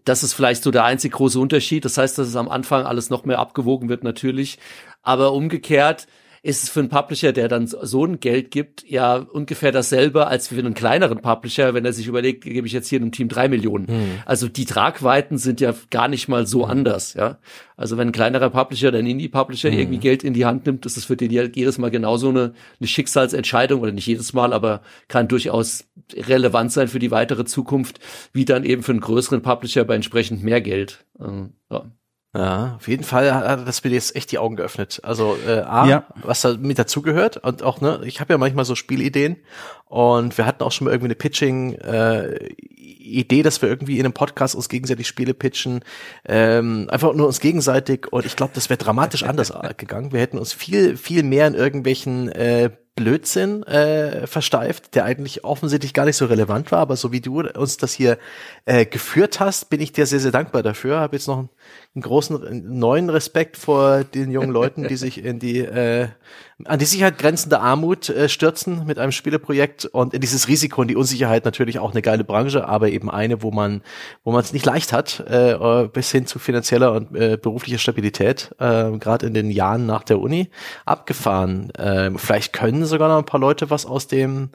das 0.05 0.23
ist 0.23 0.35
vielleicht 0.35 0.63
so 0.63 0.71
der 0.71 0.85
einzig 0.85 1.13
große 1.13 1.39
Unterschied. 1.39 1.85
Das 1.85 1.99
heißt, 1.99 2.19
dass 2.19 2.29
es 2.29 2.37
am 2.37 2.49
Anfang 2.49 2.87
alles 2.87 3.11
noch 3.11 3.25
mehr 3.25 3.39
abgewogen 3.39 3.89
wird 3.89 4.05
natürlich. 4.05 4.59
Aber 5.03 5.33
umgekehrt 5.33 6.07
ist 6.43 6.63
es 6.65 6.71
für 6.71 6.81
einen 6.81 6.89
Publisher, 6.89 7.33
der 7.33 7.49
dann 7.49 7.67
so 7.67 8.05
ein 8.05 8.19
Geld 8.19 8.51
gibt, 8.51 8.89
ja 8.89 9.17
ungefähr 9.17 9.73
dasselbe 9.73 10.27
als 10.27 10.49
für 10.49 10.59
einen 10.59 10.75
kleineren 10.75 11.21
Publisher, 11.21 11.75
wenn 11.75 11.85
er 11.85 11.93
sich 11.93 12.07
überlegt, 12.07 12.45
gebe 12.45 12.67
ich 12.67 12.73
jetzt 12.73 12.89
hier 12.89 13.01
einem 13.01 13.13
Team 13.13 13.29
drei 13.29 13.49
Millionen. 13.49 13.87
Also 14.25 14.49
die 14.49 14.65
Tragweiten 14.65 15.37
sind 15.37 15.61
ja 15.61 15.75
gar 15.91 16.09
nicht 16.09 16.29
mal 16.29 16.47
so 16.47 16.65
anders, 16.65 17.15
ja. 17.15 17.39
Also 17.77 17.97
wenn 17.97 18.09
ein 18.09 18.13
kleinerer 18.13 18.51
Publisher 18.51 18.93
ein 18.93 19.07
Indie-Publisher 19.07 19.71
irgendwie 19.71 19.99
Geld 19.99 20.23
in 20.25 20.35
die 20.35 20.45
Hand 20.45 20.67
nimmt, 20.67 20.85
ist 20.87 20.97
es 20.97 21.07
für 21.07 21.17
den 21.17 21.31
jedes 21.31 21.79
Mal 21.79 21.91
genauso 21.91 22.29
eine, 22.29 22.53
eine 22.79 22.87
Schicksalsentscheidung 22.87 23.81
oder 23.81 23.93
nicht 23.93 24.07
jedes 24.07 24.33
Mal, 24.33 24.53
aber 24.53 24.83
kann 25.09 25.29
durchaus 25.29 25.85
relevant 26.15 26.73
sein 26.73 26.89
für 26.89 26.99
die 26.99 27.11
weitere 27.11 27.45
Zukunft, 27.45 28.01
wie 28.33 28.45
dann 28.45 28.65
eben 28.65 28.83
für 28.83 28.93
einen 28.93 29.01
größeren 29.01 29.43
Publisher 29.43 29.85
bei 29.85 29.95
entsprechend 29.95 30.43
mehr 30.43 30.61
Geld. 30.61 31.05
Ähm, 31.19 31.55
ja. 31.71 31.85
Ja, 32.33 32.77
auf 32.77 32.87
jeden 32.87 33.03
Fall 33.03 33.35
hat 33.35 33.67
das 33.67 33.83
mir 33.83 33.91
jetzt 33.91 34.15
echt 34.15 34.31
die 34.31 34.39
Augen 34.39 34.55
geöffnet. 34.55 35.01
Also 35.03 35.37
äh, 35.49 35.63
A, 35.63 35.87
Ja. 35.89 36.07
was 36.23 36.43
da 36.43 36.55
mit 36.57 36.79
dazugehört 36.79 37.39
und 37.39 37.65
auch, 37.65 37.81
ne, 37.81 38.03
ich 38.05 38.21
habe 38.21 38.33
ja 38.33 38.39
manchmal 38.39 38.65
so 38.65 38.77
Spielideen 38.77 39.37
und 39.87 40.39
wir 40.39 40.47
hatten 40.47 40.63
auch 40.63 40.71
schon 40.71 40.85
mal 40.85 40.93
irgendwie 40.93 41.09
eine 41.09 41.17
Pitching 41.17 41.75
äh, 41.75 42.37
Idee, 42.77 43.43
dass 43.43 43.61
wir 43.63 43.69
irgendwie 43.69 43.99
in 43.99 44.05
einem 44.05 44.13
Podcast 44.13 44.55
uns 44.55 44.69
gegenseitig 44.69 45.09
Spiele 45.09 45.35
pitchen, 45.35 45.81
ähm, 46.25 46.87
einfach 46.91 47.13
nur 47.15 47.27
uns 47.27 47.41
gegenseitig 47.41 48.13
und 48.13 48.25
ich 48.25 48.37
glaube, 48.37 48.53
das 48.55 48.71
wäre 48.71 48.79
dramatisch 48.79 49.25
anders 49.25 49.53
gegangen. 49.77 50.13
Wir 50.13 50.21
hätten 50.21 50.39
uns 50.39 50.53
viel, 50.53 50.97
viel 50.97 51.25
mehr 51.25 51.49
in 51.49 51.55
irgendwelchen 51.55 52.29
äh, 52.29 52.71
Blödsinn 53.01 53.63
äh, 53.63 54.27
versteift, 54.27 54.95
der 54.95 55.07
eigentlich 55.07 55.43
offensichtlich 55.43 55.95
gar 55.95 56.05
nicht 56.05 56.17
so 56.17 56.27
relevant 56.27 56.71
war, 56.71 56.81
aber 56.81 56.97
so 56.97 57.13
wie 57.13 57.23
du 57.23 57.41
uns 57.41 57.79
das 57.79 57.95
hier 57.95 58.19
äh, 58.67 58.85
geführt 58.85 59.41
hast, 59.41 59.71
bin 59.71 59.81
ich 59.81 59.93
dir 59.93 60.05
sehr, 60.05 60.21
sehr 60.21 60.33
dankbar 60.33 60.63
dafür. 60.63 61.01
Habe 61.01 61.17
jetzt 61.17 61.27
noch 61.27 61.39
einen, 61.39 61.49
einen 61.95 62.03
großen 62.03 62.79
neuen 62.79 63.09
Respekt 63.09 63.57
vor 63.57 64.05
den 64.05 64.31
jungen 64.31 64.51
Leuten, 64.51 64.87
die 64.87 64.97
sich 64.99 65.25
in 65.25 65.39
die 65.39 65.61
äh, 65.61 66.09
an 66.67 66.79
die 66.79 66.85
Sicherheit 66.85 67.19
grenzende 67.19 67.61
Armut 67.61 68.09
äh, 68.09 68.29
stürzen 68.29 68.87
mit 68.87 68.99
einem 68.99 69.13
Spieleprojekt 69.13 69.85
und 69.87 70.15
in 70.15 70.21
dieses 70.21 70.49
Risiko 70.49 70.81
und 70.81 70.89
die 70.89 70.97
Unsicherheit 70.97 71.45
natürlich 71.45 71.79
auch 71.79 71.93
eine 71.93 72.03
geile 72.03 72.25
Branche, 72.25 72.67
aber 72.69 72.91
eben 72.91 73.11
eine, 73.11 73.43
wo 73.43 73.51
man 73.51 73.83
wo 74.25 74.33
man 74.33 74.41
es 74.41 74.53
nicht 74.53 74.67
leicht 74.67 74.93
hat, 74.93 75.21
äh, 75.21 75.89
bis 75.93 76.11
hin 76.11 76.27
zu 76.27 76.39
finanzieller 76.39 76.93
und 76.93 77.15
äh, 77.17 77.37
beruflicher 77.41 77.79
Stabilität, 77.79 78.55
äh, 78.59 78.91
gerade 78.99 79.27
in 79.27 79.35
den 79.35 79.51
Jahren 79.51 79.87
nach 79.87 80.05
der 80.05 80.21
Uni 80.21 80.51
abgefahren. 80.85 81.71
Äh, 81.71 82.11
vielleicht 82.17 82.53
können 82.53 82.85
sogar 82.85 83.09
noch 83.09 83.19
ein 83.19 83.27
paar 83.27 83.41
Leute 83.41 83.71
was 83.71 83.87
aus 83.87 84.07
dem 84.07 84.51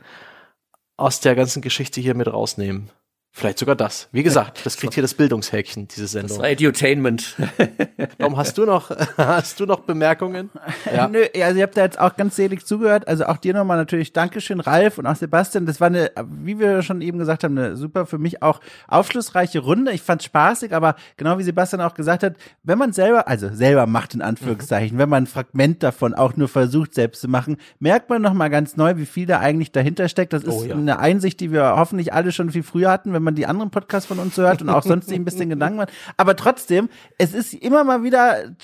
aus 0.97 1.19
der 1.19 1.35
ganzen 1.35 1.61
Geschichte 1.61 2.01
hier 2.01 2.15
mit 2.15 2.31
rausnehmen. 2.31 2.89
Vielleicht 3.37 3.59
sogar 3.59 3.75
das. 3.75 4.07
Wie 4.13 4.23
gesagt, 4.23 4.65
das 4.65 4.77
kriegt 4.77 4.93
hier 4.93 5.03
das 5.03 5.13
Bildungshäkchen, 5.13 5.89
diese 5.89 6.07
Sendung. 6.07 6.37
Das 6.37 6.47
Edutainment. 6.47 7.35
Warum 8.17 8.37
hast 8.37 8.57
du 8.57 8.65
noch, 8.65 8.91
hast 9.17 9.59
du 9.59 9.65
noch 9.65 9.81
Bemerkungen? 9.81 10.49
Ja. 10.85 11.09
Nö, 11.09 11.25
also 11.43 11.57
ihr 11.57 11.63
habt 11.63 11.75
da 11.75 11.83
jetzt 11.83 11.99
auch 11.99 12.15
ganz 12.15 12.37
selig 12.37 12.65
zugehört. 12.65 13.09
Also 13.09 13.25
auch 13.25 13.35
dir 13.35 13.53
nochmal 13.53 13.75
natürlich 13.75 14.13
Dankeschön, 14.13 14.61
Ralf 14.61 14.99
und 14.99 15.05
auch 15.05 15.17
Sebastian. 15.17 15.65
Das 15.65 15.81
war 15.81 15.87
eine, 15.87 16.11
wie 16.29 16.59
wir 16.59 16.81
schon 16.81 17.01
eben 17.01 17.19
gesagt 17.19 17.43
haben, 17.43 17.57
eine 17.57 17.75
super 17.75 18.05
für 18.05 18.19
mich 18.19 18.41
auch 18.41 18.61
aufschlussreiche 18.87 19.59
Runde. 19.59 19.91
Ich 19.91 20.01
fand's 20.01 20.23
spaßig, 20.23 20.73
aber 20.73 20.95
genau 21.17 21.37
wie 21.37 21.43
Sebastian 21.43 21.81
auch 21.81 21.93
gesagt 21.93 22.23
hat, 22.23 22.37
wenn 22.63 22.77
man 22.77 22.93
selber, 22.93 23.27
also 23.27 23.49
selber 23.53 23.85
macht 23.85 24.13
in 24.13 24.21
Anführungszeichen, 24.21 24.95
mhm. 24.95 25.01
wenn 25.01 25.09
man 25.09 25.23
ein 25.23 25.27
Fragment 25.27 25.83
davon 25.83 26.13
auch 26.13 26.37
nur 26.37 26.47
versucht 26.47 26.93
selbst 26.93 27.19
zu 27.19 27.27
machen, 27.27 27.57
merkt 27.79 28.09
man 28.09 28.21
nochmal 28.21 28.49
ganz 28.49 28.77
neu, 28.77 28.95
wie 28.95 29.05
viel 29.05 29.25
da 29.25 29.41
eigentlich 29.41 29.73
dahinter 29.73 30.07
steckt. 30.07 30.31
Das 30.31 30.43
ist 30.43 30.53
oh, 30.53 30.63
ja. 30.63 30.73
eine 30.73 30.99
Einsicht, 30.99 31.41
die 31.41 31.51
wir 31.51 31.75
hoffentlich 31.75 32.13
alle 32.13 32.31
schon 32.31 32.49
viel 32.49 32.63
früher 32.63 32.89
hatten, 32.89 33.11
wenn 33.11 33.24
man 33.25 33.35
die 33.35 33.45
anderen 33.45 33.71
Podcasts 33.71 34.07
von 34.07 34.19
uns 34.19 34.37
hört 34.37 34.61
und 34.61 34.69
auch 34.69 34.83
sonst 34.83 35.07
sich 35.07 35.17
ein 35.17 35.25
bisschen 35.25 35.49
Gedanken 35.49 35.77
macht. 35.77 35.91
Aber 36.15 36.35
trotzdem, 36.35 36.89
es 37.17 37.33
ist 37.33 37.53
immer 37.53 37.83
mal 37.83 38.03
wieder, 38.03 38.55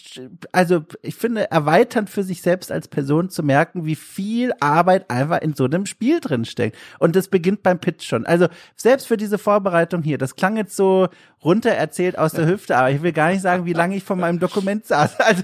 also 0.51 0.83
ich 1.01 1.15
finde, 1.15 1.51
erweiternd 1.51 2.09
für 2.09 2.23
sich 2.23 2.41
selbst 2.41 2.71
als 2.71 2.87
Person 2.87 3.29
zu 3.29 3.43
merken, 3.43 3.85
wie 3.85 3.95
viel 3.95 4.53
Arbeit 4.59 5.09
einfach 5.09 5.41
in 5.41 5.53
so 5.53 5.65
einem 5.65 5.85
Spiel 5.85 6.19
drin 6.19 6.45
steckt. 6.45 6.77
Und 6.99 7.15
das 7.15 7.27
beginnt 7.27 7.63
beim 7.63 7.79
Pitch 7.79 8.07
schon. 8.07 8.25
Also 8.25 8.47
selbst 8.75 9.07
für 9.07 9.17
diese 9.17 9.37
Vorbereitung 9.37 10.03
hier, 10.03 10.17
das 10.17 10.35
klang 10.35 10.55
jetzt 10.55 10.75
so 10.75 11.09
runter 11.43 11.71
erzählt 11.71 12.17
aus 12.17 12.33
der 12.33 12.45
Hüfte, 12.47 12.77
aber 12.77 12.91
ich 12.91 13.01
will 13.01 13.13
gar 13.13 13.31
nicht 13.31 13.41
sagen, 13.41 13.65
wie 13.65 13.73
lange 13.73 13.95
ich 13.95 14.03
von 14.03 14.19
meinem 14.19 14.39
Dokument 14.39 14.85
saß. 14.85 15.19
Also, 15.19 15.43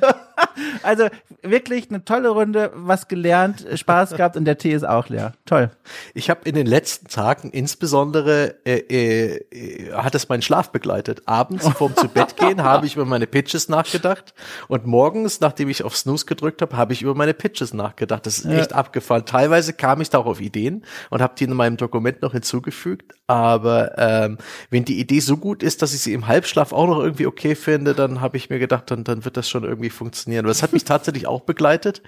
also 0.84 1.08
wirklich 1.42 1.90
eine 1.90 2.04
tolle 2.06 2.30
Runde, 2.30 2.72
was 2.74 3.08
gelernt, 3.08 3.66
Spaß 3.74 4.16
gehabt 4.16 4.38
und 4.38 4.46
der 4.46 4.58
Tee 4.58 4.74
ist 4.74 4.88
auch 4.88 5.10
leer. 5.10 5.34
Toll. 5.46 5.72
Ich 6.14 6.30
habe 6.30 6.42
in 6.46 6.56
den 6.56 6.68
letzten 6.68 7.08
Tagen 7.08 7.50
insbesondere 7.52 8.56
äh, 8.66 8.80
äh, 8.80 9.94
hat 9.94 10.16
es 10.16 10.30
meinen 10.30 10.42
Schlaf 10.42 10.72
begleitet. 10.72 11.24
Abends 11.26 11.68
vorm 11.70 11.96
zu 11.96 12.08
Bett 12.08 12.38
gehen 12.38 12.64
habe 12.64 12.86
ich 12.86 12.96
über 12.96 13.06
meine 13.06 13.28
Pitches 13.28 13.70
nachgedacht 13.70 14.34
und 14.68 14.86
morgens, 14.86 15.40
nachdem 15.40 15.70
ich 15.70 15.84
auf 15.84 15.96
Snooze 15.96 16.26
gedrückt 16.26 16.62
habe, 16.62 16.76
habe 16.76 16.94
ich 16.94 17.02
über 17.02 17.16
meine 17.16 17.34
Pitches 17.34 17.74
nachgedacht. 17.74 18.26
Das 18.26 18.40
ist 18.40 18.46
ja. 18.46 18.58
echt 18.58 18.74
abgefahren. 18.74 19.26
Teilweise 19.26 19.74
kam 19.74 20.02
ich 20.02 20.10
da 20.10 20.20
auch 20.20 20.26
auf 20.26 20.42
Ideen 20.42 20.84
und 21.10 21.22
habe 21.22 21.34
die 21.38 21.44
in 21.46 21.54
meinem 21.54 21.78
Dokument 21.78 22.22
noch 22.22 22.32
hinzugefügt. 22.32 23.14
Aber 23.28 23.98
ähm, 23.98 24.38
wenn 24.70 24.86
die 24.86 25.00
Idee 25.00 25.20
so 25.20 25.38
gut 25.38 25.62
ist, 25.64 25.82
dass 25.82 25.94
ich 25.94 26.02
sie 26.02 26.14
im 26.14 26.28
Halbschlaf 26.28 26.72
auch 26.72 26.88
noch 26.88 27.00
irgendwie 27.00 27.28
okay 27.28 27.56
finde, 27.56 27.94
dann 27.94 28.22
habe 28.22 28.38
ich 28.38 28.50
mir 28.50 28.60
gedacht, 28.60 28.90
dann, 28.90 29.04
dann 29.04 29.26
wird 29.26 29.38
das 29.38 29.50
schon 29.50 29.64
irgendwie 29.64 29.90
funktionieren. 29.90 30.46
Aber 30.48 30.53
das 30.53 30.64
hat 30.64 30.72
mich 30.72 30.86
tatsächlich 30.86 31.28
auch 31.28 31.41
begleitet. 31.41 32.02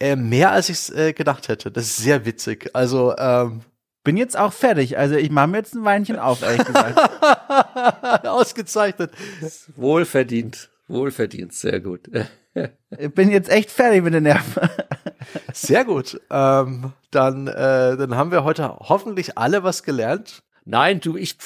Äh, 0.00 0.16
mehr 0.16 0.50
als 0.50 0.68
ich 0.70 0.76
es 0.76 0.90
äh, 0.90 1.12
gedacht 1.12 1.46
hätte. 1.46 1.70
Das 1.70 1.84
ist 1.84 1.98
sehr 1.98 2.26
witzig. 2.26 2.70
Also 2.74 3.14
ähm, 3.16 3.60
bin 4.02 4.16
jetzt 4.16 4.36
auch 4.36 4.52
fertig. 4.52 4.98
Also 4.98 5.14
ich 5.14 5.30
mache 5.30 5.46
mir 5.46 5.58
jetzt 5.58 5.76
ein 5.76 5.84
Weinchen 5.84 6.18
auf, 6.18 6.42
ehrlich 6.42 6.64
gesagt. 6.64 6.98
Ausgezeichnet. 8.26 9.12
Wohlverdient. 9.76 10.68
Wohlverdient. 10.88 11.52
Sehr 11.52 11.78
gut. 11.78 12.10
ich 12.98 13.14
bin 13.14 13.30
jetzt 13.30 13.50
echt 13.50 13.70
fertig 13.70 14.02
mit 14.02 14.14
den 14.14 14.24
Nerven. 14.24 14.68
Sehr 15.52 15.84
gut. 15.84 16.20
Ähm, 16.28 16.92
dann, 17.12 17.46
äh, 17.46 17.96
dann 17.96 18.16
haben 18.16 18.32
wir 18.32 18.42
heute 18.42 18.68
hoffentlich 18.80 19.38
alle 19.38 19.62
was 19.62 19.84
gelernt. 19.84 20.42
Nein, 20.64 20.98
du, 20.98 21.16
ich, 21.16 21.36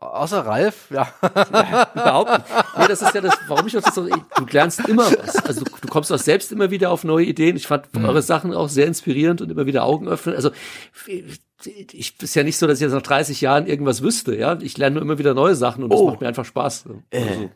Außer 0.00 0.46
Ralf, 0.46 0.90
ja. 0.90 1.08
ja. 1.22 1.90
Überhaupt 1.92 2.30
nicht. 2.30 2.44
Nee, 2.78 2.86
das 2.86 3.02
ist 3.02 3.14
ja 3.14 3.20
das, 3.20 3.36
warum 3.48 3.66
ich 3.66 3.72
das 3.72 3.92
so, 3.92 4.06
du 4.06 4.46
lernst 4.48 4.88
immer 4.88 5.10
was. 5.10 5.44
Also 5.44 5.64
du, 5.64 5.72
du 5.80 5.88
kommst 5.88 6.12
auch 6.12 6.18
selbst 6.18 6.52
immer 6.52 6.70
wieder 6.70 6.90
auf 6.92 7.02
neue 7.02 7.26
Ideen. 7.26 7.56
Ich 7.56 7.66
fand 7.66 7.92
mhm. 7.92 8.04
eure 8.04 8.22
Sachen 8.22 8.54
auch 8.54 8.68
sehr 8.68 8.86
inspirierend 8.86 9.40
und 9.40 9.50
immer 9.50 9.66
wieder 9.66 9.84
Augen 9.84 10.06
öffnen. 10.06 10.36
Also 10.36 10.50
ich 11.66 12.22
ist 12.22 12.34
ja 12.36 12.44
nicht 12.44 12.58
so, 12.58 12.68
dass 12.68 12.78
ich 12.78 12.82
jetzt 12.82 12.92
nach 12.92 13.02
30 13.02 13.40
Jahren 13.40 13.66
irgendwas 13.66 14.00
wüsste, 14.00 14.36
ja. 14.36 14.56
Ich 14.60 14.78
lerne 14.78 14.94
nur 14.94 15.02
immer 15.02 15.18
wieder 15.18 15.34
neue 15.34 15.56
Sachen 15.56 15.82
und 15.82 15.92
das 15.92 15.98
oh. 15.98 16.10
macht 16.10 16.20
mir 16.20 16.28
einfach 16.28 16.44
Spaß. 16.44 16.84
Äh, 17.10 17.20
also. 17.20 17.50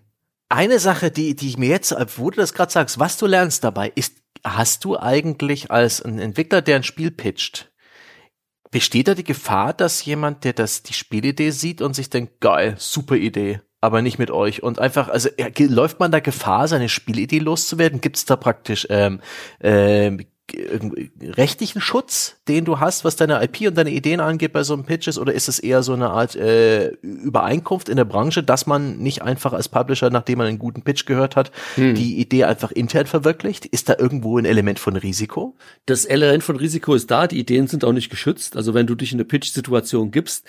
Eine 0.49 0.79
Sache, 0.81 1.13
die, 1.13 1.37
die 1.37 1.49
ich 1.49 1.59
mir 1.59 1.69
jetzt, 1.69 1.95
wo 2.17 2.31
du 2.31 2.41
das 2.41 2.55
gerade 2.55 2.73
sagst, 2.73 2.99
was 2.99 3.19
du 3.19 3.27
lernst 3.27 3.63
dabei, 3.63 3.93
ist, 3.95 4.17
hast 4.45 4.85
du 4.85 4.99
eigentlich 4.99 5.71
als 5.71 6.03
ein 6.03 6.19
Entwickler, 6.19 6.61
der 6.61 6.77
ein 6.77 6.83
Spiel 6.83 7.13
pitcht, 7.13 7.72
Besteht 8.73 9.07
da 9.07 9.15
die 9.15 9.23
Gefahr, 9.23 9.75
dass 9.75 10.03
jemand, 10.05 10.45
der 10.45 10.55
das 10.55 10.83
die 10.83 10.95
Spielidee 10.95 11.51
sieht 11.51 11.83
und 11.83 11.95
sich 11.95 12.09
denkt, 12.09 12.41
geil, 12.41 12.75
super 12.79 13.17
Idee, 13.17 13.61
aber 13.83 14.01
nicht 14.01 14.19
mit 14.19 14.31
euch 14.31 14.63
und 14.63 14.79
einfach, 14.79 15.11
also 15.11 15.29
läuft 15.59 16.01
man 16.01 16.11
da 16.11 16.21
Gefahr, 16.21 16.67
seine 16.69 16.89
Spielidee 16.89 17.39
loszuwerden? 17.39 18.01
Gibt 18.01 18.17
es 18.17 18.25
da 18.25 18.35
praktisch 18.35 18.87
ähm, 18.89 19.21
ähm, 19.61 20.25
rechtlichen 21.23 21.81
Schutz, 21.81 22.37
den 22.49 22.65
du 22.65 22.81
hast, 22.81 23.05
was 23.05 23.17
deine 23.17 23.43
IP 23.43 23.69
und 23.69 23.77
deine 23.77 23.91
Ideen 23.91 24.21
angeht 24.21 24.53
bei 24.53 24.63
so 24.65 24.75
einem 24.75 24.85
Pitches, 24.85 25.19
oder 25.19 25.33
ist 25.33 25.49
es 25.49 25.59
eher 25.59 25.83
so 25.83 25.93
eine 25.93 26.11
Art 26.11 26.37
äh, 26.37 26.89
Übereinkunft 27.03 27.89
in 27.89 27.97
der 27.97 28.05
Branche, 28.05 28.43
dass 28.43 28.67
man 28.67 28.99
nicht 28.99 29.23
einfach 29.23 29.53
als 29.53 29.69
Publisher, 29.69 30.11
nachdem 30.11 30.39
man 30.39 30.49
einen 30.49 30.59
guten 30.59 30.83
Pitch 30.83 31.07
gehört 31.07 31.37
hat, 31.37 31.53
hm. 31.77 31.95
die 31.95 32.19
Idee 32.21 32.45
einfach 32.45 32.71
intern 32.71 33.07
verwirklicht? 33.07 33.67
Ist 33.67 33.89
da 33.89 33.97
irgendwo 33.99 34.39
ein 34.39 34.45
Element 34.45 34.79
von 34.79 34.97
Risiko? 34.97 35.57
Das 35.87 36.05
Element 36.05 36.43
von 36.43 36.57
Risiko 36.57 36.95
ist 36.95 37.11
da, 37.11 37.27
die 37.27 37.39
Ideen 37.39 37.67
sind 37.67 37.85
auch 37.85 37.93
nicht 37.93 38.11
geschützt. 38.11 38.57
Also 38.57 38.75
wenn 38.75 38.87
du 38.87 38.95
dich 38.95 39.13
in 39.13 39.17
eine 39.19 39.25
Pitch-Situation 39.25 40.11
gibst, 40.11 40.45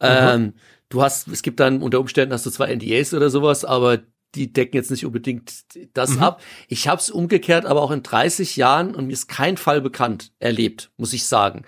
mhm. 0.00 0.08
ähm, 0.08 0.52
du 0.88 1.02
hast, 1.02 1.28
es 1.28 1.42
gibt 1.42 1.58
dann 1.58 1.82
unter 1.82 2.00
Umständen 2.00 2.32
hast 2.32 2.46
du 2.46 2.50
zwar 2.50 2.68
NDAs 2.68 3.14
oder 3.14 3.30
sowas, 3.30 3.64
aber 3.64 4.00
die 4.34 4.52
decken 4.52 4.76
jetzt 4.76 4.90
nicht 4.90 5.06
unbedingt 5.06 5.64
das 5.94 6.16
mhm. 6.16 6.22
ab. 6.22 6.42
Ich 6.68 6.88
habe 6.88 7.00
es 7.00 7.10
umgekehrt 7.10 7.64
aber 7.66 7.82
auch 7.82 7.90
in 7.90 8.02
30 8.02 8.56
Jahren 8.56 8.94
und 8.94 9.06
mir 9.06 9.12
ist 9.12 9.28
kein 9.28 9.56
Fall 9.56 9.80
bekannt 9.80 10.32
erlebt, 10.38 10.90
muss 10.96 11.12
ich 11.12 11.24
sagen. 11.24 11.64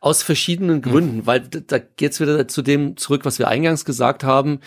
Aus 0.00 0.22
verschiedenen 0.22 0.76
mhm. 0.76 0.82
Gründen, 0.82 1.16
mhm. 1.18 1.26
weil 1.26 1.40
da 1.40 1.78
geht's 1.78 2.20
wieder 2.20 2.46
zu 2.48 2.62
dem 2.62 2.96
zurück, 2.96 3.24
was 3.24 3.38
wir 3.38 3.48
eingangs 3.48 3.84
gesagt 3.84 4.24
haben. 4.24 4.60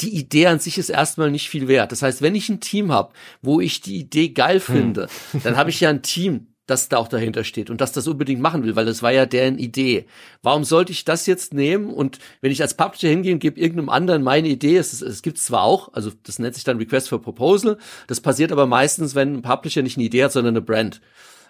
Die 0.00 0.14
Idee 0.14 0.46
an 0.46 0.60
sich 0.60 0.78
ist 0.78 0.88
erstmal 0.88 1.30
nicht 1.30 1.48
viel 1.48 1.68
wert. 1.68 1.92
Das 1.92 2.02
heißt, 2.02 2.22
wenn 2.22 2.34
ich 2.34 2.48
ein 2.48 2.60
Team 2.60 2.90
habe, 2.92 3.12
wo 3.42 3.60
ich 3.60 3.80
die 3.80 3.98
Idee 3.98 4.30
geil 4.30 4.56
mhm. 4.56 4.72
finde, 4.72 5.08
mhm. 5.32 5.42
dann 5.42 5.56
habe 5.56 5.70
ich 5.70 5.80
ja 5.80 5.90
ein 5.90 6.02
Team, 6.02 6.49
das 6.70 6.88
da 6.88 6.98
auch 6.98 7.08
dahinter 7.08 7.44
steht 7.44 7.68
und 7.68 7.80
dass 7.80 7.92
das 7.92 8.06
unbedingt 8.06 8.40
machen 8.40 8.64
will, 8.64 8.76
weil 8.76 8.86
das 8.86 9.02
war 9.02 9.12
ja 9.12 9.26
deren 9.26 9.58
Idee. 9.58 10.06
Warum 10.42 10.64
sollte 10.64 10.92
ich 10.92 11.04
das 11.04 11.26
jetzt 11.26 11.52
nehmen 11.52 11.90
und 11.90 12.18
wenn 12.40 12.52
ich 12.52 12.62
als 12.62 12.74
Publisher 12.74 13.08
hingehe 13.08 13.34
und 13.34 13.40
gebe 13.40 13.60
irgendeinem 13.60 13.88
anderen 13.88 14.22
meine 14.22 14.48
Idee, 14.48 14.76
es, 14.76 15.02
es 15.02 15.22
gibt 15.22 15.38
zwar 15.38 15.62
auch, 15.62 15.92
also 15.92 16.10
das 16.22 16.38
nennt 16.38 16.54
sich 16.54 16.64
dann 16.64 16.78
Request 16.78 17.08
for 17.08 17.20
Proposal, 17.20 17.76
das 18.06 18.20
passiert 18.20 18.52
aber 18.52 18.66
meistens, 18.66 19.14
wenn 19.14 19.34
ein 19.34 19.42
Publisher 19.42 19.82
nicht 19.82 19.96
eine 19.96 20.06
Idee 20.06 20.24
hat, 20.24 20.32
sondern 20.32 20.54
eine 20.54 20.62
Brand. 20.62 21.00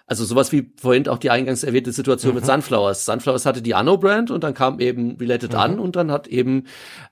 Also 0.07 0.25
sowas 0.25 0.51
wie 0.51 0.71
vorhin 0.75 1.07
auch 1.07 1.17
die 1.17 1.29
eingangs 1.29 1.63
erwähnte 1.63 1.91
Situation 1.91 2.31
mhm. 2.31 2.37
mit 2.37 2.45
Sunflowers. 2.45 3.05
Sunflowers 3.05 3.45
hatte 3.45 3.61
die 3.61 3.75
Anno-Brand 3.75 4.31
und 4.31 4.43
dann 4.43 4.53
kam 4.53 4.79
eben 4.79 5.15
Related 5.17 5.53
mhm. 5.53 5.59
an 5.59 5.79
und 5.79 5.95
dann 5.95 6.11
hat 6.11 6.27
eben 6.27 6.65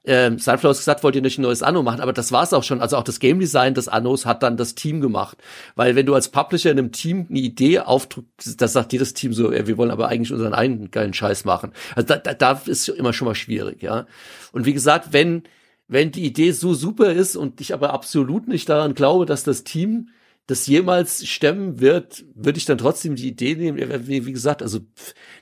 ähm, 0.06 0.40
Sunflowers 0.40 0.80
gesagt, 0.80 1.04
wollt 1.04 1.16
ihr 1.16 1.22
nicht 1.22 1.38
ein 1.38 1.44
neues 1.44 1.64
Anno 1.64 1.84
machen? 1.84 2.02
Aber 2.02 2.14
das 2.14 2.32
war's 2.32 2.54
auch 2.54 2.64
schon. 2.64 2.82
Also 2.82 2.98
auch 2.98 3.04
das 3.04 3.20
Game 3.20 3.40
Design 3.40 3.74
des 3.74 3.88
Annos 3.88 4.26
hat 4.26 4.44
dann 4.44 4.58
das 4.58 4.76
Team 4.76 5.02
gemacht. 5.02 5.38
Weil 5.76 5.96
wenn 5.96 6.06
du 6.06 6.14
als 6.14 6.30
Publisher 6.30 6.72
in 6.72 6.80
einem 6.80 6.92
Team 6.92 7.28
eine 7.30 7.40
Idee 7.40 7.80
aufdrückst, 7.80 8.62
das 8.62 8.74
sagt 8.74 8.94
jedes 8.94 9.14
Team 9.14 9.34
so, 9.34 9.52
ja, 9.52 9.66
wir 9.68 9.78
wollen 9.78 9.92
aber 9.92 10.08
eigentlich 10.08 10.34
unseren 10.34 10.54
eigenen 10.54 10.92
geilen 10.92 11.14
Scheiß 11.14 11.46
machen. 11.46 11.72
Also 11.96 12.08
da, 12.08 12.18
da, 12.18 12.34
da 12.34 12.62
ist 12.66 12.90
immer 12.90 13.14
schon 13.14 13.28
mal 13.28 13.36
schwierig, 13.36 13.82
ja. 13.82 14.08
Und 14.52 14.66
wie 14.66 14.74
gesagt, 14.74 15.14
wenn 15.14 15.44
wenn 15.90 16.12
die 16.12 16.24
Idee 16.24 16.52
so 16.52 16.76
super 16.76 17.12
ist 17.12 17.36
und 17.36 17.60
ich 17.60 17.74
aber 17.74 17.92
absolut 17.94 18.48
nicht 18.48 18.70
daran 18.70 18.94
glaube, 18.94 19.26
dass 19.26 19.44
das 19.44 19.64
Team 19.64 20.10
das 20.50 20.66
jemals 20.66 21.28
stemmen 21.28 21.80
wird, 21.80 22.26
würde 22.34 22.58
ich 22.58 22.66
dann 22.66 22.80
trotzdem 22.80 23.16
die 23.16 23.28
Idee 23.28 23.54
nehmen. 23.54 24.08
Wie, 24.08 24.32
gesagt, 24.32 24.64
also 24.64 24.80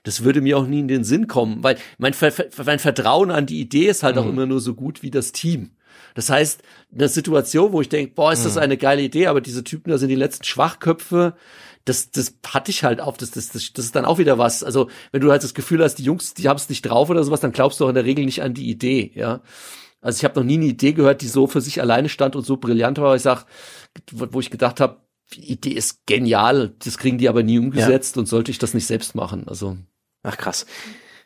das 0.03 0.25
würde 0.25 0.41
mir 0.41 0.57
auch 0.57 0.67
nie 0.67 0.81
in 0.81 0.89
den 0.89 1.05
Sinn 1.05 1.27
kommen, 1.27 1.63
weil 1.63 1.77
mein, 1.97 2.13
Ver 2.13 2.34
mein 2.65 2.79
Vertrauen 2.79 3.31
an 3.31 3.45
die 3.45 3.61
Idee 3.61 3.88
ist 3.88 4.03
halt 4.03 4.17
mhm. 4.17 4.21
auch 4.21 4.27
immer 4.27 4.45
nur 4.45 4.59
so 4.59 4.73
gut 4.73 5.03
wie 5.03 5.09
das 5.09 5.31
Team. 5.31 5.71
Das 6.13 6.29
heißt, 6.29 6.61
eine 6.93 7.07
Situation, 7.07 7.71
wo 7.71 7.79
ich 7.79 7.88
denke, 7.88 8.15
boah, 8.15 8.34
ist 8.34 8.43
das 8.43 8.55
mhm. 8.55 8.63
eine 8.63 8.75
geile 8.75 9.01
Idee, 9.01 9.27
aber 9.27 9.39
diese 9.39 9.63
Typen, 9.63 9.91
da 9.91 9.97
sind 9.97 10.09
die 10.09 10.15
letzten 10.15 10.43
Schwachköpfe, 10.43 11.35
das, 11.85 12.11
das 12.11 12.35
hatte 12.45 12.71
ich 12.71 12.84
halt 12.84 12.99
auf, 12.99 13.15
das, 13.15 13.31
das, 13.31 13.47
das, 13.47 13.71
das 13.71 13.85
ist 13.85 13.95
dann 13.95 14.03
auch 14.03 14.17
wieder 14.17 14.38
was. 14.38 14.61
Also, 14.61 14.89
wenn 15.13 15.21
du 15.21 15.31
halt 15.31 15.41
das 15.41 15.53
Gefühl 15.53 15.81
hast, 15.81 15.95
die 15.95 16.03
Jungs, 16.03 16.34
die 16.34 16.49
haben 16.49 16.57
es 16.57 16.67
nicht 16.67 16.81
drauf 16.81 17.09
oder 17.09 17.23
sowas, 17.23 17.39
dann 17.39 17.53
glaubst 17.53 17.79
du 17.79 17.85
auch 17.85 17.89
in 17.89 17.95
der 17.95 18.03
Regel 18.03 18.25
nicht 18.25 18.41
an 18.43 18.53
die 18.53 18.69
Idee, 18.69 19.13
ja. 19.15 19.41
Also 20.07 20.19
ich 20.19 20.23
habe 20.23 20.39
noch 20.39 20.45
nie 20.45 20.53
eine 20.53 20.67
Idee 20.67 20.93
gehört, 20.93 21.21
die 21.21 21.27
so 21.27 21.47
für 21.47 21.59
sich 21.59 21.81
alleine 21.81 22.07
stand 22.07 22.38
und 22.38 22.45
so 22.45 22.55
brillant 22.55 22.97
war. 22.97 23.13
Ich 23.17 23.23
sag, 23.23 23.45
wo 24.13 24.39
ich 24.39 24.49
gedacht 24.49 24.79
habe, 24.79 25.01
die 25.34 25.51
Idee 25.51 25.71
ist 25.71 26.05
genial, 26.05 26.73
das 26.79 26.97
kriegen 26.97 27.17
die 27.17 27.27
aber 27.27 27.43
nie 27.43 27.59
umgesetzt 27.59 28.15
ja. 28.15 28.21
und 28.21 28.25
sollte 28.25 28.49
ich 28.49 28.57
das 28.57 28.73
nicht 28.73 28.88
selbst 28.88 29.15
machen. 29.15 29.49
Also 29.49 29.75
Ach 30.23 30.38
krass. 30.38 30.65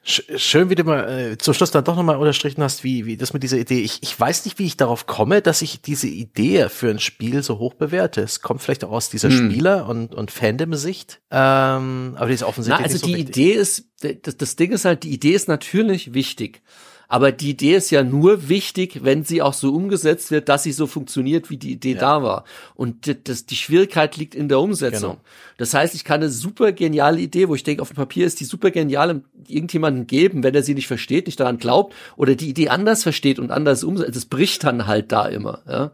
Schön, 0.03 0.71
wie 0.71 0.75
du 0.75 0.83
mal 0.83 1.07
äh, 1.07 1.37
zum 1.37 1.53
Schluss 1.53 1.69
dann 1.69 1.83
doch 1.83 1.95
nochmal 1.95 2.15
unterstrichen 2.15 2.63
hast, 2.63 2.83
wie, 2.83 3.05
wie 3.05 3.17
das 3.17 3.33
mit 3.33 3.43
dieser 3.43 3.59
Idee. 3.59 3.81
Ich, 3.81 3.99
ich 4.01 4.19
weiß 4.19 4.45
nicht, 4.45 4.57
wie 4.57 4.65
ich 4.65 4.77
darauf 4.77 5.05
komme, 5.05 5.43
dass 5.43 5.61
ich 5.61 5.83
diese 5.83 6.07
Idee 6.07 6.69
für 6.69 6.89
ein 6.89 6.97
Spiel 6.97 7.43
so 7.43 7.59
hoch 7.59 7.75
bewerte. 7.75 8.21
Es 8.21 8.41
kommt 8.41 8.63
vielleicht 8.63 8.83
auch 8.83 8.89
aus 8.89 9.11
dieser 9.11 9.29
hm. 9.29 9.51
Spieler- 9.51 9.87
und, 9.87 10.15
und 10.15 10.31
Fandom-Sicht. 10.31 11.21
Ähm, 11.29 12.15
aber 12.17 12.29
die 12.29 12.33
ist 12.33 12.41
offensichtlich. 12.41 12.79
Na, 12.79 12.91
also 12.91 12.97
so 12.97 13.05
die 13.05 13.13
richtig. 13.13 13.37
Idee 13.37 13.51
ist, 13.53 13.91
das, 14.01 14.37
das 14.37 14.55
Ding 14.55 14.71
ist 14.71 14.85
halt, 14.85 15.03
die 15.03 15.11
Idee 15.11 15.33
ist 15.33 15.47
natürlich 15.47 16.15
wichtig. 16.15 16.63
Aber 17.11 17.33
die 17.33 17.49
Idee 17.49 17.75
ist 17.75 17.89
ja 17.89 18.03
nur 18.03 18.47
wichtig, 18.47 19.03
wenn 19.03 19.25
sie 19.25 19.41
auch 19.41 19.51
so 19.51 19.73
umgesetzt 19.73 20.31
wird, 20.31 20.47
dass 20.47 20.63
sie 20.63 20.71
so 20.71 20.87
funktioniert, 20.87 21.49
wie 21.49 21.57
die 21.57 21.73
Idee 21.73 21.95
ja. 21.95 21.99
da 21.99 22.23
war. 22.23 22.45
Und 22.73 23.13
das, 23.27 23.45
die 23.45 23.57
Schwierigkeit 23.57 24.15
liegt 24.15 24.33
in 24.33 24.47
der 24.47 24.61
Umsetzung. 24.61 25.15
Genau. 25.15 25.21
Das 25.57 25.73
heißt, 25.73 25.93
ich 25.93 26.05
kann 26.05 26.21
eine 26.21 26.29
super 26.29 26.71
geniale 26.71 27.19
Idee, 27.19 27.49
wo 27.49 27.55
ich 27.55 27.63
denke, 27.63 27.81
auf 27.81 27.89
dem 27.89 27.97
Papier 27.97 28.25
ist 28.25 28.39
die 28.39 28.45
super 28.45 28.71
genial, 28.71 29.23
irgendjemanden 29.45 30.07
geben, 30.07 30.41
wenn 30.41 30.55
er 30.55 30.63
sie 30.63 30.73
nicht 30.73 30.87
versteht, 30.87 31.25
nicht 31.25 31.37
daran 31.37 31.57
glaubt 31.57 31.93
oder 32.15 32.35
die 32.35 32.47
Idee 32.47 32.69
anders 32.69 33.03
versteht 33.03 33.39
und 33.39 33.51
anders 33.51 33.83
umsetzt. 33.83 34.15
Das 34.15 34.23
bricht 34.23 34.63
dann 34.63 34.87
halt 34.87 35.11
da 35.11 35.25
immer. 35.25 35.63
Ja? 35.67 35.91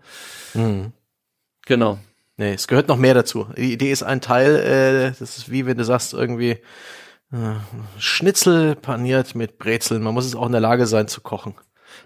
Mhm. 0.53 0.91
Genau. 1.65 1.98
Nee, 2.38 2.53
es 2.53 2.68
gehört 2.68 2.89
noch 2.89 2.98
mehr 2.98 3.15
dazu. 3.15 3.48
Die 3.57 3.73
Idee 3.73 3.91
ist 3.91 4.03
ein 4.03 4.22
Teil, 4.22 4.56
äh, 4.56 5.18
das 5.18 5.39
ist 5.39 5.49
wie 5.49 5.65
wenn 5.65 5.80
du 5.80 5.84
sagst, 5.84 6.14
irgendwie, 6.14 6.57
Schnitzel 7.99 8.76
paniert 8.76 9.36
mit 9.36 9.58
Brezeln. 9.58 10.02
Man 10.02 10.14
muss 10.14 10.26
es 10.26 10.36
auch 10.36 10.45
in 10.45 10.54
der 10.54 10.62
Lage 10.62 10.88
sein 10.88 11.08
zu 11.08 11.22
kochen. 11.22 11.56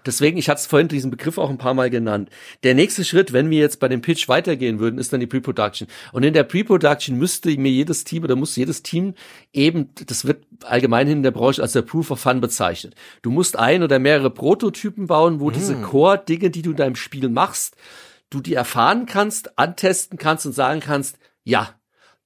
Deswegen, 0.06 0.38
ich 0.38 0.48
hatte 0.48 0.60
es 0.60 0.66
vorhin 0.66 0.88
diesen 0.88 1.10
Begriff 1.10 1.38
auch 1.38 1.50
ein 1.50 1.58
paar 1.58 1.74
Mal 1.74 1.90
genannt. 1.90 2.30
Der 2.62 2.74
nächste 2.74 3.04
Schritt, 3.04 3.32
wenn 3.32 3.50
wir 3.50 3.58
jetzt 3.58 3.78
bei 3.80 3.88
dem 3.88 4.00
Pitch 4.00 4.28
weitergehen 4.28 4.78
würden, 4.78 4.98
ist 4.98 5.12
dann 5.12 5.20
die 5.20 5.26
Pre-Production. 5.26 5.88
Und 6.12 6.22
in 6.22 6.34
der 6.34 6.44
Pre-Production 6.44 7.16
müsste 7.16 7.56
mir 7.56 7.70
jedes 7.70 8.04
Team 8.04 8.24
oder 8.24 8.36
muss 8.36 8.56
jedes 8.56 8.82
Team 8.82 9.14
eben, 9.52 9.90
das 10.06 10.24
wird 10.24 10.44
allgemein 10.64 11.08
in 11.08 11.22
der 11.22 11.30
Branche 11.30 11.62
als 11.62 11.72
der 11.72 11.82
Proof 11.82 12.10
of 12.10 12.20
Fun 12.20 12.40
bezeichnet. 12.40 12.94
Du 13.22 13.30
musst 13.30 13.58
ein 13.58 13.82
oder 13.82 13.98
mehrere 13.98 14.30
Prototypen 14.30 15.06
bauen, 15.06 15.40
wo 15.40 15.48
hm. 15.48 15.54
diese 15.54 15.76
Core-Dinge, 15.76 16.50
die 16.50 16.62
du 16.62 16.70
in 16.70 16.76
deinem 16.76 16.96
Spiel 16.96 17.28
machst, 17.28 17.76
du 18.30 18.40
die 18.40 18.54
erfahren 18.54 19.06
kannst, 19.06 19.58
antesten 19.58 20.18
kannst 20.18 20.46
und 20.46 20.52
sagen 20.52 20.80
kannst, 20.80 21.18
ja, 21.44 21.74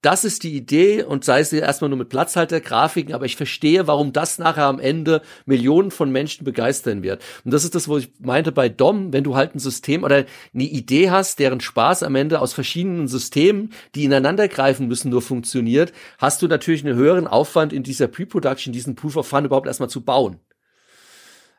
das 0.07 0.23
ist 0.23 0.45
die 0.45 0.55
Idee 0.55 1.03
und 1.03 1.25
sei 1.25 1.41
es 1.41 1.53
erstmal 1.53 1.89
nur 1.91 1.99
mit 1.99 2.11
Platzhaltergrafiken, 2.11 3.13
aber 3.13 3.25
ich 3.25 3.35
verstehe, 3.35 3.89
warum 3.89 4.13
das 4.13 4.39
nachher 4.39 4.67
am 4.67 4.79
Ende 4.79 5.21
Millionen 5.47 5.91
von 5.91 6.13
Menschen 6.13 6.45
begeistern 6.45 7.03
wird. 7.03 7.25
Und 7.45 7.53
das 7.53 7.65
ist 7.65 7.75
das, 7.75 7.89
wo 7.89 7.99
ich 7.99 8.13
meinte 8.21 8.53
bei 8.53 8.69
DOM, 8.69 9.13
wenn 9.13 9.25
du 9.25 9.35
halt 9.35 9.57
ein 9.57 9.59
System 9.59 10.05
oder 10.05 10.25
eine 10.55 10.63
Idee 10.63 11.11
hast, 11.11 11.41
deren 11.41 11.61
Spaß 11.61 12.05
am 12.05 12.15
Ende 12.15 12.41
aus 12.41 12.53
verschiedenen 12.53 13.09
Systemen, 13.09 13.73
die 13.97 14.05
ineinander 14.05 14.47
greifen 14.47 14.87
müssen, 14.87 15.11
nur 15.11 15.23
funktioniert, 15.23 15.93
hast 16.19 16.41
du 16.41 16.47
natürlich 16.47 16.85
einen 16.85 16.95
höheren 16.95 17.27
Aufwand 17.27 17.73
in 17.73 17.83
dieser 17.83 18.07
Pre-Production, 18.07 18.73
diesen 18.73 18.95
Proof 18.95 19.17
of 19.17 19.27
Fun 19.27 19.45
überhaupt 19.45 19.67
erstmal 19.67 19.91
zu 19.91 20.05
bauen. 20.05 20.39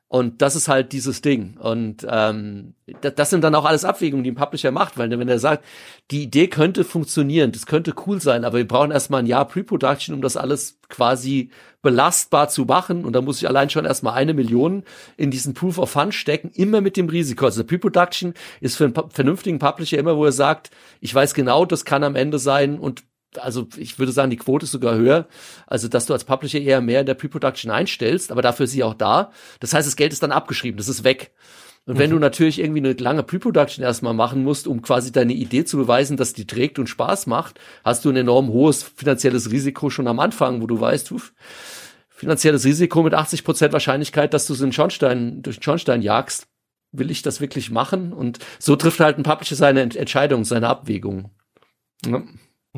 Und 0.10 0.42
das 0.42 0.56
ist 0.56 0.70
halt 0.70 0.94
dieses 0.94 1.22
Ding. 1.22 1.58
Und 1.58 2.08
ähm, 2.10 2.76
das 3.02 3.30
sind 3.30 3.44
dann 3.44 3.56
auch 3.56 3.66
alles 3.66 3.84
Abwägungen, 3.84 4.24
die 4.24 4.32
ein 4.32 4.36
Publisher 4.36 4.72
macht, 4.72 4.98
weil 4.98 5.10
wenn 5.10 5.28
er 5.28 5.40
sagt, 5.40 5.66
die 6.12 6.24
Idee 6.24 6.48
könnte 6.48 6.86
funktionieren, 6.86 7.52
das 7.52 7.66
könnte 7.66 7.94
cool 8.06 8.22
sein, 8.22 8.46
aber 8.46 8.58
wir 8.58 8.68
brauchen 8.68 8.92
erstmal 8.92 9.22
ein 9.22 9.26
Jahr 9.26 9.46
Pre-Production, 9.46 10.16
um 10.16 10.22
das 10.22 10.38
alles 10.38 10.80
quasi 10.88 11.52
belastbar 11.82 12.48
zu 12.48 12.64
machen. 12.64 13.04
Und 13.04 13.14
da 13.14 13.22
muss 13.22 13.42
ich 13.42 13.50
allein 13.50 13.70
schon 13.70 13.84
erstmal 13.84 14.14
eine 14.14 14.34
Million 14.34 14.84
in 15.18 15.30
diesen 15.30 15.54
Proof 15.54 15.78
of 15.78 15.90
Fun 15.90 16.14
stecken, 16.14 16.52
immer 16.54 16.80
mit 16.80 16.96
dem 16.96 17.10
Risiko. 17.10 17.44
Also 17.44 17.66
Pre-Production 17.66 18.34
ist 18.62 18.78
für 18.78 18.86
einen 18.86 18.96
vernünftigen 19.10 19.60
Publisher 19.60 19.98
immer, 19.98 20.16
wo 20.16 20.24
er 20.24 20.32
sagt, 20.32 20.72
ich 21.02 21.14
weiß 21.14 21.34
genau, 21.34 21.66
das 21.66 21.84
kann 21.84 22.06
am 22.06 22.16
Ende 22.16 22.40
sein 22.40 22.80
und 22.80 23.04
also 23.38 23.68
ich 23.78 24.00
würde 24.00 24.12
sagen, 24.12 24.30
die 24.30 24.38
Quote 24.38 24.66
ist 24.66 24.72
sogar 24.72 24.96
höher, 24.96 25.28
also 25.66 25.88
dass 25.88 26.06
du 26.06 26.14
als 26.14 26.24
Publisher 26.24 26.60
eher 26.60 26.82
mehr 26.82 27.02
in 27.02 27.06
der 27.06 27.14
Pre-Production 27.14 27.72
einstellst, 27.72 28.32
aber 28.32 28.42
dafür 28.42 28.66
ist 28.66 28.72
sie 28.72 28.84
auch 28.84 28.94
da. 28.94 29.32
Das 29.60 29.74
heißt, 29.74 29.88
das 29.88 29.96
Geld 29.96 30.14
ist 30.14 30.24
dann 30.24 30.32
abgeschrieben, 30.32 30.78
das 30.78 30.88
ist 30.88 31.04
weg. 31.04 31.32
Und 31.86 31.98
wenn 31.98 32.10
mhm. 32.10 32.16
du 32.16 32.20
natürlich 32.20 32.60
irgendwie 32.60 32.80
eine 32.80 32.94
lange 32.94 33.24
Pre-Production 33.24 33.84
erstmal 33.84 34.14
machen 34.14 34.44
musst, 34.44 34.68
um 34.68 34.82
quasi 34.82 35.14
deine 35.14 35.34
Idee 35.34 35.64
zu 35.64 35.78
beweisen, 35.78 36.18
dass 36.18 36.34
die 36.34 36.46
trägt 36.46 36.80
und 36.80 36.88
Spaß 36.88 37.28
macht, 37.28 37.60
hast 37.84 38.04
du 38.04 38.10
ein 38.10 38.18
enorm 38.18 38.50
hohes 38.50 38.84
finanzielles 38.84 39.52
Risiko 39.52 39.90
schon 39.90 40.08
am 40.08 40.20
Anfang, 40.20 40.62
wo 40.62 40.68
du 40.68 40.80
weißt, 40.80 41.14
uff, 41.14 41.34
finanzielles 42.10 42.66
Risiko 42.66 43.04
mit 43.04 43.14
80 43.14 43.46
Prozent 43.46 43.74
Wahrscheinlichkeit, 43.74 44.34
dass 44.34 44.48
du 44.48 44.54
es 44.54 44.62
in 44.62 44.74
Schornstein, 44.74 45.42
durch 45.44 45.58
den 45.58 45.64
Schornstein 45.64 46.02
jagst. 46.02 46.48
Will 46.92 47.10
ich 47.10 47.22
das 47.22 47.40
wirklich 47.40 47.72
machen? 47.72 48.12
Und 48.12 48.40
so 48.60 48.76
trifft 48.76 49.00
halt 49.00 49.18
ein 49.18 49.24
Publisher 49.24 49.56
seine 49.56 49.82
Entscheidung, 49.82 50.44
seine 50.44 50.68
Abwägung. 50.68 51.32
Ja. 52.06 52.24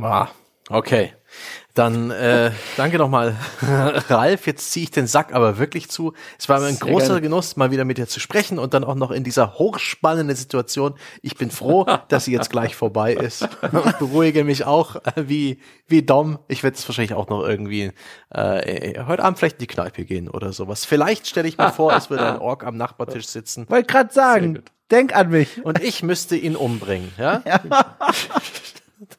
Ah, 0.04 0.30
okay. 0.70 1.14
Dann 1.76 2.12
äh, 2.12 2.52
danke 2.76 2.98
nochmal, 2.98 3.38
Ralf. 4.10 4.48
Jetzt 4.48 4.72
ziehe 4.72 4.84
ich 4.84 4.92
den 4.92 5.08
Sack 5.08 5.34
aber 5.34 5.60
wirklich 5.60 5.90
zu. 5.90 6.14
Es 6.38 6.50
war 6.50 6.60
mir 6.60 6.66
ein 6.66 6.76
Sehr 6.76 6.88
großer 6.88 7.08
gerne. 7.08 7.22
Genuss, 7.22 7.56
mal 7.56 7.72
wieder 7.72 7.86
mit 7.86 7.98
dir 7.98 8.08
zu 8.08 8.20
sprechen 8.20 8.60
und 8.60 8.74
dann 8.74 8.84
auch 8.84 8.96
noch 8.96 9.12
in 9.12 9.24
dieser 9.24 9.54
hochspannenden 9.54 10.36
Situation. 10.36 10.96
Ich 11.22 11.36
bin 11.36 11.52
froh, 11.52 11.86
dass 12.10 12.26
sie 12.26 12.34
jetzt 12.34 12.50
gleich 12.50 12.76
vorbei 12.76 13.14
ist. 13.14 13.48
Beruhige 14.00 14.44
mich 14.44 14.66
auch, 14.66 14.98
wie, 15.16 15.62
wie 15.88 16.02
Dom. 16.02 16.40
Ich 16.48 16.64
werde 16.64 16.76
es 16.76 16.88
wahrscheinlich 16.88 17.14
auch 17.14 17.30
noch 17.30 17.48
irgendwie 17.48 17.92
äh, 18.32 19.02
heute 19.06 19.24
Abend 19.24 19.40
vielleicht 19.40 19.58
in 19.58 19.62
die 19.62 19.68
Kneipe 19.68 20.04
gehen 20.04 20.28
oder 20.28 20.52
sowas. 20.52 20.84
Vielleicht 20.84 21.28
stelle 21.28 21.48
ich 21.48 21.58
mir 21.58 21.72
vor, 21.72 21.94
es 21.94 22.10
würde 22.10 22.34
ein 22.34 22.40
Ork 22.40 22.66
am 22.66 22.76
Nachbartisch 22.76 23.28
sitzen. 23.28 23.70
Wollte 23.70 23.88
gerade 23.88 24.14
sagen, 24.14 24.64
denk 24.92 25.16
an 25.16 25.30
mich. 25.30 25.64
Und 25.64 25.82
ich 25.82 26.04
müsste 26.04 26.36
ihn 26.36 26.56
umbringen, 26.56 27.14
ja? 27.18 27.42
ja. 27.46 27.62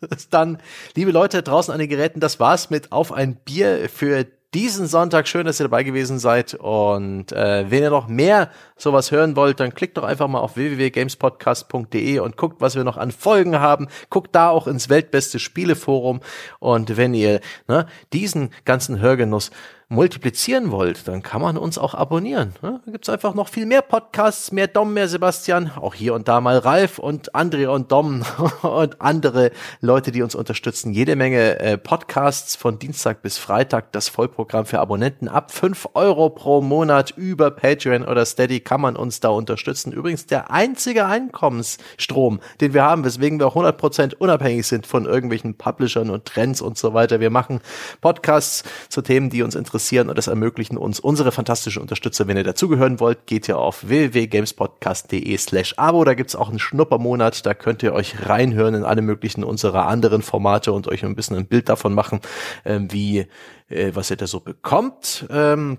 dann, 0.30 0.58
liebe 0.94 1.10
Leute 1.10 1.42
draußen 1.42 1.72
an 1.72 1.80
den 1.80 1.88
Geräten, 1.88 2.20
das 2.20 2.40
war's 2.40 2.70
mit 2.70 2.92
Auf 2.92 3.12
ein 3.12 3.36
Bier 3.36 3.88
für 3.88 4.26
diesen 4.54 4.86
Sonntag. 4.88 5.28
Schön, 5.28 5.46
dass 5.46 5.60
ihr 5.60 5.64
dabei 5.64 5.84
gewesen 5.84 6.18
seid. 6.18 6.54
Und 6.54 7.32
äh, 7.32 7.70
wenn 7.70 7.82
ihr 7.82 7.90
noch 7.90 8.08
mehr 8.08 8.50
sowas 8.76 9.12
hören 9.12 9.36
wollt, 9.36 9.60
dann 9.60 9.74
klickt 9.74 9.96
doch 9.96 10.02
einfach 10.02 10.26
mal 10.26 10.40
auf 10.40 10.56
www.gamespodcast.de 10.56 12.18
und 12.18 12.36
guckt, 12.36 12.60
was 12.60 12.74
wir 12.74 12.84
noch 12.84 12.96
an 12.96 13.12
Folgen 13.12 13.60
haben. 13.60 13.88
Guckt 14.08 14.34
da 14.34 14.50
auch 14.50 14.66
ins 14.66 14.88
Weltbeste 14.88 15.38
Spieleforum. 15.38 16.20
Und 16.58 16.96
wenn 16.96 17.14
ihr 17.14 17.40
ne, 17.68 17.86
diesen 18.12 18.50
ganzen 18.64 19.00
Hörgenuss 19.00 19.50
multiplizieren 19.90 20.70
wollt, 20.70 21.08
dann 21.08 21.20
kann 21.20 21.42
man 21.42 21.58
uns 21.58 21.76
auch 21.76 21.94
abonnieren. 21.94 22.54
Da 22.62 22.80
gibt's 22.86 23.08
einfach 23.08 23.34
noch 23.34 23.48
viel 23.48 23.66
mehr 23.66 23.82
Podcasts, 23.82 24.52
mehr 24.52 24.68
Dom, 24.68 24.94
mehr 24.94 25.08
Sebastian, 25.08 25.72
auch 25.74 25.94
hier 25.94 26.14
und 26.14 26.28
da 26.28 26.40
mal 26.40 26.58
Ralf 26.58 27.00
und 27.00 27.34
André 27.34 27.66
und 27.66 27.90
Dom 27.90 28.22
und 28.62 29.00
andere 29.00 29.50
Leute, 29.80 30.12
die 30.12 30.22
uns 30.22 30.36
unterstützen. 30.36 30.92
Jede 30.92 31.16
Menge 31.16 31.58
äh, 31.58 31.76
Podcasts 31.76 32.54
von 32.54 32.78
Dienstag 32.78 33.20
bis 33.22 33.38
Freitag, 33.38 33.90
das 33.90 34.08
Vollprogramm 34.08 34.64
für 34.64 34.78
Abonnenten 34.78 35.26
ab 35.26 35.50
fünf 35.50 35.88
Euro 35.94 36.30
pro 36.30 36.60
Monat 36.60 37.10
über 37.16 37.50
Patreon 37.50 38.04
oder 38.04 38.24
Steady 38.24 38.60
kann 38.60 38.80
man 38.80 38.94
uns 38.94 39.18
da 39.18 39.30
unterstützen. 39.30 39.90
Übrigens 39.90 40.24
der 40.26 40.52
einzige 40.52 41.06
Einkommensstrom, 41.06 42.38
den 42.60 42.74
wir 42.74 42.84
haben, 42.84 43.04
weswegen 43.04 43.40
wir 43.40 43.48
auch 43.48 43.56
100% 43.56 44.14
unabhängig 44.14 44.68
sind 44.68 44.86
von 44.86 45.04
irgendwelchen 45.04 45.56
Publishern 45.56 46.10
und 46.10 46.26
Trends 46.26 46.60
und 46.60 46.78
so 46.78 46.94
weiter. 46.94 47.18
Wir 47.18 47.30
machen 47.30 47.60
Podcasts 48.00 48.62
zu 48.88 49.02
Themen, 49.02 49.30
die 49.30 49.42
uns 49.42 49.56
interessieren 49.56 49.79
interessieren 49.80 50.10
und 50.10 50.18
das 50.18 50.26
ermöglichen 50.26 50.76
uns 50.76 51.00
unsere 51.00 51.32
fantastischen 51.32 51.80
Unterstützer. 51.80 52.26
Wenn 52.26 52.36
ihr 52.36 52.44
dazugehören 52.44 53.00
wollt, 53.00 53.26
geht 53.26 53.48
ihr 53.48 53.58
auf 53.58 53.88
www.gamespodcast.de 53.88 55.36
slash 55.38 55.74
abo. 55.78 56.04
Da 56.04 56.12
gibt's 56.12 56.36
auch 56.36 56.50
einen 56.50 56.58
Schnuppermonat. 56.58 57.46
Da 57.46 57.54
könnt 57.54 57.82
ihr 57.82 57.94
euch 57.94 58.28
reinhören 58.28 58.74
in 58.74 58.84
alle 58.84 59.00
möglichen 59.00 59.42
unserer 59.42 59.86
anderen 59.86 60.20
Formate 60.20 60.72
und 60.72 60.86
euch 60.86 61.02
ein 61.02 61.16
bisschen 61.16 61.36
ein 61.36 61.46
Bild 61.46 61.70
davon 61.70 61.94
machen, 61.94 62.20
ähm, 62.66 62.92
wie, 62.92 63.26
äh, 63.68 63.92
was 63.94 64.10
ihr 64.10 64.16
da 64.16 64.26
so 64.26 64.40
bekommt. 64.40 65.26
Ähm, 65.30 65.78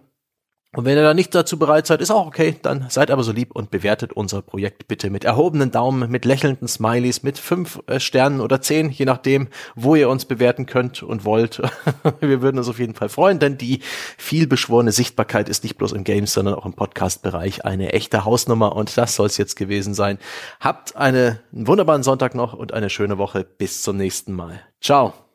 und 0.73 0.85
wenn 0.85 0.95
ihr 0.95 1.03
da 1.03 1.13
nicht 1.13 1.35
dazu 1.35 1.59
bereit 1.59 1.85
seid, 1.85 1.99
ist 1.99 2.11
auch 2.11 2.25
okay, 2.25 2.55
dann 2.61 2.85
seid 2.87 3.11
aber 3.11 3.23
so 3.23 3.33
lieb 3.33 3.51
und 3.53 3.71
bewertet 3.71 4.13
unser 4.13 4.41
Projekt 4.41 4.87
bitte 4.87 5.09
mit 5.09 5.25
erhobenen 5.25 5.69
Daumen, 5.69 6.09
mit 6.09 6.23
lächelnden 6.23 6.69
Smileys, 6.69 7.23
mit 7.23 7.37
fünf 7.37 7.81
äh, 7.87 7.99
Sternen 7.99 8.39
oder 8.39 8.61
zehn, 8.61 8.89
je 8.89 9.03
nachdem, 9.03 9.49
wo 9.75 9.95
ihr 9.95 10.07
uns 10.07 10.23
bewerten 10.23 10.65
könnt 10.67 11.03
und 11.03 11.25
wollt. 11.25 11.61
Wir 12.21 12.41
würden 12.41 12.57
uns 12.57 12.69
auf 12.69 12.79
jeden 12.79 12.95
Fall 12.95 13.09
freuen, 13.09 13.39
denn 13.39 13.57
die 13.57 13.81
vielbeschworene 14.17 14.93
Sichtbarkeit 14.93 15.49
ist 15.49 15.63
nicht 15.63 15.77
bloß 15.77 15.91
im 15.91 16.05
Games, 16.05 16.31
sondern 16.31 16.55
auch 16.55 16.65
im 16.65 16.73
Podcast-Bereich 16.73 17.65
eine 17.65 17.91
echte 17.91 18.23
Hausnummer 18.23 18.73
und 18.73 18.97
das 18.97 19.15
soll 19.15 19.27
es 19.27 19.35
jetzt 19.35 19.57
gewesen 19.57 19.93
sein. 19.93 20.19
Habt 20.61 20.95
eine, 20.95 21.41
einen 21.53 21.67
wunderbaren 21.67 22.03
Sonntag 22.03 22.33
noch 22.33 22.53
und 22.53 22.73
eine 22.73 22.89
schöne 22.89 23.17
Woche. 23.17 23.43
Bis 23.43 23.81
zum 23.81 23.97
nächsten 23.97 24.31
Mal. 24.31 24.61
Ciao. 24.79 25.30